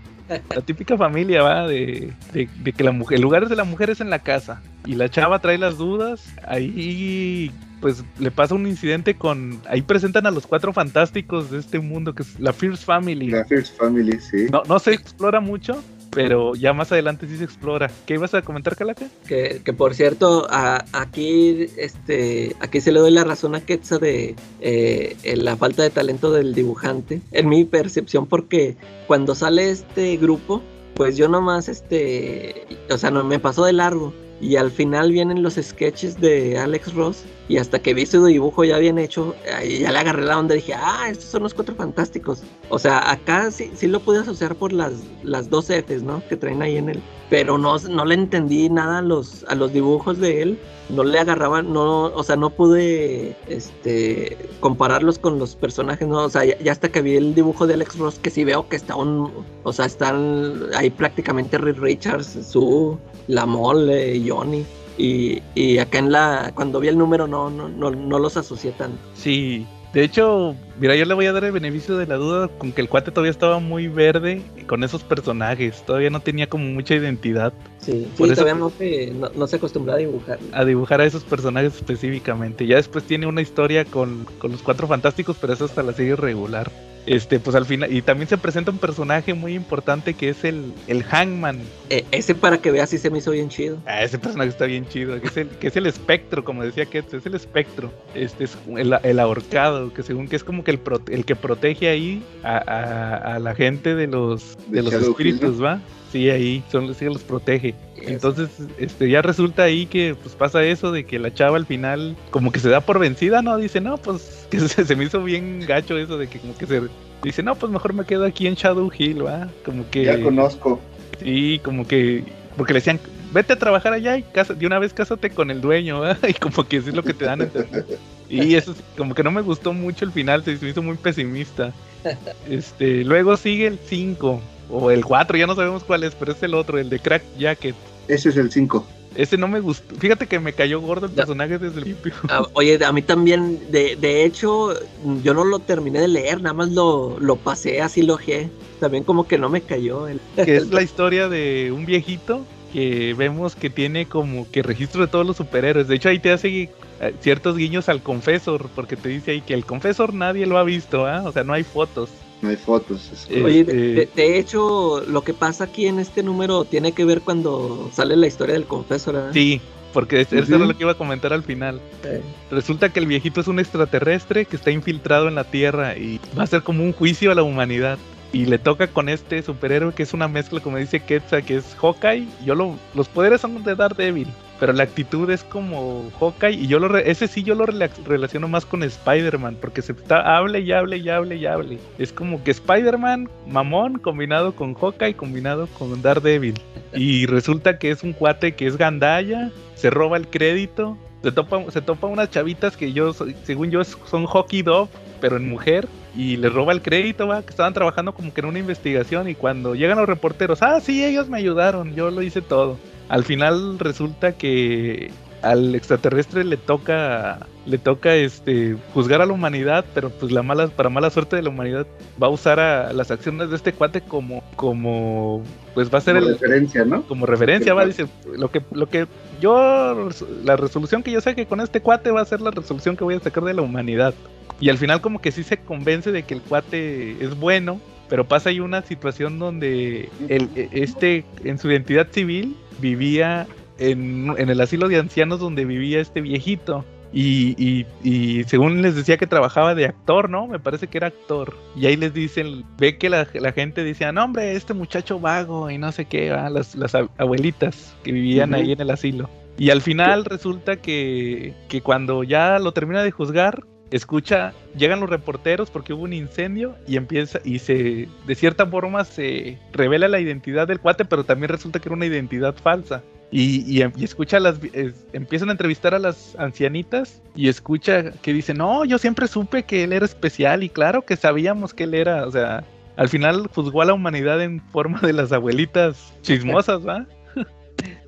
La 0.53 0.61
típica 0.61 0.97
familia 0.97 1.43
va 1.43 1.67
de, 1.67 2.13
de, 2.33 2.49
de 2.63 2.73
que 2.73 2.83
la 2.83 2.91
mujer, 2.91 3.17
el 3.17 3.21
lugar 3.21 3.47
de 3.47 3.55
la 3.55 3.63
mujer 3.63 3.89
es 3.89 4.01
en 4.01 4.09
la 4.09 4.19
casa 4.19 4.61
y 4.85 4.95
la 4.95 5.09
chava 5.09 5.39
trae 5.39 5.57
las 5.57 5.77
dudas. 5.77 6.33
Ahí 6.47 7.51
pues 7.81 8.03
le 8.19 8.29
pasa 8.31 8.53
un 8.55 8.67
incidente 8.67 9.15
con 9.15 9.59
ahí 9.67 9.81
presentan 9.81 10.27
a 10.27 10.31
los 10.31 10.45
cuatro 10.45 10.71
fantásticos 10.71 11.49
de 11.49 11.59
este 11.59 11.79
mundo 11.79 12.13
que 12.13 12.23
es 12.23 12.39
la 12.39 12.53
Fierce 12.53 12.85
Family. 12.85 13.31
La 13.31 13.43
First 13.43 13.77
Family, 13.77 14.19
sí. 14.19 14.45
No, 14.51 14.61
no 14.67 14.79
se 14.79 14.93
explora 14.93 15.39
mucho, 15.39 15.83
pero 16.11 16.53
ya 16.55 16.73
más 16.73 16.91
adelante 16.91 17.27
sí 17.27 17.38
se 17.38 17.43
explora. 17.43 17.89
¿Qué 18.05 18.15
ibas 18.15 18.33
a 18.33 18.41
comentar, 18.41 18.75
Calaca? 18.75 19.07
que, 19.27 19.61
que 19.63 19.73
por 19.73 19.95
cierto, 19.95 20.45
a- 20.49 20.83
aquí, 20.93 21.67
este, 21.77 22.55
aquí 22.59 22.81
se 22.81 22.91
le 22.91 22.99
doy 22.99 23.11
la 23.11 23.23
razón 23.23 23.55
a 23.55 23.61
Quetza 23.61 23.97
de 23.97 24.35
eh, 24.59 25.15
la 25.38 25.55
falta 25.57 25.83
de 25.83 25.89
talento 25.89 26.31
del 26.31 26.53
dibujante, 26.53 27.21
en 27.31 27.49
mi 27.49 27.63
percepción, 27.65 28.27
porque 28.27 28.75
cuando 29.07 29.35
sale 29.35 29.69
este 29.71 30.17
grupo, 30.17 30.61
pues 30.95 31.17
yo 31.17 31.27
nomás, 31.27 31.69
este, 31.69 32.67
o 32.89 32.97
sea, 32.97 33.11
no 33.11 33.23
me 33.23 33.39
pasó 33.39 33.65
de 33.65 33.73
largo. 33.73 34.13
Y 34.41 34.55
al 34.55 34.71
final 34.71 35.11
vienen 35.11 35.43
los 35.43 35.53
sketches 35.61 36.19
de 36.19 36.57
Alex 36.57 36.93
Ross. 36.95 37.23
Y 37.52 37.57
hasta 37.57 37.80
que 37.80 37.94
vi 37.94 38.06
su 38.06 38.26
dibujo 38.26 38.64
ya 38.64 38.78
bien 38.78 38.98
hecho, 38.98 39.36
ya 39.45 39.91
le 39.91 39.98
agarré 39.98 40.23
la 40.23 40.40
onda. 40.40 40.56
Dije, 40.56 40.73
ah, 40.73 41.10
estos 41.10 41.26
son 41.26 41.44
los 41.44 41.53
cuatro 41.53 41.76
fantásticos. 41.76 42.44
O 42.69 42.80
sea, 42.80 43.11
acá 43.11 43.52
sí, 43.52 43.69
sí 43.76 43.88
lo 43.88 43.99
pude 43.99 44.19
asociar 44.19 44.56
por 44.56 44.72
las, 44.72 44.94
las 45.22 45.49
dos 45.49 45.65
Fs, 45.65 46.02
¿no? 46.02 46.23
Que 46.30 46.38
traen 46.38 46.61
ahí 46.61 46.78
en 46.78 46.88
el. 46.88 47.03
Pero 47.30 47.57
no, 47.57 47.78
no 47.78 48.06
le 48.06 48.15
entendí 48.15 48.69
nada 48.69 48.99
a 48.99 49.02
los, 49.02 49.44
a 49.49 49.56
los 49.56 49.73
dibujos 49.73 50.18
de 50.19 50.41
él. 50.41 50.60
No 50.88 51.03
le 51.03 51.19
agarraban, 51.19 51.73
no, 51.73 52.03
o 52.06 52.23
sea, 52.23 52.38
no 52.38 52.52
pude 52.52 53.36
este, 53.49 54.38
compararlos 54.61 55.19
con 55.19 55.38
los 55.38 55.57
personajes, 55.57 56.07
¿no? 56.07 56.23
O 56.23 56.30
sea, 56.30 56.45
ya, 56.45 56.72
hasta 56.72 56.90
que 56.90 57.02
vi 57.02 57.18
el 57.18 57.36
dibujo 57.36 57.68
de 57.68 57.73
Alex 57.73 57.98
Ross, 57.98 58.18
que 58.18 58.30
sí 58.30 58.45
veo 58.45 58.69
que 58.69 58.78
está 58.78 58.95
un. 58.95 59.30
O 59.64 59.73
sea, 59.73 59.88
están 59.88 60.68
ahí 60.73 60.90
prácticamente 60.90 61.57
Reed 61.57 61.80
Richards, 61.80 62.48
su, 62.49 62.98
la 63.28 63.45
mole, 63.45 64.23
Johnny. 64.26 64.65
Y, 65.02 65.41
y 65.56 65.80
acá 65.80 65.98
en 65.99 66.11
la. 66.11 66.52
Cuando 66.53 66.80
vi 66.80 66.88
el 66.90 66.98
número 66.98 67.26
no, 67.28 67.49
no, 67.49 67.69
no, 67.69 67.90
no 67.91 68.19
los 68.19 68.38
asocié 68.38 68.72
tanto. 68.72 68.98
Sí. 69.15 69.65
De 69.94 70.03
hecho, 70.06 70.56
mira, 70.80 70.95
yo 70.95 71.03
le 71.03 71.14
voy 71.14 71.26
a 71.26 71.34
dar 71.34 71.44
el 71.44 71.52
beneficio 71.52 71.98
de 71.98 72.07
la 72.07 72.15
duda 72.15 72.48
con 72.48 72.72
que 72.72 72.80
el 72.80 72.88
cuate 72.88 73.11
todavía 73.11 73.32
estaba 73.32 73.60
muy 73.60 73.90
verde 73.90 74.41
con 74.68 74.86
esos 74.86 75.03
personajes. 75.03 75.84
Todavía 75.86 76.10
no 76.10 76.22
tenía 76.22 76.48
como 76.48 76.64
mucha 76.65 76.95
identidad 76.95 77.52
Sí, 77.80 78.07
Por 78.18 78.28
sí 78.28 78.34
eso- 78.34 78.41
todavía 78.44 78.60
no 78.64 78.69
se, 78.69 79.11
no, 79.11 79.30
no 79.36 79.48
se 79.48 79.56
acostumbraba 79.57 79.98
a 79.98 79.99
dibujar. 80.02 80.40
a 80.53 80.64
dibujar 80.64 81.02
a 81.02 81.06
esos 81.06 81.23
personajes 81.26 81.76
específicamente. 81.76 82.65
Ya 82.68 82.78
después 82.78 83.03
tiene 83.03 83.26
una 83.28 83.41
historia 83.41 83.84
con, 83.84 84.26
con 84.40 84.52
los 84.53 84.61
cuatro 84.61 84.88
fantásticos, 84.88 85.36
pero 85.41 85.52
eso 85.53 85.65
hasta 85.65 85.84
la 85.84 85.91
sigue 85.91 86.15
regular. 86.15 86.72
Este, 87.07 87.40
pues 87.40 87.56
al 87.56 87.65
final, 87.65 87.91
y 87.91 88.03
también 88.03 88.28
se 88.30 88.38
presenta 88.38 88.69
un 88.69 88.78
personaje 88.78 89.34
muy 89.34 89.56
importante 89.56 90.14
que 90.14 90.30
es 90.30 90.44
el, 90.44 90.72
el 90.88 91.03
Hangman. 91.03 91.60
Eh, 91.90 92.06
ese 92.11 92.36
para 92.36 92.60
que 92.60 92.69
veas 92.69 92.91
sí 92.91 92.99
se 92.99 93.10
me 93.10 93.18
hizo 93.18 93.32
bien 93.32 93.49
chido. 93.49 93.78
Ah, 93.88 94.03
ese 94.03 94.19
personaje 94.19 94.49
está 94.52 94.65
bien 94.65 94.88
chido, 94.88 95.19
que 95.19 95.28
es 95.28 95.38
el, 95.38 95.49
que 95.49 95.68
es 95.68 95.76
el 95.76 95.88
espectro, 95.88 96.44
como 96.44 96.64
decía 96.64 96.86
Ketz, 96.86 97.15
es 97.15 97.26
el 97.26 97.34
espectro. 97.34 97.91
Este 98.14 98.44
es 98.44 98.56
el, 98.78 98.94
el 99.02 99.19
ahorcado, 99.19 99.91
que 99.91 100.03
según 100.03 100.28
que 100.28 100.36
es 100.36 100.44
como 100.44 100.64
que 100.64 100.69
el, 100.72 100.78
pro- 100.80 101.02
el 101.10 101.26
que 101.26 101.36
protege 101.36 101.90
ahí 101.90 102.23
a, 102.44 102.57
a- 102.57 103.36
a 103.36 103.40
la 103.40 103.56
gente 103.56 103.95
de 103.95 104.06
los, 104.06 104.56
de 104.68 104.84
los 104.84 104.94
espíritus, 104.94 105.61
¿va? 105.64 105.80
Sí, 106.11 106.29
ahí, 106.29 106.61
son 106.71 106.88
los 106.88 106.97
que 106.97 107.05
los 107.05 107.21
protege. 107.23 107.73
Entonces, 108.05 108.49
este, 108.77 109.09
ya 109.09 109.21
resulta 109.21 109.63
ahí 109.63 109.85
que 109.85 110.15
pues 110.21 110.35
pasa 110.35 110.63
eso 110.63 110.91
de 110.91 111.05
que 111.05 111.19
la 111.19 111.33
chava 111.33 111.55
al 111.57 111.65
final 111.65 112.17
como 112.31 112.51
que 112.51 112.59
se 112.59 112.67
da 112.69 112.81
por 112.81 112.99
vencida, 112.99 113.41
¿no? 113.41 113.55
Dice, 113.57 113.79
no, 113.79 113.97
pues 113.97 114.45
que 114.51 114.59
se, 114.59 114.83
se 114.85 114.95
me 114.95 115.05
hizo 115.05 115.23
bien 115.23 115.61
gacho 115.65 115.97
eso 115.97 116.17
de 116.17 116.27
que 116.27 116.39
como 116.39 116.57
que 116.57 116.65
se 116.65 116.81
dice, 117.23 117.43
no, 117.43 117.55
pues 117.55 117.71
mejor 117.71 117.93
me 117.93 118.05
quedo 118.05 118.25
aquí 118.25 118.47
en 118.47 118.55
Shadow 118.55 118.91
Hill, 118.97 119.25
¿va? 119.25 119.47
Como 119.63 119.89
que 119.89 120.03
Ya 120.05 120.21
conozco. 120.21 120.81
Sí, 121.21 121.59
como 121.63 121.88
que. 121.88 122.23
Porque 122.57 122.73
le 122.73 122.79
decían. 122.79 122.99
vete 123.31 123.53
a 123.53 123.59
trabajar 123.59 123.93
allá 123.93 124.17
y 124.17 124.23
casa, 124.23 124.53
de 124.53 124.65
una 124.67 124.79
vez 124.79 124.93
cásate 124.93 125.29
con 125.29 125.49
el 125.51 125.61
dueño, 125.61 126.01
¿verdad? 126.01 126.17
y 126.27 126.33
como 126.33 126.67
que 126.67 126.77
eso 126.77 126.89
es 126.89 126.95
lo 126.95 127.03
que 127.03 127.13
te 127.13 127.23
dan 127.25 127.41
a 127.41 127.43
entender. 127.45 127.85
Y 128.29 128.55
eso 128.55 128.71
es- 128.71 128.83
como 128.97 129.13
que 129.13 129.23
no 129.23 129.31
me 129.31 129.41
gustó 129.41 129.71
mucho 129.73 130.03
el 130.03 130.11
final, 130.11 130.43
se 130.43 130.57
me 130.61 130.69
hizo 130.69 130.81
muy 130.81 130.97
pesimista. 130.97 131.71
Este, 132.49 133.03
luego 133.05 133.38
sigue 133.38 133.67
el 133.67 133.79
5 133.85 134.41
o 134.72 134.91
el 134.91 135.06
4, 135.06 135.38
ya 135.38 135.48
no 135.48 135.56
sabemos 135.56 135.84
cuál 135.84 136.03
es, 136.03 136.15
pero 136.15 136.31
es 136.31 136.41
el 136.43 136.53
otro, 136.53 136.77
el 136.80 136.89
de 136.89 136.99
Crack 136.99 137.23
Jacket. 137.38 137.76
Ese 138.07 138.30
es 138.30 138.38
el 138.38 138.52
5. 138.52 138.85
Ese 139.15 139.38
no 139.38 139.48
me 139.48 139.60
gustó. 139.60 139.95
Fíjate 139.95 140.26
que 140.26 140.39
me 140.39 140.53
cayó 140.53 140.80
gordo 140.80 141.07
el 141.07 141.11
personaje 141.11 141.57
desde 141.57 141.80
el 141.80 141.84
principio. 141.84 142.14
Ah, 142.30 142.43
oye, 142.53 142.80
a 142.84 142.91
mí 142.93 143.02
también, 143.02 143.60
de, 143.69 143.98
de 143.98 144.23
hecho, 144.23 144.73
yo 145.22 145.34
no 145.34 145.43
lo 145.43 145.60
terminé 145.60 145.99
de 145.99 146.07
leer, 146.07 146.41
nada 146.41 146.53
más 146.53 146.69
lo, 146.69 147.19
lo 147.19 147.35
pasé 147.35 147.81
así, 147.81 148.03
lo 148.03 148.14
ojeé. 148.14 148.49
También 148.80 149.03
como 149.03 149.27
que 149.27 149.38
no 149.38 149.49
me 149.49 149.61
cayó. 149.61 150.07
El, 150.07 150.22
que 150.45 150.56
es 150.56 150.69
la 150.72 150.81
historia 150.81 151.27
de 151.27 151.72
un 151.73 151.85
viejito 151.85 152.45
que 152.72 153.14
vemos 153.14 153.56
que 153.56 153.69
tiene 153.69 154.06
como 154.06 154.49
que 154.49 154.64
registro 154.64 155.02
de 155.02 155.07
todos 155.07 155.26
los 155.26 155.35
superhéroes. 155.35 155.89
De 155.89 155.95
hecho, 155.95 156.07
ahí 156.07 156.19
te 156.19 156.31
hace 156.31 156.69
eh, 157.02 157.15
ciertos 157.19 157.57
guiños 157.57 157.89
al 157.89 158.02
confesor, 158.02 158.69
porque 158.73 158.95
te 158.95 159.10
dice 159.10 159.31
ahí 159.31 159.41
que 159.41 159.53
el 159.53 159.65
confesor 159.65 160.14
nadie 160.14 160.45
lo 160.45 160.57
ha 160.57 160.64
visto, 160.64 161.06
¿ah? 161.06 161.23
O 161.26 161.34
sea, 161.34 161.43
no 161.43 161.52
hay 161.52 161.64
fotos. 161.64 162.10
No 162.41 162.49
hay 162.49 162.55
fotos. 162.57 163.09
es 163.13 163.27
Eh, 163.30 163.43
Oye, 163.43 163.59
Este- 163.61 163.73
de, 163.73 163.93
de- 163.93 164.09
de 164.15 164.39
hecho, 164.39 165.01
lo 165.07 165.23
que 165.23 165.34
pasa 165.34 165.65
aquí 165.65 165.88
en 165.88 165.99
este 165.99 166.23
número 166.23 166.65
tiene 166.65 166.91
que 166.91 167.05
ver 167.05 167.22
cuando 167.22 167.89
sale 167.93 168.15
la 168.15 168.27
historia 168.27 168.53
del 168.53 168.65
confesor, 168.65 169.13
¿verdad? 169.15 169.34
Sí, 169.34 169.61
porque 169.93 170.22
es- 170.22 170.34
eso 170.34 170.55
era 170.55 170.65
lo 170.65 170.76
que 170.76 170.84
iba 170.84 170.93
a 170.93 170.97
comentar 170.97 171.34
al 171.34 171.43
final. 171.43 171.80
Eh, 172.03 172.22
Resulta 172.49 172.89
que 172.89 172.99
el 172.99 173.05
viejito 173.05 173.41
es 173.41 173.47
un 173.47 173.59
extraterrestre 173.59 174.45
que 174.45 174.55
está 174.55 174.72
infiltrado 174.72 175.27
en 175.27 175.35
la 175.35 175.43
Tierra 175.43 175.95
y 175.97 176.19
va 176.38 176.43
a 176.43 176.47
ser 176.47 176.63
como 176.63 176.84
un 176.84 176.93
juicio 176.93 177.31
a 177.31 177.35
la 177.35 177.43
humanidad. 177.43 177.97
Y 178.34 178.45
le 178.45 178.57
toca 178.57 178.88
con 178.88 179.09
este 179.09 179.43
superhéroe 179.43 179.93
que 179.93 180.03
es 180.03 180.13
una 180.13 180.30
mezcla, 180.30 180.61
como 180.61 180.77
dice 180.77 181.01
Quetzal, 181.01 181.43
que 181.43 181.57
es 181.57 181.76
Hawkeye. 181.81 182.26
Yo 182.45 182.55
lo, 182.55 182.77
los 182.95 183.09
poderes 183.09 183.41
son 183.41 183.61
de 183.61 183.76
Daredevil, 183.76 184.27
pero 184.61 184.73
la 184.73 184.83
actitud 184.83 185.27
es 185.31 185.43
como 185.43 186.11
Hawkeye. 186.19 186.53
Y 186.53 186.67
yo 186.67 186.77
lo 186.77 186.88
re- 186.88 187.09
ese 187.09 187.27
sí 187.27 187.41
yo 187.41 187.55
lo 187.55 187.65
rela- 187.65 187.89
relaciono 188.05 188.47
más 188.47 188.63
con 188.63 188.83
Spider-Man, 188.83 189.57
porque 189.59 189.81
se 189.81 189.91
está 189.93 190.38
hable 190.38 190.59
y 190.59 190.71
hable 190.71 190.97
y 190.97 191.09
hable 191.09 191.35
y 191.35 191.47
hable. 191.47 191.79
Es 191.97 192.13
como 192.13 192.43
que 192.43 192.51
Spider-Man, 192.51 193.27
mamón, 193.47 193.97
combinado 193.97 194.53
con 194.55 194.75
Hawkeye, 194.75 195.15
combinado 195.15 195.65
con 195.79 195.99
Daredevil. 196.03 196.61
Y 196.93 197.25
resulta 197.25 197.79
que 197.79 197.89
es 197.89 198.03
un 198.03 198.13
cuate 198.13 198.53
que 198.53 198.67
es 198.67 198.77
gandaya, 198.77 199.49
se 199.73 199.89
roba 199.89 200.17
el 200.17 200.27
crédito, 200.27 200.95
se 201.23 201.31
topa, 201.31 201.59
se 201.71 201.81
topa 201.81 202.05
unas 202.05 202.29
chavitas 202.29 202.77
que 202.77 202.93
yo, 202.93 203.13
según 203.43 203.71
yo, 203.71 203.83
son 203.83 204.27
hockey 204.27 204.61
dog, 204.61 204.89
pero 205.19 205.38
en 205.38 205.49
mujer, 205.49 205.88
y 206.15 206.38
les 206.38 206.53
roba 206.53 206.71
el 206.73 206.83
crédito, 206.83 207.25
va, 207.27 207.41
que 207.41 207.49
estaban 207.49 207.73
trabajando 207.73 208.13
como 208.13 208.31
que 208.31 208.41
en 208.41 208.47
una 208.47 208.59
investigación, 208.59 209.27
y 209.27 209.33
cuando 209.33 209.73
llegan 209.73 209.97
los 209.97 210.07
reporteros, 210.07 210.61
ah, 210.61 210.79
sí, 210.81 211.03
ellos 211.03 211.29
me 211.29 211.39
ayudaron, 211.39 211.95
yo 211.95 212.11
lo 212.11 212.21
hice 212.21 212.43
todo. 212.43 212.77
Al 213.11 213.25
final 213.25 213.77
resulta 213.77 214.31
que 214.31 215.11
al 215.41 215.75
extraterrestre 215.75 216.45
le 216.45 216.55
toca 216.55 217.45
le 217.65 217.77
toca 217.77 218.15
este 218.15 218.77
juzgar 218.93 219.21
a 219.21 219.25
la 219.25 219.33
humanidad 219.33 219.85
pero 219.93 220.11
pues 220.11 220.31
la 220.31 220.43
mala 220.43 220.67
para 220.67 220.89
mala 220.89 221.09
suerte 221.09 221.35
de 221.35 221.41
la 221.41 221.49
humanidad 221.49 221.88
va 222.21 222.27
a 222.27 222.29
usar 222.29 222.59
a 222.59 222.93
las 222.93 223.09
acciones 223.09 223.49
de 223.49 223.55
este 223.55 223.73
cuate 223.73 224.01
como 224.01 224.43
como 224.55 225.43
pues 225.73 225.93
va 225.93 225.97
a 225.97 226.01
ser 226.01 226.15
Como 226.15 226.27
el, 226.27 226.33
referencia, 226.33 226.85
¿no? 226.85 227.03
como 227.03 227.25
referencia, 227.25 227.73
va, 227.73 227.85
dice, 227.85 228.07
lo 228.35 228.51
que, 228.51 228.61
lo 228.71 228.88
que 228.88 229.07
yo, 229.39 230.09
la 230.43 230.55
resolución 230.55 231.03
que 231.03 231.11
yo 231.11 231.21
saque 231.21 231.45
con 231.45 231.61
este 231.61 231.81
cuate 231.81 232.11
va 232.11 232.21
a 232.21 232.25
ser 232.25 232.41
la 232.41 232.51
resolución 232.51 232.95
que 232.95 233.03
voy 233.03 233.15
a 233.15 233.19
sacar 233.19 233.43
de 233.43 233.53
la 233.53 233.61
humanidad. 233.61 234.13
Y 234.59 234.69
al 234.69 234.77
final 234.77 235.01
como 235.01 235.21
que 235.21 235.31
sí 235.31 235.43
se 235.43 235.57
convence 235.57 236.11
de 236.11 236.23
que 236.23 236.33
el 236.33 236.41
cuate 236.41 237.23
es 237.23 237.39
bueno, 237.39 237.79
pero 238.09 238.27
pasa 238.27 238.49
ahí 238.49 238.59
una 238.59 238.81
situación 238.81 239.39
donde 239.39 240.09
el, 240.27 240.49
este, 240.55 241.23
en 241.43 241.57
su 241.57 241.71
identidad 241.71 242.07
civil, 242.11 242.57
vivía 242.81 243.47
en, 243.77 244.33
en 244.37 244.49
el 244.49 244.59
asilo 244.59 244.89
de 244.89 244.97
ancianos 244.99 245.39
donde 245.39 245.63
vivía 245.63 246.01
este 246.01 246.19
viejito. 246.19 246.83
Y, 247.13 247.55
y, 247.61 247.85
y 248.09 248.45
según 248.45 248.81
les 248.81 248.95
decía 248.95 249.17
que 249.17 249.27
trabajaba 249.27 249.75
de 249.75 249.83
actor, 249.83 250.29
¿no? 250.29 250.47
Me 250.47 250.59
parece 250.59 250.87
que 250.87 250.97
era 250.97 251.07
actor. 251.07 251.57
Y 251.75 251.85
ahí 251.85 251.97
les 251.97 252.13
dicen, 252.13 252.63
ve 252.77 252.97
que 252.97 253.09
la, 253.09 253.27
la 253.33 253.51
gente 253.51 253.83
decía, 253.83 254.13
no, 254.13 254.23
hombre, 254.23 254.53
este 254.55 254.73
muchacho 254.73 255.19
vago 255.19 255.69
y 255.69 255.77
no 255.77 255.91
sé 255.91 256.05
qué, 256.05 256.31
¿va? 256.31 256.49
las, 256.49 256.73
las 256.73 256.95
ab- 256.95 257.09
abuelitas 257.17 257.97
que 258.03 258.13
vivían 258.13 258.53
ahí 258.53 258.71
en 258.71 258.79
el 258.79 258.89
asilo. 258.89 259.29
Y 259.57 259.71
al 259.71 259.81
final 259.81 260.23
resulta 260.23 260.77
que, 260.77 261.53
que 261.67 261.81
cuando 261.81 262.23
ya 262.23 262.59
lo 262.59 262.71
termina 262.71 263.03
de 263.03 263.11
juzgar, 263.11 263.65
escucha, 263.91 264.53
llegan 264.76 264.99
los 264.99 265.09
reporteros 265.09 265.69
porque 265.69 265.93
hubo 265.93 266.03
un 266.03 266.13
incendio 266.13 266.76
y 266.88 266.97
empieza, 266.97 267.39
y 267.43 267.59
se, 267.59 268.07
de 268.26 268.35
cierta 268.35 268.65
forma 268.65 269.03
se 269.05 269.59
revela 269.73 270.07
la 270.07 270.19
identidad 270.19 270.68
del 270.68 270.80
cuate, 270.80 271.05
pero 271.05 271.23
también 271.23 271.49
resulta 271.49 271.80
que 271.80 271.89
era 271.89 271.95
una 271.95 272.05
identidad 272.05 272.55
falsa. 272.55 273.03
Y, 273.34 273.61
y, 273.81 273.85
y 273.95 274.03
escucha 274.03 274.39
las 274.41 274.59
es- 274.73 275.05
empiezan 275.13 275.47
a 275.49 275.51
entrevistar 275.53 275.93
a 275.95 275.99
las 275.99 276.35
ancianitas 276.38 277.22
y 277.34 277.47
escucha 277.47 278.11
que 278.22 278.34
dice 278.34 278.53
no 278.53 278.84
yo 278.84 278.97
siempre 278.97 279.26
supe 279.30 279.63
que 279.63 279.85
él 279.85 279.93
era 279.93 280.03
especial 280.03 280.63
y 280.63 280.69
claro 280.69 281.03
que 281.03 281.15
sabíamos 281.15 281.73
que 281.73 281.85
él 281.85 281.93
era 281.93 282.27
o 282.27 282.31
sea 282.31 282.65
al 282.97 283.07
final 283.07 283.47
juzgó 283.55 283.84
a 283.84 283.85
la 283.85 283.93
humanidad 283.93 284.41
en 284.41 284.59
forma 284.59 284.99
de 284.99 285.13
las 285.13 285.31
abuelitas 285.31 286.13
chismosas 286.23 286.85
va 286.85 287.05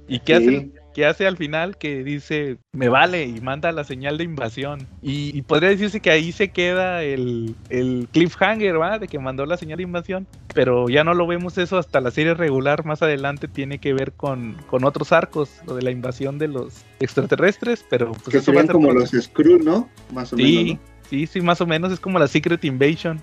y 0.10 0.20
qué 0.20 0.34
hace 0.36 0.60
Sí. 0.60 0.72
Qué 0.94 1.06
hace 1.06 1.28
al 1.28 1.38
final 1.38 1.78
que 1.78 2.04
dice 2.04 2.58
me 2.72 2.90
vale 2.90 3.26
y 3.26 3.42
manda 3.42 3.72
la 3.72 3.84
señal 3.84 4.18
de 4.18 4.24
invasión. 4.24 4.88
Y, 5.02 5.38
y 5.38 5.42
podría 5.42 5.70
decirse 5.70 6.00
que 6.00 6.12
ahí 6.12 6.32
se 6.32 6.50
queda 6.50 7.04
el, 7.04 7.56
el 7.70 8.08
cliffhanger 8.12 8.80
va 8.80 9.00
de 9.00 9.08
que 9.08 9.20
mandó 9.20 9.46
la 9.46 9.58
señal 9.58 9.78
de 9.78 9.84
invasión 9.84 10.28
pero 10.54 10.88
ya 10.88 11.04
no 11.04 11.14
lo 11.14 11.28
vemos 11.28 11.58
eso 11.58 11.78
hasta 11.78 12.00
la 12.00 12.12
serie 12.12 12.34
regular. 12.34 12.86
Más 12.86 13.02
adelante 13.02 13.48
tiene 13.48 13.80
que 13.80 13.94
ver 13.94 14.14
con, 14.14 14.56
con 14.68 14.86
otros 14.86 15.12
arcos, 15.12 15.50
lo 15.66 15.76
de 15.76 15.82
la 15.82 15.92
invasión 15.92 16.38
de 16.38 16.48
los 16.48 16.84
extraterrestres, 17.00 17.86
pero 17.90 18.12
pues 18.12 18.30
que 18.30 18.40
serían 18.42 18.68
ser 18.68 18.74
como 18.74 18.92
los 18.92 19.10
Skrull, 19.12 19.66
¿no? 19.66 19.90
Más 20.14 20.32
o 20.34 20.38
Sí, 20.38 20.64
menos. 20.64 20.80
Sí, 21.10 21.28
sí, 21.28 21.42
más 21.42 21.62
o 21.62 21.66
menos 21.68 21.92
es 21.92 22.00
como 22.00 22.20
la 22.20 22.28
Secret 22.28 22.64
Invasion. 22.66 23.22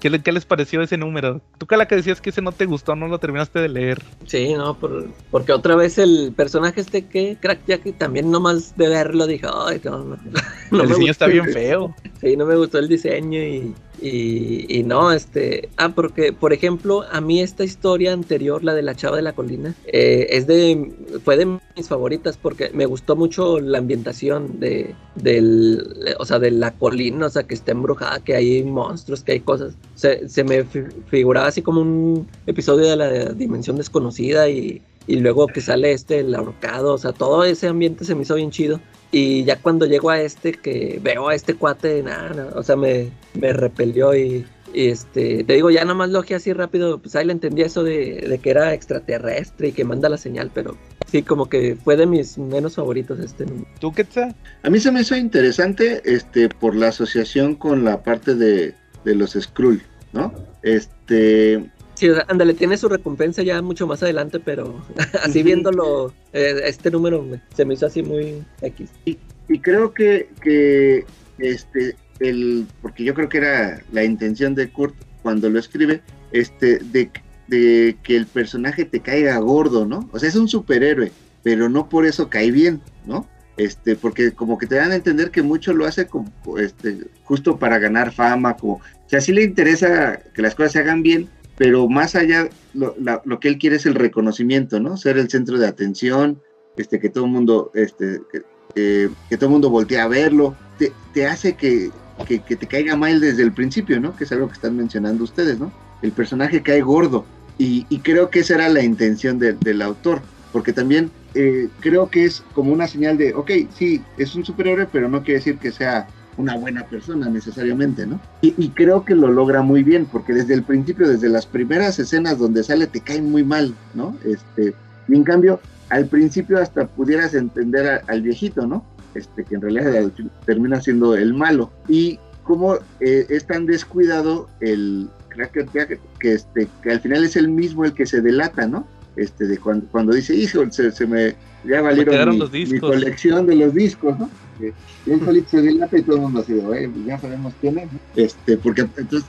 ¿Qué, 0.00 0.10
le- 0.10 0.20
qué 0.20 0.32
les 0.32 0.44
pareció 0.44 0.82
ese 0.82 0.98
número? 0.98 1.40
Tú, 1.56 1.66
Cala, 1.66 1.86
que 1.88 1.96
decías 1.96 2.20
que 2.20 2.28
ese 2.28 2.42
no 2.42 2.52
te 2.52 2.66
gustó, 2.66 2.94
no 2.94 3.08
lo 3.08 3.18
terminaste 3.18 3.58
de 3.60 3.70
leer. 3.70 4.02
Sí, 4.26 4.52
no, 4.52 4.78
por- 4.78 5.08
porque 5.30 5.52
otra 5.52 5.76
vez 5.76 5.96
el 5.98 6.34
personaje 6.36 6.82
este 6.82 7.06
que 7.06 7.38
Crack 7.40 7.60
Jack 7.66 7.96
también 7.96 8.30
nomás 8.30 8.76
de 8.76 8.88
verlo 8.90 9.26
dije, 9.26 9.46
ay, 9.66 9.80
no, 9.84 10.04
no, 10.04 10.16
no 10.70 10.82
el 10.82 10.88
diseño 10.88 11.10
está 11.10 11.26
gustó". 11.26 11.42
bien 11.42 11.52
feo. 11.54 11.96
Sí, 12.20 12.36
no 12.36 12.44
me 12.44 12.54
gustó 12.56 12.78
el 12.78 12.88
diseño 12.88 13.38
y, 13.42 13.74
y, 14.04 14.66
y 14.68 14.82
no, 14.82 15.12
este, 15.12 15.70
ah, 15.78 15.94
porque, 15.94 16.32
por 16.32 16.52
ejemplo, 16.52 17.04
a 17.10 17.20
mí 17.22 17.40
esta 17.40 17.64
historia 17.64 18.12
anterior, 18.12 18.62
la 18.62 18.74
de 18.74 18.82
la 18.82 18.94
chava 18.94 19.16
de 19.16 19.22
la 19.22 19.32
colina, 19.32 19.74
eh, 19.86 20.26
es 20.30 20.46
de, 20.46 20.92
fue 21.24 21.38
de 21.38 21.46
mis 21.46 21.88
favoritas 21.88 22.36
porque 22.36 22.70
me 22.74 22.84
gustó 22.84 23.16
mucho 23.16 23.60
la 23.60 23.78
ambientación 23.78 24.60
de, 24.60 24.94
del, 25.14 25.82
o 26.18 26.26
sea, 26.26 26.38
de 26.38 26.50
la 26.50 26.72
colina, 26.72 27.26
o 27.26 27.30
sea, 27.30 27.44
que 27.44 27.54
está 27.54 27.72
embrujada, 27.72 28.20
que 28.20 28.36
hay 28.36 28.62
monstruos, 28.62 29.24
que 29.24 29.32
hay 29.32 29.40
cosas, 29.40 29.74
se, 29.94 30.28
se 30.28 30.44
me 30.44 30.64
fi- 30.64 30.82
figuraba 31.08 31.46
así 31.46 31.62
como 31.62 31.80
un 31.80 32.26
episodio 32.46 32.86
de 32.88 32.96
la 32.96 33.32
dimensión 33.32 33.76
desconocida 33.76 34.50
y, 34.50 34.82
y 35.06 35.16
luego 35.16 35.46
que 35.46 35.60
sale 35.62 35.92
este, 35.92 36.20
el 36.20 36.34
ahorcado, 36.34 36.92
o 36.94 36.98
sea, 36.98 37.12
todo 37.12 37.42
ese 37.44 37.68
ambiente 37.68 38.04
se 38.04 38.14
me 38.14 38.22
hizo 38.22 38.34
bien 38.34 38.50
chido. 38.50 38.80
Y 39.16 39.44
ya 39.44 39.60
cuando 39.60 39.86
llego 39.86 40.10
a 40.10 40.20
este, 40.20 40.50
que 40.54 40.98
veo 41.00 41.28
a 41.28 41.36
este 41.36 41.54
cuate, 41.54 42.02
nada, 42.02 42.30
nada, 42.30 42.52
o 42.56 42.64
sea, 42.64 42.74
me, 42.74 43.10
me 43.34 43.52
repelió 43.52 44.12
y, 44.12 44.44
y, 44.72 44.88
este, 44.88 45.44
te 45.44 45.52
digo, 45.52 45.70
ya 45.70 45.84
nomás 45.84 46.10
lo 46.10 46.24
así 46.34 46.52
rápido, 46.52 46.98
pues 46.98 47.14
ahí 47.14 47.24
le 47.24 47.30
entendí 47.30 47.62
eso 47.62 47.84
de, 47.84 48.26
de 48.28 48.38
que 48.38 48.50
era 48.50 48.74
extraterrestre 48.74 49.68
y 49.68 49.72
que 49.72 49.84
manda 49.84 50.08
la 50.08 50.16
señal, 50.16 50.50
pero 50.52 50.76
sí, 51.12 51.22
como 51.22 51.48
que 51.48 51.76
fue 51.76 51.96
de 51.96 52.06
mis 52.06 52.38
menos 52.38 52.74
favoritos 52.74 53.20
este 53.20 53.46
número. 53.46 53.68
¿Tú, 53.78 53.92
Quetzal? 53.92 54.34
A 54.64 54.68
mí 54.68 54.80
se 54.80 54.90
me 54.90 55.02
hizo 55.02 55.14
interesante 55.14 56.02
este, 56.04 56.48
por 56.48 56.74
la 56.74 56.88
asociación 56.88 57.54
con 57.54 57.84
la 57.84 58.02
parte 58.02 58.34
de, 58.34 58.74
de 59.04 59.14
los 59.14 59.34
Skrull, 59.40 59.80
¿no? 60.12 60.34
Este, 60.64 61.70
Sí, 62.04 62.10
ándale, 62.28 62.52
tiene 62.52 62.76
su 62.76 62.88
recompensa 62.90 63.42
ya 63.42 63.62
mucho 63.62 63.86
más 63.86 64.02
adelante, 64.02 64.38
pero 64.38 64.84
así 65.22 65.42
viéndolo, 65.42 66.12
eh, 66.34 66.60
este 66.64 66.90
número 66.90 67.22
me- 67.22 67.40
se 67.54 67.64
me 67.64 67.72
hizo 67.74 67.86
así 67.86 68.02
muy 68.02 68.44
X. 68.60 68.90
y 69.06 69.58
creo 69.60 69.94
que, 69.94 70.28
que 70.42 71.06
este, 71.38 71.96
el, 72.20 72.66
porque 72.82 73.04
yo 73.04 73.14
creo 73.14 73.30
que 73.30 73.38
era 73.38 73.82
la 73.90 74.04
intención 74.04 74.54
de 74.54 74.68
Kurt 74.68 74.94
cuando 75.22 75.48
lo 75.48 75.58
escribe, 75.58 76.02
este, 76.32 76.78
de, 76.78 77.10
de 77.48 77.96
que 78.02 78.16
el 78.18 78.26
personaje 78.26 78.84
te 78.84 79.00
caiga 79.00 79.38
gordo, 79.38 79.86
¿no? 79.86 80.06
O 80.12 80.18
sea, 80.18 80.28
es 80.28 80.36
un 80.36 80.46
superhéroe, 80.48 81.10
pero 81.42 81.70
no 81.70 81.88
por 81.88 82.04
eso 82.04 82.28
cae 82.28 82.50
bien, 82.50 82.82
¿no? 83.06 83.26
Este, 83.56 83.96
porque 83.96 84.32
como 84.32 84.58
que 84.58 84.66
te 84.66 84.74
dan 84.74 84.90
a 84.90 84.96
entender 84.96 85.30
que 85.30 85.40
mucho 85.40 85.72
lo 85.72 85.86
hace 85.86 86.06
como, 86.06 86.30
este, 86.58 86.98
justo 87.22 87.58
para 87.58 87.78
ganar 87.78 88.12
fama, 88.12 88.56
como, 88.58 88.74
o 88.74 89.08
sea, 89.08 89.22
sí 89.22 89.32
le 89.32 89.42
interesa 89.44 90.20
que 90.34 90.42
las 90.42 90.54
cosas 90.54 90.72
se 90.72 90.80
hagan 90.80 91.02
bien, 91.02 91.28
pero 91.56 91.88
más 91.88 92.14
allá, 92.14 92.48
lo, 92.72 92.94
la- 93.00 93.22
lo 93.24 93.40
que 93.40 93.48
él 93.48 93.58
quiere 93.58 93.76
es 93.76 93.86
el 93.86 93.94
reconocimiento, 93.94 94.80
¿no? 94.80 94.96
Ser 94.96 95.18
el 95.18 95.30
centro 95.30 95.58
de 95.58 95.66
atención, 95.66 96.40
este, 96.76 96.98
que 96.98 97.08
todo 97.08 97.24
el 97.24 97.30
mundo, 97.30 97.70
este, 97.74 98.20
que, 98.32 98.42
eh, 98.74 99.08
que 99.28 99.36
todo 99.36 99.46
el 99.46 99.52
mundo 99.52 99.70
voltee 99.70 100.00
a 100.00 100.08
verlo, 100.08 100.56
te, 100.78 100.92
te 101.12 101.26
hace 101.26 101.54
que, 101.54 101.90
que, 102.26 102.40
que 102.42 102.56
te 102.56 102.66
caiga 102.66 102.96
mal 102.96 103.20
desde 103.20 103.42
el 103.42 103.52
principio, 103.52 104.00
¿no? 104.00 104.16
Que 104.16 104.24
es 104.24 104.32
algo 104.32 104.48
que 104.48 104.54
están 104.54 104.76
mencionando 104.76 105.22
ustedes, 105.24 105.58
¿no? 105.58 105.72
El 106.02 106.12
personaje 106.12 106.62
cae 106.62 106.80
gordo 106.82 107.26
y, 107.58 107.86
y 107.88 108.00
creo 108.00 108.30
que 108.30 108.40
esa 108.40 108.54
era 108.56 108.68
la 108.68 108.82
intención 108.82 109.38
de- 109.38 109.52
del 109.52 109.80
autor, 109.82 110.22
porque 110.52 110.72
también 110.72 111.10
eh, 111.34 111.68
creo 111.80 112.08
que 112.10 112.24
es 112.24 112.42
como 112.52 112.72
una 112.72 112.86
señal 112.88 113.16
de, 113.18 113.34
ok, 113.34 113.50
sí, 113.76 114.02
es 114.16 114.34
un 114.34 114.44
superhéroe, 114.44 114.86
pero 114.92 115.08
no 115.08 115.22
quiere 115.22 115.38
decir 115.38 115.58
que 115.58 115.72
sea 115.72 116.08
una 116.36 116.56
buena 116.56 116.84
persona 116.84 117.28
necesariamente, 117.28 118.06
¿no? 118.06 118.20
Y, 118.42 118.54
y, 118.56 118.70
creo 118.70 119.04
que 119.04 119.14
lo 119.14 119.28
logra 119.28 119.62
muy 119.62 119.82
bien, 119.82 120.06
porque 120.06 120.32
desde 120.32 120.54
el 120.54 120.62
principio, 120.62 121.08
desde 121.08 121.28
las 121.28 121.46
primeras 121.46 121.98
escenas 121.98 122.38
donde 122.38 122.62
sale, 122.64 122.86
te 122.86 123.00
cae 123.00 123.22
muy 123.22 123.44
mal, 123.44 123.74
¿no? 123.94 124.16
Este, 124.24 124.74
y 125.08 125.14
en 125.14 125.24
cambio, 125.24 125.60
al 125.90 126.06
principio 126.06 126.60
hasta 126.60 126.86
pudieras 126.86 127.34
entender 127.34 127.88
a, 127.88 128.02
al 128.08 128.22
viejito, 128.22 128.66
¿no? 128.66 128.84
Este, 129.14 129.44
que 129.44 129.54
en 129.54 129.60
realidad 129.60 130.10
termina 130.44 130.80
siendo 130.80 131.14
el 131.14 131.34
malo. 131.34 131.70
Y 131.88 132.18
cómo 132.42 132.76
eh, 133.00 133.26
es 133.28 133.46
tan 133.46 133.66
descuidado 133.66 134.48
el 134.60 135.08
que, 135.52 135.98
que, 136.18 136.32
este, 136.32 136.68
que 136.82 136.90
al 136.90 137.00
final 137.00 137.24
es 137.24 137.36
el 137.36 137.48
mismo 137.48 137.84
el 137.84 137.92
que 137.92 138.06
se 138.06 138.20
delata, 138.20 138.66
¿no? 138.66 138.86
Este, 139.16 139.46
de 139.46 139.58
cuando, 139.58 139.86
cuando 139.86 140.12
dice, 140.12 140.34
hijo, 140.34 140.68
se, 140.70 140.90
se 140.90 141.06
me, 141.06 141.34
ya 141.64 141.80
valieron 141.80 142.38
mi, 142.38 142.66
mi, 142.66 142.78
colección 142.80 143.46
de 143.46 143.56
los 143.56 143.74
discos, 143.74 144.18
¿no? 144.18 144.28
Y 144.60 145.10
él 145.10 145.24
solito 145.24 145.50
se 145.50 145.62
delata 145.62 145.98
y 145.98 146.02
todo 146.02 146.16
el 146.16 146.22
mundo 146.22 146.40
así, 146.40 146.52
eh, 146.52 146.90
ya 147.06 147.18
sabemos 147.18 147.52
quién 147.60 147.78
es. 147.78 147.88
Este, 148.16 148.56
porque 148.56 148.82
entonces, 148.82 149.24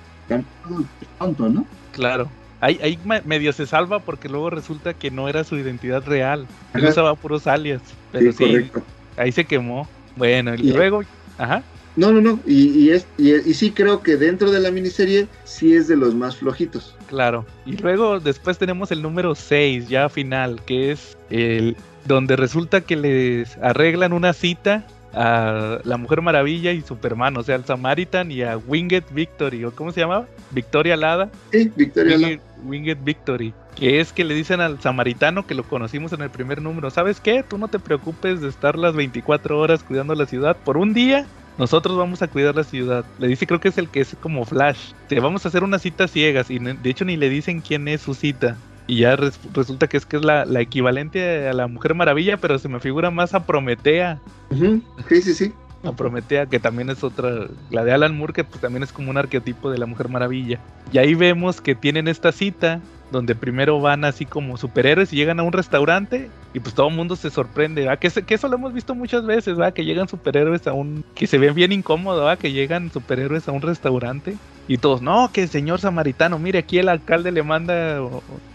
tonto, 1.20 1.50
¿no? 1.50 1.66
Claro. 1.92 2.30
Ahí, 2.62 2.80
ahí 2.82 3.00
medio 3.26 3.54
se 3.54 3.68
salva 3.68 4.00
porque 4.00 4.30
luego 4.30 4.50
resulta 4.50 4.94
que 4.94 5.12
no 5.12 5.30
era 5.30 5.44
su 5.44 5.58
identidad 5.58 6.04
real. 6.06 6.48
Él 6.74 6.86
usaba 6.86 7.14
puros 7.16 7.48
alias. 7.48 7.82
Pero 8.12 8.32
sí, 8.32 8.46
sí 8.46 8.72
ahí 9.18 9.32
se 9.32 9.46
quemó. 9.46 9.88
Bueno, 10.16 10.56
y, 10.56 10.70
y 10.70 10.74
luego, 10.74 11.04
ajá. 11.38 11.64
No, 11.96 12.12
no, 12.12 12.20
no, 12.20 12.40
y, 12.46 12.68
y 12.78 12.90
es, 12.90 13.06
y, 13.18 13.34
y, 13.34 13.54
sí 13.54 13.72
creo 13.72 14.02
que 14.02 14.18
dentro 14.18 14.52
de 14.52 14.60
la 14.60 14.70
miniserie 14.70 15.28
sí 15.46 15.76
es 15.76 15.88
de 15.88 15.96
los 15.96 16.14
más 16.14 16.36
flojitos. 16.36 16.94
Claro, 17.08 17.46
y 17.66 17.78
luego 17.78 18.20
después 18.20 18.58
tenemos 18.58 18.92
el 18.92 19.02
número 19.02 19.34
6, 19.34 19.88
ya 19.88 20.10
final, 20.10 20.62
que 20.66 20.92
es 20.92 21.18
el 21.30 21.78
donde 22.06 22.36
resulta 22.36 22.82
que 22.82 22.98
les 22.98 23.58
arreglan 23.60 24.12
una 24.12 24.34
cita 24.34 24.86
a 25.16 25.80
la 25.84 25.98
Mujer 25.98 26.22
Maravilla 26.22 26.72
y 26.72 26.82
Superman, 26.82 27.38
o 27.38 27.44
sea, 27.44 27.56
al 27.56 27.66
Samaritan 27.66 28.32
y 28.32 28.42
a 28.44 28.58
Winged 28.58 29.04
Victory, 29.12 29.64
o 29.66 29.72
¿cómo 29.74 29.92
se 29.92 30.02
llamaba? 30.02 30.28
Victoria 30.52 30.98
Lada. 30.98 31.30
Sí, 31.52 31.72
Victoria 31.76 32.18
Winged, 32.18 32.40
Winged 32.66 32.98
Victory, 33.04 33.54
que 33.76 34.00
es 34.00 34.14
que 34.14 34.24
le 34.24 34.34
dicen 34.34 34.62
al 34.62 34.82
samaritano 34.82 35.48
que 35.48 35.56
lo 35.56 35.64
conocimos 35.64 36.14
en 36.14 36.22
el 36.22 36.30
primer 36.30 36.62
número, 36.62 36.90
¿sabes 36.90 37.20
qué? 37.20 37.44
Tú 37.44 37.58
no 37.58 37.68
te 37.68 37.80
preocupes 37.80 38.42
de 38.42 38.50
estar 38.50 38.78
las 38.78 38.96
24 38.96 39.58
horas 39.58 39.84
cuidando 39.84 40.14
la 40.16 40.26
ciudad 40.26 40.58
por 40.64 40.78
un 40.78 40.94
día 40.94 41.26
nosotros 41.58 41.98
vamos 41.98 42.22
a 42.22 42.28
cuidar 42.28 42.56
la 42.56 42.64
ciudad. 42.64 43.06
Le 43.18 43.28
dice, 43.28 43.48
creo 43.48 43.60
que 43.60 43.70
es 43.70 43.78
el 43.78 43.88
que 43.88 44.02
es 44.02 44.16
como 44.20 44.44
Flash. 44.46 44.92
Te 45.08 45.20
vamos 45.20 45.46
a 45.46 45.48
hacer 45.48 45.64
unas 45.64 45.82
citas 45.82 46.12
ciegas 46.12 46.50
y 46.50 46.60
de 46.60 46.90
hecho 46.90 47.06
ni 47.06 47.16
le 47.16 47.30
dicen 47.30 47.62
quién 47.62 47.88
es 47.88 48.02
su 48.02 48.14
cita. 48.14 48.58
Y 48.88 49.00
ya 49.00 49.16
res, 49.16 49.40
resulta 49.54 49.88
que 49.88 49.98
es 49.98 50.06
que 50.06 50.18
es 50.18 50.24
la, 50.24 50.46
la, 50.46 50.62
equivalente 50.62 51.48
a 51.48 51.54
la 51.54 51.68
Mujer 51.68 51.96
Maravilla, 51.96 52.38
pero 52.38 52.60
se 52.60 52.70
me 52.70 52.80
figura 52.80 53.10
más 53.12 53.34
a 53.34 53.46
Prometea. 53.46 54.20
Uh 54.52 54.56
-huh. 54.56 54.82
Sí, 55.10 55.22
sí, 55.22 55.34
sí. 55.34 55.54
A 55.84 55.92
Prometea, 55.92 56.48
que 56.48 56.60
también 56.60 56.90
es 56.90 57.04
otra, 57.04 57.48
la 57.72 57.84
de 57.84 57.94
Alan 57.94 58.18
Moore, 58.18 58.34
que 58.34 58.44
pues 58.44 58.62
también 58.62 58.84
es 58.84 58.92
como 58.92 59.10
un 59.10 59.18
arquetipo 59.18 59.72
de 59.72 59.78
la 59.78 59.86
Mujer 59.86 60.10
Maravilla. 60.10 60.60
Y 60.92 60.98
ahí 60.98 61.16
vemos 61.16 61.62
que 61.62 61.76
tienen 61.76 62.08
esta 62.08 62.32
cita 62.32 62.82
donde 63.12 63.36
primero 63.36 63.80
van 63.80 64.04
así 64.04 64.26
como 64.26 64.58
superhéroes 64.58 65.14
y 65.14 65.16
llegan 65.16 65.40
a 65.40 65.44
un 65.44 65.54
restaurante 65.54 66.30
y 66.54 66.60
pues 66.60 66.74
todo 66.74 66.88
el 66.90 66.96
mundo 66.96 67.16
se 67.16 67.30
sorprende. 67.30 67.88
Que, 68.00 68.10
que, 68.10 68.34
eso 68.34 68.48
lo 68.48 68.56
hemos 68.56 68.74
visto 68.74 68.96
muchas 68.96 69.26
veces, 69.26 69.56
¿verdad? 69.56 69.74
Que 69.74 69.86
llegan 69.86 70.08
superhéroes 70.08 70.68
a 70.68 70.74
un... 70.74 71.04
que 71.14 71.28
se 71.28 71.38
ven 71.38 71.54
bien 71.54 71.72
incómodo, 71.72 72.22
¿verdad? 72.22 72.40
Que 72.40 72.52
llegan 72.52 72.92
superhéroes 72.92 73.48
a 73.48 73.52
un 73.52 73.62
restaurante 73.62 74.36
y 74.68 74.78
todos, 74.80 75.02
no, 75.02 75.30
que 75.32 75.48
señor 75.48 75.80
samaritano, 75.80 76.40
mire, 76.40 76.60
aquí 76.60 76.80
el 76.80 76.90
alcalde 76.90 77.32
le 77.32 77.44
manda 77.44 78.02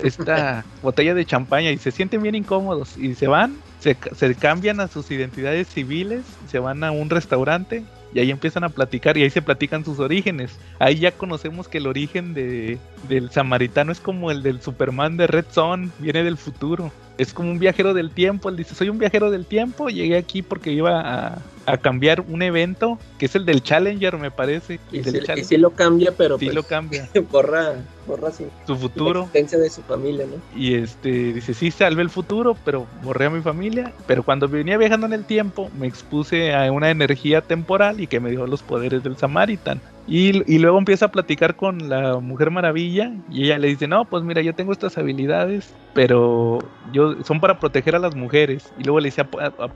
esta 0.00 0.64
botella 0.82 1.14
de 1.14 1.24
champaña 1.24 1.70
y 1.70 1.78
se 1.78 1.92
sienten 1.92 2.22
bien 2.22 2.34
incómodos 2.34 2.96
y 2.96 3.14
se 3.14 3.28
van, 3.28 3.56
se, 3.78 3.96
se 4.16 4.34
cambian 4.34 4.80
a 4.80 4.88
sus 4.88 5.08
identidades 5.12 5.68
civiles, 5.68 6.24
se 6.48 6.58
van 6.58 6.82
a 6.82 6.90
un 6.90 7.10
restaurante 7.10 7.84
y 8.14 8.20
ahí 8.20 8.30
empiezan 8.30 8.64
a 8.64 8.68
platicar 8.68 9.16
y 9.16 9.22
ahí 9.22 9.30
se 9.30 9.42
platican 9.42 9.84
sus 9.84 9.98
orígenes. 9.98 10.58
Ahí 10.78 10.96
ya 10.96 11.12
conocemos 11.12 11.68
que 11.68 11.78
el 11.78 11.86
origen 11.86 12.34
de, 12.34 12.78
del 13.08 13.30
samaritano 13.30 13.92
es 13.92 14.00
como 14.00 14.30
el 14.30 14.42
del 14.42 14.60
Superman 14.60 15.16
de 15.16 15.26
Red 15.26 15.46
Son, 15.50 15.92
viene 15.98 16.24
del 16.24 16.36
futuro. 16.36 16.92
Es 17.18 17.32
como 17.32 17.50
un 17.50 17.58
viajero 17.58 17.94
del 17.94 18.10
tiempo. 18.10 18.48
Él 18.48 18.56
dice, 18.56 18.74
soy 18.74 18.88
un 18.88 18.98
viajero 18.98 19.30
del 19.30 19.46
tiempo, 19.46 19.88
llegué 19.88 20.16
aquí 20.16 20.42
porque 20.42 20.72
iba 20.72 21.00
a, 21.00 21.38
a 21.66 21.76
cambiar 21.76 22.24
un 22.28 22.42
evento, 22.42 22.98
que 23.18 23.26
es 23.26 23.34
el 23.34 23.44
del 23.44 23.62
Challenger, 23.62 24.16
me 24.18 24.30
parece. 24.30 24.80
Y, 24.90 25.00
del 25.00 25.26
sí, 25.26 25.32
y 25.36 25.44
sí 25.44 25.56
lo 25.56 25.70
cambia, 25.70 26.12
pero 26.16 26.38
sí 26.38 26.46
pues, 26.46 26.54
lo 26.54 26.62
cambia. 26.62 27.08
borra, 27.30 27.74
borra 28.06 28.30
su, 28.32 28.46
su 28.66 28.76
futuro. 28.76 29.20
La 29.20 29.26
existencia 29.26 29.58
de 29.58 29.70
su 29.70 29.82
familia, 29.82 30.26
¿no? 30.26 30.36
Y 30.58 30.74
este 30.74 31.32
dice, 31.32 31.54
sí 31.54 31.70
salvé 31.70 32.02
el 32.02 32.10
futuro, 32.10 32.56
pero 32.64 32.86
borré 33.02 33.26
a 33.26 33.30
mi 33.30 33.40
familia. 33.40 33.92
Pero 34.06 34.22
cuando 34.22 34.48
venía 34.48 34.78
viajando 34.78 35.06
en 35.06 35.12
el 35.12 35.24
tiempo, 35.24 35.70
me 35.78 35.86
expuse 35.86 36.54
a 36.54 36.70
una 36.72 36.90
energía 36.90 37.40
temporal 37.40 38.00
y 38.00 38.06
que 38.06 38.20
me 38.20 38.30
dio 38.30 38.46
los 38.46 38.62
poderes 38.62 39.02
del 39.02 39.16
Samaritan. 39.16 39.80
Y, 40.06 40.42
y, 40.52 40.58
luego 40.58 40.76
empieza 40.76 41.04
a 41.04 41.12
platicar 41.12 41.54
con 41.54 41.88
la 41.88 42.18
Mujer 42.18 42.50
Maravilla 42.50 43.12
y 43.30 43.44
ella 43.44 43.58
le 43.58 43.68
dice, 43.68 43.86
no, 43.86 44.06
pues 44.06 44.24
mira, 44.24 44.42
yo 44.42 44.54
tengo 44.56 44.72
estas 44.72 44.98
habilidades, 44.98 45.72
pero 45.94 46.58
yo 46.92 47.22
son 47.22 47.38
para 47.38 47.60
proteger 47.60 47.94
a 47.94 48.00
las 48.00 48.16
mujeres. 48.16 48.72
Y 48.76 48.84
luego 48.84 48.98
le 48.98 49.08
dice, 49.08 49.24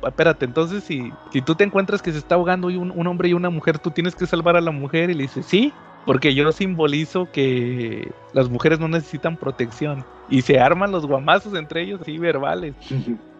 espérate, 0.04 0.44
entonces 0.44 0.82
si, 0.82 1.12
si 1.32 1.40
tú 1.40 1.54
te 1.54 1.62
encuentras 1.74 2.02
que 2.02 2.12
se 2.12 2.18
está 2.18 2.36
ahogando 2.36 2.70
y 2.70 2.76
un, 2.76 2.92
un, 2.92 3.06
hombre 3.08 3.30
y 3.30 3.32
una 3.32 3.50
mujer, 3.50 3.80
tú 3.80 3.90
tienes 3.90 4.14
que 4.14 4.26
salvar 4.26 4.56
a 4.56 4.60
la 4.60 4.70
mujer. 4.70 5.10
Y 5.10 5.14
le 5.14 5.22
dice, 5.22 5.42
sí, 5.42 5.72
porque 6.06 6.32
yo 6.32 6.52
simbolizo 6.52 7.28
que 7.32 8.12
las 8.32 8.48
mujeres 8.48 8.78
no 8.78 8.86
necesitan 8.86 9.36
protección. 9.36 10.04
Y 10.30 10.42
se 10.42 10.60
arman 10.60 10.92
los 10.92 11.04
guamazos 11.04 11.54
entre 11.54 11.82
ellos, 11.82 12.00
así 12.00 12.16
verbales. 12.16 12.76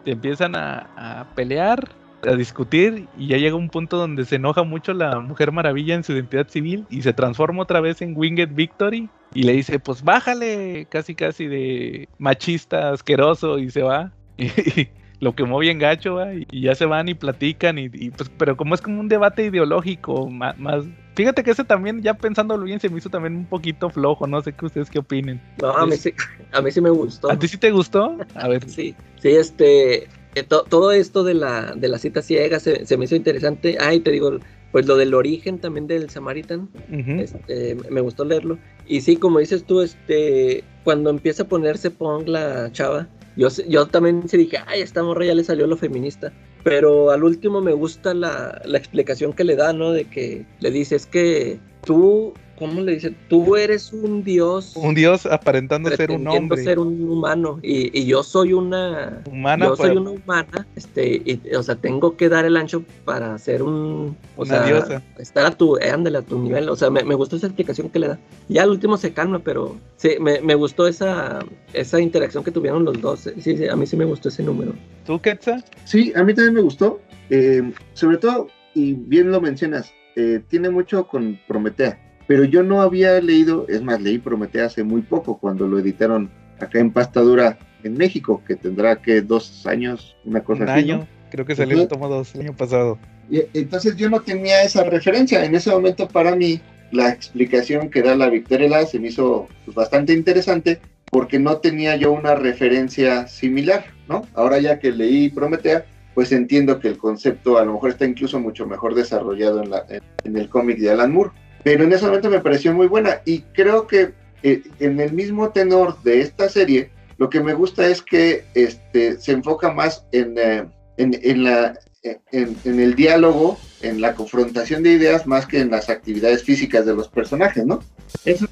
se 0.04 0.10
empiezan 0.10 0.56
a, 0.56 0.88
a 0.96 1.26
pelear 1.36 1.88
a 2.26 2.34
discutir 2.34 3.06
y 3.16 3.28
ya 3.28 3.36
llega 3.36 3.54
un 3.54 3.68
punto 3.68 3.98
donde 3.98 4.24
se 4.24 4.36
enoja 4.36 4.64
mucho 4.64 4.94
la 4.94 5.20
Mujer 5.20 5.52
Maravilla 5.52 5.94
en 5.94 6.02
su 6.02 6.12
identidad 6.12 6.48
civil 6.48 6.86
y 6.90 7.02
se 7.02 7.12
transforma 7.12 7.62
otra 7.62 7.80
vez 7.80 8.02
en 8.02 8.16
Winged 8.16 8.48
Victory 8.52 9.10
y 9.34 9.42
le 9.44 9.52
dice, 9.52 9.78
pues 9.78 10.02
bájale, 10.02 10.86
casi 10.88 11.14
casi 11.14 11.46
de 11.46 12.08
machista, 12.18 12.90
asqueroso 12.90 13.58
y 13.58 13.70
se 13.70 13.82
va. 13.82 14.10
Y, 14.36 14.88
lo 15.20 15.34
quemó 15.34 15.58
bien 15.58 15.78
gacho 15.78 16.18
y 16.32 16.60
ya 16.60 16.74
se 16.74 16.86
van 16.86 17.08
y 17.08 17.14
platican 17.14 17.78
y, 17.78 17.90
y, 17.92 18.10
pues 18.10 18.30
pero 18.36 18.56
como 18.56 18.74
es 18.74 18.82
como 18.82 19.00
un 19.00 19.08
debate 19.08 19.44
ideológico 19.46 20.28
más, 20.28 20.58
más 20.58 20.84
fíjate 21.14 21.42
que 21.42 21.52
ese 21.52 21.64
también 21.64 22.02
ya 22.02 22.14
pensándolo 22.14 22.64
bien 22.64 22.80
se 22.80 22.88
me 22.88 22.98
hizo 22.98 23.08
también 23.08 23.36
un 23.36 23.46
poquito 23.46 23.88
flojo 23.90 24.26
no 24.26 24.42
sé 24.42 24.52
qué 24.52 24.66
ustedes 24.66 24.90
qué 24.90 24.98
opinen 24.98 25.40
no 25.62 25.70
a 25.70 25.86
mí 25.86 25.96
sí 25.96 26.12
a 26.52 26.60
mí 26.60 26.70
sí 26.70 26.80
me 26.80 26.90
gustó 26.90 27.30
a 27.30 27.38
ti 27.38 27.48
sí 27.48 27.56
te 27.56 27.70
gustó 27.70 28.16
a 28.34 28.48
ver 28.48 28.68
sí 28.68 28.94
sí 29.20 29.28
este 29.28 30.08
eh, 30.34 30.42
to, 30.42 30.64
todo 30.64 30.90
esto 30.92 31.22
de 31.22 31.34
la, 31.34 31.74
de 31.76 31.88
la 31.88 31.98
cita 31.98 32.20
ciega 32.20 32.58
se, 32.58 32.86
se, 32.86 32.96
me 32.96 33.04
hizo 33.04 33.14
interesante. 33.14 33.76
Ay, 33.80 34.00
te 34.00 34.10
digo, 34.10 34.38
pues 34.72 34.86
lo 34.86 34.96
del 34.96 35.14
origen 35.14 35.58
también 35.58 35.86
del 35.86 36.10
Samaritan, 36.10 36.68
uh 36.90 36.92
-huh. 36.92 37.20
este, 37.20 37.76
me 37.88 38.00
gustó 38.00 38.24
leerlo. 38.24 38.58
Y 38.86 39.00
sí, 39.02 39.16
como 39.16 39.38
dices 39.38 39.64
tú, 39.64 39.80
este, 39.80 40.64
cuando 40.82 41.10
empieza 41.10 41.44
a 41.44 41.46
ponerse 41.46 41.90
Pong 41.90 42.26
la 42.26 42.72
chava, 42.72 43.06
yo, 43.36 43.48
yo 43.68 43.86
también 43.86 44.28
se 44.28 44.36
dije, 44.36 44.58
ay, 44.66 44.80
esta 44.80 45.02
morra 45.02 45.26
ya 45.26 45.34
le 45.34 45.44
salió 45.44 45.66
lo 45.66 45.76
feminista. 45.76 46.32
Pero 46.62 47.10
al 47.10 47.24
último 47.24 47.60
me 47.60 47.72
gusta 47.72 48.14
la, 48.14 48.62
la 48.64 48.78
explicación 48.78 49.32
que 49.32 49.44
le 49.44 49.56
da, 49.56 49.72
¿no? 49.72 49.92
De 49.92 50.04
que 50.04 50.46
le 50.60 50.70
dice, 50.70 50.96
es 50.96 51.06
que 51.06 51.60
tú 51.84 52.32
¿cómo 52.58 52.80
le 52.80 52.92
dice? 52.92 53.14
Tú 53.28 53.56
eres 53.56 53.92
un 53.92 54.22
dios. 54.24 54.74
Un 54.76 54.94
dios 54.94 55.26
aparentando 55.26 55.90
ser 55.90 56.10
un 56.10 56.26
hombre. 56.28 56.62
ser 56.62 56.78
un 56.78 57.08
humano. 57.08 57.58
Y, 57.62 57.98
y 57.98 58.06
yo 58.06 58.22
soy 58.22 58.52
una. 58.52 59.22
Humana. 59.30 59.66
Yo 59.66 59.76
soy 59.76 59.88
pero... 59.90 60.00
una 60.00 60.10
humana. 60.10 60.66
Este, 60.76 61.22
y, 61.24 61.40
o 61.54 61.62
sea, 61.62 61.76
tengo 61.76 62.16
que 62.16 62.28
dar 62.28 62.44
el 62.44 62.56
ancho 62.56 62.84
para 63.04 63.36
ser 63.38 63.62
un. 63.62 64.16
O 64.36 64.42
una 64.42 64.58
sea, 64.58 64.66
diosa. 64.66 65.02
Estar 65.18 65.46
a 65.46 65.50
tu, 65.50 65.76
ándale, 65.76 66.18
a 66.18 66.22
tu 66.22 66.38
nivel. 66.38 66.68
O 66.68 66.76
sea, 66.76 66.90
me, 66.90 67.02
me, 67.04 67.14
gustó 67.14 67.36
esa 67.36 67.46
explicación 67.46 67.90
que 67.90 67.98
le 67.98 68.08
da. 68.08 68.18
Ya 68.48 68.62
al 68.62 68.70
último 68.70 68.96
se 68.96 69.12
calma, 69.12 69.38
pero 69.40 69.76
sí, 69.96 70.10
me, 70.20 70.40
me 70.40 70.54
gustó 70.54 70.86
esa, 70.86 71.40
esa 71.72 72.00
interacción 72.00 72.44
que 72.44 72.50
tuvieron 72.50 72.84
los 72.84 73.00
dos. 73.00 73.20
Sí, 73.20 73.56
sí, 73.56 73.68
a 73.68 73.76
mí 73.76 73.86
sí 73.86 73.96
me 73.96 74.04
gustó 74.04 74.28
ese 74.28 74.42
número. 74.42 74.74
¿Tú, 75.06 75.20
Quetzal? 75.20 75.64
Sí, 75.84 76.12
a 76.14 76.22
mí 76.22 76.34
también 76.34 76.54
me 76.54 76.60
gustó. 76.60 77.00
Eh, 77.30 77.72
sobre 77.94 78.18
todo, 78.18 78.48
y 78.74 78.92
bien 78.92 79.30
lo 79.30 79.40
mencionas, 79.40 79.92
eh, 80.16 80.42
tiene 80.48 80.68
mucho 80.68 81.06
con 81.06 81.40
Prometea 81.48 82.03
pero 82.26 82.44
yo 82.44 82.62
no 82.62 82.80
había 82.80 83.20
leído, 83.20 83.66
es 83.68 83.82
más, 83.82 84.00
leí 84.00 84.18
Prometea 84.18 84.66
hace 84.66 84.82
muy 84.82 85.02
poco, 85.02 85.38
cuando 85.38 85.66
lo 85.66 85.78
editaron 85.78 86.30
acá 86.60 86.78
en 86.78 86.90
Pastadura 86.90 87.58
en 87.82 87.96
México, 87.96 88.42
que 88.46 88.56
tendrá 88.56 88.96
que 88.96 89.20
dos 89.20 89.66
años, 89.66 90.16
una 90.24 90.42
cosa 90.42 90.62
Un 90.62 90.68
así. 90.70 90.80
año, 90.80 90.98
¿no? 90.98 91.08
creo 91.30 91.44
que 91.44 91.56
salió 91.56 91.88
tomo 91.88 92.08
dos 92.08 92.34
el 92.34 92.42
año 92.42 92.56
pasado. 92.56 92.98
Y, 93.28 93.42
entonces 93.54 93.96
yo 93.96 94.08
no 94.08 94.20
tenía 94.20 94.62
esa 94.62 94.84
referencia. 94.84 95.44
En 95.44 95.54
ese 95.54 95.70
momento, 95.70 96.06
para 96.06 96.36
mí, 96.36 96.60
la 96.92 97.08
explicación 97.08 97.90
que 97.90 98.02
da 98.02 98.14
la 98.14 98.28
Victoria 98.28 98.68
La 98.68 98.86
se 98.86 99.00
me 99.00 99.08
hizo 99.08 99.48
pues, 99.64 99.74
bastante 99.74 100.12
interesante 100.12 100.80
porque 101.10 101.38
no 101.38 101.58
tenía 101.58 101.96
yo 101.96 102.12
una 102.12 102.34
referencia 102.36 103.26
similar, 103.26 103.84
¿no? 104.08 104.26
Ahora 104.34 104.58
ya 104.60 104.78
que 104.78 104.92
leí 104.92 105.28
Prometea, 105.28 105.84
pues 106.14 106.32
entiendo 106.32 106.78
que 106.78 106.88
el 106.88 106.98
concepto 106.98 107.58
a 107.58 107.64
lo 107.64 107.72
mejor 107.74 107.90
está 107.90 108.04
incluso 108.04 108.38
mucho 108.38 108.66
mejor 108.66 108.94
desarrollado 108.94 109.62
en, 109.62 109.70
la, 109.70 109.84
en, 109.88 110.02
en 110.24 110.36
el 110.36 110.48
cómic 110.48 110.78
de 110.78 110.90
Alan 110.90 111.12
Moore 111.12 111.30
pero 111.64 111.84
en 111.84 111.92
ese 111.92 112.06
momento 112.06 112.30
me 112.30 112.40
pareció 112.40 112.72
muy 112.72 112.86
buena 112.86 113.20
y 113.24 113.40
creo 113.40 113.86
que 113.86 114.12
eh, 114.42 114.62
en 114.78 115.00
el 115.00 115.12
mismo 115.12 115.50
tenor 115.50 116.00
de 116.02 116.20
esta 116.20 116.48
serie 116.48 116.90
Lo 117.16 117.30
que 117.30 117.40
me 117.40 117.54
gusta 117.54 117.86
es 117.86 118.02
que 118.02 118.44
este, 118.54 119.18
se 119.18 119.32
enfoca 119.32 119.72
más 119.72 120.04
en, 120.12 120.36
eh, 120.36 120.66
en, 120.96 121.18
en 121.22 121.44
la, 121.44 121.78
en, 122.02 122.56
el 122.80 122.94
diálogo, 122.94 123.58
en 123.82 124.00
la 124.00 124.14
confrontación 124.14 124.82
de 124.82 124.92
ideas, 124.92 125.26
más 125.26 125.46
que 125.46 125.60
en 125.60 125.70
las 125.70 125.88
actividades 125.88 126.42
físicas 126.42 126.84
de 126.84 126.94
los 126.94 127.08
personajes, 127.08 127.64
¿no? 127.64 127.80
Eso, 128.24 128.46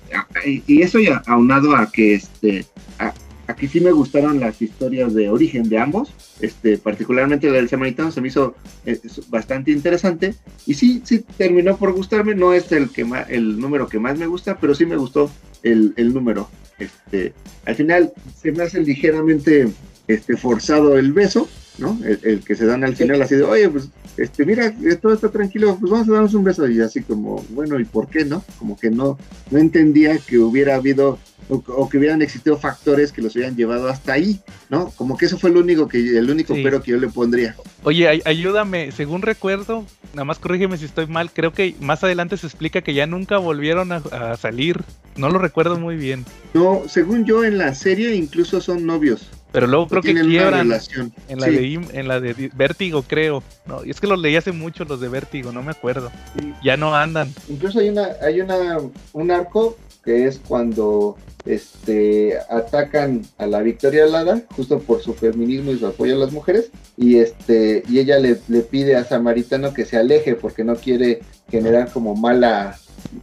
y 0.44 0.62
y 0.66 0.82
eso 0.82 0.98
ya 0.98 1.22
aunado 1.26 1.76
a 1.76 1.90
que 1.90 2.14
este, 2.14 2.64
a, 2.98 3.12
a 3.46 3.54
que 3.54 3.68
sí 3.68 3.80
me 3.80 3.90
gustaron 3.90 4.40
las 4.40 4.62
historias 4.62 5.14
de 5.14 5.28
origen 5.28 5.68
de 5.68 5.78
ambos, 5.78 6.12
este, 6.40 6.78
particularmente 6.78 7.48
la 7.48 7.54
del 7.54 7.68
samaritano 7.68 8.12
se 8.12 8.20
me 8.20 8.28
hizo 8.28 8.54
eh, 8.86 9.00
bastante 9.28 9.70
interesante 9.70 10.34
y 10.66 10.74
sí, 10.74 11.02
sí 11.04 11.24
terminó 11.36 11.76
por 11.76 11.92
gustarme, 11.92 12.34
no 12.34 12.52
es 12.52 12.70
el 12.72 12.90
que 12.90 13.04
más, 13.04 13.28
el 13.30 13.58
número 13.58 13.88
que 13.88 13.98
más 13.98 14.18
me 14.18 14.26
gusta, 14.26 14.58
pero 14.58 14.74
sí 14.74 14.86
me 14.86 14.96
gustó 14.96 15.30
el, 15.62 15.92
el 15.96 16.14
número. 16.14 16.48
Este, 16.78 17.32
al 17.64 17.74
final 17.74 18.12
se 18.40 18.52
me 18.52 18.64
hace 18.64 18.80
ligeramente 18.80 19.68
este, 20.08 20.36
forzado 20.36 20.98
el 20.98 21.12
beso, 21.12 21.48
¿no? 21.78 21.98
El, 22.04 22.18
el 22.22 22.40
que 22.44 22.54
se 22.54 22.66
dan 22.66 22.84
al 22.84 22.96
final 22.96 23.20
así 23.22 23.34
de, 23.36 23.42
oye, 23.44 23.68
pues, 23.68 23.88
este, 24.16 24.44
mira, 24.44 24.74
todo 25.00 25.14
está 25.14 25.30
tranquilo, 25.30 25.76
pues 25.80 25.90
vamos 25.90 26.08
a 26.08 26.12
darnos 26.12 26.34
un 26.34 26.44
beso 26.44 26.68
y 26.68 26.80
así 26.80 27.02
como, 27.02 27.44
bueno, 27.50 27.80
¿y 27.80 27.84
por 27.84 28.08
qué 28.08 28.24
no? 28.24 28.44
Como 28.58 28.78
que 28.78 28.90
no, 28.90 29.18
no 29.50 29.58
entendía 29.58 30.18
que 30.18 30.38
hubiera 30.38 30.74
habido 30.74 31.18
o, 31.48 31.56
o 31.66 31.88
que 31.88 31.98
hubieran 31.98 32.22
existido 32.22 32.56
factores 32.56 33.10
que 33.10 33.20
los 33.20 33.34
hubieran 33.34 33.56
llevado 33.56 33.88
hasta 33.88 34.12
ahí, 34.12 34.40
¿no? 34.70 34.90
Como 34.90 35.16
que 35.16 35.26
eso 35.26 35.38
fue 35.38 35.50
el 35.50 35.56
único 35.56 35.88
que 35.88 35.98
el 36.16 36.30
único 36.30 36.54
Sí. 36.54 36.60
pero 36.62 36.82
que 36.82 36.92
yo 36.92 36.98
le 36.98 37.08
pondría. 37.08 37.56
Oye, 37.82 38.06
ay- 38.08 38.22
ayúdame, 38.24 38.92
según 38.92 39.22
recuerdo, 39.22 39.84
nada 40.12 40.24
más 40.24 40.38
corrígeme 40.38 40.76
si 40.78 40.84
estoy 40.84 41.06
mal, 41.08 41.32
creo 41.32 41.52
que 41.52 41.74
más 41.80 42.04
adelante 42.04 42.36
se 42.36 42.46
explica 42.46 42.82
que 42.82 42.94
ya 42.94 43.06
nunca 43.06 43.38
volvieron 43.38 43.90
a, 43.92 43.96
a 44.12 44.36
salir. 44.36 44.82
No 45.16 45.28
lo 45.30 45.38
recuerdo 45.38 45.78
muy 45.78 45.96
bien. 45.96 46.24
No, 46.54 46.82
según 46.86 47.24
yo 47.24 47.44
en 47.44 47.58
la 47.58 47.74
serie 47.74 48.14
incluso 48.14 48.60
son 48.60 48.86
novios. 48.86 49.28
Pero 49.52 49.66
luego 49.66 49.86
creo 49.86 50.02
que 50.02 50.14
quiebran 50.14 50.60
en 50.62 50.68
la, 50.70 50.80
Sí, 50.80 51.76
de, 51.76 51.88
en 51.92 52.08
la 52.08 52.20
de 52.20 52.50
Vértigo, 52.54 53.02
creo. 53.02 53.42
No, 53.66 53.84
y 53.84 53.90
es 53.90 54.00
que 54.00 54.06
los 54.06 54.18
leí 54.18 54.36
hace 54.36 54.52
mucho, 54.52 54.84
los 54.84 55.00
de 55.00 55.08
Vértigo, 55.08 55.52
no 55.52 55.62
me 55.62 55.70
acuerdo. 55.70 56.10
sí. 56.38 56.54
Ya 56.64 56.76
no 56.76 56.94
andan. 56.94 57.32
Incluso 57.48 57.80
hay 57.80 57.90
una, 57.90 58.08
hay 58.22 58.40
una, 58.40 58.78
un 59.12 59.30
arco 59.30 59.76
que 60.04 60.26
es 60.26 60.40
cuando 60.46 61.16
este 61.44 62.38
atacan 62.48 63.22
a 63.38 63.46
la 63.46 63.62
Victoria 63.62 64.04
Alada, 64.04 64.42
justo 64.54 64.78
por 64.80 65.02
su 65.02 65.12
feminismo 65.14 65.72
y 65.72 65.78
su 65.78 65.86
apoyo 65.86 66.14
a 66.14 66.18
las 66.18 66.32
mujeres, 66.32 66.70
y 66.96 67.18
este, 67.18 67.82
y 67.88 67.98
ella 67.98 68.18
le, 68.18 68.38
le 68.48 68.60
pide 68.60 68.96
a 68.96 69.04
Samaritano 69.04 69.74
que 69.74 69.84
se 69.84 69.96
aleje 69.96 70.34
porque 70.34 70.64
no 70.64 70.76
quiere 70.76 71.20
generar 71.50 71.90
como 71.92 72.14
mala, 72.14 72.78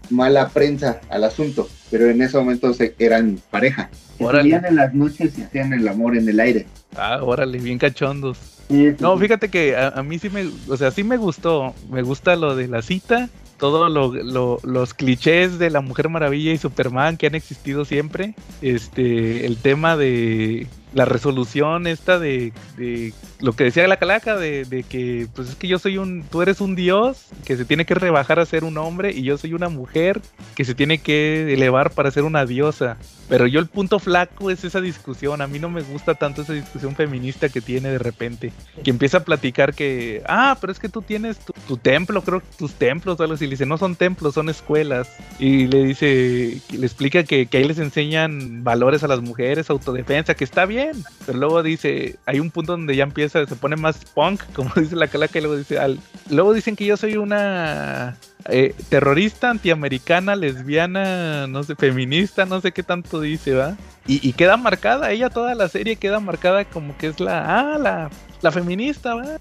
mala 0.09 0.49
prensa 0.49 1.01
al 1.09 1.23
asunto. 1.23 1.67
Pero 1.91 2.09
en 2.09 2.21
ese 2.21 2.37
momento 2.37 2.73
se, 2.73 2.95
eran 2.99 3.39
pareja. 3.49 3.89
Salían 4.19 4.65
en 4.65 4.75
las 4.75 4.93
noches 4.93 5.37
y 5.37 5.43
hacían 5.43 5.73
el 5.73 5.87
amor 5.87 6.17
en 6.17 6.27
el 6.27 6.39
aire. 6.39 6.67
Ah, 6.95 7.19
órale, 7.21 7.57
bien 7.59 7.77
cachondos. 7.77 8.37
Sí, 8.67 8.93
No, 8.99 9.17
fíjate 9.17 9.49
que 9.49 9.75
a, 9.75 9.89
a 9.89 10.03
mí 10.03 10.19
sí 10.19 10.29
me, 10.29 10.47
o 10.67 10.77
sea, 10.77 10.91
sí 10.91 11.03
me 11.03 11.17
gustó. 11.17 11.73
Me 11.89 12.01
gusta 12.01 12.35
lo 12.35 12.55
de 12.55 12.67
la 12.67 12.81
cita, 12.81 13.29
todos 13.59 14.63
los 14.63 14.93
clichés 14.93 15.59
de 15.59 15.69
la 15.69 15.81
Mujer 15.81 16.09
Maravilla 16.09 16.51
y 16.51 16.57
Superman 16.57 17.17
que 17.17 17.27
han 17.27 17.35
existido 17.35 17.85
siempre. 17.85 18.33
Este, 18.61 19.45
el 19.45 19.57
tema 19.57 19.97
de 19.97 20.65
la 20.93 21.05
resolución 21.05 21.87
esta 21.87 22.19
de, 22.19 22.51
de 22.77 23.13
lo 23.39 23.53
que 23.53 23.65
decía 23.65 23.87
la 23.87 23.97
calaca 23.97 24.35
de, 24.37 24.65
de 24.65 24.83
que 24.83 25.27
pues 25.35 25.49
es 25.49 25.55
que 25.55 25.67
yo 25.67 25.77
soy 25.79 25.97
un 25.97 26.23
tú 26.23 26.41
eres 26.41 26.61
un 26.61 26.75
dios 26.75 27.27
que 27.45 27.57
se 27.57 27.65
tiene 27.65 27.85
que 27.85 27.93
rebajar 27.93 28.39
a 28.39 28.45
ser 28.45 28.63
un 28.63 28.77
hombre 28.77 29.11
y 29.11 29.23
yo 29.23 29.37
soy 29.37 29.53
una 29.53 29.69
mujer 29.69 30.21
que 30.55 30.65
se 30.65 30.73
tiene 30.73 30.97
que 30.97 31.53
elevar 31.53 31.91
para 31.91 32.11
ser 32.11 32.23
una 32.23 32.45
diosa 32.45 32.97
pero 33.29 33.47
yo 33.47 33.59
el 33.59 33.67
punto 33.67 33.99
flaco 33.99 34.49
es 34.49 34.63
esa 34.63 34.81
discusión. 34.81 35.41
A 35.41 35.47
mí 35.47 35.59
no 35.59 35.69
me 35.69 35.81
gusta 35.81 36.15
tanto 36.15 36.41
esa 36.41 36.53
discusión 36.53 36.95
feminista 36.95 37.47
que 37.47 37.61
tiene 37.61 37.89
de 37.89 37.99
repente. 37.99 38.51
Que 38.83 38.89
empieza 38.89 39.19
a 39.19 39.23
platicar 39.23 39.73
que 39.73 40.23
ah 40.27 40.57
pero 40.59 40.73
es 40.73 40.79
que 40.79 40.89
tú 40.89 41.01
tienes 41.01 41.39
tu, 41.67 41.77
templo 41.77 42.23
creo 42.23 42.41
que 42.41 42.47
tus 42.57 42.73
templos 42.73 43.19
o 43.19 43.23
algo 43.23 43.35
así 43.35 43.45
le 43.45 43.51
dice 43.51 43.65
no 43.65 43.77
son 43.77 43.95
templos 43.95 44.33
son 44.33 44.49
escuelas 44.49 45.09
y 45.37 45.67
le 45.67 45.83
dice 45.85 46.61
le 46.71 46.85
explica 46.85 47.23
que, 47.23 47.45
que 47.45 47.57
ahí 47.57 47.63
les 47.63 47.79
enseñan 47.79 48.63
valores 48.63 49.03
a 49.03 49.07
las 49.07 49.21
mujeres 49.21 49.69
autodefensa 49.69 50.33
que 50.33 50.43
está 50.43 50.65
bien. 50.65 51.03
Pero 51.25 51.37
luego 51.37 51.63
dice, 51.63 52.17
hay 52.25 52.39
un 52.39 52.51
punto 52.51 52.73
donde 52.73 52.95
ya 52.95 53.03
empieza, 53.03 53.45
se 53.45 53.55
pone 53.55 53.75
más 53.75 54.05
punk, 54.05 54.41
como 54.53 54.71
dice 54.75 54.95
la 54.95 55.07
calaca, 55.07 55.37
y 55.39 55.41
luego 55.41 55.57
dice, 55.57 55.79
al, 55.79 55.99
luego 56.29 56.53
dicen 56.53 56.75
que 56.75 56.85
yo 56.85 56.97
soy 56.97 57.17
una 57.17 58.17
eh, 58.45 58.73
terrorista, 58.89 59.49
antiamericana, 59.49 60.35
lesbiana, 60.35 61.47
no 61.47 61.63
sé, 61.63 61.75
feminista, 61.75 62.45
no 62.45 62.61
sé 62.61 62.71
qué 62.71 62.83
tanto 62.83 63.19
dice, 63.19 63.53
¿va? 63.53 63.77
Y, 64.07 64.27
y 64.27 64.33
queda 64.33 64.57
marcada, 64.57 65.11
ella 65.11 65.29
toda 65.29 65.55
la 65.55 65.67
serie 65.67 65.97
queda 65.97 66.19
marcada 66.19 66.65
como 66.65 66.97
que 66.97 67.07
es 67.07 67.19
la, 67.19 67.73
ah, 67.73 67.77
la, 67.77 68.09
la 68.41 68.51
feminista, 68.51 69.15
¿va? 69.15 69.37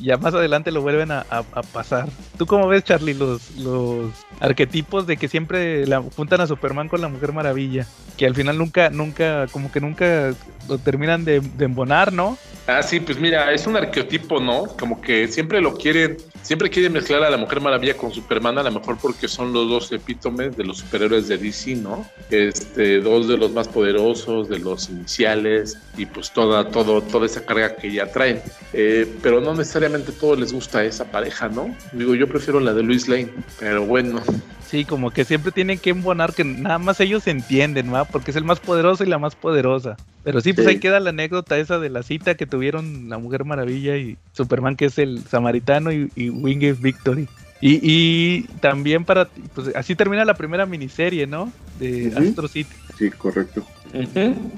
ya 0.00 0.16
más 0.16 0.34
adelante 0.34 0.70
lo 0.70 0.82
vuelven 0.82 1.10
a, 1.10 1.24
pasar. 1.72 2.08
¿Tú 2.38 2.46
cómo 2.46 2.68
ves, 2.68 2.84
Charlie, 2.84 3.14
los, 3.14 3.56
los 3.56 4.12
arquetipos 4.40 5.06
de 5.06 5.16
que 5.16 5.28
siempre 5.28 5.86
la, 5.86 6.02
juntan 6.02 6.40
a 6.40 6.46
Superman 6.46 6.88
con 6.88 7.00
la 7.00 7.08
Mujer 7.08 7.32
Maravilla? 7.32 7.86
Que 8.16 8.26
al 8.26 8.34
final 8.34 8.58
nunca, 8.58 8.90
nunca, 8.90 9.46
como 9.48 9.72
que 9.72 9.80
nunca 9.80 10.34
lo 10.68 10.78
terminan 10.78 11.24
de, 11.24 11.42
embonar, 11.58 12.12
¿no? 12.12 12.38
Ah, 12.66 12.82
sí, 12.82 13.00
pues 13.00 13.18
mira, 13.18 13.52
es 13.52 13.66
un 13.66 13.76
arqueotipo, 13.76 14.40
¿no? 14.40 14.66
Como 14.78 15.00
que 15.00 15.28
siempre 15.28 15.60
lo 15.60 15.74
quieren, 15.74 16.16
siempre 16.42 16.70
quieren 16.70 16.92
mezclar 16.92 17.22
a 17.22 17.30
la 17.30 17.36
Mujer 17.36 17.60
Maravilla 17.60 17.96
con 17.96 18.12
Superman, 18.12 18.56
a 18.58 18.62
lo 18.62 18.70
mejor 18.70 18.96
porque 18.98 19.28
son 19.28 19.52
los 19.52 19.68
dos 19.68 19.92
epítomes 19.92 20.56
de 20.56 20.64
los 20.64 20.78
superhéroes 20.78 21.28
de 21.28 21.36
DC, 21.36 21.74
¿no? 21.76 22.08
Este, 22.30 23.00
dos 23.00 23.28
de 23.28 23.36
los 23.36 23.52
más 23.52 23.68
poderosos, 23.68 24.48
de 24.48 24.58
los 24.58 24.88
iniciales, 24.88 25.78
y 25.96 26.06
pues 26.06 26.32
toda, 26.32 26.68
todo, 26.68 27.02
toda 27.02 27.26
esa 27.26 27.44
carga 27.44 27.76
que 27.76 27.92
ya 27.92 28.10
traen. 28.14 28.40
Eh, 28.72 29.06
pero 29.22 29.42
no 29.42 29.52
necesariamente 29.54 30.12
a 30.12 30.14
todos 30.14 30.38
les 30.40 30.52
gusta 30.52 30.82
esa 30.84 31.04
pareja, 31.10 31.48
¿no? 31.50 31.74
Digo, 31.92 32.14
yo 32.14 32.26
prefiero 32.26 32.60
la 32.60 32.72
de 32.72 32.82
Luis 32.82 33.08
Lane, 33.08 33.28
pero 33.60 33.84
bueno. 33.84 34.22
Sí, 34.66 34.84
como 34.86 35.10
que 35.10 35.24
siempre 35.24 35.52
tienen 35.52 35.78
que 35.78 35.90
embonar 35.90 36.32
que 36.32 36.42
nada 36.42 36.78
más 36.78 36.98
ellos 37.00 37.24
se 37.24 37.30
entienden, 37.30 37.92
¿va? 37.92 38.06
Porque 38.06 38.30
es 38.30 38.36
el 38.36 38.44
más 38.44 38.58
poderoso 38.60 39.04
y 39.04 39.06
la 39.08 39.18
más 39.18 39.34
poderosa. 39.36 39.96
Pero 40.24 40.40
sí, 40.40 40.52
pues 40.54 40.66
Sí. 40.66 40.72
ahí 40.74 40.80
queda 40.80 40.98
la 41.00 41.10
anécdota 41.10 41.58
esa 41.58 41.78
de 41.78 41.90
la 41.90 42.02
cita 42.02 42.34
que 42.34 42.46
tuvieron 42.46 43.08
la 43.10 43.18
Mujer 43.18 43.44
Maravilla 43.44 43.96
y 43.98 44.16
Superman, 44.32 44.74
que 44.76 44.86
es 44.86 44.98
el 44.98 45.22
samaritano, 45.28 45.92
y, 45.92 46.10
y 46.16 46.30
Winged 46.30 46.78
Victory. 46.80 47.28
Y, 47.60 47.78
y 47.82 48.42
también 48.60 49.04
para, 49.04 49.28
pues 49.54 49.70
así 49.76 49.94
termina 49.94 50.24
la 50.24 50.34
primera 50.34 50.66
miniserie, 50.66 51.26
¿no? 51.26 51.52
De 51.78 52.08
Ujú. 52.08 52.18
Astro 52.18 52.48
City. 52.48 52.74
Sí, 52.98 53.10
correcto. 53.10 53.64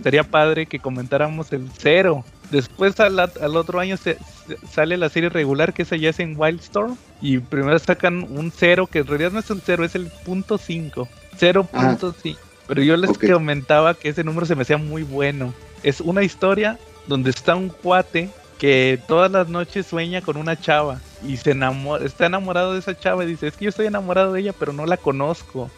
Sería 0.03 0.25
padre 0.25 0.67
que 0.67 0.79
comentáramos 0.79 1.53
el 1.53 1.69
cero. 1.79 2.25
Después 2.51 2.99
al, 3.01 3.19
al 3.19 3.57
otro 3.57 3.81
año 3.81 3.97
se, 3.97 4.19
se- 4.47 4.59
sale 4.67 4.97
la 4.97 5.09
serie 5.09 5.29
regular 5.31 5.73
que 5.75 5.83
esa 5.83 5.97
ya 5.97 6.11
es 6.11 6.21
en 6.21 6.35
Wildstorm. 6.39 6.97
Y 7.21 7.39
primero 7.39 7.79
sacan 7.79 8.25
un 8.29 8.53
cero 8.53 8.87
que 8.87 9.01
en 9.01 9.07
realidad 9.07 9.33
no 9.33 9.39
es 9.41 9.51
un 9.51 9.63
cero, 9.65 9.85
es 9.85 9.95
el 9.95 10.11
punto 10.25 10.59
5. 10.59 11.09
0.5. 11.39 12.39
Pero 12.67 12.83
yo 12.83 12.97
les 12.97 13.11
Ok. 13.11 13.25
comentaba 13.33 13.95
que 13.95 14.09
ese 14.11 14.25
número 14.25 14.47
se 14.47 14.55
me 14.55 14.63
hacía 14.63 14.79
muy 14.79 15.03
bueno. 15.03 15.55
Es 15.83 16.01
una 16.01 16.23
historia 16.23 16.81
donde 17.07 17.31
está 17.31 17.55
un 17.57 17.71
cuate 17.71 18.35
que 18.59 19.03
todas 19.07 19.31
las 19.31 19.49
noches 19.49 19.87
sueña 19.87 20.23
con 20.23 20.37
una 20.37 20.57
chava 20.59 21.03
y 21.21 21.37
se 21.37 21.51
enamora, 21.53 22.05
está 22.05 22.27
enamorado 22.27 22.73
de 22.73 22.79
esa 22.81 22.97
chava 22.99 23.25
y 23.25 23.29
dice, 23.29 23.47
es 23.49 23.57
que 23.57 23.67
yo 23.67 23.69
estoy 23.69 23.87
enamorado 23.87 24.33
de 24.33 24.41
ella, 24.41 24.53
pero 24.53 24.73
no 24.73 24.87
la 24.87 24.97
conozco. 24.97 25.71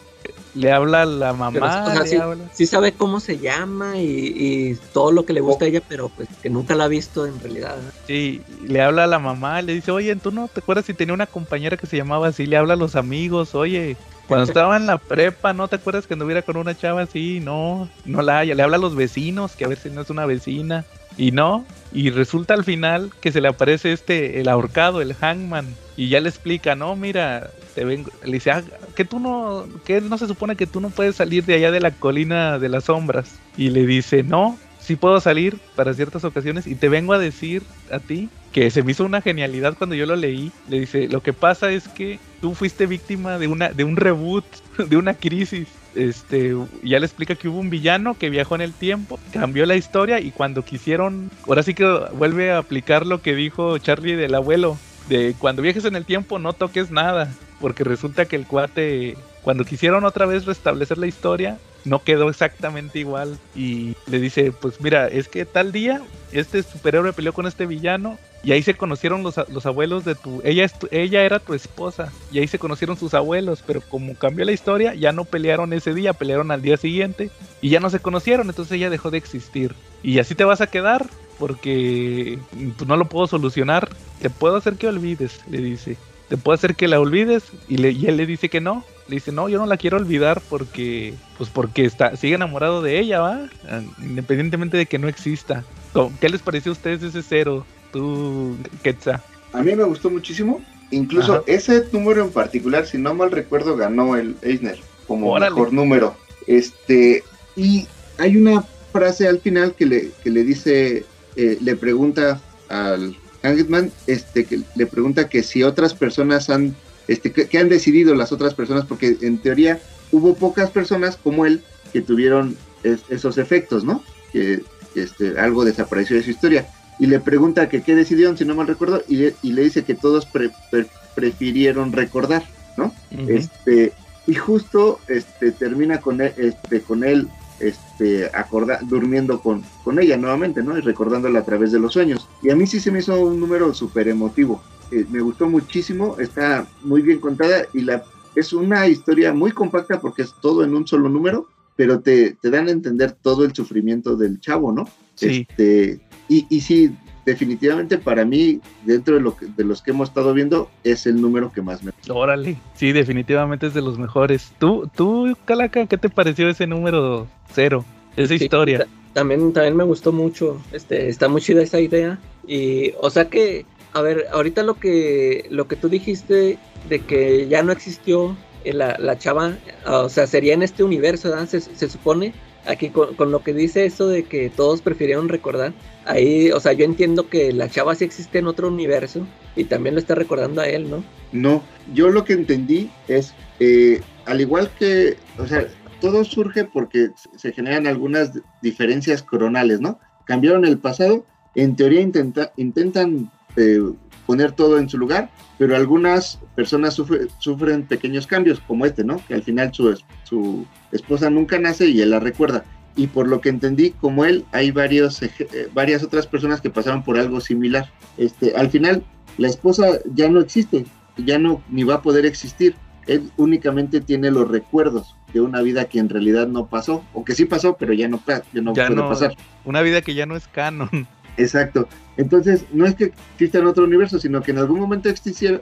Le 0.53 0.71
habla 0.71 1.03
a 1.03 1.05
la 1.05 1.27
Pero, 1.33 1.37
mamá, 1.37 1.83
o 1.87 1.91
sea, 1.91 2.03
le 2.03 2.09
sí, 2.09 2.15
habla- 2.15 2.49
sí 2.53 2.65
sabe 2.65 2.93
cómo 2.93 3.19
se 3.19 3.37
llama 3.39 3.97
y, 3.99 4.33
y 4.35 4.75
todo 4.93 5.11
lo 5.11 5.25
que 5.25 5.33
le 5.33 5.41
gusta 5.41 5.65
a 5.65 5.67
ella, 5.67 5.81
pero 5.87 6.09
pues 6.09 6.27
que 6.41 6.49
nunca 6.49 6.75
la 6.75 6.85
ha 6.85 6.87
visto 6.87 7.25
en 7.25 7.39
realidad. 7.39 7.81
¿no? 7.83 7.89
Sí, 8.07 8.43
le 8.67 8.81
habla 8.81 9.03
a 9.03 9.07
la 9.07 9.19
mamá, 9.19 9.61
le 9.61 9.73
dice, 9.73 9.91
oye, 9.91 10.15
¿tú 10.15 10.31
no 10.31 10.47
te 10.47 10.61
acuerdas 10.61 10.85
si 10.85 10.93
tenía 10.95 11.13
una 11.13 11.27
compañera 11.27 11.77
que 11.77 11.85
se 11.87 11.97
llamaba 11.97 12.27
así? 12.29 12.45
Le 12.47 12.57
habla 12.57 12.73
a 12.73 12.77
los 12.77 12.95
amigos, 12.95 13.53
oye, 13.53 13.97
cuando 14.27 14.45
estaba 14.47 14.77
en 14.77 14.87
la 14.87 14.97
prepa, 14.97 15.53
¿no 15.53 15.67
te 15.67 15.75
acuerdas 15.75 16.07
que 16.07 16.13
anduviera 16.15 16.41
con 16.41 16.57
una 16.57 16.75
chava 16.75 17.03
así? 17.03 17.39
No, 17.39 17.87
no 18.03 18.21
la 18.23 18.39
haya. 18.39 18.55
Le 18.55 18.63
habla 18.63 18.77
a 18.77 18.79
los 18.79 18.95
vecinos, 18.95 19.55
que 19.55 19.65
a 19.65 19.67
ver 19.67 19.77
si 19.77 19.89
no 19.91 20.01
es 20.01 20.09
una 20.09 20.25
vecina. 20.25 20.85
Y 21.17 21.31
no, 21.31 21.65
y 21.91 22.09
resulta 22.11 22.53
al 22.53 22.63
final 22.63 23.11
que 23.21 23.31
se 23.31 23.41
le 23.41 23.47
aparece 23.49 23.91
este, 23.91 24.39
el 24.41 24.47
ahorcado, 24.47 25.01
el 25.01 25.13
hangman. 25.13 25.79
Y 25.95 26.09
ya 26.09 26.19
le 26.21 26.29
explica, 26.29 26.75
no, 26.75 26.95
mira, 26.95 27.51
te 27.75 27.85
vengo. 27.85 28.11
Le 28.23 28.33
dice, 28.33 28.51
ah, 28.51 28.63
que 28.95 29.05
tú 29.05 29.19
no, 29.19 29.67
que 29.85 30.01
no 30.01 30.17
se 30.17 30.27
supone 30.27 30.55
que 30.55 30.67
tú 30.67 30.79
no 30.79 30.89
puedes 30.89 31.15
salir 31.15 31.45
de 31.45 31.55
allá 31.55 31.71
de 31.71 31.79
la 31.79 31.91
colina 31.91 32.59
de 32.59 32.69
las 32.69 32.85
sombras. 32.85 33.39
Y 33.57 33.69
le 33.69 33.85
dice, 33.85 34.23
no, 34.23 34.57
sí 34.79 34.95
puedo 34.95 35.19
salir 35.21 35.59
para 35.75 35.93
ciertas 35.93 36.23
ocasiones 36.23 36.65
y 36.65 36.75
te 36.75 36.89
vengo 36.89 37.13
a 37.13 37.19
decir 37.19 37.61
a 37.91 37.99
ti 37.99 38.29
que 38.51 38.71
se 38.71 38.81
me 38.81 38.91
hizo 38.91 39.05
una 39.05 39.21
genialidad 39.21 39.77
cuando 39.77 39.95
yo 39.95 40.05
lo 40.05 40.15
leí. 40.15 40.51
Le 40.67 40.79
dice, 40.79 41.07
lo 41.07 41.21
que 41.21 41.33
pasa 41.33 41.71
es 41.71 41.87
que 41.87 42.19
tú 42.41 42.55
fuiste 42.55 42.87
víctima 42.87 43.37
de 43.37 43.47
una 43.47 43.69
de 43.69 43.83
un 43.83 43.95
reboot, 43.95 44.45
de 44.89 44.97
una 44.97 45.13
crisis. 45.13 45.67
Este, 45.95 46.55
ya 46.83 46.99
le 46.99 47.05
explica 47.05 47.35
que 47.35 47.49
hubo 47.49 47.59
un 47.59 47.69
villano 47.69 48.17
que 48.17 48.29
viajó 48.29 48.55
en 48.55 48.61
el 48.61 48.73
tiempo, 48.73 49.19
cambió 49.33 49.65
la 49.65 49.75
historia 49.75 50.19
y 50.19 50.31
cuando 50.31 50.63
quisieron, 50.63 51.31
ahora 51.47 51.63
sí 51.63 51.73
que 51.73 51.85
vuelve 52.13 52.51
a 52.51 52.59
aplicar 52.59 53.05
lo 53.05 53.21
que 53.21 53.35
dijo 53.35 53.77
Charlie 53.79 54.15
del 54.15 54.35
abuelo, 54.35 54.77
de 55.07 55.35
cuando 55.37 55.63
viajes 55.63 55.85
en 55.85 55.95
el 55.95 56.05
tiempo 56.05 56.37
no 56.37 56.53
toques 56.53 56.91
nada, 56.91 57.31
porque 57.59 57.83
resulta 57.83 58.25
que 58.25 58.35
el 58.35 58.45
cuate 58.47 59.17
cuando 59.43 59.63
quisieron 59.63 60.03
otra 60.03 60.25
vez 60.25 60.45
restablecer 60.45 60.97
la 60.97 61.07
historia, 61.07 61.57
no 61.85 62.03
quedó 62.03 62.29
exactamente 62.29 62.99
igual. 62.99 63.37
Y 63.55 63.95
le 64.07 64.19
dice, 64.19 64.51
pues 64.51 64.81
mira, 64.81 65.07
es 65.07 65.27
que 65.29 65.45
tal 65.45 65.71
día 65.71 66.01
este 66.31 66.61
superhéroe 66.61 67.13
peleó 67.13 67.31
con 67.33 67.47
este 67.47 67.65
villano 67.65 68.17
y 68.43 68.51
ahí 68.51 68.61
se 68.63 68.73
conocieron 68.75 69.23
los, 69.23 69.35
los 69.49 69.65
abuelos 69.65 70.05
de 70.05 70.15
tu 70.15 70.41
ella, 70.43 70.67
tu- 70.67 70.87
ella 70.91 71.23
era 71.23 71.39
tu 71.39 71.53
esposa. 71.53 72.11
Y 72.31 72.39
ahí 72.39 72.47
se 72.47 72.59
conocieron 72.59 72.97
sus 72.97 73.13
abuelos. 73.13 73.63
Pero 73.65 73.81
como 73.81 74.13
cambió 74.15 74.45
la 74.45 74.51
historia, 74.51 74.93
ya 74.93 75.11
no 75.13 75.23
pelearon 75.25 75.71
ese 75.73 75.93
día, 75.93 76.13
pelearon 76.13 76.51
al 76.51 76.61
día 76.61 76.77
siguiente. 76.77 77.31
Y 77.61 77.69
ya 77.69 77.79
no 77.79 77.89
se 77.89 77.99
conocieron, 77.99 78.49
entonces 78.49 78.73
ella 78.73 78.89
dejó 78.89 79.09
de 79.09 79.17
existir. 79.17 79.73
Y 80.03 80.19
así 80.19 80.35
te 80.35 80.43
vas 80.45 80.61
a 80.61 80.67
quedar 80.67 81.05
porque 81.37 82.39
pues, 82.77 82.87
no 82.87 82.97
lo 82.97 83.05
puedo 83.05 83.25
solucionar. 83.27 83.89
Te 84.21 84.29
puedo 84.29 84.57
hacer 84.57 84.75
que 84.75 84.87
olvides, 84.87 85.39
le 85.49 85.59
dice. 85.61 85.97
Te 86.29 86.37
puedo 86.37 86.55
hacer 86.55 86.75
que 86.75 86.87
la 86.87 86.99
olvides. 86.99 87.43
Y, 87.67 87.77
le, 87.77 87.91
y 87.91 88.05
él 88.05 88.17
le 88.17 88.25
dice 88.25 88.49
que 88.49 88.61
no. 88.61 88.83
Le 89.07 89.15
dice, 89.15 89.31
no, 89.31 89.49
yo 89.49 89.57
no 89.57 89.65
la 89.65 89.77
quiero 89.77 89.97
olvidar 89.97 90.41
porque, 90.49 91.15
pues 91.37 91.49
porque 91.49 91.83
está, 91.85 92.15
sigue 92.15 92.35
enamorado 92.35 92.81
de 92.83 92.99
ella, 92.99 93.19
¿va? 93.19 93.49
Ah, 93.67 93.81
Independientemente 94.01 94.77
de 94.77 94.85
que 94.85 94.99
no 94.99 95.07
exista. 95.07 95.63
¿Cómo- 95.93 96.13
¿Qué 96.21 96.29
les 96.29 96.41
pareció 96.43 96.71
a 96.71 96.73
ustedes 96.73 97.01
ese 97.01 97.23
cero? 97.23 97.65
Tú, 97.91 98.55
Quetzal. 98.83 99.19
A 99.51 99.63
mí 99.63 99.75
me 99.75 99.83
gustó 99.83 100.11
muchísimo. 100.11 100.61
Incluso 100.91 101.33
Ajá. 101.33 101.43
ese 101.47 101.85
número 101.91 102.23
en 102.23 102.31
particular, 102.31 102.85
si 102.85 102.97
no 102.99 103.13
mal 103.15 103.31
recuerdo, 103.31 103.75
ganó 103.75 104.15
el 104.15 104.35
Eisner 104.43 104.77
como 105.07 105.31
Órale. 105.31 105.55
mejor 105.55 105.73
número. 105.73 106.15
Este, 106.45 107.23
y 107.55 107.87
hay 108.19 108.37
una 108.37 108.63
frase 108.91 109.27
al 109.27 109.39
final 109.39 109.73
que 109.75 109.85
le, 109.87 110.11
que 110.23 110.29
le 110.29 110.43
dice, 110.43 111.05
eh, 111.35 111.57
le 111.61 111.75
pregunta 111.75 112.39
al 112.69 113.15
Hangman, 113.43 113.91
este, 114.07 114.45
que 114.45 114.61
le 114.75 114.85
pregunta 114.85 115.29
que 115.29 115.43
si 115.43 115.63
otras 115.63 115.93
personas 115.93 116.49
han, 116.49 116.75
este, 117.07 117.31
que, 117.31 117.47
que 117.47 117.57
han 117.57 117.69
decidido 117.69 118.15
las 118.15 118.31
otras 118.31 118.53
personas, 118.53 118.85
porque 118.85 119.17
en 119.21 119.37
teoría 119.39 119.79
hubo 120.11 120.35
pocas 120.35 120.69
personas 120.71 121.17
como 121.17 121.45
él 121.45 121.61
que 121.93 122.01
tuvieron 122.01 122.55
es- 122.83 123.03
esos 123.09 123.37
efectos, 123.37 123.83
¿no? 123.83 124.03
Que, 124.31 124.61
este, 124.95 125.39
algo 125.39 125.65
desapareció 125.65 126.15
de 126.17 126.23
su 126.23 126.31
historia 126.31 126.67
y 126.99 127.05
le 127.05 127.19
pregunta 127.19 127.69
que 127.69 127.81
qué 127.83 127.95
decidieron, 127.95 128.37
si 128.37 128.43
no 128.45 128.55
mal 128.55 128.67
recuerdo, 128.67 129.03
y 129.07 129.15
le, 129.17 129.35
y 129.41 129.53
le 129.53 129.63
dice 129.63 129.83
que 129.83 129.95
todos 129.95 130.25
pre- 130.25 130.51
pre- 130.71 130.87
prefirieron 131.15 131.91
recordar, 131.93 132.43
¿no? 132.77 132.93
Este, 133.29 133.93
y 134.27 134.35
justo 134.35 134.99
este, 135.07 135.51
termina 135.51 135.99
con 136.01 136.21
él, 136.21 136.33
este, 136.37 136.81
con 136.81 137.03
él 137.03 137.27
este, 137.59 138.29
acorda- 138.33 138.79
durmiendo 138.81 139.39
con, 139.41 139.63
con 139.83 139.99
ella 139.99 140.17
nuevamente, 140.17 140.63
¿no? 140.63 140.77
Y 140.77 140.81
recordándola 140.81 141.39
a 141.39 141.45
través 141.45 141.71
de 141.71 141.79
los 141.79 141.93
sueños. 141.93 142.27
Y 142.41 142.49
a 142.49 142.55
mí 142.55 142.65
sí 142.67 142.79
se 142.79 142.91
me 142.91 142.99
hizo 142.99 143.19
un 143.19 143.39
número 143.39 143.73
súper 143.73 144.07
emotivo. 144.07 144.61
Eh, 144.91 145.05
me 145.09 145.19
gustó 145.21 145.47
muchísimo, 145.49 146.17
está 146.19 146.67
muy 146.83 147.01
bien 147.01 147.19
contada 147.19 147.65
y 147.73 147.81
la, 147.81 148.03
es 148.35 148.53
una 148.53 148.87
historia 148.87 149.33
muy 149.33 149.51
compacta 149.51 149.99
porque 150.01 150.23
es 150.23 150.33
todo 150.41 150.63
en 150.63 150.73
un 150.73 150.87
solo 150.87 151.09
número, 151.09 151.47
pero 151.75 151.99
te, 151.99 152.37
te 152.41 152.49
dan 152.49 152.67
a 152.67 152.71
entender 152.71 153.11
todo 153.11 153.45
el 153.45 153.53
sufrimiento 153.53 154.15
del 154.15 154.39
chavo, 154.39 154.71
¿no? 154.71 154.85
Sí. 155.15 155.45
Este, 155.49 156.01
y, 156.27 156.45
y 156.49 156.61
sí, 156.61 156.95
definitivamente 157.25 157.97
para 157.97 158.25
mí, 158.25 158.59
dentro 158.85 159.15
de, 159.15 159.21
lo 159.21 159.35
que, 159.35 159.45
de 159.47 159.63
los 159.63 159.81
que 159.81 159.91
hemos 159.91 160.09
estado 160.09 160.33
viendo, 160.33 160.69
es 160.83 161.05
el 161.05 161.19
número 161.21 161.51
que 161.51 161.61
más 161.61 161.83
me 161.83 161.91
Órale. 162.09 162.57
Sí, 162.75 162.91
definitivamente 162.91 163.67
es 163.67 163.73
de 163.73 163.81
los 163.81 163.97
mejores. 163.97 164.51
¿Tú, 164.59 164.89
tú 164.95 165.35
Calaca, 165.45 165.85
qué 165.85 165.97
te 165.97 166.09
pareció 166.09 166.49
ese 166.49 166.67
número 166.67 167.27
cero? 167.53 167.85
Esa 168.17 168.37
Sí, 168.37 168.43
historia. 168.45 168.79
ta- 168.79 168.87
También, 169.13 169.53
también 169.53 169.75
me 169.75 169.83
gustó 169.83 170.11
mucho. 170.11 170.61
Este, 170.71 171.09
está 171.09 171.27
muy 171.27 171.41
chida 171.41 171.61
esa 171.61 171.79
idea. 171.79 172.19
Y, 172.47 172.93
o 173.01 173.09
sea 173.09 173.29
que, 173.29 173.65
a 173.93 174.01
ver, 174.01 174.25
ahorita 174.31 174.63
lo 174.63 174.75
que, 174.75 175.45
lo 175.49 175.67
que 175.67 175.75
tú 175.75 175.89
dijiste 175.89 176.57
de 176.89 176.99
que 176.99 177.47
ya 177.47 177.61
no 177.63 177.71
existió 177.71 178.35
eh, 178.63 178.73
la, 178.73 178.97
la 178.99 179.17
chava, 179.17 179.55
o 179.85 180.09
sea, 180.09 180.25
sería 180.27 180.53
en 180.53 180.63
este 180.63 180.83
universo, 180.83 181.29
¿verdad? 181.29 181.47
Se, 181.47 181.61
se 181.61 181.89
supone. 181.89 182.33
Aquí 182.69 182.89
con, 182.91 183.15
con 183.15 183.31
lo 183.31 183.41
que 183.41 183.51
dice 183.51 183.85
eso 183.85 184.07
de 184.07 184.25
que 184.25 184.51
todos 184.51 184.81
prefirieron 184.83 185.27
recordar, 185.27 185.73
ahí, 186.05 186.51
o 186.51 186.59
sea, 186.59 186.73
yo 186.73 186.85
entiendo 186.85 187.27
que 187.27 187.51
la 187.51 187.67
chava 187.67 187.95
sí 187.95 188.05
existe 188.05 188.37
en 188.37 188.45
otro 188.45 188.67
universo 188.67 189.25
y 189.55 189.63
también 189.63 189.95
lo 189.95 189.99
está 190.01 190.13
recordando 190.13 190.61
a 190.61 190.67
él, 190.69 190.87
¿no? 190.87 191.03
No, 191.31 191.63
yo 191.95 192.09
lo 192.09 192.23
que 192.25 192.33
entendí 192.33 192.91
es, 193.07 193.33
eh, 193.59 194.01
al 194.25 194.39
igual 194.39 194.69
que, 194.77 195.17
o 195.39 195.47
sea, 195.47 195.67
todo 195.99 196.23
surge 196.23 196.63
porque 196.63 197.09
se 197.35 197.51
generan 197.53 197.87
algunas 197.87 198.33
diferencias 198.61 199.23
coronales, 199.23 199.81
¿no? 199.81 199.99
Cambiaron 200.25 200.63
el 200.63 200.77
pasado, 200.77 201.25
en 201.55 201.75
teoría 201.75 202.01
intenta- 202.01 202.53
intentan 202.55 203.31
eh, 203.59 203.81
poner 204.25 204.51
todo 204.53 204.77
en 204.79 204.89
su 204.89 204.97
lugar, 204.97 205.29
pero 205.57 205.75
algunas 205.75 206.39
personas 206.55 206.97
sufre- 206.97 207.27
sufren 207.39 207.83
pequeños 207.83 208.25
cambios, 208.27 208.59
como 208.67 208.85
este, 208.85 209.03
¿no? 209.03 209.19
Que 209.27 209.33
al 209.33 209.43
final 209.43 209.73
su, 209.73 209.99
su 210.23 210.65
esposa 210.91 211.29
nunca 211.29 211.59
nace 211.59 211.87
y 211.87 212.01
él 212.01 212.11
la 212.11 212.19
recuerda. 212.19 212.63
Y 212.95 213.07
por 213.07 213.27
lo 213.27 213.39
que 213.41 213.49
entendí, 213.49 213.91
como 213.91 214.25
él, 214.25 214.45
hay 214.51 214.71
varios, 214.71 215.21
eh, 215.23 215.31
varias 215.73 216.03
otras 216.03 216.27
personas 216.27 216.59
que 216.61 216.69
pasaron 216.69 217.03
por 217.03 217.17
algo 217.17 217.39
similar. 217.41 217.89
Este, 218.17 218.55
al 218.55 218.69
final, 218.69 219.03
la 219.37 219.47
esposa 219.47 219.85
ya 220.13 220.29
no 220.29 220.39
existe, 220.41 220.85
ya 221.17 221.39
no 221.39 221.61
ni 221.69 221.83
va 221.83 221.95
a 221.95 222.01
poder 222.01 222.25
existir. 222.25 222.75
Él 223.07 223.31
únicamente 223.37 224.01
tiene 224.01 224.29
los 224.31 224.47
recuerdos 224.49 225.15
de 225.33 225.41
una 225.41 225.61
vida 225.61 225.85
que 225.85 225.99
en 225.99 226.09
realidad 226.09 226.47
no 226.47 226.67
pasó, 226.67 227.03
o 227.13 227.23
que 227.23 227.33
sí 227.35 227.45
pasó, 227.45 227.77
pero 227.77 227.93
ya 227.93 228.07
no, 228.07 228.21
ya 228.27 228.43
no 228.61 228.73
Ya 228.73 228.87
puede 228.87 228.95
no- 228.95 229.09
pasar. 229.09 229.33
Una 229.65 229.81
vida 229.81 230.01
que 230.01 230.13
ya 230.13 230.25
no 230.25 230.35
es 230.35 230.47
canon. 230.47 231.07
Exacto. 231.39 231.87
Entonces, 232.17 232.65
no 232.73 232.85
es 232.85 232.95
que 232.95 233.13
exista 233.33 233.59
en 233.59 233.67
otro 233.67 233.85
universo, 233.85 234.19
sino 234.19 234.41
que 234.41 234.51
en 234.51 234.57
algún 234.57 234.79
momento 234.79 235.09
existieron, 235.09 235.61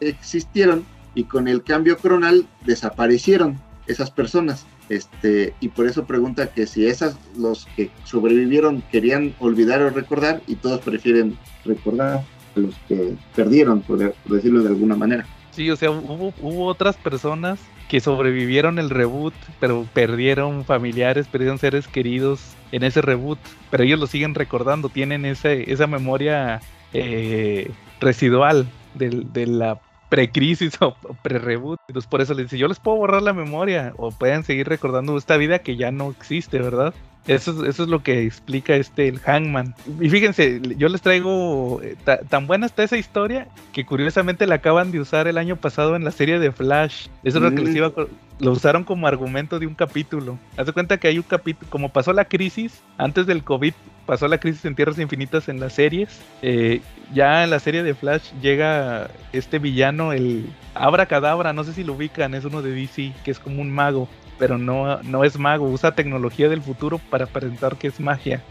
existieron 0.00 0.84
y 1.14 1.24
con 1.24 1.46
el 1.46 1.62
cambio 1.62 1.96
coronal 1.98 2.46
desaparecieron 2.66 3.60
esas 3.86 4.10
personas. 4.10 4.66
Este, 4.88 5.54
y 5.60 5.68
por 5.68 5.86
eso 5.86 6.04
pregunta 6.04 6.48
que 6.48 6.66
si 6.66 6.86
esas, 6.86 7.16
los 7.38 7.66
que 7.76 7.90
sobrevivieron, 8.04 8.82
querían 8.90 9.34
olvidar 9.38 9.80
o 9.82 9.90
recordar, 9.90 10.42
y 10.48 10.56
todos 10.56 10.80
prefieren 10.80 11.38
recordar 11.64 12.24
a 12.56 12.58
los 12.58 12.74
que 12.88 13.14
perdieron, 13.36 13.80
por 13.82 14.14
decirlo 14.26 14.62
de 14.62 14.68
alguna 14.68 14.96
manera. 14.96 15.26
Sí, 15.54 15.70
o 15.70 15.76
sea, 15.76 15.90
hubo, 15.90 16.34
hubo 16.40 16.66
otras 16.66 16.96
personas 16.96 17.60
que 17.88 18.00
sobrevivieron 18.00 18.78
el 18.78 18.90
reboot, 18.90 19.34
pero 19.60 19.86
perdieron 19.92 20.64
familiares, 20.64 21.28
perdieron 21.28 21.58
seres 21.58 21.86
queridos 21.86 22.56
en 22.72 22.82
ese 22.82 23.02
reboot, 23.02 23.38
pero 23.70 23.84
ellos 23.84 24.00
lo 24.00 24.06
siguen 24.08 24.34
recordando, 24.34 24.88
tienen 24.88 25.24
ese, 25.24 25.70
esa 25.70 25.86
memoria 25.86 26.60
eh, 26.92 27.70
residual 28.00 28.66
del- 28.94 29.32
de, 29.32 29.46
la 29.46 29.80
pre-crisis 30.08 30.76
o 30.80 30.96
pre-reboot. 31.22 31.78
Entonces 31.88 32.08
por 32.08 32.20
eso 32.20 32.34
les 32.34 32.46
dice, 32.46 32.58
yo 32.58 32.66
les 32.66 32.80
puedo 32.80 32.96
borrar 32.96 33.22
la 33.22 33.32
memoria 33.32 33.92
o 33.96 34.10
pueden 34.10 34.42
seguir 34.42 34.68
recordando 34.68 35.16
esta 35.16 35.36
vida 35.36 35.60
que 35.60 35.76
ya 35.76 35.92
no 35.92 36.10
existe, 36.10 36.58
¿verdad? 36.58 36.94
Eso 37.26 37.52
es, 37.62 37.68
eso 37.70 37.82
es 37.84 37.88
lo 37.88 38.02
que 38.02 38.22
explica 38.24 38.76
este 38.76 39.08
el 39.08 39.18
Hangman. 39.18 39.74
Y 40.00 40.10
fíjense, 40.10 40.60
yo 40.76 40.88
les 40.88 41.00
traigo 41.00 41.80
eh, 41.82 41.96
ta- 42.04 42.18
tan 42.18 42.46
buena 42.46 42.66
está 42.66 42.82
esa 42.84 42.98
historia 42.98 43.48
que 43.72 43.86
curiosamente 43.86 44.46
la 44.46 44.56
acaban 44.56 44.92
de 44.92 45.00
usar 45.00 45.26
el 45.26 45.38
año 45.38 45.56
pasado 45.56 45.96
en 45.96 46.04
la 46.04 46.10
serie 46.10 46.38
de 46.38 46.52
Flash. 46.52 47.06
Eso 47.22 47.38
es 47.38 47.42
lo 47.44 47.50
que 47.54 47.62
les 47.62 47.72
Mm. 47.72 47.76
iba 47.76 47.86
a 47.86 47.92
lo 48.40 48.50
usaron 48.50 48.82
como 48.84 49.06
argumento 49.06 49.58
de 49.60 49.66
un 49.68 49.74
capítulo. 49.74 50.38
Haz 50.56 50.66
de 50.66 50.72
cuenta 50.72 50.98
que 50.98 51.06
hay 51.08 51.16
un 51.18 51.22
capítulo, 51.24 51.70
como 51.70 51.88
pasó 51.90 52.12
la 52.12 52.24
crisis, 52.24 52.82
antes 52.98 53.26
del 53.26 53.44
COVID, 53.44 53.72
pasó 54.06 54.26
la 54.26 54.38
crisis 54.38 54.64
en 54.64 54.74
Tierras 54.74 54.98
Infinitas 54.98 55.48
en 55.48 55.60
las 55.60 55.72
series. 55.74 56.20
eh, 56.42 56.80
ya 57.14 57.44
en 57.44 57.50
la 57.50 57.60
serie 57.60 57.82
de 57.84 57.94
Flash 57.94 58.32
llega 58.42 59.08
este 59.32 59.58
villano, 59.60 60.12
el 60.12 60.46
Abra 60.74 61.06
Cadabra, 61.06 61.52
no 61.52 61.62
sé 61.64 61.72
si 61.74 61.84
lo 61.84 61.92
ubican, 61.92 62.34
es 62.34 62.44
uno 62.44 62.60
de 62.60 62.72
DC, 62.72 63.12
que 63.24 63.30
es 63.30 63.38
como 63.38 63.62
un 63.62 63.70
mago 63.70 64.08
pero 64.38 64.58
no, 64.58 65.02
no 65.02 65.24
es 65.24 65.38
mago, 65.38 65.68
usa 65.68 65.94
tecnología 65.94 66.48
del 66.48 66.62
futuro 66.62 66.98
para 67.10 67.24
aparentar 67.24 67.76
que 67.76 67.88
es 67.88 68.00
magia. 68.00 68.42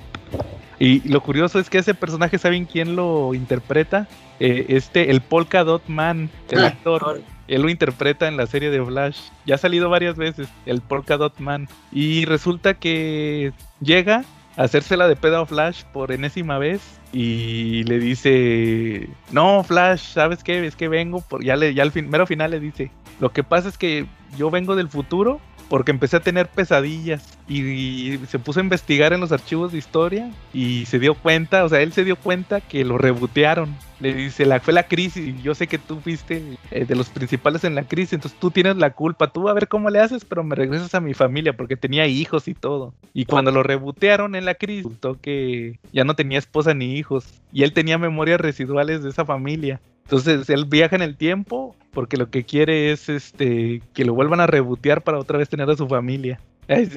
Y 0.79 1.07
lo 1.07 1.21
curioso 1.21 1.59
es 1.59 1.69
que 1.69 1.77
ese 1.77 1.93
personaje, 1.93 2.37
¿saben 2.37 2.65
quién 2.65 2.95
lo 2.95 3.33
interpreta? 3.33 4.07
Eh, 4.39 4.65
este, 4.69 5.11
el 5.11 5.21
Polka 5.21 5.63
Dot 5.63 5.87
Man, 5.87 6.29
el 6.49 6.63
Ah, 6.63 6.67
actor. 6.67 7.21
Él 7.47 7.61
lo 7.61 7.69
interpreta 7.69 8.27
en 8.27 8.37
la 8.37 8.47
serie 8.47 8.69
de 8.69 8.83
Flash. 8.83 9.19
Ya 9.45 9.55
ha 9.55 9.57
salido 9.57 9.89
varias 9.89 10.15
veces, 10.15 10.47
el 10.65 10.81
Polka 10.81 11.17
Dot 11.17 11.39
Man. 11.39 11.67
Y 11.91 12.25
resulta 12.25 12.73
que 12.73 13.53
llega 13.81 14.23
a 14.57 14.63
hacérsela 14.63 15.07
de 15.07 15.15
pedo 15.15 15.41
a 15.41 15.45
Flash 15.45 15.83
por 15.93 16.11
enésima 16.11 16.57
vez. 16.57 16.81
Y 17.11 17.83
le 17.83 17.99
dice, 17.99 19.07
no, 19.31 19.63
Flash, 19.63 20.13
¿sabes 20.13 20.43
qué? 20.43 20.65
Es 20.65 20.75
que 20.75 20.87
vengo, 20.87 21.21
por... 21.21 21.43
ya, 21.43 21.55
le, 21.55 21.73
ya 21.73 21.83
al 21.83 21.91
fin, 21.91 22.09
mero 22.09 22.25
final 22.25 22.51
le 22.51 22.59
dice, 22.59 22.89
lo 23.19 23.31
que 23.31 23.43
pasa 23.43 23.69
es 23.69 23.77
que 23.77 24.07
yo 24.35 24.49
vengo 24.49 24.75
del 24.75 24.89
futuro 24.89 25.39
porque 25.73 25.89
empecé 25.89 26.17
a 26.17 26.19
tener 26.19 26.49
pesadillas 26.49 27.23
y, 27.49 28.19
se 28.29 28.37
puso 28.37 28.59
a 28.59 28.63
investigar 28.63 29.11
en 29.11 29.21
los 29.21 29.31
archivos 29.31 29.71
de 29.71 29.79
historia 29.79 30.29
y 30.53 30.85
se 30.85 30.99
dio 30.99 31.15
cuenta, 31.15 31.63
o 31.65 31.69
sea, 31.69 31.81
él 31.81 31.91
se 31.93 32.03
dio 32.03 32.15
cuenta 32.15 32.61
que 32.61 32.85
lo 32.85 32.99
rebotearon. 32.99 33.75
Le 34.03 34.13
dice, 34.13 34.45
la, 34.45 34.59
fue 34.59 34.73
la 34.73 34.83
crisis 34.83 35.29
y 35.29 35.41
yo 35.41 35.55
sé 35.55 35.67
que 35.67 35.77
tú 35.77 36.01
fuiste 36.01 36.57
eh, 36.71 36.83
de 36.83 36.93
los 36.93 37.07
principales 37.07 37.63
en 37.63 37.73
la 37.73 37.83
crisis, 37.83 38.11
entonces 38.11 38.37
tú 38.37 38.51
tienes 38.51 38.75
la 38.75 38.89
culpa, 38.89 39.31
tú 39.31 39.47
a 39.47 39.53
ver 39.53 39.69
cómo 39.69 39.89
le 39.89 39.99
haces, 39.99 40.25
pero 40.25 40.43
me 40.43 40.55
regresas 40.55 40.93
a 40.93 40.99
mi 40.99 41.13
familia 41.13 41.55
porque 41.55 41.77
tenía 41.77 42.05
hijos 42.05 42.49
y 42.49 42.53
todo. 42.53 42.93
Y 43.13 43.23
cuando 43.23 43.51
lo 43.51 43.63
rebotearon 43.63 44.35
en 44.35 44.43
la 44.43 44.55
crisis, 44.55 44.83
resultó 44.83 45.21
que 45.21 45.79
ya 45.93 46.03
no 46.03 46.15
tenía 46.15 46.37
esposa 46.37 46.73
ni 46.73 46.97
hijos 46.97 47.41
y 47.53 47.63
él 47.63 47.71
tenía 47.71 47.97
memorias 47.97 48.41
residuales 48.41 49.03
de 49.03 49.09
esa 49.09 49.23
familia. 49.23 49.79
Entonces 50.03 50.49
él 50.49 50.65
viaja 50.65 50.97
en 50.97 51.01
el 51.01 51.15
tiempo 51.15 51.73
porque 51.91 52.17
lo 52.17 52.29
que 52.29 52.43
quiere 52.43 52.91
es 52.91 53.07
este 53.07 53.81
que 53.93 54.03
lo 54.03 54.13
vuelvan 54.13 54.41
a 54.41 54.47
rebotear 54.47 55.01
para 55.01 55.17
otra 55.17 55.37
vez 55.37 55.47
tener 55.47 55.69
a 55.69 55.77
su 55.77 55.87
familia. 55.87 56.41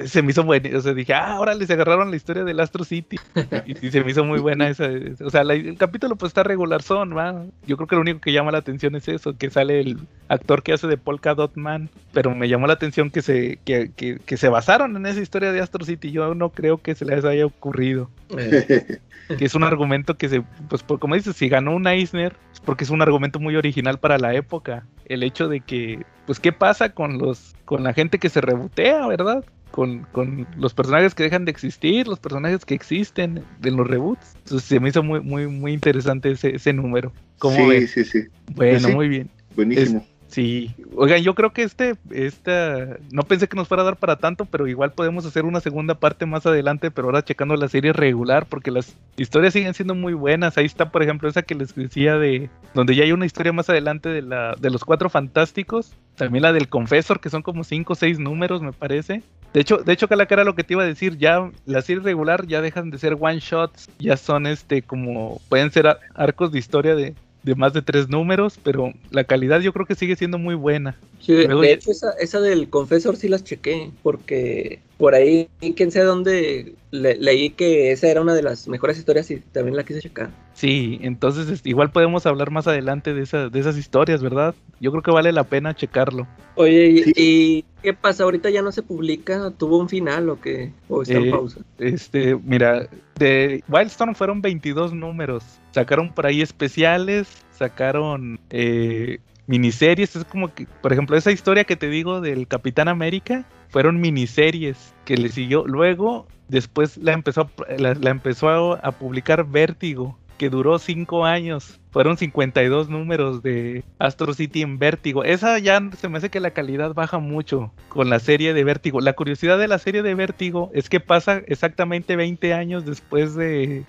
Se 0.05 0.21
me 0.21 0.31
hizo 0.31 0.43
bueno, 0.43 0.77
o 0.77 0.81
sea, 0.81 0.93
dije, 0.93 1.13
ah, 1.13 1.33
ahora 1.35 1.53
les 1.53 1.69
agarraron 1.69 2.09
la 2.09 2.15
historia 2.15 2.43
del 2.43 2.59
Astro 2.59 2.83
City. 2.83 3.17
Y, 3.65 3.87
y 3.87 3.91
se 3.91 4.03
me 4.03 4.11
hizo 4.11 4.23
muy 4.23 4.39
buena 4.39 4.69
esa. 4.69 4.89
O 5.23 5.29
sea, 5.29 5.43
la- 5.43 5.53
el 5.55 5.77
capítulo 5.77 6.15
pues 6.15 6.29
está 6.29 6.43
regular 6.43 6.81
son, 6.81 7.15
¿va? 7.15 7.43
Yo 7.65 7.75
creo 7.77 7.87
que 7.87 7.95
lo 7.95 8.01
único 8.01 8.19
que 8.21 8.31
llama 8.31 8.51
la 8.51 8.59
atención 8.59 8.95
es 8.95 9.07
eso, 9.07 9.37
que 9.37 9.49
sale 9.49 9.79
el 9.81 9.97
actor 10.29 10.63
que 10.63 10.73
hace 10.73 10.87
de 10.87 10.97
Polka 10.97 11.35
Dot 11.35 11.55
Man. 11.55 11.89
Pero 12.13 12.33
me 12.33 12.47
llamó 12.47 12.67
la 12.67 12.73
atención 12.73 13.09
que 13.09 13.21
se, 13.21 13.59
que, 13.65 13.91
que, 13.95 14.19
que 14.25 14.37
se 14.37 14.49
basaron 14.49 14.95
en 14.95 15.05
esa 15.05 15.21
historia 15.21 15.51
de 15.51 15.59
Astro 15.61 15.83
City. 15.85 16.11
Yo 16.11 16.33
no 16.33 16.49
creo 16.49 16.77
que 16.81 16.95
se 16.95 17.05
les 17.05 17.25
haya 17.25 17.45
ocurrido. 17.45 18.09
Eh, 18.37 18.99
Que 19.37 19.43
es 19.43 19.55
un 19.55 19.63
argumento 19.63 20.15
que 20.17 20.29
se, 20.29 20.41
pues 20.69 20.83
por, 20.83 20.99
como 20.99 21.15
dices, 21.15 21.35
si 21.35 21.49
ganó 21.49 21.75
un 21.75 21.85
Eisner, 21.85 22.33
es 22.53 22.61
porque 22.61 22.85
es 22.85 22.89
un 22.89 23.01
argumento 23.01 23.41
muy 23.41 23.57
original 23.57 23.99
para 23.99 24.17
la 24.17 24.33
época. 24.33 24.85
El 25.05 25.21
hecho 25.21 25.49
de 25.49 25.59
que, 25.59 26.05
pues, 26.25 26.39
¿qué 26.39 26.53
pasa 26.53 26.93
con 26.93 27.17
los, 27.17 27.53
con 27.65 27.83
la 27.83 27.91
gente 27.93 28.19
que 28.19 28.29
se 28.29 28.39
rebotea, 28.39 29.05
verdad? 29.05 29.43
Con, 29.77 30.07
con 30.11 30.47
los 30.57 30.73
personajes 30.73 31.13
que 31.13 31.21
dejan 31.21 31.45
de 31.45 31.51
existir, 31.51 32.07
los 32.07 32.17
personajes 32.17 32.65
que 32.65 32.73
existen 32.73 33.43
en 33.63 33.77
los 33.77 33.85
reboots. 33.85 34.33
Entonces 34.37 34.67
se 34.67 34.79
me 34.79 34.89
hizo 34.89 35.03
muy, 35.03 35.21
muy, 35.21 35.45
muy 35.45 35.71
interesante 35.71 36.31
ese, 36.31 36.55
ese 36.55 36.73
número. 36.73 37.13
¿Cómo 37.37 37.57
sí, 37.57 37.67
ven? 37.67 37.87
sí, 37.87 38.03
sí. 38.03 38.23
Bueno, 38.55 38.87
sí. 38.87 38.95
muy 38.95 39.07
bien. 39.07 39.29
Buenísimo. 39.55 40.03
Sí, 40.27 40.75
oigan, 40.95 41.23
yo 41.23 41.33
creo 41.35 41.53
que 41.53 41.63
este, 41.63 41.95
esta, 42.11 42.97
no 43.11 43.23
pensé 43.23 43.47
que 43.47 43.55
nos 43.55 43.67
fuera 43.67 43.83
a 43.83 43.85
dar 43.85 43.95
para 43.95 44.17
tanto, 44.17 44.45
pero 44.45 44.67
igual 44.67 44.91
podemos 44.91 45.25
hacer 45.25 45.45
una 45.45 45.61
segunda 45.61 45.95
parte 45.95 46.25
más 46.25 46.45
adelante, 46.45 46.91
pero 46.91 47.07
ahora 47.07 47.23
checando 47.23 47.55
la 47.55 47.69
serie 47.69 47.93
regular, 47.93 48.45
porque 48.45 48.69
las 48.69 48.95
historias 49.15 49.53
siguen 49.53 49.73
siendo 49.73 49.95
muy 49.95 50.13
buenas. 50.13 50.57
Ahí 50.57 50.65
está, 50.65 50.91
por 50.91 51.01
ejemplo, 51.01 51.29
esa 51.29 51.43
que 51.43 51.55
les 51.55 51.73
decía 51.73 52.17
de, 52.17 52.49
donde 52.73 52.95
ya 52.95 53.03
hay 53.03 53.13
una 53.13 53.25
historia 53.25 53.53
más 53.53 53.69
adelante 53.69 54.09
de 54.09 54.21
la, 54.21 54.55
de 54.59 54.69
los 54.69 54.83
cuatro 54.83 55.09
fantásticos, 55.09 55.93
también 56.15 56.41
la 56.41 56.51
del 56.51 56.67
Confessor, 56.67 57.19
que 57.19 57.29
son 57.29 57.41
como 57.41 57.63
cinco 57.63 57.93
o 57.93 57.95
seis 57.95 58.19
números, 58.19 58.61
me 58.61 58.73
parece. 58.73 59.23
De 59.53 59.61
hecho, 59.61 59.77
de 59.77 59.93
hecho, 59.93 60.09
Calacara, 60.09 60.43
lo 60.43 60.55
que 60.55 60.63
te 60.63 60.73
iba 60.73 60.83
a 60.83 60.87
decir, 60.87 61.17
ya 61.17 61.49
la 61.65 61.81
serie 61.81 62.03
regular 62.03 62.45
ya 62.47 62.61
dejan 62.61 62.89
de 62.89 62.97
ser 62.97 63.15
one 63.19 63.39
shots, 63.39 63.89
ya 63.97 64.17
son 64.17 64.45
este 64.45 64.81
como, 64.81 65.39
pueden 65.47 65.71
ser 65.71 65.97
arcos 66.15 66.51
de 66.51 66.59
historia 66.59 66.95
de, 66.95 67.15
de 67.43 67.55
más 67.55 67.73
de 67.73 67.81
tres 67.81 68.09
números, 68.09 68.59
pero 68.63 68.91
la 69.11 69.23
calidad 69.23 69.61
yo 69.61 69.71
creo 69.73 69.85
que 69.85 69.95
sigue 69.95 70.15
siendo 70.15 70.37
muy 70.37 70.55
buena. 70.55 70.97
sí, 71.19 71.33
Luego- 71.45 71.61
de 71.61 71.73
hecho, 71.73 71.91
esa, 71.91 72.11
esa 72.19 72.39
del 72.41 72.69
Confesor 72.69 73.15
sí 73.15 73.27
las 73.29 73.43
chequé, 73.43 73.89
porque 74.03 74.79
por 74.97 75.13
ahí, 75.15 75.47
quién 75.75 75.91
sabe 75.91 76.05
dónde, 76.05 76.73
le- 76.91 77.15
leí 77.15 77.49
que 77.51 77.91
esa 77.91 78.07
era 78.07 78.21
una 78.21 78.33
de 78.33 78.41
las 78.43 78.67
mejores 78.67 78.97
historias 78.97 79.29
y 79.31 79.37
también 79.37 79.75
la 79.75 79.83
quise 79.83 80.01
checar. 80.01 80.29
Sí, 80.53 80.99
entonces 81.03 81.61
igual 81.63 81.91
podemos 81.91 82.25
hablar 82.25 82.49
más 82.51 82.67
adelante 82.67 83.13
de, 83.13 83.21
esa- 83.23 83.49
de 83.49 83.59
esas 83.59 83.77
historias, 83.77 84.21
¿verdad? 84.23 84.55
Yo 84.79 84.91
creo 84.91 85.03
que 85.03 85.11
vale 85.11 85.31
la 85.31 85.43
pena 85.43 85.75
checarlo. 85.75 86.27
Oye, 86.55 86.87
¿y, 86.87 87.03
Sí. 87.03 87.13
y 87.15 87.65
qué 87.83 87.93
pasa? 87.93 88.23
¿Ahorita 88.23 88.49
ya 88.49 88.61
no 88.63 88.71
se 88.71 88.81
publica? 88.83 89.51
¿Tuvo 89.51 89.77
un 89.77 89.87
final 89.89 90.29
o 90.29 90.39
qué? 90.41 90.71
¿O 90.89 91.03
está 91.03 91.15
en 91.15 91.25
Eh, 91.27 91.31
pausa? 91.31 91.59
Este, 91.77 92.35
mira, 92.35 92.87
de 93.17 93.63
Wildstorm 93.69 94.15
fueron 94.15 94.41
22 94.41 94.93
números. 94.93 95.43
Sacaron 95.77 96.09
por 96.09 96.25
ahí 96.25 96.41
especiales, 96.41 97.45
sacaron 97.51 98.39
eh, 98.49 99.19
miniseries. 99.45 100.15
Es 100.15 100.25
como 100.25 100.51
que, 100.51 100.65
por 100.81 100.91
ejemplo, 100.91 101.15
esa 101.15 101.31
historia 101.31 101.65
que 101.65 101.75
te 101.75 101.87
digo 101.87 102.19
del 102.19 102.47
Capitán 102.47 102.87
América, 102.87 103.45
fueron 103.69 104.01
miniseries 104.01 104.95
que 105.05 105.17
le 105.17 105.29
siguió. 105.29 105.67
Luego, 105.67 106.25
después 106.47 106.97
la 106.97 107.13
empezó, 107.13 107.51
la, 107.77 107.91
empezó 108.09 108.83
a, 108.83 108.91
publicar 108.91 109.45
Vértigo, 109.45 110.17
que 110.39 110.49
duró 110.49 110.79
5 110.79 111.25
años. 111.25 111.79
Fueron 111.97 112.15
52 112.15 112.89
números 112.89 113.41
de 113.41 113.83
Astro 113.97 114.31
City 114.35 114.61
en 114.61 114.77
Vértigo. 114.77 115.23
Esa 115.23 115.57
ya 115.57 115.81
se 115.97 116.07
me 116.07 116.19
hace 116.19 116.29
que 116.29 116.39
la 116.39 116.51
calidad 116.51 116.93
baja 116.93 117.17
mucho 117.17 117.71
con 117.89 118.11
la 118.11 118.19
serie 118.19 118.53
de 118.53 118.63
Vértigo. 118.63 119.01
La 119.01 119.13
curiosidad 119.13 119.57
de 119.57 119.67
la 119.67 119.79
serie 119.79 120.03
de 120.03 120.13
Vértigo 120.13 120.69
es 120.75 120.89
que 120.89 120.99
pasa 120.99 121.41
exactamente 121.47 122.15
20 122.15 122.53
años 122.53 122.85
después 122.85 123.33
de 123.33 123.83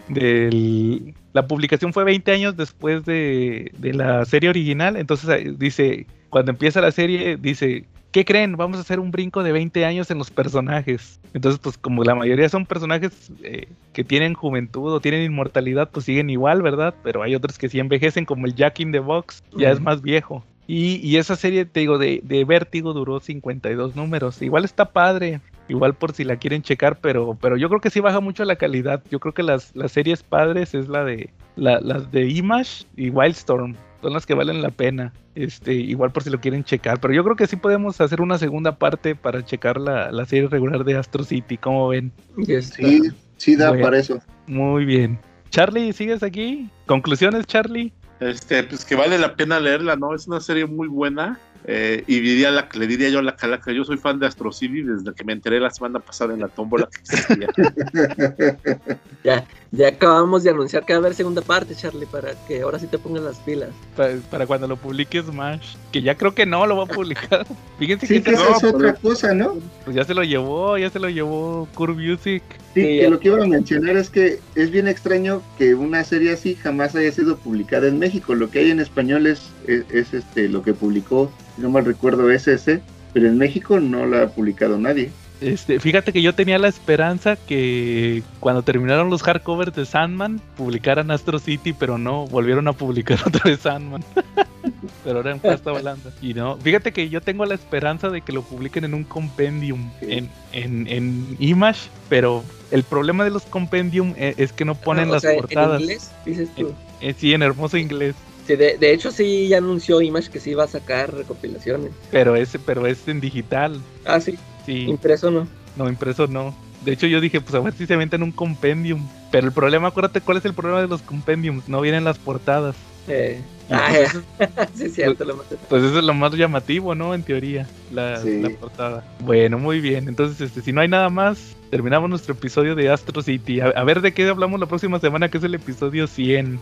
la 1.34 1.46
publicación 1.46 1.92
fue 1.92 2.04
20 2.04 2.32
años 2.32 2.56
después 2.56 3.04
de, 3.04 3.72
de 3.76 3.92
la 3.92 4.24
serie 4.24 4.48
original. 4.48 4.96
Entonces 4.96 5.58
dice, 5.58 6.06
cuando 6.30 6.52
empieza 6.52 6.80
la 6.80 6.92
serie, 6.92 7.36
dice, 7.36 7.84
¿qué 8.12 8.24
creen? 8.24 8.56
Vamos 8.56 8.78
a 8.78 8.80
hacer 8.80 9.00
un 9.00 9.10
brinco 9.10 9.42
de 9.42 9.52
20 9.52 9.84
años 9.84 10.10
en 10.10 10.18
los 10.18 10.30
personajes. 10.30 11.20
Entonces, 11.34 11.60
pues 11.60 11.76
como 11.78 12.04
la 12.04 12.14
mayoría 12.14 12.48
son 12.48 12.66
personajes 12.66 13.30
eh, 13.42 13.68
que 13.92 14.04
tienen 14.04 14.34
juventud 14.34 14.92
o 14.92 15.00
tienen 15.00 15.22
inmortalidad, 15.22 15.90
pues 15.90 16.06
siguen 16.06 16.30
igual, 16.30 16.62
¿verdad? 16.62 16.94
Pero 17.02 17.22
hay 17.22 17.34
otros 17.34 17.58
que 17.58 17.68
sí 17.68 17.78
envejecen, 17.78 18.24
como 18.24 18.46
el 18.46 18.54
Jack 18.54 18.80
in 18.80 18.92
the 18.92 18.98
Box, 19.00 19.42
ya 19.56 19.70
es 19.70 19.80
más 19.80 20.02
viejo. 20.02 20.44
Y, 20.66 20.96
y 20.96 21.16
esa 21.16 21.34
serie, 21.36 21.64
te 21.64 21.80
digo, 21.80 21.96
de, 21.96 22.20
de 22.24 22.44
Vértigo 22.44 22.92
duró 22.92 23.20
52 23.20 23.96
números. 23.96 24.42
Igual 24.42 24.64
está 24.66 24.86
padre, 24.92 25.40
igual 25.68 25.94
por 25.94 26.12
si 26.12 26.24
la 26.24 26.36
quieren 26.36 26.60
checar, 26.62 26.98
pero, 27.00 27.38
pero 27.40 27.56
yo 27.56 27.68
creo 27.70 27.80
que 27.80 27.88
sí 27.88 28.00
baja 28.00 28.20
mucho 28.20 28.44
la 28.44 28.56
calidad. 28.56 29.02
Yo 29.10 29.18
creo 29.18 29.32
que 29.32 29.42
las, 29.42 29.74
las 29.74 29.92
series 29.92 30.22
padres 30.22 30.74
es 30.74 30.88
la 30.88 31.04
de 31.04 31.30
la- 31.56 31.80
las 31.80 32.12
de 32.12 32.28
Image 32.28 32.84
y 32.96 33.08
Wildstorm. 33.10 33.76
Son 34.00 34.12
las 34.12 34.26
que 34.26 34.34
valen 34.34 34.62
la 34.62 34.70
pena. 34.70 35.12
Este, 35.34 35.72
igual 35.74 36.12
por 36.12 36.22
si 36.22 36.30
lo 36.30 36.40
quieren 36.40 36.64
checar. 36.64 37.00
Pero 37.00 37.14
yo 37.14 37.24
creo 37.24 37.36
que 37.36 37.46
sí 37.46 37.56
podemos 37.56 38.00
hacer 38.00 38.20
una 38.20 38.38
segunda 38.38 38.76
parte 38.76 39.14
para 39.16 39.44
checar 39.44 39.78
la, 39.80 40.12
la 40.12 40.24
serie 40.24 40.48
regular 40.48 40.84
de 40.84 40.96
Astro 40.96 41.24
City. 41.24 41.56
¿Cómo 41.56 41.88
ven? 41.88 42.12
Ya 42.36 42.58
está. 42.58 42.76
Sí, 42.76 43.02
sí 43.36 43.56
da 43.56 43.70
Bueno. 43.70 43.84
para 43.84 43.98
eso. 43.98 44.20
Muy 44.46 44.84
bien. 44.84 45.18
Charlie, 45.50 45.92
¿sigues 45.92 46.22
aquí? 46.22 46.68
¿Conclusiones, 46.86 47.46
Charlie? 47.46 47.92
Este, 48.20 48.64
pues 48.64 48.84
que 48.84 48.94
vale 48.96 49.16
la 49.18 49.34
pena 49.36 49.60
leerla, 49.60 49.96
¿no? 49.96 50.14
Es 50.14 50.26
una 50.26 50.40
serie 50.40 50.66
muy 50.66 50.88
buena. 50.88 51.38
Eh, 51.64 52.04
y 52.06 52.20
diría 52.20 52.50
la, 52.50 52.68
le 52.72 52.86
diría 52.86 53.08
yo 53.10 53.18
a 53.18 53.22
la 53.22 53.36
calaca, 53.36 53.72
yo 53.72 53.84
soy 53.84 53.98
fan 53.98 54.18
de 54.18 54.26
Astro 54.26 54.52
City 54.52 54.82
desde 54.82 55.12
que 55.14 55.24
me 55.24 55.32
enteré 55.34 55.60
la 55.60 55.70
semana 55.70 56.00
pasada 56.00 56.32
en 56.34 56.40
la 56.40 56.48
tómbola 56.48 56.88
que 56.90 56.98
existía. 57.00 57.48
Ya, 59.24 59.44
ya 59.72 59.88
acabamos 59.88 60.44
de 60.44 60.50
anunciar 60.50 60.84
que 60.86 60.92
va 60.92 60.98
a 60.98 61.00
haber 61.00 61.14
segunda 61.14 61.42
parte, 61.42 61.74
Charlie, 61.74 62.06
para 62.06 62.32
que 62.46 62.62
ahora 62.62 62.78
sí 62.78 62.86
te 62.86 62.98
pongas 62.98 63.24
las 63.24 63.36
pilas. 63.40 63.70
Pa- 63.96 64.10
para 64.30 64.46
cuando 64.46 64.68
lo 64.68 64.76
publique 64.76 65.20
Smash. 65.20 65.74
Que 65.90 66.00
ya 66.02 66.14
creo 66.14 66.34
que 66.34 66.46
no 66.46 66.64
lo 66.66 66.76
va 66.76 66.84
a 66.84 66.86
publicar. 66.86 67.44
Fíjense 67.78 68.06
Sí, 68.06 68.14
que 68.14 68.22
que 68.22 68.30
esa 68.36 68.56
es 68.56 68.62
no, 68.62 68.68
otra 68.70 68.94
cosa, 68.94 69.34
¿no? 69.34 69.54
pues 69.84 69.96
ya 69.96 70.04
se 70.04 70.14
lo 70.14 70.22
llevó, 70.22 70.78
ya 70.78 70.88
se 70.88 71.00
lo 71.00 71.08
llevó 71.10 71.68
Curve 71.74 71.94
Music. 72.10 72.42
Sí, 72.74 72.80
Sí, 72.80 73.00
que 73.00 73.10
lo 73.10 73.18
que 73.18 73.28
iba 73.28 73.42
a 73.42 73.46
mencionar 73.46 73.96
es 73.96 74.08
que 74.08 74.38
es 74.54 74.70
bien 74.70 74.86
extraño 74.86 75.42
que 75.58 75.74
una 75.74 76.04
serie 76.04 76.32
así 76.32 76.54
jamás 76.54 76.94
haya 76.94 77.10
sido 77.10 77.36
publicada 77.38 77.88
en 77.88 77.98
México. 77.98 78.36
Lo 78.36 78.50
que 78.50 78.60
hay 78.60 78.70
en 78.70 78.78
español 78.78 79.26
es, 79.26 79.50
es, 79.66 79.84
es, 79.90 80.14
este 80.14 80.48
lo 80.48 80.62
que 80.62 80.74
publicó, 80.74 81.32
si 81.58 81.62
no 81.62 81.70
mal 81.70 81.84
recuerdo, 81.84 82.30
SS, 82.30 82.80
pero 83.12 83.26
en 83.26 83.36
México 83.36 83.80
no 83.80 84.06
la 84.06 84.22
ha 84.22 84.28
publicado 84.28 84.78
nadie. 84.78 85.10
Este, 85.40 85.78
fíjate 85.78 86.12
que 86.12 86.22
yo 86.22 86.34
tenía 86.34 86.58
la 86.58 86.68
esperanza 86.68 87.36
que 87.36 88.22
cuando 88.40 88.62
terminaron 88.62 89.08
los 89.10 89.22
hardcovers 89.22 89.74
de 89.74 89.86
Sandman 89.86 90.40
publicaran 90.56 91.10
Astro 91.10 91.38
City, 91.38 91.72
pero 91.72 91.96
no, 91.98 92.26
volvieron 92.26 92.66
a 92.68 92.72
publicar 92.72 93.18
otra 93.26 93.42
vez 93.44 93.60
Sandman. 93.60 94.04
pero 95.04 95.16
ahora 95.18 95.32
en 95.32 95.40
pasta 95.40 95.72
blanda. 95.72 96.10
Y 96.22 96.34
no, 96.34 96.56
fíjate 96.58 96.92
que 96.92 97.08
yo 97.08 97.20
tengo 97.20 97.44
la 97.44 97.54
esperanza 97.54 98.08
de 98.08 98.20
que 98.20 98.32
lo 98.32 98.42
publiquen 98.42 98.84
en 98.84 98.94
un 98.94 99.04
compendium 99.04 99.90
en, 100.00 100.28
en, 100.52 100.86
en 100.88 101.36
Image, 101.40 101.88
pero 102.08 102.44
el 102.70 102.82
problema 102.84 103.24
de 103.24 103.30
los 103.30 103.44
compendium 103.44 104.14
e- 104.16 104.34
es, 104.38 104.52
que 104.52 104.64
no 104.64 104.74
ponen 104.76 105.06
Ah, 105.06 105.10
o 105.10 105.12
las 105.14 105.22
sea, 105.22 105.34
portadas. 105.34 105.76
¿En 105.76 105.82
inglés? 105.82 106.10
Dices 106.24 106.48
tú. 106.56 106.72
Eh, 107.00 107.14
sí, 107.16 107.32
en 107.32 107.42
hermoso 107.42 107.76
inglés. 107.76 108.14
Sí, 108.48 108.56
de, 108.56 108.78
de 108.78 108.94
hecho, 108.94 109.10
sí, 109.10 109.46
ya 109.48 109.58
anunció 109.58 110.00
Image 110.00 110.30
que 110.30 110.40
sí 110.40 110.52
iba 110.52 110.64
a 110.64 110.68
sacar 110.68 111.12
recopilaciones. 111.14 111.90
Pero 112.10 112.34
es, 112.34 112.56
pero 112.64 112.86
es 112.86 113.06
en 113.06 113.20
digital. 113.20 113.78
Ah, 114.06 114.20
sí, 114.20 114.38
Sí. 114.64 114.84
impreso 114.88 115.30
no. 115.30 115.46
No, 115.76 115.86
impreso 115.86 116.26
no. 116.26 116.56
De 116.82 116.92
hecho, 116.92 117.06
yo 117.06 117.20
dije, 117.20 117.42
pues 117.42 117.54
a 117.54 117.60
ver 117.60 117.74
si 117.74 117.86
se 117.86 117.92
aventan 117.92 118.22
un 118.22 118.32
compendium. 118.32 119.06
Pero 119.30 119.48
el 119.48 119.52
problema, 119.52 119.88
acuérdate 119.88 120.22
cuál 120.22 120.38
es 120.38 120.46
el 120.46 120.54
problema 120.54 120.80
de 120.80 120.88
los 120.88 121.02
compendiums. 121.02 121.68
No 121.68 121.82
vienen 121.82 122.04
las 122.04 122.18
portadas. 122.18 122.74
Eh, 123.08 123.40
ah, 123.70 123.90
pues, 124.38 124.68
sí, 124.74 124.88
cierto, 124.90 125.24
lo 125.24 125.36
maté. 125.36 125.56
Pues 125.68 125.82
eso 125.82 125.98
es 125.98 126.04
lo 126.04 126.14
más 126.14 126.32
llamativo, 126.34 126.94
¿no? 126.94 127.14
En 127.14 127.22
teoría, 127.22 127.66
la, 127.92 128.18
Sí. 128.20 128.40
la 128.40 128.50
portada. 128.50 129.04
Bueno, 129.20 129.58
muy 129.58 129.80
bien. 129.80 130.08
Entonces, 130.08 130.40
este, 130.40 130.60
si 130.62 130.72
no 130.72 130.80
hay 130.80 130.88
nada 130.88 131.08
más, 131.08 131.56
terminamos 131.70 132.08
nuestro 132.10 132.34
episodio 132.34 132.74
de 132.74 132.90
Astro 132.90 133.22
City. 133.22 133.60
A, 133.60 133.66
a 133.68 133.84
ver 133.84 134.00
de 134.00 134.12
qué 134.12 134.28
hablamos 134.28 134.58
la 134.60 134.66
próxima 134.66 134.98
semana, 135.00 135.28
que 135.30 135.38
es 135.38 135.44
el 135.44 135.54
episodio 135.54 136.06
100. 136.06 136.60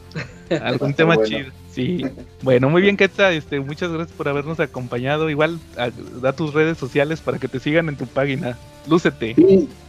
Algún 0.63 0.95
tema 0.95 1.15
bueno. 1.17 1.29
chido. 1.29 1.51
Sí. 1.73 2.07
Bueno, 2.43 2.71
muy 2.71 2.81
bien, 2.81 2.97
Ketsa. 2.97 3.33
Este, 3.33 3.61
muchas 3.61 3.91
gracias 3.93 4.17
por 4.17 4.29
habernos 4.29 4.59
acompañado. 4.61 5.29
Igual, 5.29 5.59
a- 5.77 5.91
da 6.23 6.33
tus 6.33 6.55
redes 6.55 6.79
sociales 6.79 7.21
para 7.21 7.39
que 7.39 7.49
te 7.49 7.61
sigan 7.61 7.89
en 7.89 7.97
tu 7.97 8.07
página. 8.07 8.57
Lúcete. 8.89 9.35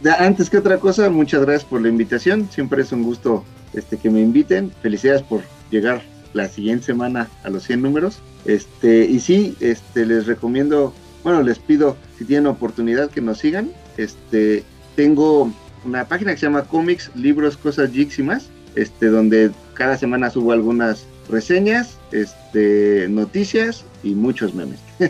Da- 0.02 0.16
antes 0.24 0.50
que 0.50 0.58
otra 0.58 0.76
cosa, 0.78 1.08
muchas 1.08 1.40
gracias 1.42 1.64
por 1.64 1.80
la 1.80 1.88
invitación. 1.88 2.48
Siempre 2.50 2.82
es 2.82 2.92
un 2.92 3.04
gusto 3.04 3.44
este, 3.72 3.96
que 3.96 4.10
me 4.10 4.20
inviten. 4.20 4.70
Felicidades 4.82 5.22
por 5.22 5.40
llegar 5.70 6.02
la 6.32 6.48
siguiente 6.48 6.86
semana 6.86 7.28
a 7.44 7.50
los 7.50 7.64
100 7.64 7.82
números. 7.82 8.18
Este, 8.44 9.04
y 9.04 9.20
sí, 9.20 9.56
este, 9.60 10.06
les 10.06 10.26
recomiendo, 10.26 10.94
bueno, 11.24 11.42
les 11.42 11.58
pido 11.58 11.96
si 12.18 12.24
tienen 12.24 12.46
oportunidad 12.46 13.10
que 13.10 13.20
nos 13.20 13.38
sigan. 13.38 13.70
Este, 13.96 14.64
tengo 14.96 15.52
una 15.84 16.04
página 16.06 16.32
que 16.32 16.38
se 16.38 16.46
llama 16.46 16.64
Comics, 16.64 17.10
Libros, 17.14 17.56
Cosas, 17.56 17.90
Jigs 17.92 18.18
y 18.18 18.22
más, 18.22 18.48
este, 18.74 19.06
donde 19.06 19.50
cada 19.74 19.96
semana 19.96 20.30
subo 20.30 20.52
algunas 20.52 21.06
reseñas, 21.28 21.98
este, 22.12 23.06
noticias 23.08 23.84
y 24.02 24.14
muchos 24.14 24.54
memes. 24.54 24.80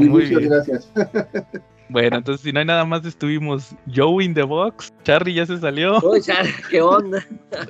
Y 0.00 0.04
muy 0.04 0.24
muchas 0.24 0.38
bien. 0.38 0.48
gracias. 0.48 0.88
Bueno, 1.92 2.16
entonces 2.16 2.42
si 2.42 2.52
no 2.52 2.60
hay 2.60 2.64
nada 2.64 2.84
más, 2.86 3.04
estuvimos 3.04 3.74
Joe 3.94 4.24
in 4.24 4.32
the 4.34 4.42
box. 4.42 4.92
Charlie 5.04 5.34
ya 5.34 5.44
se 5.46 5.58
salió. 5.58 5.98
Oye, 6.02 6.22
ya, 6.22 6.42
¿qué 6.70 6.80
onda? 6.80 7.24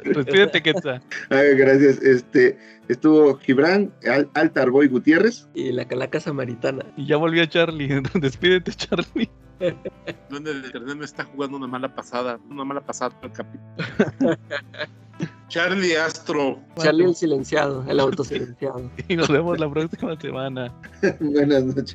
Despídete, 0.05 0.62
Quetzal. 0.62 1.03
Ay, 1.31 1.57
gracias. 1.57 2.01
Este, 2.01 2.57
estuvo 2.89 3.36
Gibran, 3.39 3.93
Al- 4.09 4.31
Altarboy 4.35 4.86
Gutiérrez. 4.86 5.49
Y 5.55 5.73
la 5.73 5.86
calaca 5.86 6.20
samaritana. 6.20 6.85
Y 6.97 7.07
ya 7.07 7.16
volvió 7.16 7.44
Charlie. 7.47 8.01
Despídete, 8.15 8.73
Charlie. 8.73 9.28
Duende 10.31 10.55
del 10.55 10.65
internet 10.65 10.97
me 10.97 11.05
está 11.05 11.24
jugando 11.24 11.57
una 11.57 11.66
mala 11.66 11.94
pasada, 11.94 12.39
una 12.49 12.65
mala 12.65 12.81
pasada 12.81 13.15
al 13.23 13.32
capítulo. 13.32 14.36
Charlie 15.49 15.94
Astro, 15.97 16.59
Charlie 16.78 17.05
el 17.05 17.15
silenciado, 17.15 17.85
el 17.86 18.01
autosilenciado. 18.01 18.90
Y 19.07 19.16
nos 19.16 19.28
vemos 19.28 19.61
la 19.61 19.70
próxima 19.70 20.19
semana. 20.19 20.73
Buenas 21.20 21.65
noches. 21.65 21.90